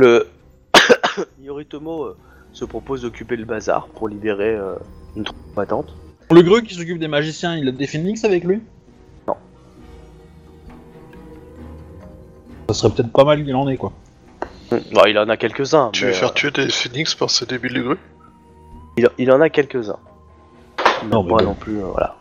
Le 0.02 0.26
Yoritomo 1.44 2.06
euh, 2.06 2.18
se 2.54 2.66
propose 2.66 3.04
d'occuper 3.04 3.36
le 3.36 3.46
bazar 3.46 3.88
pour 3.88 4.10
libérer 4.10 4.56
euh, 4.56 4.74
une 5.16 5.24
troupe 5.24 5.38
battante. 5.56 5.96
Le 6.32 6.42
grue 6.42 6.64
qui 6.64 6.74
s'occupe 6.74 6.98
des 6.98 7.08
magiciens, 7.08 7.56
il 7.56 7.68
a 7.68 7.72
des 7.72 7.86
phoenix 7.86 8.24
avec 8.24 8.44
lui? 8.44 8.62
Non. 9.28 9.36
Ça 12.70 12.74
serait 12.74 12.96
peut-être 12.96 13.12
pas 13.12 13.26
mal 13.26 13.46
qu'il 13.46 13.54
en 13.56 13.68
ait, 13.68 13.78
quoi. 13.78 13.94
Bon, 14.72 15.02
il 15.08 15.20
en 15.20 15.30
a 15.30 15.38
quelques-uns. 15.38 15.92
Tu 15.92 16.06
mais, 16.06 16.12
veux 16.12 16.18
faire 16.18 16.30
euh, 16.30 16.34
tuer 16.34 16.50
des 16.50 16.70
phoenix 16.70 17.14
par 17.14 17.30
ce 17.30 17.46
début 17.46 17.70
de 17.70 17.84
grue 17.84 17.98
il, 18.98 19.08
il 19.20 19.32
en 19.32 19.40
a 19.40 19.50
quelques-uns. 19.52 20.00
Non, 21.04 21.10
Non, 21.10 21.24
mais 21.24 21.30
pas 21.30 21.38
bon. 21.38 21.44
non 21.44 21.54
plus, 21.54 21.78
euh, 21.78 21.86
voilà. 21.86 22.16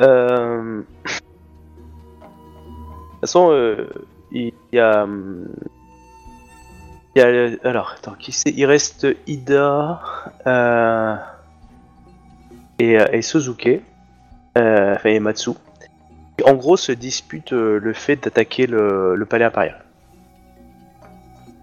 Euh, 0.00 0.80
toute 1.04 1.20
façon, 3.20 3.50
euh, 3.50 3.86
il 4.32 4.54
y 4.72 4.78
a. 4.78 5.06
Il 7.16 7.18
y 7.20 7.22
a. 7.22 7.68
Alors, 7.68 7.94
attends, 7.96 8.14
qui 8.18 8.32
c'est? 8.32 8.50
Il 8.50 8.64
reste 8.66 9.06
Ida 9.26 10.00
euh, 10.46 11.16
et, 12.78 12.98
euh, 12.98 13.06
et 13.12 13.22
Suzuki, 13.22 13.80
euh, 14.56 14.94
enfin 14.94 15.08
et 15.08 15.20
Matsu. 15.20 15.50
qui, 16.38 16.44
En 16.44 16.54
gros, 16.54 16.76
se 16.76 16.92
disputent 16.92 17.52
le 17.52 17.92
fait 17.92 18.16
d'attaquer 18.16 18.66
le, 18.66 19.16
le 19.16 19.26
palais 19.26 19.44
impérial. 19.44 19.84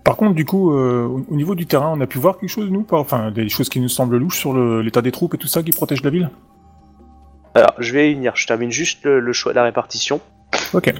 Par 0.03 0.15
contre, 0.15 0.35
du 0.35 0.45
coup, 0.45 0.73
euh, 0.73 1.05
au 1.05 1.25
au 1.29 1.35
niveau 1.35 1.55
du 1.55 1.65
terrain, 1.65 1.91
on 1.93 1.99
a 2.01 2.07
pu 2.07 2.17
voir 2.17 2.37
quelque 2.37 2.49
chose, 2.49 2.69
nous 2.69 2.83
pas- 2.83 2.97
Enfin, 2.97 3.31
des 3.31 3.49
choses 3.49 3.67
qui 3.69 3.79
nous 3.81 3.89
semblent 3.89 4.17
louches 4.17 4.39
sur 4.39 4.53
l'état 4.81 5.01
des 5.01 5.11
troupes 5.11 5.33
et 5.33 5.37
tout 5.37 5.47
ça 5.47 5.63
qui 5.63 5.71
protège 5.71 6.01
la 6.03 6.09
ville? 6.09 6.29
Alors, 7.55 7.73
je 7.79 7.91
vais 7.93 8.11
y 8.11 8.15
venir. 8.15 8.33
Je 8.35 8.47
termine 8.47 8.71
juste 8.71 9.03
le, 9.03 9.19
le 9.19 9.33
choix 9.33 9.51
de 9.51 9.57
la 9.57 9.63
répartition. 9.63 10.21
Ok. 10.73 10.93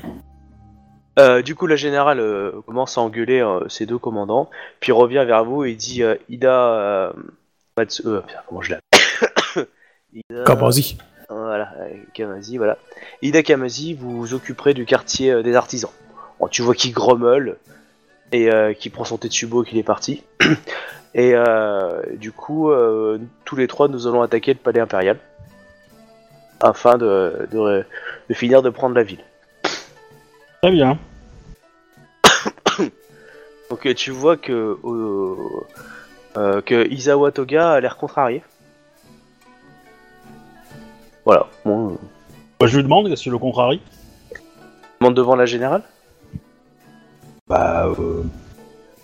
Euh, 1.18 1.42
du 1.42 1.56
coup, 1.56 1.66
la 1.68 1.76
générale 1.76 2.20
euh, 2.20 2.62
commence 2.66 2.98
à 2.98 3.02
engueuler 3.02 3.42
euh, 3.42 3.68
ses 3.70 3.86
deux 3.86 3.98
commandants, 3.98 4.50
puis 4.80 4.92
revient 4.92 5.24
vers 5.26 5.44
vous 5.44 5.64
et 5.66 5.74
dit 5.76 6.04
Ida. 6.30 7.14
Matsu- 7.76 8.04
comment 8.48 8.62
je 8.62 8.72
l'appelle 8.72 9.68
Ida. 10.14 10.44
Kabazi. 10.46 10.98
Voilà, 11.30 11.74
Kamazi, 12.14 12.58
voilà. 12.58 12.78
Ida 13.22 13.44
Kamazi, 13.44 13.94
vous 13.94 14.18
vous 14.18 14.34
occuperez 14.34 14.74
du 14.74 14.86
quartier 14.86 15.44
des 15.44 15.56
artisans. 15.56 15.92
Bon, 16.40 16.48
tu 16.48 16.62
vois 16.62 16.74
qu'il 16.74 16.94
grommelle 16.94 17.58
et 18.32 18.52
euh, 18.52 18.74
qui 18.74 18.90
prend 18.90 19.04
son 19.04 19.18
Tetsubo 19.18 19.64
et 19.64 19.68
qu'il 19.68 19.78
est 19.78 19.84
parti. 19.84 20.24
et 21.14 21.34
du 22.16 22.32
coup, 22.32 22.72
tous 23.46 23.56
les 23.56 23.68
trois, 23.68 23.88
nous 23.88 24.08
allons 24.08 24.22
attaquer 24.22 24.54
le 24.54 24.60
palais 24.60 24.80
impérial 24.80 25.18
afin 26.62 26.98
de, 26.98 27.48
de, 27.52 27.84
de 28.30 28.34
finir 28.34 28.62
de 28.62 28.70
prendre 28.70 28.96
la 28.96 29.04
ville. 29.04 29.24
Très 30.61 30.72
bien. 30.72 30.98
Donc 33.69 33.94
tu 33.95 34.11
vois 34.11 34.38
que 34.38 34.77
euh, 34.84 35.36
euh, 36.38 36.61
que 36.61 36.88
Izawa 36.90 37.32
Toga 37.32 37.74
a 37.74 37.80
l'air 37.80 37.98
contrarié. 37.98 38.44
Voilà. 41.26 41.48
Bon, 41.66 41.92
euh, 41.92 41.95
Bah, 42.60 42.68
je 42.68 42.77
lui 42.77 42.84
demande 42.84 43.08
qu'est-ce 43.10 43.26
que 43.26 43.30
le 43.30 43.38
contrarie? 43.38 43.82
demande 45.00 45.16
devant 45.16 45.36
la 45.36 45.45
générale? 45.45 45.84
Bah, 47.48 47.88
euh... 48.00 48.24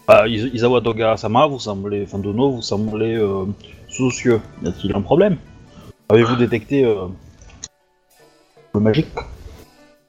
bah 0.08 0.28
Isawa 0.28 0.82
Toga 0.82 1.18
Sama, 1.18 1.46
vous 1.48 1.60
semblez, 1.60 2.04
enfin 2.04 2.18
Dono, 2.20 2.52
vous 2.52 2.62
semblez 2.62 3.16
euh, 3.16 3.46
soucieux. 3.90 4.42
Y 4.64 4.68
a-t-il 4.70 4.96
un 4.96 5.02
problème? 5.02 5.38
Avez-vous 6.10 6.36
détecté 6.36 6.84
euh, 6.84 7.06
le 8.74 8.80
magique? 8.80 9.08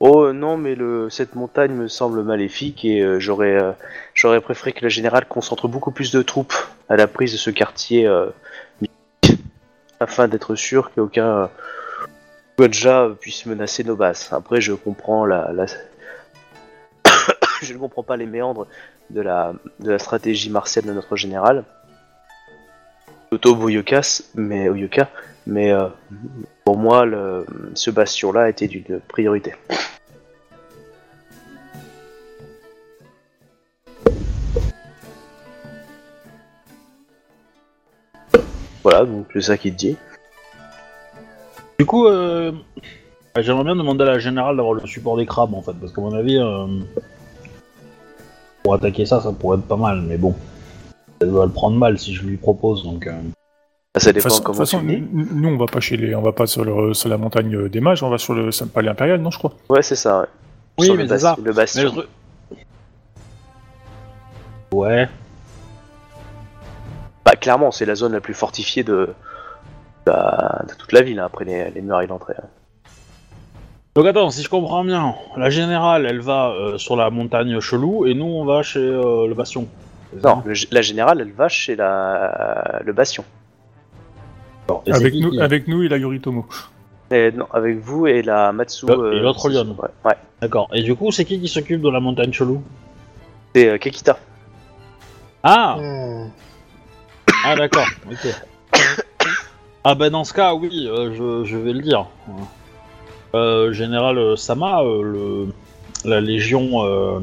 Oh 0.00 0.32
non, 0.32 0.56
mais 0.56 0.76
cette 1.08 1.34
montagne 1.34 1.72
me 1.72 1.88
semble 1.88 2.22
maléfique 2.22 2.84
et 2.84 3.00
euh, 3.00 3.20
j'aurais 3.20 3.54
euh, 3.62 3.72
j'aurais 4.12 4.40
préféré 4.40 4.72
que 4.72 4.82
la 4.82 4.88
générale 4.88 5.26
concentre 5.26 5.68
beaucoup 5.68 5.92
plus 5.92 6.10
de 6.10 6.20
troupes 6.22 6.54
à 6.88 6.96
la 6.96 7.06
prise 7.06 7.32
de 7.32 7.36
ce 7.36 7.50
quartier 7.50 8.06
euh, 8.06 8.26
afin 10.00 10.26
d'être 10.26 10.56
sûr 10.56 10.92
qu'aucun 10.92 11.48
Godja 12.58 13.10
puisse 13.20 13.46
menacer 13.46 13.84
nos 13.84 13.96
bases. 13.96 14.28
Après, 14.32 14.60
je 14.60 14.72
comprends 14.72 15.26
la, 15.26 15.52
je 17.62 17.72
ne 17.72 17.78
comprends 17.78 18.02
pas 18.02 18.16
les 18.16 18.26
méandres 18.26 18.66
de 19.10 19.20
la 19.20 19.52
de 19.78 19.92
la 19.92 19.98
stratégie 19.98 20.50
martienne 20.50 20.86
de 20.86 20.92
notre 20.92 21.16
général. 21.16 21.64
Toto 23.34 23.56
Boyokas, 23.56 24.22
mais 24.36 24.68
mais 25.46 25.72
euh, 25.72 25.88
pour 26.64 26.76
moi, 26.78 27.04
le, 27.04 27.44
ce 27.74 27.90
bastion-là 27.90 28.48
était 28.48 28.68
d'une 28.68 29.00
priorité. 29.08 29.54
Voilà, 38.84 39.04
donc 39.04 39.26
c'est 39.32 39.40
ça 39.40 39.58
qu'il 39.58 39.74
dit. 39.74 39.96
Du 41.80 41.86
coup, 41.86 42.06
euh, 42.06 42.52
j'aimerais 43.36 43.64
bien 43.64 43.74
demander 43.74 44.04
à 44.04 44.06
la 44.06 44.18
générale 44.20 44.56
d'avoir 44.56 44.74
le 44.74 44.86
support 44.86 45.16
des 45.16 45.26
crabes 45.26 45.54
en 45.54 45.62
fait, 45.62 45.72
parce 45.72 45.92
qu'à 45.92 46.00
mon 46.00 46.14
avis, 46.14 46.38
euh, 46.38 46.66
pour 48.62 48.74
attaquer 48.74 49.06
ça, 49.06 49.20
ça 49.20 49.32
pourrait 49.32 49.58
être 49.58 49.66
pas 49.66 49.76
mal, 49.76 50.02
mais 50.02 50.18
bon. 50.18 50.36
Elle 51.20 51.30
va 51.30 51.44
le 51.46 51.52
prendre 51.52 51.76
mal 51.76 51.98
si 51.98 52.14
je 52.14 52.22
lui 52.24 52.36
propose, 52.36 52.82
donc. 52.84 53.06
euh, 53.06 53.12
Ça 53.96 54.12
De 54.12 54.12
toute 54.12 54.14
dépend 54.14 54.22
façon, 54.24 54.40
de 54.40 54.44
comment 54.44 54.58
toute 54.58 54.66
façon, 54.66 54.80
tu 54.86 55.08
nous, 55.12 55.48
on 55.48 55.56
va 55.56 55.66
pas 55.66 55.80
chez 55.80 55.96
les, 55.96 56.14
on 56.14 56.22
va 56.22 56.32
pas 56.32 56.46
sur, 56.46 56.64
le- 56.64 56.92
sur 56.94 57.08
la 57.08 57.16
montagne 57.18 57.68
des 57.68 57.80
mages, 57.80 58.02
on 58.02 58.10
va 58.10 58.18
sur 58.18 58.34
le 58.34 58.50
palais 58.72 58.90
impérial, 58.90 59.20
non, 59.20 59.30
je 59.30 59.38
crois. 59.38 59.52
Ouais, 59.68 59.82
c'est 59.82 59.96
ça, 59.96 60.20
ouais. 60.20 60.26
Oui, 60.78 60.86
Sur 60.86 60.96
mais 60.96 61.02
le, 61.04 61.08
c'est 61.08 61.18
ça. 61.20 61.36
bastion. 61.54 61.92
Ouais. 64.72 65.08
Bah, 67.24 67.36
clairement, 67.36 67.70
c'est 67.70 67.86
la 67.86 67.94
zone 67.94 68.12
la 68.12 68.20
plus 68.20 68.34
fortifiée 68.34 68.82
de, 68.82 69.08
de, 70.06 70.12
de 70.12 70.74
toute 70.76 70.92
la 70.92 71.02
ville, 71.02 71.18
hein, 71.20 71.26
après 71.26 71.44
les, 71.44 71.70
les 71.70 71.80
murailles 71.80 72.08
d'entrée. 72.08 72.34
hein. 72.38 72.46
Donc 73.94 74.06
attends, 74.06 74.28
si 74.30 74.42
je 74.42 74.48
comprends 74.50 74.84
bien, 74.84 75.14
la 75.36 75.50
générale, 75.50 76.04
elle 76.06 76.18
va 76.20 76.48
euh, 76.50 76.78
sur 76.78 76.96
la 76.96 77.10
montagne 77.10 77.60
chelou, 77.60 78.06
et 78.06 78.14
nous, 78.14 78.24
on 78.26 78.44
va 78.44 78.64
chez 78.64 78.80
euh, 78.80 79.28
le 79.28 79.34
bastion. 79.34 79.68
Non, 80.22 80.42
le 80.44 80.54
la 80.70 80.82
générale, 80.82 81.20
elle 81.20 81.32
va 81.32 81.48
chez 81.48 81.76
la, 81.76 82.80
le 82.84 82.92
bastion. 82.92 83.24
Avec 84.90 85.14
nous, 85.14 85.30
qui- 85.30 85.40
avec 85.40 85.68
nous, 85.68 85.82
il 85.82 85.92
a 85.92 85.96
Yoritomo. 85.98 86.46
Et 87.10 87.30
non, 87.32 87.46
avec 87.52 87.78
vous 87.78 88.06
et 88.06 88.22
la 88.22 88.52
Matsu. 88.52 88.86
Le- 88.86 89.14
et 89.14 89.20
l'autre 89.20 89.40
c'est- 89.40 89.48
lionne. 89.50 89.70
Ouais, 89.78 89.88
ouais. 90.04 90.14
D'accord. 90.40 90.68
Et 90.72 90.82
du 90.82 90.94
coup, 90.94 91.10
c'est 91.12 91.24
qui 91.24 91.40
qui 91.40 91.48
s'occupe 91.48 91.82
de 91.82 91.90
la 91.90 92.00
montagne 92.00 92.32
chelou 92.32 92.62
c'est 93.54 93.68
euh, 93.68 93.78
Kekita. 93.78 94.18
Ah 95.42 95.76
Hmm. 95.78 96.28
Ah 97.44 97.56
d'accord, 97.56 97.86
ok. 98.10 98.26
Ah 99.86 99.94
ben 99.94 100.08
dans 100.10 100.24
ce 100.24 100.32
cas, 100.32 100.54
oui, 100.54 100.86
euh, 100.88 101.12
je, 101.14 101.44
je 101.44 101.58
vais 101.58 101.74
le 101.74 101.82
dire. 101.82 102.06
Euh, 103.34 103.70
Général 103.72 104.16
euh, 104.16 104.34
Sama, 104.34 104.80
euh, 104.82 105.02
le, 105.02 106.08
la 106.10 106.22
Légion... 106.22 106.82
Euh, 106.86 107.20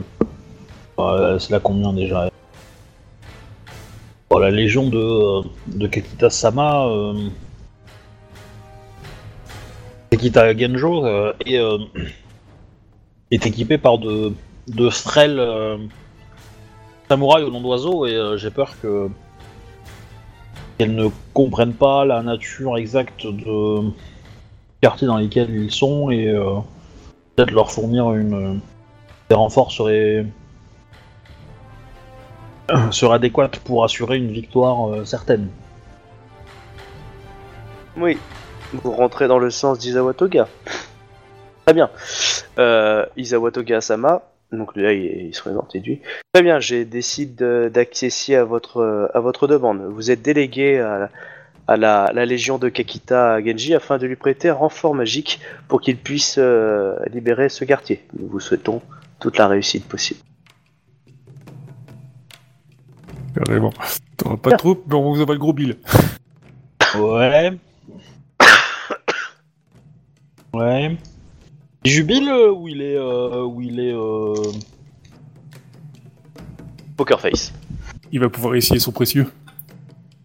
euh, 0.99 1.39
c'est 1.39 1.51
la 1.51 1.59
combien 1.59 1.91
déjà 1.91 2.29
La 4.39 4.49
Légion 4.49 4.87
de, 4.87 4.97
euh, 4.97 5.87
Kekita 5.87 6.29
Sama... 6.29 6.87
Euh, 6.87 7.29
Kekita 10.09 10.57
Genjo 10.57 11.05
euh, 11.05 11.33
est, 13.31 13.45
équipée 13.45 13.77
par 13.77 13.97
de, 13.97 14.33
de 14.67 14.89
strel 14.89 15.39
euh, 15.39 15.77
samouraï 17.09 17.43
au 17.43 17.49
nom 17.49 17.61
d'oiseau 17.61 18.05
et 18.05 18.37
j'ai 18.37 18.51
peur 18.51 18.73
que 18.81 19.09
qu'elles 20.77 20.95
ne 20.95 21.07
comprennent 21.33 21.73
pas 21.73 22.03
la 22.05 22.23
nature 22.23 22.77
exacte 22.77 23.25
de 23.25 23.89
quartier 24.81 25.07
dans 25.07 25.17
lesquels 25.17 25.49
ils 25.49 25.71
sont 25.71 26.09
et 26.09 26.25
peut-être 27.35 27.51
leur 27.51 27.71
fournir 27.71 28.13
une 28.13 28.59
des 29.29 29.35
renforts 29.35 29.71
seraient 29.71 30.25
seraient 32.91 33.15
adéquates 33.15 33.59
pour 33.59 33.83
assurer 33.83 34.17
une 34.17 34.31
victoire 34.31 34.89
euh, 34.89 35.05
certaine. 35.05 35.49
Oui, 37.97 38.17
vous 38.73 38.91
rentrez 38.91 39.27
dans 39.27 39.39
le 39.39 39.49
sens 39.49 39.79
d'Izawa 39.79 40.13
Toga. 40.13 40.47
Très 41.65 41.73
bien. 41.73 41.89
Euh, 42.57 43.05
Izawa 43.17 43.51
Toga 43.51 43.81
Sama, 43.81 44.23
donc 44.51 44.75
là 44.75 44.93
il, 44.93 45.33
se 45.33 45.41
présente 45.41 45.75
et 45.75 45.79
dit 45.79 45.99
Très 46.33 46.43
bien, 46.43 46.59
j'ai 46.59 46.85
décidé 46.85 47.33
de- 47.43 47.71
d'accéder 47.73 48.35
à 48.35 48.43
votre, 48.45 49.47
demande. 49.47 49.81
Vous 49.89 50.11
êtes 50.11 50.21
délégué 50.21 50.79
à, 50.79 51.09
la 51.77 52.25
légion 52.25 52.57
de 52.57 52.67
Kakita 52.69 53.41
Genji 53.41 53.75
afin 53.75 53.97
de 53.97 54.05
lui 54.05 54.17
prêter 54.17 54.49
un 54.49 54.55
renfort 54.55 54.93
magique 54.93 55.39
pour 55.67 55.79
qu'il 55.79 55.97
puisse 55.97 56.35
euh, 56.37 56.97
libérer 57.13 57.47
ce 57.49 57.63
quartier. 57.63 58.03
Nous 58.19 58.27
vous 58.27 58.39
souhaitons 58.39 58.81
toute 59.19 59.37
la 59.37 59.47
réussite 59.47 59.87
possible. 59.87 60.19
Carrément. 63.45 63.73
T'auras 64.17 64.37
pas 64.37 64.51
de 64.51 64.55
troupes, 64.57 64.83
mais 64.87 64.95
on 64.95 65.13
vous 65.13 65.21
envoie 65.21 65.35
le 65.35 65.39
gros 65.39 65.53
bill. 65.53 65.77
Ouais. 66.97 67.51
Ouais. 70.53 70.97
Il 71.85 71.91
jubile 71.91 72.29
euh, 72.29 72.51
ou 72.51 72.67
il 72.67 72.81
est 72.81 72.97
euh, 72.97 73.43
où 73.43 73.61
il 73.61 73.79
est 73.79 73.93
euh... 73.93 74.33
Poker 76.97 77.19
Face. 77.19 77.53
Il 78.11 78.19
va 78.19 78.29
pouvoir 78.29 78.55
essayer 78.55 78.79
son 78.79 78.91
précieux. 78.91 79.31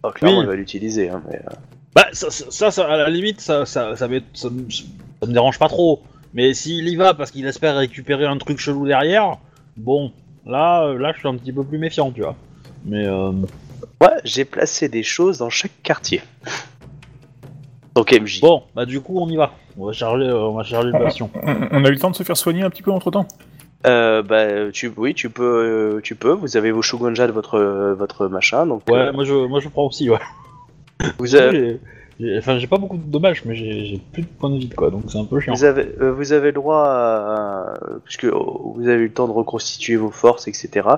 Oh, 0.03 0.11
clairement, 0.11 0.39
Oui. 0.39 0.45
il 0.45 0.49
va 0.49 0.57
l'utiliser. 0.57 1.09
Hein, 1.09 1.23
mais, 1.31 1.37
euh, 1.37 1.55
Bah, 1.95 2.07
ça, 2.13 2.31
ça, 2.31 2.45
ça, 2.51 2.71
ça, 2.71 2.87
à 2.93 2.97
la 2.97 3.09
limite, 3.09 3.41
ça, 3.41 3.65
ça, 3.65 3.97
ça, 3.97 4.09
m'est- 4.09 4.25
ça 4.35 4.51
me- 4.51 4.69
ça 4.69 5.27
me 5.27 5.33
dérange 5.33 5.59
pas 5.59 5.69
trop. 5.69 6.03
Mais 6.35 6.53
s'il 6.53 6.87
y 6.89 6.97
va 6.97 7.15
parce 7.15 7.31
qu'il 7.31 7.47
espère 7.47 7.77
récupérer 7.77 8.27
un 8.27 8.37
truc 8.37 8.59
chelou 8.59 8.87
derrière, 8.87 9.39
bon, 9.77 10.13
là, 10.45 10.85
euh, 10.87 10.99
là, 10.99 11.13
je 11.15 11.21
suis 11.21 11.29
un 11.29 11.37
petit 11.37 11.53
peu 11.53 11.65
plus 11.65 11.79
méfiant, 11.79 12.11
tu 12.11 12.21
vois. 12.23 12.37
Mais 12.87 13.07
euh, 13.07 13.33
Ouais, 14.01 14.11
j'ai 14.25 14.45
placé 14.45 14.89
des 14.89 15.03
choses 15.03 15.39
dans 15.39 15.51
chaque 15.51 15.83
quartier. 15.83 16.21
Donc 17.95 18.13
MJ. 18.13 18.41
bon, 18.41 18.63
bah 18.75 18.85
du 18.85 19.01
coup, 19.01 19.19
on 19.19 19.29
y 19.29 19.37
va. 19.37 19.53
On 19.79 19.87
va 19.87 19.93
charger, 19.93 20.27
euh, 20.27 20.39
on 20.39 20.53
va 20.53 20.65
charger 20.65 20.91
le 20.93 20.99
bastion. 20.99 21.31
On, 21.73 21.85
a 21.85 21.89
eu 21.89 21.93
le 21.93 21.99
temps 21.99 22.11
de 22.11 22.17
se 22.17 22.23
faire 22.23 22.37
soigner 22.37 22.63
un 22.63 22.69
petit 22.69 22.83
peu 22.83 22.91
entre 22.91 23.11
temps 23.11 23.27
Euh, 23.87 24.23
bah, 24.23 24.71
tu, 24.71 24.93
oui, 24.97 25.15
tu 25.15 25.31
peux, 25.31 25.97
euh, 25.97 26.01
tu 26.03 26.15
peux. 26.15 26.33
Vous 26.33 26.59
avez 26.59 26.73
vos 26.73 26.83
Shogunja 26.83 27.27
de 27.27 27.33
votre, 27.33 27.59
votre 27.99 28.29
machin, 28.29 28.67
donc. 28.67 28.83
Ouais, 28.91 28.99
euh, 28.99 29.13
moi 29.13 29.25
je, 29.25 29.33
moi 29.33 29.61
je 29.61 29.69
prends 29.69 29.87
aussi, 29.87 30.11
ouais. 30.11 30.19
vous, 31.19 31.35
avez, 31.37 31.81
Enfin, 32.39 32.59
j'ai 32.59 32.67
pas 32.67 32.79
beaucoup 32.79 32.97
de 32.97 33.03
dommages, 33.11 33.45
mais 33.45 33.55
j'ai 33.55 34.01
plus 34.13 34.23
de 34.23 34.27
points 34.29 34.49
de 34.49 34.57
vie, 34.57 34.71
quoi, 34.71 34.91
donc 34.91 35.03
c'est 35.09 35.19
un 35.19 35.25
peu 35.27 35.39
chiant. 35.39 35.53
vous 35.53 35.65
avez, 35.65 35.95
euh, 36.01 36.13
vous 36.13 36.33
avez 36.33 36.47
le 36.47 36.53
droit 36.55 36.83
à, 36.87 37.75
puisque 38.05 38.27
oh, 38.33 38.73
vous 38.77 38.89
avez 38.89 39.03
eu 39.03 39.09
le 39.09 39.13
temps 39.13 39.27
de 39.29 39.33
reconstituer 39.33 39.97
vos 39.97 40.11
forces, 40.11 40.49
etc. 40.49 40.89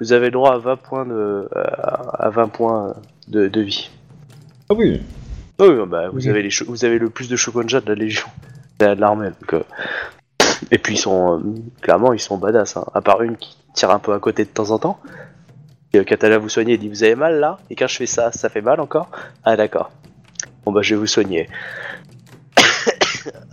Vous 0.00 0.14
avez 0.14 0.26
le 0.26 0.30
droit 0.32 0.54
à 0.54 0.58
20 0.58 0.76
points 0.76 1.04
de, 1.04 1.46
à 1.54 2.26
à 2.26 2.30
20 2.30 2.48
points 2.48 2.94
de, 3.28 3.48
de 3.48 3.60
vie. 3.60 3.90
Ah 4.70 4.74
oui. 4.74 5.02
Oui, 5.60 5.68
oui, 5.68 5.86
bah, 5.86 6.08
vous 6.08 6.16
Oui. 6.20 6.28
avez 6.30 6.42
les, 6.42 6.48
vous 6.66 6.84
avez 6.86 6.98
le 6.98 7.10
plus 7.10 7.28
de 7.28 7.36
Shogunja 7.36 7.82
de 7.82 7.88
la 7.88 7.94
Légion, 7.94 8.26
de 8.78 8.86
la- 8.86 8.94
de 8.94 9.00
l'armée. 9.02 9.28
donc, 9.42 9.52
euh, 9.54 9.62
Et 10.70 10.78
puis 10.78 10.94
ils 10.94 10.98
sont, 10.98 11.38
euh, 11.38 11.42
clairement, 11.82 12.14
ils 12.14 12.18
sont 12.20 12.38
badass. 12.38 12.78
Hein, 12.78 12.86
à 12.94 13.02
part 13.02 13.20
une 13.22 13.36
qui 13.36 13.58
tire 13.74 13.90
un 13.90 13.98
peu 13.98 14.14
à 14.14 14.18
côté 14.18 14.44
de 14.44 14.48
temps 14.50 14.70
en 14.70 14.78
temps. 14.78 14.98
Et, 15.92 15.98
euh, 15.98 16.04
Katana 16.04 16.38
vous 16.38 16.48
soignez, 16.48 16.74
elle 16.74 16.78
dit 16.80 16.88
vous 16.88 17.04
avez 17.04 17.14
mal 17.14 17.38
là? 17.40 17.58
Et 17.68 17.74
quand 17.76 17.86
je 17.88 17.96
fais 17.96 18.06
ça, 18.06 18.32
ça 18.32 18.48
fait 18.48 18.62
mal 18.62 18.80
encore? 18.80 19.10
Ah 19.44 19.56
d'accord. 19.56 19.90
Bon 20.64 20.72
bah 20.72 20.82
je 20.82 20.94
vais 20.94 21.00
vous 21.00 21.06
soigner. 21.06 21.48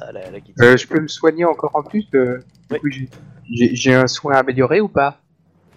Ah, 0.01 0.11
la- 0.11 0.31
la 0.31 0.39
Kitty. 0.39 0.59
Euh, 0.61 0.77
je 0.77 0.87
peux 0.87 0.99
me 0.99 1.07
soigner 1.07 1.45
encore 1.45 1.71
en 1.75 1.83
plus 1.83 2.05
euh, 2.15 2.37
du 2.69 2.75
Oui. 2.75 2.79
coup, 2.79 2.89
j'ai- 2.89 3.09
J'ai 3.51 3.75
j'ai 3.75 3.93
un 3.93 4.07
soin 4.07 4.35
amélioré 4.35 4.79
ou 4.81 4.87
pas? 4.87 5.17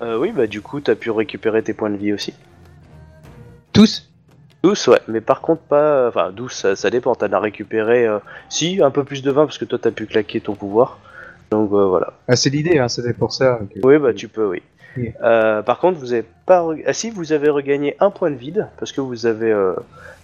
Euh, 0.02 0.18
oui 0.18 0.32
bah 0.32 0.46
du 0.46 0.60
coup 0.62 0.80
t'as 0.80 0.94
pu 0.94 1.10
récupérer 1.10 1.62
tes 1.62 1.74
points 1.74 1.90
de 1.90 1.96
vie 1.96 2.12
aussi. 2.12 2.32
Tous? 3.72 4.10
Douce 4.62 4.86
ouais, 4.88 5.00
mais 5.08 5.20
par 5.20 5.40
contre 5.40 5.62
pas... 5.62 6.08
Enfin 6.08 6.30
douce 6.32 6.54
ça, 6.54 6.76
ça 6.76 6.88
dépend, 6.90 7.14
t'en 7.14 7.32
as 7.32 7.38
récupéré... 7.40 8.06
euh, 8.06 8.18
Si, 8.48 8.80
un 8.82 8.90
peu 8.90 9.04
plus 9.04 9.22
de 9.22 9.30
20 9.30 9.46
parce 9.46 9.58
que 9.58 9.64
toi 9.64 9.78
t'as 9.80 9.90
pu 9.90 10.06
claquer 10.06 10.40
ton 10.40 10.54
pouvoir. 10.54 10.98
Donc 11.50 11.70
euh, 11.72 11.84
voilà. 11.86 12.14
ah, 12.28 12.36
C'est 12.36 12.50
l'idée, 12.50 12.78
hein, 12.78 12.88
c'était 12.88 13.12
pour 13.14 13.32
ça. 13.32 13.60
que- 13.74 13.80
Oui, 13.86 13.98
bah 13.98 14.14
tu 14.14 14.28
peux, 14.28 14.46
oui. 14.46 14.62
Oui. 14.96 15.12
Euh, 15.22 15.62
par 15.62 15.78
contre, 15.78 15.98
vous 15.98 16.12
avez 16.12 16.24
pas. 16.46 16.60
re- 16.60 16.82
Ah 16.86 16.92
si, 16.92 17.10
vous 17.10 17.32
avez 17.32 17.48
regagné 17.48 17.96
un 18.00 18.10
point 18.10 18.30
de 18.30 18.36
vide 18.36 18.68
parce 18.78 18.92
que 18.92 19.00
vous 19.00 19.26
avez 19.26 19.50
euh, 19.50 19.74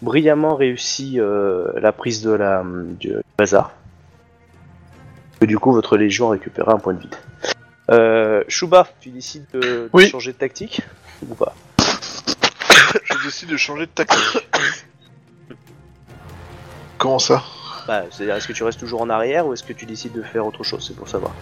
brillamment 0.02 0.54
réussi 0.56 1.18
euh, 1.18 1.68
la 1.80 1.92
prise 1.92 2.22
de 2.22 2.30
la 2.30 2.62
du 3.00 3.14
bazar. 3.38 3.72
Et 5.40 5.46
du 5.46 5.58
coup, 5.58 5.72
votre 5.72 5.96
légion 5.96 6.28
a 6.28 6.32
récupéré 6.32 6.70
un 6.70 6.78
point 6.78 6.94
de 6.94 7.00
vide. 7.00 7.14
Euh, 7.90 8.42
Shuba, 8.48 8.86
tu 9.00 9.08
décides 9.10 9.46
de, 9.54 9.60
de 9.60 9.90
Oui. 9.92 10.08
changer 10.08 10.32
de 10.32 10.36
tactique 10.38 10.82
ou 11.28 11.34
pas? 11.34 11.54
Je 13.04 13.24
décide 13.24 13.48
de 13.48 13.56
changer 13.56 13.86
de 13.86 13.90
tactique. 13.90 14.48
Comment 16.98 17.18
ça? 17.18 17.42
Bah, 17.86 18.02
C'est-à-dire, 18.10 18.34
est-ce 18.36 18.48
que 18.48 18.52
tu 18.52 18.64
restes 18.64 18.80
toujours 18.80 19.00
en 19.00 19.08
arrière 19.08 19.46
ou 19.46 19.52
est-ce 19.54 19.62
que 19.62 19.72
tu 19.72 19.86
décides 19.86 20.12
de 20.12 20.22
faire 20.22 20.44
autre 20.44 20.64
chose? 20.64 20.84
C'est 20.86 20.96
pour 20.96 21.08
savoir. 21.08 21.32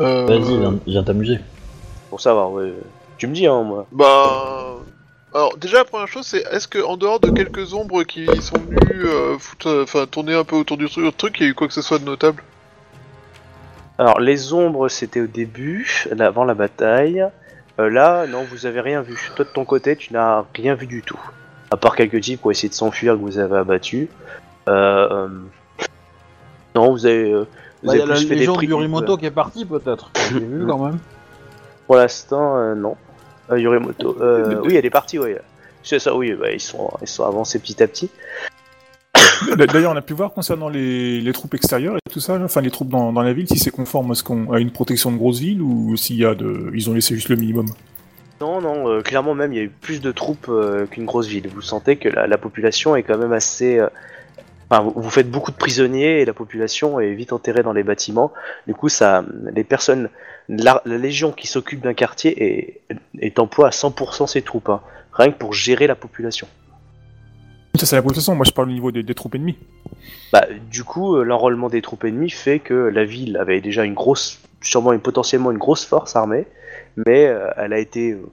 euh... 0.00 0.24
Vas-y, 0.26 0.58
viens, 0.58 0.78
viens 0.86 1.02
t'amuser. 1.02 1.40
Pour 2.10 2.20
savoir, 2.20 2.50
ouais. 2.52 2.72
Tu 3.18 3.26
me 3.26 3.34
dis, 3.34 3.46
hein, 3.46 3.62
moi. 3.62 3.86
Bah. 3.92 4.76
Alors, 5.34 5.56
déjà, 5.58 5.78
la 5.78 5.84
première 5.84 6.08
chose, 6.08 6.26
c'est 6.26 6.42
est-ce 6.52 6.66
que 6.66 6.78
en 6.82 6.96
dehors 6.96 7.20
de 7.20 7.30
quelques 7.30 7.74
ombres 7.74 8.02
qui 8.04 8.26
sont 8.40 8.56
venues 8.58 9.04
euh, 9.06 9.38
foutre, 9.38 9.68
euh, 9.68 9.82
enfin, 9.82 10.06
tourner 10.06 10.34
un 10.34 10.44
peu 10.44 10.56
autour 10.56 10.76
du 10.78 10.86
truc, 10.88 11.36
il 11.38 11.42
y 11.42 11.46
a 11.46 11.50
eu 11.50 11.54
quoi 11.54 11.66
que 11.68 11.74
ce 11.74 11.82
soit 11.82 11.98
de 11.98 12.04
notable? 12.04 12.42
Alors, 13.98 14.20
les 14.20 14.52
ombres, 14.52 14.88
c'était 14.88 15.20
au 15.20 15.26
début, 15.26 16.06
avant 16.18 16.44
la 16.44 16.54
bataille. 16.54 17.24
Euh, 17.78 17.90
là, 17.90 18.26
non, 18.26 18.44
vous 18.50 18.64
avez 18.66 18.80
rien 18.80 19.02
vu. 19.02 19.18
Toi, 19.36 19.44
de 19.44 19.50
ton 19.50 19.64
côté, 19.64 19.96
tu 19.96 20.12
n'as 20.12 20.44
rien 20.54 20.74
vu 20.74 20.86
du 20.86 21.02
tout. 21.02 21.20
À 21.70 21.76
part 21.76 21.94
quelques 21.96 22.20
types 22.20 22.40
pour 22.40 22.50
essayer 22.50 22.68
de 22.68 22.74
s'enfuir 22.74 23.14
que 23.14 23.20
vous 23.20 23.38
avez 23.38 23.58
abattus. 23.58 24.08
Euh, 24.68 25.08
euh, 25.10 25.28
Non, 26.74 26.92
vous 26.92 27.04
avez, 27.06 27.32
euh, 27.32 27.46
vous 27.82 27.88
Bah, 27.88 27.92
avez 27.92 27.98
y 27.98 28.02
a 28.02 28.06
la 28.06 28.14
plus 28.14 28.22
fait 28.22 28.28
des 28.34 28.38
légion 28.40 28.54
prix. 28.54 28.66
de 28.66 28.70
Yorimoto 28.72 29.16
qui 29.18 29.26
est 29.26 29.30
partie, 29.30 29.64
peut-être. 29.66 30.10
J'ai 30.32 30.38
vu 30.40 30.66
quand 30.66 30.78
même. 30.78 30.98
Pour 31.88 31.96
l'instant, 31.96 32.58
euh, 32.58 32.74
non. 32.74 32.96
Euh, 33.50 33.58
Yorimoto. 33.58 34.16
Euh, 34.20 34.60
oui, 34.62 34.76
elle 34.76 34.84
est 34.84 34.90
partie, 34.90 35.18
oui. 35.18 35.30
C'est 35.82 35.98
ça, 35.98 36.14
oui, 36.14 36.34
bah, 36.34 36.52
ils, 36.52 36.60
sont, 36.60 36.90
ils 37.00 37.08
sont 37.08 37.24
avancés 37.24 37.58
petit 37.58 37.82
à 37.82 37.88
petit. 37.88 38.10
D'ailleurs, 39.56 39.92
on 39.92 39.96
a 39.96 40.02
pu 40.02 40.12
voir 40.12 40.32
concernant 40.32 40.68
les, 40.68 41.22
les 41.22 41.32
troupes 41.32 41.54
extérieures 41.54 41.96
et 41.96 42.10
tout 42.10 42.20
ça, 42.20 42.38
enfin 42.44 42.60
les 42.60 42.70
troupes 42.70 42.90
dans, 42.90 43.10
dans 43.10 43.22
la 43.22 43.32
ville, 43.32 43.48
si 43.48 43.58
c'est 43.58 43.70
conforme 43.70 44.10
à, 44.10 44.14
ce 44.14 44.22
qu'on, 44.22 44.52
à 44.52 44.60
une 44.60 44.70
protection 44.70 45.10
de 45.10 45.16
grosse 45.16 45.38
ville 45.38 45.62
ou 45.62 45.96
s'il 45.96 46.16
y 46.16 46.26
a 46.26 46.34
de, 46.34 46.70
ils 46.74 46.90
ont 46.90 46.92
laissé 46.92 47.14
juste 47.14 47.30
le 47.30 47.36
minimum. 47.36 47.66
Non, 48.42 48.60
non, 48.60 48.86
euh, 48.88 49.00
clairement 49.00 49.34
même, 49.34 49.54
il 49.54 49.56
y 49.56 49.60
a 49.60 49.64
eu 49.64 49.70
plus 49.70 50.02
de 50.02 50.12
troupes 50.12 50.48
euh, 50.50 50.84
qu'une 50.84 51.06
grosse 51.06 51.26
ville. 51.26 51.48
Vous 51.48 51.62
sentez 51.62 51.96
que 51.96 52.10
la, 52.10 52.26
la 52.26 52.36
population 52.36 52.96
est 52.96 53.02
quand 53.02 53.16
même 53.16 53.32
assez... 53.32 53.78
euh, 53.78 53.88
Enfin, 54.70 54.92
vous, 54.94 55.10
faites 55.10 55.30
beaucoup 55.30 55.50
de 55.50 55.56
prisonniers 55.56 56.20
et 56.20 56.24
la 56.26 56.34
population 56.34 57.00
est 57.00 57.14
vite 57.14 57.32
enterrée 57.32 57.62
dans 57.62 57.72
les 57.72 57.82
bâtiments. 57.82 58.32
Du 58.66 58.74
coup, 58.74 58.90
ça, 58.90 59.24
les 59.54 59.64
personnes, 59.64 60.10
la, 60.48 60.82
la 60.84 60.98
légion 60.98 61.32
qui 61.32 61.46
s'occupe 61.46 61.80
d'un 61.80 61.94
quartier 61.94 62.42
est, 62.42 62.80
est 63.18 63.38
emploie 63.38 63.68
à 63.68 63.70
100% 63.70 64.26
ses 64.26 64.42
troupes, 64.42 64.68
hein, 64.68 64.82
rien 65.12 65.32
que 65.32 65.38
pour 65.38 65.54
gérer 65.54 65.86
la 65.86 65.94
population. 65.94 66.46
Ça, 67.76 67.86
c'est 67.86 67.96
la 67.96 68.02
population. 68.02 68.34
Moi, 68.34 68.44
je 68.44 68.50
parle 68.50 68.68
au 68.68 68.72
niveau 68.72 68.90
des, 68.90 69.02
des 69.02 69.14
troupes 69.14 69.36
ennemies. 69.36 69.56
Bah, 70.32 70.46
du 70.70 70.84
coup, 70.84 71.16
euh, 71.16 71.22
l'enrôlement 71.22 71.68
des 71.68 71.80
troupes 71.80 72.04
ennemies 72.04 72.30
fait 72.30 72.58
que 72.58 72.74
la 72.74 73.04
ville 73.04 73.36
avait 73.36 73.60
déjà 73.60 73.84
une 73.84 73.94
grosse, 73.94 74.40
sûrement 74.60 74.92
une, 74.92 75.00
potentiellement 75.00 75.50
une 75.50 75.58
grosse 75.58 75.84
force 75.84 76.16
armée, 76.16 76.46
mais 76.96 77.26
euh, 77.26 77.48
elle 77.56 77.72
a 77.72 77.78
été, 77.78 78.12
euh, 78.12 78.26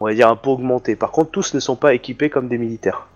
on 0.00 0.06
va 0.06 0.14
dire, 0.14 0.28
un 0.28 0.36
peu 0.36 0.50
augmentée. 0.50 0.96
Par 0.96 1.10
contre, 1.12 1.30
tous 1.30 1.54
ne 1.54 1.60
sont 1.60 1.76
pas 1.76 1.94
équipés 1.94 2.30
comme 2.30 2.48
des 2.48 2.58
militaires. 2.58 3.08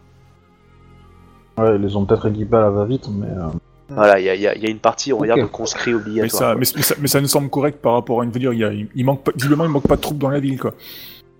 Ouais, 1.60 1.76
ils 1.76 1.82
les 1.82 1.96
ont 1.96 2.04
peut-être 2.04 2.26
équipés 2.28 2.56
à 2.56 2.60
la 2.60 2.70
va-vite, 2.70 3.06
mais. 3.12 3.26
euh, 3.26 3.48
Voilà, 3.90 4.20
il 4.20 4.24
y 4.24 4.28
a, 4.30 4.34
il 4.36 4.40
y 4.40 4.46
a- 4.46 4.54
il 4.54 4.62
y 4.62 4.66
a 4.66 4.70
une 4.70 4.78
partie, 4.78 5.12
on 5.12 5.18
va 5.18 5.26
Ok. 5.26 5.34
dire, 5.34 5.44
de 5.44 5.50
conscrits 5.50 5.90
Mais 5.92 5.96
obligatoires. 6.00 6.30
ça, 6.52 6.54
mais, 6.54 6.66
mais 6.76 6.82
ça, 6.82 6.94
mais 7.00 7.08
ça 7.08 7.20
nous 7.20 7.26
semble 7.28 7.50
correct 7.50 7.80
par 7.82 7.94
rapport 7.94 8.20
à 8.20 8.24
une. 8.24 8.30
Je 8.30 8.34
veux 8.34 8.40
dire, 8.40 8.52
il, 8.52 8.58
y 8.60 8.64
a, 8.64 8.70
il 8.72 9.04
manque 9.04 9.24
pas, 9.24 9.32
visiblement, 9.34 9.64
il 9.64 9.70
manque 9.70 9.86
pas 9.88 9.96
de 9.96 10.00
troupes 10.00 10.18
dans 10.18 10.30
la 10.30 10.38
ville, 10.40 10.58
quoi. 10.60 10.74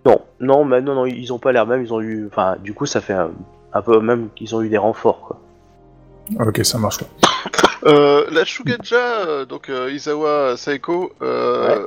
Non, 0.05 0.21
non, 0.41 0.65
mais 0.65 0.81
non, 0.81 0.95
non, 0.95 1.07
ils 1.07 1.33
ont 1.33 1.39
pas 1.39 1.53
l'air 1.53 1.67
même, 1.67 1.83
ils 1.83 1.93
ont 1.93 2.01
eu, 2.01 2.27
enfin, 2.27 2.57
du 2.63 2.73
coup, 2.75 2.87
ça 2.87 3.01
fait 3.01 3.13
un, 3.13 3.31
un 3.73 3.83
peu 3.83 4.01
même 4.01 4.29
qu'ils 4.35 4.55
ont 4.57 4.63
eu 4.63 4.69
des 4.69 4.79
renforts, 4.79 5.21
quoi. 5.21 5.41
Ah, 6.39 6.45
ok, 6.49 6.65
ça 6.65 6.79
marche. 6.79 6.99
Quoi. 6.99 7.09
euh, 7.85 8.27
La 8.33 8.45
Shugenja, 8.45 8.97
euh, 9.27 9.45
donc 9.45 9.69
euh, 9.69 9.91
Izawa 9.93 10.57
Saeko, 10.57 11.13
euh, 11.23 11.87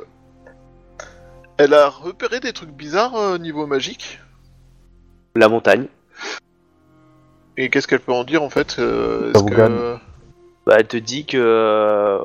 elle 1.58 1.74
a 1.74 1.88
repéré 1.88 2.40
des 2.40 2.52
trucs 2.52 2.72
bizarres 2.72 3.16
euh, 3.16 3.38
niveau 3.38 3.66
magique? 3.66 4.20
La 5.36 5.48
montagne, 5.48 5.86
Et 7.56 7.70
qu'est-ce 7.70 7.86
qu'elle 7.86 8.00
peut 8.00 8.12
en 8.12 8.24
dire 8.24 8.42
en 8.42 8.50
fait 8.50 8.76
euh, 8.78 9.32
est-ce 9.32 9.44
que- 9.44 9.96
bah, 10.66 10.76
elle 10.78 10.86
te 10.88 10.96
dit 10.96 11.24
que, 11.26 11.36
euh, 11.38 12.18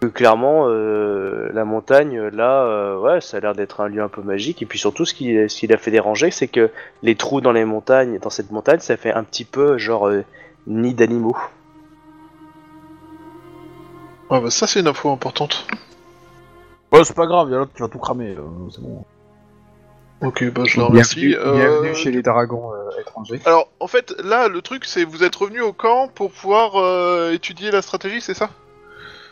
que 0.00 0.06
clairement, 0.08 0.66
euh, 0.68 1.48
la 1.54 1.64
montagne, 1.64 2.20
là, 2.20 2.64
euh, 2.64 2.98
ouais, 2.98 3.20
ça 3.20 3.36
a 3.36 3.40
l'air 3.40 3.54
d'être 3.54 3.80
un 3.80 3.88
lieu 3.88 4.02
un 4.02 4.08
peu 4.08 4.22
magique. 4.22 4.60
Et 4.60 4.66
puis 4.66 4.78
surtout, 4.78 5.04
ce 5.04 5.14
qui, 5.14 5.34
ce 5.48 5.56
qui 5.56 5.66
l'a 5.66 5.76
fait 5.78 5.90
déranger, 5.92 6.30
c'est 6.30 6.48
que 6.48 6.70
les 7.02 7.14
trous 7.14 7.40
dans 7.40 7.52
les 7.52 7.64
montagnes, 7.64 8.18
dans 8.18 8.28
cette 8.30 8.50
montagne, 8.50 8.80
ça 8.80 8.96
fait 8.96 9.12
un 9.12 9.22
petit 9.24 9.44
peu 9.44 9.78
genre 9.78 10.08
euh, 10.08 10.24
nid 10.66 10.94
d'animaux. 10.94 11.36
Ah 14.30 14.40
bah 14.40 14.50
ça 14.50 14.66
c'est 14.66 14.80
une 14.80 14.88
info 14.88 15.10
importante. 15.10 15.66
Ouais, 16.92 17.04
c'est 17.04 17.14
pas 17.16 17.26
grave, 17.26 17.50
y'a 17.50 17.58
l'autre 17.58 17.72
qui 17.74 17.82
va 17.82 17.88
tout 17.88 17.98
cramer, 17.98 18.34
euh, 18.36 18.42
c'est 18.70 18.80
bon. 18.82 19.04
Ok, 20.24 20.50
bah 20.52 20.62
je 20.64 20.80
la 20.80 20.86
remercie. 20.86 21.16
Bienvenue, 21.28 21.36
Euh, 21.36 21.52
bienvenue 21.80 21.94
chez 21.94 22.10
les 22.10 22.22
dragons 22.22 22.72
euh, 22.72 23.00
étrangers. 23.00 23.40
Alors 23.44 23.68
en 23.80 23.86
fait 23.86 24.14
là 24.24 24.48
le 24.48 24.62
truc 24.62 24.84
c'est 24.84 25.04
vous 25.04 25.22
êtes 25.22 25.34
revenu 25.36 25.60
au 25.60 25.72
camp 25.72 26.08
pour 26.08 26.30
pouvoir 26.32 26.76
euh, 26.76 27.32
étudier 27.32 27.70
la 27.70 27.82
stratégie, 27.82 28.20
c'est 28.20 28.34
ça? 28.34 28.50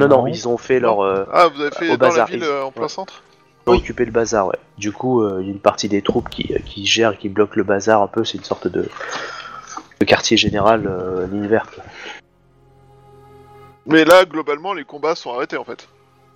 Non, 0.00 0.08
non, 0.08 0.18
Non. 0.22 0.26
ils 0.26 0.48
ont 0.48 0.56
fait 0.58 0.80
leur, 0.80 1.00
euh, 1.02 1.24
Ah 1.32 1.48
vous 1.48 1.60
avez 1.62 1.70
fait 1.70 1.88
Au 1.90 1.96
dans 1.96 2.08
bazar, 2.08 2.26
la 2.26 2.32
ville 2.32 2.42
ils- 2.44 2.48
euh, 2.48 2.64
en 2.64 2.70
plein 2.72 2.82
ouais. 2.82 2.88
centre? 2.88 3.22
Ils 3.66 3.70
ont 3.70 3.76
occupé 3.76 4.04
le 4.04 4.10
bazar, 4.10 4.48
ouais. 4.48 4.58
Du 4.76 4.90
coup, 4.90 5.22
euh, 5.22 5.38
il 5.40 5.46
y 5.46 5.50
a 5.50 5.52
une 5.52 5.60
partie 5.60 5.88
des 5.88 6.02
troupes 6.02 6.28
qui, 6.28 6.52
qui 6.66 6.84
gèrent, 6.84 7.16
qui 7.16 7.28
bloquent 7.28 7.54
le 7.54 7.62
bazar 7.62 8.02
un 8.02 8.08
peu. 8.08 8.24
C'est 8.24 8.36
une 8.38 8.42
sorte 8.44 8.66
de, 8.66 8.88
de 10.00 10.04
quartier 10.04 10.36
général 10.36 10.84
euh, 10.88 11.26
l'univers. 11.28 11.66
quoi. 11.72 11.84
Mais 13.86 14.04
là 14.04 14.24
globalement 14.24 14.74
les 14.74 14.84
combats 14.84 15.14
sont 15.14 15.32
arrêtés 15.32 15.56
en 15.56 15.64
fait. 15.64 15.88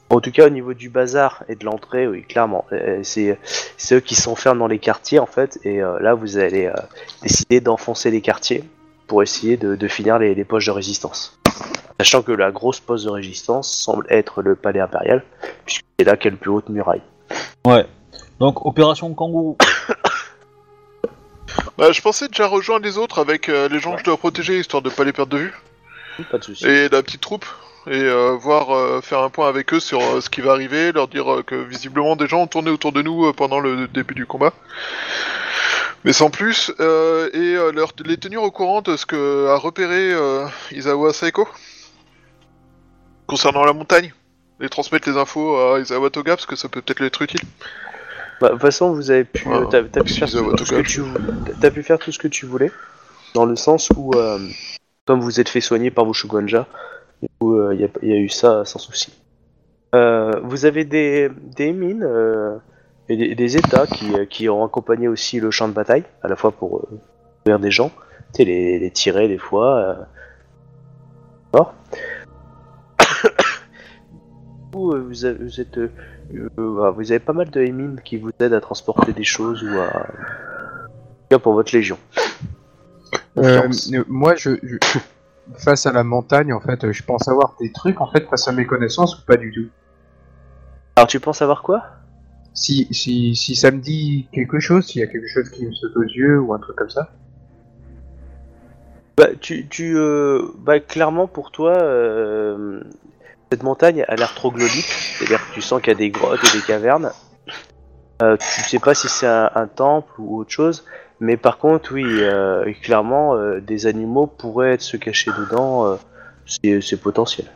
En 0.09 0.20
tout 0.20 0.31
cas, 0.31 0.47
au 0.47 0.51
niveau 0.51 0.73
du 0.73 0.89
bazar 0.89 1.43
et 1.49 1.57
de 1.57 1.65
l'entrée, 1.65 2.07
oui, 2.07 2.23
clairement. 2.23 2.65
Euh, 2.73 3.01
C'est 3.02 3.39
c'est 3.76 3.97
eux 3.97 4.01
qui 4.01 4.15
s'enferment 4.15 4.60
dans 4.60 4.67
les 4.68 4.78
quartiers, 4.78 5.18
en 5.18 5.26
fait. 5.26 5.59
Et 5.65 5.83
euh, 5.83 5.99
là, 6.01 6.15
vous 6.15 6.39
allez 6.39 6.67
euh, 6.67 6.75
décider 7.23 7.60
d'enfoncer 7.60 8.10
les 8.10 8.20
quartiers 8.20 8.62
pour 9.09 9.23
essayer 9.23 9.57
de, 9.57 9.75
de 9.75 9.89
finir 9.89 10.18
les, 10.18 10.35
les 10.35 10.44
poches 10.44 10.67
de 10.67 10.70
résistance. 10.70 11.39
Sachant 11.99 12.23
que 12.23 12.33
la 12.33 12.51
grosse 12.51 12.78
poste 12.78 13.05
de 13.07 13.10
résistance 13.10 13.73
semble 13.73 14.07
être 14.10 14.43
le 14.43 14.55
palais 14.55 14.81
impérial, 14.81 15.25
puisque 15.65 15.85
c'est 15.99 16.05
là 16.05 16.17
qu'est 16.17 16.31
le 16.31 16.36
plus 16.36 16.51
haute 16.51 16.68
muraille. 16.68 17.02
Ouais. 17.65 17.86
Donc, 18.39 18.65
opération 18.67 19.12
kangourou. 19.15 19.57
Bah 21.78 21.93
je 21.93 22.01
pensais 22.01 22.28
déjà 22.28 22.47
rejoindre 22.47 22.85
les 22.85 22.97
autres 22.97 23.18
avec 23.18 23.49
euh, 23.49 23.68
les 23.68 23.81
gens 23.81 23.93
que 23.93 24.01
je 24.01 24.05
dois 24.05 24.17
protéger 24.17 24.59
histoire 24.59 24.83
de 24.83 24.89
pas 24.89 25.05
les 25.05 25.12
perdre 25.12 25.33
de 25.33 25.39
vue. 25.39 25.55
Pas 26.31 26.39
de 26.39 26.44
soucis. 26.44 26.67
Et 26.67 26.89
la 26.89 27.02
petite 27.02 27.20
troupe. 27.20 27.44
Et 27.89 28.02
euh, 28.02 28.32
voir 28.32 28.70
euh, 28.70 29.00
faire 29.00 29.20
un 29.20 29.31
point 29.31 29.48
avec 29.48 29.73
eux 29.73 29.81
sur 29.81 30.00
euh, 30.00 30.20
ce 30.20 30.28
qui 30.28 30.40
va 30.40 30.52
arriver, 30.52 30.90
leur 30.92 31.06
dire 31.06 31.42
que 31.47 31.55
visiblement 31.55 32.16
des 32.16 32.26
gens 32.26 32.42
ont 32.42 32.47
tourné 32.47 32.70
autour 32.70 32.92
de 32.92 33.00
nous 33.00 33.32
pendant 33.32 33.60
le 33.60 33.86
début 33.86 34.15
du 34.15 34.26
combat. 34.26 34.52
Mais 36.06 36.12
sans 36.12 36.31
plus, 36.31 36.73
euh, 36.78 37.28
et 37.32 37.56
euh, 37.56 37.73
leur, 37.73 37.92
les 38.05 38.16
tenir 38.16 38.42
au 38.42 38.52
courant 38.52 38.81
de 38.81 38.97
ce 38.97 39.06
que 39.06 39.48
a 39.48 39.56
repéré 39.56 40.12
euh, 40.12 40.47
Isawa 40.70 41.12
Saeko 41.12 41.48
concernant 43.26 43.65
la 43.65 43.73
montagne. 43.73 44.15
les 44.60 44.68
transmettre 44.68 45.08
les 45.08 45.16
infos 45.16 45.56
à 45.56 45.81
Isawatoga 45.81 46.36
parce 46.36 46.47
que 46.47 46.55
ça 46.55 46.68
peut 46.68 46.81
peut-être 46.81 47.02
être 47.02 47.23
utile. 47.23 47.40
Bah, 48.40 48.48
de 48.48 48.52
toute 48.52 48.62
façon, 48.62 48.92
vous 48.92 49.10
avez 49.10 49.24
pu, 49.24 49.48
Ouais, 49.48 49.65
t'as, 49.68 49.82
t'as 49.82 50.05
pu 50.05 50.12
faire 50.12 50.31
tout, 50.31 50.52
tout 50.56 50.65
ce 50.65 50.74
que 50.74 50.82
tu, 50.82 51.02
t'as 51.60 51.73
pu 51.73 51.82
faire 51.82 51.98
tout 51.98 52.12
ce 52.12 52.20
que 52.20 52.28
tu 52.28 52.47
voulais, 52.47 52.70
dans 53.34 53.44
le 53.44 53.56
sens 53.56 53.90
où, 53.97 54.12
comme 55.06 55.20
vous 55.20 55.40
êtes 55.40 55.48
fait 55.48 55.60
soigner 55.60 55.90
par 55.90 56.05
vos 56.05 56.12
Shugonja, 56.12 56.60
du 56.60 56.66
coup, 57.39 57.70
il 57.73 57.81
y, 57.81 57.84
a, 57.84 57.89
y 58.02 58.12
a 58.12 58.16
eu 58.16 58.28
ça 58.28 58.65
sans 58.65 58.78
souci. 58.78 59.12
Euh, 59.94 60.40
vous 60.42 60.65
avez 60.66 60.84
des, 60.84 61.31
des 61.56 61.73
mines 61.73 62.02
euh, 62.05 62.56
et 63.08 63.16
des, 63.16 63.34
des 63.34 63.56
états 63.56 63.86
qui, 63.86 64.12
euh, 64.15 64.26
qui 64.26 64.48
ont 64.48 64.65
accompagné 64.65 65.08
aussi 65.08 65.40
le 65.40 65.50
champ 65.50 65.68
de 65.68 65.73
bataille, 65.73 66.05
à 66.23 66.28
la 66.28 66.36
fois 66.36 66.50
pour 66.52 66.78
euh, 66.78 66.98
vers 67.47 67.58
des 67.58 67.70
gens, 67.70 67.90
tu 68.34 68.39
sais, 68.39 68.44
les, 68.44 68.78
les 68.78 68.90
tirer 68.90 69.28
des 69.28 69.39
fois. 69.39 69.76
Euh... 71.55 71.62
Euh, 74.74 75.00
vous, 75.08 75.24
avez- 75.24 75.42
vous 75.42 75.58
êtes 75.60 75.78
euh, 75.78 75.90
euh, 76.34 76.48
voilà, 76.58 76.90
vous 76.90 77.10
avez 77.10 77.18
pas 77.18 77.32
mal 77.32 77.48
de 77.48 77.60
mines 77.62 77.98
qui 78.05 78.18
vous 78.18 78.31
aident 78.40 78.52
à 78.52 78.60
transporter 78.60 79.15
des 79.15 79.24
choses 79.24 79.62
ou 79.65 79.68
à. 79.78 81.39
Pour 81.39 81.55
votre 81.55 81.74
légion. 81.74 81.97
Euh, 83.39 83.62
euh, 83.92 84.05
moi, 84.06 84.34
je, 84.36 84.50
je- 84.62 84.76
face 85.55 85.86
à 85.86 85.92
la 85.92 86.05
montagne, 86.05 86.52
en 86.52 86.60
fait, 86.60 86.92
je 86.92 87.02
pense 87.02 87.28
avoir 87.28 87.57
des 87.60 87.73
trucs, 87.73 88.00
en 88.00 88.10
fait, 88.10 88.26
face 88.28 88.49
à 88.49 88.52
mes 88.52 88.66
connaissances 88.66 89.18
ou 89.18 89.25
pas 89.25 89.36
du 89.36 89.52
tout. 89.52 89.68
Alors 90.97 91.07
tu 91.07 91.20
penses 91.20 91.42
avoir 91.42 91.62
quoi? 91.62 91.83
Si, 92.55 92.89
si, 92.91 93.36
si 93.36 93.55
ça 93.55 93.70
me 93.70 93.81
dit 93.81 94.28
quelque 94.33 94.60
chose, 94.60 94.86
s'il 94.86 95.02
y 95.02 95.05
a 95.05 95.07
quelque 95.07 95.28
chose 95.28 95.50
qui 95.50 95.66
me 95.66 95.73
saute 95.73 95.94
aux 95.94 96.02
yeux 96.02 96.41
ou 96.41 96.55
un 96.55 96.58
truc 96.58 96.75
comme 96.75 96.89
ça. 96.89 97.10
Bah, 99.18 99.28
tu, 99.39 99.68
tu 99.68 99.97
euh, 99.97 100.42
bah, 100.58 100.81
clairement 100.81 101.26
pour 101.26 101.50
toi, 101.50 101.73
euh, 101.73 102.81
cette 103.52 103.62
montagne 103.62 104.05
a 104.08 104.16
l'air 104.16 104.34
troglodyte, 104.34 104.86
c'est-à-dire 104.86 105.47
que 105.47 105.55
tu 105.55 105.60
sens 105.60 105.81
qu'il 105.83 105.92
y 105.92 105.97
a 105.97 105.99
des 105.99 106.10
grottes 106.10 106.41
et 106.44 106.57
des 106.57 106.65
cavernes. 106.65 107.10
Euh, 108.23 108.39
tu 108.39 108.62
sais 108.62 108.78
pas 108.78 108.94
si 108.94 109.08
c'est 109.08 109.26
un, 109.26 109.50
un 109.55 109.66
temple 109.66 110.12
ou 110.18 110.41
autre 110.41 110.50
chose, 110.50 110.86
mais 111.20 111.36
par 111.36 111.59
contre, 111.59 111.93
oui, 111.95 112.05
euh, 112.07 112.70
clairement, 112.83 113.35
euh, 113.35 113.61
des 113.61 113.86
animaux 113.86 114.27
pourraient 114.27 114.73
être 114.73 114.83
se 114.83 114.97
cacher 114.97 115.31
dedans, 115.39 115.86
euh, 115.86 115.97
c'est 116.45 116.81
c'est 116.81 117.01
potentiel. 117.01 117.47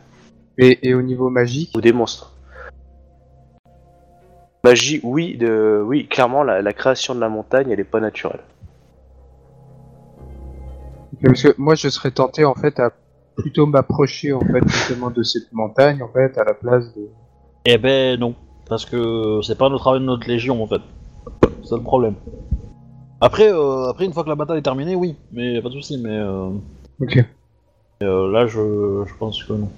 Et, 0.57 0.89
et 0.89 0.93
au 0.93 1.01
niveau 1.01 1.29
magique, 1.29 1.71
Ou 1.75 1.81
des 1.81 1.93
monstres. 1.93 2.33
Magie, 4.63 4.99
oui, 5.03 5.37
de, 5.37 5.81
oui, 5.83 6.07
clairement, 6.07 6.43
la, 6.43 6.61
la 6.61 6.73
création 6.73 7.15
de 7.15 7.19
la 7.19 7.29
montagne, 7.29 7.71
elle 7.71 7.79
est 7.79 7.83
pas 7.83 7.99
naturelle. 7.99 8.41
parce 11.23 11.41
que 11.41 11.55
moi, 11.57 11.75
je 11.75 11.89
serais 11.89 12.11
tenté, 12.11 12.45
en 12.45 12.53
fait, 12.53 12.79
à 12.79 12.91
plutôt 13.35 13.65
m'approcher, 13.65 14.33
en 14.33 14.41
fait, 14.41 14.61
justement 14.67 15.09
de 15.09 15.23
cette 15.23 15.51
montagne, 15.51 16.03
en 16.03 16.09
fait, 16.09 16.37
à 16.37 16.43
la 16.43 16.53
place 16.53 16.93
de. 16.95 17.07
Eh 17.65 17.77
ben 17.77 18.19
non, 18.19 18.35
parce 18.67 18.85
que 18.85 19.39
c'est 19.43 19.57
pas 19.57 19.69
le 19.69 19.77
travail 19.77 19.99
de 19.99 20.05
notre 20.05 20.27
légion 20.27 20.63
en 20.63 20.67
fait. 20.67 20.81
C'est 21.63 21.75
le 21.75 21.83
problème. 21.83 22.15
Après, 23.21 23.51
euh, 23.53 23.89
après 23.89 24.05
une 24.05 24.13
fois 24.13 24.23
que 24.23 24.29
la 24.29 24.35
bataille 24.35 24.57
est 24.57 24.63
terminée, 24.63 24.95
oui, 24.95 25.15
mais 25.31 25.61
pas 25.61 25.69
de 25.69 25.75
souci. 25.75 25.97
Mais 25.99 26.09
euh, 26.17 26.49
Ok. 26.99 27.23
euh, 28.03 28.31
là, 28.31 28.47
je, 28.47 29.03
je 29.07 29.13
pense 29.19 29.43
que 29.43 29.53
non. 29.53 29.69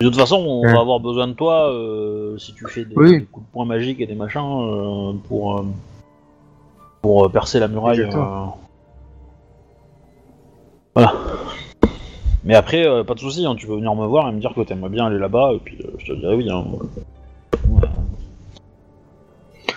De 0.00 0.06
toute 0.06 0.16
façon, 0.16 0.36
on 0.44 0.62
Ouais. 0.62 0.72
va 0.72 0.80
avoir 0.80 0.98
besoin 0.98 1.28
de 1.28 1.34
toi 1.34 1.70
euh, 1.70 2.36
si 2.38 2.52
tu 2.52 2.66
fais 2.66 2.84
des, 2.84 2.96
Oui. 2.96 3.18
des 3.20 3.24
coups 3.24 3.46
de 3.46 3.52
poing 3.52 3.64
magiques 3.64 4.00
et 4.00 4.06
des 4.06 4.16
machins 4.16 4.42
euh, 4.42 5.12
pour 5.28 5.58
euh, 5.60 5.64
pour 7.02 7.24
euh, 7.24 7.28
percer 7.28 7.60
la 7.60 7.68
muraille. 7.68 8.00
Exactement. 8.00 8.48
euh. 8.48 8.50
Voilà. 10.96 11.14
Mais 12.42 12.54
après, 12.56 12.84
euh, 12.86 13.04
pas 13.04 13.14
de 13.14 13.20
souci, 13.20 13.46
hein, 13.46 13.54
tu 13.56 13.66
peux 13.66 13.74
venir 13.76 13.94
me 13.94 14.06
voir 14.06 14.28
et 14.28 14.32
me 14.32 14.40
dire 14.40 14.52
que 14.54 14.60
t'aimerais 14.62 14.90
bien 14.90 15.06
aller 15.06 15.18
là-bas, 15.18 15.52
et 15.54 15.58
puis 15.60 15.78
euh, 15.84 15.90
je 15.98 16.12
te 16.12 16.18
dirai 16.18 16.34
oui. 16.34 16.50
Hein. 16.50 16.64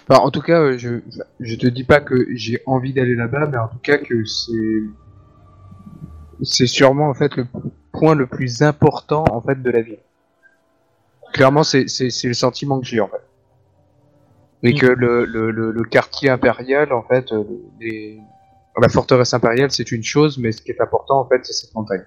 Enfin, 0.10 0.22
en 0.22 0.32
tout 0.32 0.42
cas, 0.42 0.62
euh, 0.62 0.78
je, 0.78 1.00
je 1.40 1.56
te 1.56 1.68
dis 1.68 1.84
pas 1.84 2.00
que 2.00 2.28
j'ai 2.36 2.62
envie 2.66 2.94
d'aller 2.94 3.16
là-bas, 3.16 3.48
mais 3.48 3.58
en 3.58 3.68
tout 3.68 3.80
cas 3.80 3.98
que 3.98 4.24
c'est 4.26 4.84
c'est 6.44 6.68
sûrement 6.68 7.10
en 7.10 7.14
fait 7.16 7.36
le 7.36 7.48
point 7.92 8.14
le 8.14 8.28
plus 8.28 8.62
important 8.62 9.24
en 9.32 9.42
fait 9.42 9.62
de 9.62 9.70
la 9.72 9.82
ville. 9.82 9.98
Clairement, 11.34 11.64
c'est 11.64 11.88
c'est 11.90 12.10
c'est 12.10 12.28
le 12.30 12.34
sentiment 12.36 12.80
que 12.80 12.86
j'ai 12.86 13.02
en 13.02 13.08
fait. 13.08 13.22
Et 14.64 14.74
Mm. 14.74 14.78
que 14.80 14.86
le, 14.88 15.26
le, 15.26 15.52
le, 15.52 15.72
le 15.72 15.84
quartier 15.84 16.30
impérial, 16.30 16.92
en 16.94 17.04
fait, 17.04 17.32
euh, 17.32 17.44
les- 17.80 18.20
la 18.80 18.90
forteresse 18.90 19.34
impériale, 19.34 19.72
c'est 19.72 19.92
une 19.92 20.04
chose, 20.04 20.38
mais 20.38 20.52
ce 20.52 20.62
qui 20.62 20.72
est 20.72 20.82
important, 20.82 21.20
en 21.20 21.26
fait, 21.28 21.44
c'est 21.46 21.54
cette 21.54 21.74
montagne. 21.76 22.04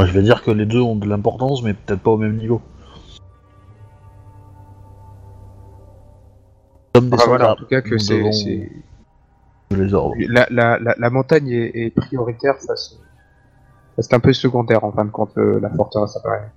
Je 0.00 0.12
vais 0.12 0.22
dire 0.22 0.42
que 0.42 0.50
les 0.50 0.64
deux 0.66 0.80
ont 0.80 0.96
de 0.96 1.06
l'importance, 1.08 1.62
mais 1.62 1.74
peut-être 1.74 2.00
pas 2.00 2.10
au 2.12 2.16
même 2.18 2.36
niveau. 2.36 2.60
Comme 6.98 7.10
des 7.10 7.14
Enfin, 7.14 7.26
voilà, 7.26 7.52
en 7.52 7.54
tout 7.54 7.66
cas 7.66 7.80
que 7.80 7.96
c'est 7.96 8.22
les 9.70 9.94
ordres. 9.94 10.16
la, 10.18 10.48
la, 10.50 10.78
la, 10.80 10.94
la 10.98 11.10
montagne 11.10 11.48
est, 11.48 11.70
est 11.74 11.90
prioritaire 11.90 12.56
face. 12.56 12.98
C'est 13.98 14.14
un 14.14 14.20
peu 14.20 14.32
secondaire 14.32 14.82
en 14.82 14.90
fin 14.90 15.04
de 15.04 15.10
compte 15.10 15.36
euh, 15.38 15.60
la 15.60 15.70
forteresse 15.70 16.16
impériale. 16.16 16.50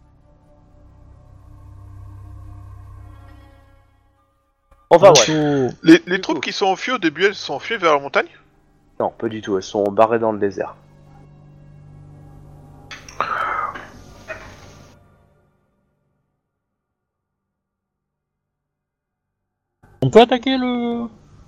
Enfin 4.90 5.14
ouais. 5.14 5.70
Les, 5.84 6.02
les 6.08 6.22
troupes 6.22 6.42
qui 6.42 6.52
sont 6.52 6.66
enfuies 6.66 6.94
au 6.94 6.98
début, 6.98 7.26
elles 7.26 7.36
sont 7.36 7.54
enfuies 7.54 7.78
vers 7.78 7.94
la 7.94 8.00
montagne? 8.00 8.28
Non, 9.00 9.14
pas 9.16 9.30
du 9.30 9.42
tout, 9.42 9.58
elles 9.58 9.64
sont 9.64 9.84
barrées 9.84 10.20
dans 10.20 10.32
le 10.32 10.40
désert. 10.40 10.76
On 20.04 20.10
peut 20.10 20.22
attaquer 20.22 20.58
le. 20.58 21.08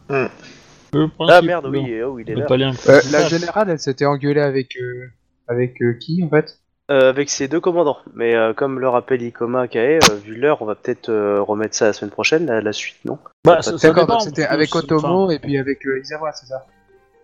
Le 0.09 1.09
Ah 1.27 1.41
merde, 1.41 1.65
le- 1.65 1.79
oui, 1.79 2.01
oh, 2.03 2.19
il 2.19 2.29
est 2.29 2.35
le 2.35 2.41
là. 2.41 2.71
Euh, 2.87 3.01
la 3.11 3.27
générale, 3.27 3.69
elle 3.69 3.79
s'était 3.79 4.05
engueulée 4.05 4.41
avec 4.41 4.77
euh, 4.77 5.07
avec 5.47 5.81
euh, 5.81 5.93
qui 5.93 6.23
en 6.23 6.29
fait? 6.29 6.59
Euh, 6.91 7.09
avec 7.09 7.29
ses 7.29 7.47
deux 7.47 7.59
commandants. 7.59 7.97
Mais 8.13 8.35
euh, 8.35 8.53
comme 8.53 8.79
le 8.79 8.87
rappelle 8.89 9.23
Ikoma 9.23 9.67
Kae, 9.67 9.97
euh, 9.97 10.15
vu 10.23 10.35
l'heure, 10.35 10.61
on 10.61 10.65
va 10.65 10.75
peut-être 10.75 11.09
euh, 11.09 11.41
remettre 11.41 11.75
ça 11.75 11.85
la 11.85 11.93
semaine 11.93 12.11
prochaine, 12.11 12.45
la, 12.45 12.61
la 12.61 12.73
suite, 12.73 12.97
non? 13.05 13.17
Bah, 13.43 13.59
D'accord, 13.81 14.21
c'était 14.21 14.45
avec 14.45 14.75
Otomo 14.75 15.31
et 15.31 15.39
puis 15.39 15.57
avec 15.57 15.85
euh, 15.87 15.99
Izawa, 15.99 16.31
c'est 16.33 16.45
ça? 16.45 16.65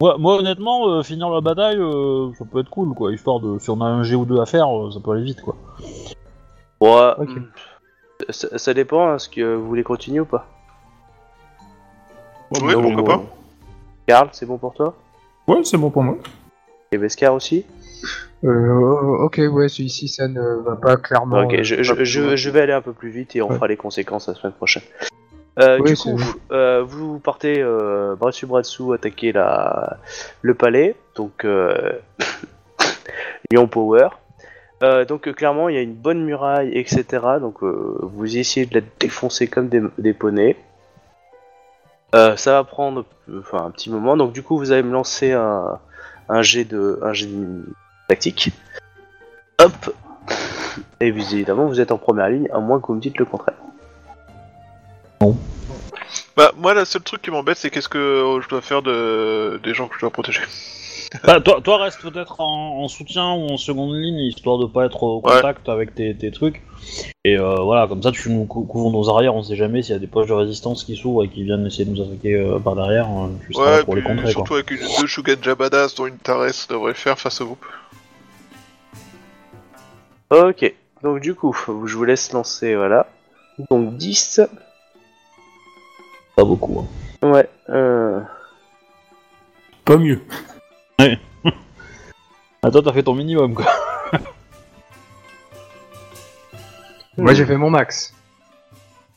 Moi, 0.02 0.16
moi, 0.18 0.38
honnêtement, 0.38 0.88
euh, 0.90 1.04
finir 1.04 1.30
la 1.30 1.42
bataille, 1.42 1.78
euh, 1.78 2.32
ça 2.40 2.46
peut 2.50 2.62
être 2.62 2.70
cool, 2.70 2.96
quoi. 2.96 3.12
Histoire 3.12 3.42
de. 3.42 3.60
Si 3.60 3.70
on 3.70 3.82
a 3.82 3.86
un 3.86 4.02
G 4.02 4.16
ou 4.16 4.26
deux 4.26 4.40
à 4.40 4.46
faire, 4.46 4.68
euh, 4.76 4.90
ça 4.92 5.00
peut 5.04 5.12
aller 5.12 5.24
vite, 5.26 5.42
quoi. 5.42 5.58
Ouais, 6.82 7.12
Ok. 7.20 7.30
hmm, 7.30 7.44
ça, 8.30 8.58
ça 8.58 8.74
dépend, 8.74 9.10
hein, 9.10 9.16
est-ce 9.18 9.28
que 9.30 9.56
vous 9.56 9.68
voulez 9.68 9.84
continuer 9.84 10.22
ou 10.22 10.26
pas 10.26 10.48
Oui, 12.52 12.74
Donc, 12.74 12.84
pourquoi 12.96 13.18
pas 13.18 13.24
Karl, 14.08 14.30
c'est 14.32 14.46
bon 14.46 14.58
pour 14.58 14.74
toi? 14.74 14.96
Ouais, 15.48 15.64
c'est 15.64 15.78
bon 15.78 15.90
pour 15.90 16.04
moi. 16.04 16.18
Et 16.92 16.98
Beskar 16.98 17.34
aussi? 17.34 17.66
Euh, 18.44 19.18
Ok, 19.20 19.40
ouais, 19.52 19.68
celui-ci 19.68 20.08
ça 20.08 20.28
ne 20.28 20.42
va 20.64 20.76
pas 20.76 20.98
clairement. 20.98 21.42
Ok, 21.44 21.54
euh, 21.54 21.64
je, 21.64 22.50
vais 22.50 22.62
aller 22.62 22.74
un 22.74 22.82
peu 22.82 22.94
plus 22.94 23.10
vite 23.10 23.36
et 23.36 23.42
on 23.42 23.50
Ouais. 23.50 23.56
fera 23.56 23.68
les 23.68 23.78
conséquences 23.78 24.28
la 24.28 24.34
semaine 24.36 24.54
prochaine. 24.54 24.84
Euh, 25.60 25.78
Oui, 25.82 25.92
du 25.92 25.98
coup, 25.98 26.16
bon. 26.16 26.24
euh, 26.56 26.82
vous 26.84 27.20
partez 27.20 27.62
euh, 27.62 28.16
bras 28.16 28.30
dessus 28.32 28.46
bras 28.46 28.62
dessous 28.62 28.94
attaquer 28.94 29.32
la, 29.34 29.98
le 30.42 30.54
palais, 30.54 30.96
donc 31.16 31.44
euh, 31.46 31.92
Lyon 33.52 33.68
Power. 33.68 34.08
Euh, 34.82 35.04
donc 35.04 35.28
euh, 35.28 35.34
clairement 35.34 35.68
il 35.68 35.76
y 35.76 35.78
a 35.78 35.82
une 35.82 35.94
bonne 35.96 36.24
muraille, 36.24 36.72
etc. 36.74 37.04
Donc 37.42 37.62
euh, 37.64 38.00
vous 38.02 38.38
essayez 38.38 38.66
de 38.66 38.76
la 38.80 38.86
défoncer 39.00 39.48
comme 39.48 39.68
des, 39.68 39.82
des 39.98 40.14
poneys. 40.14 40.56
Euh, 42.16 42.36
ça 42.38 42.54
va 42.54 42.64
prendre 42.64 43.06
enfin, 43.40 43.66
un 43.66 43.72
petit 43.72 43.90
moment, 43.90 44.18
donc 44.18 44.34
du 44.34 44.42
coup 44.42 44.58
vous 44.58 44.72
allez 44.72 44.82
me 44.82 44.92
lancer 44.92 45.32
un, 45.32 45.80
un 46.28 46.42
jet 46.42 46.66
de 46.66 47.00
un 47.04 47.14
jet 47.14 47.28
de 47.28 47.66
tactique. 48.08 48.52
Hop, 49.62 49.94
et 51.00 51.12
vous, 51.12 51.34
évidemment, 51.34 51.68
vous 51.68 51.80
êtes 51.80 51.92
en 51.92 51.98
première 51.98 52.30
ligne, 52.30 52.50
à 52.52 52.60
moins 52.60 52.80
que 52.80 52.88
vous 52.88 52.96
me 52.96 53.02
dites 53.02 53.18
le 53.18 53.26
contraire. 53.26 53.56
Bah, 56.36 56.54
moi, 56.56 56.74
le 56.74 56.86
seul 56.86 57.02
truc 57.02 57.22
qui 57.22 57.32
m'embête, 57.32 57.58
c'est 57.58 57.70
qu'est-ce 57.70 57.90
que 57.90 57.98
euh, 57.98 58.42
je 58.42 58.48
dois 58.48 58.62
faire 58.62 58.82
de... 58.82 59.60
des 59.64 59.74
gens 59.74 59.88
que 59.88 59.96
je 59.96 60.00
dois 60.00 60.10
protéger. 60.10 60.42
Bah, 61.24 61.42
toi, 61.42 61.60
toi, 61.64 61.78
reste 61.84 62.02
peut-être 62.02 62.40
en, 62.40 62.84
en 62.84 62.88
soutien 62.88 63.34
ou 63.34 63.48
en 63.50 63.58
seconde 63.58 63.96
ligne, 63.96 64.20
histoire 64.20 64.60
de 64.60 64.66
pas 64.68 64.86
être 64.86 65.02
au 65.02 65.22
Ouais. 65.22 65.36
contact 65.38 65.68
avec 65.68 65.96
tes, 65.96 66.16
tes 66.16 66.30
trucs. 66.32 66.62
Et 67.26 67.36
euh, 67.38 67.56
voilà, 67.62 67.88
comme 67.88 68.02
ça, 68.04 68.12
tu 68.12 68.30
nous 68.30 68.46
cou- 68.46 68.64
couvres 68.64 68.92
nos 68.92 69.10
arrières, 69.10 69.34
on 69.36 69.42
sait 69.44 69.56
jamais 69.56 69.82
s'il 69.82 69.94
y 69.94 69.96
a 69.96 70.00
des 70.00 70.08
poches 70.08 70.28
de 70.28 70.34
résistance 70.34 70.84
qui 70.84 70.96
s'ouvrent 70.96 71.24
et 71.24 71.30
qui 71.30 71.44
viennent 71.44 71.66
essayer 71.66 71.86
de 71.86 71.90
nous 71.90 72.02
attaquer 72.02 72.36
euh, 72.36 72.60
par 72.60 72.76
derrière. 72.76 73.08
euh, 73.08 73.28
là 73.60 73.78
Ouais, 73.78 73.84
pour 73.84 73.96
les 73.96 74.02
puis 74.02 74.10
contrer, 74.10 74.24
quoi. 74.26 74.32
surtout 74.32 74.54
avec 74.54 74.70
une, 74.72 74.78
deux 75.00 75.08
Shugenja 75.08 75.56
badass 75.56 75.96
dont 75.96 76.06
une 76.06 76.18
Tares 76.18 76.68
devrait 76.70 76.94
faire 76.94 77.18
face 77.20 77.42
au 77.42 77.46
groupe. 77.48 77.66
Ok, 80.30 80.74
donc 81.02 81.22
du 81.22 81.34
coup, 81.34 81.56
je 81.86 81.96
vous 81.96 82.04
laisse 82.04 82.32
lancer, 82.34 82.76
voilà. 82.76 83.08
Donc 83.72 83.98
10. 83.98 84.42
Pas 86.36 86.44
beaucoup. 86.44 86.86
hein. 87.24 87.28
Ouais, 87.32 87.50
euh... 87.70 88.20
Pas 89.86 89.98
mieux. 89.98 90.22
Ah, 92.70 92.72
toi, 92.72 92.84
t'as 92.84 92.94
fait 92.94 93.02
ton 93.02 93.16
minimum, 93.16 93.56
quoi. 93.56 93.66
Moi 97.18 97.34
j'ai 97.34 97.44
fait 97.44 97.58
mon 97.58 97.72
max. 97.72 98.14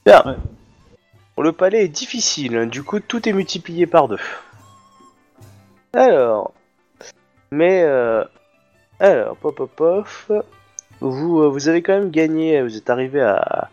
Le 0.06 1.52
palais 1.52 1.84
est 1.84 1.89
difficile, 1.89 2.56
hein. 2.56 2.66
du 2.66 2.82
coup 2.82 2.98
tout 2.98 3.28
est 3.28 3.32
multiplié 3.34 3.86
par 3.86 4.08
deux. 4.08 4.18
Alors, 5.92 6.52
mais 7.50 7.82
euh, 7.82 8.24
alors, 9.00 9.36
pop 9.36 9.55
pop 9.55 9.70
pop, 9.76 10.08
vous 11.00 11.42
euh, 11.42 11.48
vous 11.48 11.68
avez 11.68 11.82
quand 11.82 11.92
même 11.92 12.10
gagné, 12.10 12.62
vous 12.62 12.76
êtes 12.76 12.89
arrivé 12.89 13.20
à 13.20 13.68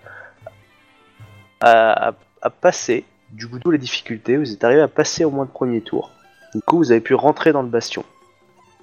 à, 1.61 2.09
à- 2.09 2.13
à 2.41 2.49
passer, 2.49 3.05
du 3.31 3.47
coup 3.47 3.59
d'où 3.59 3.71
les 3.71 3.77
difficultés, 3.77 4.35
vous 4.37 4.51
êtes 4.51 4.63
arrivé 4.65 4.81
à 4.81 4.87
passer 4.89 5.23
au 5.25 5.31
moins 5.31 5.45
le 5.45 5.51
premier 5.51 5.81
tour. 5.81 6.11
Du 6.53 6.61
coup 6.61 6.77
vous 6.77 6.91
avez 6.91 7.01
pu 7.01 7.13
rentrer 7.15 7.51
dans 7.53 7.61
le 7.61 7.69
bastion. 7.69 8.03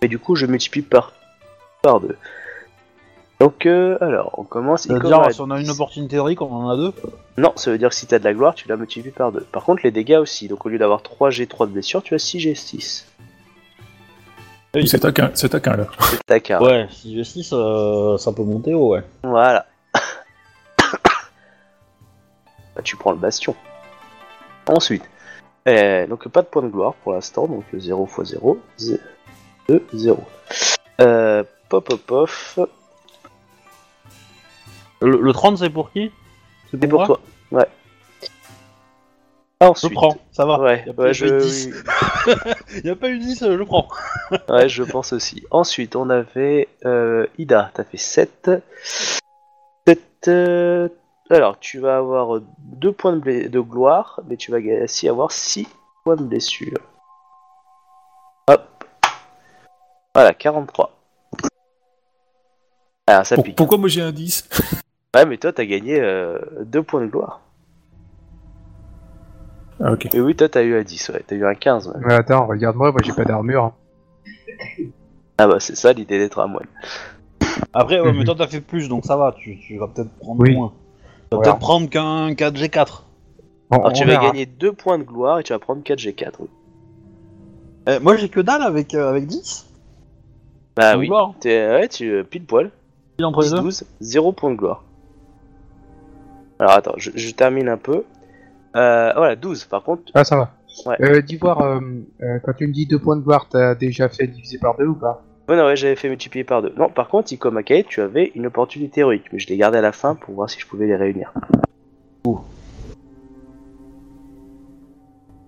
Et 0.03 0.09
du 0.09 0.19
coup 0.19 0.37
je 0.37 0.47
multiplie 0.47 0.83
par 0.83 1.13
par 1.83 2.01
deux. 2.01 2.17
Donc 3.41 3.67
euh, 3.67 3.99
alors 4.01 4.35
on 4.39 4.45
commence. 4.45 4.87
commence 4.87 5.27
à 5.27 5.31
si 5.31 5.41
on 5.41 5.51
a 5.51 5.59
une 5.59 5.65
10. 5.65 5.71
opportunité 5.71 6.13
théorique, 6.13 6.41
on 6.41 6.51
en 6.51 6.71
a 6.71 6.77
deux. 6.77 6.93
Non, 7.37 7.53
ça 7.57 7.71
veut 7.71 7.79
dire 7.79 7.91
que 7.91 7.95
si 7.95 8.07
t'as 8.07 8.19
de 8.19 8.25
la 8.25 8.33
gloire, 8.33 8.55
tu 8.55 8.67
la 8.69 8.77
multiplies 8.77 9.11
par 9.11 9.31
2. 9.31 9.41
Par 9.53 9.65
contre, 9.65 9.83
les 9.85 9.91
dégâts 9.91 10.19
aussi. 10.21 10.49
Donc 10.49 10.65
au 10.65 10.69
lieu 10.71 10.79
d'avoir 10.79 11.03
3 11.03 11.31
G3 11.31 11.67
de 11.67 11.73
blessure, 11.73 12.03
tu 12.03 12.15
as 12.15 12.19
6 12.19 12.39
G6. 12.39 13.05
Oui. 14.75 14.89
C'est 14.89 15.01
taquin, 15.01 15.31
c'est 15.35 15.51
taquin 15.51 15.77
là. 15.77 15.87
C'est 16.01 16.25
ta 16.25 16.41
carte. 16.41 16.63
Ouais, 16.63 16.87
si 16.91 17.15
j'ai 17.15 17.25
6, 17.25 17.51
ça 18.19 18.33
peut 18.33 18.43
monter 18.43 18.75
haut, 18.75 18.95
ouais. 18.95 19.03
Voilà. 19.23 19.67
Bah, 22.75 22.83
tu 22.85 22.95
prends 22.97 23.13
le 23.13 23.17
bastion. 23.17 23.57
Ensuite, 24.67 25.09
euh, 25.67 26.07
donc 26.07 26.29
pas 26.29 26.43
de 26.43 26.47
point 26.47 26.63
de 26.63 26.69
gloire 26.69 26.93
pour 27.03 27.13
l'instant, 27.13 27.47
donc 27.47 27.65
0 27.73 28.07
x 28.07 28.31
0, 28.33 28.59
2, 29.69 29.85
0. 29.95 30.23
Euh, 31.01 31.45
pop 31.69 31.85
pop 31.87 32.01
pof, 32.01 32.59
Le, 35.03 35.21
le 35.21 35.33
30, 35.33 35.59
c'est 35.59 35.71
pour 35.71 35.91
qui? 35.93 36.11
C'est 36.71 36.79
pour 36.89 36.99
moi? 37.01 37.07
toi. 37.07 37.21
Ouais. 37.53 37.67
Je 39.61 39.67
Ensuite, 39.67 39.93
prends, 39.95 40.17
ça 40.33 40.45
va. 40.45 40.61
Ouais, 40.61 40.85
Y 40.87 40.91
a 40.91 40.93
pas 40.93 41.03
ouais, 41.05 41.15
je, 41.15 41.39
10. 41.39 41.71
Y 42.85 42.91
a 42.91 42.97
pas 42.97 43.09
eu 43.09 43.19
10, 43.19 43.43
euh, 43.43 43.57
je 43.59 43.63
prends. 43.63 43.89
Ouais, 44.49 44.69
je 44.69 44.83
pense 44.83 45.13
aussi. 45.13 45.45
Ensuite, 45.51 45.97
on 45.97 46.11
avait 46.11 46.69
euh, 46.85 47.27
Ida, 47.39 47.71
t'as 47.75 47.85
fait 47.85 47.97
7. 47.97 48.51
7. 49.87 50.01
euh, 50.29 50.89
alors, 51.31 51.59
tu 51.59 51.79
vas 51.81 51.97
avoir 51.99 52.41
2 52.59 52.93
points 52.93 53.15
de, 53.15 53.19
bla- 53.21 53.49
de 53.49 53.61
gloire, 53.61 54.21
mais 54.29 54.37
tu 54.37 54.51
vas 54.51 54.59
aussi 54.85 55.09
avoir 55.09 55.33
6 55.33 55.67
points 56.05 56.17
de 56.17 56.23
blessure. 56.25 56.79
Voilà, 60.17 60.33
43. 60.33 60.93
Alors, 63.07 63.27
ça 63.27 63.35
Pour- 63.35 63.45
pique. 63.45 63.55
pourquoi 63.55 63.77
moi 63.77 63.89
j'ai 63.91 64.01
un 64.01 64.13
10 64.13 64.49
Ouais, 65.15 65.27
mais 65.27 65.37
toi, 65.37 65.53
t'as 65.53 65.67
gagné 65.67 66.01
2 66.65 66.83
points 66.83 67.03
de 67.03 67.09
gloire. 67.09 67.43
Ah 69.79 69.93
ok. 69.93 70.09
Et 70.15 70.21
oui, 70.23 70.35
toi, 70.35 70.49
t'as 70.49 70.63
eu 70.63 70.75
un 70.75 70.83
10, 70.83 71.11
ouais. 71.11 71.23
T'as 71.27 71.37
eu 71.37 71.45
un 71.45 71.55
15, 71.55 71.89
ouais. 71.89 71.95
Mais 72.01 72.15
attends, 72.15 72.47
regarde-moi, 72.47 72.93
moi 72.93 73.01
j'ai 73.05 73.13
pas 73.13 73.27
d'armure. 73.27 73.65
hein. 73.65 73.73
Ah 75.37 75.47
bah, 75.49 75.61
c'est 75.61 75.77
ça 75.77 75.93
l'idée 75.93 76.17
d'être 76.19 76.39
un 76.39 76.47
moine. 76.47 76.65
Après, 77.75 78.01
ouais, 78.01 78.13
mais 78.17 78.25
toi, 78.25 78.35
t'as 78.39 78.47
fait 78.49 78.63
plus, 78.63 78.89
donc 78.89 79.05
ça 79.05 79.19
va. 79.19 79.35
Tu, 79.37 79.59
tu 79.59 79.77
vas 79.77 79.87
peut-être 79.89 80.11
prendre 80.19 80.41
Oui. 80.41 80.55
moins. 80.57 80.69
Tu 80.71 81.37
vas 81.37 81.37
Voilà. 81.37 81.43
peut-être 81.53 81.59
prendre 81.61 81.91
qu'un 81.91 82.31
4G4. 82.33 83.03
On, 83.71 83.77
Alors, 83.77 83.89
on 83.89 83.93
tu 83.93 84.05
vas 84.05 84.13
verra. 84.13 84.27
gagner 84.29 84.47
2 84.47 84.73
points 84.73 84.97
de 84.99 85.03
gloire 85.05 85.41
et 85.41 85.43
tu 85.43 85.53
vas 85.53 85.59
prendre 85.59 85.83
4 85.83 85.99
G4, 85.99 86.33
oui. 86.41 86.49
Euh, 87.91 88.01
moi, 88.01 88.17
j'ai 88.17 88.31
que 88.31 88.41
dalle 88.41 88.63
avec, 88.63 88.95
euh, 88.95 89.11
avec 89.11 89.27
10. 89.27 89.67
Bah 90.77 90.97
oui. 90.97 91.07
gloire. 91.07 91.35
T'es, 91.41 91.67
ouais, 91.69 91.89
tu 91.89 92.11
euh, 92.11 92.23
pile 92.23 92.45
poil. 92.45 92.71
10, 93.19 93.51
deux. 93.51 93.61
12, 93.61 93.85
0 94.01 94.33
point 94.33 94.51
de 94.51 94.57
gloire. 94.57 94.85
Alors 96.59 96.73
attends, 96.73 96.95
je, 96.97 97.11
je 97.15 97.31
termine 97.31 97.69
un 97.69 97.79
peu. 97.79 98.05
Euh, 98.77 99.13
voilà, 99.17 99.37
12 99.37 99.65
par 99.65 99.83
contre. 99.83 100.03
Ah, 100.15 100.25
ça 100.25 100.37
va. 100.37 100.53
Ouais. 100.85 100.97
Euh, 101.01 101.23
D'Ivoire, 101.23 101.63
euh, 101.63 101.81
euh, 102.23 102.39
quand 102.45 102.53
tu 102.53 102.67
me 102.67 102.73
dis 102.73 102.87
2 102.87 102.99
points 102.99 103.17
de 103.17 103.23
gloire, 103.23 103.49
t'as 103.49 103.75
déjà 103.75 104.09
fait 104.11 104.27
diviser 104.27 104.59
par 104.59 104.77
2 104.77 104.85
ou 104.87 104.95
pas? 104.95 105.23
Ouais, 105.49 105.57
non, 105.57 105.65
ouais, 105.65 105.77
j'avais 105.77 105.97
fait 105.97 106.09
multiplier 106.09 106.45
par 106.45 106.61
2. 106.61 106.75
Non, 106.77 106.91
par 106.91 107.09
contre, 107.09 107.33
Iko 107.33 107.51
Makai, 107.51 107.85
tu 107.85 108.01
avais 108.03 108.33
une 108.35 108.47
opportunité 108.47 109.01
héroïque, 109.01 109.33
mais 109.33 109.39
je 109.39 109.47
l'ai 109.49 109.57
gardé 109.57 109.79
à 109.79 109.81
la 109.81 109.93
fin 109.93 110.15
pour 110.15 110.35
voir 110.35 110.51
si 110.51 110.61
je 110.61 110.67
pouvais 110.67 110.87
les 110.87 110.97
réunir. 110.97 111.33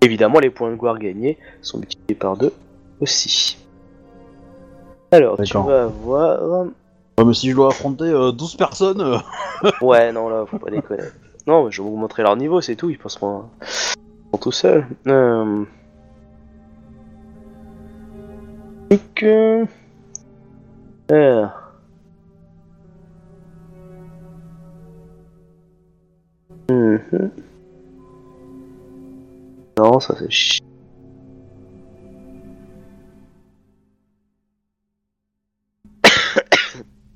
Évidemment, 0.01 0.39
les 0.39 0.49
points 0.49 0.71
de 0.71 0.77
gloire 0.77 0.97
gagnés 0.97 1.37
sont 1.61 1.77
multipliés 1.77 2.17
par 2.17 2.37
2 2.37 2.51
aussi. 3.01 3.57
Alors, 5.11 5.37
tu 5.37 5.43
D'accord. 5.43 5.65
vas 5.65 5.83
avoir. 5.83 6.65
Ouais, 7.17 7.25
mais 7.25 7.33
si 7.33 7.49
je 7.49 7.55
dois 7.55 7.69
affronter 7.69 8.05
euh, 8.05 8.31
12 8.31 8.55
personnes. 8.55 9.01
euh, 9.01 9.17
Ouais, 9.81 10.11
non, 10.11 10.29
là, 10.29 10.45
faut 10.45 10.59
pas 10.59 10.69
déconner. 10.69 11.03
Non, 11.47 11.65
mais 11.65 11.71
je 11.71 11.81
vais 11.81 11.89
vous 11.89 11.95
montrer 11.95 12.23
leur 12.23 12.35
niveau, 12.35 12.61
c'est 12.61 12.75
tout, 12.75 12.89
ils 12.89 12.97
penseront 12.97 13.45
ils 13.61 14.31
sont 14.31 14.37
tout 14.39 14.51
seuls. 14.51 14.85
Euh... 15.07 15.65
Donc, 18.91 19.23
euh... 19.23 19.65
alors. 21.09 21.51
Mhm. 26.69 27.31
Non, 29.79 29.99
ça 29.99 30.15
c'est 30.19 30.29
chi... 30.29 30.59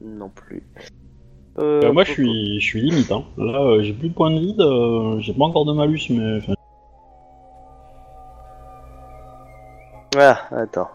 non 0.04 0.30
plus. 0.30 0.68
Euh, 1.60 1.84
euh, 1.86 1.94
moi, 1.94 2.04
je 2.04 2.12
suis, 2.12 2.60
je 2.60 2.66
suis 2.66 2.82
limite. 2.82 3.12
Hein. 3.12 3.24
Là, 3.38 3.62
euh, 3.62 3.84
j'ai 3.84 3.94
plus 3.94 4.10
de 4.10 4.14
points 4.14 4.32
de 4.32 4.40
vide. 4.40 4.60
euh, 4.62 5.20
j'ai 5.20 5.34
pas 5.34 5.46
encore 5.46 5.66
de 5.66 5.74
malus, 5.74 6.02
mais. 6.10 6.38
enfin, 6.38 6.54
Ah, 10.16 10.40
attends. 10.52 10.90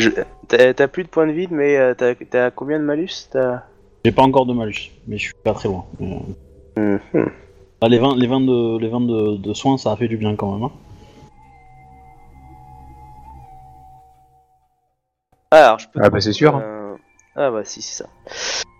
Je- 0.00 0.10
T'as 0.48 0.72
t'as 0.74 0.88
plus 0.88 1.04
de 1.04 1.08
points 1.08 1.26
de 1.26 1.32
vide, 1.32 1.50
mais 1.50 1.76
euh, 1.76 1.94
t'as 1.94 2.14
t'as 2.14 2.50
combien 2.50 2.78
de 2.78 2.84
malus 2.84 3.28
T'as? 3.30 3.62
J'ai 4.04 4.12
pas 4.12 4.22
encore 4.22 4.46
de 4.46 4.54
malus, 4.54 4.90
mais 5.06 5.18
je 5.18 5.24
suis 5.24 5.32
pas 5.44 5.52
très 5.54 5.68
loin. 5.68 5.84
Mais, 6.00 6.18
Mhm. 6.76 7.30
ah, 7.80 7.88
les 7.88 7.98
20, 7.98 8.16
les 8.16 8.26
20, 8.26 8.40
de, 8.40 8.78
les 8.78 8.88
20 8.88 9.00
de, 9.00 9.36
de 9.36 9.54
soins, 9.54 9.76
ça 9.76 9.92
a 9.92 9.96
fait 9.96 10.08
du 10.08 10.16
bien 10.16 10.36
quand 10.36 10.52
même. 10.52 10.62
Hein. 10.64 10.72
Alors, 15.50 15.78
je 15.78 15.88
peux. 15.88 16.00
Ah 16.02 16.10
bah, 16.10 16.20
c'est 16.20 16.32
sûr, 16.32 16.56
hein. 16.56 16.62
Euh, 16.64 16.94
Ah 17.36 17.50
bah 17.50 17.64
si, 17.64 17.82
c'est 17.82 18.02
ça. 18.02 18.08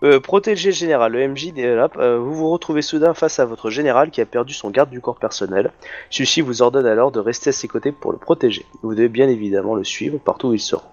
Euh, 0.03 0.21
protéger 0.21 0.71
général, 0.71 1.13
le 1.13 1.29
MJ, 1.29 1.53
euh, 1.59 2.19
vous 2.19 2.35
vous 2.35 2.51
retrouvez 2.51 2.83
soudain 2.83 3.15
face 3.15 3.39
à 3.41 3.45
votre 3.45 3.71
général 3.71 4.11
qui 4.11 4.21
a 4.21 4.27
perdu 4.27 4.53
son 4.55 4.71
garde 4.71 4.91
du 4.91 5.01
corps 5.01 5.19
personnel. 5.19 5.73
Celui-ci 6.11 6.41
vous 6.41 6.63
ordonne 6.63 6.87
alors 6.87 7.11
de 7.11 7.21
rester 7.21 7.51
à 7.51 7.53
ses 7.53 7.69
côtés 7.69 7.91
pour 7.93 8.13
le 8.13 8.19
protéger. 8.19 8.65
Vous 8.83 8.95
devez 8.95 9.09
bien 9.09 9.29
évidemment 9.29 9.75
le 9.75 9.85
suivre 9.85 10.19
partout 10.19 10.49
où 10.49 10.55
il 10.55 10.61
se 10.61 10.77
rend. 10.77 10.93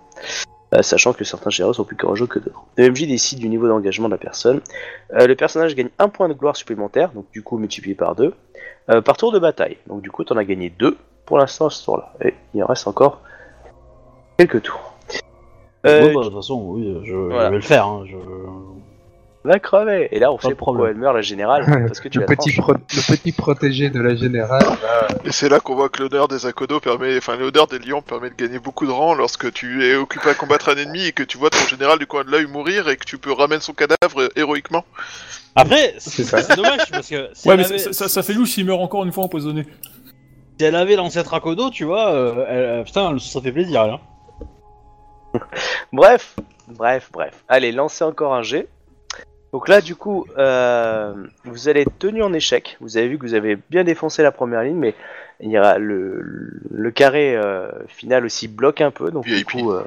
Euh, 0.74 0.82
sachant 0.82 1.14
que 1.14 1.24
certains 1.24 1.52
généraux 1.52 1.74
sont 1.74 1.84
plus 1.84 1.96
courageux 1.96 2.26
que 2.26 2.40
d'autres. 2.40 2.64
Le 2.78 2.90
MJ 2.90 3.06
décide 3.06 3.40
du 3.40 3.50
niveau 3.50 3.68
d'engagement 3.68 4.08
de 4.08 4.14
la 4.14 4.18
personne. 4.18 4.62
Le 5.12 5.34
personnage 5.36 5.76
gagne 5.76 5.90
un 6.00 6.10
point 6.10 6.28
de 6.28 6.34
gloire 6.34 6.56
supplémentaire, 6.56 7.12
donc 7.12 7.26
du 7.32 7.44
coup 7.44 7.58
multiplié 7.58 7.96
par 7.96 8.16
deux, 8.16 8.34
euh, 8.90 9.02
par 9.02 9.18
tour 9.18 9.32
de 9.32 9.40
bataille. 9.40 9.78
Donc 9.88 10.02
du 10.02 10.10
coup, 10.10 10.24
t'en 10.24 10.38
as 10.38 10.46
gagné 10.46 10.70
deux 10.72 10.98
pour 11.26 11.38
l'instant 11.38 11.68
à 11.68 11.70
ce 11.70 11.84
tour-là. 11.86 12.14
Et 12.24 12.34
il 12.54 12.64
en 12.64 12.68
reste 12.68 12.88
encore 12.88 13.22
quelques 14.38 14.64
tours. 14.64 14.95
Euh, 15.86 16.02
Ouais, 16.08 16.14
bah, 16.14 16.20
de 16.22 16.26
toute 16.26 16.36
façon, 16.36 16.62
oui, 16.66 16.98
je, 17.06 17.16
vais 17.16 17.50
le 17.50 17.62
faire. 17.62 17.86
Hein. 17.86 18.04
Je... 18.10 18.16
va 19.48 19.60
crever. 19.60 20.08
Et 20.12 20.20
là, 20.20 20.32
on 20.32 20.38
Pas 20.38 20.48
sait 20.50 20.56
pourquoi 20.56 20.74
problème. 20.76 20.96
elle 20.96 21.02
meurt, 21.02 21.16
la 21.16 21.22
générale, 21.22 21.64
parce 21.88 22.00
que 22.00 22.08
tu 22.10 22.20
le, 22.20 22.26
petit 22.26 22.52
pro- 22.54 22.74
le 22.74 23.16
petit 23.16 23.32
protégé 23.32 23.90
de 23.92 24.02
la 24.02 24.16
générale. 24.16 24.64
là, 24.64 25.08
Et 25.26 25.32
c'est 25.32 25.50
là 25.50 25.60
qu'on 25.60 25.76
voit 25.76 25.90
que 25.90 26.02
l'honneur 26.02 26.28
des 26.28 26.46
Akodo 26.48 26.80
permet, 26.80 27.18
enfin 27.18 27.36
l'honneur 27.36 27.68
des 27.68 27.78
lions 27.80 28.02
permet 28.02 28.30
de 28.32 28.36
gagner 28.36 28.58
beaucoup 28.60 28.86
de 28.88 28.92
rang 28.92 29.14
lorsque 29.14 29.52
tu 29.54 29.86
es 29.86 29.96
occupé 29.96 30.30
à 30.30 30.34
combattre 30.34 30.70
un 30.70 30.76
ennemi 30.76 31.06
et 31.06 31.12
que 31.12 31.22
tu 31.24 31.38
vois 31.38 31.50
ton 31.52 31.66
général 31.68 32.00
du 32.00 32.08
coin 32.08 32.24
de 32.24 32.32
l'œil 32.32 32.48
mourir 32.48 32.90
et 32.90 32.98
que 32.98 33.06
tu 33.06 33.18
peux 33.20 33.32
ramener 33.32 33.60
son 33.60 33.74
cadavre 33.74 34.20
euh, 34.22 34.30
héroïquement. 34.36 34.84
Après, 35.56 35.94
c'est 36.00 36.24
ça. 36.24 36.42
c'est 36.42 36.56
dommage 36.56 36.90
parce 36.92 37.08
que 37.08 37.30
si, 37.34 37.48
Ouais, 37.48 37.54
elle, 37.54 37.58
mais 37.60 37.66
avait, 37.66 37.78
ça, 37.78 37.94
ça, 37.94 38.08
ça 38.10 38.24
fait 38.24 38.34
louche 38.34 38.50
s'il 38.52 38.66
meurt 38.66 38.82
encore 38.82 39.06
une 39.06 39.12
fois 39.12 39.24
empoisonné. 39.26 39.66
si 40.60 40.66
elle 40.66 40.76
avait 40.76 40.96
l'ancêtre 40.96 41.34
Akodo, 41.36 41.70
tu 41.70 41.84
vois, 41.86 42.12
euh, 42.14 42.46
elle- 42.50 42.58
euh, 42.58 42.84
putain, 42.84 43.16
ça 43.20 43.42
fait 43.42 43.52
plaisir 43.52 43.86
là. 43.88 44.00
Bref, 45.94 46.36
bref, 46.68 47.10
bref. 47.12 47.44
Allez, 47.48 47.72
lancez 47.72 48.04
encore 48.04 48.34
un 48.34 48.44
G. 48.44 48.68
Donc 49.54 49.70
là, 49.70 49.80
du 49.80 49.96
coup, 49.96 50.26
euh, 50.38 51.14
vous 51.46 51.70
allez 51.70 51.82
être 51.82 51.98
tenu 51.98 52.22
en 52.22 52.34
échec. 52.34 52.78
Vous 52.82 52.98
avez 52.98 53.08
vu 53.08 53.18
que 53.18 53.26
vous 53.26 53.36
avez 53.36 53.58
bien 53.70 53.86
défoncé 53.86 54.22
la 54.22 54.32
première 54.32 54.64
ligne, 54.64 54.76
mais 54.76 54.96
il 55.40 55.50
y 55.50 55.58
aura 55.58 55.78
le, 55.78 56.22
le 56.70 56.92
carré 56.92 57.36
euh, 57.36 57.70
final 57.88 58.26
aussi 58.26 58.48
bloque 58.48 58.82
un 58.82 58.92
peu. 58.92 59.12
Donc 59.12 59.26
du 59.26 59.46
coup, 59.46 59.72
euh, 59.72 59.86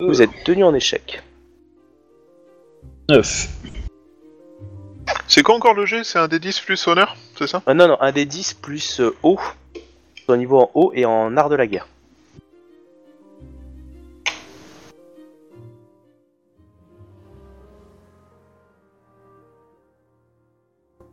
vous 0.00 0.22
êtes 0.22 0.42
tenu 0.44 0.64
en 0.64 0.74
échec. 0.74 1.22
9. 3.08 3.48
C'est 5.28 5.42
quoi 5.42 5.54
encore 5.54 5.74
le 5.74 5.86
G? 5.86 6.02
C'est 6.02 6.18
un 6.18 6.28
des 6.28 6.40
10 6.40 6.60
plus 6.60 6.88
honneur, 6.88 7.16
c'est 7.38 7.46
ça? 7.46 7.62
Ah, 7.66 7.74
non, 7.74 7.88
non, 7.88 7.96
un 8.00 8.12
des 8.12 8.26
10 8.26 8.54
plus 8.54 9.00
euh, 9.00 9.14
haut. 9.22 9.38
Au 10.28 10.36
niveau 10.36 10.58
en 10.58 10.70
haut 10.74 10.90
et 10.92 11.04
en 11.04 11.36
art 11.36 11.48
de 11.48 11.54
la 11.54 11.68
guerre. 11.68 11.86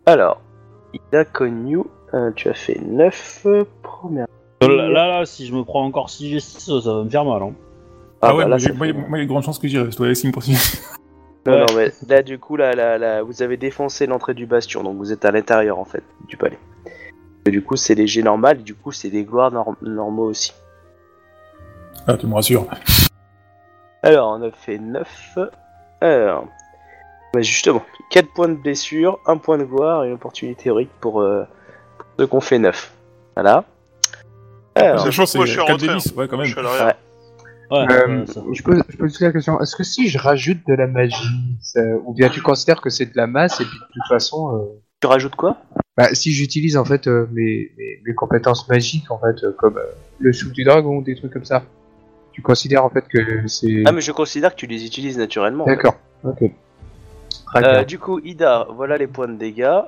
Alors, 0.05 0.41
Ida 0.93 1.25
Konyu, 1.25 1.81
euh, 2.13 2.31
tu 2.35 2.49
as 2.49 2.53
fait 2.53 2.79
9 2.81 3.47
première. 3.81 4.27
Euh, 4.63 4.67
Là, 4.67 4.89
là, 4.89 5.07
là, 5.19 5.25
si 5.25 5.45
je 5.45 5.53
me 5.53 5.63
prends 5.63 5.83
encore 5.85 6.09
6 6.09 6.35
G6, 6.35 6.81
ça 6.81 6.93
va 6.93 7.03
me 7.03 7.09
faire 7.09 7.25
mal. 7.25 7.41
Hein. 7.41 7.53
Ah, 8.21 8.29
bah 8.29 8.35
ouais, 8.35 8.41
là, 8.43 8.47
moi, 8.49 8.59
ça 8.59 8.67
j'ai- 8.67 8.73
moi, 8.73 8.87
fait- 8.87 8.93
moi, 8.93 9.17
il 9.17 9.17
y 9.17 9.21
a 9.21 9.23
de 9.25 9.29
grandes 9.29 9.43
chances 9.43 9.59
que 9.59 9.67
j'y 9.67 9.77
reste. 9.77 9.99
Ouais, 9.99 10.15
s'il 10.15 10.29
me 10.29 10.33
poursuit. 10.33 10.55
Non, 11.45 11.53
Ouais. 11.53 11.59
non, 11.59 11.65
mais 11.75 11.91
là, 12.07 12.21
du 12.23 12.39
coup, 12.39 12.55
là, 12.55 12.73
là, 12.73 12.97
là, 12.97 13.21
vous 13.23 13.41
avez 13.41 13.57
défoncé 13.57 14.05
l'entrée 14.05 14.33
du 14.33 14.45
bastion, 14.45 14.81
donc 14.83 14.95
vous 14.97 15.11
êtes 15.11 15.25
à 15.25 15.31
l'intérieur, 15.31 15.77
en 15.79 15.83
fait, 15.85 16.03
du 16.29 16.37
palais. 16.37 16.57
Et 17.45 17.51
du 17.51 17.61
coup, 17.61 17.75
c'est 17.75 17.95
des 17.95 18.07
jets 18.07 18.21
normales, 18.23 18.59
et 18.61 18.63
du 18.63 18.75
coup, 18.75 18.93
c'est 18.93 19.09
des 19.09 19.25
gloires 19.25 19.51
norm- 19.51 19.75
normaux 19.81 20.29
aussi. 20.29 20.53
Ah, 22.07 22.15
tu 22.15 22.27
me 22.27 22.33
rassures. 22.35 22.65
Alors, 24.03 24.37
on 24.39 24.41
a 24.47 24.51
fait 24.51 24.77
9. 24.77 25.37
Alors, 25.99 26.45
bah, 27.33 27.41
justement, 27.41 27.83
4 28.11 28.27
points 28.33 28.47
de 28.49 28.53
blessure, 28.53 29.19
1 29.25 29.37
point 29.37 29.57
de 29.57 29.63
gloire 29.65 30.03
et 30.03 30.07
une 30.07 30.13
opportunité 30.13 30.69
héroïque 30.69 30.91
pour, 31.01 31.21
euh, 31.21 31.43
pour 31.97 32.07
ceux 32.19 32.27
qu'on 32.27 32.41
fait 32.41 32.59
9. 32.59 32.93
Voilà. 33.35 33.65
Alors, 34.75 34.99
Sachant, 35.01 35.25
c'est 35.25 35.37
moi, 35.39 35.45
je 35.45 35.51
suis 35.51 35.59
en 35.61 35.65
4 35.65 35.73
retrait, 35.73 35.87
délices, 35.87 36.13
ouais, 36.15 36.27
quand 36.27 36.37
même. 36.37 36.45
Je 36.45 36.51
suis 36.51 36.59
à 36.59 36.63
l'arrière. 36.63 36.85
Ouais. 36.85 36.93
Ouais, 37.71 37.87
Euh, 37.91 38.25
ça- 38.27 38.43
je, 38.51 38.61
peux, 38.61 38.75
je 38.75 38.83
peux 38.83 38.93
te 38.93 38.97
poser 39.13 39.25
la 39.25 39.31
question, 39.31 39.59
est-ce 39.59 39.75
que 39.75 39.83
si 39.83 40.07
je 40.09 40.19
rajoute 40.19 40.59
de 40.67 40.73
la 40.75 40.85
magie, 40.85 41.57
ça- 41.61 41.79
ou 42.05 42.13
bien 42.13 42.29
tu 42.29 42.41
considères 42.41 42.81
que 42.81 42.91
c'est 42.91 43.05
de 43.07 43.15
la 43.17 43.25
masse 43.25 43.61
et 43.61 43.65
puis 43.65 43.79
de 43.79 43.85
toute 43.93 44.07
façon, 44.07 44.55
euh, 44.55 44.59
tu 45.01 45.07
rajoutes 45.07 45.35
quoi? 45.35 45.57
bah, 45.97 46.13
si 46.13 46.33
j'utilise 46.33 46.75
en 46.77 46.85
fait 46.85 47.07
euh, 47.07 47.27
mes, 47.31 47.71
mes, 47.77 47.99
mes 48.05 48.13
compétences 48.15 48.67
magiques 48.67 49.09
en 49.11 49.17
fait, 49.19 49.43
euh, 49.43 49.53
comme 49.57 49.77
euh, 49.77 49.85
le 50.19 50.33
souffle 50.33 50.53
du 50.53 50.63
dragon, 50.63 51.01
des 51.01 51.15
trucs 51.15 51.31
comme 51.33 51.45
ça, 51.45 51.63
tu 52.31 52.41
considères 52.43 52.83
en 52.85 52.89
fait 52.89 53.07
que 53.07 53.47
c'est... 53.47 53.83
Ah, 53.85 53.91
mais 53.91 54.01
je 54.01 54.11
considère 54.11 54.51
que 54.51 54.59
tu 54.59 54.67
les 54.67 54.85
utilises 54.85 55.17
naturellement. 55.17 55.65
D'accord, 55.65 55.95
ok. 56.23 56.51
Euh, 57.55 57.83
du 57.83 57.99
coup, 57.99 58.19
Ida, 58.19 58.67
voilà 58.69 58.97
les 58.97 59.07
points 59.07 59.27
de 59.27 59.35
dégâts. 59.35 59.81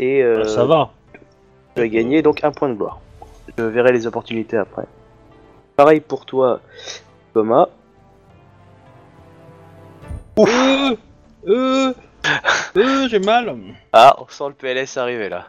Et 0.00 0.22
euh, 0.22 0.44
ça 0.44 0.64
va. 0.64 0.90
tu 1.74 1.82
as 1.82 1.88
gagné 1.88 2.22
donc 2.22 2.42
un 2.44 2.50
point 2.50 2.68
de 2.68 2.74
gloire. 2.74 3.00
Je 3.56 3.62
verrai 3.64 3.92
les 3.92 4.06
opportunités 4.06 4.56
après. 4.56 4.84
Pareil 5.76 6.00
pour 6.00 6.26
toi, 6.26 6.60
Thomas. 7.32 7.68
Euh, 10.38 10.96
euh, 11.46 11.94
euh, 12.76 13.08
j'ai 13.08 13.18
mal. 13.20 13.56
Ah, 13.92 14.16
on 14.18 14.26
sent 14.28 14.44
le 14.48 14.54
PLS 14.54 14.96
arriver 14.96 15.28
là. 15.28 15.46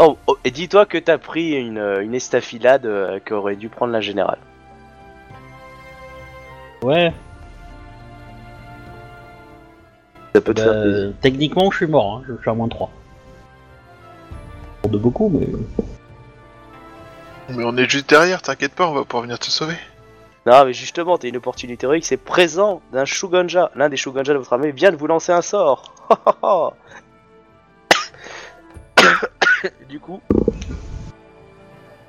Oh, 0.00 0.16
oh, 0.26 0.38
et 0.44 0.50
dis-toi 0.50 0.86
que 0.86 0.98
t'as 0.98 1.18
pris 1.18 1.52
une, 1.52 1.78
une 1.78 2.14
estafilade 2.14 2.86
euh, 2.86 3.18
qu'aurait 3.24 3.56
dû 3.56 3.68
prendre 3.68 3.92
la 3.92 4.00
générale. 4.00 4.38
Ouais, 6.82 7.12
Ça 10.34 10.40
peut 10.40 10.54
te 10.54 10.60
faire 10.60 10.74
bah, 10.74 10.82
plaisir. 10.82 11.12
techniquement, 11.20 11.70
je 11.70 11.76
suis 11.76 11.86
mort. 11.86 12.16
Hein. 12.16 12.24
Je 12.28 12.40
suis 12.40 12.50
à 12.50 12.54
moins 12.54 12.68
3. 12.68 12.90
Pour 14.82 14.90
de 14.90 14.98
beaucoup, 14.98 15.28
mais. 15.28 15.46
Mais 17.50 17.64
on 17.64 17.76
est 17.76 17.88
juste 17.88 18.10
derrière, 18.10 18.42
t'inquiète 18.42 18.74
pas, 18.74 18.86
on 18.86 18.92
va 18.92 19.04
pouvoir 19.04 19.22
venir 19.22 19.38
te 19.38 19.46
sauver. 19.46 19.76
Non, 20.46 20.64
mais 20.64 20.72
justement, 20.72 21.18
t'as 21.18 21.28
une 21.28 21.36
opportunité 21.38 21.84
héroïque, 21.84 22.04
c'est 22.06 22.16
présent 22.16 22.82
d'un 22.92 23.04
Shugonja. 23.04 23.70
L'un 23.74 23.88
des 23.88 23.96
Shugonja 23.96 24.32
de 24.32 24.38
votre 24.38 24.52
armée 24.52 24.70
vient 24.70 24.90
de 24.90 24.96
vous 24.96 25.06
lancer 25.06 25.32
un 25.32 25.42
sort. 25.42 25.94
du 29.88 29.98
coup, 29.98 30.20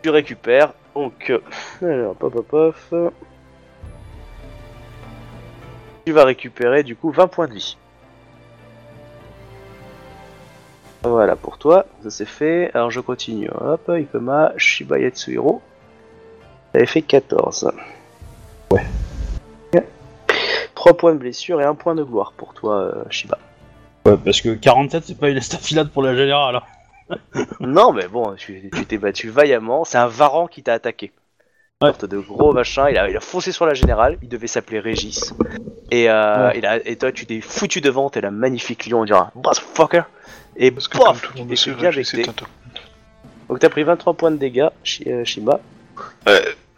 tu 0.01 0.09
récupères. 0.09 0.73
Donc, 0.95 1.29
euh, 1.29 1.39
alors, 1.81 2.15
pop, 2.15 2.33
pop, 2.33 2.75
pop. 2.89 3.13
Tu 6.05 6.11
vas 6.11 6.25
récupérer 6.25 6.83
du 6.83 6.95
coup 6.95 7.11
20 7.11 7.27
points 7.27 7.47
de 7.47 7.53
vie. 7.53 7.77
Voilà 11.03 11.35
pour 11.35 11.57
toi, 11.57 11.85
ça 12.03 12.09
c'est 12.09 12.25
fait. 12.25 12.71
Alors 12.73 12.91
je 12.91 12.99
continue. 12.99 13.49
Hop, 13.61 13.89
Ikoma, 13.89 14.51
Shiba 14.57 14.99
Yatsuhiro. 14.99 15.61
T'avais 16.73 16.85
fait 16.85 17.01
14. 17.01 17.71
3 20.75 20.93
points 20.97 21.13
de 21.13 21.17
blessure 21.17 21.59
et 21.61 21.65
1 21.65 21.75
point 21.75 21.93
de 21.95 22.03
gloire 22.03 22.31
pour 22.37 22.53
toi, 22.53 22.75
euh, 22.83 23.03
Shiba. 23.09 23.37
Ouais, 24.05 24.15
parce 24.23 24.39
que 24.41 24.53
47, 24.53 25.03
c'est 25.05 25.17
pas 25.19 25.29
une 25.29 25.37
estafilade 25.37 25.89
pour 25.89 26.03
la 26.03 26.15
générale. 26.15 26.55
hein. 27.09 27.15
non, 27.59 27.91
mais 27.91 28.07
bon, 28.07 28.33
tu 28.37 28.69
t'es 28.87 28.97
battu 28.97 29.29
vaillamment. 29.29 29.83
C'est 29.83 29.97
un 29.97 30.07
Varan 30.07 30.47
qui 30.47 30.63
t'a 30.63 30.73
attaqué. 30.73 31.11
Ouais. 31.81 31.89
Sorte 31.89 32.05
de 32.05 32.17
gros 32.17 32.53
machin. 32.53 32.89
Il 32.89 32.97
a, 32.97 33.09
il 33.09 33.17
a 33.17 33.19
foncé 33.19 33.51
sur 33.51 33.65
la 33.65 33.73
générale. 33.73 34.17
Il 34.21 34.29
devait 34.29 34.47
s'appeler 34.47 34.79
Régis. 34.79 35.33
Et, 35.91 36.09
euh, 36.09 36.47
Ouais. 36.49 36.57
il 36.59 36.65
a- 36.65 36.87
et 36.87 36.95
toi, 36.97 37.11
tu 37.11 37.25
t'es 37.25 37.41
foutu 37.41 37.81
devant. 37.81 38.09
T'es 38.09 38.21
la 38.21 38.31
magnifique 38.31 38.85
lion, 38.85 39.01
on 39.01 39.05
dirait 39.05 39.19
un 39.19 39.31
motherfucker. 39.35 40.03
Et 40.61 40.71
Parce 40.71 40.89
que 40.89 40.97
comme 40.97 41.07
pof, 41.13 41.21
tout 41.21 41.33
le 41.35 41.39
monde 41.45 41.55
sait, 41.55 41.71
becter. 41.73 42.23
tantôt. 42.23 42.45
Donc 43.47 43.59
t'as 43.59 43.69
pris 43.69 43.83
23 43.83 44.13
points 44.13 44.31
de 44.31 44.35
dégâts, 44.35 44.67
Shi- 44.83 45.09
euh, 45.09 45.23
Shiba, 45.23 45.61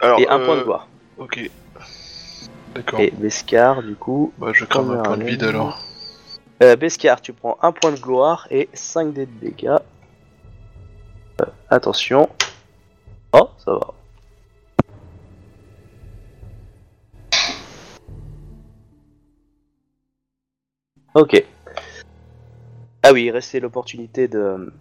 Alors, 0.00 0.20
et 0.20 0.28
1 0.28 0.38
euh, 0.38 0.44
point 0.46 0.56
de 0.56 0.62
gloire. 0.62 0.88
Ok. 1.18 1.50
D'accord. 2.74 3.00
Et 3.00 3.10
Beskar, 3.10 3.82
du 3.82 3.96
coup. 3.96 4.32
Bah, 4.38 4.52
je 4.54 4.64
crame 4.64 4.92
un 4.92 5.02
point 5.02 5.16
de 5.18 5.24
vide 5.24 5.42
alors. 5.42 5.84
Euh, 6.62 6.76
Beskar, 6.76 7.20
tu 7.20 7.32
prends 7.32 7.58
1 7.60 7.72
point 7.72 7.90
de 7.90 7.98
gloire 7.98 8.46
et 8.50 8.68
5 8.72 9.12
dés 9.12 9.26
de 9.26 9.32
dégâts. 9.40 9.76
Euh, 11.40 11.46
attention. 11.68 12.30
Oh, 13.32 13.50
ça 13.58 13.72
va. 13.72 13.94
Ok. 21.14 21.44
Ah 23.02 23.12
oui, 23.12 23.24
il 23.24 23.30
restait 23.30 23.60
l'opportunité 23.60 24.28
de. 24.28 24.72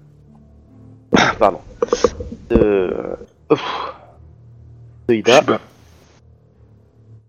Pardon. 1.40 1.62
De. 2.50 3.18
Ouf. 3.50 3.94
De 5.08 5.16
Ida. 5.16 5.42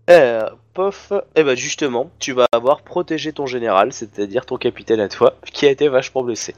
Euh, 0.09 0.49
pof, 0.73 1.13
et 1.35 1.43
bah 1.43 1.55
justement, 1.55 2.11
tu 2.19 2.33
vas 2.33 2.47
avoir 2.51 2.81
protégé 2.81 3.31
ton 3.31 3.45
général, 3.45 3.93
c'est-à-dire 3.93 4.45
ton 4.45 4.57
capitaine 4.57 4.99
à 4.99 5.07
toi, 5.07 5.35
qui 5.45 5.65
a 5.65 5.71
été 5.71 5.87
vachement 5.87 6.23
blessé. 6.23 6.55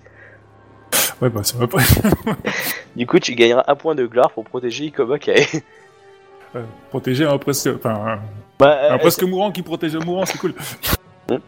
Ouais, 1.21 1.29
bah, 1.29 1.43
ça 1.43 1.57
va 1.57 1.67
pas. 1.67 1.77
Du 2.95 3.05
coup, 3.05 3.19
tu 3.19 3.35
gagneras 3.35 3.63
un 3.67 3.75
point 3.75 3.93
de 3.93 4.05
gloire 4.05 4.31
pour 4.31 4.45
protéger 4.45 4.85
Ikoma. 4.85 5.17
Euh, 6.55 6.63
Protéger 6.89 7.25
un 7.25 7.37
presque. 7.37 7.69
Enfin, 7.75 7.93
un, 7.93 8.19
Bah, 8.57 8.91
un 8.91 8.93
est-ce 8.95 9.01
presque 9.01 9.23
mourant 9.23 9.51
qui 9.51 9.61
protège 9.61 9.95
un 9.95 9.99
mourant, 9.99 10.25
c'est 10.25 10.37
cool. 10.37 10.53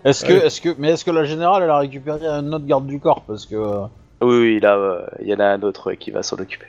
Est-ce 0.03 0.25
que, 0.25 0.33
est-ce 0.33 0.61
que, 0.61 0.69
mais 0.77 0.89
est-ce 0.91 1.06
que 1.06 1.11
la 1.11 1.23
générale, 1.23 1.64
elle 1.64 1.69
a 1.69 1.77
récupéré 1.77 2.25
un 2.27 2.51
autre 2.53 2.65
garde 2.65 2.88
du 2.88 2.99
corps 2.99 3.22
Parce 3.27 3.45
que. 3.45 3.56
euh, 3.56 3.85
Oui, 4.22 4.38
oui, 4.38 4.59
là, 4.59 4.75
euh, 4.75 5.06
il 5.22 5.27
y 5.27 5.33
en 5.33 5.39
a 5.39 5.45
un 5.45 5.61
autre 5.61 5.93
qui 5.93 6.11
va 6.11 6.23
s'en 6.23 6.38
occuper. 6.38 6.65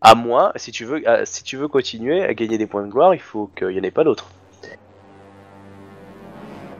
À 0.00 0.14
moins, 0.14 0.52
si 0.56 0.70
tu 0.72 0.84
veux, 0.84 1.02
si 1.24 1.42
tu 1.42 1.56
veux 1.56 1.68
continuer 1.68 2.22
à 2.22 2.32
gagner 2.34 2.58
des 2.58 2.66
points 2.66 2.82
de 2.86 2.90
gloire, 2.92 3.14
il 3.14 3.20
faut 3.20 3.50
qu'il 3.56 3.68
n'y 3.68 3.80
en 3.80 3.82
ait 3.82 3.90
pas 3.90 4.04
d'autres. 4.04 4.26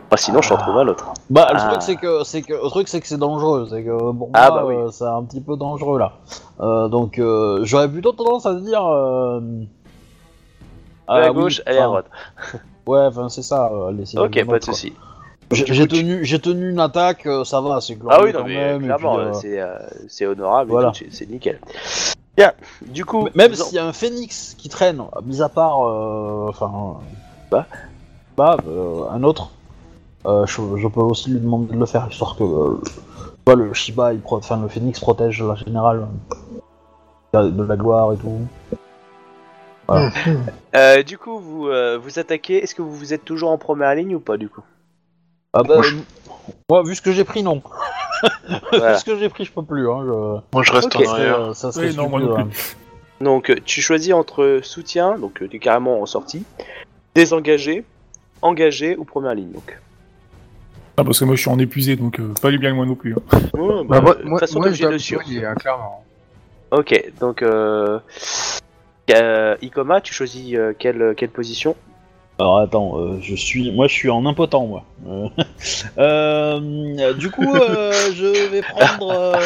Ah, 0.09 0.17
sinon, 0.17 0.41
je 0.41 0.49
t'en 0.51 0.57
trouve 0.57 0.79
un 0.79 0.87
autre. 0.87 1.13
Bah, 1.29 1.49
le 1.53 1.59
Ah. 1.61 1.69
truc 1.71 1.83
c'est 1.83 1.97
que 1.97 2.23
c'est 2.25 2.43
que 2.43 2.53
le 2.53 2.69
truc 2.71 2.87
c'est 2.87 3.01
que 3.01 3.09
c'est 3.09 3.19
dangereux, 3.19 3.67
c'est 3.69 3.83
que 3.83 4.13
pour 4.13 4.31
Ah, 4.35 4.51
moi 4.51 4.61
bah 4.61 4.67
oui. 4.67 4.75
euh, 4.77 4.91
c'est 4.93 5.05
un 5.05 5.25
petit 5.25 5.41
peu 5.41 5.57
dangereux 5.57 5.99
là. 5.99 6.13
Euh, 6.61 6.87
donc 6.89 7.19
euh, 7.19 7.61
j'aurais 7.65 7.91
plutôt 7.91 8.13
tendance 8.13 8.47
à 8.47 8.55
dire 8.55 8.87
euh... 8.87 9.41
À 11.09 11.19
la 11.21 11.33
oui, 11.33 11.35
gauche, 11.43 11.61
est 11.67 11.71
à 11.77 11.81
enfin, 11.81 11.87
droite. 11.89 12.07
Ouais, 12.87 13.01
enfin 13.07 13.29
c'est 13.29 13.43
ça. 13.43 13.69
euh, 13.73 13.91
laisser 13.93 14.17
Ok, 14.17 14.33
pas 14.47 14.59
de 14.61 14.65
quoi. 14.65 14.73
soucis. 14.73 14.93
J'ai 15.53 15.87
tenu 15.87 16.25
j'ai 16.25 16.41
tenu 16.41 16.71
une 16.71 16.81
attaque, 16.81 17.25
euh, 17.27 17.45
ça 17.45 17.61
va, 17.61 17.81
c'est 17.81 17.95
Ah 17.95 17.99
glorieux 18.01 18.25
oui, 18.25 18.33
non, 18.33 18.39
quand 18.41 18.47
mais 18.47 18.55
même. 18.55 18.83
et 18.83 18.85
clairement, 18.87 19.15
puis, 19.17 19.25
euh, 19.25 19.29
euh, 19.29 19.33
c'est, 19.33 19.61
euh, 19.61 19.79
c'est 20.09 20.27
honorable, 20.27 20.71
et 20.71 20.73
voilà. 20.73 20.89
tout, 20.91 20.97
c'est- 20.99 21.13
c'est 21.13 21.27
nickel. 21.31 21.61
Bien, 22.37 22.53
du 22.85 23.05
coup, 23.05 23.29
Même 23.35 23.53
vous 23.53 23.63
en- 23.63 23.65
s'il 23.65 23.77
y 23.77 23.79
a 23.79 23.87
un 23.87 23.93
phénix 23.93 24.55
qui 24.59 24.69
traîne, 24.69 25.03
mis 25.25 25.41
à 25.43 25.49
part, 25.49 25.87
euh, 25.87 26.49
enfin, 26.49 26.97
Bah. 27.51 27.67
bah, 28.37 28.57
euh, 28.67 29.05
un 29.11 29.23
autre, 29.23 29.51
euh, 30.27 30.45
je, 30.47 30.61
je 30.77 30.89
peux 30.89 31.01
aussi 31.01 31.31
lui 31.31 31.39
demander 31.41 31.73
de 31.73 31.79
le 31.79 31.87
faire, 31.87 32.07
histoire 32.11 32.37
que, 32.37 32.43
euh, 32.43 32.81
tu 32.85 32.91
vois, 33.47 33.55
le 33.55 33.73
Shiba, 33.73 34.13
il 34.13 34.21
pro- 34.21 34.39
enfin, 34.39 34.61
le 34.61 34.69
phénix 34.69 34.99
protège 34.99 35.43
la 35.43 35.55
générale 35.55 36.09
euh, 37.37 37.51
de 37.51 37.63
la 37.63 37.77
gloire 37.77 38.13
et 38.13 38.17
tout. 38.17 38.41
Euh, 40.75 41.03
du 41.05 41.17
coup, 41.17 41.39
vous 41.39 41.69
euh, 41.69 41.97
vous 41.97 42.19
attaquez. 42.19 42.63
Est-ce 42.63 42.75
que 42.75 42.83
vous 42.83 42.93
vous 42.95 43.15
êtes 43.15 43.25
toujours 43.25 43.51
en 43.51 43.59
première 43.59 43.95
ligne 43.95 44.17
ou 44.17 44.21
pas 44.21 44.37
du 44.37 44.49
coup? 44.49 44.65
Ah 45.59 45.63
bah, 45.63 45.75
Moi, 45.77 45.83
je- 45.85 45.97
moi, 46.69 46.83
vu 46.83 46.95
ce 46.95 47.01
que 47.01 47.13
j'ai 47.13 47.25
pris, 47.25 47.43
non. 47.43 47.63
Voilà. 48.71 48.93
vu 48.95 48.99
ce 48.99 49.05
que 49.05 49.17
j'ai 49.19 49.29
pris, 49.31 49.45
je 49.47 49.53
peux 49.53 49.63
plus. 49.65 49.89
Hein, 49.91 50.01
je... 50.05 50.11
Moi 50.53 50.63
je 50.63 50.73
reste 50.73 50.95
en 50.97 51.05
arrière. 51.07 51.55
ça 51.57 51.73
serait 51.73 51.89
Oui, 51.89 51.97
non, 51.97 52.09
moi 52.09 52.21
stupide, 52.21 52.39
non 52.39 52.45
ouais. 52.45 52.51
Donc, 53.25 53.63
tu 53.65 53.81
choisis 53.81 54.13
entre 54.13 54.61
soutien, 54.63 55.17
donc 55.19 55.41
euh, 55.41 55.49
t'es 55.49 55.59
carrément 55.59 56.03
en 56.03 56.07
sortie, 56.07 56.45
désengagé, 57.15 57.83
engagé 58.43 58.95
ou 58.99 59.05
première 59.05 59.35
ligne. 59.35 59.53
Donc, 59.53 59.79
Ah, 60.99 61.05
parce 61.05 61.19
que 61.21 61.25
moi, 61.25 61.35
je 61.35 61.41
suis 61.41 61.49
en 61.51 61.59
épuisé, 61.59 61.97
donc 61.97 62.21
euh, 62.21 62.35
pas 62.43 62.51
lui 62.51 62.59
bien 62.59 62.71
que 62.73 62.77
moi 62.77 62.85
non 62.85 62.95
plus. 62.95 63.15
hein. 63.15 63.39
Ouais, 63.55 63.85
Bah, 63.85 64.01
bah, 64.01 64.01
moi, 64.03 64.15
de 64.15 64.19
toute 64.21 64.29
moi, 64.29 64.41
façon, 64.41 64.59
moi, 64.59 64.71
je 64.71 64.85
le 64.87 64.99
suivre. 64.99 65.23
soigner, 65.23 65.47
hein, 65.47 65.55
clairement. 65.55 66.05
Ok, 66.73 67.11
donc 67.21 67.41
euh, 67.43 67.99
euh, 69.15 69.57
Ikoma, 69.63 70.03
tu 70.03 70.13
choisis 70.13 70.55
euh, 70.55 70.75
quelle, 70.79 71.15
quelle 71.17 71.31
position? 71.31 71.75
Alors 72.39 72.59
attends, 72.59 72.99
euh, 73.01 73.19
je 73.23 73.35
suis, 73.35 73.71
moi 73.73 73.87
je 73.89 73.95
suis 73.95 74.11
en 74.11 74.27
impotent 74.27 74.67
moi. 74.67 74.85
Euh, 75.09 75.27
euh, 75.99 77.15
du 77.15 77.31
coup, 77.31 77.55
euh, 77.57 78.11
je 78.15 78.49
vais 78.51 78.61
prendre. 78.61 79.11
euh, 79.11 79.41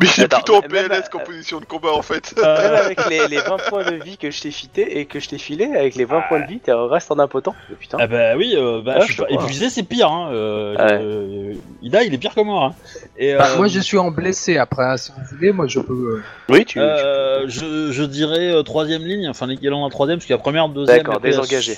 Mais 0.00 0.08
Attends, 0.24 0.38
plutôt 0.38 0.56
en 0.56 0.60
PLS 0.62 1.08
qu'en 1.10 1.20
position 1.20 1.60
de 1.60 1.64
combat 1.64 1.92
en 1.92 2.02
fait. 2.02 2.34
euh, 2.36 2.62
Même 2.62 2.74
avec 2.84 3.08
les, 3.08 3.28
les 3.28 3.38
20 3.40 3.56
points 3.68 3.84
de 3.84 3.94
vie 3.94 4.16
que 4.18 4.32
je 4.32 4.40
t'ai 4.42 4.50
fité 4.50 4.98
et 4.98 5.06
que 5.06 5.20
je 5.20 5.28
t'ai 5.28 5.38
filé, 5.38 5.66
avec 5.76 5.94
les 5.94 6.04
20 6.04 6.22
points 6.22 6.40
de 6.40 6.46
vie, 6.48 6.58
tu 6.58 6.72
restes 6.72 7.12
en 7.12 7.20
impotent. 7.20 7.54
Putain. 7.78 7.98
Ah 8.00 8.08
bah 8.08 8.36
oui, 8.36 8.54
euh, 8.56 8.82
bah, 8.84 8.94
Ah, 8.96 9.00
je 9.02 9.12
suis 9.12 9.14
pas 9.22 9.30
épuisé, 9.30 9.70
c'est 9.70 9.84
pire. 9.84 10.10
Hein. 10.10 10.30
euh, 10.32 10.74
Ouais. 10.74 10.98
euh, 11.00 11.54
Ida, 11.82 12.02
il 12.02 12.12
est 12.14 12.18
pire 12.18 12.34
que 12.34 12.40
moi. 12.40 12.64
Hein. 12.66 12.74
Et, 13.16 13.32
Bah, 13.34 13.46
euh, 13.52 13.56
moi, 13.58 13.68
je 13.68 13.78
suis 13.78 13.98
en 13.98 14.10
blessé 14.10 14.58
après. 14.58 14.82
hein, 14.84 14.96
si 14.96 15.12
vous 15.12 15.36
voulez, 15.36 15.52
moi, 15.52 15.68
je 15.68 15.78
peux. 15.78 15.92
euh, 16.16 16.22
Oui, 16.48 16.64
tu. 16.64 16.80
euh, 16.80 17.44
je, 17.48 17.92
je 17.92 18.02
dirais 18.02 18.50
euh, 18.50 18.62
troisième 18.64 19.02
ligne, 19.04 19.28
enfin 19.28 19.46
l'équivalent 19.46 19.84
la 19.84 19.90
troisième, 19.90 20.18
parce 20.18 20.26
qu'il 20.26 20.34
y 20.34 20.38
a 20.38 20.42
première, 20.42 20.68
deuxième. 20.68 20.98
D'accord, 20.98 21.20
désengagé. 21.20 21.76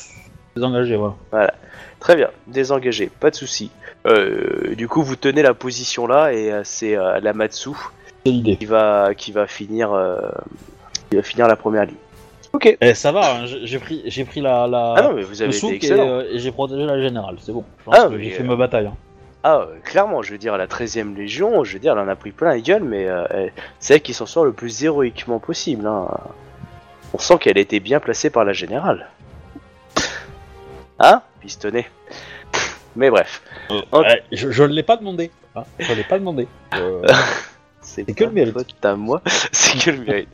Désengagé, 0.57 0.97
voilà. 0.97 1.53
Très 2.01 2.17
bien, 2.17 2.29
désengagé, 2.47 3.11
pas 3.21 3.31
de 3.31 3.35
souci. 3.37 3.71
Euh, 4.07 4.75
du 4.75 4.89
coup, 4.89 5.03
vous 5.03 5.17
tenez 5.17 5.43
la 5.43 5.55
position 5.55 6.07
là 6.07 6.33
et 6.33 6.51
euh, 6.53 6.61
c'est 6.65 6.97
euh, 6.97 7.21
la 7.21 7.33
Matsu 7.33 7.71
C'est 8.25 8.33
l'idée. 8.33 8.57
qui 8.57 8.65
va 8.67 9.15
qui 9.17 9.33
va 9.33 9.47
finir 9.47 9.93
euh, 9.93 10.19
qui 11.11 11.17
va 11.17 11.23
finir 11.23 11.49
la 11.49 11.57
première 11.57 11.85
ligne. 11.87 11.97
Ok. 12.53 12.77
Eh, 12.81 12.95
ça 12.95 13.13
va, 13.13 13.35
hein, 13.35 13.47
j'ai 13.47 13.67
j'ai 13.67 13.79
pris, 13.79 14.03
j'ai 14.07 14.25
pris 14.25 14.41
la, 14.41 14.67
la, 14.67 14.95
Ah 14.97 15.03
non, 15.03 15.13
mais 15.15 15.23
vous 15.23 15.35
le 15.35 15.43
avez 15.43 15.53
souk 15.53 15.73
été 15.73 15.87
et, 15.87 15.91
excellent. 15.91 16.09
euh, 16.09 16.23
et 16.31 16.39
j'ai 16.39 16.53
protégé 16.53 16.85
la 16.85 17.01
générale, 17.01 17.37
c'est 17.41 17.53
bon. 17.53 17.65
Je 17.81 17.85
pense 17.85 17.95
Ah, 17.99 18.09
que 18.09 18.15
mais, 18.15 18.25
j'ai 18.25 18.31
fait 18.31 18.43
euh, 18.43 18.47
ma 18.47 18.57
bataille. 18.57 18.87
hein. 18.87 18.95
Ah, 19.43 19.59
euh, 19.61 19.67
clairement, 19.85 20.23
je 20.23 20.33
veux 20.33 20.39
dire, 20.39 20.57
la 20.57 20.67
13ème 20.67 21.15
Légion, 21.17 21.65
je 21.65 21.75
veux 21.75 21.79
dire, 21.79 21.93
elle 21.93 21.99
en 21.99 22.09
a 22.09 22.17
pris 22.17 22.31
plein 22.33 22.49
la 22.49 22.61
gueule, 22.61 22.83
mais 22.85 23.07
euh, 23.09 23.25
elle- 23.31 23.53
c'est 23.79 23.95
elle 23.95 24.01
qui 24.01 24.15
s'en 24.15 24.27
sort 24.27 24.45
le 24.45 24.53
plus 24.53 24.83
héroïquement 24.85 25.39
possible. 25.39 25.87
Hein. 25.87 26.07
On 27.15 27.19
sent 27.19 27.39
qu'elle 27.39 27.59
a 27.59 27.61
été 27.61 27.79
bien 27.81 28.01
placée 28.01 28.31
par 28.31 28.45
la 28.45 28.53
générale. 28.53 29.09
Hein 30.99 31.23
Pistonné. 31.41 31.87
Mais 32.95 33.11
bref, 33.11 33.43
Ouais, 33.93 34.23
je, 34.33 34.51
je 34.51 34.63
ne 34.63 34.69
l'ai 34.73 34.83
pas 34.83 34.97
demandé. 34.97 35.31
hein, 35.55 35.65
je 35.79 35.93
l'ai 35.93 36.05
pas 36.05 36.19
demandé. 36.19 36.49
Euh, 36.75 37.07
c'est 37.83 38.05
que 38.15 38.25
le 38.25 38.31
mérite. 38.31 38.55
faute 38.55 38.85
à 38.85 38.97
moi, 38.97 39.21
c'est 39.53 39.79
que 39.79 39.91
le 39.91 39.99
mérite. 40.05 40.29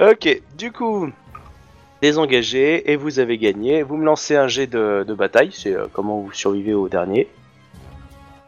Ok, 0.00 0.42
du 0.58 0.72
coup, 0.72 1.08
désengagé, 2.02 2.90
et 2.90 2.96
vous 2.96 3.20
avez 3.20 3.38
gagné. 3.38 3.82
Vous 3.82 3.96
me 3.96 4.04
lancez 4.04 4.34
un 4.36 4.48
jet 4.48 4.66
de, 4.66 5.04
de 5.06 5.14
bataille, 5.14 5.50
c'est 5.52 5.72
euh, 5.74 5.86
comment 5.92 6.18
vous 6.20 6.32
survivez 6.32 6.74
au 6.74 6.88
dernier. 6.88 7.28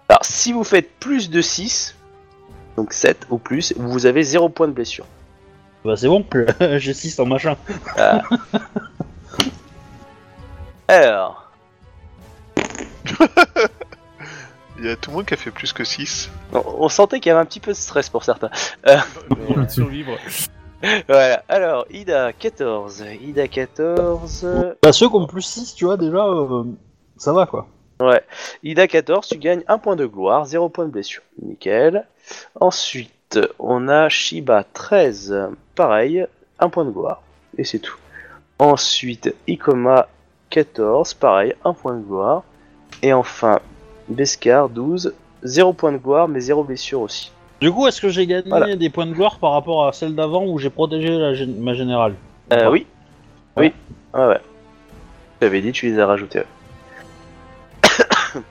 Alors, 0.09 0.25
si 0.25 0.53
vous 0.53 0.65
faites 0.65 0.91
plus 0.99 1.31
de 1.31 1.41
6, 1.41 1.95
donc 2.77 2.93
7 2.93 3.27
ou 3.31 3.39
plus, 3.39 3.73
vous 3.77 4.07
avez 4.07 4.25
0 4.25 4.49
point 4.49 4.67
de 4.67 4.73
blessure. 4.73 5.07
bah 5.85 5.95
c'est 5.97 6.09
bon, 6.09 6.27
j'ai 6.79 6.95
6 6.95 7.21
en 7.21 7.27
machin. 7.27 7.57
Alors, 10.89 11.42
Il 14.79 14.87
y 14.87 14.91
a 14.91 14.97
tout 14.97 15.11
le 15.11 15.17
monde 15.17 15.27
qui 15.27 15.35
a 15.35 15.37
fait 15.37 15.51
plus 15.51 15.73
que 15.73 15.85
6. 15.85 16.31
on, 16.53 16.63
on 16.79 16.89
sentait 16.89 17.21
qu'il 17.21 17.31
y 17.31 17.33
avait 17.33 17.41
un 17.41 17.45
petit 17.45 17.61
peu 17.61 17.73
de 17.73 17.77
stress 17.77 18.09
pour 18.09 18.25
certains. 18.25 18.51
Pour 19.29 19.71
survivre. 19.71 20.17
Voilà, 21.09 21.45
alors, 21.49 21.87
Ida 21.91 22.33
14. 22.33 23.05
Ida 23.23 23.47
14. 23.47 24.77
Bah 24.83 24.93
ceux 24.93 25.09
qui 25.09 25.15
ont 25.15 25.27
plus 25.27 25.43
6, 25.43 25.75
tu 25.75 25.85
vois, 25.85 25.97
déjà, 25.97 26.27
euh, 26.27 26.65
ça 27.17 27.33
va 27.33 27.47
quoi. 27.47 27.69
Ouais. 28.01 28.23
Ida 28.65 28.89
14, 28.89 29.29
tu 29.29 29.39
gagnes 29.39 29.63
1 29.69 29.79
point 29.79 29.95
de 29.95 30.07
gloire, 30.07 30.45
0 30.45 30.69
point 30.71 30.87
de 30.87 30.91
blessure. 30.91 31.23
Nickel. 31.41 32.07
Ensuite, 32.61 33.39
on 33.61 33.89
a 33.89 34.09
Shiba 34.09 34.65
13. 34.65 35.51
Pareil, 35.77 36.27
1 36.59 36.69
point 36.69 36.85
de 36.85 36.91
gloire. 36.91 37.23
Et 37.59 37.65
c'est 37.65 37.79
tout. 37.79 37.97
Ensuite, 38.59 39.35
Ikoma 39.47 40.09
14. 40.51 41.15
Pareil, 41.15 41.55
1 41.65 41.75
point 41.75 41.95
de 41.95 42.03
gloire. 42.03 42.43
Et 43.03 43.13
enfin, 43.13 43.59
Beskar 44.09 44.69
12. 44.69 45.15
0 45.45 45.73
point 45.73 45.93
de 45.93 45.99
gloire, 45.99 46.29
mais 46.29 46.41
0 46.41 46.63
blessure 46.65 47.01
aussi. 47.01 47.33
Du 47.61 47.71
coup, 47.73 47.87
est-ce 47.89 48.01
que 48.01 48.09
j'ai 48.09 48.27
gagné 48.27 48.49
Voilà. 48.49 48.77
des 48.77 48.91
points 48.91 49.07
de 49.07 49.13
gloire 49.13 49.39
par 49.39 49.53
rapport 49.53 49.87
à 49.87 49.93
celle 49.93 50.15
d'avant 50.15 50.45
où 50.47 50.59
j'ai 50.59 50.71
protégé 50.71 51.09
la 51.11 51.33
ma 51.59 51.75
générale? 51.75 52.15
Euh, 52.53 52.71
oui. 52.71 52.87
Oui. 53.57 53.73
Ouais, 54.15 54.27
ouais. 54.27 54.41
J'avais 55.41 55.61
dit, 55.61 55.73
tu 55.73 55.87
les 55.87 55.99
as 55.99 56.07
rajoutés. 56.07 56.41
ouais. 56.41 56.45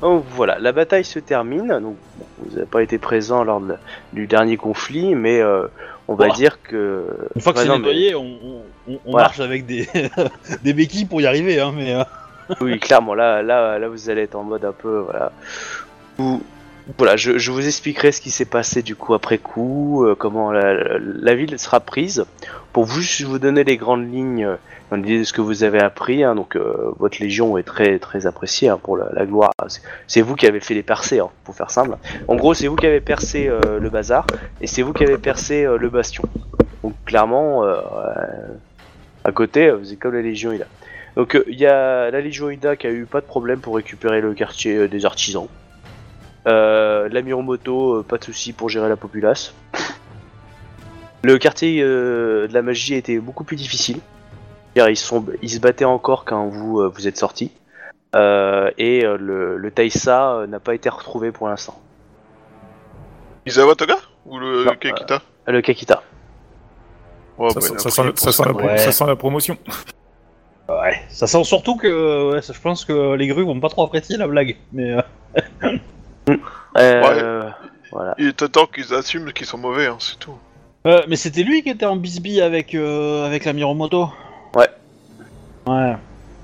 Donc 0.00 0.24
voilà, 0.30 0.58
la 0.58 0.72
bataille 0.72 1.04
se 1.04 1.18
termine. 1.20 1.68
Donc, 1.68 1.96
bon, 2.18 2.26
vous 2.38 2.54
n'avez 2.56 2.66
pas 2.66 2.82
été 2.82 2.98
présent 2.98 3.44
lors 3.44 3.60
de 3.60 3.68
la- 3.70 3.78
du 4.12 4.26
dernier 4.26 4.56
conflit, 4.56 5.14
mais 5.14 5.40
euh, 5.40 5.68
on 6.08 6.14
va 6.14 6.28
dire 6.30 6.60
que. 6.62 7.04
Une 7.36 7.40
fois 7.40 7.52
que 7.52 7.58
Ouais, 7.58 7.64
c'est 7.64 7.68
non, 7.70 7.74
mais- 7.78 7.86
nettoyé, 7.86 8.14
on, 8.16 8.20
on- 8.22 8.62
on- 8.88 8.98
on 9.06 9.10
Voilà. 9.12 9.26
marche 9.28 9.38
avec 9.40 9.64
des, 9.64 9.88
des 10.64 10.72
béquilles 10.72 11.04
pour 11.04 11.20
y 11.20 11.26
arriver, 11.26 11.60
hein, 11.60 11.72
mais... 11.74 11.94
euh, 11.94 12.02
Oui, 12.60 12.78
clairement, 12.78 13.14
là, 13.14 13.42
là, 13.42 13.78
là, 13.78 13.88
vous 13.88 14.10
allez 14.10 14.22
être 14.22 14.34
en 14.36 14.44
mode 14.44 14.64
un 14.64 14.72
peu, 14.72 14.98
voilà. 15.00 15.32
Où- 16.18 16.42
voilà, 16.98 17.16
je, 17.16 17.38
je 17.38 17.52
vous 17.52 17.64
expliquerai 17.64 18.10
ce 18.10 18.20
qui 18.20 18.30
s'est 18.30 18.44
passé 18.44 18.82
du 18.82 18.96
coup 18.96 19.14
après 19.14 19.38
coup, 19.38 20.04
euh, 20.04 20.16
comment 20.16 20.50
la, 20.50 21.34
ville 21.36 21.56
sera 21.58 21.78
prise, 21.78 22.24
pour 22.72 22.84
vous 22.84 23.00
juste 23.00 23.22
vous 23.22 23.38
donner 23.38 23.62
les 23.62 23.76
grandes 23.76 24.12
lignes 24.12 24.44
euh, 24.44 24.56
dans 24.90 24.96
l'idée 24.96 25.20
de 25.20 25.24
ce 25.24 25.32
que 25.32 25.40
vous 25.40 25.62
avez 25.62 25.80
appris. 25.80 26.24
hein. 26.24 26.34
donc, 26.34 26.56
euh, 26.56 26.90
votre 26.98 27.22
légion 27.22 27.56
est 27.56 27.62
très 27.62 28.00
très 28.00 28.26
appréciée 28.26 28.68
hein, 28.68 28.80
pour 28.82 28.96
la, 28.96 29.24
gloire. 29.26 29.52
C'est- 30.08 30.22
vous 30.22 30.34
qui 30.34 30.46
avez 30.46 30.58
fait 30.58 30.74
les 30.74 30.82
percées, 30.82 31.20
hein, 31.20 31.28
pour 31.44 31.54
faire 31.54 31.70
simple. 31.70 31.96
En 32.26 32.34
gros, 32.34 32.52
c'est 32.52 32.66
vous 32.66 32.76
qui 32.76 32.86
avez 32.86 33.00
percé 33.00 33.48
le 33.80 33.88
bazar 33.88 34.26
et 34.60 34.66
c'est 34.66 34.82
vous 34.82 34.92
qui 34.92 35.04
avez 35.04 35.18
percé 35.18 35.64
le 35.64 35.88
bastion. 35.88 36.24
Donc, 36.82 36.94
clairement, 37.06 37.62
à 39.24 39.32
côté, 39.32 39.70
vous 39.70 39.92
êtes 39.92 40.00
comme 40.00 40.14
la 40.14 40.20
légion 40.22 40.52
Ida. 40.52 40.66
Donc 41.16 41.38
il 41.46 41.58
y 41.58 41.66
a 41.66 42.10
la 42.10 42.20
Légion 42.20 42.50
Ida 42.50 42.76
qui 42.76 42.86
a 42.86 42.90
eu 42.90 43.04
pas 43.04 43.20
de 43.20 43.26
problème 43.26 43.60
pour 43.60 43.76
récupérer 43.76 44.20
le 44.20 44.32
quartier 44.34 44.76
euh, 44.76 44.88
des 44.88 45.04
artisans. 45.04 45.46
Euh, 46.46 47.08
la 47.10 47.22
Miromoto, 47.22 47.98
euh, 47.98 48.02
pas 48.02 48.18
de 48.18 48.24
souci 48.24 48.52
pour 48.52 48.68
gérer 48.68 48.88
la 48.88 48.96
populace. 48.96 49.54
Le 51.22 51.38
quartier 51.38 51.80
euh, 51.82 52.48
de 52.48 52.54
la 52.54 52.62
magie 52.62 52.94
a 52.94 52.96
été 52.96 53.18
beaucoup 53.20 53.44
plus 53.44 53.56
difficile. 53.56 53.98
C'est-à-dire, 54.74 54.90
Ils, 54.90 54.96
sont, 54.96 55.24
ils 55.42 55.50
se 55.50 55.60
battaient 55.60 55.84
encore 55.84 56.24
quand 56.24 56.48
vous, 56.48 56.80
euh, 56.80 56.88
vous 56.88 57.06
êtes 57.06 57.18
sortis. 57.18 57.52
Euh, 58.16 58.70
et 58.78 59.04
euh, 59.04 59.16
le, 59.18 59.56
le 59.56 59.70
Taïsa 59.70 60.32
euh, 60.32 60.46
n'a 60.46 60.60
pas 60.60 60.74
été 60.74 60.88
retrouvé 60.88 61.30
pour 61.30 61.48
l'instant. 61.48 61.80
Isawa 63.46 63.74
Toga 63.74 63.96
Ou 64.26 64.38
le 64.38 64.64
Non, 64.64 64.74
Kekita? 64.74 65.22
Le 65.46 65.60
Kakita. 65.60 66.02
Ça, 67.38 67.44
bah, 67.54 67.60
sent, 67.60 68.32
sent 68.32 68.42
la, 68.44 68.52
Ouais. 68.52 68.78
ça 68.78 68.92
sent 68.92 69.06
la 69.06 69.16
promotion. 69.16 69.56
Ouais. 70.80 71.00
Ça 71.08 71.26
sent 71.26 71.44
surtout 71.44 71.76
que... 71.76 72.32
Ouais, 72.32 72.42
ça- 72.42 72.52
je 72.52 72.60
pense 72.60 72.84
que 72.84 73.14
les 73.14 73.26
grues 73.26 73.44
vont 73.44 73.60
pas 73.60 73.68
trop 73.68 73.84
apprécier 73.84 74.16
la 74.16 74.26
blague, 74.28 74.56
mais... 74.72 74.96
euh, 75.62 75.76
Euh, 76.78 77.50
Voilà. 77.90 78.14
Il 78.18 78.28
est 78.28 78.48
temps 78.48 78.66
qu'ils 78.66 78.94
assument 78.94 79.32
qu'ils 79.32 79.46
sont 79.46 79.58
mauvais, 79.58 79.86
hein, 79.86 79.96
c'est 79.98 80.18
tout. 80.18 80.34
euh, 80.86 81.02
mais 81.08 81.16
c'était 81.16 81.42
lui 81.42 81.62
qui 81.62 81.68
était 81.70 81.84
en 81.86 81.96
bisbille 81.96 82.40
avec, 82.40 82.74
euh, 82.74 83.26
avec 83.26 83.44
la 83.44 83.52
Miromoto 83.52 84.08
Ouais. 84.54 84.68
Ouais. 85.66 85.96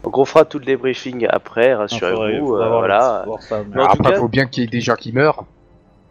Donc 0.04 0.18
on 0.18 0.24
fera 0.24 0.44
tout 0.44 0.58
le 0.58 0.64
débriefing 0.64 1.26
après, 1.30 1.74
rassurez-vous. 1.74 2.54
euh, 2.56 2.68
voilà. 2.68 3.24
Mais 3.26 3.82
en 3.82 3.86
tout 3.86 3.92
Après, 4.00 4.12
cas- 4.12 4.18
faut 4.18 4.28
bien 4.28 4.46
qu'il 4.46 4.62
y 4.64 4.66
ait 4.66 4.70
des 4.70 4.80
gens 4.80 4.94
qui 4.96 5.12
meurent. 5.12 5.44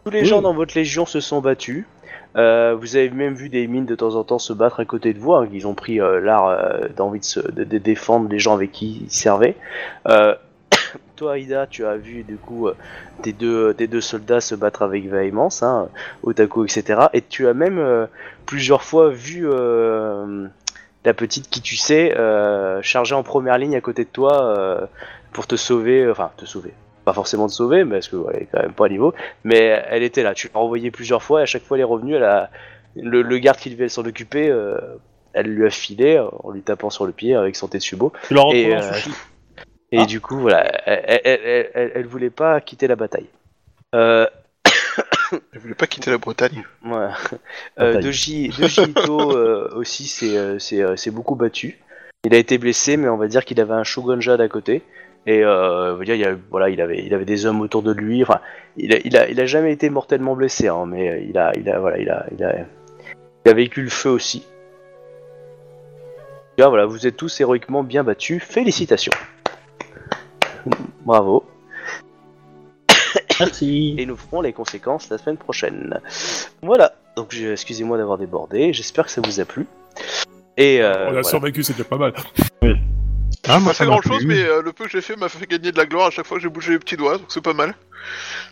Tous 0.04 0.10
les 0.10 0.20
Oui. 0.22 0.26
gens 0.26 0.42
dans 0.42 0.54
votre 0.54 0.74
légion 0.74 1.06
se 1.06 1.20
sont 1.20 1.40
battus. 1.40 1.86
Euh, 2.38 2.76
vous 2.78 2.96
avez 2.96 3.10
même 3.10 3.34
vu 3.34 3.48
des 3.48 3.66
mines 3.66 3.86
de 3.86 3.96
temps 3.96 4.14
en 4.14 4.22
temps 4.22 4.38
se 4.38 4.52
battre 4.52 4.80
à 4.80 4.84
côté 4.84 5.12
de 5.12 5.18
vous. 5.18 5.34
hein, 5.34 5.48
ils 5.52 5.66
ont 5.66 5.74
pris 5.74 6.00
euh, 6.00 6.20
l'art 6.20 6.48
euh, 6.48 6.88
d'envie 6.96 7.20
de, 7.20 7.78
défendre 7.78 8.28
les 8.28 8.38
gens 8.38 8.54
avec 8.54 8.72
qui 8.72 9.02
ils 9.04 9.10
servaient. 9.10 9.56
Toi, 11.16 11.38
Ida, 11.38 11.66
tu 11.66 11.84
as 11.84 11.96
vu 11.96 12.22
du 12.22 12.36
coup 12.36 12.68
tes, 13.22 13.32
deux, 13.32 14.00
soldats 14.00 14.40
se 14.40 14.54
battre 14.54 14.82
avec 14.82 15.08
véhémence, 15.08 15.64
hein, 15.64 15.88
Otaku, 16.22 16.64
etc. 16.64 17.06
Et 17.12 17.22
tu 17.22 17.48
as 17.48 17.54
même 17.54 18.06
plusieurs 18.46 18.82
fois 18.82 19.10
vu 19.10 19.48
la 21.04 21.14
petite 21.14 21.50
qui 21.50 21.60
tu 21.60 21.76
sais 21.76 22.14
charger 22.82 23.16
en 23.16 23.24
première 23.24 23.58
ligne 23.58 23.74
à 23.74 23.80
côté 23.80 24.04
de 24.04 24.10
toi 24.10 24.88
pour 25.32 25.48
te 25.48 25.56
sauver, 25.56 26.08
enfin 26.08 26.30
te 26.36 26.46
sauver. 26.46 26.72
Pas 27.08 27.14
forcément 27.14 27.46
te 27.46 27.52
sauver, 27.52 27.84
mais 27.84 27.96
parce 28.00 28.08
qu'elle 28.08 28.42
est 28.42 28.48
quand 28.52 28.60
même 28.60 28.74
pas 28.74 28.84
à 28.84 28.88
niveau 28.90 29.14
mais 29.42 29.82
elle 29.88 30.02
était 30.02 30.22
là. 30.22 30.34
Tu 30.34 30.48
l'as 30.52 30.60
renvoyée 30.60 30.90
plusieurs 30.90 31.22
fois 31.22 31.40
et 31.40 31.44
à 31.44 31.46
chaque 31.46 31.62
fois 31.62 31.78
elle 31.78 31.80
est 31.80 31.84
revenue. 31.84 32.16
Elle 32.16 32.24
a... 32.24 32.50
le, 32.96 33.22
le 33.22 33.38
garde 33.38 33.56
qui 33.56 33.70
devait 33.70 33.88
s'en 33.88 34.04
occuper, 34.04 34.50
euh, 34.50 34.76
elle 35.32 35.46
lui 35.46 35.64
a 35.66 35.70
filé 35.70 36.16
euh, 36.18 36.26
en 36.42 36.50
lui 36.50 36.60
tapant 36.60 36.90
sur 36.90 37.06
le 37.06 37.12
pied 37.12 37.34
avec 37.34 37.56
son 37.56 37.66
Tetsubo. 37.66 38.12
Tu 38.26 38.34
l'as 38.34 38.42
Et, 38.52 38.74
en 38.74 38.78
euh, 38.78 38.92
sushi. 38.92 39.10
Et 39.90 40.00
Ah. 40.00 40.04
du 40.04 40.20
coup, 40.20 40.38
voilà, 40.38 40.64
elle, 40.86 41.02
elle, 41.24 41.40
elle, 41.42 41.70
elle- 41.72 41.92
elle 41.94 42.06
voulait 42.06 42.28
pas 42.28 42.60
quitter 42.60 42.86
la 42.88 42.96
bataille. 42.96 43.28
Euh, 43.94 44.26
Il 45.54 45.58
voulait 45.60 45.74
pas 45.74 45.86
quitter 45.86 46.10
la 46.10 46.18
Bretagne. 46.18 46.62
voilà. 46.82 47.14
Euh. 47.80 48.00
Doji, 48.02 48.50
Doji 48.50 48.82
Ito 48.82 49.30
euh, 49.34 49.70
aussi 49.76 50.06
s'est 50.08 51.10
beaucoup 51.10 51.36
battu. 51.36 51.78
Il 52.24 52.34
a 52.34 52.38
été 52.38 52.58
blessé, 52.58 52.98
mais 52.98 53.08
on 53.08 53.16
va 53.16 53.28
dire 53.28 53.46
qu'il 53.46 53.58
avait 53.62 53.72
un 53.72 53.84
Shogunja 53.84 54.36
d'à 54.36 54.48
côté. 54.48 54.82
Et 55.26 55.44
euh, 55.44 56.02
dire, 56.04 56.14
il, 56.14 56.20
y 56.20 56.24
a, 56.24 56.36
voilà, 56.50 56.70
il, 56.70 56.80
avait, 56.80 57.04
il 57.04 57.12
avait 57.12 57.24
des 57.26 57.44
hommes 57.44 57.60
autour 57.60 57.82
de 57.82 57.92
lui. 57.92 58.22
Enfin, 58.22 58.40
il 58.76 58.94
a, 58.94 58.98
il 59.04 59.16
a, 59.16 59.28
il 59.28 59.40
a 59.40 59.46
jamais 59.46 59.72
été 59.72 59.90
mortellement 59.90 60.34
blessé, 60.34 60.68
hein, 60.68 60.86
mais 60.86 61.26
il 61.28 61.36
a, 61.36 61.52
il 61.56 61.68
a, 61.68 61.78
voilà, 61.78 61.98
il 61.98 62.08
a, 62.08 62.26
il 62.32 62.42
a, 62.44 62.54
il 63.44 63.50
a 63.50 63.54
vécu 63.54 63.82
le 63.82 63.90
feu 63.90 64.10
aussi. 64.10 64.46
Voilà, 66.56 66.86
vous 66.86 67.06
êtes 67.06 67.16
tous 67.16 67.40
héroïquement 67.40 67.84
bien 67.84 68.02
battus. 68.02 68.42
Félicitations. 68.42 69.12
Bravo. 71.04 71.44
Merci. 73.38 73.94
Et 73.96 74.06
nous 74.06 74.16
ferons 74.16 74.40
les 74.40 74.52
conséquences 74.52 75.08
la 75.08 75.18
semaine 75.18 75.36
prochaine. 75.36 76.00
Voilà. 76.62 76.94
Donc, 77.16 77.34
excusez-moi 77.34 77.96
d'avoir 77.96 78.18
débordé. 78.18 78.72
J'espère 78.72 79.04
que 79.04 79.12
ça 79.12 79.20
vous 79.24 79.38
a 79.38 79.44
plu. 79.44 79.66
Et 80.56 80.82
euh, 80.82 80.92
On 80.92 81.00
a 81.00 81.10
voilà. 81.10 81.22
survécu, 81.22 81.62
c'est 81.62 81.74
déjà 81.74 81.84
pas 81.84 81.98
mal. 81.98 82.12
Ah, 83.48 83.58
Pas 83.58 83.60
ça 83.68 83.74
fait 83.74 83.84
m'a 83.84 83.90
grand 83.92 84.02
chose, 84.02 84.24
mais 84.26 84.42
euh, 84.42 84.62
le 84.62 84.72
peu 84.72 84.84
que 84.84 84.90
j'ai 84.90 85.00
fait 85.00 85.16
m'a 85.16 85.28
fait 85.28 85.46
gagner 85.46 85.72
de 85.72 85.78
la 85.78 85.86
gloire 85.86 86.06
à 86.08 86.10
chaque 86.10 86.26
fois 86.26 86.36
que 86.36 86.42
j'ai 86.42 86.48
bougé 86.48 86.72
les 86.72 86.78
petits 86.78 86.96
doigts, 86.96 87.16
donc 87.18 87.26
c'est 87.28 87.40
pas 87.42 87.54
mal. 87.54 87.74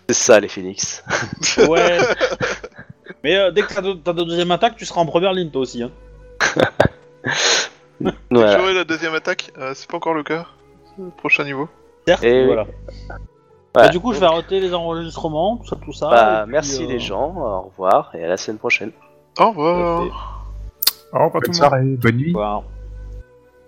c'est 0.08 0.14
ça, 0.14 0.40
les 0.40 0.48
phoenix. 0.48 1.02
Ouais. 1.68 1.98
Mais 3.24 3.36
euh, 3.36 3.50
dès 3.50 3.62
que 3.62 3.72
t'as 3.74 3.80
de- 3.82 3.92
de 3.94 4.22
deuxième 4.24 4.50
attaque, 4.50 4.76
tu 4.76 4.84
seras 4.86 5.00
en 5.00 5.06
première 5.06 5.32
ligne 5.32 5.50
toi 5.50 5.62
aussi. 5.62 5.82
Hein. 5.82 5.90
Voilà. 8.30 8.58
J'aurai 8.58 8.74
la 8.74 8.84
deuxième 8.84 9.14
attaque, 9.14 9.50
euh, 9.58 9.72
c'est 9.74 9.88
pas 9.90 9.96
encore 9.96 10.12
le 10.14 10.22
cas. 10.22 10.46
Prochain 11.18 11.44
niveau. 11.44 11.68
Certes, 12.06 12.22
Et 12.24 12.40
oui. 12.40 12.46
voilà. 12.46 12.66
Voilà. 13.74 13.88
Bah, 13.88 13.88
du 13.88 14.00
coup, 14.00 14.12
je 14.12 14.20
vais 14.20 14.26
arrêter 14.26 14.60
les 14.60 14.72
enregistrements, 14.74 15.56
tout 15.58 15.66
ça, 15.66 15.76
tout 15.82 15.92
ça. 15.92 16.08
Bah, 16.10 16.38
et 16.40 16.42
puis, 16.44 16.52
merci 16.52 16.84
euh, 16.84 16.88
les 16.88 16.98
gens. 16.98 17.34
Au 17.36 17.60
revoir 17.70 18.10
et 18.14 18.22
à 18.24 18.28
la 18.28 18.36
semaine 18.36 18.58
prochaine. 18.58 18.92
Au 19.38 19.48
revoir. 19.50 20.02
Au 21.12 21.24
revoir 21.24 21.30
tout 21.32 21.32
Bonne 21.32 21.42
le 21.42 21.46
monde. 21.48 21.54
soirée, 21.54 21.84
bonne 21.84 22.16
nuit. 22.16 22.32
Voilà. 22.32 22.62